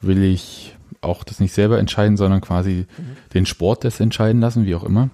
will 0.00 0.22
ich 0.22 0.73
auch 1.00 1.24
das 1.24 1.40
nicht 1.40 1.52
selber 1.52 1.78
entscheiden, 1.78 2.16
sondern 2.16 2.40
quasi 2.40 2.86
den 3.32 3.46
Sport 3.46 3.84
das 3.84 4.00
entscheiden 4.00 4.40
lassen, 4.40 4.66
wie 4.66 4.74
auch 4.74 4.84
immer. 4.84 5.10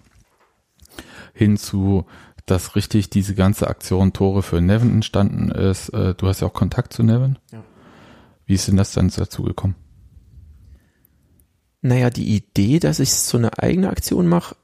Hin 1.32 1.56
zu, 1.56 2.04
dass 2.46 2.76
richtig 2.76 3.10
diese 3.10 3.34
ganze 3.34 3.68
Aktion 3.68 4.12
Tore 4.12 4.42
für 4.42 4.60
Nevin 4.60 4.90
entstanden 4.90 5.50
ist. 5.50 5.90
Äh, 5.90 6.14
du 6.14 6.26
hast 6.26 6.40
ja 6.40 6.48
auch 6.48 6.52
Kontakt 6.52 6.92
zu 6.92 7.02
Nevin. 7.02 7.38
Ja. 7.52 7.62
Wie 8.46 8.54
ist 8.54 8.66
denn 8.68 8.76
das 8.76 8.92
dann 8.92 9.12
dazu 9.14 9.42
gekommen? 9.42 9.76
Naja, 11.82 12.10
die 12.10 12.34
Idee, 12.34 12.78
dass 12.78 12.98
ich 12.98 13.12
so 13.12 13.38
eine 13.38 13.58
eigene 13.58 13.88
Aktion 13.88 14.26
mache, 14.26 14.56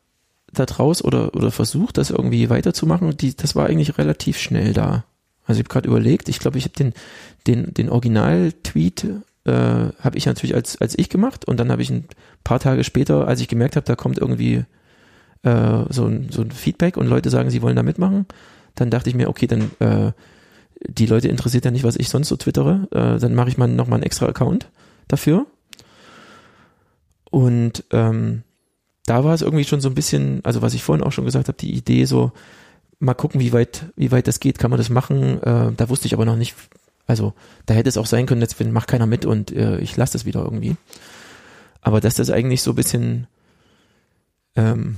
da 0.53 0.67
draus 0.67 1.03
oder, 1.03 1.35
oder 1.35 1.51
versucht, 1.51 1.99
das 1.99 2.11
irgendwie 2.11 2.51
weiterzumachen, 2.51 3.17
die, 3.17 3.35
das 3.35 3.55
war 3.55 3.67
eigentlich 3.67 3.99
relativ 3.99 4.39
schnell 4.39 4.73
da. 4.73 5.05
Also 5.45 5.61
ich 5.61 5.65
habe 5.65 5.73
gerade 5.73 5.89
überlegt, 5.89 6.29
ich 6.29 6.39
glaube, 6.39 6.59
ich 6.59 6.65
habe 6.65 6.75
den, 6.75 6.93
den, 7.47 7.73
den 7.73 7.89
Original-Tweet 7.89 9.07
äh, 9.47 9.93
habe 10.01 10.17
ich 10.17 10.27
natürlich 10.27 10.55
als, 10.55 10.81
als 10.81 10.99
ich 10.99 11.09
gemacht 11.09 11.47
und 11.47 11.59
dann 11.59 11.71
habe 11.71 11.83
ich 11.83 11.91
ein 11.91 12.07
paar 12.45 12.61
Tage 12.61 12.85
später, 12.85 13.27
als 13.27 13.41
ich 13.41 13.49
gemerkt 13.49 13.77
habe, 13.77 13.87
da 13.87 13.95
kommt 13.95 14.19
irgendwie 14.19 14.65
äh, 15.43 15.85
so, 15.89 16.07
ein, 16.07 16.29
so 16.31 16.43
ein 16.43 16.51
Feedback 16.51 16.97
und 16.97 17.07
Leute 17.07 17.31
sagen, 17.31 17.51
sie 17.51 17.63
wollen 17.63 17.77
da 17.77 17.83
mitmachen, 17.83 18.27
dann 18.75 18.91
dachte 18.91 19.09
ich 19.09 19.17
mir, 19.17 19.29
okay, 19.29 19.47
dann 19.47 19.71
äh, 19.79 20.13
die 20.87 21.07
Leute 21.07 21.29
interessiert 21.29 21.65
ja 21.65 21.71
nicht, 21.71 21.85
was 21.85 21.97
ich 21.97 22.09
sonst 22.09 22.29
so 22.29 22.37
twittere, 22.37 22.89
äh, 22.91 23.19
dann 23.19 23.35
mache 23.35 23.49
ich 23.49 23.59
mal 23.59 23.69
nochmal 23.69 23.99
einen 23.99 24.05
extra 24.05 24.27
Account 24.27 24.69
dafür. 25.09 25.47
Und 27.31 27.85
ähm, 27.91 28.43
da 29.07 29.25
war 29.25 29.35
es 29.35 29.43
irgendwie 29.43 29.65
schon 29.65 29.81
so 29.81 29.89
ein 29.89 29.95
bisschen, 29.95 30.41
also 30.45 30.63
was 30.63 30.75
ich 30.75 30.83
vorhin 30.83 31.05
auch 31.05 31.13
schon 31.13 31.25
gesagt 31.25 31.49
habe, 31.49 31.59
die 31.59 31.75
Idee 31.75 32.05
so, 32.05 32.33
mal 32.99 33.15
gucken, 33.15 33.41
wie 33.41 33.53
weit, 33.53 33.87
wie 33.97 34.11
weit 34.11 34.27
das 34.27 34.41
geht, 34.41 34.59
kann 34.59 34.71
man 34.71 34.79
das 34.79 34.91
machen. 34.91 35.43
Äh, 35.43 35.73
da 35.77 35.89
wusste 35.89 36.07
ich 36.07 36.15
aber 36.15 36.25
noch 36.25 36.37
nicht, 36.37 36.55
also 37.07 37.33
da 37.67 37.75
hätte 37.75 37.89
es 37.89 37.97
auch 37.97 38.07
sein 38.07 38.27
können, 38.27 38.41
jetzt 38.41 38.59
macht 38.65 38.89
keiner 38.89 39.07
mit 39.07 39.25
und 39.25 39.53
äh, 39.53 39.79
ich 39.79 39.97
lasse 39.97 40.15
das 40.15 40.25
wieder 40.25 40.43
irgendwie. 40.43 40.77
Aber 41.81 42.01
dass 42.01 42.17
das 42.17 42.31
eigentlich 42.31 42.63
so 42.63 42.73
ein 42.73 42.77
bisschen 42.77 43.27
ähm, 44.57 44.97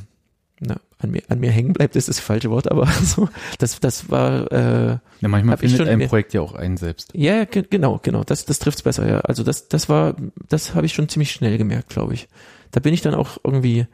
na, 0.60 0.80
an 0.98 1.10
mir, 1.10 1.22
an 1.28 1.39
mir 1.39 1.51
hängen 1.52 1.72
bleibt, 1.72 1.94
ist 1.97 2.09
das 2.09 2.18
falsche 2.18 2.51
Wort, 2.51 2.70
aber 2.70 2.86
so, 3.02 3.28
das, 3.59 3.78
das 3.80 4.10
war 4.10 4.51
äh, 4.51 4.98
Ja, 5.20 5.28
manchmal 5.28 5.56
findet 5.56 5.78
schon 5.78 5.89
ein 5.89 6.09
Projekt 6.09 6.35
ja 6.35 6.40
auch 6.40 6.55
einen 6.55 6.76
selbst. 6.76 7.10
ja, 7.14 7.36
ja, 7.36 7.44
ge- 7.44 7.66
genau, 7.68 8.01
genau. 8.02 8.24
Das, 8.24 8.44
das 8.44 8.59
trifft's 8.59 8.82
besser, 8.82 9.09
ja. 9.09 9.20
Also 9.20 9.44
das, 9.44 9.68
das 9.68 9.89
war, 9.89 10.16
das 10.48 10.74
habe 10.74 10.86
ich 10.86 10.94
schon 10.94 11.09
ziemlich 11.09 11.30
schnell 11.30 11.59
gemerkt, 11.59 11.90
glaube 11.90 12.14
ich. 12.14 12.28
Da 12.72 12.80
bin 12.80 12.93
ich 12.93 13.02
dann 13.02 13.14
auch 13.14 13.39
irgendwie, 13.44 13.86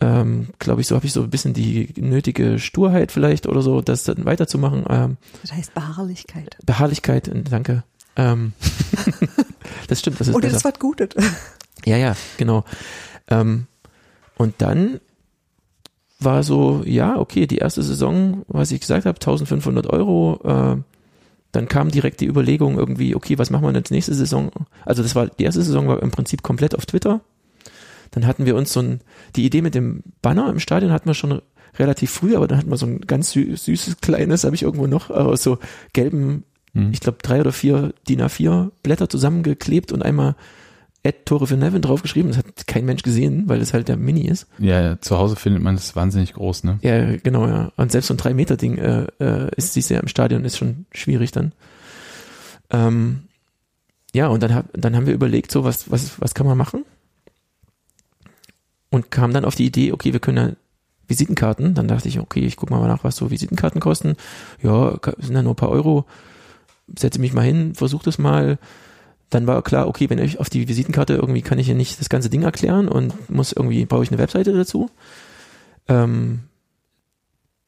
ähm, 0.00 0.48
glaube 0.58 0.80
ich, 0.80 0.86
so 0.86 0.96
habe 0.96 1.06
ich 1.06 1.12
so 1.12 1.22
ein 1.22 1.30
bisschen 1.30 1.52
die 1.54 1.92
nötige 1.96 2.58
Sturheit 2.58 3.12
vielleicht 3.12 3.46
oder 3.46 3.62
so, 3.62 3.80
das 3.82 4.04
dann 4.04 4.24
weiterzumachen. 4.24 4.84
Ähm, 4.88 5.16
Das 5.42 5.52
heißt 5.52 5.74
Beharrlichkeit. 5.74 6.56
Beharrlichkeit, 6.64 7.28
äh, 7.28 7.42
danke. 7.42 7.84
Ähm, 8.16 8.52
das 9.88 10.00
stimmt, 10.00 10.20
das 10.20 10.28
ist 10.28 10.34
Und 10.34 10.44
das 10.44 10.54
besser. 10.54 10.70
was 10.72 10.78
Gutes. 10.80 11.08
Ja, 11.84 11.96
ja, 11.96 12.16
genau. 12.36 12.64
Ähm, 13.28 13.66
und 14.36 14.54
dann 14.58 15.00
war 16.18 16.42
so, 16.42 16.82
ja, 16.84 17.16
okay, 17.18 17.46
die 17.46 17.58
erste 17.58 17.82
Saison, 17.82 18.42
was 18.48 18.70
ich 18.72 18.80
gesagt 18.80 19.06
habe, 19.06 19.16
1500 19.16 19.86
Euro. 19.86 20.40
Äh, 20.44 20.82
dann 21.52 21.66
kam 21.68 21.90
direkt 21.90 22.20
die 22.20 22.26
Überlegung 22.26 22.78
irgendwie, 22.78 23.14
okay, 23.16 23.36
was 23.38 23.50
machen 23.50 23.62
wir 23.64 23.68
denn 23.72 23.80
jetzt 23.80 23.90
nächste 23.90 24.14
Saison? 24.14 24.50
Also 24.84 25.02
das 25.02 25.14
war, 25.16 25.26
die 25.26 25.42
erste 25.44 25.62
Saison 25.62 25.88
war 25.88 26.00
im 26.02 26.10
Prinzip 26.12 26.42
komplett 26.42 26.76
auf 26.76 26.86
Twitter. 26.86 27.20
Dann 28.10 28.26
hatten 28.26 28.46
wir 28.46 28.56
uns 28.56 28.72
so 28.72 28.80
ein, 28.80 29.00
die 29.36 29.44
Idee 29.44 29.62
mit 29.62 29.74
dem 29.74 30.02
Banner 30.22 30.50
im 30.50 30.58
Stadion 30.60 30.92
hatten 30.92 31.08
wir 31.08 31.14
schon 31.14 31.40
relativ 31.78 32.10
früh, 32.10 32.36
aber 32.36 32.48
dann 32.48 32.58
hatten 32.58 32.70
wir 32.70 32.76
so 32.76 32.86
ein 32.86 33.00
ganz 33.02 33.30
sü 33.30 33.56
süßes, 33.56 33.98
kleines, 34.00 34.44
habe 34.44 34.56
ich 34.56 34.62
irgendwo 34.62 34.86
noch, 34.86 35.10
aus 35.10 35.42
so 35.42 35.58
gelben, 35.92 36.44
Hm. 36.72 36.92
ich 36.92 37.00
glaube 37.00 37.18
drei 37.22 37.40
oder 37.40 37.52
vier 37.52 37.92
DIN 38.08 38.22
A4 38.22 38.70
Blätter 38.82 39.08
zusammengeklebt 39.08 39.90
und 39.92 40.02
einmal 40.04 40.36
Ed 41.02 41.24
Tore 41.26 41.46
für 41.46 41.56
Nevin 41.56 41.82
draufgeschrieben. 41.82 42.30
Das 42.30 42.38
hat 42.38 42.66
kein 42.66 42.84
Mensch 42.84 43.02
gesehen, 43.02 43.44
weil 43.46 43.60
es 43.60 43.72
halt 43.72 43.88
der 43.88 43.96
Mini 43.96 44.26
ist. 44.28 44.46
Ja, 44.58 44.80
ja, 44.80 45.00
zu 45.00 45.16
Hause 45.16 45.34
findet 45.34 45.62
man 45.62 45.74
das 45.74 45.96
wahnsinnig 45.96 46.34
groß, 46.34 46.64
ne? 46.64 46.78
Ja, 46.82 47.16
genau, 47.16 47.46
ja. 47.46 47.72
Und 47.76 47.90
selbst 47.90 48.08
so 48.08 48.14
ein 48.14 48.18
3-Meter-Ding 48.18 48.76
äh, 48.78 49.06
äh, 49.18 49.50
ist, 49.56 49.72
siehst 49.72 49.88
du 49.88 49.94
ja 49.94 50.00
im 50.00 50.08
Stadion, 50.08 50.44
ist 50.44 50.58
schon 50.58 50.84
schwierig 50.92 51.32
dann. 51.32 51.52
Ähm, 52.68 53.22
ja, 54.12 54.28
und 54.28 54.42
dann, 54.42 54.54
hab, 54.54 54.66
dann 54.74 54.94
haben 54.94 55.06
wir 55.06 55.14
überlegt, 55.14 55.50
so, 55.50 55.64
was, 55.64 55.90
was, 55.90 56.20
was 56.20 56.34
kann 56.34 56.46
man 56.46 56.58
machen? 56.58 56.84
Und 58.90 59.10
kam 59.10 59.32
dann 59.32 59.44
auf 59.44 59.54
die 59.54 59.66
Idee, 59.66 59.92
okay, 59.92 60.12
wir 60.12 60.20
können 60.20 60.36
ja 60.36 60.56
Visitenkarten. 61.06 61.74
Dann 61.74 61.88
dachte 61.88 62.08
ich, 62.08 62.18
okay, 62.18 62.40
ich 62.40 62.56
guck 62.56 62.70
mal 62.70 62.86
nach, 62.86 63.04
was 63.04 63.16
so 63.16 63.30
Visitenkarten 63.30 63.80
kosten. 63.80 64.16
Ja, 64.62 64.98
sind 65.18 65.34
ja 65.34 65.42
nur 65.42 65.52
ein 65.52 65.56
paar 65.56 65.70
Euro. 65.70 66.06
Setze 66.96 67.20
mich 67.20 67.32
mal 67.32 67.42
hin, 67.42 67.74
versuch 67.74 68.02
das 68.02 68.18
mal. 68.18 68.58
Dann 69.28 69.46
war 69.46 69.62
klar, 69.62 69.86
okay, 69.86 70.10
wenn 70.10 70.18
ich 70.18 70.40
auf 70.40 70.50
die 70.50 70.66
Visitenkarte 70.66 71.14
irgendwie 71.14 71.42
kann 71.42 71.58
ich 71.60 71.68
ja 71.68 71.74
nicht 71.74 72.00
das 72.00 72.08
ganze 72.08 72.30
Ding 72.30 72.42
erklären 72.42 72.88
und 72.88 73.30
muss 73.30 73.52
irgendwie, 73.52 73.84
brauche 73.86 74.02
ich 74.02 74.10
eine 74.10 74.18
Webseite 74.18 74.52
dazu. 74.52 74.90
Ähm, 75.86 76.40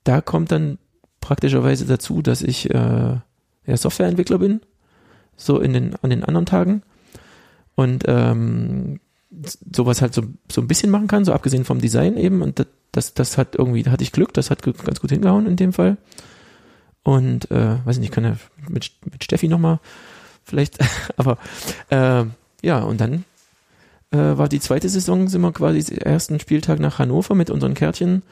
da 0.03 0.21
kommt 0.21 0.51
dann 0.51 0.79
praktischerweise 1.21 1.87
dazu, 1.87 2.21
dass 2.21 2.43
ich 2.43 2.69
äh, 2.71 3.17
ja, 3.67 3.77
Softwareentwickler 3.77 4.39
bin, 4.39 4.61
so 5.37 5.61
in 5.61 5.73
den 5.73 5.95
an 6.03 6.11
den 6.11 6.25
anderen 6.25 6.47
Tagen 6.47 6.83
und 7.77 8.05
ähm, 8.07 8.99
sowas 9.73 10.03
halt 10.03 10.15
so, 10.15 10.23
so 10.51 10.61
ein 10.61 10.69
bisschen 10.69 10.91
machen 10.91 11.09
kann, 11.09 11.25
so 11.25 11.33
abgesehen 11.33 11.65
vom 11.65 11.81
Design 11.81 12.17
eben. 12.17 12.43
Und 12.43 12.59
das, 12.59 12.67
das, 12.93 13.15
das 13.15 13.39
hat 13.39 13.55
irgendwie, 13.57 13.83
da 13.83 13.91
hatte 13.91 14.05
ich 14.05 14.13
Glück, 14.13 14.35
das 14.35 14.51
hat 14.51 14.63
ganz 14.63 15.01
gut 15.01 15.11
hingehauen 15.11 15.47
in 15.47 15.57
dem 15.57 15.73
Fall. 15.73 15.97
Und 17.03 17.51
äh, 17.51 17.85
weiß 17.85 17.99
nicht, 17.99 18.09
ich 18.09 18.15
kann 18.15 18.25
ja 18.25 18.37
mit, 18.69 18.93
mit 19.11 19.25
Steffi 19.25 19.49
nochmal 19.49 19.81
vielleicht, 20.45 20.79
aber 21.17 21.39
äh, 21.91 22.25
ja 22.63 22.79
und 22.81 23.01
dann 23.01 23.25
äh, 24.13 24.19
war 24.19 24.49
die 24.49 24.61
zweite 24.61 24.89
Saison, 24.89 25.29
sind 25.29 25.41
wir 25.41 25.53
quasi 25.53 25.97
ersten 25.97 26.39
Spieltag 26.39 26.79
nach 26.79 26.99
Hannover 26.99 27.35
mit 27.35 27.51
unseren 27.51 27.75
Kärtchen. 27.75 28.23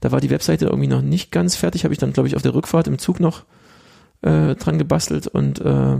Da 0.00 0.12
war 0.12 0.20
die 0.20 0.30
Webseite 0.30 0.66
irgendwie 0.66 0.88
noch 0.88 1.02
nicht 1.02 1.32
ganz 1.32 1.56
fertig, 1.56 1.84
habe 1.84 1.94
ich 1.94 1.98
dann, 1.98 2.12
glaube 2.12 2.28
ich, 2.28 2.36
auf 2.36 2.42
der 2.42 2.54
Rückfahrt 2.54 2.86
im 2.86 2.98
Zug 2.98 3.18
noch 3.18 3.44
äh, 4.22 4.54
dran 4.54 4.78
gebastelt 4.78 5.26
und 5.26 5.60
äh, 5.60 5.98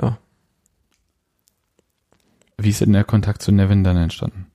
ja, 0.00 0.18
Wie 2.66 2.70
ist 2.70 2.80
denn 2.80 2.92
der 2.92 3.04
Kontakt 3.04 3.42
zu 3.42 3.52
Nevin 3.52 3.84
dann 3.84 3.96
entstanden? 3.96 4.46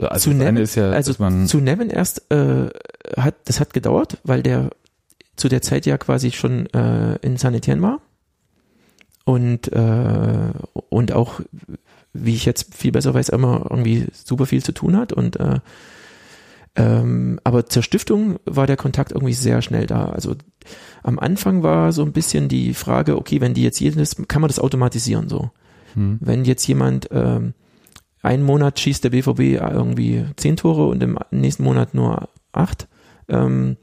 Also 0.00 0.32
Zu 0.32 0.36
Nevin? 0.36 0.56
ist 0.56 0.74
ja, 0.74 0.90
also 0.90 1.12
zu 1.46 1.60
Nevin 1.60 1.90
erst 1.90 2.28
äh, 2.32 2.70
hat, 3.16 3.36
das 3.44 3.60
hat 3.60 3.72
gedauert, 3.72 4.18
weil 4.24 4.42
der 4.42 4.70
zu 5.36 5.48
der 5.48 5.62
Zeit 5.62 5.86
ja 5.86 5.96
quasi 5.96 6.32
schon 6.32 6.66
äh, 6.74 7.14
in 7.22 7.36
Sanitien 7.36 7.80
war 7.82 8.00
und 9.24 9.72
äh, 9.72 10.50
und 10.88 11.12
auch 11.12 11.40
wie 12.12 12.34
ich 12.34 12.44
jetzt 12.44 12.74
viel 12.74 12.90
besser 12.90 13.14
weiß 13.14 13.28
immer 13.28 13.68
irgendwie 13.70 14.08
super 14.12 14.46
viel 14.46 14.64
zu 14.64 14.72
tun 14.72 14.96
hat 14.96 15.12
und 15.12 15.38
äh, 15.38 15.60
ähm, 16.74 17.38
aber 17.44 17.66
zur 17.66 17.82
Stiftung 17.82 18.38
war 18.44 18.66
der 18.66 18.76
Kontakt 18.76 19.12
irgendwie 19.12 19.34
sehr 19.34 19.62
schnell 19.62 19.86
da. 19.86 20.06
Also 20.06 20.36
am 21.02 21.18
Anfang 21.18 21.62
war 21.62 21.92
so 21.92 22.02
ein 22.02 22.12
bisschen 22.12 22.48
die 22.48 22.74
Frage, 22.74 23.16
okay, 23.16 23.40
wenn 23.40 23.54
die 23.54 23.62
jetzt 23.62 23.80
jedes, 23.80 24.16
kann 24.28 24.40
man 24.40 24.48
das 24.48 24.58
automatisieren 24.58 25.28
so? 25.28 25.50
hm, 25.94 26.18
wenn 26.20 26.44
jetzt 26.44 26.66
jemand 26.66 27.08
ähm, 27.12 27.54
einen 28.22 28.42
Monat 28.42 28.78
schießt 28.78 29.04
der 29.04 29.10
BVB 29.10 29.60
irgendwie 29.60 30.24
zehn 30.36 30.56
Tore 30.56 30.86
und 30.86 31.02
im 31.02 31.18
nächsten 31.30 31.64
Monat 31.64 31.94
nur 31.94 32.28
acht, 32.52 32.88
ähm, 33.28 33.76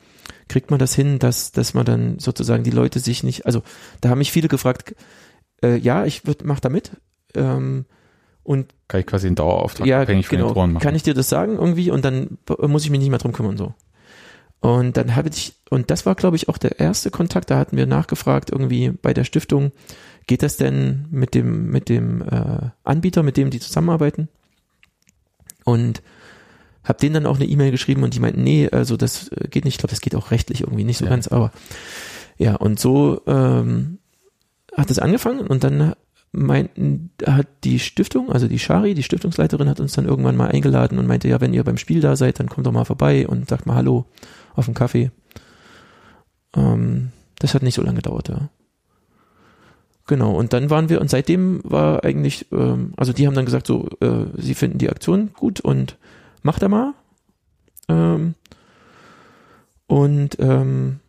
kriegt 0.48 0.72
man 0.72 0.80
das 0.80 0.96
hin, 0.96 1.20
dass, 1.20 1.52
dass 1.52 1.74
man 1.74 1.86
dann 1.86 2.20
sozusagen 2.20 2.64
die 2.64 2.72
Leute 2.72 3.00
sich 3.00 3.24
nicht, 3.24 3.46
also 3.46 3.62
da 4.02 4.10
haben 4.10 4.20
mich 4.20 4.32
viele 4.32 4.48
gefragt, 4.48 4.96
äh, 5.64 5.78
ja, 5.78 6.06
ich 6.06 6.24
mach 6.44 6.60
da 6.60 6.70
mit, 6.70 6.92
ähm, 7.36 7.86
und 8.50 8.74
kann 8.88 9.02
ich 9.02 9.06
quasi 9.06 9.28
einen 9.28 9.36
Dauerauftrag 9.36 9.86
ja, 9.86 10.02
abhängig 10.02 10.26
von 10.26 10.38
den 10.38 10.42
genau, 10.42 10.54
Toren 10.56 10.74
machen. 10.74 10.82
kann 10.82 10.96
ich 10.96 11.04
dir 11.04 11.14
das 11.14 11.30
sagen 11.30 11.58
irgendwie 11.60 11.92
und 11.92 12.04
dann 12.04 12.40
muss 12.60 12.84
ich 12.84 12.90
mich 12.90 13.00
nicht 13.00 13.12
mehr 13.12 13.20
drum 13.20 13.32
kümmern 13.32 13.58
so. 13.58 13.76
Und 14.60 14.98
dann 14.98 15.16
habe 15.16 15.30
ich, 15.30 15.54
und 15.70 15.92
das 15.92 16.08
war 16.08 16.16
glaube 16.16 16.36
ich 16.36 16.50
auch 16.50 16.58
der 16.58 16.80
erste 16.80 17.12
Kontakt, 17.12 17.52
da 17.52 17.60
hatten 17.60 17.78
wir 17.78 17.86
nachgefragt 17.86 18.50
irgendwie 18.50 18.90
bei 18.90 19.14
der 19.14 19.24
Stiftung, 19.24 19.72
geht 20.26 20.42
das 20.42 20.58
denn 20.58 21.06
mit 21.12 21.36
dem, 21.36 21.70
mit 21.70 21.90
dem 21.90 22.24
äh, 22.24 22.72
Anbieter, 22.84 23.22
mit 23.22 23.38
dem 23.38 23.52
die 23.52 23.60
zusammenarbeiten? 23.60 24.30
Und 25.64 26.02
habe 26.84 26.98
denen 26.98 27.14
dann 27.14 27.26
auch 27.28 27.36
eine 27.36 27.46
E-Mail 27.46 27.70
geschrieben 27.70 28.02
und 28.02 28.16
die 28.16 28.20
meinten, 28.20 28.44
nee, 28.44 28.68
also 28.72 28.98
das 28.98 29.28
äh, 29.28 29.48
geht 29.48 29.64
nicht, 29.64 29.76
ich 29.76 29.78
glaube, 29.78 29.92
das 29.92 30.02
geht 30.02 30.16
auch 30.16 30.32
rechtlich 30.32 30.62
irgendwie 30.62 30.86
nicht 30.86 30.98
so 30.98 31.06
Ja. 31.06 31.12
ganz, 31.12 31.28
aber 31.28 31.52
ja, 32.40 32.56
und 32.56 32.80
so 32.80 33.22
ähm, 33.28 34.00
hat 34.76 34.90
es 34.90 34.98
angefangen 34.98 35.46
und 35.46 35.64
dann 35.64 35.94
meinten, 36.32 37.12
hat 37.26 37.48
die 37.64 37.80
Stiftung, 37.80 38.32
also 38.32 38.48
die 38.48 38.60
Shari, 38.60 38.94
die 38.94 39.04
Stiftungsleiterin, 39.04 39.70
hat 39.70 39.80
uns 39.80 39.94
dann 39.94 40.06
irgendwann 40.06 40.38
mal 40.38 40.50
eingeladen 40.50 41.00
und 41.00 41.08
meinte, 41.08 41.28
ja, 41.28 41.42
wenn 41.42 41.54
ihr 41.54 41.64
beim 41.64 41.78
Spiel 41.78 42.02
da 42.02 42.16
seid, 42.16 42.40
dann 42.40 42.50
kommt 42.50 42.68
doch 42.68 42.72
mal 42.72 42.86
vorbei 42.86 43.28
und 43.28 43.50
sagt 43.50 43.66
mal 43.66 43.76
Hallo 43.76 44.06
auf 44.56 44.66
den 44.66 44.74
Kaffee. 44.74 45.12
Ähm, 46.56 47.10
das 47.40 47.54
hat 47.54 47.64
nicht 47.64 47.76
so 47.76 47.82
lange 47.82 47.98
gedauert, 47.98 48.30
ja. 48.30 48.50
Genau, 50.08 50.34
und 50.34 50.54
dann 50.54 50.72
waren 50.72 50.90
wir, 50.90 51.02
und 51.02 51.10
seitdem 51.10 51.62
war 51.64 52.04
eigentlich, 52.04 52.52
ähm, 52.52 52.94
also 52.98 53.14
die 53.14 53.28
haben 53.28 53.36
dann 53.36 53.46
gesagt, 53.46 53.68
so, 53.68 53.88
äh, 54.02 54.26
sie 54.38 54.56
finden 54.56 54.80
die 54.80 54.90
Aktion 54.90 55.32
gut 55.34 55.60
und 55.60 55.98
macht 56.42 56.64
da 56.64 56.68
mal. 56.68 56.94
Ähm, 57.88 58.34
und 59.86 60.38
ähm, 60.40 61.00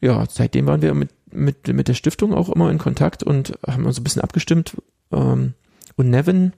ja, 0.00 0.24
seitdem 0.28 0.66
waren 0.66 0.82
wir 0.82 0.94
mit, 0.94 1.10
mit, 1.32 1.68
mit 1.68 1.88
der 1.88 1.94
Stiftung 1.94 2.34
auch 2.34 2.48
immer 2.48 2.70
in 2.70 2.78
Kontakt 2.78 3.22
und 3.22 3.58
haben 3.66 3.86
uns 3.86 3.98
ein 3.98 4.04
bisschen 4.04 4.22
abgestimmt. 4.22 4.76
Ähm, 5.12 5.54
und 5.96 6.10
Nevin 6.10 6.52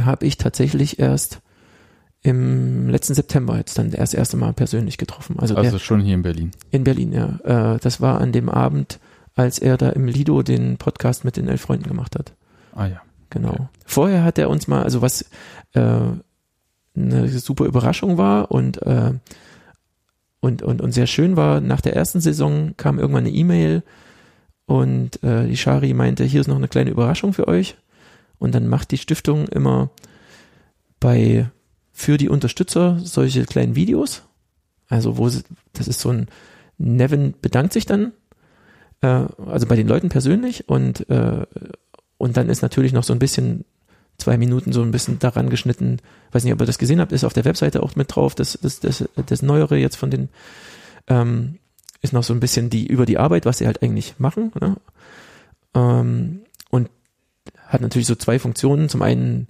habe 0.00 0.26
ich 0.26 0.36
tatsächlich 0.36 0.98
erst 0.98 1.40
im 2.22 2.88
letzten 2.88 3.14
September 3.14 3.56
jetzt 3.56 3.78
dann 3.78 3.92
erst 3.92 4.12
das 4.12 4.18
erste 4.18 4.36
Mal 4.36 4.52
persönlich 4.52 4.98
getroffen. 4.98 5.38
Also, 5.38 5.54
Also 5.54 5.70
der, 5.72 5.78
schon 5.78 6.00
hier 6.00 6.14
in 6.14 6.22
Berlin. 6.22 6.50
in 6.70 6.84
Berlin, 6.84 7.12
ja. 7.12 7.74
Äh, 7.74 7.78
das 7.78 8.00
war 8.00 8.20
an 8.20 8.32
dem 8.32 8.48
Abend, 8.48 8.98
als 9.34 9.58
er 9.58 9.76
da 9.76 9.90
im 9.90 10.06
Lido 10.06 10.42
den 10.42 10.78
Podcast 10.78 11.24
mit 11.24 11.36
den 11.36 11.48
elf 11.48 11.60
Freunden 11.60 11.88
gemacht 11.88 12.16
hat. 12.16 12.32
Ah 12.74 12.86
ja. 12.86 13.00
Genau. 13.30 13.50
Okay. 13.50 13.66
Vorher 13.86 14.24
hat 14.24 14.38
er 14.38 14.50
uns 14.50 14.66
mal, 14.68 14.82
also 14.82 15.00
was 15.00 15.26
äh, 15.74 16.00
eine 16.96 17.28
super 17.28 17.66
Überraschung 17.66 18.18
war 18.18 18.50
und, 18.50 18.82
äh, 18.82 19.12
und, 20.40 20.62
und, 20.62 20.80
und 20.80 20.92
sehr 20.92 21.06
schön 21.06 21.36
war, 21.36 21.60
nach 21.60 21.80
der 21.80 21.96
ersten 21.96 22.20
Saison 22.20 22.74
kam 22.76 22.98
irgendwann 22.98 23.26
eine 23.26 23.34
E-Mail 23.34 23.82
und 24.66 25.22
äh, 25.22 25.46
die 25.46 25.56
Shari 25.56 25.94
meinte, 25.94 26.24
hier 26.24 26.40
ist 26.40 26.46
noch 26.46 26.56
eine 26.56 26.68
kleine 26.68 26.90
Überraschung 26.90 27.32
für 27.32 27.48
euch. 27.48 27.76
Und 28.38 28.54
dann 28.54 28.68
macht 28.68 28.90
die 28.90 28.98
Stiftung 28.98 29.48
immer 29.48 29.90
bei 31.00 31.50
für 31.92 32.18
die 32.18 32.28
Unterstützer 32.28 32.98
solche 33.02 33.44
kleinen 33.44 33.74
Videos. 33.74 34.22
Also 34.88 35.16
wo 35.18 35.28
sie, 35.28 35.42
das 35.72 35.88
ist 35.88 36.00
so 36.00 36.10
ein 36.10 36.28
Nevin 36.78 37.34
bedankt 37.42 37.72
sich 37.72 37.86
dann, 37.86 38.12
äh, 39.00 39.24
also 39.46 39.66
bei 39.66 39.74
den 39.74 39.88
Leuten 39.88 40.08
persönlich 40.08 40.68
und 40.68 41.08
äh, 41.10 41.44
und 42.18 42.36
dann 42.36 42.48
ist 42.48 42.62
natürlich 42.62 42.92
noch 42.92 43.04
so 43.04 43.12
ein 43.12 43.18
bisschen 43.18 43.64
zwei 44.18 44.36
Minuten 44.36 44.72
so 44.72 44.82
ein 44.82 44.90
bisschen 44.90 45.18
daran 45.18 45.48
geschnitten. 45.48 45.98
Weiß 46.32 46.44
nicht, 46.44 46.52
ob 46.52 46.60
ihr 46.60 46.66
das 46.66 46.78
gesehen 46.78 47.00
habt, 47.00 47.12
ist 47.12 47.24
auf 47.24 47.32
der 47.32 47.44
Webseite 47.44 47.82
auch 47.82 47.96
mit 47.96 48.14
drauf. 48.14 48.34
Das, 48.34 48.58
das, 48.60 48.80
das, 48.80 49.04
das 49.14 49.42
Neuere 49.42 49.76
jetzt 49.76 49.96
von 49.96 50.10
den 50.10 50.28
ähm, 51.06 51.58
ist 52.02 52.12
noch 52.12 52.24
so 52.24 52.34
ein 52.34 52.40
bisschen 52.40 52.70
die 52.70 52.86
über 52.86 53.06
die 53.06 53.18
Arbeit, 53.18 53.46
was 53.46 53.58
sie 53.58 53.66
halt 53.66 53.82
eigentlich 53.82 54.18
machen. 54.18 54.52
Ne? 54.60 54.76
Ähm, 55.74 56.40
und 56.70 56.90
hat 57.66 57.80
natürlich 57.80 58.06
so 58.06 58.16
zwei 58.16 58.38
Funktionen. 58.38 58.88
Zum 58.88 59.02
einen 59.02 59.48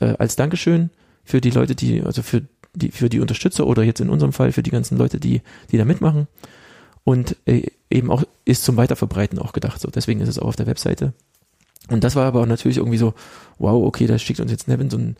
äh, 0.00 0.14
als 0.18 0.36
Dankeschön 0.36 0.90
für 1.24 1.40
die 1.40 1.50
Leute, 1.50 1.74
die, 1.74 2.02
also 2.02 2.22
für 2.22 2.42
die, 2.74 2.90
für 2.90 3.08
die 3.08 3.20
Unterstützer 3.20 3.66
oder 3.66 3.82
jetzt 3.82 4.00
in 4.00 4.10
unserem 4.10 4.32
Fall 4.32 4.52
für 4.52 4.62
die 4.62 4.70
ganzen 4.70 4.96
Leute, 4.96 5.18
die, 5.18 5.42
die 5.70 5.78
da 5.78 5.84
mitmachen. 5.84 6.28
Und 7.04 7.36
äh, 7.46 7.70
eben 7.90 8.10
auch 8.10 8.22
ist 8.44 8.64
zum 8.64 8.76
Weiterverbreiten 8.76 9.38
auch 9.38 9.52
gedacht. 9.52 9.80
So, 9.80 9.88
deswegen 9.88 10.20
ist 10.20 10.28
es 10.28 10.38
auch 10.38 10.48
auf 10.48 10.56
der 10.56 10.66
Webseite. 10.66 11.14
Und 11.88 12.04
das 12.04 12.16
war 12.16 12.26
aber 12.26 12.46
natürlich 12.46 12.78
irgendwie 12.78 12.98
so, 12.98 13.14
wow, 13.58 13.84
okay, 13.84 14.06
da 14.06 14.18
schickt 14.18 14.40
uns 14.40 14.50
jetzt 14.50 14.68
Nevin 14.68 14.90
so 14.90 14.98
ein 14.98 15.16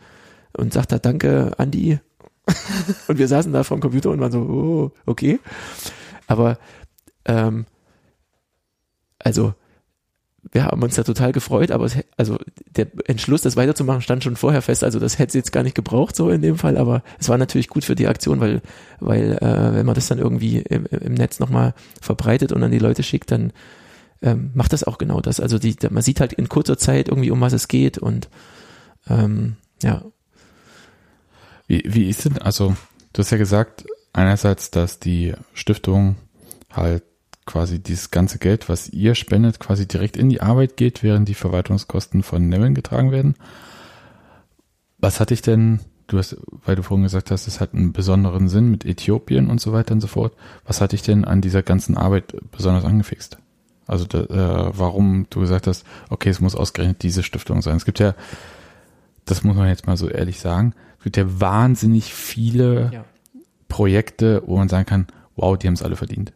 und 0.55 0.73
sagt 0.73 0.91
da 0.91 0.99
Danke, 0.99 1.53
Andi. 1.57 1.99
und 3.07 3.17
wir 3.17 3.27
saßen 3.27 3.53
da 3.53 3.63
vorm 3.63 3.79
Computer 3.79 4.09
und 4.09 4.19
waren 4.19 4.31
so, 4.31 4.39
oh, 4.39 4.91
okay. 5.05 5.39
Aber 6.27 6.57
ähm, 7.25 7.65
also 9.19 9.53
wir 10.51 10.65
haben 10.65 10.81
uns 10.81 10.95
da 10.95 11.03
total 11.03 11.31
gefreut, 11.31 11.69
aber 11.71 11.85
es, 11.85 11.97
also 12.17 12.37
der 12.75 12.87
Entschluss, 13.05 13.41
das 13.41 13.55
weiterzumachen, 13.55 14.01
stand 14.01 14.23
schon 14.23 14.35
vorher 14.35 14.61
fest. 14.61 14.83
Also 14.83 14.99
das 14.99 15.19
hätte 15.19 15.29
es 15.29 15.33
jetzt 15.33 15.51
gar 15.51 15.63
nicht 15.63 15.75
gebraucht 15.75 16.15
so 16.15 16.29
in 16.29 16.41
dem 16.41 16.57
Fall, 16.57 16.77
aber 16.77 17.03
es 17.19 17.29
war 17.29 17.37
natürlich 17.37 17.67
gut 17.67 17.83
für 17.83 17.95
die 17.95 18.07
Aktion, 18.07 18.39
weil 18.39 18.61
weil 18.99 19.33
äh, 19.33 19.75
wenn 19.75 19.85
man 19.85 19.95
das 19.95 20.07
dann 20.07 20.17
irgendwie 20.17 20.59
im, 20.59 20.85
im 20.85 21.13
Netz 21.13 21.39
nochmal 21.39 21.73
verbreitet 22.01 22.51
und 22.51 22.63
an 22.63 22.71
die 22.71 22.79
Leute 22.79 23.03
schickt, 23.03 23.31
dann 23.31 23.51
ähm, 24.21 24.51
macht 24.53 24.73
das 24.73 24.83
auch 24.83 24.97
genau 24.97 25.21
das. 25.21 25.39
Also 25.39 25.59
die, 25.59 25.75
man 25.89 26.03
sieht 26.03 26.19
halt 26.19 26.33
in 26.33 26.49
kurzer 26.49 26.77
Zeit 26.77 27.07
irgendwie, 27.09 27.31
um 27.31 27.41
was 27.41 27.53
es 27.53 27.67
geht 27.67 27.97
und 27.97 28.29
ähm, 29.07 29.55
ja, 29.81 30.03
Wie, 31.67 31.83
wie 31.85 32.09
ist 32.09 32.25
denn, 32.25 32.39
also 32.39 32.75
du 33.13 33.19
hast 33.19 33.29
ja 33.29 33.37
gesagt, 33.37 33.85
einerseits, 34.11 34.71
dass 34.71 34.99
die 34.99 35.33
Stiftung 35.53 36.15
halt 36.71 37.03
quasi 37.45 37.79
dieses 37.79 38.09
ganze 38.11 38.39
Geld, 38.39 38.69
was 38.69 38.89
ihr 38.89 39.15
spendet, 39.15 39.59
quasi 39.59 39.87
direkt 39.87 40.17
in 40.17 40.29
die 40.29 40.41
Arbeit 40.41 40.77
geht, 40.77 41.03
während 41.03 41.29
die 41.29 41.35
Verwaltungskosten 41.35 42.23
von 42.23 42.49
Nevin 42.49 42.73
getragen 42.73 43.11
werden. 43.11 43.35
Was 44.97 45.19
hatte 45.19 45.33
ich 45.35 45.43
denn, 45.43 45.79
du 46.07 46.17
hast, 46.17 46.37
weil 46.65 46.75
du 46.75 46.83
vorhin 46.83 47.03
gesagt 47.03 47.31
hast, 47.31 47.47
es 47.47 47.59
hat 47.59 47.73
einen 47.73 47.93
besonderen 47.93 48.49
Sinn 48.49 48.69
mit 48.69 48.83
Äthiopien 48.83 49.49
und 49.49 49.61
so 49.61 49.71
weiter 49.71 49.93
und 49.93 50.01
so 50.01 50.07
fort. 50.07 50.33
Was 50.65 50.81
hatte 50.81 50.95
ich 50.95 51.03
denn 51.03 51.23
an 51.23 51.41
dieser 51.41 51.63
ganzen 51.63 51.97
Arbeit 51.97 52.35
besonders 52.51 52.83
angefixt? 52.83 53.37
Also 53.89 54.05
äh, 54.17 54.27
warum 54.77 55.25
du 55.29 55.39
gesagt 55.41 55.67
hast, 55.67 55.85
okay, 56.09 56.29
es 56.29 56.39
muss 56.39 56.55
ausgerechnet 56.55 57.01
diese 57.03 57.23
Stiftung 57.23 57.61
sein. 57.61 57.75
Es 57.75 57.85
gibt 57.85 57.99
ja, 57.99 58.13
das 59.25 59.43
muss 59.43 59.55
man 59.55 59.67
jetzt 59.67 59.87
mal 59.87 59.97
so 59.97 60.07
ehrlich 60.07 60.39
sagen, 60.39 60.73
es 60.99 61.03
gibt 61.03 61.17
ja 61.17 61.25
wahnsinnig 61.39 62.13
viele 62.13 62.89
Ja. 62.93 63.05
Projekte, 63.67 64.41
wo 64.45 64.57
man 64.57 64.69
sagen 64.69 64.85
kann, 64.85 65.07
wow, 65.35 65.57
die 65.57 65.67
haben 65.67 65.73
es 65.75 65.83
alle 65.83 65.95
verdient. 65.95 66.31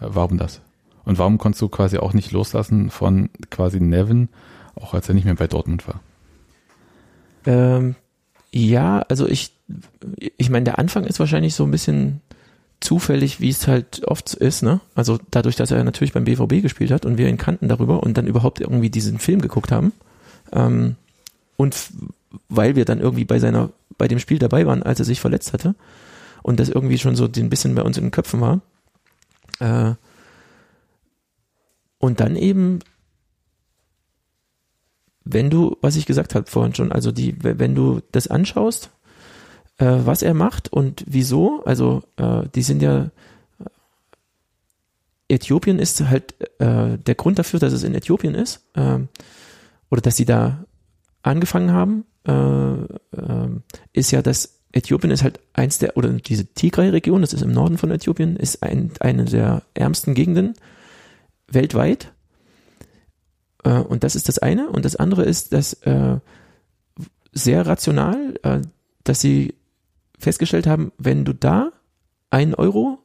Äh, 0.00 0.06
Warum 0.08 0.38
das? 0.38 0.60
Und 1.04 1.18
warum 1.18 1.38
konntest 1.38 1.62
du 1.62 1.68
quasi 1.68 1.98
auch 1.98 2.12
nicht 2.12 2.32
loslassen 2.32 2.90
von 2.90 3.30
quasi 3.50 3.80
Nevin, 3.80 4.28
auch 4.74 4.92
als 4.92 5.08
er 5.08 5.14
nicht 5.14 5.24
mehr 5.24 5.36
bei 5.36 5.46
Dortmund 5.46 5.86
war? 5.86 6.00
Ähm, 7.46 7.94
ja, 8.52 9.00
also 9.08 9.28
ich, 9.28 9.52
ich 10.36 10.50
meine, 10.50 10.64
der 10.64 10.78
Anfang 10.80 11.04
ist 11.04 11.20
wahrscheinlich 11.20 11.54
so 11.54 11.64
ein 11.64 11.70
bisschen 11.70 12.20
zufällig, 12.80 13.40
wie 13.40 13.48
es 13.48 13.66
halt 13.66 14.04
oft 14.04 14.34
ist, 14.34 14.62
ne? 14.62 14.80
Also 14.94 15.18
dadurch, 15.30 15.56
dass 15.56 15.70
er 15.70 15.82
natürlich 15.84 16.12
beim 16.12 16.24
BVB 16.24 16.62
gespielt 16.62 16.90
hat 16.90 17.06
und 17.06 17.18
wir 17.18 17.28
ihn 17.28 17.38
kannten 17.38 17.68
darüber 17.68 18.02
und 18.02 18.16
dann 18.16 18.26
überhaupt 18.26 18.60
irgendwie 18.60 18.90
diesen 18.90 19.18
Film 19.18 19.40
geguckt 19.40 19.72
haben. 19.72 19.92
Ähm, 20.52 20.96
und 21.56 21.76
weil 22.48 22.76
wir 22.76 22.84
dann 22.84 23.00
irgendwie 23.00 23.24
bei 23.24 23.38
seiner, 23.38 23.70
bei 23.96 24.08
dem 24.08 24.18
Spiel 24.18 24.38
dabei 24.38 24.66
waren, 24.66 24.82
als 24.82 24.98
er 24.98 25.04
sich 25.06 25.20
verletzt 25.20 25.52
hatte 25.52 25.74
und 26.42 26.60
das 26.60 26.68
irgendwie 26.68 26.98
schon 26.98 27.16
so 27.16 27.24
ein 27.24 27.50
bisschen 27.50 27.74
bei 27.74 27.82
uns 27.82 27.96
in 27.96 28.04
den 28.04 28.10
Köpfen 28.10 28.40
war. 28.40 28.60
Äh, 29.58 29.94
und 31.98 32.20
dann 32.20 32.36
eben 32.36 32.80
wenn 35.28 35.50
du, 35.50 35.76
was 35.80 35.96
ich 35.96 36.06
gesagt 36.06 36.36
habe 36.36 36.46
vorhin 36.46 36.74
schon, 36.74 36.92
also 36.92 37.10
die, 37.10 37.34
wenn 37.42 37.74
du 37.74 38.00
das 38.12 38.28
anschaust, 38.28 38.90
äh, 39.78 39.86
was 40.04 40.22
er 40.22 40.34
macht 40.34 40.72
und 40.72 41.04
wieso, 41.06 41.64
also 41.64 42.02
äh, 42.16 42.42
die 42.54 42.62
sind 42.62 42.82
ja, 42.82 43.10
Äthiopien 45.28 45.78
ist 45.78 46.00
halt 46.02 46.34
äh, 46.60 46.98
der 46.98 47.14
Grund 47.16 47.38
dafür, 47.38 47.58
dass 47.58 47.72
es 47.72 47.82
in 47.82 47.94
Äthiopien 47.94 48.34
ist, 48.34 48.64
ähm, 48.74 49.08
oder 49.90 50.00
dass 50.00 50.16
sie 50.16 50.24
da 50.24 50.64
angefangen 51.22 51.72
haben, 51.72 52.04
äh, 52.26 52.32
ähm, 52.32 53.62
ist 53.92 54.12
ja, 54.12 54.22
dass 54.22 54.60
Äthiopien 54.72 55.10
ist 55.10 55.22
halt 55.22 55.40
eins 55.54 55.78
der, 55.78 55.96
oder 55.96 56.10
diese 56.10 56.46
Tigray-Region, 56.46 57.22
das 57.22 57.32
ist 57.32 57.42
im 57.42 57.52
Norden 57.52 57.78
von 57.78 57.90
Äthiopien, 57.90 58.36
ist 58.36 58.62
ein, 58.62 58.92
eine 59.00 59.24
der 59.24 59.62
ärmsten 59.74 60.14
Gegenden 60.14 60.54
weltweit. 61.48 62.12
Äh, 63.64 63.70
und 63.70 64.04
das 64.04 64.16
ist 64.16 64.28
das 64.28 64.38
eine. 64.38 64.68
Und 64.68 64.84
das 64.84 64.96
andere 64.96 65.24
ist, 65.24 65.52
dass 65.52 65.72
äh, 65.84 66.18
sehr 67.32 67.66
rational, 67.66 68.38
äh, 68.42 68.60
dass 69.04 69.20
sie 69.20 69.54
festgestellt 70.18 70.66
haben, 70.66 70.92
wenn 70.98 71.24
du 71.24 71.32
da 71.34 71.72
einen 72.30 72.54
Euro 72.54 72.98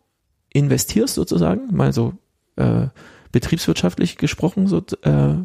investierst 0.54 1.16
sozusagen, 1.16 1.76
mal 1.76 1.94
so 1.94 2.14
äh, 2.58 2.88
betriebswirtschaftlich 3.32 4.18
gesprochen, 4.18 4.68
so, 4.68 4.84
äh, 5.04 5.36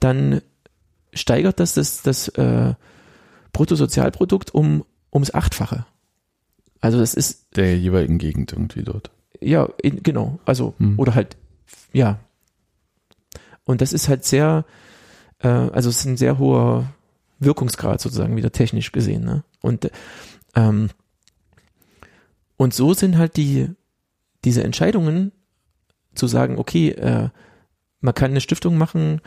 dann 0.00 0.42
steigert 1.14 1.58
das 1.60 1.74
das, 1.74 2.02
das 2.02 2.28
äh, 2.28 2.74
Bruttosozialprodukt 3.52 4.54
um 4.54 4.84
ums 5.12 5.32
Achtfache. 5.32 5.86
Also 6.80 6.98
das 6.98 7.14
ist 7.14 7.56
Der 7.56 7.76
jeweiligen 7.78 8.18
Gegend 8.18 8.52
irgendwie 8.52 8.82
dort. 8.82 9.10
ja, 9.40 9.68
in, 9.82 10.02
genau. 10.02 10.38
Also, 10.44 10.74
Hm. 10.78 10.98
oder 10.98 11.14
halt, 11.14 11.36
ja. 11.92 12.18
Und 13.64 13.80
das 13.80 13.92
ist 13.92 14.08
halt 14.08 14.24
sehr, 14.24 14.64
äh, 15.40 15.48
also 15.48 15.88
es 15.88 15.98
ist 16.00 16.04
ein 16.04 16.16
sehr 16.16 16.38
hoher 16.38 16.84
Wirkungsgrad 17.40 18.00
sozusagen, 18.00 18.36
wieder 18.36 18.52
technisch 18.52 18.92
gesehen. 18.92 19.24
Ne? 19.24 19.44
Und, 19.60 19.90
ähm, 20.58 20.90
und 22.56 22.74
so 22.74 22.92
sind 22.92 23.16
halt 23.16 23.36
die, 23.36 23.68
diese 24.44 24.64
Entscheidungen 24.64 25.30
zu 26.14 26.26
sagen, 26.26 26.58
okay, 26.58 26.90
äh, 26.90 27.28
man 28.00 28.14
kann 28.14 28.32
eine 28.32 28.40
Stiftung 28.40 28.76
machen, 28.76 29.20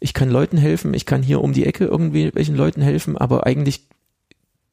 ich 0.00 0.14
kann 0.14 0.30
Leuten 0.30 0.56
helfen, 0.56 0.94
ich 0.94 1.04
kann 1.04 1.22
hier 1.22 1.42
um 1.42 1.52
die 1.52 1.66
Ecke 1.66 1.84
irgendwie 1.84 2.34
welchen 2.34 2.56
Leuten 2.56 2.80
helfen, 2.80 3.18
aber 3.18 3.46
eigentlich 3.46 3.86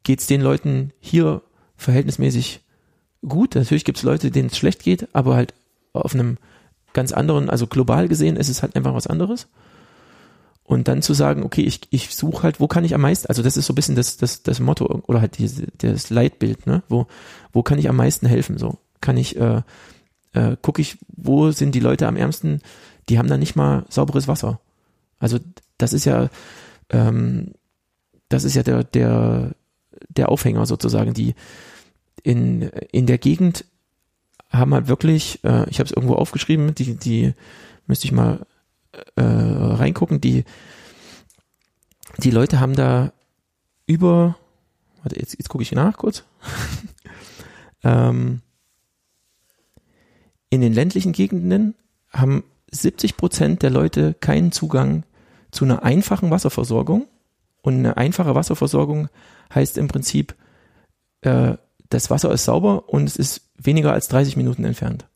geht's 0.03 0.27
den 0.27 0.41
Leuten 0.41 0.93
hier 0.99 1.41
verhältnismäßig 1.75 2.61
gut. 3.27 3.55
Natürlich 3.55 3.83
gibt's 3.83 4.03
Leute, 4.03 4.31
denen 4.31 4.49
es 4.49 4.57
schlecht 4.57 4.83
geht, 4.83 5.09
aber 5.13 5.35
halt 5.35 5.53
auf 5.91 6.13
einem 6.13 6.37
ganz 6.93 7.11
anderen, 7.11 7.49
also 7.49 7.67
global 7.67 8.07
gesehen 8.07 8.37
ist 8.37 8.49
es 8.49 8.61
halt 8.61 8.75
einfach 8.77 8.93
was 8.93 9.07
anderes. 9.07 9.47
Und 10.65 10.87
dann 10.87 11.03
zu 11.03 11.13
sagen, 11.13 11.43
okay, 11.43 11.61
ich, 11.61 11.81
ich 11.91 12.15
suche 12.15 12.41
halt, 12.41 12.59
wo 12.59 12.67
kann 12.67 12.83
ich 12.83 12.95
am 12.95 13.01
meisten, 13.01 13.27
also 13.27 13.43
das 13.43 13.55
ist 13.55 13.67
so 13.67 13.73
ein 13.73 13.75
bisschen 13.75 13.95
das, 13.95 14.17
das, 14.17 14.41
das 14.41 14.59
Motto 14.59 15.03
oder 15.05 15.21
halt 15.21 15.37
diese, 15.37 15.67
das 15.77 16.09
Leitbild, 16.09 16.65
ne? 16.65 16.81
Wo, 16.89 17.05
wo 17.53 17.61
kann 17.61 17.77
ich 17.77 17.87
am 17.87 17.95
meisten 17.95 18.25
helfen? 18.25 18.57
So 18.57 18.79
kann 18.99 19.15
ich, 19.15 19.37
äh, 19.37 19.61
äh, 20.33 20.57
gucke 20.63 20.81
ich, 20.81 20.97
wo 21.15 21.51
sind 21.51 21.75
die 21.75 21.79
Leute 21.79 22.07
am 22.07 22.17
ärmsten, 22.17 22.61
die 23.09 23.19
haben 23.19 23.29
da 23.29 23.37
nicht 23.37 23.55
mal 23.55 23.85
sauberes 23.89 24.27
Wasser. 24.27 24.59
Also 25.19 25.37
das 25.77 25.93
ist 25.93 26.05
ja, 26.05 26.29
ähm, 26.89 27.51
das 28.29 28.43
ist 28.43 28.55
ja 28.55 28.63
der, 28.63 28.83
der, 28.83 29.51
der 30.09 30.29
Aufhänger 30.29 30.65
sozusagen, 30.65 31.13
die 31.13 31.35
in, 32.23 32.63
in 32.91 33.05
der 33.05 33.19
Gegend 33.19 33.65
haben 34.49 34.73
halt 34.73 34.87
wirklich, 34.87 35.43
äh, 35.43 35.69
ich 35.69 35.77
habe 35.77 35.85
es 35.85 35.91
irgendwo 35.91 36.15
aufgeschrieben, 36.15 36.73
die, 36.73 36.95
die 36.95 37.33
müsste 37.85 38.05
ich 38.07 38.11
mal 38.11 38.47
äh, 39.15 39.21
reingucken, 39.21 40.21
die, 40.21 40.43
die 42.17 42.31
Leute 42.31 42.59
haben 42.59 42.75
da 42.75 43.13
über, 43.87 44.37
warte, 45.01 45.19
jetzt, 45.19 45.37
jetzt 45.37 45.49
gucke 45.49 45.61
ich 45.61 45.71
nach 45.71 45.97
kurz. 45.97 46.23
ähm, 47.83 48.41
in 50.49 50.61
den 50.61 50.73
ländlichen 50.73 51.11
Gegenden 51.11 51.75
haben 52.11 52.43
70 52.71 53.17
Prozent 53.17 53.61
der 53.61 53.69
Leute 53.69 54.13
keinen 54.13 54.51
Zugang 54.51 55.03
zu 55.51 55.65
einer 55.65 55.83
einfachen 55.83 56.31
Wasserversorgung. 56.31 57.07
Und 57.61 57.75
eine 57.75 57.97
einfache 57.97 58.35
Wasserversorgung 58.35 59.09
heißt 59.53 59.77
im 59.77 59.87
Prinzip, 59.87 60.35
äh, 61.21 61.57
das 61.89 62.09
Wasser 62.09 62.31
ist 62.31 62.45
sauber 62.45 62.89
und 62.89 63.05
es 63.05 63.15
ist 63.15 63.49
weniger 63.57 63.93
als 63.93 64.07
30 64.07 64.37
Minuten 64.37 64.65
entfernt. 64.65 65.07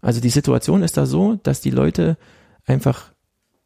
Also 0.00 0.20
die 0.20 0.30
Situation 0.30 0.82
ist 0.82 0.96
da 0.96 1.06
so, 1.06 1.36
dass 1.42 1.60
die 1.60 1.70
Leute 1.70 2.16
einfach 2.64 3.12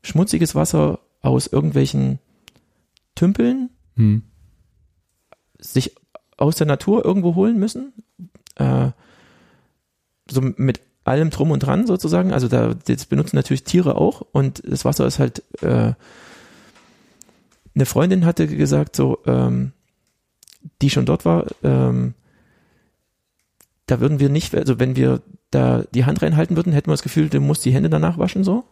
schmutziges 0.02 0.54
Wasser 0.54 1.00
aus 1.20 1.46
irgendwelchen 1.46 2.18
Tümpeln 3.14 3.70
Hm. 3.96 4.22
sich 5.58 5.94
aus 6.36 6.56
der 6.56 6.66
Natur 6.66 7.04
irgendwo 7.04 7.34
holen 7.34 7.58
müssen. 7.58 7.92
Äh, 8.54 8.90
so 10.30 10.40
mit 10.40 10.80
allem 11.04 11.30
drum 11.30 11.50
und 11.50 11.60
dran 11.60 11.86
sozusagen. 11.86 12.32
Also 12.32 12.48
da 12.48 12.72
das 12.72 13.06
benutzen 13.06 13.36
natürlich 13.36 13.64
Tiere 13.64 13.96
auch 13.96 14.22
und 14.32 14.62
das 14.64 14.84
Wasser 14.84 15.06
ist 15.06 15.18
halt 15.18 15.42
äh, 15.62 15.92
eine 17.74 17.86
Freundin 17.86 18.24
hatte 18.24 18.46
gesagt, 18.46 18.96
so, 18.96 19.18
ähm, 19.26 19.72
die 20.82 20.90
schon 20.90 21.06
dort 21.06 21.24
war, 21.24 21.46
ähm, 21.62 22.14
da 23.86 24.00
würden 24.00 24.20
wir 24.20 24.28
nicht, 24.28 24.54
also 24.54 24.78
wenn 24.78 24.96
wir 24.96 25.22
da 25.50 25.84
die 25.94 26.04
Hand 26.04 26.22
reinhalten 26.22 26.56
würden, 26.56 26.72
hätten 26.72 26.88
wir 26.88 26.94
das 26.94 27.02
Gefühl, 27.02 27.28
du 27.28 27.40
musst 27.40 27.64
die 27.64 27.72
Hände 27.72 27.90
danach 27.90 28.18
waschen, 28.18 28.44
so. 28.44 28.64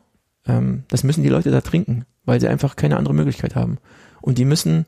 Ähm, 0.46 0.84
das 0.88 1.04
müssen 1.04 1.22
die 1.22 1.28
Leute 1.28 1.50
da 1.50 1.60
trinken, 1.60 2.04
weil 2.24 2.40
sie 2.40 2.48
einfach 2.48 2.76
keine 2.76 2.96
andere 2.96 3.14
Möglichkeit 3.14 3.54
haben. 3.56 3.78
Und 4.20 4.38
die 4.38 4.44
müssen 4.44 4.86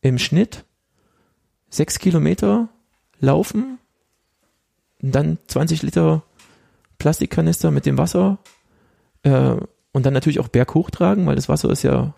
im 0.00 0.18
Schnitt 0.18 0.64
sechs 1.70 1.98
Kilometer 1.98 2.68
laufen, 3.20 3.78
dann 5.00 5.38
20 5.46 5.82
Liter 5.82 6.22
Plastikkanister 6.98 7.70
mit 7.70 7.86
dem 7.86 7.98
Wasser 7.98 8.38
äh, 9.22 9.56
und 9.92 10.06
dann 10.06 10.12
natürlich 10.12 10.40
auch 10.40 10.48
berghoch 10.48 10.90
tragen, 10.90 11.26
weil 11.26 11.36
das 11.36 11.48
Wasser 11.48 11.70
ist 11.70 11.82
ja 11.82 12.14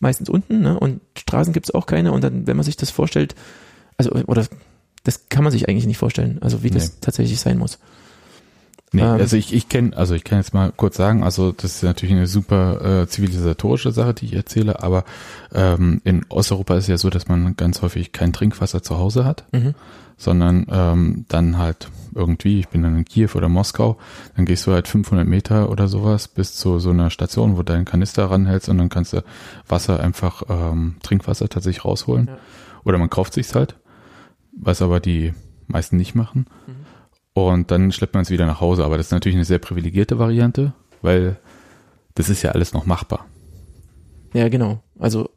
meistens 0.00 0.28
unten 0.28 0.60
ne? 0.62 0.78
und 0.78 1.00
Straßen 1.18 1.52
gibt 1.52 1.66
es 1.66 1.74
auch 1.74 1.86
keine 1.86 2.12
und 2.12 2.22
dann, 2.24 2.46
wenn 2.46 2.56
man 2.56 2.64
sich 2.64 2.76
das 2.76 2.90
vorstellt, 2.90 3.34
also 3.96 4.10
oder 4.12 4.46
das 5.02 5.28
kann 5.28 5.44
man 5.44 5.52
sich 5.52 5.68
eigentlich 5.68 5.86
nicht 5.86 5.98
vorstellen, 5.98 6.38
also 6.40 6.62
wie 6.62 6.70
das 6.70 6.92
Nee. 6.92 6.98
tatsächlich 7.02 7.40
sein 7.40 7.58
muss. 7.58 7.78
Nee, 8.94 9.02
Ähm. 9.02 9.20
also 9.20 9.36
ich, 9.36 9.52
ich 9.52 9.68
kenne, 9.68 9.96
also 9.96 10.14
ich 10.14 10.24
kann 10.24 10.38
jetzt 10.38 10.54
mal 10.54 10.72
kurz 10.74 10.96
sagen, 10.96 11.22
also 11.24 11.52
das 11.52 11.76
ist 11.76 11.82
natürlich 11.82 12.14
eine 12.14 12.26
super 12.26 13.02
äh, 13.02 13.06
zivilisatorische 13.08 13.92
Sache, 13.92 14.14
die 14.14 14.26
ich 14.26 14.34
erzähle, 14.34 14.82
aber 14.82 15.04
ähm, 15.52 16.00
in 16.04 16.24
Osteuropa 16.28 16.76
ist 16.76 16.84
es 16.84 16.88
ja 16.88 16.98
so, 16.98 17.10
dass 17.10 17.28
man 17.28 17.56
ganz 17.56 17.82
häufig 17.82 18.12
kein 18.12 18.32
Trinkwasser 18.32 18.82
zu 18.82 18.98
Hause 18.98 19.24
hat, 19.24 19.44
Mhm. 19.52 19.74
sondern 20.16 20.66
ähm, 20.70 21.24
dann 21.28 21.58
halt 21.58 21.88
irgendwie, 22.14 22.60
ich 22.60 22.68
bin 22.68 22.82
dann 22.82 22.96
in 22.96 23.04
Kiew 23.04 23.30
oder 23.34 23.48
Moskau, 23.48 23.98
dann 24.36 24.44
gehst 24.46 24.66
du 24.68 24.72
halt 24.72 24.86
500 24.86 25.26
Meter 25.26 25.68
oder 25.70 25.88
sowas 25.88 26.28
bis 26.28 26.54
zu 26.54 26.78
so 26.78 26.90
einer 26.90 27.10
Station, 27.10 27.54
wo 27.54 27.56
du 27.58 27.64
deinen 27.72 27.84
Kanister 27.84 28.30
ranhältst 28.30 28.68
und 28.68 28.78
dann 28.78 28.88
kannst 28.88 29.12
du 29.12 29.24
Wasser 29.68 29.98
einfach, 29.98 30.42
ähm, 30.48 30.94
Trinkwasser 31.02 31.48
tatsächlich 31.48 31.84
rausholen. 31.84 32.26
Ja. 32.28 32.36
Oder 32.84 32.98
man 32.98 33.10
kauft 33.10 33.34
sich's 33.34 33.56
halt, 33.56 33.74
was 34.56 34.80
aber 34.82 35.00
die 35.00 35.34
meisten 35.66 35.96
nicht 35.96 36.14
machen. 36.14 36.46
Mhm. 36.68 36.83
Und 37.34 37.70
dann 37.70 37.92
schleppt 37.92 38.14
man 38.14 38.22
es 38.22 38.30
wieder 38.30 38.46
nach 38.46 38.60
Hause. 38.60 38.84
Aber 38.84 38.96
das 38.96 39.06
ist 39.06 39.12
natürlich 39.12 39.36
eine 39.36 39.44
sehr 39.44 39.58
privilegierte 39.58 40.18
Variante, 40.18 40.72
weil 41.02 41.36
das 42.14 42.28
ist 42.30 42.42
ja 42.42 42.52
alles 42.52 42.72
noch 42.72 42.86
machbar. 42.86 43.26
Ja, 44.32 44.48
genau. 44.48 44.82
Also 44.98 45.28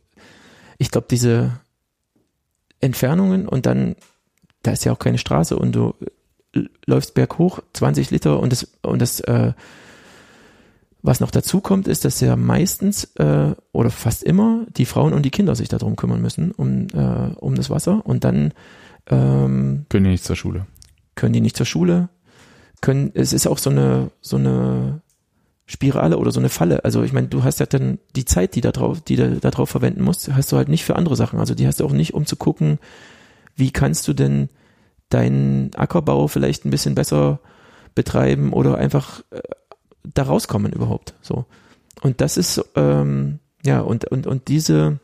ich 0.77 0.91
glaube, 0.91 1.07
diese 1.09 1.59
Entfernungen 2.79 3.47
und 3.47 3.65
dann, 3.65 3.95
da 4.61 4.71
ist 4.71 4.85
ja 4.85 4.91
auch 4.91 4.99
keine 4.99 5.17
Straße 5.17 5.57
und 5.57 5.73
du 5.73 5.95
läufst 6.85 7.13
berghoch, 7.13 7.59
20 7.73 8.11
Liter 8.11 8.39
und 8.39 8.51
das, 8.51 8.67
und 8.81 9.01
das, 9.01 9.19
äh, 9.21 9.53
was 11.01 11.19
noch 11.19 11.31
dazu 11.31 11.61
kommt, 11.61 11.87
ist, 11.87 12.05
dass 12.05 12.19
ja 12.19 12.35
meistens 12.35 13.05
äh, 13.15 13.55
oder 13.71 13.89
fast 13.89 14.23
immer 14.23 14.65
die 14.75 14.85
Frauen 14.85 15.13
und 15.13 15.23
die 15.23 15.29
Kinder 15.29 15.55
sich 15.55 15.69
darum 15.69 15.95
kümmern 15.95 16.21
müssen, 16.21 16.51
um, 16.51 16.87
äh, 16.93 17.35
um 17.35 17.55
das 17.55 17.69
Wasser 17.69 18.05
und 18.05 18.23
dann 18.23 18.53
ähm, 19.09 19.85
Können 19.89 20.05
die 20.05 20.11
nicht 20.11 20.23
zur 20.23 20.35
Schule. 20.35 20.65
Können 21.17 21.33
die 21.33 21.41
nicht 21.41 21.57
zur 21.57 21.65
Schule, 21.65 22.07
können, 22.79 23.11
es 23.13 23.33
ist 23.33 23.47
auch 23.47 23.57
so 23.57 23.69
eine, 23.69 24.11
so 24.21 24.37
eine 24.37 25.01
Spirale 25.65 26.17
oder 26.17 26.31
so 26.31 26.39
eine 26.39 26.47
Falle. 26.47 26.85
Also 26.85 27.03
ich 27.03 27.11
meine, 27.11 27.27
du 27.27 27.43
hast 27.43 27.59
ja 27.59 27.65
dann 27.65 27.99
die 28.15 28.23
Zeit, 28.23 28.55
die 28.55 28.61
da 28.61 28.71
drauf, 28.71 29.01
die 29.01 29.17
du 29.17 29.37
da 29.37 29.51
drauf 29.51 29.69
verwenden 29.69 30.01
musst, 30.01 30.31
hast 30.33 30.51
du 30.51 30.55
halt 30.55 30.69
nicht 30.69 30.85
für 30.85 30.95
andere 30.95 31.17
Sachen. 31.17 31.39
Also 31.39 31.55
die 31.55 31.67
hast 31.67 31.81
du 31.81 31.85
auch 31.85 31.91
nicht, 31.91 32.13
um 32.13 32.25
zu 32.25 32.37
gucken, 32.37 32.79
wie 33.55 33.71
kannst 33.71 34.07
du 34.07 34.13
denn 34.13 34.47
deinen 35.09 35.73
Ackerbau 35.75 36.27
vielleicht 36.27 36.65
ein 36.65 36.69
bisschen 36.69 36.95
besser 36.95 37.39
betreiben 37.95 38.53
oder 38.53 38.77
einfach 38.77 39.21
äh, 39.31 39.41
da 40.03 40.23
rauskommen 40.23 40.71
überhaupt. 40.71 41.15
So. 41.21 41.45
Und 42.01 42.21
das 42.21 42.37
ist, 42.37 42.63
ähm, 42.75 43.39
ja, 43.65 43.81
und, 43.81 44.05
und, 44.05 44.27
und 44.27 44.47
diese 44.47 44.99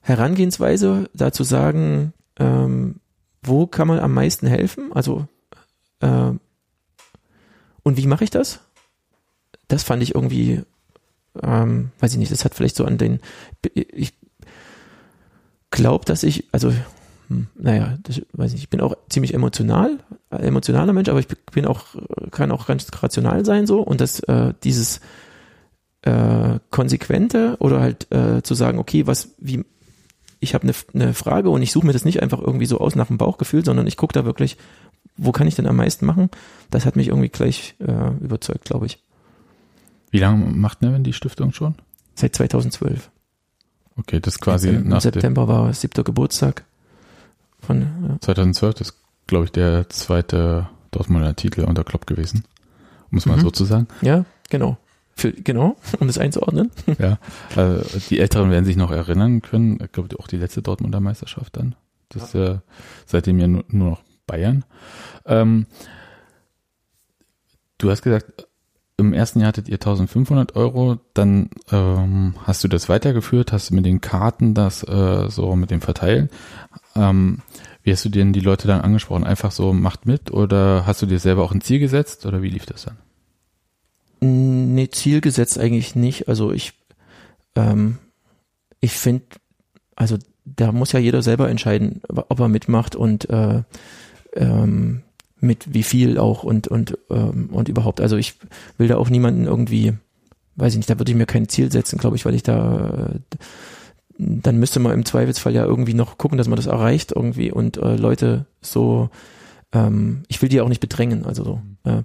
Herangehensweise, 0.00 1.08
da 1.14 1.32
zu 1.32 1.44
sagen, 1.44 2.12
ähm, 2.38 2.96
wo 3.42 3.66
kann 3.66 3.88
man 3.88 3.98
am 3.98 4.14
meisten 4.14 4.46
helfen? 4.46 4.92
Also, 4.92 5.26
äh, 6.00 6.32
und 7.82 7.96
wie 7.96 8.06
mache 8.06 8.24
ich 8.24 8.30
das? 8.30 8.60
Das 9.68 9.82
fand 9.82 10.02
ich 10.02 10.14
irgendwie, 10.14 10.62
ähm, 11.42 11.90
weiß 11.98 12.12
ich 12.12 12.18
nicht, 12.18 12.32
das 12.32 12.44
hat 12.44 12.54
vielleicht 12.54 12.76
so 12.76 12.84
an 12.84 12.98
den, 12.98 13.20
ich 13.74 14.14
glaube, 15.70 16.04
dass 16.04 16.22
ich, 16.22 16.48
also, 16.52 16.72
hm, 17.28 17.48
naja, 17.54 17.98
das, 18.02 18.22
weiß 18.32 18.50
ich 18.50 18.54
nicht, 18.54 18.62
ich 18.64 18.70
bin 18.70 18.80
auch 18.80 18.94
ziemlich 19.08 19.34
emotional, 19.34 19.98
emotionaler 20.30 20.92
Mensch, 20.92 21.08
aber 21.08 21.20
ich 21.20 21.28
bin 21.52 21.66
auch, 21.66 21.86
kann 22.30 22.52
auch 22.52 22.66
ganz 22.66 22.86
rational 23.02 23.44
sein 23.44 23.66
so 23.66 23.80
und 23.80 24.00
das, 24.00 24.20
äh, 24.20 24.54
dieses 24.62 25.00
äh, 26.02 26.58
konsequente 26.70 27.56
oder 27.60 27.80
halt 27.80 28.10
äh, 28.12 28.42
zu 28.42 28.54
sagen, 28.54 28.78
okay, 28.78 29.06
was, 29.06 29.34
wie, 29.38 29.64
ich 30.42 30.54
habe 30.54 30.64
eine, 30.64 30.74
eine 30.94 31.14
Frage 31.14 31.48
und 31.50 31.62
ich 31.62 31.72
suche 31.72 31.86
mir 31.86 31.92
das 31.92 32.04
nicht 32.04 32.20
einfach 32.22 32.40
irgendwie 32.40 32.66
so 32.66 32.78
aus 32.78 32.94
nach 32.96 33.06
dem 33.06 33.18
Bauchgefühl, 33.18 33.64
sondern 33.64 33.86
ich 33.86 33.96
gucke 33.96 34.12
da 34.12 34.24
wirklich, 34.24 34.56
wo 35.16 35.32
kann 35.32 35.46
ich 35.46 35.54
denn 35.54 35.66
am 35.66 35.76
meisten 35.76 36.04
machen? 36.04 36.30
Das 36.70 36.84
hat 36.84 36.96
mich 36.96 37.08
irgendwie 37.08 37.28
gleich 37.28 37.74
äh, 37.80 38.10
überzeugt, 38.22 38.64
glaube 38.64 38.86
ich. 38.86 38.98
Wie 40.10 40.18
lange 40.18 40.44
macht 40.44 40.82
Nevin 40.82 41.04
die 41.04 41.12
Stiftung 41.12 41.52
schon? 41.52 41.74
Seit 42.14 42.34
2012. 42.34 43.10
Okay, 43.96 44.20
das 44.20 44.34
ist 44.34 44.40
quasi 44.40 44.70
Im 44.70 44.88
nach 44.88 45.00
September 45.00 45.48
war 45.48 45.72
siebter 45.74 46.02
Geburtstag 46.02 46.64
von, 47.60 47.82
ja. 48.08 48.16
2012, 48.20 48.74
das 48.74 48.88
ist, 48.88 48.96
glaube 49.26 49.44
ich, 49.46 49.52
der 49.52 49.88
zweite 49.90 50.68
Dortmunder 50.90 51.36
Titel 51.36 51.62
unter 51.62 51.84
Klopp 51.84 52.06
gewesen. 52.06 52.44
Um 53.10 53.18
es 53.18 53.26
mal 53.26 53.36
Mhm. 53.36 53.42
so 53.42 53.50
zu 53.50 53.64
sagen. 53.64 53.86
ja, 54.00 54.24
genau. 54.50 54.76
Für, 55.14 55.32
genau, 55.32 55.76
um 56.00 56.06
das 56.06 56.18
einzuordnen. 56.18 56.70
Ja, 56.98 57.18
äh, 57.56 57.82
die 58.10 58.18
Älteren 58.18 58.50
werden 58.50 58.64
sich 58.64 58.76
noch 58.76 58.90
erinnern 58.90 59.42
können. 59.42 59.78
Ich 59.82 59.92
glaube, 59.92 60.18
auch 60.18 60.26
die 60.26 60.38
letzte 60.38 60.62
Dortmunder 60.62 61.00
Meisterschaft 61.00 61.56
dann. 61.56 61.74
Das 62.08 62.24
ist 62.24 62.34
ja 62.34 62.62
seitdem 63.06 63.38
ja 63.38 63.46
nur, 63.46 63.64
nur 63.68 63.90
noch 63.90 64.02
Bayern. 64.26 64.64
Ähm, 65.26 65.66
du 67.78 67.90
hast 67.90 68.02
gesagt, 68.02 68.46
im 68.98 69.12
ersten 69.12 69.40
Jahr 69.40 69.48
hattet 69.48 69.68
ihr 69.68 69.76
1500 69.76 70.54
Euro, 70.54 70.98
dann 71.14 71.50
ähm, 71.70 72.34
hast 72.44 72.62
du 72.62 72.68
das 72.68 72.88
weitergeführt, 72.88 73.52
hast 73.52 73.70
du 73.70 73.74
mit 73.74 73.84
den 73.84 74.00
Karten 74.00 74.54
das 74.54 74.86
äh, 74.86 75.28
so 75.28 75.56
mit 75.56 75.70
dem 75.70 75.80
Verteilen. 75.80 76.28
Ähm, 76.94 77.38
wie 77.82 77.92
hast 77.92 78.04
du 78.04 78.10
denn 78.10 78.32
die 78.32 78.40
Leute 78.40 78.68
dann 78.68 78.80
angesprochen? 78.80 79.24
Einfach 79.24 79.50
so, 79.50 79.72
macht 79.72 80.06
mit 80.06 80.30
oder 80.30 80.86
hast 80.86 81.02
du 81.02 81.06
dir 81.06 81.18
selber 81.18 81.42
auch 81.42 81.52
ein 81.52 81.62
Ziel 81.62 81.80
gesetzt 81.80 82.26
oder 82.26 82.42
wie 82.42 82.50
lief 82.50 82.66
das 82.66 82.84
dann? 82.84 82.98
Nee, 84.24 84.88
Ziel 84.90 85.20
gesetzt 85.20 85.58
eigentlich 85.58 85.96
nicht. 85.96 86.28
Also 86.28 86.52
ich, 86.52 86.74
ähm, 87.56 87.98
ich 88.80 88.92
finde, 88.92 89.24
also 89.96 90.16
da 90.44 90.70
muss 90.70 90.92
ja 90.92 91.00
jeder 91.00 91.22
selber 91.22 91.48
entscheiden, 91.50 92.02
ob 92.08 92.38
er 92.38 92.46
mitmacht 92.46 92.94
und 92.94 93.28
äh, 93.30 93.62
ähm, 94.34 95.02
mit 95.40 95.74
wie 95.74 95.82
viel 95.82 96.18
auch 96.18 96.44
und 96.44 96.68
und 96.68 96.96
ähm, 97.10 97.50
und 97.50 97.68
überhaupt. 97.68 98.00
Also 98.00 98.16
ich 98.16 98.34
will 98.78 98.86
da 98.86 98.96
auch 98.96 99.10
niemanden 99.10 99.46
irgendwie, 99.46 99.94
weiß 100.54 100.74
ich 100.74 100.76
nicht, 100.76 100.90
da 100.90 101.00
würde 101.00 101.10
ich 101.10 101.18
mir 101.18 101.26
kein 101.26 101.48
Ziel 101.48 101.72
setzen, 101.72 101.98
glaube 101.98 102.14
ich, 102.14 102.24
weil 102.24 102.36
ich 102.36 102.44
da 102.44 103.10
äh, 103.14 103.18
dann 104.18 104.58
müsste 104.58 104.78
man 104.78 104.92
im 104.92 105.04
Zweifelsfall 105.04 105.52
ja 105.52 105.64
irgendwie 105.64 105.94
noch 105.94 106.16
gucken, 106.16 106.38
dass 106.38 106.46
man 106.46 106.56
das 106.56 106.66
erreicht 106.66 107.10
irgendwie 107.10 107.50
und 107.50 107.76
äh, 107.76 107.96
Leute 107.96 108.46
so, 108.60 109.10
ähm, 109.72 110.22
ich 110.28 110.40
will 110.42 110.48
die 110.48 110.60
auch 110.60 110.68
nicht 110.68 110.80
bedrängen. 110.80 111.24
Also 111.24 111.42
so, 111.42 111.60
äh, 111.82 112.04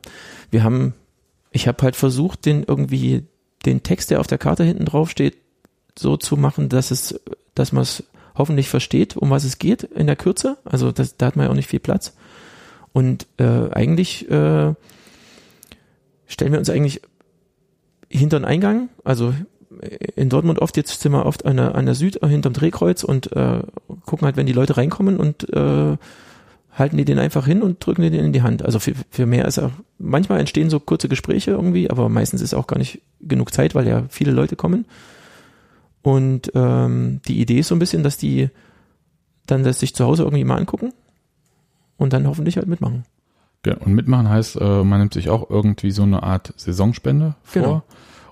wir 0.49 0.63
haben 0.63 0.95
ich 1.57 1.67
habe 1.67 1.81
halt 1.81 1.95
versucht, 1.95 2.45
den 2.45 2.63
irgendwie 2.63 3.23
den 3.65 3.81
Text, 3.81 4.11
der 4.11 4.19
auf 4.19 4.27
der 4.27 4.37
Karte 4.37 4.63
hinten 4.63 4.85
drauf 4.85 5.09
steht, 5.09 5.37
so 5.97 6.15
zu 6.15 6.37
machen, 6.37 6.69
dass 6.69 6.91
es, 6.91 7.19
dass 7.55 7.71
man 7.71 7.81
es 7.81 8.03
hoffentlich 8.35 8.69
versteht, 8.69 9.17
um 9.17 9.31
was 9.31 9.43
es 9.43 9.57
geht 9.57 9.81
in 9.81 10.05
der 10.05 10.15
Kürze. 10.15 10.57
Also 10.63 10.91
das, 10.91 11.17
da 11.17 11.25
hat 11.25 11.35
man 11.35 11.45
ja 11.45 11.51
auch 11.51 11.55
nicht 11.55 11.67
viel 11.67 11.79
Platz. 11.79 12.13
Und 12.93 13.25
äh, 13.37 13.71
eigentlich 13.71 14.29
äh, 14.29 14.75
stellen 16.27 16.51
wir 16.51 16.59
uns 16.59 16.69
eigentlich 16.69 17.01
hinter 18.07 18.39
den 18.39 18.45
Eingang, 18.45 18.89
also 19.03 19.33
in 20.15 20.29
Dortmund 20.29 20.59
oft, 20.59 20.77
jetzt 20.77 21.01
sind 21.01 21.11
wir 21.11 21.25
oft 21.25 21.43
an 21.45 21.57
der, 21.57 21.73
an 21.73 21.85
der 21.85 21.95
Süd 21.95 22.21
äh, 22.21 22.27
hinterm 22.27 22.53
Drehkreuz 22.53 23.03
und 23.03 23.31
äh, 23.35 23.61
gucken 24.05 24.25
halt, 24.25 24.37
wenn 24.37 24.45
die 24.45 24.53
Leute 24.53 24.77
reinkommen 24.77 25.17
und 25.17 25.51
äh, 25.51 25.97
halten 26.77 26.97
die 26.97 27.05
den 27.05 27.19
einfach 27.19 27.45
hin 27.45 27.61
und 27.61 27.83
drücken 27.83 28.03
den 28.03 28.13
in 28.13 28.33
die 28.33 28.43
Hand. 28.43 28.63
Also 28.63 28.79
für, 28.79 28.93
für 29.09 29.25
mehr 29.25 29.45
ist 29.45 29.57
auch, 29.57 29.71
manchmal 29.97 30.39
entstehen 30.39 30.69
so 30.69 30.79
kurze 30.79 31.09
Gespräche 31.09 31.51
irgendwie, 31.51 31.89
aber 31.89 32.07
meistens 32.07 32.41
ist 32.41 32.53
auch 32.53 32.67
gar 32.67 32.77
nicht 32.77 33.01
genug 33.19 33.53
Zeit, 33.53 33.73
weil 33.73 33.87
ja 33.87 34.05
viele 34.09 34.31
Leute 34.31 34.55
kommen. 34.55 34.85
Und 36.03 36.51
ähm, 36.53 37.19
die 37.27 37.41
Idee 37.41 37.59
ist 37.59 37.69
so 37.69 37.75
ein 37.75 37.79
bisschen, 37.79 38.03
dass 38.03 38.17
die 38.17 38.49
dann 39.47 39.63
das 39.63 39.79
sich 39.79 39.95
zu 39.95 40.05
Hause 40.05 40.23
irgendwie 40.23 40.43
mal 40.43 40.57
angucken 40.57 40.93
und 41.97 42.13
dann 42.13 42.27
hoffentlich 42.27 42.57
halt 42.57 42.67
mitmachen. 42.67 43.05
Ja, 43.65 43.75
und 43.77 43.93
mitmachen 43.93 44.29
heißt, 44.29 44.57
äh, 44.61 44.83
man 44.83 44.99
nimmt 44.99 45.13
sich 45.13 45.29
auch 45.29 45.49
irgendwie 45.49 45.91
so 45.91 46.03
eine 46.03 46.21
Art 46.21 46.53
Saisonspende 46.57 47.35
vor. 47.43 47.61
Genau. 47.61 47.83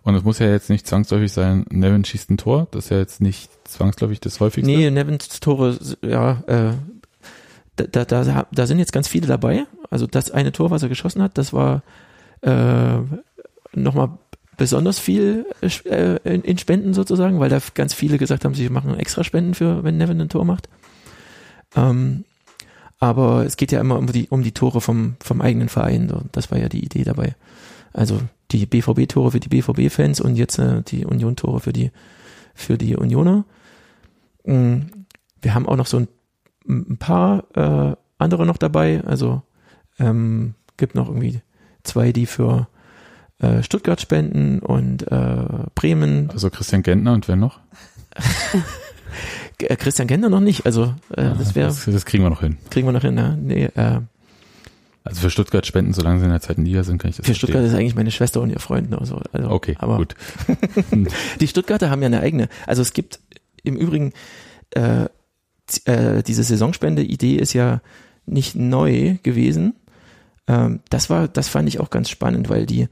Und 0.04 0.14
es 0.14 0.24
muss 0.24 0.38
ja 0.38 0.48
jetzt 0.48 0.70
nicht 0.70 0.86
zwangsläufig 0.86 1.34
sein, 1.34 1.66
Nevin 1.72 2.06
schießt 2.06 2.30
ein 2.30 2.38
Tor. 2.38 2.68
Das 2.70 2.86
ist 2.86 2.90
ja 2.92 3.00
jetzt 3.00 3.22
nicht 3.22 3.50
zwangsläufig 3.68 4.20
das 4.20 4.40
häufigste. 4.40 4.72
Nee, 4.72 4.92
Nevins 4.92 5.40
Tore, 5.40 5.80
ja, 6.04 6.44
äh, 6.46 6.74
da, 7.76 8.06
da, 8.06 8.46
da, 8.52 8.68
sind 8.68 8.80
jetzt 8.80 8.94
ganz 8.94 9.08
viele 9.08 9.28
dabei. 9.28 9.66
Also 9.90 10.08
das 10.08 10.32
eine 10.32 10.52
Tor, 10.52 10.72
was 10.72 10.84
er 10.84 10.90
geschossen 10.90 11.22
hat, 11.22 11.38
das 11.38 11.54
war 11.54 11.84
äh, 12.42 12.98
nochmal 13.74 14.18
besonders 14.58 15.00
viel 15.00 15.46
äh, 15.62 16.18
in, 16.24 16.42
in 16.44 16.58
Spenden 16.58 16.94
sozusagen, 16.94 17.40
weil 17.40 17.50
da 17.50 17.60
ganz 17.74 17.94
viele 17.94 18.18
gesagt 18.18 18.46
haben, 18.46 18.56
sie 18.56 18.70
machen 18.70 18.98
extra 18.98 19.24
Spenden 19.24 19.54
für, 19.54 19.84
wenn 19.84 19.98
Nevin 19.98 20.22
ein 20.22 20.30
Tor 20.30 20.46
macht. 20.46 20.70
Ähm, 21.76 22.24
aber 23.00 23.46
es 23.46 23.58
geht 23.58 23.72
ja 23.72 23.82
immer 23.82 23.98
um 23.98 24.08
die, 24.08 24.30
um 24.30 24.44
die 24.44 24.54
Tore 24.54 24.82
vom, 24.82 25.16
vom 25.22 25.42
eigenen 25.42 25.70
Verein. 25.70 26.08
So. 26.10 26.22
Das 26.32 26.52
war 26.52 26.58
ja 26.58 26.70
die 26.70 26.84
Idee 26.84 27.04
dabei. 27.04 27.36
Also 27.94 28.22
die 28.52 28.66
BVB-Tore 28.66 29.32
für 29.32 29.40
die 29.40 29.50
BVB-Fans 29.50 30.22
und 30.22 30.36
jetzt 30.36 30.60
äh, 30.60 30.82
die 30.84 31.06
Union-Tore 31.06 31.60
für 31.60 31.74
die, 31.74 31.92
für 32.54 32.78
die 32.78 32.96
Unioner. 32.96 33.46
Mm, 34.46 34.82
wir 35.42 35.54
haben 35.54 35.68
auch 35.68 35.76
noch 35.76 35.88
so 35.88 35.98
ein, 35.98 36.08
ein 36.68 36.98
paar 36.98 37.44
äh, 37.56 37.96
andere 38.18 38.46
noch 38.46 38.58
dabei. 38.58 39.02
Also 39.06 39.42
ähm, 40.00 40.56
gibt 40.78 40.96
noch 40.96 41.08
irgendwie 41.08 41.42
zwei, 41.84 42.12
die 42.12 42.26
für 42.26 42.68
äh, 43.40 43.62
Stuttgart 43.64 44.00
spenden 44.02 44.60
und 44.60 45.10
äh, 45.12 45.46
Bremen. 45.76 46.30
Also 46.32 46.50
Christian 46.50 46.84
Gentner 46.84 47.14
und 47.14 47.28
wer 47.28 47.36
noch? 47.36 47.60
Äh, 49.60 49.78
Christian 49.78 50.08
Gentner 50.10 50.30
noch 50.30 50.42
nicht. 50.42 50.66
Also 50.66 50.94
äh, 51.16 51.30
das 51.38 51.56
wäre 51.56 51.68
Das, 51.68 51.86
das 51.86 52.06
kriegen 52.06 52.24
wir 52.24 52.30
noch 52.30 52.42
hin. 52.42 52.58
kriegen 52.70 52.86
wir 52.88 52.92
noch 52.92 53.04
hin. 53.04 53.18
Ja? 53.18 53.36
Nee, 53.38 53.64
äh, 53.76 54.02
Also 55.06 55.22
für 55.22 55.30
Stuttgart 55.30 55.66
spenden, 55.66 55.94
solange 55.94 56.20
sie 56.20 56.26
in 56.26 56.32
der 56.32 56.42
zweiten 56.42 56.66
Liga 56.66 56.84
sind, 56.84 56.98
kann 56.98 57.10
ich 57.10 57.16
das 57.16 57.26
für 57.26 57.32
verstehen. 57.32 57.50
Stuttgart 57.52 57.66
ist 57.66 57.74
eigentlich 57.74 57.96
meine 57.96 58.12
Schwester 58.12 58.42
und 58.42 58.50
ihr 58.50 58.60
Freund. 58.60 58.94
Also, 58.94 59.22
also, 59.32 59.50
Okay, 59.50 59.76
aber 59.80 59.96
gut. 59.98 60.16
Die 61.40 61.48
Stuttgarter 61.48 61.90
haben 61.90 62.02
ja 62.02 62.08
eine 62.08 62.20
eigene. 62.20 62.50
Also 62.68 62.82
es 62.82 62.92
gibt 62.92 63.22
im 63.64 63.78
Übrigen 63.78 64.12
äh, 64.72 65.06
äh, 65.86 66.24
diese 66.24 66.44
Saisonspende-Idee 66.44 67.36
ist 67.36 67.54
ja 67.54 67.82
nicht 68.26 68.56
neu 68.56 69.18
gewesen. 69.24 69.76
Ähm, 70.48 70.80
das 70.90 71.10
war, 71.10 71.28
das 71.28 71.48
fand 71.48 71.68
ich 71.68 71.80
auch 71.80 71.90
ganz 71.90 72.10
spannend, 72.10 72.50
weil 72.50 72.66
die, 72.66 72.88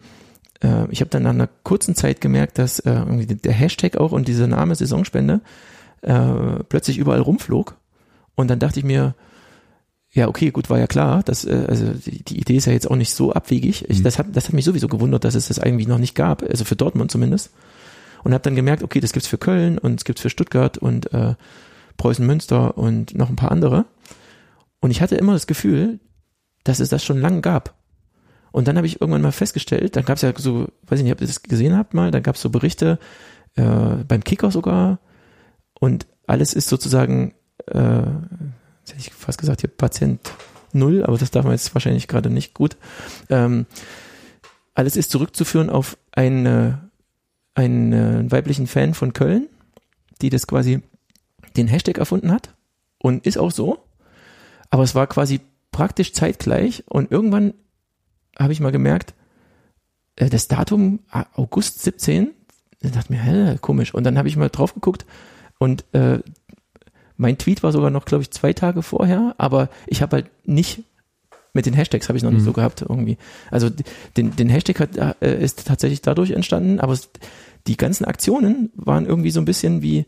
äh, 0.64 0.90
ich 0.90 1.02
habe 1.02 1.10
dann 1.10 1.24
nach 1.24 1.32
einer 1.32 1.50
kurzen 1.64 1.95
Zeit 1.95 2.22
gemerkt, 2.22 2.58
dass 2.58 2.80
äh, 2.80 2.91
irgendwie 2.91 3.26
der 3.28 3.54
Hashtag 3.54 3.98
auch 3.98 4.12
und 4.12 4.28
dieser 4.28 4.48
Name 4.48 4.76
Saisonspende 4.76 5.41
äh, 6.02 6.64
plötzlich 6.70 6.98
überall 6.98 7.22
rumflog. 7.22 7.76
Und 8.36 8.50
dann 8.50 8.60
dachte 8.60 8.80
ich 8.80 8.86
mir, 8.86 9.16
ja, 10.12 10.28
okay, 10.28 10.52
gut, 10.52 10.70
war 10.70 10.78
ja 10.80 10.88
klar. 10.88 11.24
Das, 11.24 11.44
äh, 11.45 11.66
also 11.68 11.86
die, 11.88 12.24
die 12.24 12.40
Idee 12.40 12.58
ist 12.58 12.66
ja 12.66 12.74
jetzt 12.74 12.90
auch 12.90 12.95
nicht 12.95 13.14
so 13.14 13.34
abwegig. 13.34 13.90
Ich, 13.90 14.00
Mhm. 14.00 14.04
das, 14.04 14.20
hat, 14.20 14.28
das 14.34 14.48
hat 14.48 14.54
mich 14.54 14.66
sowieso 14.66 14.88
gewundert, 14.88 15.24
dass 15.24 15.36
es 15.36 15.48
das 15.48 15.60
eigentlich 15.60 15.88
noch 15.88 15.98
nicht 15.98 16.16
gab, 16.16 16.44
also 16.44 16.66
für 16.66 16.76
Dortmund 16.76 17.12
zumindest. 17.12 17.52
Und 18.24 18.34
habe 18.34 18.44
dann 18.44 18.56
gemerkt, 18.56 18.84
okay, 18.84 19.00
das 19.00 19.12
gibt's 19.12 19.28
für 19.28 19.38
Köln 19.38 19.78
und 19.78 20.00
es 20.00 20.06
gibt's 20.06 20.22
für 20.22 20.30
Stuttgart 20.30 20.78
und 20.78 21.12
äh, 21.14 21.34
Preußen 21.98 22.26
Münster 22.26 22.78
und 22.78 23.15
noch 23.15 23.30
ein 23.30 23.36
paar 23.36 23.52
andere. 23.52 23.86
Und 24.80 24.91
ich 24.91 25.02
hatte 25.02 25.15
immer 25.15 25.34
das 25.34 25.48
Gefühl, 25.48 25.99
dass 26.64 26.80
es 26.80 26.90
das 26.90 27.03
schon 27.03 27.20
lange 27.20 27.41
gab. 27.41 27.76
Und 28.52 28.68
dann 28.68 28.78
habe 28.78 28.86
ich 28.88 29.02
irgendwann 29.02 29.22
mal 29.22 29.32
festgestellt, 29.32 29.95
dann 29.95 30.06
gab's 30.06 30.22
ja 30.22 30.32
so, 30.38 30.68
weiß 30.88 30.99
ich 30.99 31.03
nicht, 31.03 31.14
ob 31.14 31.22
ihr 31.22 31.28
das 31.28 31.41
gesehen 31.41 31.76
habt 31.76 31.94
mal, 31.94 32.11
da 32.11 32.20
gab's 32.20 32.41
so 32.41 32.49
Berichte 32.49 32.99
äh, 33.56 33.64
beim 34.07 34.24
Kicker 34.24 34.52
sogar 34.52 34.99
und 35.80 36.06
alles 36.28 36.53
ist 36.53 36.70
sozusagen, 36.70 37.34
äh, 37.68 38.03
jetzt 38.80 38.91
hätte 38.91 38.99
ich 38.99 39.14
fast 39.14 39.40
gesagt, 39.40 39.61
hier 39.61 39.70
Patient 39.70 40.20
Null, 40.72 41.03
aber 41.03 41.18
das 41.18 41.32
darf 41.32 41.45
man 41.45 41.53
jetzt 41.53 41.74
wahrscheinlich 41.76 42.07
gerade 42.07 42.30
nicht 42.30 42.53
gut. 42.53 42.78
Ähm, 43.30 43.65
alles 44.74 44.95
ist 44.95 45.11
zurückzuführen 45.11 45.70
auf 45.70 45.98
eine, 46.11 46.90
einen 47.56 47.94
äh, 47.94 48.32
weiblichen 48.32 48.68
Fan 48.68 48.94
von 48.94 49.14
Köln, 49.14 49.48
die 50.22 50.30
das 50.30 50.48
quasi 50.48 50.82
den 51.58 51.68
Hashtag 51.68 51.98
erfunden 51.98 52.32
hat 52.32 52.54
und 52.98 53.26
ist 53.26 53.38
auch 53.38 53.52
so. 53.52 53.80
Aber 54.70 54.84
es 54.84 54.96
war 54.96 55.08
quasi 55.08 55.42
praktisch 55.72 56.14
zeitgleich 56.14 56.84
und 56.88 57.12
irgendwann 57.12 57.54
habe 58.38 58.54
ich 58.54 58.60
mal 58.60 58.72
gemerkt, 58.72 59.14
äh, 60.16 60.30
das 60.30 60.48
Datum 60.48 61.00
August 61.36 61.82
17, 61.84 62.32
ich 62.82 62.92
dachte 62.92 63.12
mir, 63.14 63.20
hä, 63.20 63.58
komisch. 63.62 63.94
Und 63.94 64.04
dann 64.04 64.18
habe 64.18 64.28
ich 64.28 64.36
mal 64.36 64.50
drauf 64.50 64.74
geguckt 64.74 65.06
und 65.60 65.86
äh, 65.94 66.20
mein 67.16 67.38
Tweet 67.38 67.62
war 67.64 67.72
sogar 67.72 67.92
noch, 67.92 68.06
glaube 68.06 68.24
ich, 68.24 68.32
zwei 68.32 68.54
Tage 68.54 68.82
vorher, 68.82 69.36
aber 69.38 69.70
ich 69.88 70.02
habe 70.02 70.18
halt 70.18 70.32
nicht 70.48 70.84
mit 71.56 71.68
den 71.68 71.76
Hashtags 71.76 72.10
habe 72.10 72.18
ich 72.18 72.24
noch 72.24 72.32
nicht 72.32 72.42
Mhm. 72.42 72.46
so 72.46 72.54
gehabt 72.54 72.82
irgendwie. 72.82 73.18
Also 73.52 73.70
den, 74.18 74.36
den 74.36 74.50
Hashtag 74.50 74.80
hat, 74.80 75.22
äh, 75.22 75.40
ist 75.40 75.68
tatsächlich 75.68 76.02
dadurch 76.02 76.32
entstanden, 76.32 76.80
aber 76.80 76.94
es, 76.94 77.10
die 77.68 77.78
ganzen 77.78 78.06
Aktionen 78.06 78.72
waren 78.76 79.06
irgendwie 79.06 79.30
so 79.30 79.40
ein 79.40 79.46
bisschen 79.46 79.84
wie 79.84 80.08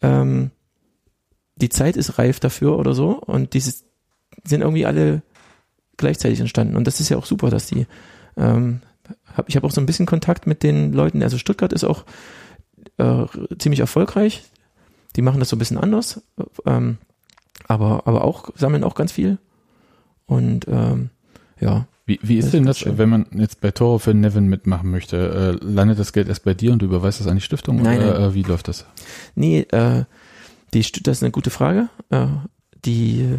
ähm, 0.00 0.50
die 1.60 1.68
Zeit 1.68 1.96
ist 1.96 2.18
reif 2.18 2.40
dafür 2.40 2.78
oder 2.78 2.94
so 2.94 3.10
und 3.10 3.54
dieses 3.54 3.84
sind 4.44 4.60
irgendwie 4.62 4.86
alle 4.86 5.22
gleichzeitig 5.96 6.40
entstanden 6.40 6.76
und 6.76 6.86
das 6.86 7.00
ist 7.00 7.08
ja 7.08 7.16
auch 7.16 7.26
super, 7.26 7.50
dass 7.50 7.66
die 7.66 7.86
ähm, 8.36 8.80
hab, 9.36 9.48
ich 9.48 9.56
habe 9.56 9.66
auch 9.66 9.72
so 9.72 9.80
ein 9.80 9.86
bisschen 9.86 10.06
Kontakt 10.06 10.46
mit 10.46 10.62
den 10.62 10.92
Leuten. 10.92 11.22
Also 11.22 11.38
Stuttgart 11.38 11.72
ist 11.72 11.84
auch 11.84 12.04
äh, 12.98 13.24
ziemlich 13.58 13.80
erfolgreich. 13.80 14.44
Die 15.16 15.22
machen 15.22 15.40
das 15.40 15.48
so 15.48 15.56
ein 15.56 15.58
bisschen 15.58 15.78
anders, 15.78 16.20
ähm, 16.66 16.98
aber 17.66 18.02
aber 18.06 18.22
auch 18.24 18.50
sammeln 18.54 18.84
auch 18.84 18.94
ganz 18.94 19.10
viel 19.12 19.38
und 20.26 20.66
ähm, 20.68 21.10
ja 21.58 21.86
Wie, 22.06 22.20
wie 22.22 22.36
Das 22.36 22.44
ist 22.44 22.44
ist 22.46 22.54
denn 22.54 22.66
das, 22.66 22.78
schön. 22.78 22.98
wenn 22.98 23.08
man 23.08 23.26
jetzt 23.34 23.60
bei 23.60 23.70
Toro 23.72 23.98
für 23.98 24.14
Nevin 24.14 24.46
mitmachen 24.46 24.90
möchte? 24.90 25.58
Äh, 25.60 25.64
landet 25.64 25.98
das 25.98 26.12
Geld 26.12 26.28
erst 26.28 26.44
bei 26.44 26.54
dir 26.54 26.72
und 26.72 26.80
du 26.80 26.86
überweist 26.86 27.18
das 27.20 27.26
an 27.26 27.36
die 27.36 27.40
Stiftung? 27.42 27.82
Nein, 27.82 27.98
oder 27.98 28.20
nein. 28.20 28.30
Äh, 28.30 28.34
wie 28.34 28.42
läuft 28.42 28.68
das? 28.68 28.84
Nee, 29.34 29.60
äh, 29.72 30.04
die, 30.74 30.80
das 30.80 31.18
ist 31.18 31.22
eine 31.22 31.32
gute 31.32 31.50
Frage. 31.50 31.88
Äh, 32.10 32.26
die, 32.84 33.38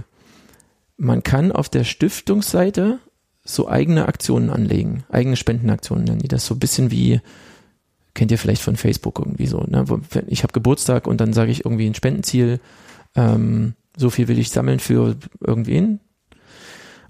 man 0.97 1.23
kann 1.23 1.51
auf 1.51 1.69
der 1.69 1.83
Stiftungsseite 1.83 2.99
so 3.43 3.67
eigene 3.67 4.07
Aktionen 4.07 4.49
anlegen, 4.49 5.03
eigene 5.09 5.35
Spendenaktionen 5.35 6.03
nennen 6.03 6.19
die 6.19 6.27
das. 6.27 6.45
So 6.45 6.55
ein 6.55 6.59
bisschen 6.59 6.91
wie, 6.91 7.21
kennt 8.13 8.31
ihr 8.31 8.37
vielleicht 8.37 8.61
von 8.61 8.75
Facebook 8.75 9.19
irgendwie 9.19 9.47
so, 9.47 9.61
ne? 9.61 9.85
Ich 10.27 10.43
habe 10.43 10.53
Geburtstag 10.53 11.07
und 11.07 11.21
dann 11.21 11.33
sage 11.33 11.51
ich 11.51 11.65
irgendwie 11.65 11.87
ein 11.87 11.95
Spendenziel, 11.95 12.59
ähm, 13.15 13.75
so 13.97 14.09
viel 14.09 14.27
will 14.27 14.39
ich 14.39 14.49
sammeln 14.49 14.79
für 14.79 15.17
irgendwen. 15.39 15.99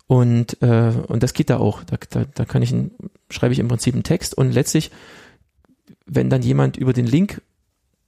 Und, 0.07 0.61
äh, 0.61 0.93
und 1.07 1.21
das 1.21 1.33
geht 1.33 1.49
da 1.49 1.57
auch. 1.57 1.83
Da, 1.83 1.97
da, 2.09 2.25
da 2.33 2.45
kann 2.45 2.61
ich 2.61 2.71
ein, 2.71 2.91
schreibe 3.29 3.53
ich 3.53 3.59
im 3.59 3.67
Prinzip 3.67 3.93
einen 3.93 4.03
Text 4.03 4.35
und 4.35 4.51
letztlich, 4.51 4.91
wenn 6.05 6.29
dann 6.29 6.41
jemand 6.41 6.77
über 6.77 6.93
den 6.93 7.05
Link 7.05 7.41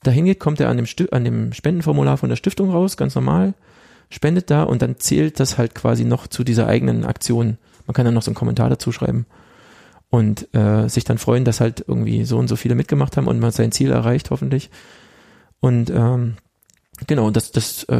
dahin 0.03 0.25
geht, 0.25 0.39
kommt 0.39 0.59
er 0.59 0.69
an 0.69 0.77
dem, 0.77 0.85
Sti- 0.85 1.11
an 1.11 1.23
dem 1.23 1.53
Spendenformular 1.53 2.17
von 2.17 2.29
der 2.29 2.35
Stiftung 2.35 2.71
raus, 2.71 2.97
ganz 2.97 3.15
normal, 3.15 3.53
spendet 4.09 4.49
da 4.49 4.63
und 4.63 4.81
dann 4.81 4.99
zählt 4.99 5.39
das 5.39 5.57
halt 5.57 5.75
quasi 5.75 6.03
noch 6.05 6.27
zu 6.27 6.43
dieser 6.43 6.67
eigenen 6.67 7.05
Aktion. 7.05 7.57
Man 7.87 7.93
kann 7.93 8.05
dann 8.05 8.13
noch 8.13 8.21
so 8.23 8.29
einen 8.31 8.35
Kommentar 8.35 8.69
dazu 8.69 8.91
schreiben 8.91 9.25
und 10.09 10.53
äh, 10.53 10.87
sich 10.89 11.03
dann 11.03 11.17
freuen, 11.17 11.45
dass 11.45 11.61
halt 11.61 11.85
irgendwie 11.87 12.25
so 12.25 12.37
und 12.37 12.47
so 12.47 12.55
viele 12.55 12.75
mitgemacht 12.75 13.15
haben 13.17 13.27
und 13.27 13.39
man 13.39 13.51
sein 13.51 13.71
Ziel 13.71 13.91
erreicht, 13.91 14.29
hoffentlich. 14.31 14.69
Und 15.59 15.89
ähm, 15.89 16.35
genau, 17.07 17.29
das, 17.31 17.51
das 17.51 17.83
äh, 17.85 17.95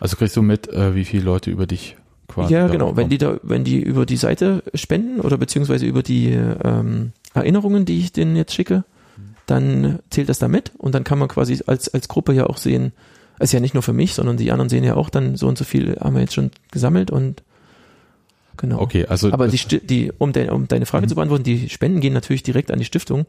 Also 0.00 0.16
kriegst 0.16 0.36
du 0.36 0.42
mit, 0.42 0.68
äh, 0.68 0.94
wie 0.94 1.04
viele 1.04 1.24
Leute 1.24 1.50
über 1.50 1.66
dich 1.66 1.96
quasi 2.26 2.54
ja, 2.54 2.68
genau. 2.68 2.96
Wenn 2.96 3.10
die 3.10 3.18
da, 3.18 3.38
wenn 3.42 3.64
die 3.64 3.78
über 3.80 4.06
die 4.06 4.16
Seite 4.16 4.62
spenden 4.74 5.20
oder 5.20 5.36
beziehungsweise 5.36 5.86
über 5.86 6.02
die 6.02 6.30
ähm, 6.32 7.12
Erinnerungen, 7.34 7.84
die 7.84 8.00
ich 8.00 8.12
denen 8.12 8.34
jetzt 8.34 8.54
schicke, 8.54 8.84
dann 9.46 9.98
zählt 10.10 10.28
das 10.28 10.38
da 10.38 10.48
mit 10.48 10.72
und 10.78 10.94
dann 10.94 11.04
kann 11.04 11.18
man 11.18 11.28
quasi 11.28 11.62
als 11.66 11.92
als 11.92 12.08
Gruppe 12.08 12.32
ja 12.32 12.46
auch 12.46 12.56
sehen, 12.56 12.92
ist 13.38 13.52
ja 13.52 13.60
nicht 13.60 13.74
nur 13.74 13.82
für 13.82 13.92
mich, 13.92 14.14
sondern 14.14 14.36
die 14.36 14.50
anderen 14.52 14.68
sehen 14.68 14.84
ja 14.84 14.94
auch 14.94 15.10
dann 15.10 15.36
so 15.36 15.48
und 15.48 15.58
so 15.58 15.64
viel 15.64 15.96
haben 16.00 16.14
wir 16.14 16.22
jetzt 16.22 16.34
schon 16.34 16.50
gesammelt 16.70 17.10
und 17.10 17.42
genau. 18.56 18.80
Okay, 18.80 19.06
also 19.06 19.32
Aber 19.32 19.48
die, 19.48 19.58
die 19.86 20.12
um, 20.16 20.32
de, 20.32 20.50
um 20.50 20.68
deine 20.68 20.86
Frage 20.86 21.06
Mhm. 21.06 21.08
zu 21.10 21.14
beantworten, 21.16 21.44
die 21.44 21.68
Spenden 21.68 22.00
gehen 22.00 22.12
natürlich 22.12 22.42
direkt 22.42 22.70
an 22.70 22.78
die 22.78 22.84
Stiftung. 22.84 23.26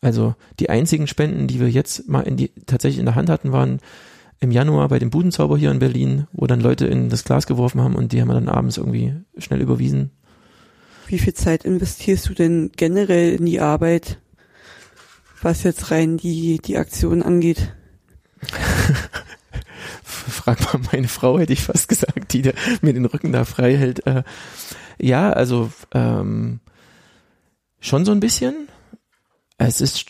Also 0.00 0.34
die 0.60 0.70
einzigen 0.70 1.06
Spenden, 1.06 1.46
die 1.46 1.60
wir 1.60 1.70
jetzt 1.70 2.08
mal 2.08 2.22
in 2.22 2.36
die 2.36 2.50
tatsächlich 2.66 2.98
in 2.98 3.06
der 3.06 3.14
Hand 3.14 3.30
hatten, 3.30 3.52
waren 3.52 3.80
im 4.40 4.50
Januar 4.50 4.88
bei 4.88 4.98
dem 4.98 5.10
Budenzauber 5.10 5.56
hier 5.56 5.70
in 5.70 5.78
Berlin, 5.78 6.26
wo 6.32 6.46
dann 6.46 6.60
Leute 6.60 6.86
in 6.86 7.08
das 7.08 7.24
Glas 7.24 7.46
geworfen 7.46 7.80
haben 7.80 7.94
und 7.94 8.12
die 8.12 8.20
haben 8.20 8.28
wir 8.28 8.34
dann 8.34 8.48
abends 8.48 8.76
irgendwie 8.76 9.14
schnell 9.38 9.62
überwiesen. 9.62 10.10
Wie 11.06 11.18
viel 11.18 11.34
Zeit 11.34 11.64
investierst 11.64 12.28
du 12.28 12.34
denn 12.34 12.70
generell 12.76 13.34
in 13.34 13.46
die 13.46 13.60
Arbeit, 13.60 14.18
was 15.44 15.62
jetzt 15.62 15.90
rein 15.90 16.16
die, 16.16 16.58
die 16.58 16.76
Aktion 16.76 17.22
angeht? 17.22 17.74
Frag 20.02 20.60
mal 20.60 20.82
meine 20.92 21.08
Frau, 21.08 21.38
hätte 21.38 21.52
ich 21.52 21.62
fast 21.62 21.88
gesagt, 21.88 22.32
die 22.32 22.50
mir 22.82 22.94
den 22.94 23.04
Rücken 23.04 23.32
da 23.32 23.44
frei 23.44 23.76
hält. 23.76 24.06
Äh, 24.06 24.22
ja, 24.98 25.30
also 25.30 25.70
ähm, 25.92 26.60
schon 27.80 28.04
so 28.04 28.12
ein 28.12 28.20
bisschen. 28.20 28.68
Es 29.58 29.80
ist 29.80 30.06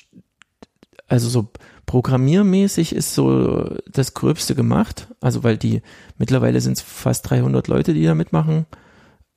also 1.07 1.29
so 1.29 1.49
programmiermäßig 1.87 2.95
ist 2.95 3.15
so 3.15 3.77
das 3.91 4.15
Gröbste 4.15 4.55
gemacht. 4.55 5.09
Also 5.21 5.45
weil 5.45 5.59
die 5.59 5.83
mittlerweile 6.19 6.61
sind 6.61 6.79
es 6.79 6.83
fast 6.83 7.29
300 7.29 7.69
Leute, 7.69 7.95
die 7.95 8.05
da 8.05 8.15
mitmachen 8.15 8.67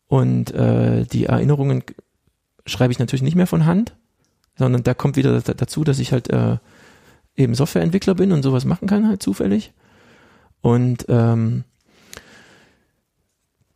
und 0.08 0.52
äh, 0.52 1.06
die 1.06 1.26
Erinnerungen 1.26 1.84
schreibe 2.66 2.92
ich 2.92 3.00
natürlich 3.00 3.22
nicht 3.22 3.36
mehr 3.36 3.48
von 3.48 3.66
Hand, 3.66 3.96
sondern 4.58 4.84
da 4.84 4.94
kommt 4.94 5.16
wieder 5.16 5.40
dazu, 5.42 5.84
dass 5.84 6.00
ich 6.00 6.12
halt 6.12 6.30
äh, 6.30 6.58
eben 7.36 7.54
Softwareentwickler 7.56 8.16
bin 8.16 8.32
und 8.32 8.44
sowas 8.44 8.66
machen 8.66 8.88
kann 8.88 9.08
halt 9.08 9.22
zufällig. 9.22 9.74
Und 10.62 11.06
ähm, 11.08 11.64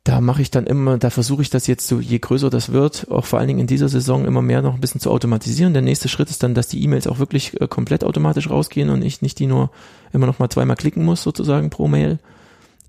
da 0.04 0.20
mache 0.20 0.42
ich 0.42 0.50
dann 0.50 0.66
immer, 0.66 0.98
da 0.98 1.12
versuche 1.12 1.44
ich 1.44 1.52
das 1.52 1.68
jetzt 1.68 1.88
so, 1.88 2.00
je 2.00 2.18
größer 2.18 2.50
das 2.50 2.72
wird, 2.72 3.10
auch 3.12 3.26
vor 3.26 3.38
allen 3.38 3.48
Dingen 3.48 3.60
in 3.60 3.68
dieser 3.68 3.88
Saison 3.88 4.26
immer 4.26 4.42
mehr 4.42 4.64
noch 4.64 4.74
ein 4.74 4.82
bisschen 4.82 5.00
zu 5.00 5.12
automatisieren. 5.12 5.74
Der 5.74 5.84
nächste 5.84 6.10
Schritt 6.10 6.32
ist 6.32 6.42
dann, 6.42 6.56
dass 6.56 6.68
die 6.68 6.84
E-Mails 6.84 7.06
auch 7.06 7.20
wirklich 7.20 7.62
äh, 7.62 7.68
komplett 7.68 8.04
automatisch 8.04 8.50
rausgehen 8.50 8.90
und 8.90 9.04
ich 9.04 9.22
nicht 9.22 9.38
die 9.38 9.46
nur 9.46 9.70
immer 10.12 10.26
noch 10.26 10.40
mal 10.40 10.50
zweimal 10.50 10.76
klicken 10.76 11.06
muss 11.06 11.22
sozusagen 11.22 11.70
pro 11.70 11.88
Mail. 11.88 12.18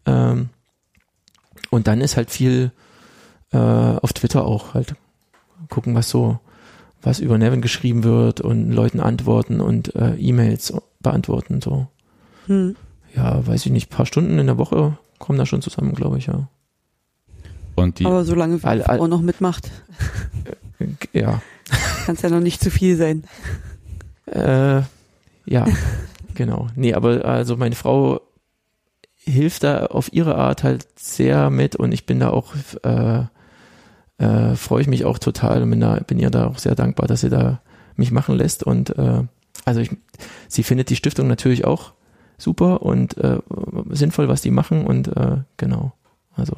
Ähm, 0.07 0.49
und 1.69 1.87
dann 1.87 2.01
ist 2.01 2.17
halt 2.17 2.31
viel 2.31 2.73
äh, 3.53 3.59
auf 3.59 4.15
Twitter 4.15 4.47
auch 4.47 4.73
halt 4.73 4.95
gucken, 5.69 5.95
was 5.95 6.09
so, 6.09 6.41
was 7.03 7.19
über 7.19 7.37
Nevin 7.37 7.61
geschrieben 7.61 8.05
wird 8.05 8.41
und 8.41 8.71
Leuten 8.71 9.01
antworten 9.01 9.61
und 9.61 9.95
äh, 9.95 10.15
E-Mails 10.15 10.73
beantworten 11.01 11.61
so. 11.61 11.89
Hm. 12.47 12.77
Ja, 13.15 13.47
weiß 13.47 13.67
ich 13.67 13.73
nicht, 13.73 13.91
paar 13.91 14.07
Stunden 14.07 14.39
in 14.39 14.47
der 14.47 14.59
Woche 14.59 14.97
kommen 15.19 15.39
da 15.39 15.47
schon 15.47 15.63
zusammen, 15.63 15.95
glaube 15.95 16.19
ich, 16.19 16.27
ja. 16.27 16.49
Und 17.75 17.99
die 17.99 18.07
Aber 18.07 18.25
solange 18.25 18.59
die 18.59 18.65
all, 18.65 18.83
Frau 18.83 19.07
noch 19.07 19.21
mitmacht. 19.23 19.71
Ja. 21.13 21.41
Kann 22.07 22.17
es 22.17 22.23
ja 22.23 22.31
noch 22.31 22.41
nicht 22.41 22.61
zu 22.61 22.71
viel 22.71 22.97
sein. 22.97 23.25
Äh, 24.27 24.83
ja, 25.47 25.67
genau. 26.35 26.69
Nee, 26.75 26.95
aber 26.95 27.25
also 27.25 27.57
meine 27.57 27.75
Frau 27.75 28.21
hilft 29.25 29.63
da 29.63 29.87
auf 29.87 30.13
ihre 30.13 30.35
Art 30.37 30.65
halt 30.65 30.87
sehr 30.97 31.51
mit 31.51 31.77
und 31.77 31.93
ich 31.93 32.07
bin 32.07 32.21
da 32.21 32.31
auch, 32.31 32.55
äh, 32.83 33.25
äh, 34.23 34.57
freue 34.57 34.83
ich 34.83 34.89
mich 34.89 35.05
auch 35.05 35.19
total 35.19 35.63
und 35.63 35.71
bin, 35.71 35.81
da, 35.81 36.01
bin 36.07 36.19
ihr 36.19 36.31
da 36.31 36.47
auch 36.47 36.59
sehr 36.59 36.75
dankbar, 36.75 37.07
dass 37.07 37.21
sie 37.21 37.31
da 37.31 37.61
mich 37.97 38.11
machen 38.11 38.37
lässt 38.37 38.63
und 38.63 38.97
äh, 38.97 39.23
also 39.65 39.81
ich, 39.81 39.91
sie 40.49 40.63
findet 40.63 40.91
die 40.91 40.97
Stiftung 40.97 41.27
natürlich 41.27 41.65
auch 41.65 41.93
super 42.39 42.83
und 42.83 43.17
äh, 43.19 43.39
sinnvoll, 43.91 44.29
was 44.29 44.41
die 44.41 44.51
machen 44.51 44.87
und 44.87 45.09
äh, 45.09 45.39
genau, 45.57 45.93
also 46.35 46.57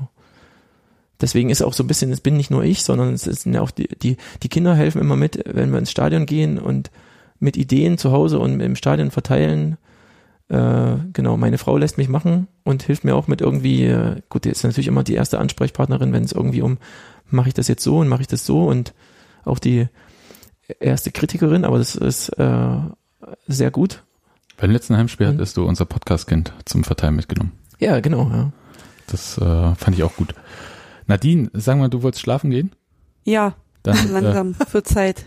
deswegen 1.21 1.51
ist 1.51 1.63
auch 1.63 1.73
so 1.73 1.85
ein 1.85 1.87
bisschen, 1.87 2.13
es 2.13 2.21
bin 2.21 2.37
nicht 2.37 2.51
nur 2.51 2.65
ich, 2.65 2.85
sondern 2.85 3.15
es 3.15 3.23
sind 3.23 3.55
ja 3.55 3.61
auch 3.61 3.71
die, 3.71 3.89
die, 3.89 4.17
die 4.43 4.49
Kinder 4.49 4.75
helfen 4.75 5.01
immer 5.01 5.17
mit, 5.17 5.43
wenn 5.47 5.73
wir 5.73 5.79
ins 5.79 5.91
Stadion 5.91 6.27
gehen 6.27 6.59
und 6.59 6.91
mit 7.41 7.57
Ideen 7.57 7.99
zu 7.99 8.13
Hause 8.13 8.39
und 8.39 8.61
im 8.61 8.77
Stadion 8.77 9.11
verteilen. 9.11 9.77
Äh, 10.55 10.99
genau, 11.13 11.37
meine 11.37 11.59
Frau 11.59 11.77
lässt 11.77 11.99
mich 11.99 12.09
machen 12.09 12.47
und 12.63 12.85
hilft 12.85 13.03
mir 13.03 13.17
auch 13.17 13.27
mit 13.27 13.41
irgendwie, 13.41 13.87
äh, 13.87 14.21
gut, 14.29 14.45
die 14.45 14.51
ist 14.51 14.63
natürlich 14.63 14.87
immer 14.87 15.03
die 15.03 15.15
erste 15.15 15.41
Ansprechpartnerin, 15.41 16.13
wenn 16.13 16.23
es 16.23 16.31
irgendwie 16.31 16.63
um, 16.63 16.79
mache 17.29 17.49
ich 17.49 17.55
das 17.55 17.67
jetzt 17.67 17.83
so 17.83 17.99
und 17.99 18.07
mache 18.07 18.21
ich 18.21 18.29
das 18.29 18.47
so 18.47 18.65
und 18.69 18.95
auch 19.45 19.59
die 19.59 19.89
erste 20.79 21.11
Kritikerin, 21.11 21.65
aber 21.65 21.79
das 21.79 21.97
ist 21.97 22.29
äh, 22.39 22.77
sehr 23.49 23.73
gut. 23.73 24.05
Beim 24.57 24.71
letzten 24.71 24.97
Heimspiel 24.97 25.27
mhm. 25.27 25.35
hattest 25.35 25.57
du 25.57 25.65
unser 25.65 25.87
Podcast-Kind 25.87 26.53
zum 26.67 26.85
Verteilen 26.85 27.17
mitgenommen. 27.17 27.51
Ja, 27.81 27.99
genau, 27.99 28.31
ja. 28.31 28.53
Das 29.09 29.37
äh, 29.39 29.75
fand 29.75 29.97
ich 29.97 30.05
auch 30.05 30.15
gut. 30.15 30.37
Nadine, 31.09 31.51
sag 31.53 31.79
mal, 31.79 31.89
du 31.89 32.05
wolltest 32.05 32.23
schlafen 32.23 32.51
gehen? 32.51 32.71
Ja, 33.25 33.55
dann, 33.83 33.97
langsam, 34.13 34.55
äh, 34.61 34.67
für 34.67 34.85
Zeit. 34.85 35.25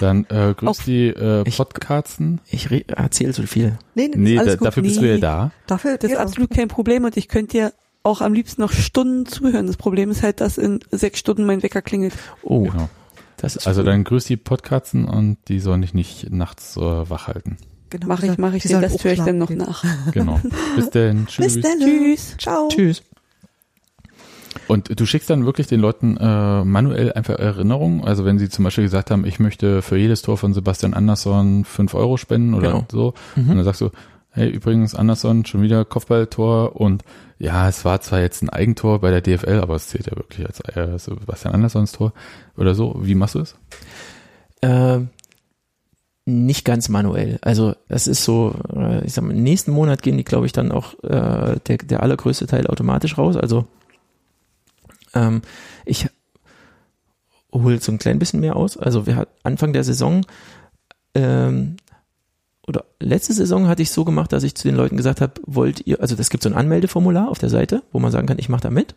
Dann 0.00 0.26
äh, 0.28 0.54
grüß 0.54 0.68
Auf, 0.68 0.84
die 0.84 1.08
äh, 1.08 1.44
Podcasten. 1.44 2.40
Ich, 2.50 2.70
ich 2.70 2.88
erzähle 2.88 3.32
so 3.32 3.42
viel. 3.44 3.78
Nee, 3.94 4.08
nee, 4.14 4.36
nee 4.36 4.36
da, 4.36 4.56
dafür 4.56 4.82
bist 4.82 4.96
nee. 5.00 5.08
du 5.08 5.14
ja 5.14 5.18
da. 5.18 5.52
Dafür, 5.66 5.98
das 5.98 6.10
ist 6.10 6.16
absolut 6.16 6.50
kein 6.50 6.68
Problem 6.68 7.04
und 7.04 7.16
ich 7.16 7.28
könnte 7.28 7.56
dir 7.56 7.72
auch 8.02 8.20
am 8.20 8.34
liebsten 8.34 8.60
noch 8.60 8.72
Stunden 8.72 9.26
zuhören. 9.26 9.66
Das 9.66 9.76
Problem 9.76 10.10
ist 10.10 10.22
halt, 10.22 10.40
dass 10.40 10.58
in 10.58 10.80
sechs 10.90 11.18
Stunden 11.18 11.46
mein 11.46 11.62
Wecker 11.62 11.82
klingelt. 11.82 12.14
Oh, 12.42 12.64
genau. 12.64 12.88
Das 13.38 13.56
ist 13.56 13.66
also 13.66 13.80
cool. 13.80 13.86
dann 13.86 14.04
grüß 14.04 14.24
die 14.26 14.36
Podcasten 14.36 15.06
und 15.06 15.38
die 15.48 15.60
sollen 15.60 15.82
dich 15.82 15.94
nicht 15.94 16.30
nachts 16.30 16.76
äh, 16.76 16.80
wach 16.80 17.28
halten. 17.28 17.56
Genau. 17.90 18.06
Mach 18.06 18.22
ich, 18.22 18.38
mach 18.38 18.52
ich, 18.52 18.64
den, 18.64 18.80
das 18.80 19.02
höre 19.04 19.12
ich 19.12 19.20
dann 19.20 19.38
noch 19.38 19.50
nach. 19.50 19.84
Genau. 20.12 20.40
Bis 20.76 20.90
denn. 20.90 21.26
Tschüss. 21.26 21.54
Bis 21.54 21.62
dann. 21.62 21.78
Tschüss. 21.78 22.36
Ciao. 22.38 22.68
Tschüss. 22.68 23.02
Und 24.68 24.98
du 24.98 25.06
schickst 25.06 25.30
dann 25.30 25.46
wirklich 25.46 25.66
den 25.66 25.80
Leuten 25.80 26.16
äh, 26.16 26.64
manuell 26.64 27.12
einfach 27.12 27.38
Erinnerungen? 27.38 28.04
Also 28.04 28.24
wenn 28.24 28.38
sie 28.38 28.48
zum 28.48 28.64
Beispiel 28.64 28.84
gesagt 28.84 29.10
haben, 29.10 29.24
ich 29.24 29.40
möchte 29.40 29.82
für 29.82 29.96
jedes 29.96 30.22
Tor 30.22 30.36
von 30.36 30.54
Sebastian 30.54 30.94
Andersson 30.94 31.64
fünf 31.64 31.94
Euro 31.94 32.16
spenden 32.16 32.54
oder 32.54 32.72
genau. 32.72 32.84
so, 32.90 33.14
mhm. 33.36 33.50
und 33.50 33.56
dann 33.56 33.64
sagst 33.64 33.80
du, 33.80 33.90
hey, 34.30 34.50
übrigens 34.50 34.94
Andersson, 34.94 35.44
schon 35.44 35.62
wieder 35.62 35.84
Kopfballtor 35.84 36.76
und 36.80 37.04
ja, 37.38 37.68
es 37.68 37.84
war 37.84 38.00
zwar 38.00 38.20
jetzt 38.20 38.42
ein 38.42 38.50
Eigentor 38.50 39.00
bei 39.00 39.10
der 39.10 39.20
DFL, 39.20 39.60
aber 39.60 39.74
es 39.74 39.88
zählt 39.88 40.06
ja 40.06 40.16
wirklich 40.16 40.46
als 40.46 40.60
äh, 40.60 40.98
Sebastian 40.98 41.54
Anderssons 41.54 41.92
Tor 41.92 42.12
oder 42.56 42.74
so. 42.74 42.96
Wie 43.00 43.14
machst 43.14 43.34
du 43.34 43.40
es? 43.40 43.56
Äh, 44.60 45.00
nicht 46.26 46.64
ganz 46.64 46.88
manuell. 46.88 47.38
Also 47.42 47.74
das 47.88 48.06
ist 48.06 48.24
so, 48.24 48.54
äh, 48.74 49.04
ich 49.04 49.12
sag 49.12 49.24
mal, 49.24 49.34
nächsten 49.34 49.72
Monat 49.72 50.02
gehen 50.02 50.16
die, 50.16 50.24
glaube 50.24 50.46
ich, 50.46 50.52
dann 50.52 50.72
auch 50.72 50.94
äh, 51.02 51.58
der, 51.66 51.78
der 51.78 52.02
allergrößte 52.02 52.46
Teil 52.46 52.66
automatisch 52.66 53.18
raus. 53.18 53.36
Also 53.36 53.66
ähm, 55.14 55.42
ich 55.84 56.08
hole 57.52 57.80
so 57.80 57.92
ein 57.92 57.98
klein 57.98 58.18
bisschen 58.18 58.40
mehr 58.40 58.56
aus. 58.56 58.76
Also 58.76 59.06
wir 59.06 59.16
hatten 59.16 59.32
Anfang 59.42 59.72
der 59.72 59.84
Saison 59.84 60.26
ähm, 61.14 61.76
oder 62.66 62.84
letzte 62.98 63.32
Saison 63.32 63.68
hatte 63.68 63.82
ich 63.82 63.90
so 63.90 64.04
gemacht, 64.04 64.32
dass 64.32 64.42
ich 64.42 64.54
zu 64.54 64.68
den 64.68 64.76
Leuten 64.76 64.96
gesagt 64.96 65.20
habe, 65.20 65.34
wollt 65.46 65.86
ihr, 65.86 66.00
also 66.00 66.16
es 66.18 66.30
gibt 66.30 66.42
so 66.42 66.48
ein 66.48 66.54
Anmeldeformular 66.54 67.28
auf 67.28 67.38
der 67.38 67.50
Seite, 67.50 67.82
wo 67.92 67.98
man 67.98 68.10
sagen 68.10 68.26
kann, 68.26 68.38
ich 68.38 68.48
mache 68.48 68.62
da 68.62 68.70
mit 68.70 68.94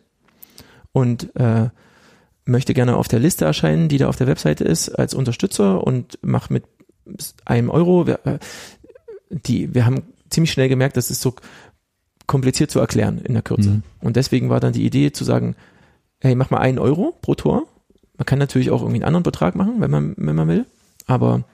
und 0.92 1.34
äh, 1.36 1.68
möchte 2.44 2.72
gerne 2.72 2.96
auf 2.96 3.08
der 3.08 3.20
Liste 3.20 3.44
erscheinen, 3.44 3.88
die 3.88 3.98
da 3.98 4.08
auf 4.08 4.16
der 4.16 4.26
Webseite 4.26 4.64
ist, 4.64 4.88
als 4.88 5.12
Unterstützer 5.12 5.86
und 5.86 6.18
mache 6.22 6.52
mit 6.52 6.64
einem 7.44 7.68
Euro. 7.68 8.06
Wir, 8.06 8.20
äh, 8.24 8.38
die, 9.30 9.74
wir 9.74 9.84
haben 9.84 10.02
ziemlich 10.30 10.50
schnell 10.50 10.70
gemerkt, 10.70 10.96
das 10.96 11.10
ist 11.10 11.20
so 11.20 11.34
kompliziert 12.26 12.70
zu 12.70 12.80
erklären 12.80 13.18
in 13.18 13.34
der 13.34 13.42
Kürze. 13.42 13.70
Mhm. 13.70 13.82
Und 14.00 14.16
deswegen 14.16 14.48
war 14.48 14.60
dann 14.60 14.72
die 14.72 14.84
Idee 14.84 15.12
zu 15.12 15.24
sagen, 15.24 15.56
hey, 16.20 16.34
mach 16.34 16.50
mal 16.50 16.58
einen 16.58 16.78
Euro 16.78 17.14
pro 17.22 17.34
Tor. 17.34 17.64
Man 18.16 18.26
kann 18.26 18.38
natürlich 18.38 18.70
auch 18.70 18.80
irgendwie 18.80 18.96
einen 18.96 19.04
anderen 19.04 19.22
Betrag 19.22 19.54
machen, 19.54 19.80
wenn 19.80 19.90
man, 19.90 20.14
wenn 20.16 20.34
man 20.34 20.48
will. 20.48 20.66
Aber 21.06 21.44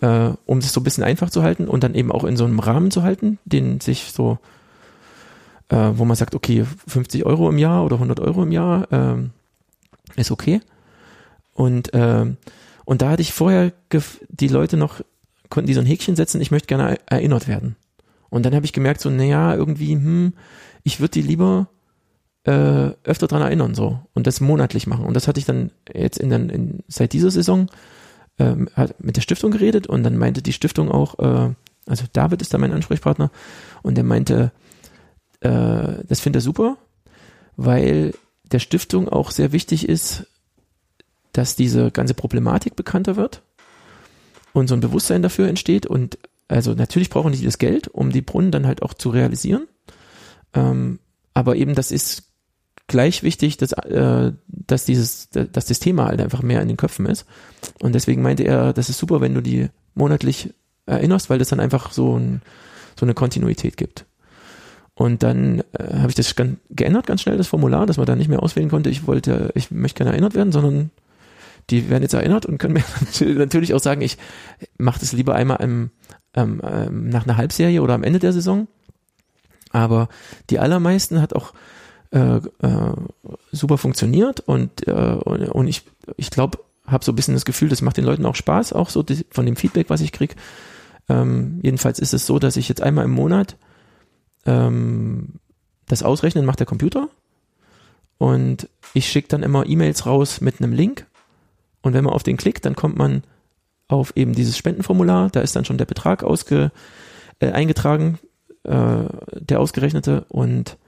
äh, 0.00 0.30
um 0.46 0.58
es 0.58 0.72
so 0.72 0.80
ein 0.80 0.84
bisschen 0.84 1.04
einfach 1.04 1.30
zu 1.30 1.42
halten 1.42 1.68
und 1.68 1.84
dann 1.84 1.94
eben 1.94 2.12
auch 2.12 2.24
in 2.24 2.36
so 2.36 2.44
einem 2.44 2.58
Rahmen 2.58 2.90
zu 2.90 3.02
halten, 3.02 3.38
den 3.44 3.80
sich 3.80 4.12
so, 4.12 4.38
äh, 5.68 5.90
wo 5.94 6.04
man 6.04 6.16
sagt, 6.16 6.34
okay, 6.34 6.64
50 6.86 7.26
Euro 7.26 7.48
im 7.50 7.58
Jahr 7.58 7.84
oder 7.84 7.96
100 7.96 8.20
Euro 8.20 8.42
im 8.42 8.52
Jahr 8.52 8.92
äh, 8.92 9.16
ist 10.16 10.30
okay. 10.30 10.60
Und, 11.52 11.92
äh, 11.94 12.26
und 12.84 13.02
da 13.02 13.10
hatte 13.10 13.22
ich 13.22 13.32
vorher 13.32 13.72
die 14.28 14.48
Leute 14.48 14.76
noch, 14.76 15.00
konnten 15.50 15.66
die 15.66 15.74
so 15.74 15.80
ein 15.80 15.86
Häkchen 15.86 16.16
setzen, 16.16 16.40
ich 16.40 16.50
möchte 16.50 16.68
gerne 16.68 16.98
erinnert 17.06 17.48
werden. 17.48 17.76
Und 18.30 18.44
dann 18.44 18.54
habe 18.54 18.66
ich 18.66 18.72
gemerkt, 18.72 19.00
so, 19.00 19.10
naja, 19.10 19.54
irgendwie, 19.54 19.94
hm, 19.94 20.32
ich 20.82 21.00
würde 21.00 21.12
die 21.12 21.22
lieber 21.22 21.68
äh, 22.44 22.90
öfter 23.04 23.26
dran 23.26 23.42
erinnern 23.42 23.74
so 23.74 24.00
und 24.12 24.26
das 24.26 24.40
monatlich 24.40 24.86
machen. 24.86 25.06
Und 25.06 25.14
das 25.14 25.28
hatte 25.28 25.40
ich 25.40 25.46
dann 25.46 25.70
jetzt 25.92 26.18
in, 26.18 26.30
den, 26.30 26.50
in 26.50 26.78
seit 26.88 27.12
dieser 27.12 27.30
Saison 27.30 27.68
hat 28.38 29.02
mit 29.02 29.16
der 29.16 29.22
Stiftung 29.22 29.52
geredet 29.52 29.86
und 29.86 30.02
dann 30.02 30.16
meinte 30.16 30.42
die 30.42 30.52
Stiftung 30.52 30.90
auch, 30.90 31.18
äh, 31.18 31.54
also 31.86 32.04
David 32.12 32.42
ist 32.42 32.52
da 32.52 32.58
mein 32.58 32.72
Ansprechpartner 32.72 33.30
und 33.82 33.94
der 33.96 34.04
meinte, 34.04 34.50
äh, 35.40 36.02
das 36.08 36.20
findet 36.20 36.40
er 36.40 36.44
super, 36.44 36.76
weil 37.56 38.12
der 38.50 38.58
Stiftung 38.58 39.08
auch 39.08 39.30
sehr 39.30 39.52
wichtig 39.52 39.88
ist, 39.88 40.26
dass 41.32 41.54
diese 41.54 41.90
ganze 41.90 42.14
Problematik 42.14 42.74
bekannter 42.74 43.16
wird 43.16 43.42
und 44.52 44.68
so 44.68 44.74
ein 44.74 44.80
Bewusstsein 44.80 45.22
dafür 45.22 45.48
entsteht 45.48 45.86
und 45.86 46.18
also 46.48 46.74
natürlich 46.74 47.10
brauchen 47.10 47.32
die 47.32 47.44
das 47.44 47.58
Geld, 47.58 47.88
um 47.88 48.10
die 48.10 48.20
Brunnen 48.20 48.50
dann 48.50 48.66
halt 48.66 48.82
auch 48.82 48.94
zu 48.94 49.10
realisieren. 49.10 49.66
Ähm, 50.54 50.98
aber 51.32 51.56
eben 51.56 51.74
das 51.74 51.90
ist 51.90 52.33
gleich 52.86 53.22
wichtig, 53.22 53.56
dass, 53.56 53.72
äh, 53.72 54.32
dass 54.46 54.84
dieses, 54.84 55.30
dass 55.30 55.66
das 55.66 55.78
Thema 55.78 56.06
halt 56.06 56.20
einfach 56.20 56.42
mehr 56.42 56.60
in 56.60 56.68
den 56.68 56.76
Köpfen 56.76 57.06
ist. 57.06 57.26
Und 57.80 57.94
deswegen 57.94 58.22
meinte 58.22 58.44
er, 58.44 58.72
das 58.72 58.88
ist 58.88 58.98
super, 58.98 59.20
wenn 59.20 59.34
du 59.34 59.40
die 59.40 59.68
monatlich 59.94 60.52
erinnerst, 60.86 61.30
weil 61.30 61.38
das 61.38 61.48
dann 61.48 61.60
einfach 61.60 61.92
so, 61.92 62.18
ein, 62.18 62.42
so 62.98 63.06
eine 63.06 63.14
Kontinuität 63.14 63.76
gibt. 63.76 64.06
Und 64.94 65.22
dann 65.22 65.60
äh, 65.72 65.98
habe 65.98 66.08
ich 66.08 66.14
das 66.14 66.36
ganz, 66.36 66.58
geändert 66.70 67.06
ganz 67.06 67.22
schnell, 67.22 67.36
das 67.36 67.48
Formular, 67.48 67.86
dass 67.86 67.96
man 67.96 68.06
da 68.06 68.14
nicht 68.14 68.28
mehr 68.28 68.42
auswählen 68.42 68.70
konnte, 68.70 68.90
ich 68.90 69.06
wollte, 69.06 69.50
ich 69.54 69.70
möchte 69.70 69.98
gerne 69.98 70.12
erinnert 70.12 70.34
werden, 70.34 70.52
sondern 70.52 70.90
die 71.70 71.88
werden 71.88 72.02
jetzt 72.02 72.14
erinnert 72.14 72.46
und 72.46 72.58
können 72.58 72.74
mir 72.74 72.84
natürlich 73.36 73.74
auch 73.74 73.80
sagen, 73.80 74.02
ich 74.02 74.18
mache 74.78 75.00
das 75.00 75.12
lieber 75.12 75.34
einmal 75.34 75.62
im, 75.62 75.90
ähm, 76.34 76.60
ähm, 76.62 77.08
nach 77.08 77.24
einer 77.24 77.36
Halbserie 77.36 77.82
oder 77.82 77.94
am 77.94 78.04
Ende 78.04 78.18
der 78.18 78.32
Saison. 78.32 78.68
Aber 79.70 80.08
die 80.50 80.60
allermeisten 80.60 81.20
hat 81.20 81.34
auch 81.34 81.54
äh, 82.10 82.36
äh, 82.36 82.40
super 83.52 83.78
funktioniert 83.78 84.40
und, 84.40 84.86
äh, 84.86 84.92
und, 84.92 85.48
und 85.48 85.68
ich, 85.68 85.82
ich 86.16 86.30
glaube, 86.30 86.58
habe 86.86 87.04
so 87.04 87.12
ein 87.12 87.16
bisschen 87.16 87.34
das 87.34 87.44
Gefühl, 87.44 87.68
das 87.68 87.82
macht 87.82 87.96
den 87.96 88.04
Leuten 88.04 88.26
auch 88.26 88.34
Spaß, 88.34 88.72
auch 88.72 88.90
so 88.90 89.02
die, 89.02 89.24
von 89.30 89.46
dem 89.46 89.56
Feedback, 89.56 89.90
was 89.90 90.00
ich 90.00 90.12
krieg. 90.12 90.36
Ähm, 91.08 91.60
jedenfalls 91.62 91.98
ist 91.98 92.14
es 92.14 92.26
so, 92.26 92.38
dass 92.38 92.56
ich 92.56 92.68
jetzt 92.68 92.82
einmal 92.82 93.04
im 93.04 93.10
Monat 93.10 93.56
ähm, 94.46 95.34
das 95.86 96.02
Ausrechnen 96.02 96.44
macht 96.44 96.60
der 96.60 96.66
Computer. 96.66 97.08
Und 98.18 98.68
ich 98.92 99.08
schicke 99.08 99.28
dann 99.28 99.42
immer 99.42 99.66
E-Mails 99.66 100.06
raus 100.06 100.40
mit 100.40 100.60
einem 100.60 100.72
Link. 100.72 101.06
Und 101.82 101.94
wenn 101.94 102.04
man 102.04 102.14
auf 102.14 102.22
den 102.22 102.36
klickt, 102.36 102.64
dann 102.64 102.76
kommt 102.76 102.96
man 102.96 103.22
auf 103.88 104.16
eben 104.16 104.34
dieses 104.34 104.56
Spendenformular, 104.56 105.28
da 105.30 105.40
ist 105.40 105.54
dann 105.56 105.66
schon 105.66 105.78
der 105.78 105.84
Betrag 105.84 106.22
ausge, 106.22 106.70
äh, 107.40 107.50
eingetragen, 107.50 108.18
äh, 108.62 109.04
der 109.32 109.60
ausgerechnete. 109.60 110.24
Und 110.28 110.78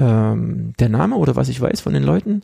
ähm, 0.00 0.72
der 0.78 0.88
Name 0.88 1.16
oder 1.16 1.36
was 1.36 1.48
ich 1.48 1.60
weiß 1.60 1.80
von 1.80 1.92
den 1.92 2.02
Leuten. 2.02 2.42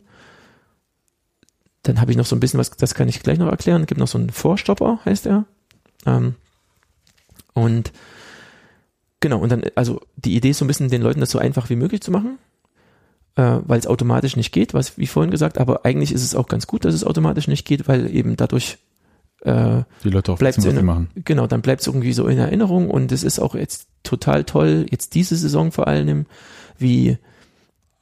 Dann 1.83 1.99
habe 1.99 2.11
ich 2.11 2.17
noch 2.17 2.25
so 2.25 2.35
ein 2.35 2.39
bisschen 2.39 2.59
was, 2.59 2.71
das 2.71 2.93
kann 2.93 3.09
ich 3.09 3.23
gleich 3.23 3.39
noch 3.39 3.49
erklären. 3.49 3.81
Es 3.81 3.87
gibt 3.87 3.99
noch 3.99 4.07
so 4.07 4.17
einen 4.17 4.29
Vorstopper, 4.29 4.99
heißt 5.03 5.25
er. 5.25 5.45
Ähm, 6.05 6.35
und 7.53 7.91
genau, 9.19 9.39
und 9.39 9.51
dann, 9.51 9.63
also 9.75 10.01
die 10.15 10.35
Idee 10.35 10.51
ist 10.51 10.59
so 10.59 10.65
ein 10.65 10.67
bisschen, 10.67 10.89
den 10.89 11.01
Leuten 11.01 11.19
das 11.19 11.31
so 11.31 11.39
einfach 11.39 11.69
wie 11.69 11.75
möglich 11.75 12.01
zu 12.01 12.11
machen, 12.11 12.37
äh, 13.35 13.59
weil 13.65 13.79
es 13.79 13.87
automatisch 13.87 14.35
nicht 14.35 14.51
geht, 14.51 14.73
was 14.73 14.97
wie 14.97 15.07
vorhin 15.07 15.31
gesagt, 15.31 15.57
aber 15.57 15.83
eigentlich 15.85 16.11
ist 16.11 16.23
es 16.23 16.35
auch 16.35 16.47
ganz 16.47 16.67
gut, 16.67 16.85
dass 16.85 16.93
es 16.93 17.03
automatisch 17.03 17.47
nicht 17.47 17.65
geht, 17.65 17.87
weil 17.87 18.13
eben 18.13 18.35
dadurch 18.35 18.77
äh, 19.41 19.83
Die 20.03 20.09
Leute 20.09 20.33
auch 20.33 20.37
bleibt 20.37 20.57
wissen, 20.57 20.77
in, 20.77 20.85
machen. 20.85 21.09
Genau, 21.15 21.47
dann 21.47 21.61
bleibt 21.61 21.81
es 21.81 21.87
irgendwie 21.87 22.13
so 22.13 22.27
in 22.27 22.37
Erinnerung 22.37 22.91
und 22.91 23.11
es 23.11 23.23
ist 23.23 23.39
auch 23.39 23.55
jetzt 23.55 23.87
total 24.03 24.43
toll, 24.43 24.85
jetzt 24.91 25.15
diese 25.15 25.35
Saison 25.35 25.71
vor 25.71 25.87
allem, 25.87 26.27
wie, 26.77 27.17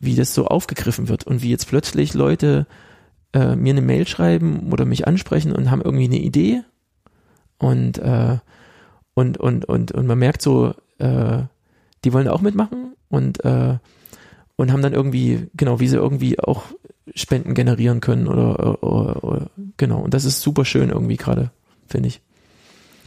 wie 0.05 0.15
das 0.15 0.33
so 0.33 0.47
aufgegriffen 0.47 1.07
wird 1.07 1.25
und 1.25 1.41
wie 1.41 1.49
jetzt 1.49 1.67
plötzlich 1.67 2.13
Leute 2.13 2.67
äh, 3.33 3.55
mir 3.55 3.73
eine 3.73 3.81
Mail 3.81 4.07
schreiben 4.07 4.71
oder 4.71 4.85
mich 4.85 5.07
ansprechen 5.07 5.51
und 5.51 5.69
haben 5.71 5.81
irgendwie 5.81 6.05
eine 6.05 6.19
Idee 6.19 6.61
und 7.57 7.97
äh, 7.97 8.37
und 9.13 9.37
und 9.37 9.65
und 9.65 9.91
und 9.91 10.07
man 10.07 10.19
merkt 10.19 10.41
so, 10.41 10.73
äh, 10.99 11.43
die 12.03 12.13
wollen 12.13 12.27
auch 12.27 12.41
mitmachen 12.41 12.93
und 13.09 13.43
äh, 13.43 13.77
und 14.57 14.71
haben 14.71 14.81
dann 14.81 14.93
irgendwie 14.93 15.47
genau, 15.55 15.79
wie 15.79 15.87
sie 15.87 15.97
irgendwie 15.97 16.39
auch 16.39 16.63
Spenden 17.13 17.53
generieren 17.53 18.01
können 18.01 18.27
oder, 18.27 18.83
oder, 18.83 19.23
oder 19.23 19.49
genau 19.77 19.99
und 19.99 20.13
das 20.13 20.25
ist 20.25 20.41
super 20.41 20.65
schön 20.65 20.89
irgendwie 20.89 21.17
gerade, 21.17 21.51
finde 21.87 22.07
ich. 22.07 22.21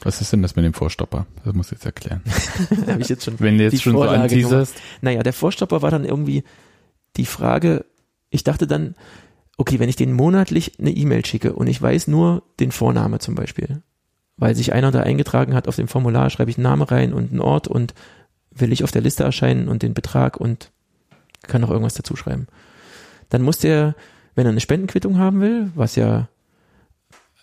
Was 0.02 0.20
ist 0.20 0.32
denn 0.32 0.42
das 0.42 0.54
mit 0.54 0.64
dem 0.64 0.74
Vorstopper? 0.74 1.26
Das 1.44 1.54
muss 1.54 1.66
ich 1.66 1.72
jetzt 1.72 1.86
erklären. 1.86 2.22
Habe 2.86 3.00
ich 3.00 3.08
jetzt 3.08 3.24
schon 3.24 3.40
Wenn 3.40 3.58
du 3.58 3.64
jetzt 3.64 3.82
schon 3.82 3.94
so 3.94 3.98
Vorlage 3.98 4.22
anteaserst, 4.22 4.76
Naja, 5.00 5.22
der 5.22 5.32
Vorstopper 5.32 5.82
war 5.82 5.90
dann 5.90 6.04
irgendwie 6.04 6.44
die 7.18 7.26
Frage, 7.26 7.84
ich 8.30 8.44
dachte 8.44 8.66
dann, 8.66 8.94
okay, 9.56 9.78
wenn 9.78 9.88
ich 9.88 9.96
den 9.96 10.12
monatlich 10.12 10.78
eine 10.78 10.90
E-Mail 10.90 11.26
schicke 11.26 11.52
und 11.52 11.66
ich 11.66 11.80
weiß 11.80 12.08
nur 12.08 12.42
den 12.60 12.72
Vorname 12.72 13.18
zum 13.18 13.34
Beispiel, 13.34 13.82
weil 14.36 14.54
sich 14.54 14.72
einer 14.72 14.92
da 14.92 15.00
eingetragen 15.00 15.54
hat 15.54 15.68
auf 15.68 15.76
dem 15.76 15.88
Formular, 15.88 16.30
schreibe 16.30 16.50
ich 16.50 16.56
einen 16.56 16.64
Namen 16.64 16.82
rein 16.82 17.12
und 17.12 17.30
einen 17.30 17.40
Ort 17.40 17.68
und 17.68 17.92
will 18.50 18.72
ich 18.72 18.84
auf 18.84 18.92
der 18.92 19.02
Liste 19.02 19.24
erscheinen 19.24 19.68
und 19.68 19.82
den 19.82 19.94
Betrag 19.94 20.36
und 20.38 20.70
kann 21.42 21.60
noch 21.60 21.70
irgendwas 21.70 21.94
dazu 21.94 22.16
schreiben. 22.16 22.46
Dann 23.28 23.42
muss 23.42 23.58
der, 23.58 23.94
wenn 24.34 24.46
er 24.46 24.52
eine 24.52 24.60
Spendenquittung 24.60 25.18
haben 25.18 25.40
will, 25.40 25.70
was 25.74 25.96
ja 25.96 26.28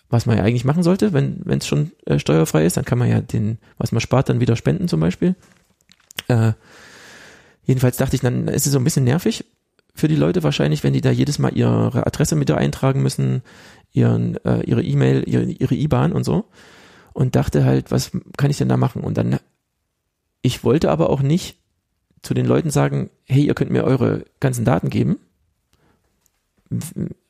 was 0.08 0.26
man 0.26 0.36
ja 0.36 0.44
eigentlich 0.44 0.64
machen 0.64 0.84
sollte, 0.84 1.12
wenn 1.12 1.42
es 1.48 1.66
schon 1.66 1.90
äh, 2.04 2.18
steuerfrei 2.18 2.64
ist, 2.64 2.76
dann 2.76 2.84
kann 2.84 2.98
man 2.98 3.08
ja 3.08 3.20
den, 3.20 3.58
was 3.76 3.90
man 3.90 4.00
spart, 4.00 4.28
dann 4.28 4.40
wieder 4.40 4.54
spenden 4.54 4.86
zum 4.86 5.00
Beispiel. 5.00 5.34
Äh, 6.28 6.52
jedenfalls 7.64 7.96
dachte 7.96 8.14
ich, 8.14 8.22
dann 8.22 8.46
ist 8.46 8.66
es 8.66 8.72
so 8.72 8.78
ein 8.78 8.84
bisschen 8.84 9.04
nervig 9.04 9.44
für 9.96 10.08
die 10.08 10.16
Leute 10.16 10.42
wahrscheinlich, 10.42 10.84
wenn 10.84 10.92
die 10.92 11.00
da 11.00 11.10
jedes 11.10 11.38
Mal 11.38 11.56
ihre 11.56 12.06
Adresse 12.06 12.36
mit 12.36 12.50
da 12.50 12.56
eintragen 12.56 13.02
müssen, 13.02 13.42
ihren 13.92 14.36
äh, 14.44 14.60
ihre 14.60 14.82
E-Mail, 14.82 15.24
ihre 15.26 15.44
ihre 15.44 15.74
IBAN 15.74 16.12
und 16.12 16.22
so. 16.22 16.44
Und 17.14 17.34
dachte 17.34 17.64
halt, 17.64 17.90
was 17.90 18.10
kann 18.36 18.50
ich 18.50 18.58
denn 18.58 18.68
da 18.68 18.76
machen? 18.76 19.02
Und 19.02 19.16
dann, 19.16 19.38
ich 20.42 20.64
wollte 20.64 20.90
aber 20.90 21.08
auch 21.08 21.22
nicht 21.22 21.56
zu 22.20 22.34
den 22.34 22.44
Leuten 22.44 22.70
sagen, 22.70 23.08
hey, 23.24 23.46
ihr 23.46 23.54
könnt 23.54 23.70
mir 23.70 23.84
eure 23.84 24.26
ganzen 24.38 24.66
Daten 24.66 24.90
geben. 24.90 25.18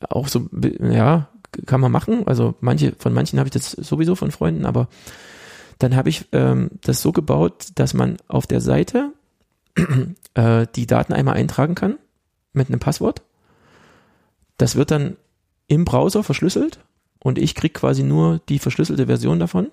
Auch 0.09 0.27
so, 0.27 0.49
ja, 0.81 1.29
kann 1.67 1.81
man 1.81 1.93
machen. 1.93 2.27
Also 2.27 2.57
manche, 2.61 2.97
von 2.99 3.13
manchen 3.13 3.39
habe 3.39 3.47
ich 3.47 3.53
das 3.53 3.71
sowieso 3.71 4.17
von 4.17 4.33
Freunden, 4.33 4.67
aber 4.67 4.89
dann 5.79 5.95
habe 5.95 6.09
ich 6.09 6.27
ähm, 6.33 6.71
das 6.83 7.01
so 7.01 7.13
gebaut, 7.13 7.69
dass 7.77 7.95
man 7.95 8.17
auf 8.27 8.49
der 8.49 8.61
Seite 8.61 9.13
äh, 10.35 10.67
die 10.75 10.87
Daten 10.87 11.13
einmal 11.13 11.37
eintragen 11.37 11.77
kann 11.77 11.97
mit 12.57 12.69
einem 12.69 12.81
Passwort. 12.81 13.23
Das 14.59 14.77
wird 14.77 14.91
dann 14.91 15.17
im 15.69 15.85
Browser 15.85 16.23
verschlüsselt 16.23 16.81
und 17.19 17.39
ich 17.39 17.55
krieg 17.55 17.75
quasi 17.75 18.03
nur 18.03 18.41
die 18.49 18.59
verschlüsselte 18.59 19.07
Version 19.07 19.39
davon. 19.39 19.71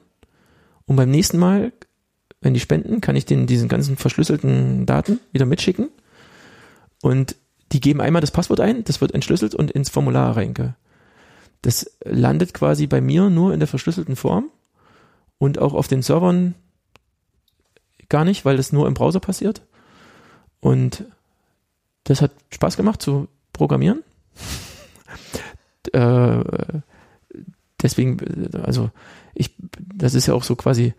Und 0.86 0.96
beim 0.96 1.10
nächsten 1.10 1.38
Mal, 1.38 1.72
wenn 2.42 2.54
die 2.54 2.60
spenden, 2.60 3.00
kann 3.00 3.16
ich 3.16 3.26
denen 3.26 3.48
diesen 3.48 3.70
ganzen 3.70 3.96
verschlüsselten 3.96 4.86
Daten 4.86 5.20
wieder 5.32 5.46
mitschicken. 5.46 5.90
Und 7.02 7.36
die 7.72 7.80
geben 7.80 8.02
einmal 8.02 8.22
das 8.22 8.32
Passwort 8.32 8.60
ein, 8.60 8.84
das 8.84 9.02
wird 9.02 9.14
entschlüsselt 9.14 9.56
und 9.56 9.72
ins 9.72 9.90
Formular 9.90 10.36
reinge. 10.36 10.76
Das 11.62 11.90
landet 12.04 12.54
quasi 12.54 12.88
bei 12.88 13.02
mir 13.02 13.30
nur 13.30 13.54
in 13.54 13.60
der 13.60 13.68
verschlüsselten 13.68 14.16
Form 14.16 14.50
und 15.38 15.60
auch 15.60 15.74
auf 15.74 15.88
den 15.88 16.02
Servern 16.02 16.56
gar 18.10 18.26
nicht, 18.26 18.46
weil 18.46 18.58
das 18.58 18.72
nur 18.72 18.88
im 18.88 18.94
Browser 18.94 19.20
passiert. 19.20 19.62
Und 20.60 21.06
das 22.04 22.22
hat 22.22 22.32
Spaß 22.50 22.78
gemacht 22.78 23.02
zu 23.02 23.28
programmieren. 23.54 24.04
äh, 25.94 26.44
deswegen, 27.82 28.52
also 28.64 28.90
ich, 29.34 29.56
das 29.94 30.14
ist 30.14 30.28
ja 30.28 30.34
auch 30.34 30.44
so 30.44 30.56
quasi 30.56 30.94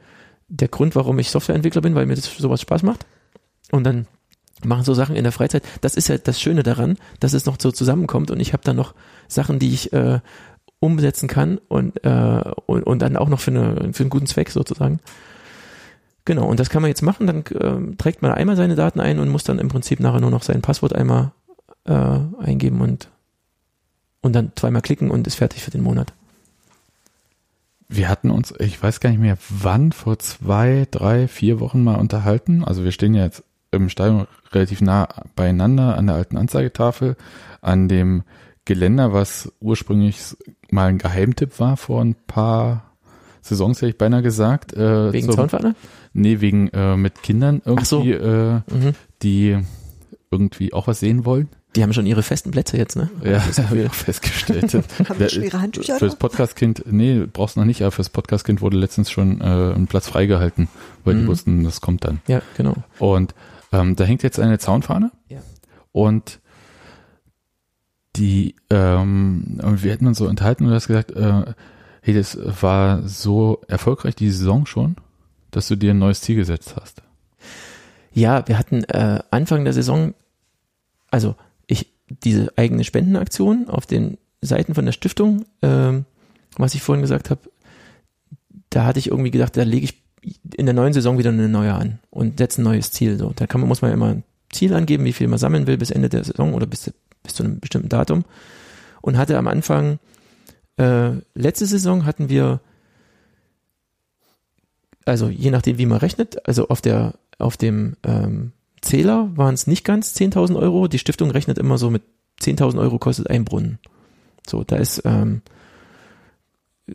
der 0.48 0.68
Grund, 0.68 0.94
warum 0.94 1.18
ich 1.18 1.31
Softwareentwickler 1.31 1.82
bin, 1.82 1.94
weil 1.94 2.06
mir 2.06 2.16
das 2.16 2.36
sowas 2.36 2.60
Spaß 2.60 2.82
macht. 2.82 3.06
Und 3.70 3.85
dann 3.85 4.06
machen 4.64 4.85
so 4.85 4.94
Sachen 4.94 5.16
in 5.16 5.24
der 5.24 5.32
Freizeit. 5.32 5.62
Das 5.81 5.94
ist 5.94 6.09
ja 6.09 6.18
das 6.18 6.40
Schöne 6.40 6.62
daran, 6.62 6.97
dass 7.20 7.32
es 7.32 7.47
noch 7.47 7.56
so 7.60 7.72
zusammenkommt 7.72 8.31
und 8.31 8.40
ich 8.40 8.52
habe 8.52 8.62
dann 8.64 8.76
noch 8.76 8.94
Sachen, 9.28 9.59
die 9.59 9.72
ich 9.72 9.93
äh, 9.93 10.20
umsetzen 10.81 11.28
kann 11.28 11.59
und, 11.68 12.05
äh, 12.05 12.43
und, 12.66 12.82
und 12.82 12.98
dann 13.01 13.16
auch 13.16 13.28
noch 13.28 13.40
für, 13.40 13.51
eine, 13.51 13.93
für 13.93 14.02
einen 14.02 14.10
guten 14.10 14.26
Zweck 14.26 14.51
sozusagen. 14.51 15.01
Genau, 16.25 16.47
und 16.47 16.59
das 16.59 16.71
kann 16.71 16.81
man 16.81 16.89
jetzt 16.89 17.03
machen, 17.03 17.27
dann 17.27 17.45
äh, 17.47 17.97
trägt 17.97 18.23
man 18.23 18.33
einmal 18.33 18.57
seine 18.57 18.77
Daten 18.77 19.01
ein 19.01 19.19
und 19.19 19.29
muss 19.29 19.45
dann 19.45 19.59
im 19.59 19.69
Prinzip 19.69 20.01
nachher 20.01 20.21
nur 20.21 20.31
noch 20.31 20.43
sein 20.43 20.63
Passwort 20.63 20.95
einmal 20.95 21.33
äh, 21.85 22.19
eingeben 22.39 22.81
und, 22.81 23.11
und 24.23 24.33
dann 24.33 24.53
zweimal 24.57 24.83
klicken 24.83 25.11
und 25.11 25.27
ist 25.27 25.35
fertig 25.35 25.63
für 25.63 25.71
den 25.71 25.83
Monat. 25.83 26.15
wir 27.89 28.09
hatten 28.09 28.31
uns, 28.31 28.55
ich 28.59 28.83
weiß 28.83 29.01
gar 29.01 29.11
nicht 29.11 29.21
mehr 29.21 29.37
wann, 29.51 29.93
vor 29.93 30.19
zwei, 30.19 30.87
drei, 30.91 31.29
vier 31.29 31.61
Wochen 31.61 31.85
mal 31.85 31.97
unterhalten. 31.97 32.65
Also 32.65 32.85
wir 32.85 32.93
stehen 32.93 33.15
ja 33.15 33.25
jetzt 33.25 33.45
im 33.71 33.89
Stadion 33.89 34.27
relativ 34.53 34.81
nah 34.81 35.09
beieinander 35.37 35.97
an 35.97 36.07
der 36.07 36.17
alten 36.17 36.37
Anzeigetafel, 36.37 37.17
an 37.61 37.89
dem 37.89 38.23
Geländer, 38.65 39.13
was 39.13 39.53
ursprünglich 39.61 40.37
mal 40.71 40.87
ein 40.87 40.99
Geheimtipp 40.99 41.61
war 41.61 41.77
vor 41.77 42.01
ein 42.01 42.15
paar 42.27 42.95
Saisons, 43.43 43.79
hätte 43.79 43.91
ich 43.91 43.99
beinahe 43.99 44.23
gesagt. 44.23 44.73
Äh, 44.73 45.13
Wegen 45.13 45.31
Zaunpfadler? 45.31 45.75
Nee, 46.15 46.41
wegen 46.41 46.69
äh, 46.69 46.97
mit 46.97 47.23
Kindern 47.23 47.61
Ach 47.66 47.85
so. 47.85 48.03
irgendwie, 48.03 48.12
äh, 48.12 48.61
Mhm. 48.91 48.93
die 49.23 49.59
irgendwie 50.31 50.73
auch 50.73 50.86
was 50.86 51.01
sehen 51.01 51.24
wollen. 51.24 51.49
Die 51.77 51.82
haben 51.82 51.93
schon 51.93 52.07
ihre 52.07 52.23
festen 52.23 52.53
Plätze 52.53 52.77
jetzt, 52.77 52.95
ne? 52.97 53.11
Ja, 53.24 53.43
das 53.45 53.59
habe 53.69 53.81
ich 53.81 53.89
auch 53.89 53.95
festgestellt. 53.95 54.73
Haben 55.09 55.19
wir 55.19 55.28
schwere 55.28 55.61
Handtücher 55.61 55.99
Fürs 55.99 56.12
da? 56.12 56.19
Podcast-Kind, 56.19 56.85
nee, 56.89 57.27
brauchst 57.32 57.57
du 57.57 57.61
noch 57.61 57.66
nicht, 57.66 57.82
aber 57.82 57.91
fürs 57.91 58.11
Podcast-Kind 58.11 58.61
wurde 58.62 58.77
letztens 58.78 59.11
schon 59.11 59.41
äh, 59.41 59.73
ein 59.74 59.89
Platz 59.89 60.07
freigehalten, 60.09 60.69
weil 61.05 61.16
die 61.16 61.23
Mhm. 61.23 61.27
wussten, 61.27 61.65
das 61.65 61.81
kommt 61.81 62.05
dann. 62.05 62.20
Ja, 62.28 62.43
genau. 62.57 62.77
Und 63.01 63.35
ähm, 63.73 63.97
da 63.97 64.05
hängt 64.05 64.23
jetzt 64.23 64.39
eine 64.39 64.59
Zaunfahne. 64.61 65.11
Ja. 65.28 65.41
Und 65.91 66.39
die, 68.16 68.55
ähm, 68.70 69.59
wir 69.61 69.91
hätten 69.93 70.07
uns 70.07 70.19
so 70.19 70.28
enthalten 70.28 70.65
und 70.65 70.70
du 70.70 70.77
hast 70.77 70.86
gesagt, 70.86 71.11
äh, 71.12 71.45
hey, 72.03 72.15
das 72.15 72.39
war 72.62 73.03
so 73.09 73.61
erfolgreich 73.66 74.15
die 74.15 74.31
Saison 74.31 74.66
schon, 74.66 74.95
dass 75.56 75.68
du 75.68 75.76
dir 75.76 75.93
ein 75.93 75.98
neues 75.98 76.20
Ziel 76.20 76.36
gesetzt 76.36 76.74
hast. 76.76 77.02
Ja, 78.12 78.47
wir 78.47 78.59
hatten 78.59 78.85
äh, 78.85 79.20
Anfang 79.31 79.64
der 79.64 79.72
Saison, 79.72 80.14
also 81.10 81.35
ich, 81.66 81.93
diese 82.09 82.52
eigene 82.56 82.85
Spendenaktion 82.85 83.68
auf 83.68 83.86
den 83.86 84.18
Seiten 84.40 84.74
von 84.74 84.85
der 84.85 84.93
Stiftung, 84.93 85.47
ähm, 85.62 86.05
was 86.56 86.74
ich 86.74 86.82
vorhin 86.82 87.02
gesagt 87.02 87.31
habe, 87.31 87.40
da 88.70 88.85
hatte 88.85 88.98
ich 88.98 89.09
irgendwie 89.09 89.31
gedacht, 89.31 89.56
da 89.56 89.62
lege 89.62 89.85
ich 89.85 90.02
in 90.56 90.66
der 90.66 90.74
neuen 90.74 90.93
Saison 90.93 91.18
wieder 91.18 91.31
eine 91.31 91.48
neue 91.48 91.74
an 91.74 91.98
und 92.10 92.39
setze 92.39 92.60
ein 92.60 92.64
neues 92.64 92.90
Ziel. 92.93 93.18
So, 93.18 93.32
da 93.35 93.47
kann 93.47 93.60
man, 93.60 93.68
muss 93.68 93.82
man 93.82 93.93
immer 93.93 94.22
Ziel 94.52 94.72
angeben, 94.74 95.05
wie 95.05 95.12
viel 95.12 95.28
man 95.28 95.39
sammeln 95.39 95.66
will 95.66 95.76
bis 95.76 95.90
Ende 95.90 96.09
der 96.09 96.24
Saison 96.24 96.55
oder 96.55 96.66
bis, 96.66 96.93
bis 97.22 97.35
zu 97.35 97.43
einem 97.43 97.60
bestimmten 97.60 97.89
Datum. 97.89 98.24
Und 99.01 99.18
hatte 99.18 99.36
am 99.36 99.48
Anfang, 99.48 99.98
äh, 100.78 101.10
letzte 101.35 101.66
Saison 101.66 102.06
hatten 102.06 102.28
wir, 102.28 102.60
also 105.05 105.28
je 105.28 105.51
nachdem, 105.51 105.78
wie 105.78 105.86
man 105.86 105.98
rechnet, 105.98 106.47
also 106.47 106.68
auf 106.68 106.81
der, 106.81 107.14
auf 107.39 107.56
dem 107.56 107.97
ähm, 108.05 108.52
Zähler 108.81 109.31
waren 109.36 109.55
es 109.55 109.66
nicht 109.66 109.85
ganz 109.85 110.14
10.000 110.16 110.56
Euro. 110.56 110.89
Die 110.89 110.98
Stiftung 110.98 111.31
rechnet 111.31 111.59
immer 111.59 111.78
so 111.78 111.90
mit 111.90 112.02
10.000 112.40 112.78
Euro 112.78 112.98
kostet 112.98 113.31
ein 113.31 113.44
Brunnen. 113.44 113.78
So, 114.47 114.64
da 114.64 114.76
ist 114.76 115.02
ähm, 115.05 115.43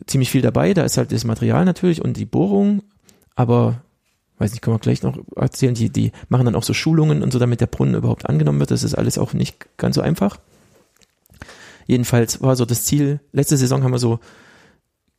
ziemlich 0.06 0.30
viel 0.30 0.42
dabei. 0.42 0.74
Da 0.74 0.84
ist 0.84 0.96
halt 0.96 1.12
das 1.12 1.24
Material 1.24 1.64
natürlich 1.64 2.02
und 2.02 2.16
die 2.16 2.26
Bohrung, 2.26 2.82
aber 3.34 3.82
weiß 4.38 4.52
nicht, 4.52 4.62
können 4.62 4.76
wir 4.76 4.80
gleich 4.80 5.02
noch 5.02 5.18
erzählen, 5.36 5.74
die, 5.74 5.90
die 5.90 6.12
machen 6.28 6.46
dann 6.46 6.54
auch 6.54 6.62
so 6.62 6.72
Schulungen 6.72 7.22
und 7.22 7.32
so, 7.32 7.38
damit 7.38 7.60
der 7.60 7.66
Brunnen 7.66 7.94
überhaupt 7.94 8.28
angenommen 8.28 8.60
wird. 8.60 8.70
Das 8.70 8.82
ist 8.82 8.94
alles 8.94 9.18
auch 9.18 9.34
nicht 9.34 9.66
ganz 9.76 9.96
so 9.96 10.00
einfach. 10.00 10.38
Jedenfalls 11.86 12.40
war 12.40 12.56
so 12.56 12.64
das 12.64 12.84
Ziel, 12.84 13.20
letzte 13.32 13.56
Saison 13.56 13.82
haben 13.82 13.92
wir 13.92 13.98
so 13.98 14.20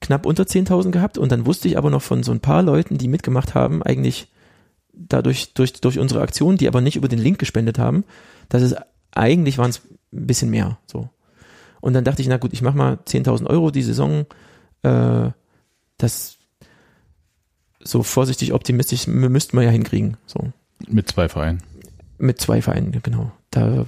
knapp 0.02 0.26
unter 0.26 0.44
10.000 0.44 0.92
gehabt 0.92 1.18
und 1.18 1.32
dann 1.32 1.46
wusste 1.46 1.68
ich 1.68 1.78
aber 1.78 1.90
noch 1.90 2.02
von 2.02 2.24
so 2.24 2.32
ein 2.32 2.42
paar 2.42 2.64
Leuten, 2.64 2.98
die 2.98 3.08
mitgemacht 3.08 3.56
haben, 3.56 3.82
eigentlich 3.84 4.28
dadurch, 4.94 5.54
durch, 5.54 5.74
durch 5.74 6.00
unsere 6.00 6.22
Aktion, 6.22 6.58
die 6.58 6.68
aber 6.68 6.82
nicht 6.82 6.98
über 6.98 7.08
den 7.08 7.20
Link 7.20 7.40
gespendet 7.40 7.80
haben, 7.80 8.04
dass 8.50 8.62
es 8.62 8.76
eigentlich 9.12 9.58
waren 9.58 9.70
es 9.70 9.82
ein 10.12 10.28
bisschen 10.28 10.50
mehr, 10.50 10.78
so. 10.88 11.10
Und 11.80 11.94
dann 11.94 12.04
dachte 12.04 12.22
ich, 12.22 12.28
na 12.28 12.38
gut, 12.38 12.54
ich 12.54 12.62
mach 12.62 12.76
mal 12.76 13.00
10.000 13.08 13.48
Euro 13.48 13.72
die 13.72 13.82
Saison, 13.82 14.26
äh, 14.84 15.30
das 15.98 16.38
so 17.80 18.04
vorsichtig 18.04 18.54
optimistisch 18.54 19.08
müssten 19.08 19.58
wir 19.58 19.64
ja 19.64 19.72
hinkriegen. 19.72 20.18
So. 20.28 20.52
Mit 20.88 21.10
zwei 21.10 21.28
Vereinen. 21.28 21.64
Mit 22.20 22.40
zwei 22.40 22.62
Vereinen, 22.62 23.02
genau. 23.02 23.32
Da 23.50 23.86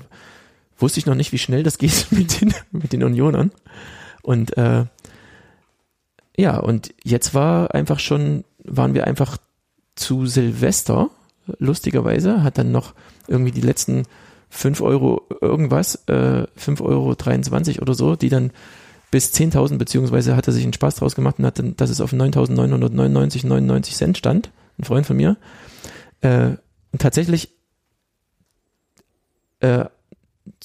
wusste 0.78 1.00
ich 1.00 1.06
noch 1.06 1.14
nicht, 1.16 1.32
wie 1.32 1.38
schnell 1.38 1.62
das 1.62 1.78
geht 1.78 2.08
mit 2.12 2.42
den, 2.42 2.54
mit 2.72 2.94
den 2.94 3.04
Unionern. 3.04 3.52
Und 4.24 4.58
äh, 4.58 4.86
ja, 6.36 6.58
und 6.58 6.94
jetzt 7.04 7.34
war 7.34 7.74
einfach 7.74 8.00
schon, 8.00 8.44
waren 8.64 8.94
wir 8.94 9.06
einfach 9.06 9.38
zu 9.96 10.26
Silvester, 10.26 11.10
lustigerweise, 11.60 12.44
hat 12.44 12.58
dann 12.58 12.72
noch 12.72 12.94
irgendwie 13.28 13.52
die 13.52 13.62
letzten 13.62 14.04
fünf 14.50 14.82
Euro 14.82 15.24
irgendwas, 15.42 16.08
äh, 16.08 16.46
5 16.56 16.82
Euro 16.82 17.16
23 17.16 17.82
oder 17.82 17.94
so, 17.94 18.16
die 18.16 18.30
dann 18.30 18.52
bis 19.12 19.32
10.000, 19.34 19.78
beziehungsweise 19.78 20.36
hat 20.36 20.48
er 20.48 20.54
sich 20.54 20.64
einen 20.64 20.74
Spaß 20.74 20.96
draus 20.96 21.16
gemacht 21.16 21.40
und 21.40 21.46
hat 21.46 21.60
dann, 21.60 21.76
dass 21.76 21.90
es 21.90 22.02
auf 22.02 22.14
9.999,99 22.14 23.94
Cent 23.94 24.18
stand, 24.18 24.52
ein 24.80 24.84
Freund 24.84 25.06
von 25.06 25.18
mir. 25.18 25.38
Äh, 26.22 26.52
und 26.92 27.02
tatsächlich 27.02 27.50
äh, 29.60 29.86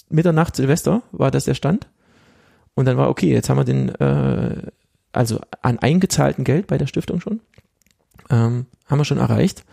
Mitternacht 0.09 0.57
Silvester 0.57 1.03
war 1.13 1.31
das 1.31 1.45
der 1.45 1.55
Stand. 1.55 1.89
Und 2.75 2.85
dann 2.85 2.97
war 2.97 3.11
okay, 3.11 3.33
jetzt 3.33 3.49
haben 3.49 3.57
wir 3.57 3.65
den, 3.65 3.89
äh, 3.97 4.71
also 5.13 5.41
an 5.63 5.79
eingezahlten 5.79 6.45
Geld 6.45 6.67
bei 6.67 6.79
der 6.79 6.87
Stiftung 6.87 7.21
schon, 7.21 7.41
ähm, 8.31 8.67
haben 8.87 8.99
wir 8.99 9.05
schon 9.05 9.19
erreicht. 9.19 9.65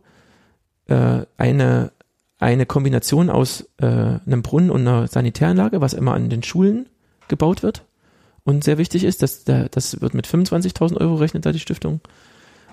äh, 0.88 1.26
eine, 1.38 1.91
eine 2.38 2.65
Kombination 2.65 3.30
aus 3.30 3.68
äh, 3.78 3.86
einem 3.86 4.41
Brunnen 4.44 4.72
und 4.72 4.88
einer 4.88 5.07
Sanitäranlage, 5.07 5.82
was 5.82 5.94
immer 5.94 6.14
an 6.14 6.30
den 6.30 6.41
Schulen 6.41 6.88
gebaut 7.28 7.64
wird 7.64 7.84
und 8.44 8.64
sehr 8.64 8.78
wichtig 8.78 9.03
ist, 9.03 9.22
dass 9.22 9.44
das 9.44 10.02
wird 10.02 10.14
mit 10.14 10.28
25.000 10.28 10.98
Euro 10.98 11.15
rechnet 11.15 11.45
da 11.45 11.52
die 11.52 11.60
Stiftung 11.60 12.02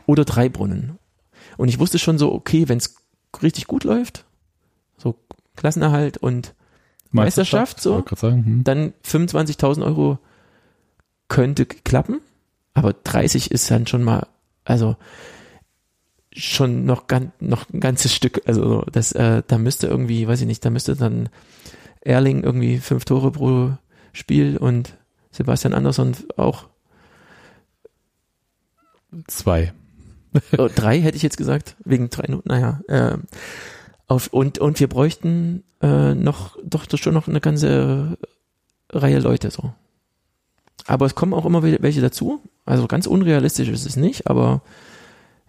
oder 0.07 0.25
drei 0.25 0.49
Brunnen. 0.49 0.99
Und 1.59 1.69
ich 1.69 1.79
wusste 1.79 1.99
schon 1.99 2.17
so, 2.17 2.33
okay, 2.33 2.69
wenn 2.69 2.79
es 2.79 2.95
richtig 3.43 3.67
gut 3.67 3.85
läuft, 3.85 4.25
so 4.97 5.17
Klassenerhalt 5.57 6.17
und 6.17 6.55
Meisterschaft, 7.11 7.81
so, 7.81 8.05
sagen, 8.17 8.45
hm. 8.45 8.65
dann 8.65 8.95
25.000 9.05 9.85
Euro 9.85 10.19
könnte 11.27 11.67
klappen. 11.67 12.21
Aber 12.75 12.93
30 12.93 13.51
ist 13.51 13.71
dann 13.71 13.87
schon 13.87 14.05
mal, 14.05 14.29
also 14.65 14.97
schon 16.33 16.85
noch, 16.85 17.09
ganz, 17.09 17.33
noch 17.41 17.69
ein 17.71 17.81
ganzes 17.81 18.15
Stück. 18.15 18.43
Also 18.47 18.85
das, 18.93 19.13
äh, 19.13 19.43
da 19.47 19.59
müsste 19.59 19.89
irgendwie, 19.89 20.29
weiß 20.29 20.41
ich 20.41 20.47
nicht, 20.47 20.65
da 20.65 20.71
müsste 20.71 20.95
dann 20.95 21.29
Erling 22.03 22.45
irgendwie 22.45 22.79
fünf 22.79 23.05
Tore 23.05 23.33
pro 23.33 23.73
Spiel 24.13 24.57
und 24.57 24.95
Sebastian 25.33 25.75
Andersson 25.75 26.15
auch 26.37 26.69
zwei. 29.27 29.73
Oh, 30.59 30.69
drei 30.75 31.01
hätte 31.01 31.17
ich 31.17 31.23
jetzt 31.23 31.37
gesagt, 31.37 31.77
wegen 31.85 32.11
drei 32.11 32.23
Minuten, 32.29 32.49
naja. 32.49 32.81
Äh, 32.89 33.19
auf, 34.07 34.29
und, 34.29 34.59
und 34.59 34.81
wir 34.81 34.89
bräuchten 34.89 35.65
äh, 35.83 36.15
noch, 36.15 36.57
doch, 36.65 36.87
doch 36.87 36.99
schon 36.99 37.15
noch 37.15 37.29
eine 37.29 37.41
ganze 37.41 38.17
Reihe 38.91 39.21
Leute 39.21 39.51
so. 39.51 39.73
Aber 40.87 41.07
es 41.07 41.15
kommen 41.15 41.35
auch 41.35 41.45
immer 41.45 41.63
welche 41.63 42.01
dazu. 42.01 42.41
Also 42.65 42.87
ganz 42.87 43.07
unrealistisch 43.07 43.69
ist 43.69 43.85
es 43.85 43.97
nicht, 43.97 44.27
aber 44.27 44.63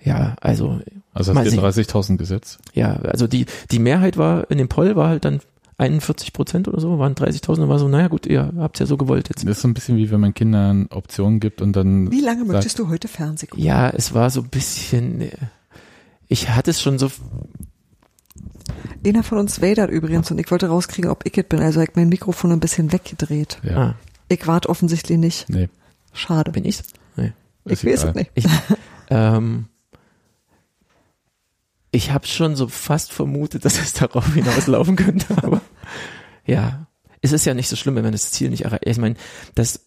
ja, 0.03 0.35
also. 0.41 0.81
Also 1.14 1.35
hast 1.35 1.51
du 1.51 1.60
30.000 1.60 2.18
gesetzt? 2.18 2.60
Ja, 2.73 2.93
also 3.03 3.27
die, 3.27 3.45
die 3.72 3.80
Mehrheit 3.80 4.18
war, 4.18 4.49
in 4.51 4.57
dem 4.57 4.69
Poll 4.69 4.95
war 4.95 5.10
halt 5.10 5.26
dann 5.26 5.41
41 5.80 6.34
Prozent 6.34 6.68
oder 6.68 6.80
so, 6.80 6.99
waren 6.99 7.15
30.000 7.15 7.61
und 7.64 7.69
war 7.69 7.80
so, 7.80 7.88
naja 7.88 8.07
gut, 8.10 8.26
ihr 8.26 8.51
habt's 8.57 8.80
ja 8.80 8.85
so 8.85 8.97
gewollt 8.97 9.30
jetzt. 9.30 9.43
Das 9.45 9.57
ist 9.57 9.61
so 9.61 9.68
ein 9.68 9.73
bisschen 9.73 9.97
wie 9.97 10.11
wenn 10.11 10.19
man 10.19 10.34
Kindern 10.34 10.88
Optionen 10.91 11.39
gibt 11.39 11.61
und 11.61 11.76
dann. 11.76 12.11
Wie 12.11 12.22
lange 12.22 12.43
möchtest 12.45 12.77
du 12.80 12.89
heute 12.89 13.07
Fernsehen 13.07 13.49
gucken? 13.49 13.64
Ja, 13.65 13.89
es 13.89 14.14
war 14.14 14.30
so 14.30 14.41
ein 14.41 14.49
bisschen, 14.49 15.30
ich 16.27 16.49
hatte 16.49 16.72
es 16.72 16.81
schon 16.81 16.99
so. 16.99 17.10
Einer 19.06 19.23
von 19.23 19.38
uns 19.38 19.61
wadert 19.61 19.89
übrigens 19.89 20.30
und 20.30 20.39
ich 20.39 20.51
wollte 20.51 20.68
rauskriegen, 20.68 21.10
ob 21.10 21.26
ich 21.26 21.38
es 21.38 21.45
bin, 21.45 21.60
also 21.61 21.80
ich 21.81 21.91
mein 21.95 22.10
Mikrofon 22.10 22.51
ein 22.51 22.60
bisschen 22.60 22.91
weggedreht. 22.91 23.60
Ja. 23.64 23.77
Ah, 23.77 23.95
Ich 24.27 24.45
warte 24.45 24.69
offensichtlich 24.69 25.18
nicht. 25.18 25.49
Nee. 25.49 25.69
Schade. 26.14 26.51
bin 26.51 26.65
ich's? 26.65 26.84
Nee. 27.15 27.31
Ich 27.65 27.85
weiß 27.85 28.03
es 28.03 28.15
nicht. 28.15 28.31
Ich, 28.35 28.45
ähm, 29.10 29.68
ich 31.91 32.11
habe 32.11 32.27
schon 32.27 32.56
so 32.56 32.68
fast 32.68 33.11
vermutet, 33.11 33.65
dass 33.65 33.80
es 33.80 33.93
darauf 33.93 34.34
hinauslaufen 34.34 34.95
könnte, 34.95 35.26
aber 35.43 35.61
ja, 36.45 36.88
es 37.22 37.32
ist 37.32 37.45
ja 37.45 37.53
nicht 37.53 37.68
so 37.70 37.76
schlimm, 37.76 37.95
wenn 37.95 38.03
man 38.03 38.11
das 38.14 38.32
Ziel 38.32 38.49
nicht 38.49 38.66
erreicht. 38.66 38.84
Ich 38.86 38.98
meine, 38.98 39.16
das, 39.56 39.86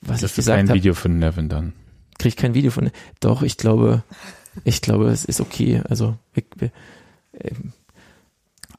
was 0.00 0.20
Das 0.20 0.32
ich 0.32 0.38
ist 0.38 0.48
ein 0.48 0.66
gesagt 0.66 0.68
habe, 0.70 0.78
Video 0.78 0.94
von 0.94 1.18
Nevin 1.18 1.48
dann. 1.48 1.72
kriege 2.18 2.28
ich 2.28 2.36
kein 2.36 2.54
Video 2.54 2.70
von. 2.70 2.90
Doch, 3.20 3.42
ich 3.42 3.56
glaube, 3.56 4.04
ich 4.64 4.80
glaube, 4.82 5.08
es 5.10 5.24
ist 5.24 5.40
okay. 5.40 5.82
Also 5.88 6.16
wir, 6.34 6.44
wir, 6.56 6.70
ähm, 7.40 7.72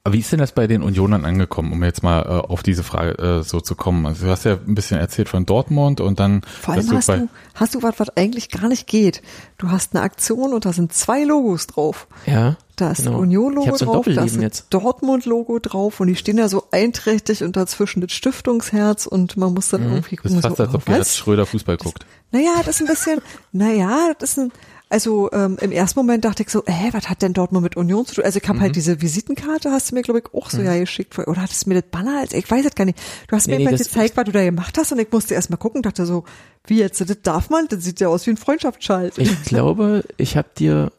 Aber 0.06 0.16
wie 0.16 0.20
ist 0.20 0.34
denn 0.34 0.40
das 0.40 0.52
bei 0.52 0.68
den 0.68 0.84
Unionern 0.84 1.24
angekommen, 1.24 1.72
um 1.72 1.82
jetzt 1.82 2.04
mal 2.04 2.24
äh, 2.24 2.26
auf 2.28 2.62
diese 2.62 2.84
Frage 2.84 3.18
äh, 3.40 3.42
so 3.44 3.62
zu 3.62 3.74
kommen? 3.74 4.06
Also 4.06 4.26
du 4.26 4.32
hast 4.32 4.44
ja 4.44 4.56
ein 4.56 4.76
bisschen 4.76 5.00
erzählt 5.00 5.30
von 5.30 5.46
Dortmund 5.46 6.02
und 6.02 6.20
dann 6.20 6.42
Vor 6.62 6.74
allem 6.74 6.92
hast 6.92 7.08
bei, 7.08 7.18
du, 7.20 7.30
hast 7.56 7.74
du 7.76 7.84
was, 7.84 8.00
was 8.00 8.10
eigentlich 8.18 8.50
gar 8.50 8.68
nicht 8.68 8.86
geht. 8.86 9.22
Du 9.58 9.72
hast 9.72 9.96
eine 9.96 10.04
Aktion 10.04 10.52
und 10.54 10.66
da 10.66 10.74
sind 10.74 10.92
zwei 10.92 11.24
Logos 11.24 11.68
drauf. 11.68 12.08
ja, 12.26 12.58
Da 12.76 12.92
ist 12.92 13.06
Genau. 13.06 13.12
ein 13.12 13.22
Union-Logo 13.22 13.78
so 13.78 13.86
drauf, 13.86 14.06
da 14.14 14.26
ist 14.26 14.38
ein. 14.38 14.52
Dortmund-Logo 14.72 15.60
drauf 15.60 16.02
und 16.02 16.08
die 16.08 16.18
stehen 16.18 16.38
ja 16.38 16.50
so 16.50 16.66
einträchtig 16.72 17.42
und 17.42 17.56
dazwischen 17.56 18.02
das 18.02 18.12
Stiftungsherz 18.12 19.06
und 19.06 19.38
man 19.38 19.54
muss 19.54 19.70
dann 19.70 19.84
irgendwie 19.84 20.18
das 20.22 20.34
ist 20.34 20.42
fast, 20.42 20.58
so, 20.58 20.64
als 20.66 20.74
ob 20.74 20.86
was? 20.86 21.16
Schröder 21.16 21.46
Fußball 21.46 21.78
guckt. 21.78 22.06
Naja, 22.34 22.52
das 22.66 22.76
ist 22.76 22.82
ein 22.82 22.88
bisschen, 22.88 23.22
naja, 23.54 24.12
das 24.20 24.32
ist 24.32 24.38
ein, 24.40 24.52
also 24.94 25.30
ähm, 25.34 25.57
im 25.60 25.72
ersten 25.72 25.99
Moment 25.99 26.24
dachte 26.24 26.44
ich 26.44 26.49
so, 26.49 26.64
äh, 26.65 26.94
was 26.94 27.10
hat 27.10 27.22
denn 27.22 27.34
Dortmund 27.34 27.64
mit 27.64 27.76
Union 27.76 28.06
zu 28.06 28.15
tun? 28.15 28.24
Also 28.24 28.40
ich 28.41 28.48
habe 28.48 28.60
Mhm. 28.60 28.61
halt 28.64 28.76
diese 28.76 29.02
Visitenkarte, 29.02 29.72
hast 29.72 29.91
du 29.91 29.95
mir, 29.95 30.03
glaube 30.03 30.20
ich, 30.20 30.34
auch 30.34 30.49
so 30.49 30.61
ja 30.61 30.78
geschickt. 30.80 31.18
Oder 31.20 31.41
hattest 31.41 31.65
du 31.65 31.70
mir 31.70 31.82
das 31.82 31.90
Banner 31.91 32.20
als, 32.20 32.34
ich 32.34 32.49
weiß 32.49 32.65
es 32.65 32.76
gar 32.76 32.86
nicht. 32.86 32.99
Du 33.28 33.36
hast 33.36 33.48
Nee, 33.48 33.57
mir 33.60 33.72
nee, 33.72 33.78
gezeigt, 33.78 34.15
was 34.15 34.24
du 34.26 34.32
da 34.32 34.44
gemacht 34.44 34.78
hast 34.78 34.91
und 34.91 34.99
ich 34.99 35.11
musste 35.11 35.34
erst 35.34 35.49
mal 35.49 35.57
gucken, 35.57 35.82
dachte 35.82 36.06
so, 36.06 36.24
wie 36.68 36.78
jetzt, 36.80 37.02
das 37.02 37.22
darf 37.24 37.49
man? 37.49 37.68
Das 37.68 37.84
sieht 37.84 37.99
ja 37.99 38.07
aus 38.07 38.26
wie 38.28 38.32
ein 38.32 38.38
Freundschaftsschalt. 38.38 39.18
ich 39.18 39.44
glaube, 39.44 40.03
ich 40.18 40.38
habe 40.38 40.49
dir, 40.57 40.91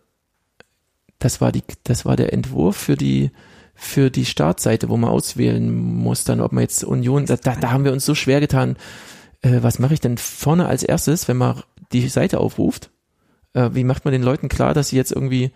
das 1.18 1.40
war 1.40 1.52
die, 1.52 1.62
das 1.84 2.04
war 2.04 2.16
der 2.16 2.32
Entwurf 2.32 2.76
für 2.76 2.96
die 2.96 3.30
für 3.76 4.10
die 4.10 4.24
Startseite, 4.24 4.88
wo 4.88 4.96
man 4.96 5.10
auswählen 5.10 5.74
muss, 5.74 6.22
dann 6.24 6.40
ob 6.40 6.52
man 6.52 6.62
jetzt 6.62 6.84
Union, 6.84 7.26
da, 7.26 7.36
da, 7.36 7.56
da 7.56 7.70
haben 7.72 7.84
wir 7.84 7.92
uns 7.92 8.04
so 8.04 8.14
schwer 8.14 8.38
getan. 8.40 8.76
Äh, 9.42 9.62
was 9.62 9.78
mache 9.80 9.94
ich 9.94 10.00
denn 10.00 10.16
vorne 10.16 10.66
als 10.66 10.84
erstes, 10.84 11.26
wenn 11.26 11.36
man 11.36 11.62
die 11.92 12.08
Seite 12.08 12.38
aufruft? 12.38 12.90
Äh, 13.54 13.70
wie 13.72 13.84
macht 13.84 14.04
man 14.04 14.12
den 14.12 14.22
Leuten 14.22 14.48
klar, 14.48 14.74
dass 14.74 14.88
sie 14.90 14.96
jetzt 14.96 15.12
irgendwie 15.12 15.50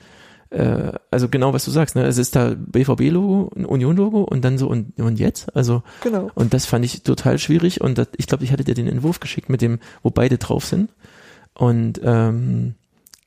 äh, 0.51 0.93
also 1.11 1.29
genau 1.29 1.53
was 1.53 1.67
du 1.67 1.71
sagst, 1.71 1.95
ne? 1.95 2.05
Es 2.07 2.17
ist 2.17 2.35
da 2.35 2.55
BVB-Logo, 2.57 3.51
ein 3.55 3.67
Union-Logo 3.67 4.23
und 4.23 4.43
dann 4.45 4.57
so 4.57 4.67
und, 4.69 4.99
und 4.99 5.19
jetzt? 5.19 5.55
Also 5.55 5.83
Genau. 6.03 6.31
und 6.35 6.55
das 6.55 6.65
fand 6.65 6.85
ich 6.87 7.03
total 7.03 7.39
schwierig 7.39 7.83
und 7.83 7.99
das, 7.99 8.09
ich 8.17 8.27
glaube, 8.27 8.45
ich 8.45 8.53
hatte 8.53 8.65
dir 8.65 8.75
den 8.75 8.89
Entwurf 8.89 9.21
geschickt 9.21 9.51
mit 9.51 9.61
dem, 9.61 9.79
wo 10.03 10.09
beide 10.11 10.39
drauf 10.39 10.65
sind. 10.65 10.91
Und 11.53 12.01
ähm, 12.03 12.77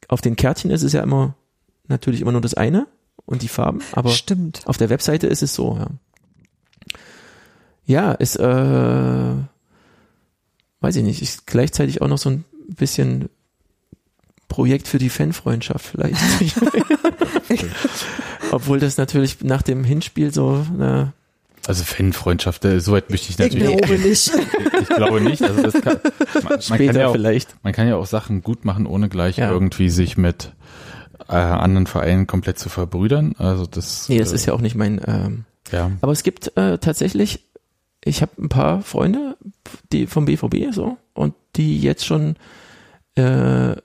auf 0.07 0.21
den 0.21 0.35
Kärtchen 0.35 0.71
ist 0.71 0.81
es 0.83 0.93
ja 0.93 1.03
immer 1.03 1.35
natürlich 1.87 2.21
immer 2.21 2.31
nur 2.31 2.41
das 2.41 2.53
eine 2.55 2.87
und 3.25 3.43
die 3.43 3.49
Farben, 3.49 3.81
aber 3.91 4.09
Stimmt. 4.09 4.61
auf 4.65 4.77
der 4.77 4.89
Webseite 4.89 5.27
ist 5.27 5.43
es 5.43 5.53
so, 5.53 5.77
ja. 5.77 5.87
Ja, 7.85 8.11
ist, 8.13 8.37
äh, 8.37 9.33
weiß 10.79 10.95
ich 10.95 11.03
nicht, 11.03 11.21
ist 11.21 11.45
gleichzeitig 11.45 12.01
auch 12.01 12.07
noch 12.07 12.17
so 12.17 12.29
ein 12.29 12.45
bisschen 12.67 13.29
Projekt 14.51 14.89
für 14.89 14.97
die 14.97 15.09
Fanfreundschaft 15.09 15.85
vielleicht. 15.85 16.19
Obwohl 18.51 18.79
das 18.79 18.97
natürlich 18.97 19.41
nach 19.43 19.61
dem 19.61 19.85
Hinspiel 19.85 20.33
so, 20.33 20.65
äh, 20.77 21.05
Also 21.65 21.83
Fanfreundschaft, 21.85 22.65
äh, 22.65 22.81
so 22.81 22.91
weit 22.91 23.09
möchte 23.09 23.29
ich 23.29 23.39
Ich 23.39 23.55
natürlich. 23.55 23.77
glaube 23.77 23.97
nicht. 23.99 24.31
Ich 24.81 24.87
glaube 24.89 25.21
nicht. 25.21 25.41
Also 25.43 25.61
das 25.61 25.73
kann, 25.81 25.99
man, 26.33 26.43
man, 26.43 26.61
später 26.61 26.85
kann 26.93 27.01
ja 27.01 27.07
auch, 27.07 27.11
vielleicht. 27.13 27.55
man 27.63 27.71
kann 27.73 27.87
ja 27.87 27.95
auch 27.95 28.05
Sachen 28.07 28.41
gut 28.41 28.65
machen, 28.65 28.85
ohne 28.85 29.07
gleich 29.09 29.37
Ja. 29.37 29.49
irgendwie 29.51 29.89
sich 29.89 30.17
mit 30.17 30.51
äh, 31.29 31.33
anderen 31.35 31.87
Vereinen 31.87 32.27
komplett 32.27 32.59
zu 32.59 32.67
verbrüdern. 32.67 33.35
Also 33.37 33.65
das. 33.67 34.09
Nee, 34.09 34.17
das 34.17 34.31
äh, 34.31 34.35
ist 34.35 34.45
ja 34.47 34.53
auch 34.53 34.59
nicht 34.61 34.75
mein, 34.75 34.99
ähm, 35.07 35.45
ja. 35.71 35.91
Aber 36.01 36.11
es 36.11 36.23
gibt 36.23 36.57
äh, 36.57 36.77
tatsächlich, 36.79 37.45
ich 38.03 38.21
habe 38.21 38.31
ein 38.41 38.49
paar 38.49 38.81
Freunde, 38.81 39.37
die 39.93 40.07
vom 40.07 40.25
BVB 40.25 40.73
so 40.73 40.97
und 41.13 41.35
die 41.55 41.79
jetzt 41.79 42.05
schon 42.05 42.35
äh, 43.15 43.75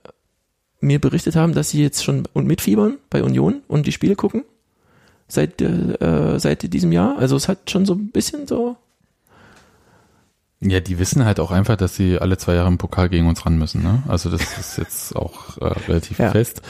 mir 0.80 1.00
berichtet 1.00 1.36
haben, 1.36 1.54
dass 1.54 1.70
sie 1.70 1.82
jetzt 1.82 2.04
schon 2.04 2.28
und 2.32 2.46
mitfiebern 2.46 2.98
bei 3.10 3.22
Union 3.22 3.62
und 3.68 3.86
die 3.86 3.92
Spiele 3.92 4.16
gucken 4.16 4.44
seit 5.28 5.60
äh, 5.60 6.38
seit 6.38 6.72
diesem 6.72 6.92
Jahr. 6.92 7.18
Also 7.18 7.36
es 7.36 7.48
hat 7.48 7.70
schon 7.70 7.86
so 7.86 7.94
ein 7.94 8.10
bisschen 8.10 8.46
so. 8.46 8.76
Ja, 10.60 10.80
die 10.80 10.98
wissen 10.98 11.24
halt 11.24 11.38
auch 11.40 11.50
einfach, 11.50 11.76
dass 11.76 11.96
sie 11.96 12.18
alle 12.18 12.38
zwei 12.38 12.54
Jahre 12.54 12.68
im 12.68 12.78
Pokal 12.78 13.08
gegen 13.08 13.28
uns 13.28 13.44
ran 13.44 13.58
müssen. 13.58 13.82
Ne? 13.82 14.02
Also 14.08 14.30
das 14.30 14.42
ist 14.58 14.78
jetzt 14.78 15.16
auch 15.16 15.58
äh, 15.58 15.64
relativ 15.64 16.18
Ja. 16.18 16.30
fest. 16.30 16.62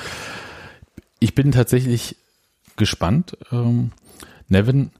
Ich 1.21 1.35
bin 1.35 1.53
tatsächlich 1.53 2.17
gespannt. 2.77 3.37
Ähm, 3.53 3.93
Nevin, 4.49 4.91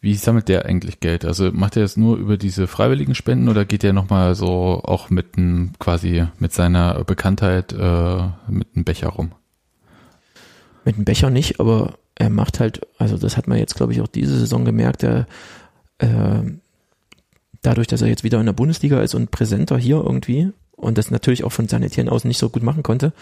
wie 0.00 0.14
sammelt 0.14 0.48
der 0.48 0.66
eigentlich 0.66 1.00
Geld? 1.00 1.24
Also 1.24 1.50
macht 1.52 1.76
er 1.76 1.82
das 1.82 1.96
nur 1.96 2.16
über 2.16 2.36
diese 2.36 2.66
freiwilligen 2.66 3.14
Spenden 3.14 3.48
oder 3.48 3.64
geht 3.64 3.82
er 3.82 3.92
nochmal 3.92 4.34
so 4.34 4.80
auch 4.84 5.10
mit 5.10 5.36
einem 5.36 5.72
quasi 5.78 6.26
mit 6.38 6.52
seiner 6.52 7.02
Bekanntheit 7.04 7.72
äh, 7.72 8.22
mit 8.48 8.68
einem 8.74 8.84
Becher 8.84 9.08
rum? 9.08 9.32
Mit 10.84 10.96
dem 10.96 11.04
Becher 11.04 11.30
nicht, 11.30 11.58
aber 11.58 11.94
er 12.14 12.30
macht 12.30 12.60
halt, 12.60 12.86
also 12.98 13.18
das 13.18 13.36
hat 13.36 13.48
man 13.48 13.58
jetzt, 13.58 13.74
glaube 13.74 13.92
ich, 13.92 14.00
auch 14.00 14.06
diese 14.06 14.38
Saison 14.38 14.64
gemerkt, 14.64 15.02
er, 15.02 15.26
äh, 15.98 16.42
dadurch, 17.62 17.88
dass 17.88 18.02
er 18.02 18.08
jetzt 18.08 18.24
wieder 18.24 18.38
in 18.38 18.46
der 18.46 18.52
Bundesliga 18.52 19.00
ist 19.02 19.14
und 19.14 19.30
präsenter 19.30 19.78
hier 19.78 19.96
irgendwie 19.96 20.52
und 20.76 20.96
das 20.96 21.10
natürlich 21.10 21.42
auch 21.42 21.52
von 21.52 21.68
Sanitieren 21.68 22.08
aus 22.08 22.24
nicht 22.24 22.38
so 22.38 22.50
gut 22.50 22.62
machen 22.62 22.84
konnte, 22.84 23.12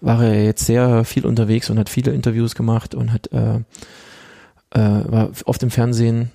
war 0.00 0.22
er 0.24 0.44
jetzt 0.44 0.66
sehr 0.66 1.04
viel 1.04 1.26
unterwegs 1.26 1.68
und 1.68 1.78
hat 1.78 1.88
viele 1.88 2.12
Interviews 2.12 2.54
gemacht 2.54 2.94
und 2.94 3.12
hat 3.12 3.32
äh, 3.32 3.60
äh, 4.76 5.10
war 5.10 5.30
oft 5.46 5.62
im 5.62 5.70
Fernsehen. 5.70 6.30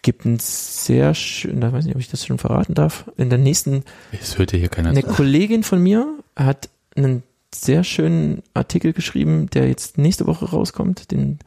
Gibt 0.00 0.24
ein 0.24 0.38
sehr 0.38 1.14
schön, 1.14 1.60
da 1.60 1.72
weiß 1.72 1.84
nicht, 1.84 1.94
ob 1.94 2.00
ich 2.00 2.10
das 2.10 2.24
schon 2.24 2.38
verraten 2.38 2.74
darf. 2.74 3.10
In 3.16 3.28
der 3.28 3.38
nächsten 3.38 3.84
Es 4.12 4.38
hört 4.38 4.52
ja 4.52 4.58
hier 4.58 4.68
keiner 4.68 4.90
eine 4.90 5.02
zu. 5.02 5.08
Kollegin 5.08 5.64
von 5.64 5.82
mir 5.82 6.06
hat 6.34 6.70
einen 6.96 7.22
sehr 7.54 7.84
schönen 7.84 8.42
Artikel 8.54 8.92
geschrieben, 8.92 9.50
der 9.50 9.68
jetzt 9.68 9.98
nächste 9.98 10.26
Woche 10.26 10.46
rauskommt. 10.46 11.10
Den, 11.10 11.38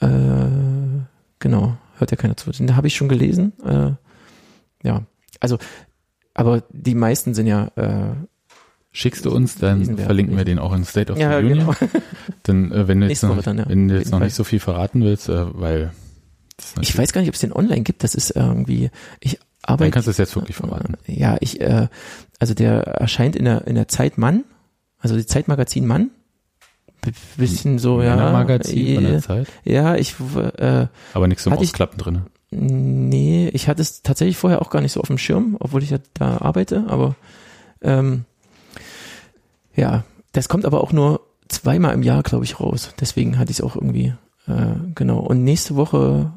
äh, 0.00 1.06
genau, 1.38 1.76
hört 1.98 2.10
ja 2.10 2.16
keiner 2.16 2.36
zu. 2.36 2.50
Den 2.50 2.76
habe 2.76 2.88
ich 2.88 2.96
schon 2.96 3.08
gelesen. 3.08 3.52
Äh, 3.64 3.92
ja, 4.86 5.02
also, 5.40 5.58
aber 6.34 6.64
die 6.70 6.94
meisten 6.94 7.34
sind 7.34 7.46
ja, 7.46 7.70
äh, 7.76 8.14
Schickst 8.94 9.24
du 9.24 9.30
uns, 9.30 9.56
dann 9.56 9.96
verlinken 9.96 10.36
wir 10.36 10.44
den 10.44 10.58
auch 10.58 10.74
in 10.74 10.84
State 10.84 11.10
of 11.12 11.18
ja, 11.18 11.38
the 11.40 11.46
Union. 11.46 11.58
genau. 11.60 11.74
Dann, 12.42 12.70
äh, 12.72 12.88
wenn 12.88 13.00
du 13.00 13.08
jetzt 13.08 13.22
noch, 13.22 13.40
dann, 13.42 13.58
ja. 13.58 13.64
wenn 13.68 13.88
du 13.88 13.96
jetzt 13.96 14.10
noch 14.10 14.18
nicht 14.20 14.34
so 14.34 14.44
viel 14.44 14.60
verraten 14.60 15.02
willst, 15.02 15.28
äh, 15.30 15.46
weil 15.58 15.92
Ich 16.80 16.96
weiß 16.96 17.12
gar 17.12 17.20
nicht, 17.22 17.28
ob 17.28 17.34
es 17.34 17.40
den 17.40 17.52
online 17.54 17.82
gibt. 17.82 18.04
Das 18.04 18.14
ist 18.14 18.30
irgendwie, 18.36 18.90
ich 19.20 19.38
dann 19.38 19.44
arbeite. 19.62 19.90
kannst 19.92 20.08
du 20.08 20.10
es 20.10 20.18
jetzt 20.18 20.34
wirklich 20.36 20.56
verraten. 20.56 20.94
Ja, 21.06 21.36
ich, 21.40 21.60
äh, 21.62 21.88
also 22.38 22.52
der 22.52 22.82
erscheint 22.82 23.34
in 23.36 23.44
der, 23.46 23.66
in 23.66 23.76
der 23.76 23.88
Zeit 23.88 24.18
Mann, 24.18 24.44
also 24.98 25.16
die 25.16 25.24
Zeitmagazin 25.26 25.86
Mann. 25.86 26.10
B 27.00 27.12
bisschen 27.38 27.78
so, 27.78 28.02
ja. 28.02 28.14
Magazin 28.32 28.94
von 28.96 29.04
äh, 29.06 29.10
der 29.12 29.22
Zeit, 29.22 29.48
Ja, 29.64 29.94
ich, 29.96 30.16
äh, 30.58 30.86
aber 31.14 31.28
nichts 31.28 31.44
zum 31.44 31.52
Hatte 31.54 31.64
ich- 31.64 31.70
Ausklappen 31.70 31.98
drin. 31.98 32.22
Nee, 32.50 33.48
ich 33.54 33.68
hatte 33.68 33.80
es 33.80 34.02
tatsächlich 34.02 34.36
vorher 34.36 34.60
auch 34.60 34.68
gar 34.68 34.82
nicht 34.82 34.92
so 34.92 35.00
auf 35.00 35.06
dem 35.06 35.16
Schirm, 35.16 35.56
obwohl 35.58 35.82
ich 35.82 35.88
ja 35.90 35.98
da 36.12 36.36
arbeite, 36.42 36.84
aber 36.88 37.16
ähm, 37.80 38.26
ja, 39.74 40.04
das 40.32 40.48
kommt 40.48 40.64
aber 40.64 40.80
auch 40.82 40.92
nur 40.92 41.20
zweimal 41.48 41.94
im 41.94 42.02
Jahr, 42.02 42.22
glaube 42.22 42.44
ich, 42.44 42.60
raus. 42.60 42.94
Deswegen 43.00 43.38
hatte 43.38 43.50
ich 43.50 43.58
es 43.58 43.64
auch 43.64 43.76
irgendwie, 43.76 44.14
äh, 44.48 44.52
genau. 44.94 45.18
Und 45.20 45.44
nächste 45.44 45.76
Woche 45.76 46.32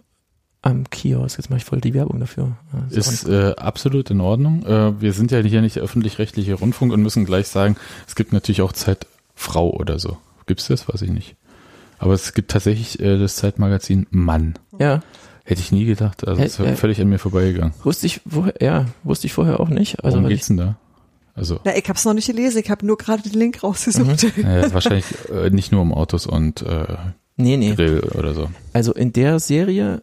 am 0.62 0.90
Kiosk, 0.90 1.38
jetzt 1.38 1.50
mache 1.50 1.58
ich 1.60 1.66
voll 1.66 1.80
die 1.80 1.94
Werbung 1.94 2.20
dafür. 2.20 2.58
Auch 2.74 2.92
Ist 2.92 3.26
nicht- 3.28 3.34
äh, 3.34 3.54
absolut 3.56 4.10
in 4.10 4.20
Ordnung. 4.20 4.66
Äh, 4.66 5.00
wir 5.00 5.14
sind 5.14 5.32
ja 5.32 5.40
hier 5.40 5.62
nicht 5.62 5.76
der 5.76 5.84
öffentlich-rechtliche 5.84 6.56
Rundfunk 6.56 6.92
und 6.92 7.02
müssen 7.04 7.24
gleich 7.26 7.48
sagen, 7.48 7.76
es 8.08 8.16
gibt 8.16 8.34
natürlich 8.34 8.62
auch 8.62 8.74
Zeitfrau 8.74 9.70
oder 9.70 10.00
so. 10.00 10.18
Gibt's 10.48 10.68
das? 10.68 10.88
Weiß 10.90 11.02
ich 11.04 11.12
nicht. 11.12 11.36
Aber 12.00 12.14
es 12.14 12.34
gibt 12.34 12.52
tatsächlich 12.52 13.00
äh, 13.00 13.18
das 13.18 13.36
Zeitmagazin 13.36 14.08
Mann. 14.10 14.56
ja, 14.80 15.02
Hätte 15.48 15.62
ich 15.62 15.72
nie 15.72 15.86
gedacht. 15.86 16.28
Also 16.28 16.42
es 16.42 16.60
ist 16.60 16.80
völlig 16.80 17.00
an 17.00 17.08
mir 17.08 17.20
vorbeigegangen. 17.20 17.74
wusste 17.84 18.08
ich 18.08 18.22
vorher, 18.28 18.56
ja, 18.60 18.86
wusste 19.04 19.28
ich 19.28 19.34
vorher 19.34 19.60
auch 19.60 19.70
nicht. 19.70 20.04
Also 20.04 20.18
Worum 20.18 20.30
geht's 20.30 20.48
denn 20.48 20.58
da? 20.58 20.78
Also 21.36 21.60
Na, 21.66 21.76
ich 21.78 21.88
hab's 21.90 22.06
noch 22.06 22.14
nicht 22.14 22.28
gelesen, 22.28 22.60
ich 22.64 22.70
habe 22.72 22.86
nur 22.86 22.98
gerade 22.98 23.22
den 23.24 23.34
Link 23.38 23.62
rausgesucht. 23.62 24.38
Mhm. 24.38 24.46
äh, 24.46 24.74
wahrscheinlich 24.74 25.06
äh, 25.30 25.50
nicht 25.50 25.72
nur 25.72 25.82
um 25.82 25.94
Autos 25.94 26.26
und 26.26 26.62
äh, 26.62 26.96
nee, 27.36 27.58
nee. 27.58 27.76
Grill 27.76 28.00
oder 28.18 28.34
so. 28.34 28.50
Also 28.74 28.94
in 28.94 29.12
der 29.14 29.40
Serie 29.40 30.02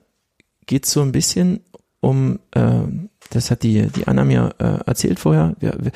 geht's 0.67 0.93
so 0.93 1.01
ein 1.01 1.11
bisschen 1.13 1.61
um, 2.01 2.39
äh, 2.51 2.81
das 3.31 3.51
hat 3.51 3.63
die, 3.63 3.87
die 3.87 4.07
Anna 4.09 4.25
mir 4.25 4.55
äh, 4.59 4.85
erzählt 4.87 5.19
vorher, 5.21 5.55
wir, 5.61 5.75
wir, 5.81 5.93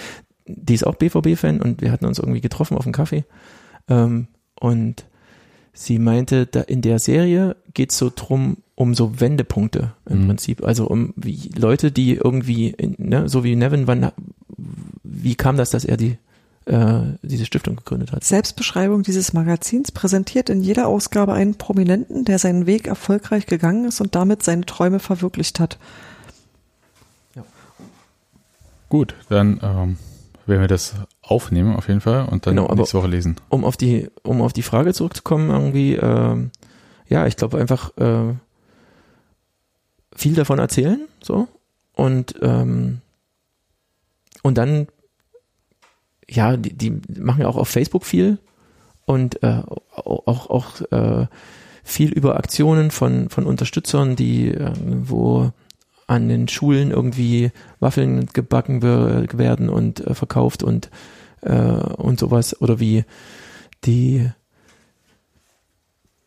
die 0.47 0.75
ist 0.75 0.87
auch 0.87 0.95
BVB-Fan 0.95 1.61
und 1.61 1.83
wir 1.83 1.91
hatten 1.93 2.07
uns 2.07 2.19
irgendwie 2.19 2.41
getroffen 2.41 2.77
auf 2.77 2.85
dem 2.85 2.93
Kaffee. 2.93 3.25
Ähm, 3.89 4.29
und 4.59 5.05
sie 5.73 5.99
meinte, 5.99 6.47
da 6.47 6.61
in 6.63 6.81
der 6.81 6.99
Serie 6.99 7.57
geht's 7.75 7.99
so 7.99 8.11
drum, 8.15 8.59
um 8.77 8.95
so 8.95 9.21
Wendepunkte 9.21 9.93
im 10.09 10.23
Mhm. 10.23 10.27
Prinzip. 10.29 10.65
Also 10.65 10.87
um 10.87 11.13
wie 11.17 11.51
Leute, 11.59 11.91
die 11.93 12.15
irgendwie, 12.15 12.69
in, 12.71 12.95
ne, 12.99 13.29
so 13.29 13.43
wie 13.45 13.57
Nevin, 13.57 13.87
wann, 13.87 14.11
wie 15.03 15.35
kam 15.35 15.57
das, 15.57 15.71
dass 15.71 15.85
er 15.85 15.97
die, 15.97 16.19
äh, 16.67 17.01
diese 17.23 17.47
Stiftung 17.47 17.77
gegründet 17.77 18.13
hat? 18.13 18.25
Selbstbeschreibung 18.25 19.03
dieses 19.03 19.33
Magazins 19.33 19.93
präsentiert 19.93 20.49
in 20.51 20.63
jeder 20.63 20.87
Ausgabe 20.89 21.33
einen 21.35 21.57
Prominenten, 21.57 22.25
der 22.25 22.39
seinen 22.39 22.67
Weg 22.67 22.87
erfolgreich 22.87 23.47
gegangen 23.47 23.87
ist 23.87 24.01
und 24.01 24.15
damit 24.15 24.43
seine 24.43 24.65
Träume 24.67 24.99
verwirklicht 24.99 25.61
hat. 25.61 25.79
Gut, 28.89 29.15
dann 29.29 29.59
ähm, 29.63 29.97
werden 30.47 30.61
wir 30.61 30.69
das 30.69 30.95
aufnehmen 31.23 31.75
auf 31.75 31.89
jeden 31.89 32.01
Fall 32.01 32.27
und 32.29 32.47
dann 32.47 32.55
Genau, 32.57 32.73
nächste 32.73 32.99
Woche 32.99 33.09
lesen. 33.09 33.37
um 33.49 33.65
auf 33.65 33.77
die, 33.77 34.09
um 34.23 34.41
auf 34.43 34.53
die 34.53 34.63
Frage 34.63 34.95
zurückzukommen, 34.95 35.51
irgendwie, 35.51 35.95
ähm, 35.95 36.51
ja, 37.09 37.27
ich 37.27 37.37
glaube 37.37 37.59
einfach 37.59 37.97
äh, 37.97 38.35
viel 40.15 40.35
davon 40.35 40.61
erzählen, 40.61 41.01
so 41.21 41.49
und 41.95 42.35
ähm, 42.43 43.01
und 44.47 44.57
dann, 44.59 44.87
ja, 46.29 46.57
die, 46.57 46.73
die 46.73 46.91
machen 47.21 47.43
ja 47.43 47.49
auch 47.49 47.57
auf 47.57 47.69
Facebook 47.69 48.05
viel 48.05 48.39
und 49.05 49.43
äh, 49.43 49.63
auch 49.95 50.51
auch 50.51 50.81
äh, 50.93 51.27
viel 51.85 52.13
über 52.13 52.37
Aktionen 52.37 52.91
von 52.91 53.29
von 53.29 53.45
Unterstützern, 53.47 54.17
die 54.17 54.49
äh, 54.49 54.73
wo 55.03 55.51
an 56.07 56.29
den 56.29 56.47
Schulen 56.49 56.91
irgendwie 56.93 57.51
Waffeln 57.81 58.27
gebacken 58.33 58.83
wer- 58.83 59.27
werden 59.39 59.69
und 59.69 60.01
äh, 60.07 60.15
verkauft 60.15 60.63
und 60.63 60.91
äh, 61.43 61.53
und 61.61 62.19
sowas 62.21 62.61
oder 62.61 62.79
wie 62.81 63.05
die 63.85 64.31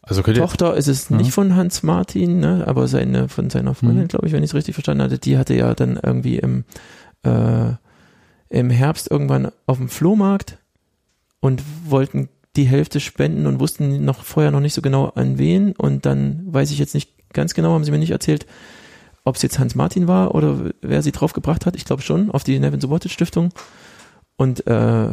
Also 0.02 0.22
Tochter 0.24 0.76
ist 0.76 0.88
es 0.88 1.10
Ja. 1.10 1.18
nicht 1.18 1.32
von 1.32 1.56
Hans 1.56 1.84
Martin, 1.84 2.40
ne, 2.40 2.64
aber 2.68 2.88
seine 2.88 3.30
von 3.30 3.50
seiner 3.50 3.76
Freundin, 3.76 4.04
Mhm. 4.04 4.08
glaube 4.08 4.28
ich, 4.28 4.34
wenn 4.34 4.44
ich 4.44 4.50
es 4.52 4.56
richtig 4.56 4.74
verstanden 4.76 5.04
hatte, 5.04 5.20
die 5.20 5.38
hatte 5.38 5.54
ja 5.54 5.74
dann 5.76 6.00
irgendwie 6.02 6.38
im 6.40 6.64
äh, 7.24 7.74
im 8.49 8.69
Herbst 8.69 9.09
irgendwann 9.09 9.51
auf 9.65 9.77
dem 9.77 9.89
Flohmarkt 9.89 10.57
und 11.39 11.63
wollten 11.85 12.30
die 12.55 12.65
Hälfte 12.65 12.99
spenden 12.99 13.45
und 13.45 13.59
wussten 13.59 14.03
noch 14.03 14.23
vorher 14.23 14.51
noch 14.51 14.59
nicht 14.59 14.73
so 14.73 14.81
genau 14.81 15.05
an 15.09 15.38
wen 15.38 15.73
und 15.73 16.05
dann 16.05 16.43
weiß 16.47 16.71
ich 16.71 16.80
jetzt 16.80 16.95
nicht 16.95 17.11
ganz 17.31 17.53
genau, 17.53 17.73
haben 17.73 17.84
sie 17.84 17.91
mir 17.91 17.99
nicht 17.99 18.11
erzählt, 18.11 18.45
ob 19.23 19.35
es 19.35 19.41
jetzt 19.41 19.59
Hans 19.59 19.76
Martin 19.76 20.07
war 20.07 20.34
oder 20.34 20.71
wer 20.81 21.01
sie 21.01 21.11
draufgebracht 21.11 21.65
hat. 21.65 21.76
Ich 21.76 21.85
glaube 21.85 22.01
schon, 22.01 22.31
auf 22.31 22.43
die 22.43 22.59
Nevin 22.59 22.81
Subotic 22.81 23.11
Stiftung. 23.11 23.49
Und 24.38 24.65
äh, 24.67 25.07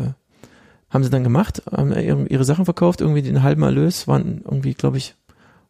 haben 0.88 1.04
sie 1.04 1.10
dann 1.10 1.24
gemacht, 1.24 1.62
haben 1.70 2.26
ihre 2.26 2.44
Sachen 2.44 2.64
verkauft, 2.64 3.00
irgendwie 3.00 3.22
den 3.22 3.42
halben 3.42 3.62
Erlös 3.62 4.06
waren 4.06 4.42
irgendwie, 4.44 4.74
glaube 4.74 4.98
ich, 4.98 5.14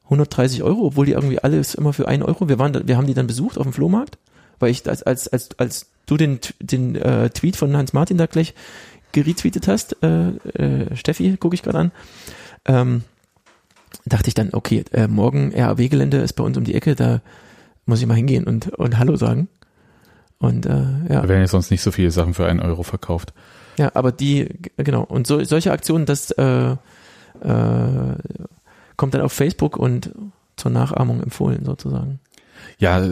130 0.05 0.63
Euro, 0.63 0.87
obwohl 0.87 1.07
die 1.07 1.13
irgendwie 1.13 1.41
alles 1.41 1.75
immer 1.75 1.93
für 1.93 2.07
einen 2.07 2.23
Euro. 2.23 2.49
Wir 2.49 2.59
waren, 2.59 2.87
wir 2.87 2.97
haben 2.97 3.07
die 3.07 3.15
dann 3.15 3.27
besucht 3.27 3.59
auf 3.59 3.65
dem 3.65 3.73
Flohmarkt, 3.73 4.19
weil 4.59 4.71
ich 4.71 4.89
als 4.89 5.03
als 5.03 5.29
als 5.29 5.59
als 5.59 5.87
du 6.07 6.17
den 6.17 6.41
den 6.61 6.97
äh, 6.97 7.31
Tweet 7.31 7.57
von 7.57 7.77
Hans 7.77 7.93
Martin 7.93 8.19
da 8.19 8.27
gleich 8.27 8.55
geretweetet 9.13 9.69
hast, 9.69 9.97
äh, 10.03 10.29
äh, 10.29 10.97
Steffi, 10.97 11.37
gucke 11.37 11.55
ich 11.55 11.63
gerade 11.63 11.79
an, 11.79 11.93
ähm, 12.67 13.03
dachte 14.05 14.29
ich 14.29 14.35
dann, 14.35 14.51
okay, 14.53 14.85
äh, 14.93 15.09
morgen 15.09 15.55
RAW-Gelände 15.55 16.19
ist 16.19 16.35
bei 16.35 16.45
uns 16.45 16.57
um 16.57 16.65
die 16.65 16.75
Ecke, 16.75 16.95
da 16.95 17.23
muss 17.87 18.01
ich 18.01 18.07
mal 18.07 18.15
hingehen 18.15 18.45
und 18.45 18.69
und 18.71 18.99
Hallo 18.99 19.17
sagen. 19.17 19.49
Und 20.39 20.67
äh, 20.67 20.71
ja. 21.09 21.23
Da 21.23 21.29
werden 21.29 21.41
ja 21.41 21.47
sonst 21.47 21.71
nicht 21.71 21.83
so 21.83 21.91
viele 21.91 22.11
Sachen 22.11 22.35
für 22.35 22.47
einen 22.47 22.61
Euro 22.61 22.83
verkauft. 22.83 23.33
Ja, 23.79 23.91
aber 23.95 24.13
die, 24.13 24.49
genau, 24.77 25.03
und 25.03 25.27
so, 25.27 25.43
solche 25.45 25.73
Aktionen, 25.73 26.07
das 26.07 26.31
äh, 26.33 26.73
äh, 26.73 26.77
kommt 28.97 29.15
dann 29.15 29.21
auf 29.21 29.33
Facebook 29.33 29.77
und 29.77 30.13
zur 30.57 30.71
Nachahmung 30.71 31.23
empfohlen 31.23 31.65
sozusagen. 31.65 32.21
Ja, 32.79 33.03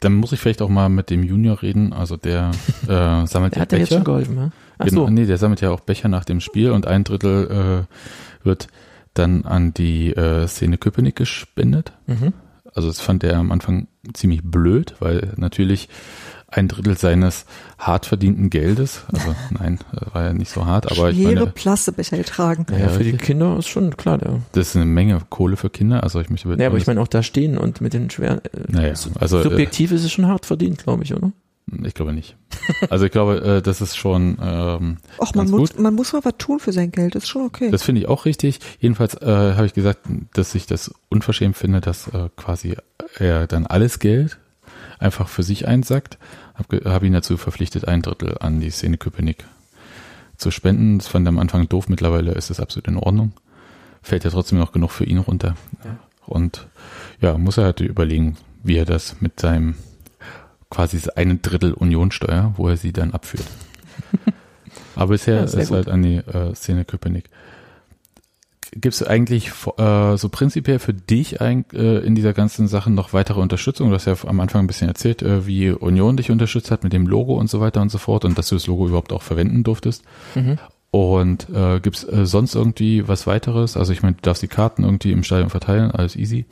dann 0.00 0.14
muss 0.14 0.32
ich 0.32 0.40
vielleicht 0.40 0.62
auch 0.62 0.68
mal 0.68 0.88
mit 0.88 1.10
dem 1.10 1.22
Junior 1.22 1.62
reden, 1.62 1.92
also 1.92 2.16
der 2.16 2.50
äh, 2.84 3.26
sammelt 3.26 3.54
der 3.54 3.58
ja 3.58 3.60
hat 3.62 3.68
Becher. 3.70 3.80
jetzt 3.80 3.92
schon 3.92 4.04
geholfen, 4.04 4.34
ne? 4.34 4.52
Ach 4.78 4.86
genau, 4.86 5.06
so. 5.06 5.10
Nee, 5.10 5.26
der 5.26 5.38
sammelt 5.38 5.60
ja 5.60 5.70
auch 5.70 5.80
Becher 5.80 6.08
nach 6.08 6.24
dem 6.24 6.40
Spiel 6.40 6.70
und 6.70 6.86
ein 6.86 7.04
Drittel 7.04 7.86
äh, 7.90 8.46
wird 8.46 8.68
dann 9.14 9.44
an 9.44 9.74
die 9.74 10.10
äh, 10.12 10.46
Szene 10.46 10.78
Köpenick 10.78 11.16
gespendet. 11.16 11.92
Mhm. 12.06 12.32
Also 12.74 12.88
das 12.88 13.00
fand 13.00 13.24
er 13.24 13.36
am 13.36 13.52
Anfang 13.52 13.88
ziemlich 14.14 14.42
blöd, 14.42 14.94
weil 15.00 15.32
natürlich 15.36 15.88
ein 16.52 16.68
Drittel 16.68 16.96
seines 16.96 17.44
hart 17.78 18.06
verdienten 18.06 18.50
Geldes, 18.50 19.04
also 19.12 19.34
nein, 19.50 19.78
war 20.12 20.24
ja 20.24 20.32
nicht 20.32 20.50
so 20.50 20.66
hart, 20.66 20.90
aber 20.90 21.10
ich 21.10 21.18
meine. 21.18 21.46
Plastikbecher 21.46 22.16
getragen. 22.16 22.66
Ja, 22.70 22.88
für 22.88 23.04
die 23.04 23.12
Kinder 23.12 23.58
ist 23.58 23.68
schon 23.68 23.96
klar, 23.96 24.18
ja. 24.22 24.38
Das 24.52 24.68
ist 24.68 24.76
eine 24.76 24.84
Menge 24.84 25.20
Kohle 25.28 25.56
für 25.56 25.70
Kinder, 25.70 26.02
also 26.02 26.20
ich 26.20 26.30
möchte. 26.30 26.48
Ja, 26.58 26.66
aber 26.66 26.78
ich 26.78 26.86
meine 26.86 27.00
auch 27.00 27.08
da 27.08 27.22
stehen 27.22 27.58
und 27.58 27.80
mit 27.80 27.92
den 27.92 28.10
schweren, 28.10 28.38
äh, 28.44 28.48
naja, 28.68 28.94
also, 29.18 29.38
äh, 29.38 29.42
subjektiv 29.42 29.90
äh, 29.90 29.94
ist 29.94 30.04
es 30.04 30.12
schon 30.12 30.26
hart 30.26 30.46
verdient, 30.46 30.82
glaube 30.84 31.04
ich, 31.04 31.14
oder? 31.14 31.32
Ich 31.84 31.94
glaube 31.94 32.12
nicht. 32.12 32.36
Also 32.90 33.06
ich 33.06 33.12
glaube, 33.12 33.40
äh, 33.40 33.62
das 33.62 33.80
ist 33.80 33.96
schon. 33.96 34.36
Ähm, 34.42 34.98
Ach, 35.18 35.34
man 35.34 35.48
muss, 35.48 35.78
man 35.78 35.94
muss 35.94 36.12
mal 36.12 36.24
was 36.24 36.34
tun 36.38 36.58
für 36.58 36.72
sein 36.72 36.90
Geld. 36.90 37.14
Das 37.14 37.24
ist 37.24 37.28
schon 37.28 37.42
okay. 37.42 37.70
Das 37.70 37.82
finde 37.82 38.00
ich 38.00 38.08
auch 38.08 38.24
richtig. 38.24 38.58
Jedenfalls 38.78 39.14
äh, 39.14 39.26
habe 39.26 39.66
ich 39.66 39.72
gesagt, 39.72 40.00
dass 40.34 40.54
ich 40.54 40.66
das 40.66 40.92
unverschämt 41.08 41.56
finde, 41.56 41.80
dass 41.80 42.08
äh, 42.08 42.28
quasi 42.36 42.76
er 43.18 43.46
dann 43.46 43.66
alles 43.66 44.00
Geld 44.00 44.38
einfach 44.98 45.28
für 45.28 45.42
sich 45.42 45.66
einsackt. 45.66 46.18
Habe 46.54 46.82
hab 46.84 47.02
ihn 47.02 47.12
dazu 47.12 47.36
verpflichtet, 47.36 47.88
ein 47.88 48.02
Drittel 48.02 48.36
an 48.38 48.60
die 48.60 48.70
Szene 48.70 48.98
Köpenick 48.98 49.44
zu 50.36 50.50
spenden. 50.50 50.98
Das 50.98 51.08
fand 51.08 51.26
er 51.26 51.30
am 51.30 51.38
Anfang 51.38 51.68
doof. 51.68 51.88
Mittlerweile 51.88 52.32
ist 52.32 52.50
das 52.50 52.60
absolut 52.60 52.88
in 52.88 52.96
Ordnung. 52.96 53.32
Fällt 54.02 54.24
ja 54.24 54.30
trotzdem 54.30 54.58
noch 54.58 54.72
genug 54.72 54.90
für 54.90 55.04
ihn 55.04 55.18
runter. 55.18 55.56
Ja. 55.84 55.98
Und 56.26 56.66
ja, 57.20 57.38
muss 57.38 57.58
er 57.58 57.64
halt 57.64 57.80
überlegen, 57.80 58.36
wie 58.62 58.76
er 58.76 58.84
das 58.84 59.20
mit 59.20 59.40
seinem 59.40 59.76
quasi 60.70 61.00
eine 61.16 61.36
Drittel 61.36 61.72
Unionsteuer, 61.72 62.54
wo 62.56 62.68
er 62.68 62.76
sie 62.76 62.92
dann 62.92 63.12
abführt. 63.12 63.46
Aber 64.96 65.12
bisher 65.12 65.36
ja, 65.36 65.42
ist 65.42 65.54
gut. 65.54 65.70
halt 65.70 65.88
an 65.88 66.02
die 66.02 66.16
äh, 66.16 66.54
Szene 66.54 66.84
Köpenick. 66.84 67.28
Gibt 68.74 68.94
es 68.94 69.02
eigentlich 69.02 69.50
äh, 69.76 70.16
so 70.16 70.30
prinzipiell 70.30 70.78
für 70.78 70.94
dich 70.94 71.42
ein, 71.42 71.66
äh, 71.74 71.98
in 71.98 72.14
dieser 72.14 72.32
ganzen 72.32 72.68
Sache 72.68 72.90
noch 72.90 73.12
weitere 73.12 73.38
Unterstützung? 73.38 73.90
Du 73.90 73.94
hast 73.94 74.06
ja 74.06 74.14
am 74.26 74.40
Anfang 74.40 74.64
ein 74.64 74.66
bisschen 74.66 74.88
erzählt, 74.88 75.20
äh, 75.20 75.46
wie 75.46 75.70
Union 75.70 76.16
dich 76.16 76.30
unterstützt 76.30 76.70
hat 76.70 76.82
mit 76.82 76.94
dem 76.94 77.06
Logo 77.06 77.34
und 77.34 77.50
so 77.50 77.60
weiter 77.60 77.82
und 77.82 77.90
so 77.90 77.98
fort 77.98 78.24
und 78.24 78.38
dass 78.38 78.48
du 78.48 78.54
das 78.54 78.66
Logo 78.66 78.88
überhaupt 78.88 79.12
auch 79.12 79.20
verwenden 79.20 79.62
durftest. 79.62 80.04
Mhm. 80.34 80.58
Und 80.90 81.50
äh, 81.50 81.80
gibt 81.80 81.96
es 81.96 82.04
äh, 82.04 82.24
sonst 82.24 82.54
irgendwie 82.54 83.06
was 83.06 83.26
weiteres? 83.26 83.76
Also 83.76 83.92
ich 83.92 84.02
meine, 84.02 84.14
du 84.14 84.22
darfst 84.22 84.42
die 84.42 84.48
Karten 84.48 84.84
irgendwie 84.84 85.12
im 85.12 85.22
Stadion 85.22 85.50
verteilen, 85.50 85.90
alles 85.90 86.16
easy. 86.16 86.46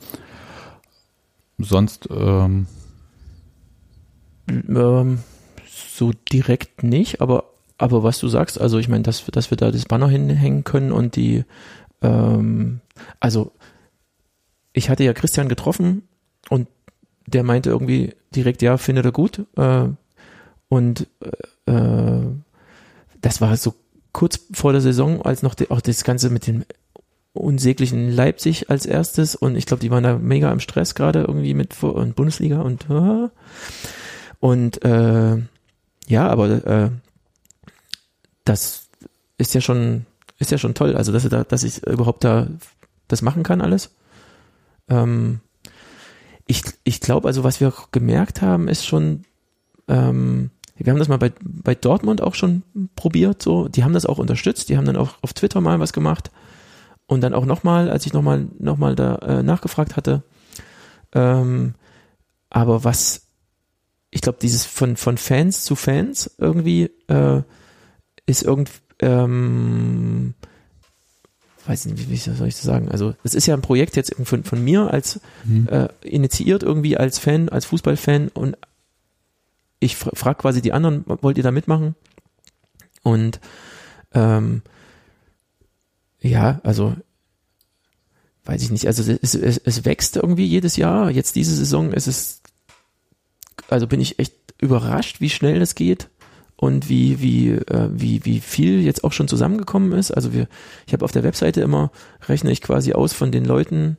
Sonst 1.57 2.07
ähm, 2.11 2.67
ähm, 4.47 5.19
so 5.67 6.11
direkt 6.31 6.83
nicht, 6.83 7.19
aber 7.19 7.45
aber 7.81 8.03
was 8.03 8.19
du 8.19 8.27
sagst, 8.27 8.61
also 8.61 8.77
ich 8.77 8.89
meine, 8.89 9.01
dass, 9.01 9.25
dass 9.25 9.49
wir 9.49 9.57
da 9.57 9.71
das 9.71 9.85
Banner 9.85 10.07
hinhängen 10.07 10.63
können 10.63 10.91
und 10.91 11.15
die 11.15 11.45
ähm, 12.01 12.81
also 13.19 13.51
ich 14.73 14.89
hatte 14.89 15.03
ja 15.03 15.13
Christian 15.13 15.49
getroffen 15.49 16.07
und 16.49 16.67
der 17.25 17.43
meinte 17.43 17.69
irgendwie 17.69 18.13
direkt, 18.35 18.61
ja, 18.61 18.77
findet 18.77 19.05
er 19.05 19.11
gut. 19.11 19.45
Äh, 19.55 19.89
und 20.69 21.07
äh, 21.65 22.21
das 23.21 23.41
war 23.41 23.55
so 23.57 23.75
kurz 24.13 24.39
vor 24.53 24.71
der 24.71 24.81
Saison, 24.81 25.21
als 25.21 25.43
noch 25.43 25.55
die, 25.55 25.69
auch 25.69 25.81
das 25.81 26.03
Ganze 26.03 26.29
mit 26.29 26.47
dem 26.47 26.65
unsäglichen 27.33 28.09
Leipzig 28.09 28.69
als 28.69 28.85
erstes 28.85 29.35
und 29.35 29.55
ich 29.55 29.65
glaube, 29.65 29.81
die 29.81 29.89
waren 29.89 30.03
da 30.03 30.17
mega 30.17 30.51
im 30.51 30.59
Stress 30.59 30.95
gerade 30.95 31.21
irgendwie 31.21 31.53
mit 31.53 31.81
und 31.81 32.15
Bundesliga 32.15 32.61
und 32.61 32.89
äh, 32.89 33.29
und 34.39 34.83
äh, 34.83 35.37
ja, 36.07 36.27
aber 36.27 36.65
äh, 36.65 36.89
das 38.43 38.89
ist 39.37 39.53
ja 39.53 39.61
schon 39.61 40.05
ist 40.41 40.51
ja 40.51 40.57
schon 40.57 40.73
toll. 40.73 40.95
Also, 40.95 41.11
dass, 41.11 41.27
da, 41.29 41.43
dass 41.43 41.63
ich 41.63 41.85
überhaupt 41.85 42.23
da 42.23 42.47
das 43.07 43.21
machen 43.21 43.43
kann, 43.43 43.61
alles. 43.61 43.91
Ähm, 44.89 45.39
ich 46.47 46.63
ich 46.83 46.99
glaube, 46.99 47.27
also, 47.27 47.43
was 47.43 47.59
wir 47.61 47.67
auch 47.67 47.91
gemerkt 47.91 48.41
haben, 48.41 48.67
ist 48.67 48.85
schon, 48.85 49.23
ähm, 49.87 50.49
wir 50.75 50.91
haben 50.91 50.99
das 50.99 51.07
mal 51.07 51.19
bei, 51.19 51.31
bei 51.41 51.75
Dortmund 51.75 52.21
auch 52.21 52.33
schon 52.33 52.63
probiert, 52.95 53.41
so. 53.41 53.67
Die 53.67 53.83
haben 53.83 53.93
das 53.93 54.07
auch 54.07 54.17
unterstützt. 54.17 54.69
Die 54.69 54.77
haben 54.77 54.85
dann 54.85 54.97
auch 54.97 55.15
auf 55.21 55.33
Twitter 55.33 55.61
mal 55.61 55.79
was 55.79 55.93
gemacht. 55.93 56.31
Und 57.05 57.21
dann 57.21 57.35
auch 57.35 57.45
nochmal, 57.45 57.89
als 57.89 58.05
ich 58.05 58.13
nochmal 58.13 58.47
noch 58.57 58.77
mal 58.77 58.95
da 58.95 59.15
äh, 59.17 59.43
nachgefragt 59.43 59.95
hatte. 59.95 60.23
Ähm, 61.13 61.75
aber 62.49 62.83
was, 62.83 63.27
ich 64.09 64.21
glaube, 64.21 64.39
dieses 64.41 64.65
von, 64.65 64.97
von 64.97 65.17
Fans 65.17 65.63
zu 65.63 65.75
Fans 65.75 66.35
irgendwie 66.37 66.89
äh, 67.07 67.43
ist 68.25 68.43
irgendwie 68.43 68.71
ähm, 69.01 70.33
weiß 71.65 71.85
nicht, 71.85 72.09
wie, 72.09 72.17
soll 72.17 72.47
ich 72.47 72.55
das 72.55 72.63
sagen? 72.63 72.89
Also 72.89 73.15
es 73.23 73.33
ist 73.33 73.45
ja 73.45 73.53
ein 73.53 73.61
Projekt 73.61 73.95
jetzt 73.95 74.15
von, 74.23 74.43
von 74.43 74.63
mir 74.63 74.91
als 74.91 75.19
mhm. 75.43 75.67
äh, 75.67 75.89
initiiert 76.01 76.63
irgendwie 76.63 76.97
als 76.97 77.19
Fan, 77.19 77.49
als 77.49 77.65
Fußballfan 77.65 78.29
und 78.29 78.57
ich 79.79 79.95
frage 79.95 80.39
quasi 80.39 80.61
die 80.61 80.73
anderen, 80.73 81.03
wollt 81.05 81.37
ihr 81.37 81.43
da 81.43 81.51
mitmachen? 81.51 81.95
Und 83.01 83.39
ähm, 84.13 84.61
ja, 86.19 86.61
also 86.63 86.95
weiß 88.45 88.61
ich 88.61 88.69
nicht, 88.69 88.85
also 88.85 89.11
es, 89.11 89.33
es, 89.33 89.57
es 89.57 89.85
wächst 89.85 90.17
irgendwie 90.17 90.45
jedes 90.45 90.75
Jahr. 90.75 91.09
Jetzt 91.09 91.35
diese 91.35 91.55
Saison 91.55 91.93
ist 91.93 92.07
es, 92.07 92.41
also 93.69 93.87
bin 93.87 94.01
ich 94.01 94.19
echt 94.19 94.35
überrascht, 94.59 95.19
wie 95.19 95.29
schnell 95.29 95.59
das 95.59 95.73
geht 95.73 96.09
und 96.61 96.89
wie, 96.89 97.19
wie, 97.21 97.49
äh, 97.53 97.89
wie, 97.91 98.23
wie 98.23 98.39
viel 98.39 98.81
jetzt 98.81 99.03
auch 99.03 99.13
schon 99.13 99.27
zusammengekommen 99.27 99.93
ist. 99.93 100.11
Also 100.11 100.31
wir, 100.31 100.47
ich 100.85 100.93
habe 100.93 101.03
auf 101.03 101.11
der 101.11 101.23
Webseite 101.23 101.59
immer, 101.59 101.91
rechne 102.29 102.51
ich 102.51 102.61
quasi 102.61 102.93
aus 102.93 103.13
von 103.13 103.31
den 103.31 103.45
Leuten, 103.45 103.97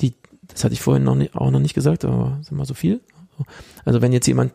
die, 0.00 0.14
das 0.46 0.62
hatte 0.62 0.74
ich 0.74 0.80
vorhin 0.80 1.02
noch 1.02 1.16
nicht, 1.16 1.34
auch 1.34 1.50
noch 1.50 1.58
nicht 1.58 1.74
gesagt, 1.74 2.04
aber 2.04 2.38
sind 2.42 2.56
mal 2.56 2.66
so 2.66 2.74
viel. 2.74 3.00
Also 3.84 4.00
wenn 4.00 4.12
jetzt 4.12 4.28
jemand 4.28 4.52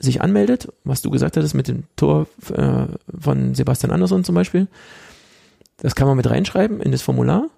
sich 0.00 0.20
anmeldet, 0.20 0.66
was 0.82 1.00
du 1.00 1.10
gesagt 1.12 1.36
hattest 1.36 1.54
mit 1.54 1.68
dem 1.68 1.84
Tor 1.94 2.26
äh, 2.52 2.86
von 3.16 3.54
Sebastian 3.54 3.92
Andersson 3.92 4.24
zum 4.24 4.34
Beispiel, 4.34 4.66
das 5.76 5.94
kann 5.94 6.08
man 6.08 6.16
mit 6.16 6.28
reinschreiben 6.28 6.80
in 6.80 6.90
das 6.90 7.02
Formular 7.02 7.50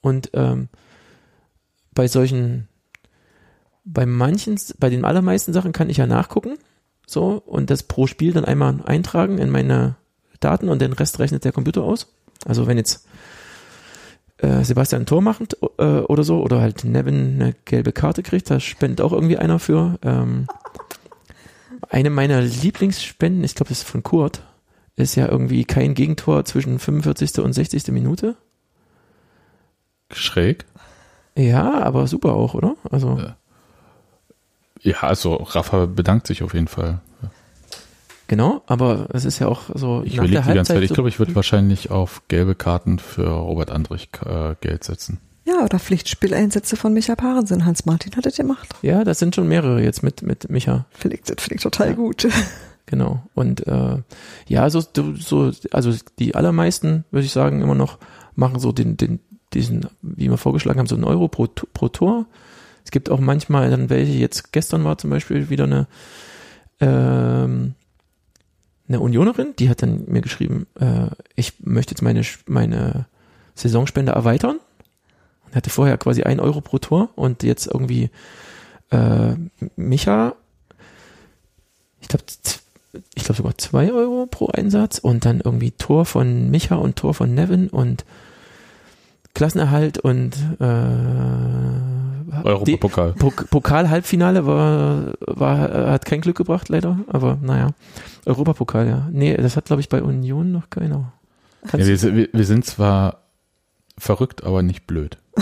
und 0.00 0.30
ähm, 0.32 0.70
bei 1.92 2.08
solchen, 2.08 2.68
bei 3.84 4.06
manchen, 4.06 4.58
bei 4.78 4.88
den 4.88 5.04
allermeisten 5.04 5.52
Sachen 5.52 5.72
kann 5.72 5.90
ich 5.90 5.98
ja 5.98 6.06
nachgucken 6.06 6.56
so, 7.10 7.42
und 7.46 7.70
das 7.70 7.84
pro 7.84 8.06
Spiel 8.06 8.34
dann 8.34 8.44
einmal 8.44 8.80
eintragen 8.84 9.38
in 9.38 9.48
meine 9.48 9.96
Daten 10.40 10.68
und 10.68 10.82
den 10.82 10.92
Rest 10.92 11.18
rechnet 11.18 11.42
der 11.42 11.52
Computer 11.52 11.82
aus. 11.82 12.12
Also 12.44 12.66
wenn 12.66 12.76
jetzt 12.76 13.06
äh, 14.36 14.62
Sebastian 14.62 15.02
ein 15.02 15.06
Tor 15.06 15.22
macht 15.22 15.56
äh, 15.78 16.00
oder 16.00 16.22
so, 16.22 16.42
oder 16.42 16.60
halt 16.60 16.84
Nevin 16.84 17.40
eine 17.40 17.54
gelbe 17.64 17.92
Karte 17.92 18.22
kriegt, 18.22 18.50
da 18.50 18.60
spendet 18.60 19.00
auch 19.00 19.12
irgendwie 19.12 19.38
einer 19.38 19.58
für. 19.58 19.98
Ähm, 20.02 20.48
eine 21.88 22.10
meiner 22.10 22.42
Lieblingsspenden, 22.42 23.42
ich 23.42 23.54
glaube, 23.54 23.70
das 23.70 23.78
ist 23.78 23.88
von 23.88 24.02
Kurt, 24.02 24.42
ist 24.96 25.14
ja 25.14 25.28
irgendwie 25.28 25.64
kein 25.64 25.94
Gegentor 25.94 26.44
zwischen 26.44 26.78
45. 26.78 27.38
und 27.38 27.54
60. 27.54 27.88
Minute. 27.88 28.36
Schräg. 30.12 30.66
Ja, 31.36 31.80
aber 31.80 32.06
super 32.06 32.34
auch, 32.34 32.52
oder? 32.52 32.76
Also. 32.90 33.16
Ja. 33.18 33.37
Ja, 34.80 35.00
also 35.02 35.34
Rafa 35.34 35.86
bedankt 35.86 36.26
sich 36.26 36.42
auf 36.42 36.54
jeden 36.54 36.68
Fall. 36.68 37.00
Genau, 38.28 38.62
aber 38.66 39.08
es 39.14 39.24
ist 39.24 39.38
ja 39.38 39.48
auch 39.48 39.62
so. 39.74 40.02
Ich 40.04 40.16
nach 40.16 40.24
überlege 40.24 40.42
der 40.42 40.52
die 40.52 40.56
ganze 40.56 40.74
Zeit. 40.74 40.82
Ich 40.82 40.92
glaube, 40.92 41.08
ich 41.08 41.18
würde 41.18 41.34
wahrscheinlich 41.34 41.90
auf 41.90 42.22
gelbe 42.28 42.54
Karten 42.54 42.98
für 42.98 43.26
Robert 43.26 43.70
Andrich 43.70 44.10
äh, 44.24 44.54
Geld 44.60 44.84
setzen. 44.84 45.18
Ja, 45.46 45.64
oder 45.64 45.78
Pflichtspieleinsätze 45.78 46.76
von 46.76 46.92
Micha 46.92 47.16
Parensen. 47.16 47.64
Hans 47.64 47.86
Martin 47.86 48.14
hat 48.16 48.26
das 48.26 48.36
gemacht. 48.36 48.68
Ja, 48.82 49.02
das 49.02 49.18
sind 49.18 49.34
schon 49.34 49.48
mehrere 49.48 49.82
jetzt 49.82 50.02
mit, 50.02 50.20
mit 50.20 50.50
Micha. 50.50 50.84
Finde 50.90 51.16
ich, 51.16 51.22
das 51.22 51.36
ich 51.50 51.62
total 51.62 51.94
gut. 51.94 52.28
Genau. 52.90 53.22
Und 53.34 53.66
äh, 53.66 53.98
ja, 54.46 54.70
so, 54.70 54.80
so, 54.80 55.52
also 55.72 55.94
die 56.18 56.34
allermeisten, 56.34 57.04
würde 57.10 57.26
ich 57.26 57.32
sagen, 57.32 57.60
immer 57.60 57.74
noch 57.74 57.98
machen 58.34 58.60
so 58.60 58.72
den, 58.72 58.96
den, 58.96 59.20
diesen, 59.52 59.86
wie 60.00 60.30
wir 60.30 60.38
vorgeschlagen 60.38 60.78
haben, 60.78 60.86
so 60.86 60.94
einen 60.94 61.04
Euro 61.04 61.28
pro, 61.28 61.48
pro 61.48 61.88
Tor. 61.88 62.24
Es 62.88 62.90
gibt 62.90 63.10
auch 63.10 63.20
manchmal 63.20 63.68
dann 63.68 63.90
welche, 63.90 64.12
jetzt 64.12 64.50
gestern 64.50 64.82
war 64.82 64.96
zum 64.96 65.10
Beispiel 65.10 65.50
wieder 65.50 65.64
eine, 65.64 65.86
ähm, 66.80 67.74
eine 68.88 69.00
Unionerin, 69.00 69.52
die 69.58 69.68
hat 69.68 69.82
dann 69.82 70.06
mir 70.06 70.22
geschrieben, 70.22 70.66
äh, 70.80 71.08
ich 71.36 71.60
möchte 71.60 71.92
jetzt 71.92 72.00
meine, 72.00 72.22
meine 72.46 73.04
Saisonspende 73.54 74.12
erweitern. 74.12 74.58
Und 75.44 75.54
hatte 75.54 75.68
vorher 75.68 75.98
quasi 75.98 76.22
ein 76.22 76.40
Euro 76.40 76.62
pro 76.62 76.78
Tor 76.78 77.10
und 77.14 77.42
jetzt 77.42 77.66
irgendwie 77.66 78.08
äh, 78.90 79.34
Micha, 79.76 80.34
ich 82.00 82.08
glaube, 82.08 82.24
ich 83.14 83.22
glaube 83.22 83.36
sogar 83.36 83.58
zwei 83.58 83.92
Euro 83.92 84.24
pro 84.24 84.46
Einsatz 84.46 84.96
und 84.96 85.26
dann 85.26 85.42
irgendwie 85.44 85.72
Tor 85.72 86.06
von 86.06 86.50
Micha 86.50 86.76
und 86.76 86.96
Tor 86.96 87.12
von 87.12 87.34
Nevin 87.34 87.68
und 87.68 88.06
Klassenerhalt 89.34 89.98
und 89.98 90.36
äh, 90.58 91.87
Europapokal. 92.44 93.12
Pok 93.14 93.50
Pokal-Halbfinale 93.50 94.46
war, 94.46 95.12
war, 95.20 95.90
hat 95.92 96.04
kein 96.04 96.20
Glück 96.20 96.36
gebracht, 96.36 96.68
leider. 96.68 96.98
Aber 97.08 97.38
naja, 97.40 97.70
Europapokal, 98.26 98.86
ja. 98.86 99.08
Nee, 99.12 99.36
das 99.36 99.56
hat, 99.56 99.66
glaube 99.66 99.80
ich, 99.80 99.88
bei 99.88 100.02
Union 100.02 100.52
noch 100.52 100.70
keiner. 100.70 101.12
Ja, 101.72 101.78
wir, 101.86 101.98
sind- 101.98 102.28
wir, 102.32 102.44
sind 102.44 102.64
zwar 102.64 103.22
verrückt, 103.98 104.44
aber 104.44 104.62
nicht 104.62 104.86
blöd. 104.86 105.18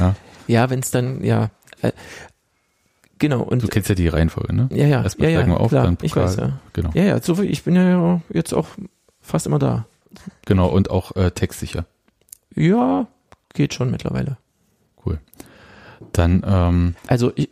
ja, 0.00 0.14
ja, 0.46 0.70
wenn 0.70 0.80
es 0.80 0.90
dann, 0.90 1.22
ja. 1.24 1.50
Äh, 1.82 1.92
genau, 3.18 3.42
und 3.42 3.62
du 3.62 3.68
kennst 3.68 3.88
ja 3.88 3.94
die 3.94 4.08
Reihenfolge, 4.08 4.54
ne? 4.54 4.68
ja, 4.72 4.86
ja, 4.86 5.02
Erst 5.02 5.18
ja, 5.20 5.28
ja, 5.28 5.46
auf, 5.56 5.70
klar, 5.70 5.84
dann 5.84 5.98
ich 6.02 6.12
Pokal. 6.12 6.24
weiß, 6.28 6.36
ja. 6.36 6.58
Genau. 6.72 6.90
Ja, 6.94 7.02
ja, 7.04 7.22
so 7.22 7.40
ich 7.42 7.64
bin 7.64 7.74
ja 7.76 8.20
jetzt 8.30 8.52
auch 8.52 8.66
fast 9.20 9.46
immer 9.46 9.58
da. 9.58 9.86
Genau, 10.46 10.68
und 10.68 10.90
auch 10.90 11.14
äh, 11.16 11.30
textsicher. 11.30 11.84
Ja, 12.54 13.06
geht 13.54 13.74
schon 13.74 13.90
mittlerweile. 13.90 14.38
Cool. 15.08 15.20
Dann, 16.12 16.42
ähm, 16.46 16.94
Also 17.06 17.32
ich, 17.34 17.50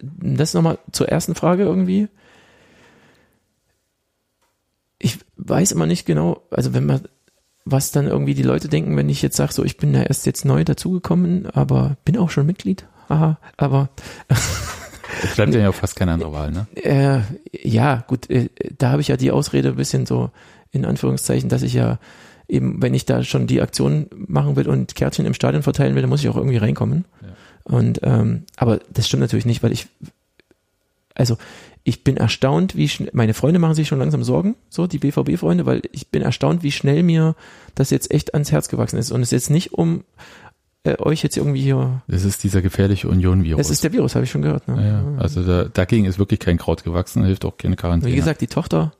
das 0.00 0.54
nochmal 0.54 0.78
zur 0.92 1.08
ersten 1.08 1.34
Frage 1.34 1.62
irgendwie. 1.62 2.08
Ich 4.98 5.18
weiß 5.36 5.72
immer 5.72 5.86
nicht 5.86 6.06
genau, 6.06 6.42
also 6.50 6.74
wenn 6.74 6.86
man, 6.86 7.02
was 7.64 7.90
dann 7.90 8.06
irgendwie 8.06 8.34
die 8.34 8.42
Leute 8.42 8.68
denken, 8.68 8.96
wenn 8.96 9.08
ich 9.08 9.22
jetzt 9.22 9.36
sage, 9.36 9.52
so 9.52 9.64
ich 9.64 9.76
bin 9.76 9.94
ja 9.94 10.02
erst 10.02 10.26
jetzt 10.26 10.44
neu 10.44 10.62
dazugekommen, 10.64 11.46
aber 11.46 11.96
bin 12.04 12.16
auch 12.18 12.30
schon 12.30 12.46
Mitglied. 12.46 12.86
Haha, 13.08 13.38
aber 13.56 13.88
es 15.22 15.34
bleibt 15.34 15.54
ja 15.54 15.72
fast 15.72 15.96
keine 15.96 16.12
andere 16.12 16.32
Wahl, 16.32 16.50
ne? 16.50 16.66
äh, 16.74 17.20
ja, 17.62 18.04
gut, 18.06 18.28
äh, 18.30 18.48
da 18.78 18.90
habe 18.90 19.00
ich 19.00 19.08
ja 19.08 19.16
die 19.16 19.30
Ausrede 19.30 19.70
ein 19.70 19.76
bisschen 19.76 20.06
so 20.06 20.30
in 20.70 20.84
Anführungszeichen, 20.84 21.48
dass 21.48 21.62
ich 21.62 21.74
ja 21.74 21.98
eben, 22.48 22.82
wenn 22.82 22.94
ich 22.94 23.06
da 23.06 23.22
schon 23.22 23.46
die 23.46 23.60
Aktion 23.60 24.06
machen 24.14 24.56
will 24.56 24.68
und 24.68 24.94
Kärtchen 24.94 25.26
im 25.26 25.34
Stadion 25.34 25.62
verteilen 25.62 25.94
will, 25.94 26.02
dann 26.02 26.10
muss 26.10 26.22
ich 26.22 26.28
auch 26.28 26.36
irgendwie 26.36 26.56
reinkommen. 26.56 27.04
Und 27.64 28.00
ähm, 28.02 28.44
aber 28.56 28.80
das 28.90 29.06
stimmt 29.06 29.20
natürlich 29.20 29.46
nicht, 29.46 29.62
weil 29.62 29.72
ich 29.72 29.86
also 31.14 31.36
ich 31.84 32.04
bin 32.04 32.16
erstaunt, 32.16 32.76
wie 32.76 32.88
schnell, 32.88 33.10
meine 33.12 33.34
Freunde 33.34 33.58
machen 33.58 33.74
sich 33.74 33.88
schon 33.88 33.98
langsam 33.98 34.22
Sorgen, 34.22 34.54
so 34.68 34.86
die 34.86 34.98
BVB-Freunde, 34.98 35.66
weil 35.66 35.82
ich 35.90 36.08
bin 36.08 36.22
erstaunt, 36.22 36.62
wie 36.62 36.70
schnell 36.70 37.02
mir 37.02 37.34
das 37.74 37.90
jetzt 37.90 38.12
echt 38.12 38.34
ans 38.34 38.52
Herz 38.52 38.68
gewachsen 38.68 38.98
ist. 38.98 39.10
Und 39.10 39.20
es 39.20 39.28
ist 39.28 39.32
jetzt 39.32 39.50
nicht 39.50 39.72
um 39.74 40.04
äh, 40.84 40.96
euch 40.98 41.22
jetzt 41.22 41.36
irgendwie 41.36 41.60
hier, 41.62 42.02
Es 42.08 42.24
ist 42.24 42.42
dieser 42.42 42.60
gefährliche 42.62 43.08
Union-Virus. 43.08 43.60
es 43.60 43.70
ist 43.70 43.84
der 43.84 43.92
Virus, 43.92 44.14
habe 44.14 44.24
ich 44.24 44.30
schon 44.30 44.42
gehört. 44.42 44.66
Ne? 44.68 44.76
ja, 44.76 45.12
ja. 45.12 45.18
Also 45.18 45.44
da, 45.44 45.64
dagegen 45.64 46.06
ist 46.06 46.18
wirklich 46.18 46.40
kein 46.40 46.58
Kraut 46.58 46.82
gewachsen, 46.84 47.24
hilft 47.24 47.44
auch 47.44 47.56
keine 47.56 47.76
Quarantäne. 47.76 48.12
Wie 48.12 48.16
gesagt, 48.16 48.40
die 48.40 48.48
Tochter 48.48 48.92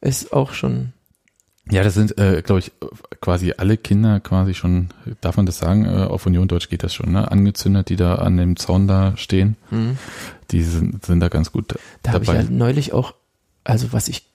ist 0.00 0.32
auch 0.32 0.52
schon 0.52 0.92
Ja, 1.70 1.82
das 1.82 1.94
sind, 1.94 2.16
äh, 2.18 2.42
glaube 2.42 2.60
ich, 2.60 2.72
quasi 3.20 3.52
alle 3.56 3.76
Kinder 3.76 4.20
quasi 4.20 4.54
schon, 4.54 4.88
darf 5.20 5.36
man 5.36 5.46
das 5.46 5.58
sagen, 5.58 5.84
äh, 5.84 6.04
auf 6.04 6.26
Union 6.26 6.48
Deutsch 6.48 6.68
geht 6.68 6.82
das 6.84 6.94
schon, 6.94 7.12
ne? 7.12 7.30
Angezündet, 7.30 7.88
die 7.88 7.96
da 7.96 8.14
an 8.16 8.36
dem 8.36 8.56
Zaun 8.56 8.86
da 8.86 9.16
stehen. 9.16 9.56
hm. 9.70 9.98
Die 10.52 10.62
sind, 10.62 11.04
sind 11.04 11.20
da 11.20 11.28
ganz 11.28 11.52
gut 11.52 11.76
Da 12.02 12.12
habe 12.12 12.24
ich 12.24 12.30
ja 12.30 12.42
neulich 12.42 12.92
auch, 12.92 13.14
also 13.62 13.92
was 13.92 14.08
ich, 14.08 14.29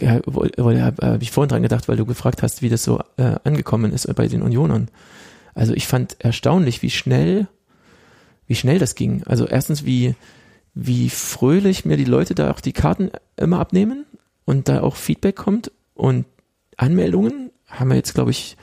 ja, 0.00 0.12
habe 0.12 0.96
hab 1.00 1.22
ich 1.22 1.30
vorhin 1.30 1.48
dran 1.48 1.62
gedacht, 1.62 1.88
weil 1.88 1.96
du 1.96 2.06
gefragt 2.06 2.42
hast, 2.42 2.62
wie 2.62 2.68
das 2.68 2.84
so 2.84 3.00
äh, 3.16 3.36
angekommen 3.44 3.92
ist 3.92 4.12
bei 4.14 4.28
den 4.28 4.42
Unionern. 4.42 4.88
Also 5.54 5.74
ich 5.74 5.86
fand 5.86 6.16
erstaunlich, 6.18 6.82
wie 6.82 6.90
schnell, 6.90 7.46
wie 8.46 8.54
schnell 8.54 8.78
das 8.78 8.94
ging. 8.94 9.22
Also 9.24 9.46
erstens, 9.46 9.84
wie, 9.84 10.14
wie 10.74 11.10
fröhlich 11.10 11.84
mir 11.84 11.96
die 11.96 12.04
Leute 12.04 12.34
da 12.34 12.50
auch 12.50 12.60
die 12.60 12.72
Karten 12.72 13.10
immer 13.36 13.60
abnehmen 13.60 14.06
und 14.44 14.68
da 14.68 14.82
auch 14.82 14.96
Feedback 14.96 15.36
kommt 15.36 15.70
und 15.94 16.24
Anmeldungen 16.76 17.50
haben 17.68 17.88
wir 17.88 17.96
jetzt, 17.96 18.14
glaube 18.14 18.30
ich, 18.30 18.56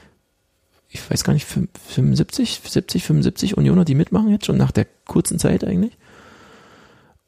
ich 0.89 1.09
weiß 1.09 1.23
gar 1.23 1.33
nicht, 1.33 1.45
75, 1.45 2.61
70, 2.65 3.03
75 3.03 3.57
Unioner, 3.57 3.85
die 3.85 3.95
mitmachen 3.95 4.31
jetzt 4.31 4.47
schon 4.47 4.57
nach 4.57 4.71
der 4.71 4.87
kurzen 5.05 5.37
Zeit 5.37 5.63
eigentlich. 5.63 5.97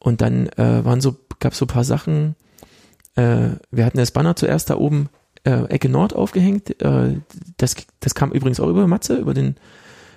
Und 0.00 0.20
dann 0.20 0.48
äh, 0.48 0.84
waren 0.84 1.00
so, 1.00 1.16
gab 1.38 1.54
so 1.54 1.64
ein 1.64 1.68
paar 1.68 1.84
Sachen. 1.84 2.34
Äh, 3.14 3.50
wir 3.70 3.84
hatten 3.84 3.98
das 3.98 4.10
Banner 4.10 4.36
zuerst 4.36 4.70
da 4.70 4.76
oben 4.76 5.08
äh, 5.44 5.64
Ecke 5.64 5.88
Nord 5.88 6.14
aufgehängt. 6.14 6.80
Äh, 6.82 7.20
das, 7.56 7.76
das 8.00 8.14
kam 8.14 8.32
übrigens 8.32 8.60
auch 8.60 8.68
über 8.68 8.86
Matze, 8.86 9.16
über 9.16 9.34
den 9.34 9.56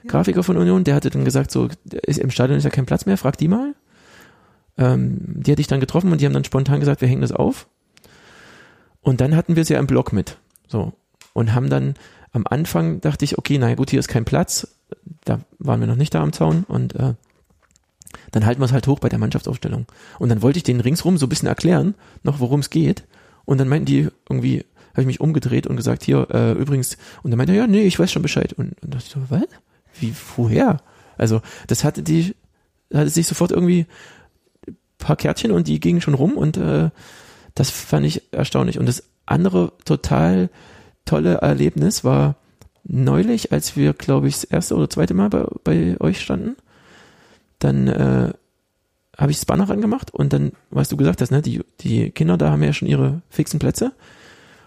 Grafiker 0.08 0.44
von 0.44 0.58
Union. 0.58 0.84
Der 0.84 0.96
hatte 0.96 1.10
dann 1.10 1.26
gesagt, 1.26 1.52
so 1.52 1.70
ist, 1.86 2.20
im 2.20 2.32
Stadion 2.32 2.58
ist 2.58 2.64
ja 2.64 2.70
kein 2.70 2.86
Platz 2.86 3.06
mehr, 3.06 3.18
frag 3.18 3.38
die 3.38 3.48
mal. 3.48 3.74
Ähm, 4.78 5.20
die 5.26 5.52
hatte 5.52 5.62
ich 5.62 5.68
dann 5.68 5.80
getroffen 5.80 6.12
und 6.12 6.22
die 6.22 6.26
haben 6.26 6.34
dann 6.34 6.44
spontan 6.44 6.80
gesagt, 6.80 7.02
wir 7.02 7.08
hängen 7.08 7.22
das 7.22 7.32
auf. 7.32 7.68
Und 9.02 9.22
dann 9.22 9.36
hatten 9.36 9.56
wir 9.56 9.62
es 9.62 9.70
ja 9.70 9.80
im 9.80 9.88
Block 9.88 10.14
mit. 10.14 10.38
So. 10.68 10.94
Und 11.34 11.54
haben 11.54 11.70
dann 11.70 11.96
am 12.32 12.46
Anfang 12.50 13.02
dachte 13.02 13.24
ich, 13.24 13.38
okay, 13.38 13.58
naja 13.58 13.76
gut, 13.76 13.90
hier 13.90 14.00
ist 14.00 14.08
kein 14.08 14.26
Platz. 14.26 14.76
Da 15.24 15.40
waren 15.58 15.80
wir 15.80 15.88
noch 15.88 15.96
nicht 15.96 16.14
da 16.14 16.22
am 16.22 16.34
Zaun 16.34 16.66
und 16.68 16.96
äh, 16.96 17.14
dann 18.32 18.46
halten 18.46 18.62
wir 18.62 18.66
es 18.66 18.72
halt 18.72 18.88
hoch 18.88 19.00
bei 19.00 19.10
der 19.10 19.20
Mannschaftsaufstellung. 19.20 19.86
Und 20.20 20.30
dann 20.30 20.42
wollte 20.42 20.58
ich 20.58 20.64
denen 20.64 20.82
ringsrum 20.82 21.18
so 21.18 21.26
ein 21.26 21.30
bisschen 21.30 21.48
erklären, 21.48 21.96
noch 22.24 22.40
worum 22.40 22.60
es 22.60 22.70
geht. 22.70 23.04
Und 23.46 23.60
dann 23.60 23.68
meinten 23.68 23.86
die 23.86 24.10
irgendwie, 24.30 24.66
habe 24.92 25.02
ich 25.02 25.08
mich 25.08 25.22
umgedreht 25.22 25.68
und 25.68 25.76
gesagt, 25.76 26.04
hier, 26.04 26.28
äh, 26.32 26.54
übrigens, 26.54 26.98
und 27.24 27.32
dann 27.32 27.38
meinte 27.38 27.54
er, 27.54 27.60
ja, 27.60 27.68
nee, 27.68 27.84
ich 27.84 28.00
weiß 28.00 28.12
schon 28.12 28.22
Bescheid. 28.22 28.54
Und, 28.54 28.82
und 28.82 28.94
dachte 28.94 29.06
ich 29.08 29.14
so, 29.14 29.22
was? 29.30 29.48
Wie, 30.00 30.14
woher? 30.36 30.82
Also, 31.18 31.42
das 31.68 31.84
hatte 31.84 32.04
die, 32.04 32.36
hatte 32.94 33.10
sich 33.10 33.28
sofort 33.28 33.52
irgendwie 33.52 33.86
ein 34.68 34.78
paar 34.98 35.16
Kärtchen 35.16 35.52
und 35.52 35.68
die 35.68 35.80
gingen 35.80 36.02
schon 36.02 36.14
rum 36.14 36.38
und 36.38 36.58
äh, 36.58 36.90
das 37.54 37.70
fand 37.70 38.06
ich 38.06 38.34
erstaunlich. 38.34 38.80
Und 38.80 38.86
das 38.86 39.04
andere 39.26 39.74
total 39.86 40.50
tolle 41.06 41.36
Erlebnis 41.36 42.04
war 42.04 42.36
neulich, 42.84 43.52
als 43.52 43.76
wir, 43.76 43.94
glaube 43.94 44.28
ich, 44.28 44.36
das 44.36 44.44
erste 44.44 44.76
oder 44.76 44.90
zweite 44.90 45.14
Mal 45.14 45.30
bei, 45.30 45.46
bei 45.64 45.96
euch 46.00 46.22
standen. 46.22 46.56
Dann 47.66 47.88
äh, 47.88 48.32
habe 49.18 49.32
ich 49.32 49.38
das 49.38 49.46
Banner 49.46 49.68
angemacht 49.72 50.14
und 50.14 50.34
dann, 50.34 50.52
was 50.70 50.88
du 50.88 50.98
gesagt 50.98 51.20
hast, 51.20 51.32
ne, 51.32 51.42
die, 51.42 51.64
die 51.80 52.12
Kinder 52.12 52.38
da 52.38 52.52
haben 52.52 52.62
ja 52.62 52.74
schon 52.74 52.88
ihre 52.88 53.24
fixen 53.30 53.60
Plätze. 53.60 53.92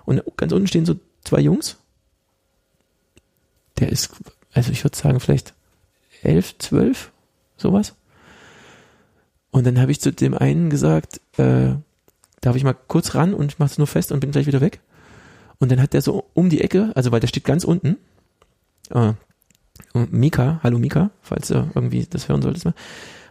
Und 0.04 0.20
ganz 0.36 0.52
unten 0.52 0.66
stehen 0.66 0.84
so 0.84 0.96
zwei 1.22 1.38
Jungs. 1.38 1.76
Der 3.78 3.88
ist, 3.90 4.10
also 4.52 4.72
ich 4.72 4.82
würde 4.82 4.96
sagen, 4.96 5.20
vielleicht 5.20 5.54
elf, 6.22 6.58
zwölf, 6.58 7.12
sowas. 7.56 7.94
Und 9.52 9.64
dann 9.64 9.80
habe 9.80 9.92
ich 9.92 10.00
zu 10.00 10.10
dem 10.10 10.34
einen 10.34 10.68
gesagt, 10.68 11.20
äh, 11.38 11.74
darf 12.40 12.56
ich 12.56 12.64
mal 12.64 12.74
kurz 12.74 13.14
ran 13.14 13.32
und 13.32 13.52
ich 13.52 13.60
mache 13.60 13.70
es 13.70 13.78
nur 13.78 13.86
fest 13.86 14.10
und 14.10 14.18
bin 14.18 14.32
gleich 14.32 14.46
wieder 14.46 14.60
weg. 14.60 14.80
Und 15.60 15.70
dann 15.70 15.80
hat 15.80 15.92
der 15.92 16.02
so 16.02 16.28
um 16.34 16.50
die 16.50 16.62
Ecke, 16.62 16.90
also 16.96 17.12
weil 17.12 17.20
der 17.20 17.28
steht 17.28 17.44
ganz 17.44 17.62
unten, 17.62 17.96
äh, 18.90 19.12
und 19.92 20.12
Mika, 20.12 20.60
hallo 20.62 20.78
Mika, 20.78 21.10
falls 21.22 21.48
du 21.48 21.70
irgendwie 21.74 22.06
das 22.08 22.28
hören 22.28 22.42
solltest 22.42 22.64
mal, 22.64 22.74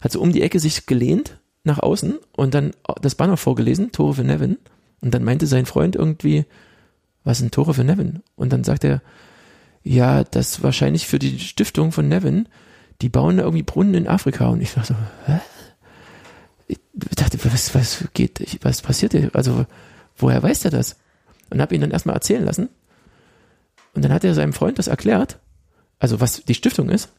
hat 0.01 0.11
so 0.11 0.21
um 0.21 0.31
die 0.31 0.41
Ecke 0.41 0.59
sich 0.59 0.85
gelehnt 0.85 1.39
nach 1.63 1.79
außen 1.79 2.17
und 2.35 2.53
dann 2.53 2.71
das 3.01 3.15
Banner 3.15 3.37
vorgelesen, 3.37 3.91
Tore 3.91 4.15
für 4.15 4.23
Nevin. 4.23 4.57
Und 5.01 5.13
dann 5.13 5.23
meinte 5.23 5.45
sein 5.47 5.65
Freund 5.65 5.95
irgendwie, 5.95 6.45
was 7.23 7.39
sind 7.39 7.53
Tore 7.53 7.73
für 7.73 7.83
Nevin? 7.83 8.23
Und 8.35 8.53
dann 8.53 8.63
sagt 8.63 8.83
er, 8.83 9.01
ja, 9.83 10.23
das 10.23 10.63
wahrscheinlich 10.63 11.07
für 11.07 11.19
die 11.19 11.39
Stiftung 11.39 11.91
von 11.91 12.07
Nevin, 12.07 12.47
die 13.01 13.09
bauen 13.09 13.37
da 13.37 13.43
irgendwie 13.43 13.63
Brunnen 13.63 13.93
in 13.93 14.07
Afrika. 14.07 14.47
Und 14.47 14.61
ich 14.61 14.73
dachte, 14.73 14.93
so, 14.93 15.31
hä? 15.31 15.39
Ich 16.67 16.79
dachte, 17.15 17.37
was, 17.45 17.75
was 17.75 18.05
geht, 18.13 18.59
was 18.63 18.81
passiert 18.81 19.11
hier? 19.11 19.29
Also, 19.33 19.65
woher 20.17 20.41
weiß 20.41 20.61
der 20.61 20.71
das? 20.71 20.97
Und 21.49 21.61
habe 21.61 21.75
ihn 21.75 21.81
dann 21.81 21.91
erstmal 21.91 22.15
erzählen 22.15 22.43
lassen. 22.43 22.69
Und 23.93 24.03
dann 24.03 24.11
hat 24.11 24.23
er 24.23 24.33
seinem 24.33 24.53
Freund 24.53 24.79
das 24.79 24.87
erklärt, 24.87 25.39
also 25.99 26.19
was 26.21 26.43
die 26.43 26.53
Stiftung 26.53 26.89
ist. 26.89 27.09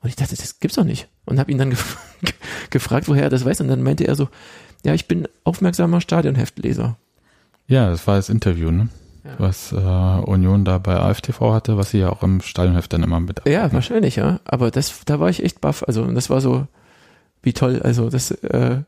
Und 0.00 0.08
ich 0.08 0.16
dachte, 0.16 0.36
das 0.36 0.58
gibt's 0.58 0.76
doch 0.76 0.84
nicht. 0.84 1.08
Und 1.24 1.38
habe 1.38 1.50
ihn 1.52 1.58
dann 1.58 1.70
gef 1.70 1.96
gefragt, 2.70 3.08
woher 3.08 3.24
er 3.24 3.30
das 3.30 3.44
weiß. 3.44 3.60
Und 3.60 3.68
dann 3.68 3.82
meinte 3.82 4.06
er 4.06 4.16
so, 4.16 4.28
ja, 4.84 4.94
ich 4.94 5.06
bin 5.06 5.28
aufmerksamer 5.44 6.00
Stadionheftleser. 6.00 6.96
Ja, 7.68 7.90
das 7.90 8.06
war 8.06 8.16
das 8.16 8.28
Interview, 8.28 8.70
ne? 8.70 8.88
Ja. 9.24 9.34
Was 9.38 9.70
äh, 9.70 9.76
Union 9.76 10.64
da 10.64 10.78
bei 10.78 10.96
AFTV 10.96 11.52
hatte, 11.52 11.76
was 11.76 11.90
sie 11.90 11.98
ja 11.98 12.10
auch 12.10 12.24
im 12.24 12.40
Stadionheft 12.40 12.92
dann 12.92 13.04
immer 13.04 13.20
mit. 13.20 13.40
Ja, 13.46 13.72
wahrscheinlich, 13.72 14.16
ja. 14.16 14.40
Aber 14.44 14.72
das, 14.72 15.04
da 15.04 15.20
war 15.20 15.30
ich 15.30 15.44
echt 15.44 15.60
baff. 15.60 15.84
Also, 15.86 16.02
und 16.02 16.16
das 16.16 16.28
war 16.28 16.40
so, 16.40 16.66
wie 17.42 17.52
toll. 17.52 17.80
Also, 17.82 18.10
das, 18.10 18.32
äh, 18.32 18.82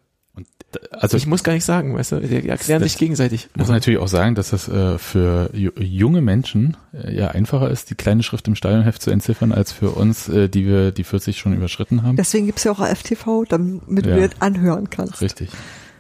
Also 0.91 1.17
ich 1.17 1.27
muss 1.29 1.45
gar 1.45 1.53
nicht 1.53 1.65
sagen, 1.65 1.95
weißt 1.95 2.13
du, 2.13 2.21
die 2.21 2.49
erklären 2.49 2.83
sich 2.83 2.99
gegenseitig. 2.99 3.49
muss 3.55 3.69
natürlich 3.69 4.01
auch 4.01 4.09
sagen, 4.09 4.35
dass 4.35 4.51
das 4.51 4.69
äh, 4.69 4.99
für 4.99 5.51
ju 5.53 5.71
junge 5.79 6.21
Menschen 6.21 6.77
äh, 6.93 7.15
ja 7.17 7.29
einfacher 7.29 7.71
ist, 7.71 7.91
die 7.91 7.95
kleine 7.95 8.25
Schrift 8.25 8.49
im 8.49 8.57
Stadionheft 8.57 9.01
zu 9.01 9.11
entziffern, 9.13 9.53
als 9.53 9.71
für 9.71 9.91
uns, 9.91 10.29
äh, 10.29 10.49
die 10.49 10.67
wir 10.67 10.91
die 10.91 11.05
40 11.05 11.39
schon 11.39 11.55
überschritten 11.55 12.03
haben. 12.03 12.17
Deswegen 12.17 12.47
gibt's 12.47 12.65
ja 12.65 12.73
auch 12.73 12.85
FTV, 12.85 13.45
damit 13.49 14.07
Ja. 14.07 14.17
du 14.17 14.29
das 14.29 14.41
anhören 14.41 14.91
kannst. 14.91 15.21
Richtig. 15.21 15.51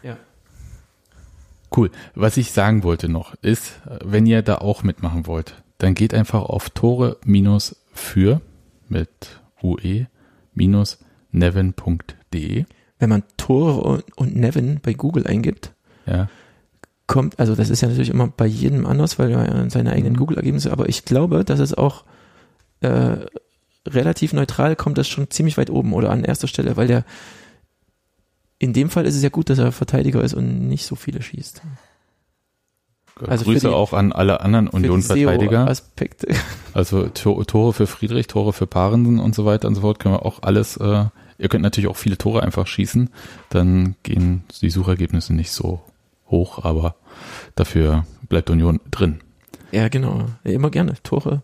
Ja. 0.03 0.17
Cool. 1.77 1.93
Was 2.17 2.37
ich 2.37 2.51
sagen 2.51 2.83
wollte 2.83 3.09
noch 3.09 3.35
ist, 3.43 3.81
wenn 4.05 4.27
ihr 4.27 4.43
da 4.43 4.57
auch 4.57 4.83
mitmachen 4.83 5.29
wollt, 5.29 5.63
dann 5.79 5.95
geht 5.95 6.15
einfach 6.15 6.43
auf 6.43 6.71
tore 6.71 7.19
minus 7.25 7.77
für 7.93 8.41
mit 8.89 9.09
ue 9.63 10.09
minus 10.55 10.99
neven.de. 11.31 12.65
Wenn 12.99 13.09
man 13.11 13.23
Tore 13.37 14.03
und, 14.17 14.37
Nevin 14.37 14.81
bei 14.83 14.95
Google 14.95 15.27
eingibt, 15.27 15.73
Ja. 16.07 16.29
kommt, 17.07 17.39
also 17.39 17.55
das 17.55 17.69
ist 17.71 17.81
ja 17.81 17.89
natürlich 17.89 18.11
immer 18.11 18.29
bei 18.29 18.47
jedem 18.47 18.87
anders, 18.87 19.19
weil 19.19 19.31
er 19.33 19.69
seine 19.71 19.93
eigenen 19.93 20.15
Mhm. 20.15 20.19
Google-Ergebnisse, 20.19 20.73
aber 20.73 20.89
ich 20.89 21.05
glaube, 21.05 21.45
dass 21.45 21.61
es 21.61 21.75
auch 21.75 22.05
äh, 22.81 23.17
relativ 23.87 24.33
neutral 24.33 24.77
kommt 24.77 24.99
das 24.99 25.09
schon 25.09 25.31
ziemlich 25.31 25.57
weit 25.59 25.71
oben 25.71 25.93
oder 25.95 26.11
an 26.11 26.25
erster 26.25 26.49
Stelle, 26.49 26.77
weil 26.77 26.87
der 26.87 27.05
in 28.59 28.73
dem 28.73 28.89
Fall 28.91 29.05
ist 29.07 29.17
es 29.17 29.23
ja 29.23 29.29
gut, 29.31 29.51
dass 29.51 29.59
er 29.59 29.73
Verteidiger 29.73 30.23
ist 30.23 30.35
und 30.35 30.69
nicht 30.69 30.87
so 30.87 30.95
viele 30.95 31.21
schießt. 31.23 31.61
Also 33.27 33.45
Grüße 33.45 33.69
die- 33.69 33.75
auch 33.75 33.93
an 33.93 34.13
alle 34.13 34.41
anderen 34.41 34.69
Union-Verteidiger. 34.69 35.65
SEO-Aspekte. 35.65 36.29
Also 36.73 37.09
To- 37.09 37.45
Tore 37.45 37.73
für 37.73 37.87
Friedrich, 37.87 38.27
Tore 38.27 38.53
für 38.53 38.67
Parensen 38.67 39.21
und 39.21 39.35
so 39.35 39.45
weiter 39.45 39.69
und 39.69 39.75
so 39.77 39.83
fort 39.83 39.99
können 40.01 40.15
wir 40.15 40.27
auch 40.27 40.43
alles, 40.43 40.77
äh, 40.79 41.05
ihr 41.39 41.49
könnt 41.49 41.63
natürlich 41.63 41.89
auch 41.89 41.97
viele 41.97 42.19
Tore 42.19 42.43
einfach 42.43 42.67
schießen, 42.67 43.11
dann 43.51 43.97
gehen 44.03 44.45
die 44.61 44.71
Suchergebnisse 44.71 45.35
nicht 45.35 45.51
so 45.51 45.81
hoch, 46.29 46.65
aber 46.65 46.97
dafür 47.55 48.07
bleibt 48.29 48.51
Union 48.51 48.81
drin. 48.91 49.21
Ja, 49.73 49.89
genau. 49.89 50.27
Immer 50.45 50.71
gerne. 50.71 50.95
Tore. 51.03 51.43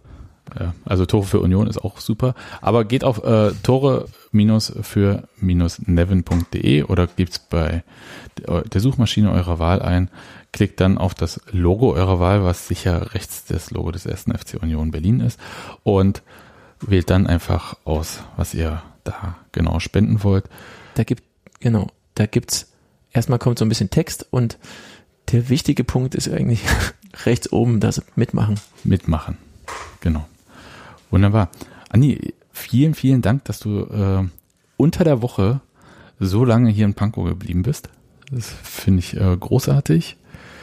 Ja, 0.59 0.75
also 0.85 1.07
Tore 1.07 1.27
für 1.27 1.41
Union 1.41 1.69
ist 1.69 1.79
auch 1.79 2.01
super, 2.01 2.35
aber 2.61 2.85
geht 2.85 3.05
auf 3.05 3.23
äh, 3.23 3.53
Tore 3.62 4.07
minus 4.33 4.73
für 4.83 5.29
minus 5.37 5.81
neven.de 5.87 6.83
oder 6.85 7.07
gibt's 7.07 7.39
bei 7.39 7.85
der 8.37 8.81
Suchmaschine 8.81 9.31
eurer 9.31 9.59
Wahl 9.59 9.83
ein, 9.83 10.11
klickt 10.53 10.81
dann 10.81 10.99
auf 10.99 11.15
das 11.15 11.41
Logo 11.53 11.93
eurer 11.93 12.19
Wahl, 12.19 12.43
was 12.43 12.67
sicher 12.67 13.15
rechts 13.15 13.45
das 13.45 13.71
Logo 13.71 13.93
des 13.93 14.07
ersten 14.07 14.37
FC 14.37 14.61
Union 14.61 14.91
Berlin 14.91 15.21
ist 15.21 15.39
und 15.83 16.23
wählt 16.81 17.11
dann 17.11 17.27
einfach 17.27 17.77
aus, 17.85 18.23
was 18.37 18.55
ihr 18.55 18.83
da 19.05 19.36
genau 19.52 19.81
spenden 19.81 20.22
wollt. 20.22 20.44
Da 20.94 21.05
gibt, 21.05 21.22
genau, 21.60 21.89
da 22.14 22.27
gibt's, 22.27 22.72
erstmal 23.12 23.39
kommt 23.39 23.59
so 23.59 23.64
ein 23.64 23.68
bisschen 23.68 23.90
Text 23.90 24.27
und 24.31 24.59
der 25.32 25.48
wichtige 25.48 25.85
Punkt 25.85 26.14
ist 26.14 26.28
eigentlich 26.28 26.62
rechts 27.24 27.52
oben 27.52 27.81
das 27.81 28.02
Mitmachen. 28.16 28.60
mitmachen. 28.85 29.39
Genau. 30.01 30.27
Wunderbar. 31.10 31.51
Anni, 31.89 32.35
vielen, 32.52 32.94
vielen 32.94 33.22
Dank, 33.22 33.44
dass 33.44 33.59
du 33.59 33.81
äh, 33.85 34.28
unter 34.77 35.05
der 35.05 35.22
Woche 35.22 35.60
so 36.18 36.44
lange 36.44 36.70
hier 36.70 36.85
in 36.85 36.94
Pankow 36.94 37.27
geblieben 37.27 37.62
bist. 37.62 37.89
Das 38.31 38.48
finde 38.62 39.01
ich 39.01 39.16
äh, 39.16 39.36
großartig. 39.36 40.16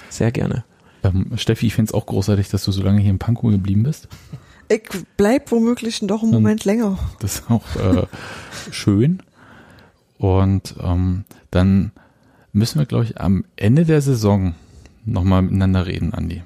Sehr 0.09 0.31
gerne. 0.31 0.63
Ähm, 1.03 1.31
Steffi, 1.35 1.67
ich 1.67 1.75
finde 1.75 1.89
es 1.89 1.93
auch 1.93 2.05
großartig, 2.05 2.49
dass 2.49 2.63
du 2.63 2.71
so 2.71 2.81
lange 2.81 3.01
hier 3.01 3.11
in 3.11 3.19
Pankow 3.19 3.51
geblieben 3.51 3.83
bist. 3.83 4.07
Ich 4.69 4.83
bleib 5.15 5.51
womöglich 5.51 6.01
noch 6.01 6.23
einen. 6.23 6.31
Moment 6.31 6.65
länger. 6.65 6.97
Das 7.19 7.35
ist 7.35 7.51
auch 7.51 7.63
äh, 7.75 8.05
schön. 8.71 9.23
Und 10.17 10.75
ähm, 10.81 11.23
dann 11.51 11.91
müssen 12.53 12.79
wir, 12.79 12.85
glaube 12.85 13.05
ich, 13.05 13.21
am 13.21 13.45
Ende 13.55 13.85
der 13.85 14.01
Saison 14.01 14.55
nochmal 15.05 15.41
miteinander 15.43 15.85
reden, 15.85 16.13
Andi. 16.13 16.43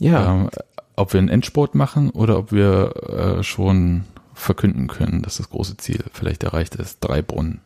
Ja, 0.00 0.32
Ähm, 0.34 0.50
ob 0.96 1.12
wir 1.12 1.18
einen 1.18 1.28
Endsport 1.28 1.74
machen 1.74 2.10
oder 2.10 2.38
ob 2.38 2.52
wir 2.52 3.38
äh, 3.38 3.42
schon 3.42 4.04
verkünden 4.34 4.86
können, 4.88 5.22
dass 5.22 5.36
das 5.36 5.50
große 5.50 5.76
Ziel 5.76 6.04
vielleicht 6.12 6.42
erreicht 6.42 6.74
ist. 6.74 6.98
Drei 7.00 7.22
Brunnen. 7.22 7.60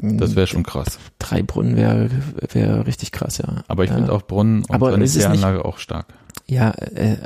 Das 0.00 0.36
wäre 0.36 0.46
schon 0.46 0.62
krass. 0.62 0.98
drei 1.18 1.42
Brunnen 1.42 1.74
wäre 1.76 2.08
wär 2.52 2.86
richtig 2.86 3.10
krass, 3.10 3.38
ja. 3.38 3.64
Aber 3.66 3.82
ich 3.82 3.90
finde 3.90 4.12
auch 4.12 4.22
Brunnen 4.22 4.64
und 4.64 5.06
Sanitäranlage 5.08 5.64
auch 5.64 5.78
stark. 5.78 6.06
Ja, 6.46 6.70
äh, 6.70 7.16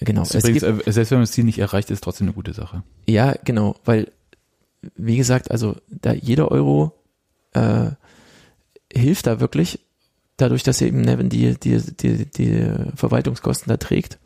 genau. 0.00 0.22
Es 0.22 0.34
übrigens, 0.34 0.62
gibt, 0.62 0.86
äh, 0.86 0.92
selbst 0.92 1.10
wenn 1.10 1.18
man 1.18 1.24
das 1.24 1.32
Ziel 1.32 1.44
nicht 1.44 1.58
erreicht, 1.58 1.90
ist 1.90 2.02
trotzdem 2.02 2.26
eine 2.26 2.34
gute 2.34 2.52
Sache. 2.52 2.82
ja, 3.06 3.34
genau, 3.44 3.76
weil, 3.84 4.10
wie 4.96 5.16
gesagt, 5.16 5.50
also 5.50 5.76
da 5.88 6.12
jeder 6.12 6.50
Euro 6.50 6.92
äh, 7.52 7.90
hilft 8.92 9.26
da 9.26 9.40
wirklich, 9.40 9.80
dadurch, 10.36 10.62
dass 10.62 10.80
eben 10.80 11.00
Nevin 11.02 11.28
die, 11.28 11.58
die, 11.58 11.78
die, 11.78 12.26
die 12.26 12.72
Verwaltungskosten 12.94 13.68
da 13.68 13.76
trägt. 13.76 14.18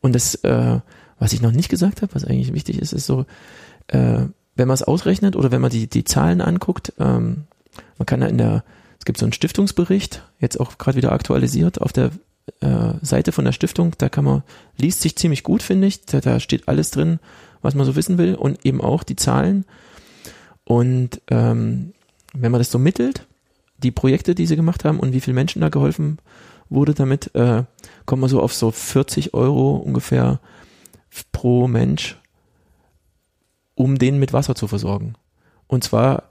Und 0.00 0.14
das, 0.14 0.34
äh, 0.36 0.80
was 1.18 1.32
ich 1.32 1.40
noch 1.40 1.52
nicht 1.52 1.68
gesagt 1.68 2.02
habe, 2.02 2.14
was 2.14 2.24
eigentlich 2.24 2.52
wichtig 2.52 2.78
ist, 2.78 2.92
ist 2.92 3.06
so, 3.06 3.26
äh, 3.88 4.26
wenn 4.54 4.68
man 4.68 4.74
es 4.74 4.82
ausrechnet 4.82 5.36
oder 5.36 5.50
wenn 5.50 5.60
man 5.60 5.70
die, 5.70 5.88
die 5.88 6.04
Zahlen 6.04 6.40
anguckt, 6.40 6.92
ähm, 6.98 7.44
man 7.98 8.06
kann 8.06 8.20
da 8.20 8.26
in 8.26 8.38
der, 8.38 8.64
es 8.98 9.04
gibt 9.04 9.18
so 9.18 9.24
einen 9.24 9.32
Stiftungsbericht, 9.32 10.22
jetzt 10.38 10.60
auch 10.60 10.78
gerade 10.78 10.96
wieder 10.96 11.12
aktualisiert 11.12 11.80
auf 11.80 11.92
der 11.92 12.10
äh, 12.60 12.94
Seite 13.02 13.32
von 13.32 13.44
der 13.44 13.52
Stiftung, 13.52 13.92
da 13.98 14.08
kann 14.08 14.24
man, 14.24 14.42
liest 14.76 15.00
sich 15.00 15.16
ziemlich 15.16 15.42
gut, 15.42 15.62
finde 15.62 15.86
ich, 15.86 16.04
da, 16.06 16.20
da 16.20 16.40
steht 16.40 16.68
alles 16.68 16.90
drin, 16.90 17.18
was 17.60 17.74
man 17.74 17.86
so 17.86 17.96
wissen 17.96 18.18
will 18.18 18.34
und 18.34 18.64
eben 18.64 18.80
auch 18.80 19.02
die 19.02 19.16
Zahlen. 19.16 19.64
Und 20.64 21.20
ähm, 21.28 21.92
wenn 22.34 22.52
man 22.52 22.60
das 22.60 22.70
so 22.70 22.78
mittelt, 22.78 23.26
die 23.78 23.90
Projekte, 23.90 24.34
die 24.34 24.46
sie 24.46 24.56
gemacht 24.56 24.84
haben 24.84 25.00
und 25.00 25.12
wie 25.12 25.20
viele 25.20 25.34
Menschen 25.34 25.60
da 25.60 25.68
geholfen 25.68 26.18
wurde 26.68 26.94
damit, 26.94 27.34
äh, 27.34 27.64
kommt 28.06 28.20
man 28.20 28.30
so 28.30 28.40
auf 28.40 28.54
so 28.54 28.70
40 28.70 29.34
Euro 29.34 29.76
ungefähr 29.76 30.40
pro 31.30 31.68
Mensch, 31.68 32.18
um 33.74 33.98
den 33.98 34.18
mit 34.18 34.32
Wasser 34.32 34.54
zu 34.54 34.68
versorgen. 34.68 35.14
Und 35.66 35.84
zwar, 35.84 36.24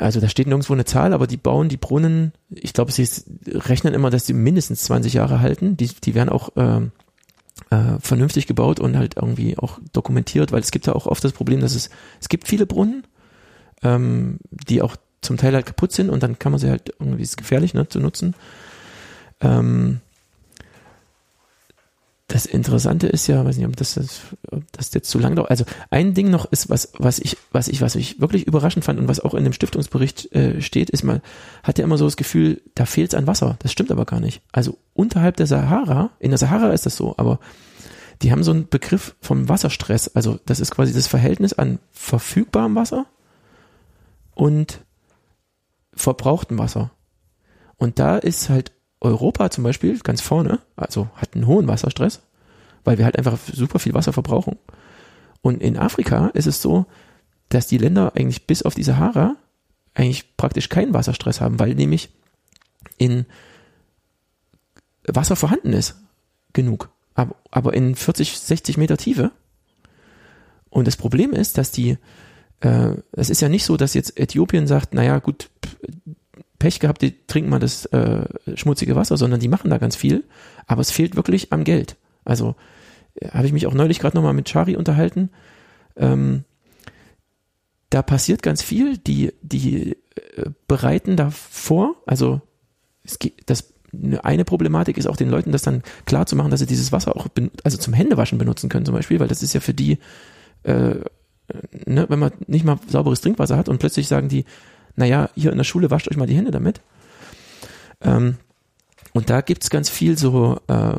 also 0.00 0.20
da 0.20 0.28
steht 0.28 0.46
nirgendwo 0.46 0.72
eine 0.72 0.84
Zahl, 0.84 1.12
aber 1.12 1.26
die 1.26 1.36
bauen 1.36 1.68
die 1.68 1.76
Brunnen, 1.76 2.32
ich 2.50 2.72
glaube, 2.72 2.90
sie 2.90 3.08
rechnen 3.46 3.94
immer, 3.94 4.10
dass 4.10 4.24
die 4.24 4.32
mindestens 4.32 4.84
20 4.84 5.14
Jahre 5.14 5.40
halten. 5.40 5.76
Die, 5.76 5.88
die 5.88 6.14
werden 6.14 6.30
auch 6.30 6.50
ähm, 6.56 6.92
äh, 7.70 7.98
vernünftig 8.00 8.46
gebaut 8.46 8.80
und 8.80 8.96
halt 8.96 9.16
irgendwie 9.16 9.58
auch 9.58 9.78
dokumentiert, 9.92 10.52
weil 10.52 10.60
es 10.60 10.70
gibt 10.70 10.86
ja 10.86 10.94
auch 10.94 11.06
oft 11.06 11.22
das 11.22 11.32
Problem, 11.32 11.60
dass 11.60 11.74
es, 11.74 11.90
es 12.20 12.28
gibt 12.28 12.48
viele 12.48 12.66
Brunnen, 12.66 13.06
ähm, 13.82 14.38
die 14.50 14.82
auch 14.82 14.96
zum 15.20 15.36
Teil 15.36 15.54
halt 15.54 15.66
kaputt 15.66 15.92
sind 15.92 16.08
und 16.08 16.22
dann 16.22 16.38
kann 16.38 16.52
man 16.52 16.58
sie 16.58 16.70
halt 16.70 16.94
irgendwie, 16.98 17.22
ist 17.22 17.36
gefährlich 17.36 17.74
ne, 17.74 17.86
zu 17.88 18.00
nutzen. 18.00 18.34
Ähm, 19.40 20.00
das 22.30 22.46
Interessante 22.46 23.08
ist 23.08 23.26
ja, 23.26 23.44
weiß 23.44 23.56
nicht, 23.56 23.66
ob 23.66 23.74
das, 23.74 23.98
ob 24.52 24.62
das 24.70 24.94
jetzt 24.94 25.10
zu 25.10 25.18
lang 25.18 25.34
dauert. 25.34 25.50
Also 25.50 25.64
ein 25.90 26.14
Ding 26.14 26.30
noch 26.30 26.44
ist, 26.52 26.70
was, 26.70 26.92
was 26.96 27.18
ich, 27.18 27.36
was 27.50 27.66
ich, 27.66 27.80
was 27.80 27.96
ich 27.96 28.20
wirklich 28.20 28.46
überraschend 28.46 28.84
fand 28.84 29.00
und 29.00 29.08
was 29.08 29.18
auch 29.18 29.34
in 29.34 29.42
dem 29.42 29.52
Stiftungsbericht 29.52 30.32
äh, 30.32 30.62
steht, 30.62 30.90
ist 30.90 31.02
man 31.02 31.22
hat 31.64 31.78
ja 31.78 31.84
immer 31.84 31.98
so 31.98 32.04
das 32.04 32.16
Gefühl, 32.16 32.62
da 32.76 32.86
fehlt 32.86 33.12
es 33.12 33.18
an 33.18 33.26
Wasser. 33.26 33.56
Das 33.58 33.72
stimmt 33.72 33.90
aber 33.90 34.04
gar 34.04 34.20
nicht. 34.20 34.42
Also 34.52 34.78
unterhalb 34.94 35.36
der 35.38 35.48
Sahara, 35.48 36.10
in 36.20 36.30
der 36.30 36.38
Sahara 36.38 36.70
ist 36.70 36.86
das 36.86 36.96
so, 36.96 37.14
aber 37.16 37.40
die 38.22 38.30
haben 38.30 38.44
so 38.44 38.52
einen 38.52 38.68
Begriff 38.68 39.16
vom 39.20 39.48
Wasserstress. 39.48 40.14
Also 40.14 40.38
das 40.46 40.60
ist 40.60 40.70
quasi 40.70 40.92
das 40.92 41.08
Verhältnis 41.08 41.52
an 41.52 41.80
verfügbarem 41.90 42.76
Wasser 42.76 43.06
und 44.36 44.84
verbrauchtem 45.94 46.58
Wasser. 46.58 46.92
Und 47.76 47.98
da 47.98 48.18
ist 48.18 48.50
halt 48.50 48.70
Europa 49.00 49.50
zum 49.50 49.64
Beispiel 49.64 49.98
ganz 50.00 50.20
vorne, 50.20 50.60
also 50.76 51.08
hat 51.14 51.34
einen 51.34 51.46
hohen 51.46 51.68
Wasserstress, 51.68 52.20
weil 52.84 52.98
wir 52.98 53.04
halt 53.04 53.16
einfach 53.16 53.38
super 53.52 53.78
viel 53.78 53.94
Wasser 53.94 54.12
verbrauchen. 54.12 54.58
Und 55.42 55.62
in 55.62 55.78
Afrika 55.78 56.28
ist 56.28 56.46
es 56.46 56.60
so, 56.60 56.86
dass 57.48 57.66
die 57.66 57.78
Länder 57.78 58.12
eigentlich 58.14 58.46
bis 58.46 58.62
auf 58.62 58.74
die 58.74 58.82
Sahara 58.82 59.36
eigentlich 59.94 60.36
praktisch 60.36 60.68
keinen 60.68 60.94
Wasserstress 60.94 61.40
haben, 61.40 61.58
weil 61.58 61.74
nämlich 61.74 62.10
in 62.98 63.26
Wasser 65.06 65.36
vorhanden 65.36 65.72
ist. 65.72 65.96
Genug. 66.52 66.90
Aber, 67.14 67.74
in 67.74 67.94
40, 67.94 68.38
60 68.38 68.76
Meter 68.76 68.96
Tiefe. 68.96 69.32
Und 70.68 70.86
das 70.86 70.96
Problem 70.96 71.32
ist, 71.32 71.58
dass 71.58 71.70
die, 71.72 71.98
äh, 72.60 72.94
es 73.12 73.30
ist 73.30 73.40
ja 73.40 73.48
nicht 73.48 73.64
so, 73.64 73.76
dass 73.76 73.94
jetzt 73.94 74.18
Äthiopien 74.18 74.66
sagt, 74.66 74.94
naja, 74.94 75.18
gut, 75.18 75.50
Pech 76.60 76.78
gehabt, 76.78 77.02
die 77.02 77.26
trinken 77.26 77.50
mal 77.50 77.58
das 77.58 77.86
äh, 77.86 78.24
schmutzige 78.54 78.94
Wasser, 78.94 79.16
sondern 79.16 79.40
die 79.40 79.48
machen 79.48 79.70
da 79.70 79.78
ganz 79.78 79.96
viel, 79.96 80.24
aber 80.68 80.80
es 80.80 80.92
fehlt 80.92 81.16
wirklich 81.16 81.52
am 81.52 81.64
Geld. 81.64 81.96
Also 82.24 82.54
äh, 83.16 83.30
habe 83.30 83.46
ich 83.46 83.52
mich 83.52 83.66
auch 83.66 83.74
neulich 83.74 83.98
gerade 83.98 84.16
nochmal 84.16 84.34
mit 84.34 84.48
Chari 84.48 84.76
unterhalten. 84.76 85.30
ähm, 85.96 86.44
da 87.90 88.02
passiert 88.02 88.42
ganz 88.42 88.62
viel. 88.62 88.98
Die, 88.98 89.32
die 89.42 89.96
äh, 90.36 90.50
bereiten 90.68 91.16
da 91.16 91.30
vor. 91.30 91.96
Also 92.06 92.40
es 93.02 93.18
geht, 93.18 93.42
das 93.46 93.74
eine 94.22 94.44
Problematik 94.44 94.96
ist 94.96 95.08
auch 95.08 95.16
den 95.16 95.28
Leuten, 95.28 95.50
das 95.50 95.62
dann 95.62 95.82
klar 96.06 96.24
zu 96.26 96.36
machen, 96.36 96.52
dass 96.52 96.60
sie 96.60 96.66
dieses 96.66 96.92
Wasser 96.92 97.16
auch 97.16 97.26
also 97.64 97.76
zum 97.76 97.92
Händewaschen 97.92 98.38
benutzen 98.38 98.68
können 98.68 98.86
zum 98.86 98.94
Beispiel, 98.94 99.18
weil 99.18 99.26
das 99.26 99.42
ist 99.42 99.52
ja 99.52 99.58
für 99.58 99.74
die, 99.74 99.98
äh, 100.62 100.94
ne, 101.86 102.06
wenn 102.08 102.18
man 102.20 102.30
nicht 102.46 102.64
mal 102.64 102.78
sauberes 102.86 103.20
Trinkwasser 103.20 103.56
hat 103.56 103.68
und 103.68 103.78
plötzlich 103.78 104.06
sagen 104.06 104.28
die, 104.28 104.44
naja, 104.96 105.30
hier 105.34 105.52
in 105.52 105.58
der 105.58 105.64
Schule 105.64 105.90
wascht 105.90 106.08
euch 106.08 106.16
mal 106.16 106.26
die 106.26 106.36
Hände 106.36 106.50
damit. 106.50 106.80
Ähm, 108.00 108.36
und 109.12 109.30
da 109.30 109.40
gibt's 109.40 109.70
ganz 109.70 109.88
viel 109.88 110.16
so 110.16 110.60
äh, 110.68 110.94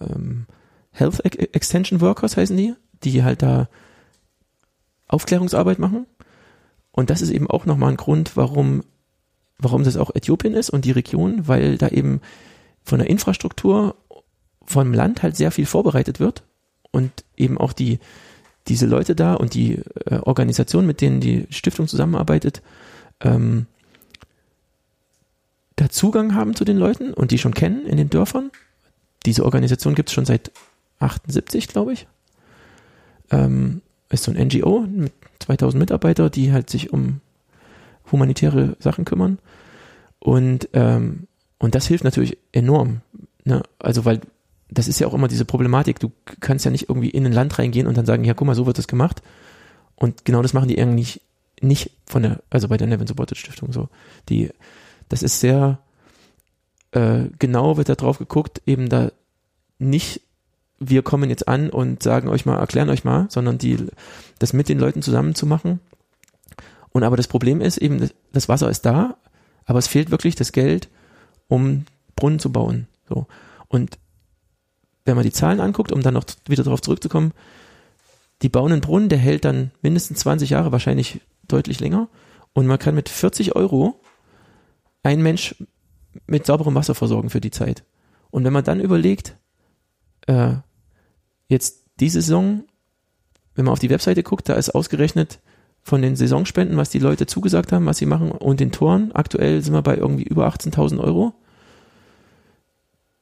ähm, 0.00 0.46
Health 0.92 1.20
Extension 1.24 2.00
Workers 2.00 2.36
heißen 2.36 2.56
die, 2.56 2.74
die 3.04 3.22
halt 3.22 3.42
da 3.42 3.68
Aufklärungsarbeit 5.08 5.78
machen. 5.78 6.06
Und 6.90 7.10
das 7.10 7.20
ist 7.20 7.30
eben 7.30 7.48
auch 7.48 7.66
nochmal 7.66 7.90
ein 7.90 7.96
Grund, 7.96 8.36
warum, 8.36 8.82
warum 9.58 9.84
das 9.84 9.96
auch 9.96 10.14
Äthiopien 10.14 10.54
ist 10.54 10.70
und 10.70 10.84
die 10.84 10.92
Region, 10.92 11.46
weil 11.46 11.76
da 11.76 11.88
eben 11.88 12.20
von 12.82 12.98
der 12.98 13.10
Infrastruktur 13.10 13.96
vom 14.64 14.92
Land 14.92 15.22
halt 15.22 15.36
sehr 15.36 15.50
viel 15.50 15.66
vorbereitet 15.66 16.20
wird 16.20 16.42
und 16.90 17.10
eben 17.36 17.58
auch 17.58 17.72
die, 17.72 17.98
diese 18.68 18.86
Leute 18.86 19.14
da 19.14 19.34
und 19.34 19.54
die 19.54 19.82
äh, 20.06 20.16
Organisation, 20.22 20.86
mit 20.86 21.00
denen 21.00 21.20
die 21.20 21.46
Stiftung 21.50 21.86
zusammenarbeitet, 21.86 22.62
ähm, 23.20 23.66
da 25.76 25.90
Zugang 25.90 26.34
haben 26.34 26.54
zu 26.54 26.64
den 26.64 26.78
Leuten 26.78 27.12
und 27.12 27.30
die 27.30 27.38
schon 27.38 27.54
kennen 27.54 27.86
in 27.86 27.96
den 27.96 28.10
Dörfern. 28.10 28.50
Diese 29.26 29.44
Organisation 29.44 29.94
gibt 29.94 30.08
es 30.08 30.14
schon 30.14 30.24
seit 30.24 30.50
78, 30.98 31.68
glaube 31.68 31.92
ich. 31.92 32.06
Ähm, 33.30 33.82
ist 34.08 34.24
so 34.24 34.32
ein 34.32 34.46
NGO 34.46 34.86
mit 34.88 35.12
2000 35.40 35.78
Mitarbeiter, 35.78 36.30
die 36.30 36.52
halt 36.52 36.70
sich 36.70 36.92
um 36.92 37.20
humanitäre 38.10 38.76
Sachen 38.78 39.04
kümmern. 39.04 39.38
Und, 40.18 40.68
ähm, 40.72 41.26
und 41.58 41.74
das 41.74 41.86
hilft 41.86 42.04
natürlich 42.04 42.38
enorm. 42.52 43.00
Ne? 43.44 43.62
Also, 43.78 44.04
weil 44.04 44.20
das 44.70 44.88
ist 44.88 44.98
ja 44.98 45.06
auch 45.06 45.14
immer 45.14 45.28
diese 45.28 45.44
Problematik. 45.44 46.00
Du 46.00 46.10
kannst 46.40 46.64
ja 46.64 46.70
nicht 46.70 46.88
irgendwie 46.88 47.10
in 47.10 47.26
ein 47.26 47.32
Land 47.32 47.58
reingehen 47.58 47.86
und 47.86 47.96
dann 47.96 48.06
sagen, 48.06 48.24
ja, 48.24 48.34
guck 48.34 48.46
mal, 48.46 48.54
so 48.54 48.66
wird 48.66 48.78
das 48.78 48.88
gemacht. 48.88 49.22
Und 49.94 50.24
genau 50.24 50.42
das 50.42 50.52
machen 50.52 50.68
die 50.68 50.80
eigentlich 50.80 51.20
nicht 51.60 51.90
von 52.06 52.22
der, 52.22 52.42
also 52.50 52.68
bei 52.68 52.76
der 52.76 52.86
Nevin 52.86 53.06
Supported 53.06 53.38
Stiftung 53.38 53.72
so. 53.72 53.88
Die, 54.28 54.50
das 55.08 55.22
ist 55.22 55.40
sehr 55.40 55.78
äh, 56.92 57.24
genau 57.38 57.76
wird 57.76 57.88
da 57.88 57.94
drauf 57.94 58.18
geguckt, 58.18 58.62
eben 58.66 58.88
da 58.88 59.10
nicht 59.78 60.20
wir 60.78 61.02
kommen 61.02 61.30
jetzt 61.30 61.48
an 61.48 61.70
und 61.70 62.02
sagen 62.02 62.28
euch 62.28 62.44
mal, 62.44 62.58
erklären 62.58 62.90
euch 62.90 63.04
mal, 63.04 63.26
sondern 63.30 63.58
die, 63.58 63.86
das 64.38 64.52
mit 64.52 64.68
den 64.68 64.78
Leuten 64.78 65.02
zusammen 65.02 65.34
zu 65.34 65.46
machen. 65.46 65.80
Und 66.90 67.02
aber 67.02 67.16
das 67.16 67.28
Problem 67.28 67.60
ist 67.60 67.78
eben, 67.78 68.10
das 68.32 68.48
Wasser 68.48 68.70
ist 68.70 68.84
da, 68.84 69.16
aber 69.64 69.78
es 69.78 69.86
fehlt 69.86 70.10
wirklich 70.10 70.34
das 70.34 70.52
Geld, 70.52 70.88
um 71.48 71.86
Brunnen 72.14 72.38
zu 72.38 72.52
bauen. 72.52 72.88
So. 73.08 73.26
Und 73.68 73.98
wenn 75.04 75.16
man 75.16 75.24
die 75.24 75.32
Zahlen 75.32 75.60
anguckt, 75.60 75.92
um 75.92 76.02
dann 76.02 76.14
noch 76.14 76.24
wieder 76.46 76.64
darauf 76.64 76.82
zurückzukommen, 76.82 77.32
die 78.42 78.48
bauen 78.48 78.72
einen 78.72 78.80
Brunnen, 78.82 79.08
der 79.08 79.18
hält 79.18 79.44
dann 79.44 79.70
mindestens 79.80 80.20
20 80.20 80.50
Jahre, 80.50 80.72
wahrscheinlich 80.72 81.20
deutlich 81.48 81.80
länger. 81.80 82.08
Und 82.52 82.66
man 82.66 82.78
kann 82.78 82.94
mit 82.94 83.08
40 83.08 83.54
Euro 83.54 84.00
einen 85.02 85.22
Mensch 85.22 85.54
mit 86.26 86.46
sauberem 86.46 86.74
Wasser 86.74 86.94
versorgen 86.94 87.30
für 87.30 87.40
die 87.40 87.50
Zeit. 87.50 87.84
Und 88.30 88.44
wenn 88.44 88.52
man 88.52 88.64
dann 88.64 88.80
überlegt, 88.80 89.36
äh, 90.26 90.54
jetzt 91.48 91.84
die 92.00 92.08
Saison, 92.08 92.64
wenn 93.54 93.64
man 93.64 93.72
auf 93.72 93.78
die 93.78 93.90
Webseite 93.90 94.22
guckt, 94.22 94.48
da 94.48 94.54
ist 94.54 94.70
ausgerechnet 94.70 95.40
von 95.82 96.02
den 96.02 96.16
Saisonspenden, 96.16 96.76
was 96.76 96.90
die 96.90 96.98
Leute 96.98 97.26
zugesagt 97.26 97.72
haben, 97.72 97.86
was 97.86 97.98
sie 97.98 98.06
machen 98.06 98.32
und 98.32 98.58
den 98.58 98.72
Toren. 98.72 99.12
Aktuell 99.12 99.62
sind 99.62 99.72
wir 99.72 99.82
bei 99.82 99.96
irgendwie 99.96 100.24
über 100.24 100.48
18.000 100.48 100.98
Euro. 100.98 101.34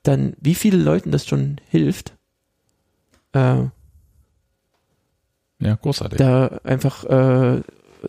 Dann, 0.02 0.34
wie 0.40 0.54
viele 0.54 0.78
Leuten 0.78 1.10
das 1.10 1.26
schon 1.26 1.60
hilft, 1.68 2.16
äh, 3.32 3.64
ja, 5.60 5.76
großartig. 5.76 6.18
Da 6.18 6.60
einfach 6.64 7.04
äh, 7.04 7.62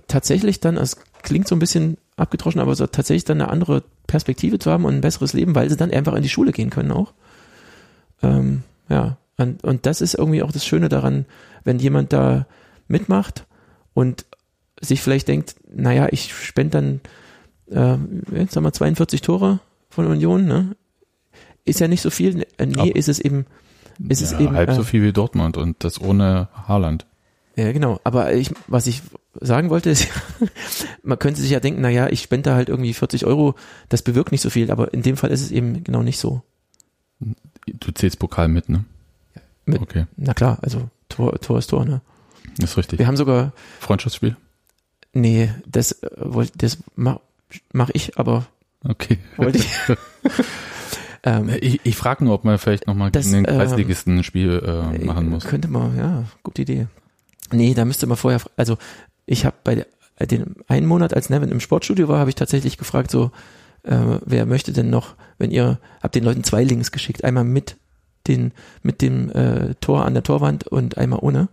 tatsächlich 0.07 0.59
dann, 0.59 0.77
es 0.77 0.97
klingt 1.23 1.47
so 1.47 1.55
ein 1.55 1.59
bisschen 1.59 1.97
abgedroschen, 2.17 2.61
aber 2.61 2.75
so 2.75 2.87
tatsächlich 2.87 3.25
dann 3.25 3.41
eine 3.41 3.49
andere 3.49 3.83
Perspektive 4.07 4.59
zu 4.59 4.71
haben 4.71 4.85
und 4.85 4.95
ein 4.95 5.01
besseres 5.01 5.33
Leben, 5.33 5.55
weil 5.55 5.69
sie 5.69 5.77
dann 5.77 5.91
einfach 5.91 6.13
in 6.13 6.23
die 6.23 6.29
Schule 6.29 6.51
gehen 6.51 6.69
können 6.69 6.91
auch. 6.91 7.13
Ähm, 8.23 8.63
ja, 8.89 9.17
und, 9.37 9.63
und 9.63 9.85
das 9.85 10.01
ist 10.01 10.13
irgendwie 10.13 10.43
auch 10.43 10.51
das 10.51 10.65
Schöne 10.65 10.89
daran, 10.89 11.25
wenn 11.63 11.79
jemand 11.79 12.13
da 12.13 12.45
mitmacht 12.87 13.45
und 13.93 14.25
sich 14.79 15.01
vielleicht 15.01 15.27
denkt, 15.27 15.55
naja, 15.73 16.07
ich 16.11 16.33
spende 16.33 17.01
dann, 17.69 17.97
äh, 18.31 18.37
jetzt 18.37 18.55
haben 18.55 18.63
wir 18.63 18.73
42 18.73 19.21
Tore 19.21 19.59
von 19.89 20.07
Union, 20.07 20.45
ne? 20.45 20.75
Ist 21.63 21.79
ja 21.79 21.87
nicht 21.87 22.01
so 22.01 22.11
viel. 22.11 22.45
Äh, 22.57 22.67
nee, 22.67 22.91
Ab, 22.91 22.95
ist 22.95 23.09
es 23.09 23.19
eben, 23.19 23.45
ist 24.07 24.21
ja, 24.21 24.27
es 24.27 24.33
eben. 24.39 24.55
Halb 24.55 24.69
äh, 24.69 24.75
so 24.75 24.83
viel 24.83 25.01
wie 25.01 25.11
Dortmund 25.11 25.57
und 25.57 25.83
das 25.83 25.99
ohne 25.99 26.49
Haaland. 26.67 27.07
Ja, 27.55 27.71
genau. 27.71 27.99
Aber 28.03 28.33
ich, 28.33 28.51
was 28.67 28.85
ich 28.85 29.01
sagen 29.41 29.69
wollte, 29.69 29.89
ist, 29.89 30.07
man 31.03 31.19
könnte 31.19 31.41
sich 31.41 31.51
ja 31.51 31.59
denken, 31.59 31.81
naja, 31.81 32.07
ich 32.09 32.21
spende 32.21 32.49
da 32.49 32.55
halt 32.55 32.69
irgendwie 32.69 32.93
40 32.93 33.25
Euro, 33.25 33.55
das 33.89 34.01
bewirkt 34.01 34.31
nicht 34.31 34.41
so 34.41 34.49
viel, 34.49 34.71
aber 34.71 34.93
in 34.93 35.01
dem 35.01 35.17
Fall 35.17 35.31
ist 35.31 35.41
es 35.41 35.51
eben 35.51 35.83
genau 35.83 36.03
nicht 36.03 36.19
so. 36.19 36.41
Du 37.65 37.91
zählst 37.91 38.19
Pokal 38.19 38.47
mit, 38.47 38.69
ne? 38.69 38.85
Mit, 39.65 39.81
okay. 39.81 40.05
Na 40.17 40.33
klar, 40.33 40.59
also 40.61 40.89
Tor, 41.09 41.39
Tor 41.39 41.59
ist 41.59 41.67
Tor, 41.67 41.85
ne? 41.85 42.01
Das 42.57 42.71
ist 42.71 42.77
richtig. 42.77 42.99
Wir 42.99 43.07
haben 43.07 43.17
sogar. 43.17 43.53
Freundschaftsspiel? 43.79 44.37
Nee, 45.13 45.49
das, 45.65 45.93
äh, 45.93 46.47
das 46.55 46.77
mach, 46.95 47.19
mach 47.73 47.89
ich, 47.93 48.17
aber. 48.17 48.45
Okay. 48.83 49.17
Wollte 49.37 49.59
ich. 49.59 49.69
ähm, 51.23 51.49
ich 51.59 51.79
ich 51.83 51.95
frage 51.95 52.23
nur, 52.23 52.33
ob 52.33 52.43
man 52.43 52.57
vielleicht 52.59 52.85
nochmal 52.85 53.11
gegen 53.11 53.31
den 53.31 53.45
ähm, 53.47 53.57
Kreisligisten 53.57 54.19
ein 54.19 54.23
Spiel 54.23 54.61
äh, 54.63 55.03
machen 55.03 55.29
muss. 55.29 55.45
Könnte 55.45 55.67
man, 55.67 55.97
ja, 55.97 56.23
gute 56.43 56.61
Idee. 56.61 56.87
Nee, 57.51 57.73
da 57.73 57.85
müsste 57.85 58.07
man 58.07 58.17
vorher, 58.17 58.41
also 58.57 58.77
ich 59.25 59.45
habe 59.45 59.55
bei 59.63 59.85
den 60.25 60.55
einen 60.67 60.87
Monat, 60.87 61.13
als 61.13 61.29
Nevin 61.29 61.51
im 61.51 61.59
Sportstudio 61.59 62.07
war, 62.07 62.19
habe 62.19 62.29
ich 62.29 62.35
tatsächlich 62.35 62.77
gefragt, 62.77 63.11
so, 63.11 63.31
äh, 63.83 64.19
wer 64.25 64.45
möchte 64.45 64.71
denn 64.71 64.89
noch, 64.89 65.15
wenn 65.37 65.51
ihr, 65.51 65.79
habt 66.01 66.15
den 66.15 66.23
Leuten 66.23 66.43
zwei 66.43 66.63
Links 66.63 66.91
geschickt, 66.91 67.23
einmal 67.23 67.43
mit 67.43 67.77
den, 68.27 68.51
mit 68.81 69.01
dem 69.01 69.29
äh, 69.31 69.75
Tor 69.75 70.05
an 70.05 70.13
der 70.13 70.23
Torwand 70.23 70.67
und 70.67 70.97
einmal 70.97 71.19
ohne. 71.21 71.49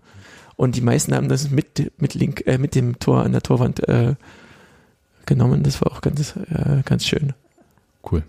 Und 0.57 0.76
die 0.76 0.81
meisten 0.81 1.15
haben 1.15 1.28
das 1.28 1.51
mit, 1.51 1.92
mit 2.01 2.15
Link, 2.15 2.47
äh, 2.47 2.59
mit 2.59 2.75
dem 2.75 2.99
Tor 2.99 3.25
an 3.25 3.33
der 3.33 3.42
Torwand 3.42 3.86
äh, 3.89 4.15
genommen. 5.26 5.62
Das 5.62 5.81
war 5.83 5.92
auch 5.92 6.01
ganz, 6.01 6.36
äh, 6.36 6.83
ganz 6.84 7.05
schön. 7.05 7.34
Cool. 8.10 8.23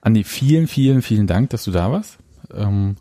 Andi, 0.00 0.24
vielen, 0.24 0.66
vielen, 0.66 1.02
vielen 1.02 1.26
Dank, 1.26 1.50
dass 1.50 1.64
du 1.64 1.70
da 1.70 1.90
warst. 1.92 2.18
Ähm, 2.52 2.96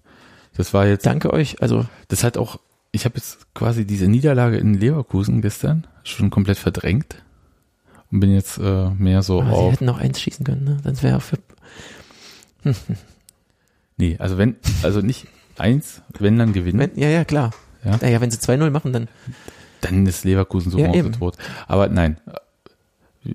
das 0.56 0.74
war 0.74 0.86
jetzt. 0.86 1.06
Danke 1.06 1.34
euch. 1.34 1.62
Also 1.62 1.86
das 2.08 2.24
hat 2.24 2.38
auch. 2.38 2.60
Ich 2.92 3.06
habe 3.06 3.16
jetzt 3.16 3.53
quasi 3.53 3.86
diese 3.86 4.08
Niederlage 4.08 4.58
in 4.58 4.74
Leverkusen 4.74 5.42
gestern 5.42 5.88
schon 6.03 6.30
komplett 6.30 6.58
verdrängt 6.58 7.24
und 8.11 8.20
bin 8.20 8.34
jetzt 8.34 8.58
äh, 8.58 8.90
mehr 8.90 9.22
so 9.22 9.42
Aber 9.42 9.52
auf. 9.52 9.66
Sie 9.66 9.72
hätten 9.74 9.86
noch 9.86 10.00
eins 10.00 10.20
schießen 10.20 10.45
können, 10.45 10.64
ne? 10.64 10.78
Dann 10.84 11.02
wäre 11.02 11.18
auch 11.18 11.22
für. 11.22 11.38
nee, 13.98 14.18
also 14.20 14.38
wenn, 14.38 14.58
also 14.84 15.02
nicht 15.02 15.28
eins, 15.58 16.02
wenn 16.20 16.38
dann 16.38 16.53
gewinnen. 16.53 16.80
Wenn, 16.80 17.00
ja, 17.00 17.10
ja, 17.10 17.24
klar. 17.24 17.52
Ja? 17.86 17.98
Naja, 18.02 18.22
wenn 18.22 18.32
sie 18.32 18.38
2-0 18.38 18.70
machen, 18.70 18.94
dann. 18.94 19.08
Dann 19.80 20.06
ist 20.06 20.26
Leverkusen 20.26 20.72
so 20.72 20.78
ja, 20.78 20.92
tot. 21.10 21.38
Aber 21.68 21.88
nein. 21.88 22.18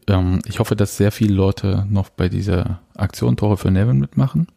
Ähm, 0.07 0.41
ich 0.47 0.59
hoffe, 0.59 0.77
dass 0.77 0.97
sehr 0.97 1.13
viele 1.13 1.35
Leute 1.35 1.87
noch 1.89 2.09
bei 2.11 2.29
dieser 2.29 2.81
Aktion 2.95 3.37
Tore 3.37 3.57
für 3.57 3.71
Nevin 3.71 3.99
mitmachen. 3.99 4.49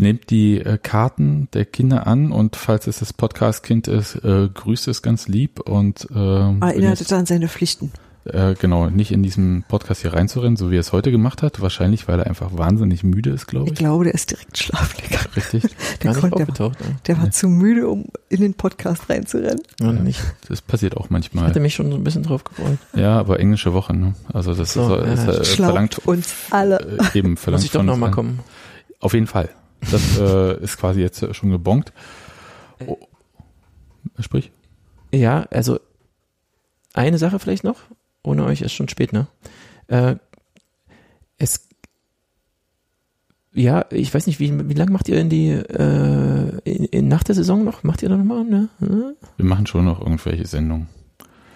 Nehmt 0.00 0.30
die 0.30 0.58
äh, 0.58 0.78
Karten 0.82 1.48
der 1.52 1.64
Kinder 1.64 2.06
an 2.06 2.32
und 2.32 2.56
falls 2.56 2.86
es 2.86 3.00
das 3.00 3.12
Podcast-Kind 3.12 3.86
ist, 3.88 4.16
äh, 4.16 4.48
grüßt 4.52 4.88
es 4.88 5.02
ganz 5.02 5.28
lieb 5.28 5.60
und 5.60 6.08
ähm, 6.14 6.62
erinnert 6.62 7.00
es 7.00 7.12
an 7.12 7.26
seine 7.26 7.48
Pflichten 7.48 7.92
äh, 8.24 8.54
genau, 8.54 8.90
nicht 8.90 9.12
in 9.12 9.22
diesem 9.22 9.64
Podcast 9.66 10.02
hier 10.02 10.12
reinzurennen, 10.12 10.56
so 10.56 10.70
wie 10.70 10.76
er 10.76 10.80
es 10.80 10.92
heute 10.92 11.10
gemacht 11.10 11.42
hat. 11.42 11.60
Wahrscheinlich, 11.60 12.06
weil 12.08 12.18
er 12.20 12.26
einfach 12.26 12.50
wahnsinnig 12.52 13.02
müde 13.02 13.30
ist, 13.30 13.46
glaube 13.46 13.66
ich. 13.66 13.72
Ich 13.72 13.78
glaube, 13.78 14.04
der 14.04 14.14
ist 14.14 14.30
direkt 14.30 14.58
schlafen 14.58 15.02
gegangen. 15.02 15.26
Richtig. 15.36 15.64
der, 16.02 16.14
konnte, 16.14 16.44
der, 16.44 16.72
der 17.06 17.16
war 17.16 17.24
ja. 17.24 17.30
zu 17.30 17.48
müde, 17.48 17.88
um 17.88 18.06
in 18.28 18.40
den 18.40 18.54
Podcast 18.54 19.08
reinzurennen. 19.08 19.62
Ja, 19.80 19.92
nicht. 19.92 20.20
Das 20.48 20.60
passiert 20.60 20.96
auch 20.96 21.10
manchmal. 21.10 21.44
Ich 21.44 21.50
hatte 21.50 21.60
mich 21.60 21.74
schon 21.74 21.90
so 21.90 21.96
ein 21.96 22.04
bisschen 22.04 22.22
drauf 22.22 22.44
gefreut. 22.44 22.78
Ja, 22.94 23.18
aber 23.18 23.40
englische 23.40 23.72
Woche, 23.72 23.94
ne? 23.94 24.14
Also 24.32 24.54
das 24.54 24.74
so, 24.74 24.96
ist, 24.96 25.24
ja. 25.24 25.32
ist, 25.32 25.56
äh, 25.58 25.62
verlangt 25.62 25.98
uns 26.06 26.34
alle. 26.50 26.98
Äh, 27.14 27.18
eben 27.18 27.36
verlangt 27.36 27.62
Muss 27.62 27.66
ich 27.66 27.72
doch 27.72 27.82
nochmal 27.82 28.10
kommen. 28.10 28.40
Auf 29.00 29.14
jeden 29.14 29.26
Fall. 29.26 29.48
Das 29.90 30.18
äh, 30.18 30.62
ist 30.62 30.76
quasi 30.76 31.00
jetzt 31.00 31.34
schon 31.34 31.50
gebongt. 31.50 31.92
Oh. 32.86 32.98
Sprich. 34.18 34.50
Ja, 35.12 35.46
also 35.50 35.80
eine 36.92 37.18
Sache 37.18 37.38
vielleicht 37.38 37.64
noch 37.64 37.78
ohne 38.22 38.44
euch 38.44 38.60
ist 38.62 38.72
schon 38.72 38.88
spät, 38.88 39.12
ne? 39.12 39.26
Äh, 39.88 40.16
es 41.38 41.66
ja, 43.52 43.86
ich 43.90 44.14
weiß 44.14 44.28
nicht, 44.28 44.38
wie, 44.38 44.68
wie 44.68 44.74
lange 44.74 44.92
macht 44.92 45.08
ihr 45.08 45.16
denn 45.16 45.28
die 45.28 45.48
äh, 45.48 46.58
in, 46.62 46.84
in, 46.84 47.08
nach 47.08 47.24
der 47.24 47.34
Saison 47.34 47.64
noch? 47.64 47.82
Macht 47.82 48.02
ihr 48.02 48.08
da 48.08 48.16
nochmal? 48.16 48.44
Ne? 48.44 48.68
Hm? 48.78 49.16
Wir 49.36 49.44
machen 49.44 49.66
schon 49.66 49.86
noch 49.86 50.00
irgendwelche 50.00 50.46
Sendungen. 50.46 50.88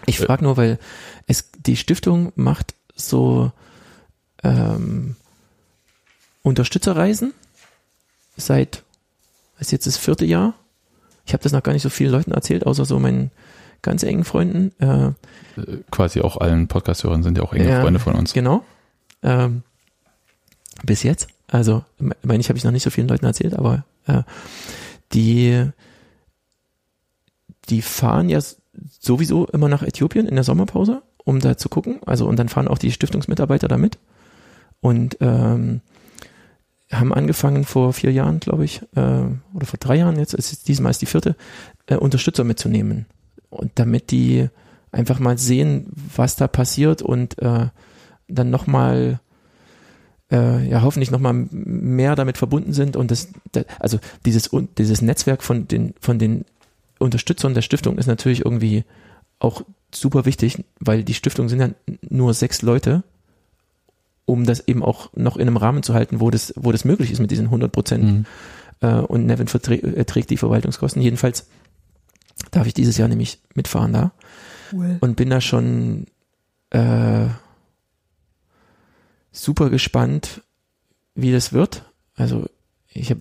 Ich 0.06 0.18
frage 0.18 0.42
nur, 0.42 0.56
weil 0.56 0.78
es 1.28 1.52
die 1.52 1.76
Stiftung 1.76 2.32
macht 2.34 2.74
so 2.96 3.52
ähm, 4.42 5.14
Unterstützerreisen 6.42 7.32
seit 8.36 8.82
ist 9.58 9.72
jetzt 9.72 9.86
das 9.86 9.96
vierte 9.96 10.24
Jahr. 10.24 10.54
Ich 11.26 11.32
habe 11.32 11.42
das 11.42 11.52
noch 11.52 11.62
gar 11.62 11.72
nicht 11.72 11.82
so 11.82 11.90
vielen 11.90 12.12
Leuten 12.12 12.32
erzählt, 12.32 12.66
außer 12.66 12.84
so 12.84 12.98
meinen 12.98 13.30
ganz 13.82 14.02
engen 14.02 14.24
Freunden. 14.24 14.72
Äh, 14.78 15.12
Quasi 15.90 16.20
auch 16.20 16.38
allen 16.38 16.68
Podcast-Hörern 16.68 17.22
sind 17.22 17.38
ja 17.38 17.44
auch 17.44 17.52
enge 17.52 17.70
äh, 17.70 17.80
Freunde 17.80 18.00
von 18.00 18.14
uns. 18.14 18.32
Genau. 18.32 18.64
Ähm, 19.22 19.62
bis 20.82 21.02
jetzt. 21.02 21.28
Also, 21.48 21.84
meine 21.98 22.40
ich, 22.40 22.48
habe 22.48 22.58
ich 22.58 22.64
noch 22.64 22.72
nicht 22.72 22.82
so 22.82 22.90
vielen 22.90 23.08
Leuten 23.08 23.26
erzählt, 23.26 23.54
aber 23.54 23.84
äh, 24.06 24.22
die, 25.12 25.70
die 27.68 27.82
fahren 27.82 28.28
ja 28.28 28.40
sowieso 28.98 29.46
immer 29.46 29.68
nach 29.68 29.82
Äthiopien 29.82 30.26
in 30.26 30.34
der 30.34 30.44
Sommerpause, 30.44 31.02
um 31.24 31.38
da 31.40 31.56
zu 31.56 31.68
gucken. 31.68 32.00
Also, 32.06 32.26
und 32.26 32.38
dann 32.38 32.48
fahren 32.48 32.68
auch 32.68 32.78
die 32.78 32.90
Stiftungsmitarbeiter 32.90 33.68
da 33.68 33.78
mit. 33.78 33.98
Und 34.80 35.18
ähm, 35.20 35.80
haben 36.92 37.12
angefangen 37.12 37.64
vor 37.64 37.92
vier 37.92 38.12
Jahren, 38.12 38.40
glaube 38.40 38.64
ich, 38.64 38.82
äh, 38.94 39.24
oder 39.54 39.66
vor 39.66 39.78
drei 39.80 39.96
Jahren 39.96 40.18
jetzt, 40.18 40.34
ist 40.34 40.68
diesmal 40.68 40.90
ist 40.90 41.02
die 41.02 41.06
vierte, 41.06 41.36
äh, 41.86 41.96
Unterstützer 41.96 42.44
mitzunehmen. 42.44 43.06
Und 43.50 43.72
damit 43.76 44.10
die 44.10 44.48
einfach 44.92 45.18
mal 45.18 45.38
sehen, 45.38 45.86
was 46.14 46.36
da 46.36 46.46
passiert 46.46 47.02
und 47.02 47.38
äh, 47.40 47.68
dann 48.28 48.50
nochmal 48.50 49.20
äh, 50.30 50.68
ja 50.68 50.82
hoffentlich 50.82 51.10
nochmal 51.10 51.34
mehr 51.50 52.16
damit 52.16 52.38
verbunden 52.38 52.72
sind 52.72 52.96
und 52.96 53.10
das, 53.10 53.28
das 53.52 53.64
also 53.78 53.98
dieses 54.24 54.50
dieses 54.78 55.02
Netzwerk 55.02 55.42
von 55.42 55.68
den 55.68 55.94
von 56.00 56.18
den 56.18 56.44
Unterstützern 56.98 57.54
der 57.54 57.62
Stiftung 57.62 57.98
ist 57.98 58.06
natürlich 58.06 58.44
irgendwie 58.44 58.84
auch 59.38 59.62
super 59.92 60.24
wichtig, 60.24 60.64
weil 60.80 61.04
die 61.04 61.14
Stiftung 61.14 61.48
sind 61.48 61.60
ja 61.60 61.68
nur 62.08 62.34
sechs 62.34 62.62
Leute 62.62 63.02
um 64.26 64.44
das 64.44 64.66
eben 64.68 64.82
auch 64.82 65.10
noch 65.14 65.36
in 65.36 65.42
einem 65.42 65.56
Rahmen 65.56 65.82
zu 65.82 65.94
halten, 65.94 66.20
wo 66.20 66.30
das, 66.30 66.52
wo 66.56 66.72
das 66.72 66.84
möglich 66.84 67.10
ist 67.10 67.20
mit 67.20 67.30
diesen 67.30 67.46
100 67.46 67.70
Prozent. 67.70 68.04
Mhm. 68.04 68.26
Äh, 68.80 68.94
und 69.00 69.26
Nevin 69.26 69.46
äh, 69.46 70.04
trägt 70.04 70.30
die 70.30 70.36
Verwaltungskosten. 70.36 71.02
Jedenfalls 71.02 71.46
darf 72.50 72.66
ich 72.66 72.74
dieses 72.74 72.96
Jahr 72.96 73.08
nämlich 73.08 73.40
mitfahren 73.54 73.92
da 73.92 74.12
cool. 74.72 74.96
und 75.00 75.16
bin 75.16 75.30
da 75.30 75.40
schon 75.40 76.06
äh, 76.70 77.26
super 79.32 79.70
gespannt, 79.70 80.42
wie 81.14 81.32
das 81.32 81.52
wird. 81.52 81.84
Also 82.16 82.46
ich 82.88 83.10
habe, 83.10 83.20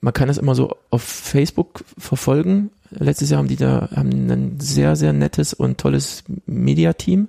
man 0.00 0.12
kann 0.12 0.28
das 0.28 0.38
immer 0.38 0.54
so 0.54 0.76
auf 0.90 1.02
Facebook 1.02 1.84
verfolgen. 1.98 2.70
Letztes 2.90 3.30
Jahr 3.30 3.38
haben 3.38 3.48
die 3.48 3.56
da 3.56 3.90
haben 3.94 4.30
ein 4.30 4.60
sehr 4.60 4.96
sehr 4.96 5.12
nettes 5.12 5.52
und 5.52 5.78
tolles 5.78 6.24
Mediateam 6.46 7.28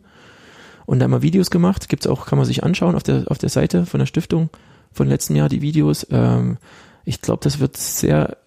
und 0.89 0.97
da 0.97 1.07
mal 1.07 1.21
Videos 1.21 1.51
gemacht. 1.51 1.87
Gibt's 1.87 2.07
auch, 2.07 2.25
kann 2.25 2.39
man 2.39 2.47
sich 2.47 2.63
anschauen 2.63 2.95
auf 2.95 3.03
der, 3.03 3.25
auf 3.27 3.37
der 3.37 3.49
Seite 3.49 3.85
von 3.85 3.99
der 3.99 4.07
Stiftung 4.07 4.49
von 4.91 5.07
letzten 5.07 5.35
Jahr 5.35 5.47
die 5.47 5.61
Videos. 5.61 6.07
Ähm, 6.09 6.57
ich 7.05 7.21
glaube, 7.21 7.43
das 7.43 7.59
wird 7.59 7.77
sehr 7.77 8.37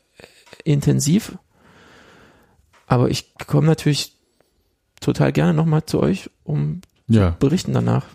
intensiv. 0.64 1.38
Aber 2.88 3.10
ich 3.10 3.32
komme 3.46 3.68
natürlich 3.68 4.16
total 5.00 5.30
gerne 5.30 5.54
nochmal 5.54 5.86
zu 5.86 6.00
euch, 6.00 6.30
um 6.42 6.80
ja. 7.06 7.30
zu 7.30 7.38
berichten 7.38 7.74
danach. 7.74 8.06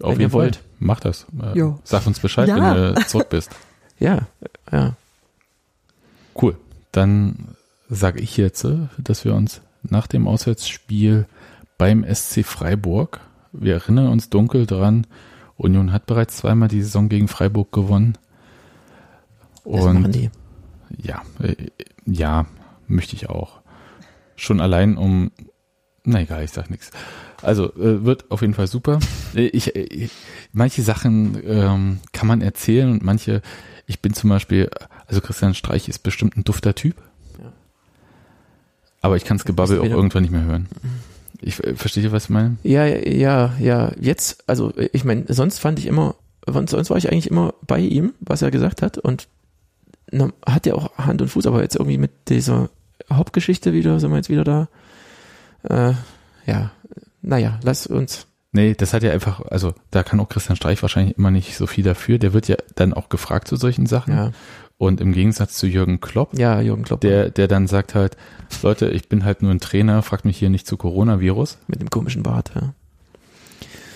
Auf 0.00 0.12
wenn 0.12 0.20
jeden 0.20 0.22
ihr 0.22 0.32
wollt. 0.32 0.56
Fall. 0.56 0.64
Mach 0.78 1.00
das. 1.00 1.26
Äh, 1.42 1.72
sag 1.82 2.06
uns 2.06 2.20
Bescheid, 2.20 2.48
ja. 2.48 2.76
wenn 2.76 2.94
du 2.94 3.06
zurück 3.08 3.30
bist. 3.30 3.50
ja, 3.98 4.28
ja. 4.70 4.94
Cool. 6.40 6.56
Dann 6.92 7.56
sage 7.90 8.20
ich 8.20 8.36
jetzt, 8.36 8.62
äh, 8.62 8.78
dass 8.96 9.24
wir 9.24 9.34
uns 9.34 9.60
nach 9.82 10.06
dem 10.06 10.28
Auswärtsspiel 10.28 11.26
beim 11.78 12.04
SC 12.04 12.44
Freiburg 12.44 13.18
wir 13.52 13.74
erinnern 13.74 14.08
uns 14.08 14.30
dunkel 14.30 14.66
dran, 14.66 15.06
Union 15.56 15.92
hat 15.92 16.06
bereits 16.06 16.38
zweimal 16.38 16.68
die 16.68 16.82
Saison 16.82 17.08
gegen 17.08 17.28
Freiburg 17.28 17.72
gewonnen. 17.72 18.18
Und 19.64 20.30
ja, 20.96 21.22
äh, 21.40 21.54
ja, 22.04 22.46
möchte 22.88 23.14
ich 23.14 23.28
auch. 23.28 23.60
Schon 24.34 24.60
allein 24.60 24.96
um, 24.96 25.30
na 26.04 26.20
egal, 26.20 26.42
ich 26.42 26.50
sag 26.50 26.70
nichts. 26.70 26.90
Also 27.42 27.74
äh, 27.74 28.04
wird 28.04 28.30
auf 28.30 28.40
jeden 28.40 28.54
Fall 28.54 28.66
super. 28.66 28.98
Äh, 29.34 29.46
ich, 29.46 29.74
ich 29.76 30.10
manche 30.52 30.82
Sachen 30.82 31.40
ähm, 31.44 32.00
kann 32.12 32.28
man 32.28 32.40
erzählen 32.40 32.90
und 32.90 33.02
manche. 33.02 33.42
Ich 33.86 34.00
bin 34.00 34.14
zum 34.14 34.30
Beispiel, 34.30 34.70
also 35.06 35.20
Christian 35.20 35.54
Streich 35.54 35.88
ist 35.88 36.00
bestimmt 36.00 36.36
ein 36.36 36.44
dufter 36.44 36.74
Typ. 36.74 36.96
Ja. 37.38 37.52
Aber 39.00 39.16
ich 39.16 39.24
kann 39.24 39.36
das 39.36 39.44
Gebabbel 39.44 39.80
auch 39.80 39.84
irgendwann 39.84 40.22
nicht 40.22 40.30
mehr 40.30 40.44
hören. 40.44 40.68
Mhm. 40.82 40.90
Ich 41.42 41.62
äh, 41.62 41.74
verstehe, 41.74 42.10
was 42.12 42.24
ich 42.24 42.30
meine. 42.30 42.56
Ja, 42.62 42.86
ja, 42.86 43.54
ja. 43.58 43.92
Jetzt, 44.00 44.48
also 44.48 44.72
ich 44.92 45.04
meine, 45.04 45.24
sonst 45.28 45.58
fand 45.58 45.78
ich 45.78 45.86
immer, 45.86 46.14
sonst 46.46 46.90
war 46.90 46.96
ich 46.96 47.10
eigentlich 47.10 47.30
immer 47.30 47.54
bei 47.66 47.80
ihm, 47.80 48.14
was 48.20 48.42
er 48.42 48.50
gesagt 48.50 48.82
hat 48.82 48.98
und 48.98 49.28
hat 50.46 50.66
ja 50.66 50.74
auch 50.74 50.96
Hand 50.98 51.22
und 51.22 51.28
Fuß, 51.28 51.46
aber 51.46 51.62
jetzt 51.62 51.76
irgendwie 51.76 51.98
mit 51.98 52.10
dieser 52.28 52.68
Hauptgeschichte 53.10 53.72
wieder, 53.72 53.98
sind 53.98 54.10
wir 54.10 54.16
jetzt 54.16 54.28
wieder 54.28 54.44
da. 54.44 54.68
Äh, 55.62 55.94
ja, 56.46 56.70
naja, 57.22 57.58
lass 57.62 57.86
uns. 57.86 58.26
Nee, 58.54 58.74
das 58.74 58.92
hat 58.92 59.02
ja 59.02 59.12
einfach, 59.12 59.40
also 59.46 59.72
da 59.90 60.02
kann 60.02 60.20
auch 60.20 60.28
Christian 60.28 60.56
Streich 60.56 60.82
wahrscheinlich 60.82 61.16
immer 61.16 61.30
nicht 61.30 61.56
so 61.56 61.66
viel 61.66 61.84
dafür. 61.84 62.18
Der 62.18 62.34
wird 62.34 62.48
ja 62.48 62.56
dann 62.74 62.92
auch 62.92 63.08
gefragt 63.08 63.48
zu 63.48 63.56
solchen 63.56 63.86
Sachen. 63.86 64.14
Ja. 64.14 64.32
Und 64.82 65.00
im 65.00 65.12
Gegensatz 65.12 65.54
zu 65.54 65.68
Jürgen 65.68 66.00
Klopp, 66.00 66.36
ja, 66.36 66.60
Jürgen 66.60 66.82
Klopp, 66.82 67.02
der, 67.02 67.30
der 67.30 67.46
dann 67.46 67.68
sagt 67.68 67.94
halt, 67.94 68.16
Leute, 68.64 68.88
ich 68.88 69.08
bin 69.08 69.24
halt 69.24 69.40
nur 69.40 69.52
ein 69.52 69.60
Trainer, 69.60 70.02
fragt 70.02 70.24
mich 70.24 70.36
hier 70.36 70.50
nicht 70.50 70.66
zu 70.66 70.76
Coronavirus. 70.76 71.58
Mit 71.68 71.80
dem 71.80 71.88
komischen 71.88 72.24
Bart, 72.24 72.50
ja. 72.56 72.74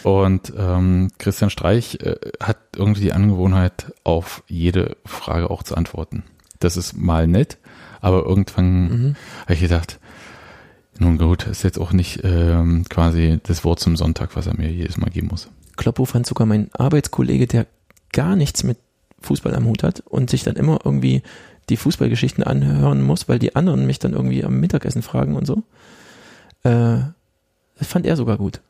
Und 0.04 0.52
ähm, 0.56 1.10
Christian 1.18 1.50
Streich 1.50 1.98
äh, 2.02 2.14
hat 2.40 2.58
irgendwie 2.76 3.00
die 3.00 3.12
Angewohnheit, 3.12 3.92
auf 4.04 4.44
jede 4.46 4.96
Frage 5.04 5.50
auch 5.50 5.64
zu 5.64 5.76
antworten. 5.76 6.22
Das 6.60 6.76
ist 6.76 6.96
mal 6.96 7.26
nett, 7.26 7.58
aber 8.00 8.24
irgendwann 8.24 8.82
mhm. 8.82 9.16
habe 9.40 9.54
ich 9.54 9.60
gedacht, 9.62 9.98
nun 11.00 11.18
gut, 11.18 11.48
ist 11.48 11.64
jetzt 11.64 11.80
auch 11.80 11.92
nicht 11.92 12.20
ähm, 12.22 12.84
quasi 12.88 13.40
das 13.42 13.64
Wort 13.64 13.80
zum 13.80 13.96
Sonntag, 13.96 14.36
was 14.36 14.46
er 14.46 14.56
mir 14.56 14.70
jedes 14.70 14.98
Mal 14.98 15.10
geben 15.10 15.26
muss. 15.32 15.48
Kloppo 15.74 16.04
fand 16.04 16.28
sogar 16.28 16.46
mein 16.46 16.70
Arbeitskollege, 16.74 17.48
der 17.48 17.66
gar 18.12 18.36
nichts 18.36 18.62
mit 18.62 18.78
Fußball 19.26 19.54
am 19.54 19.66
Hut 19.66 19.82
hat 19.82 20.00
und 20.00 20.30
sich 20.30 20.42
dann 20.42 20.56
immer 20.56 20.78
irgendwie 20.84 21.22
die 21.68 21.76
Fußballgeschichten 21.76 22.44
anhören 22.44 23.02
muss, 23.02 23.28
weil 23.28 23.38
die 23.38 23.56
anderen 23.56 23.86
mich 23.86 23.98
dann 23.98 24.12
irgendwie 24.12 24.44
am 24.44 24.58
Mittagessen 24.60 25.02
fragen 25.02 25.36
und 25.36 25.46
so. 25.46 25.62
Äh, 26.62 26.98
das 27.78 27.88
fand 27.88 28.06
er 28.06 28.16
sogar 28.16 28.38
gut. 28.38 28.60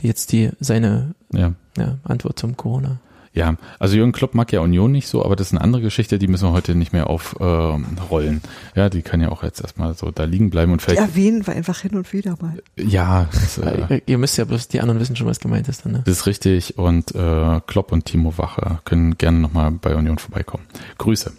Die 0.00 0.08
jetzt 0.08 0.32
die 0.32 0.50
seine 0.60 1.14
ja. 1.32 1.54
Ja, 1.76 1.98
Antwort 2.04 2.38
zum 2.38 2.56
Corona. 2.56 3.00
Ja, 3.34 3.56
also 3.80 3.96
Jürgen 3.96 4.12
Klopp 4.12 4.34
mag 4.34 4.52
ja 4.52 4.60
Union 4.60 4.92
nicht 4.92 5.08
so, 5.08 5.24
aber 5.24 5.34
das 5.34 5.48
ist 5.48 5.54
eine 5.54 5.60
andere 5.60 5.82
Geschichte, 5.82 6.20
die 6.20 6.28
müssen 6.28 6.48
wir 6.48 6.52
heute 6.52 6.76
nicht 6.76 6.92
mehr 6.92 7.10
aufrollen. 7.10 8.34
Ähm, 8.34 8.40
ja, 8.76 8.88
die 8.88 9.02
kann 9.02 9.20
ja 9.20 9.30
auch 9.30 9.42
jetzt 9.42 9.60
erstmal 9.60 9.94
so 9.94 10.12
da 10.12 10.22
liegen 10.22 10.50
bleiben 10.50 10.70
und 10.70 10.80
vielleicht. 10.80 11.00
Die 11.00 11.04
erwähnen 11.04 11.44
wir 11.44 11.52
einfach 11.52 11.80
hin 11.80 11.96
und 11.96 12.12
wieder 12.12 12.36
mal. 12.40 12.62
Ja. 12.76 13.28
Das, 13.32 13.58
äh, 13.58 14.00
Ihr 14.06 14.18
müsst 14.18 14.38
ja 14.38 14.44
bloß, 14.44 14.68
die 14.68 14.80
anderen 14.80 15.00
wissen 15.00 15.16
schon, 15.16 15.26
was 15.26 15.40
gemeint 15.40 15.66
ist 15.66 15.84
dann, 15.84 15.92
ne? 15.92 16.02
Das 16.04 16.18
ist 16.18 16.26
richtig 16.26 16.78
und 16.78 17.12
äh, 17.16 17.60
Klopp 17.66 17.90
und 17.90 18.04
Timo 18.04 18.38
Wache 18.38 18.78
können 18.84 19.18
gerne 19.18 19.40
nochmal 19.40 19.72
bei 19.72 19.96
Union 19.96 20.18
vorbeikommen. 20.18 20.64
Grüße. 20.98 21.32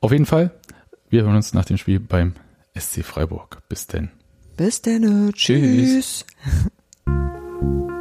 Auf 0.00 0.12
jeden 0.12 0.26
Fall, 0.26 0.50
wir 1.08 1.22
hören 1.22 1.36
uns 1.36 1.54
nach 1.54 1.64
dem 1.64 1.78
Spiel 1.78 1.98
beim 1.98 2.34
SC 2.78 3.02
Freiburg. 3.02 3.62
Bis 3.70 3.86
denn. 3.86 4.10
Bis 4.58 4.82
denn. 4.82 5.32
Tschüss. 5.32 6.26
Tschüss. 7.06 7.86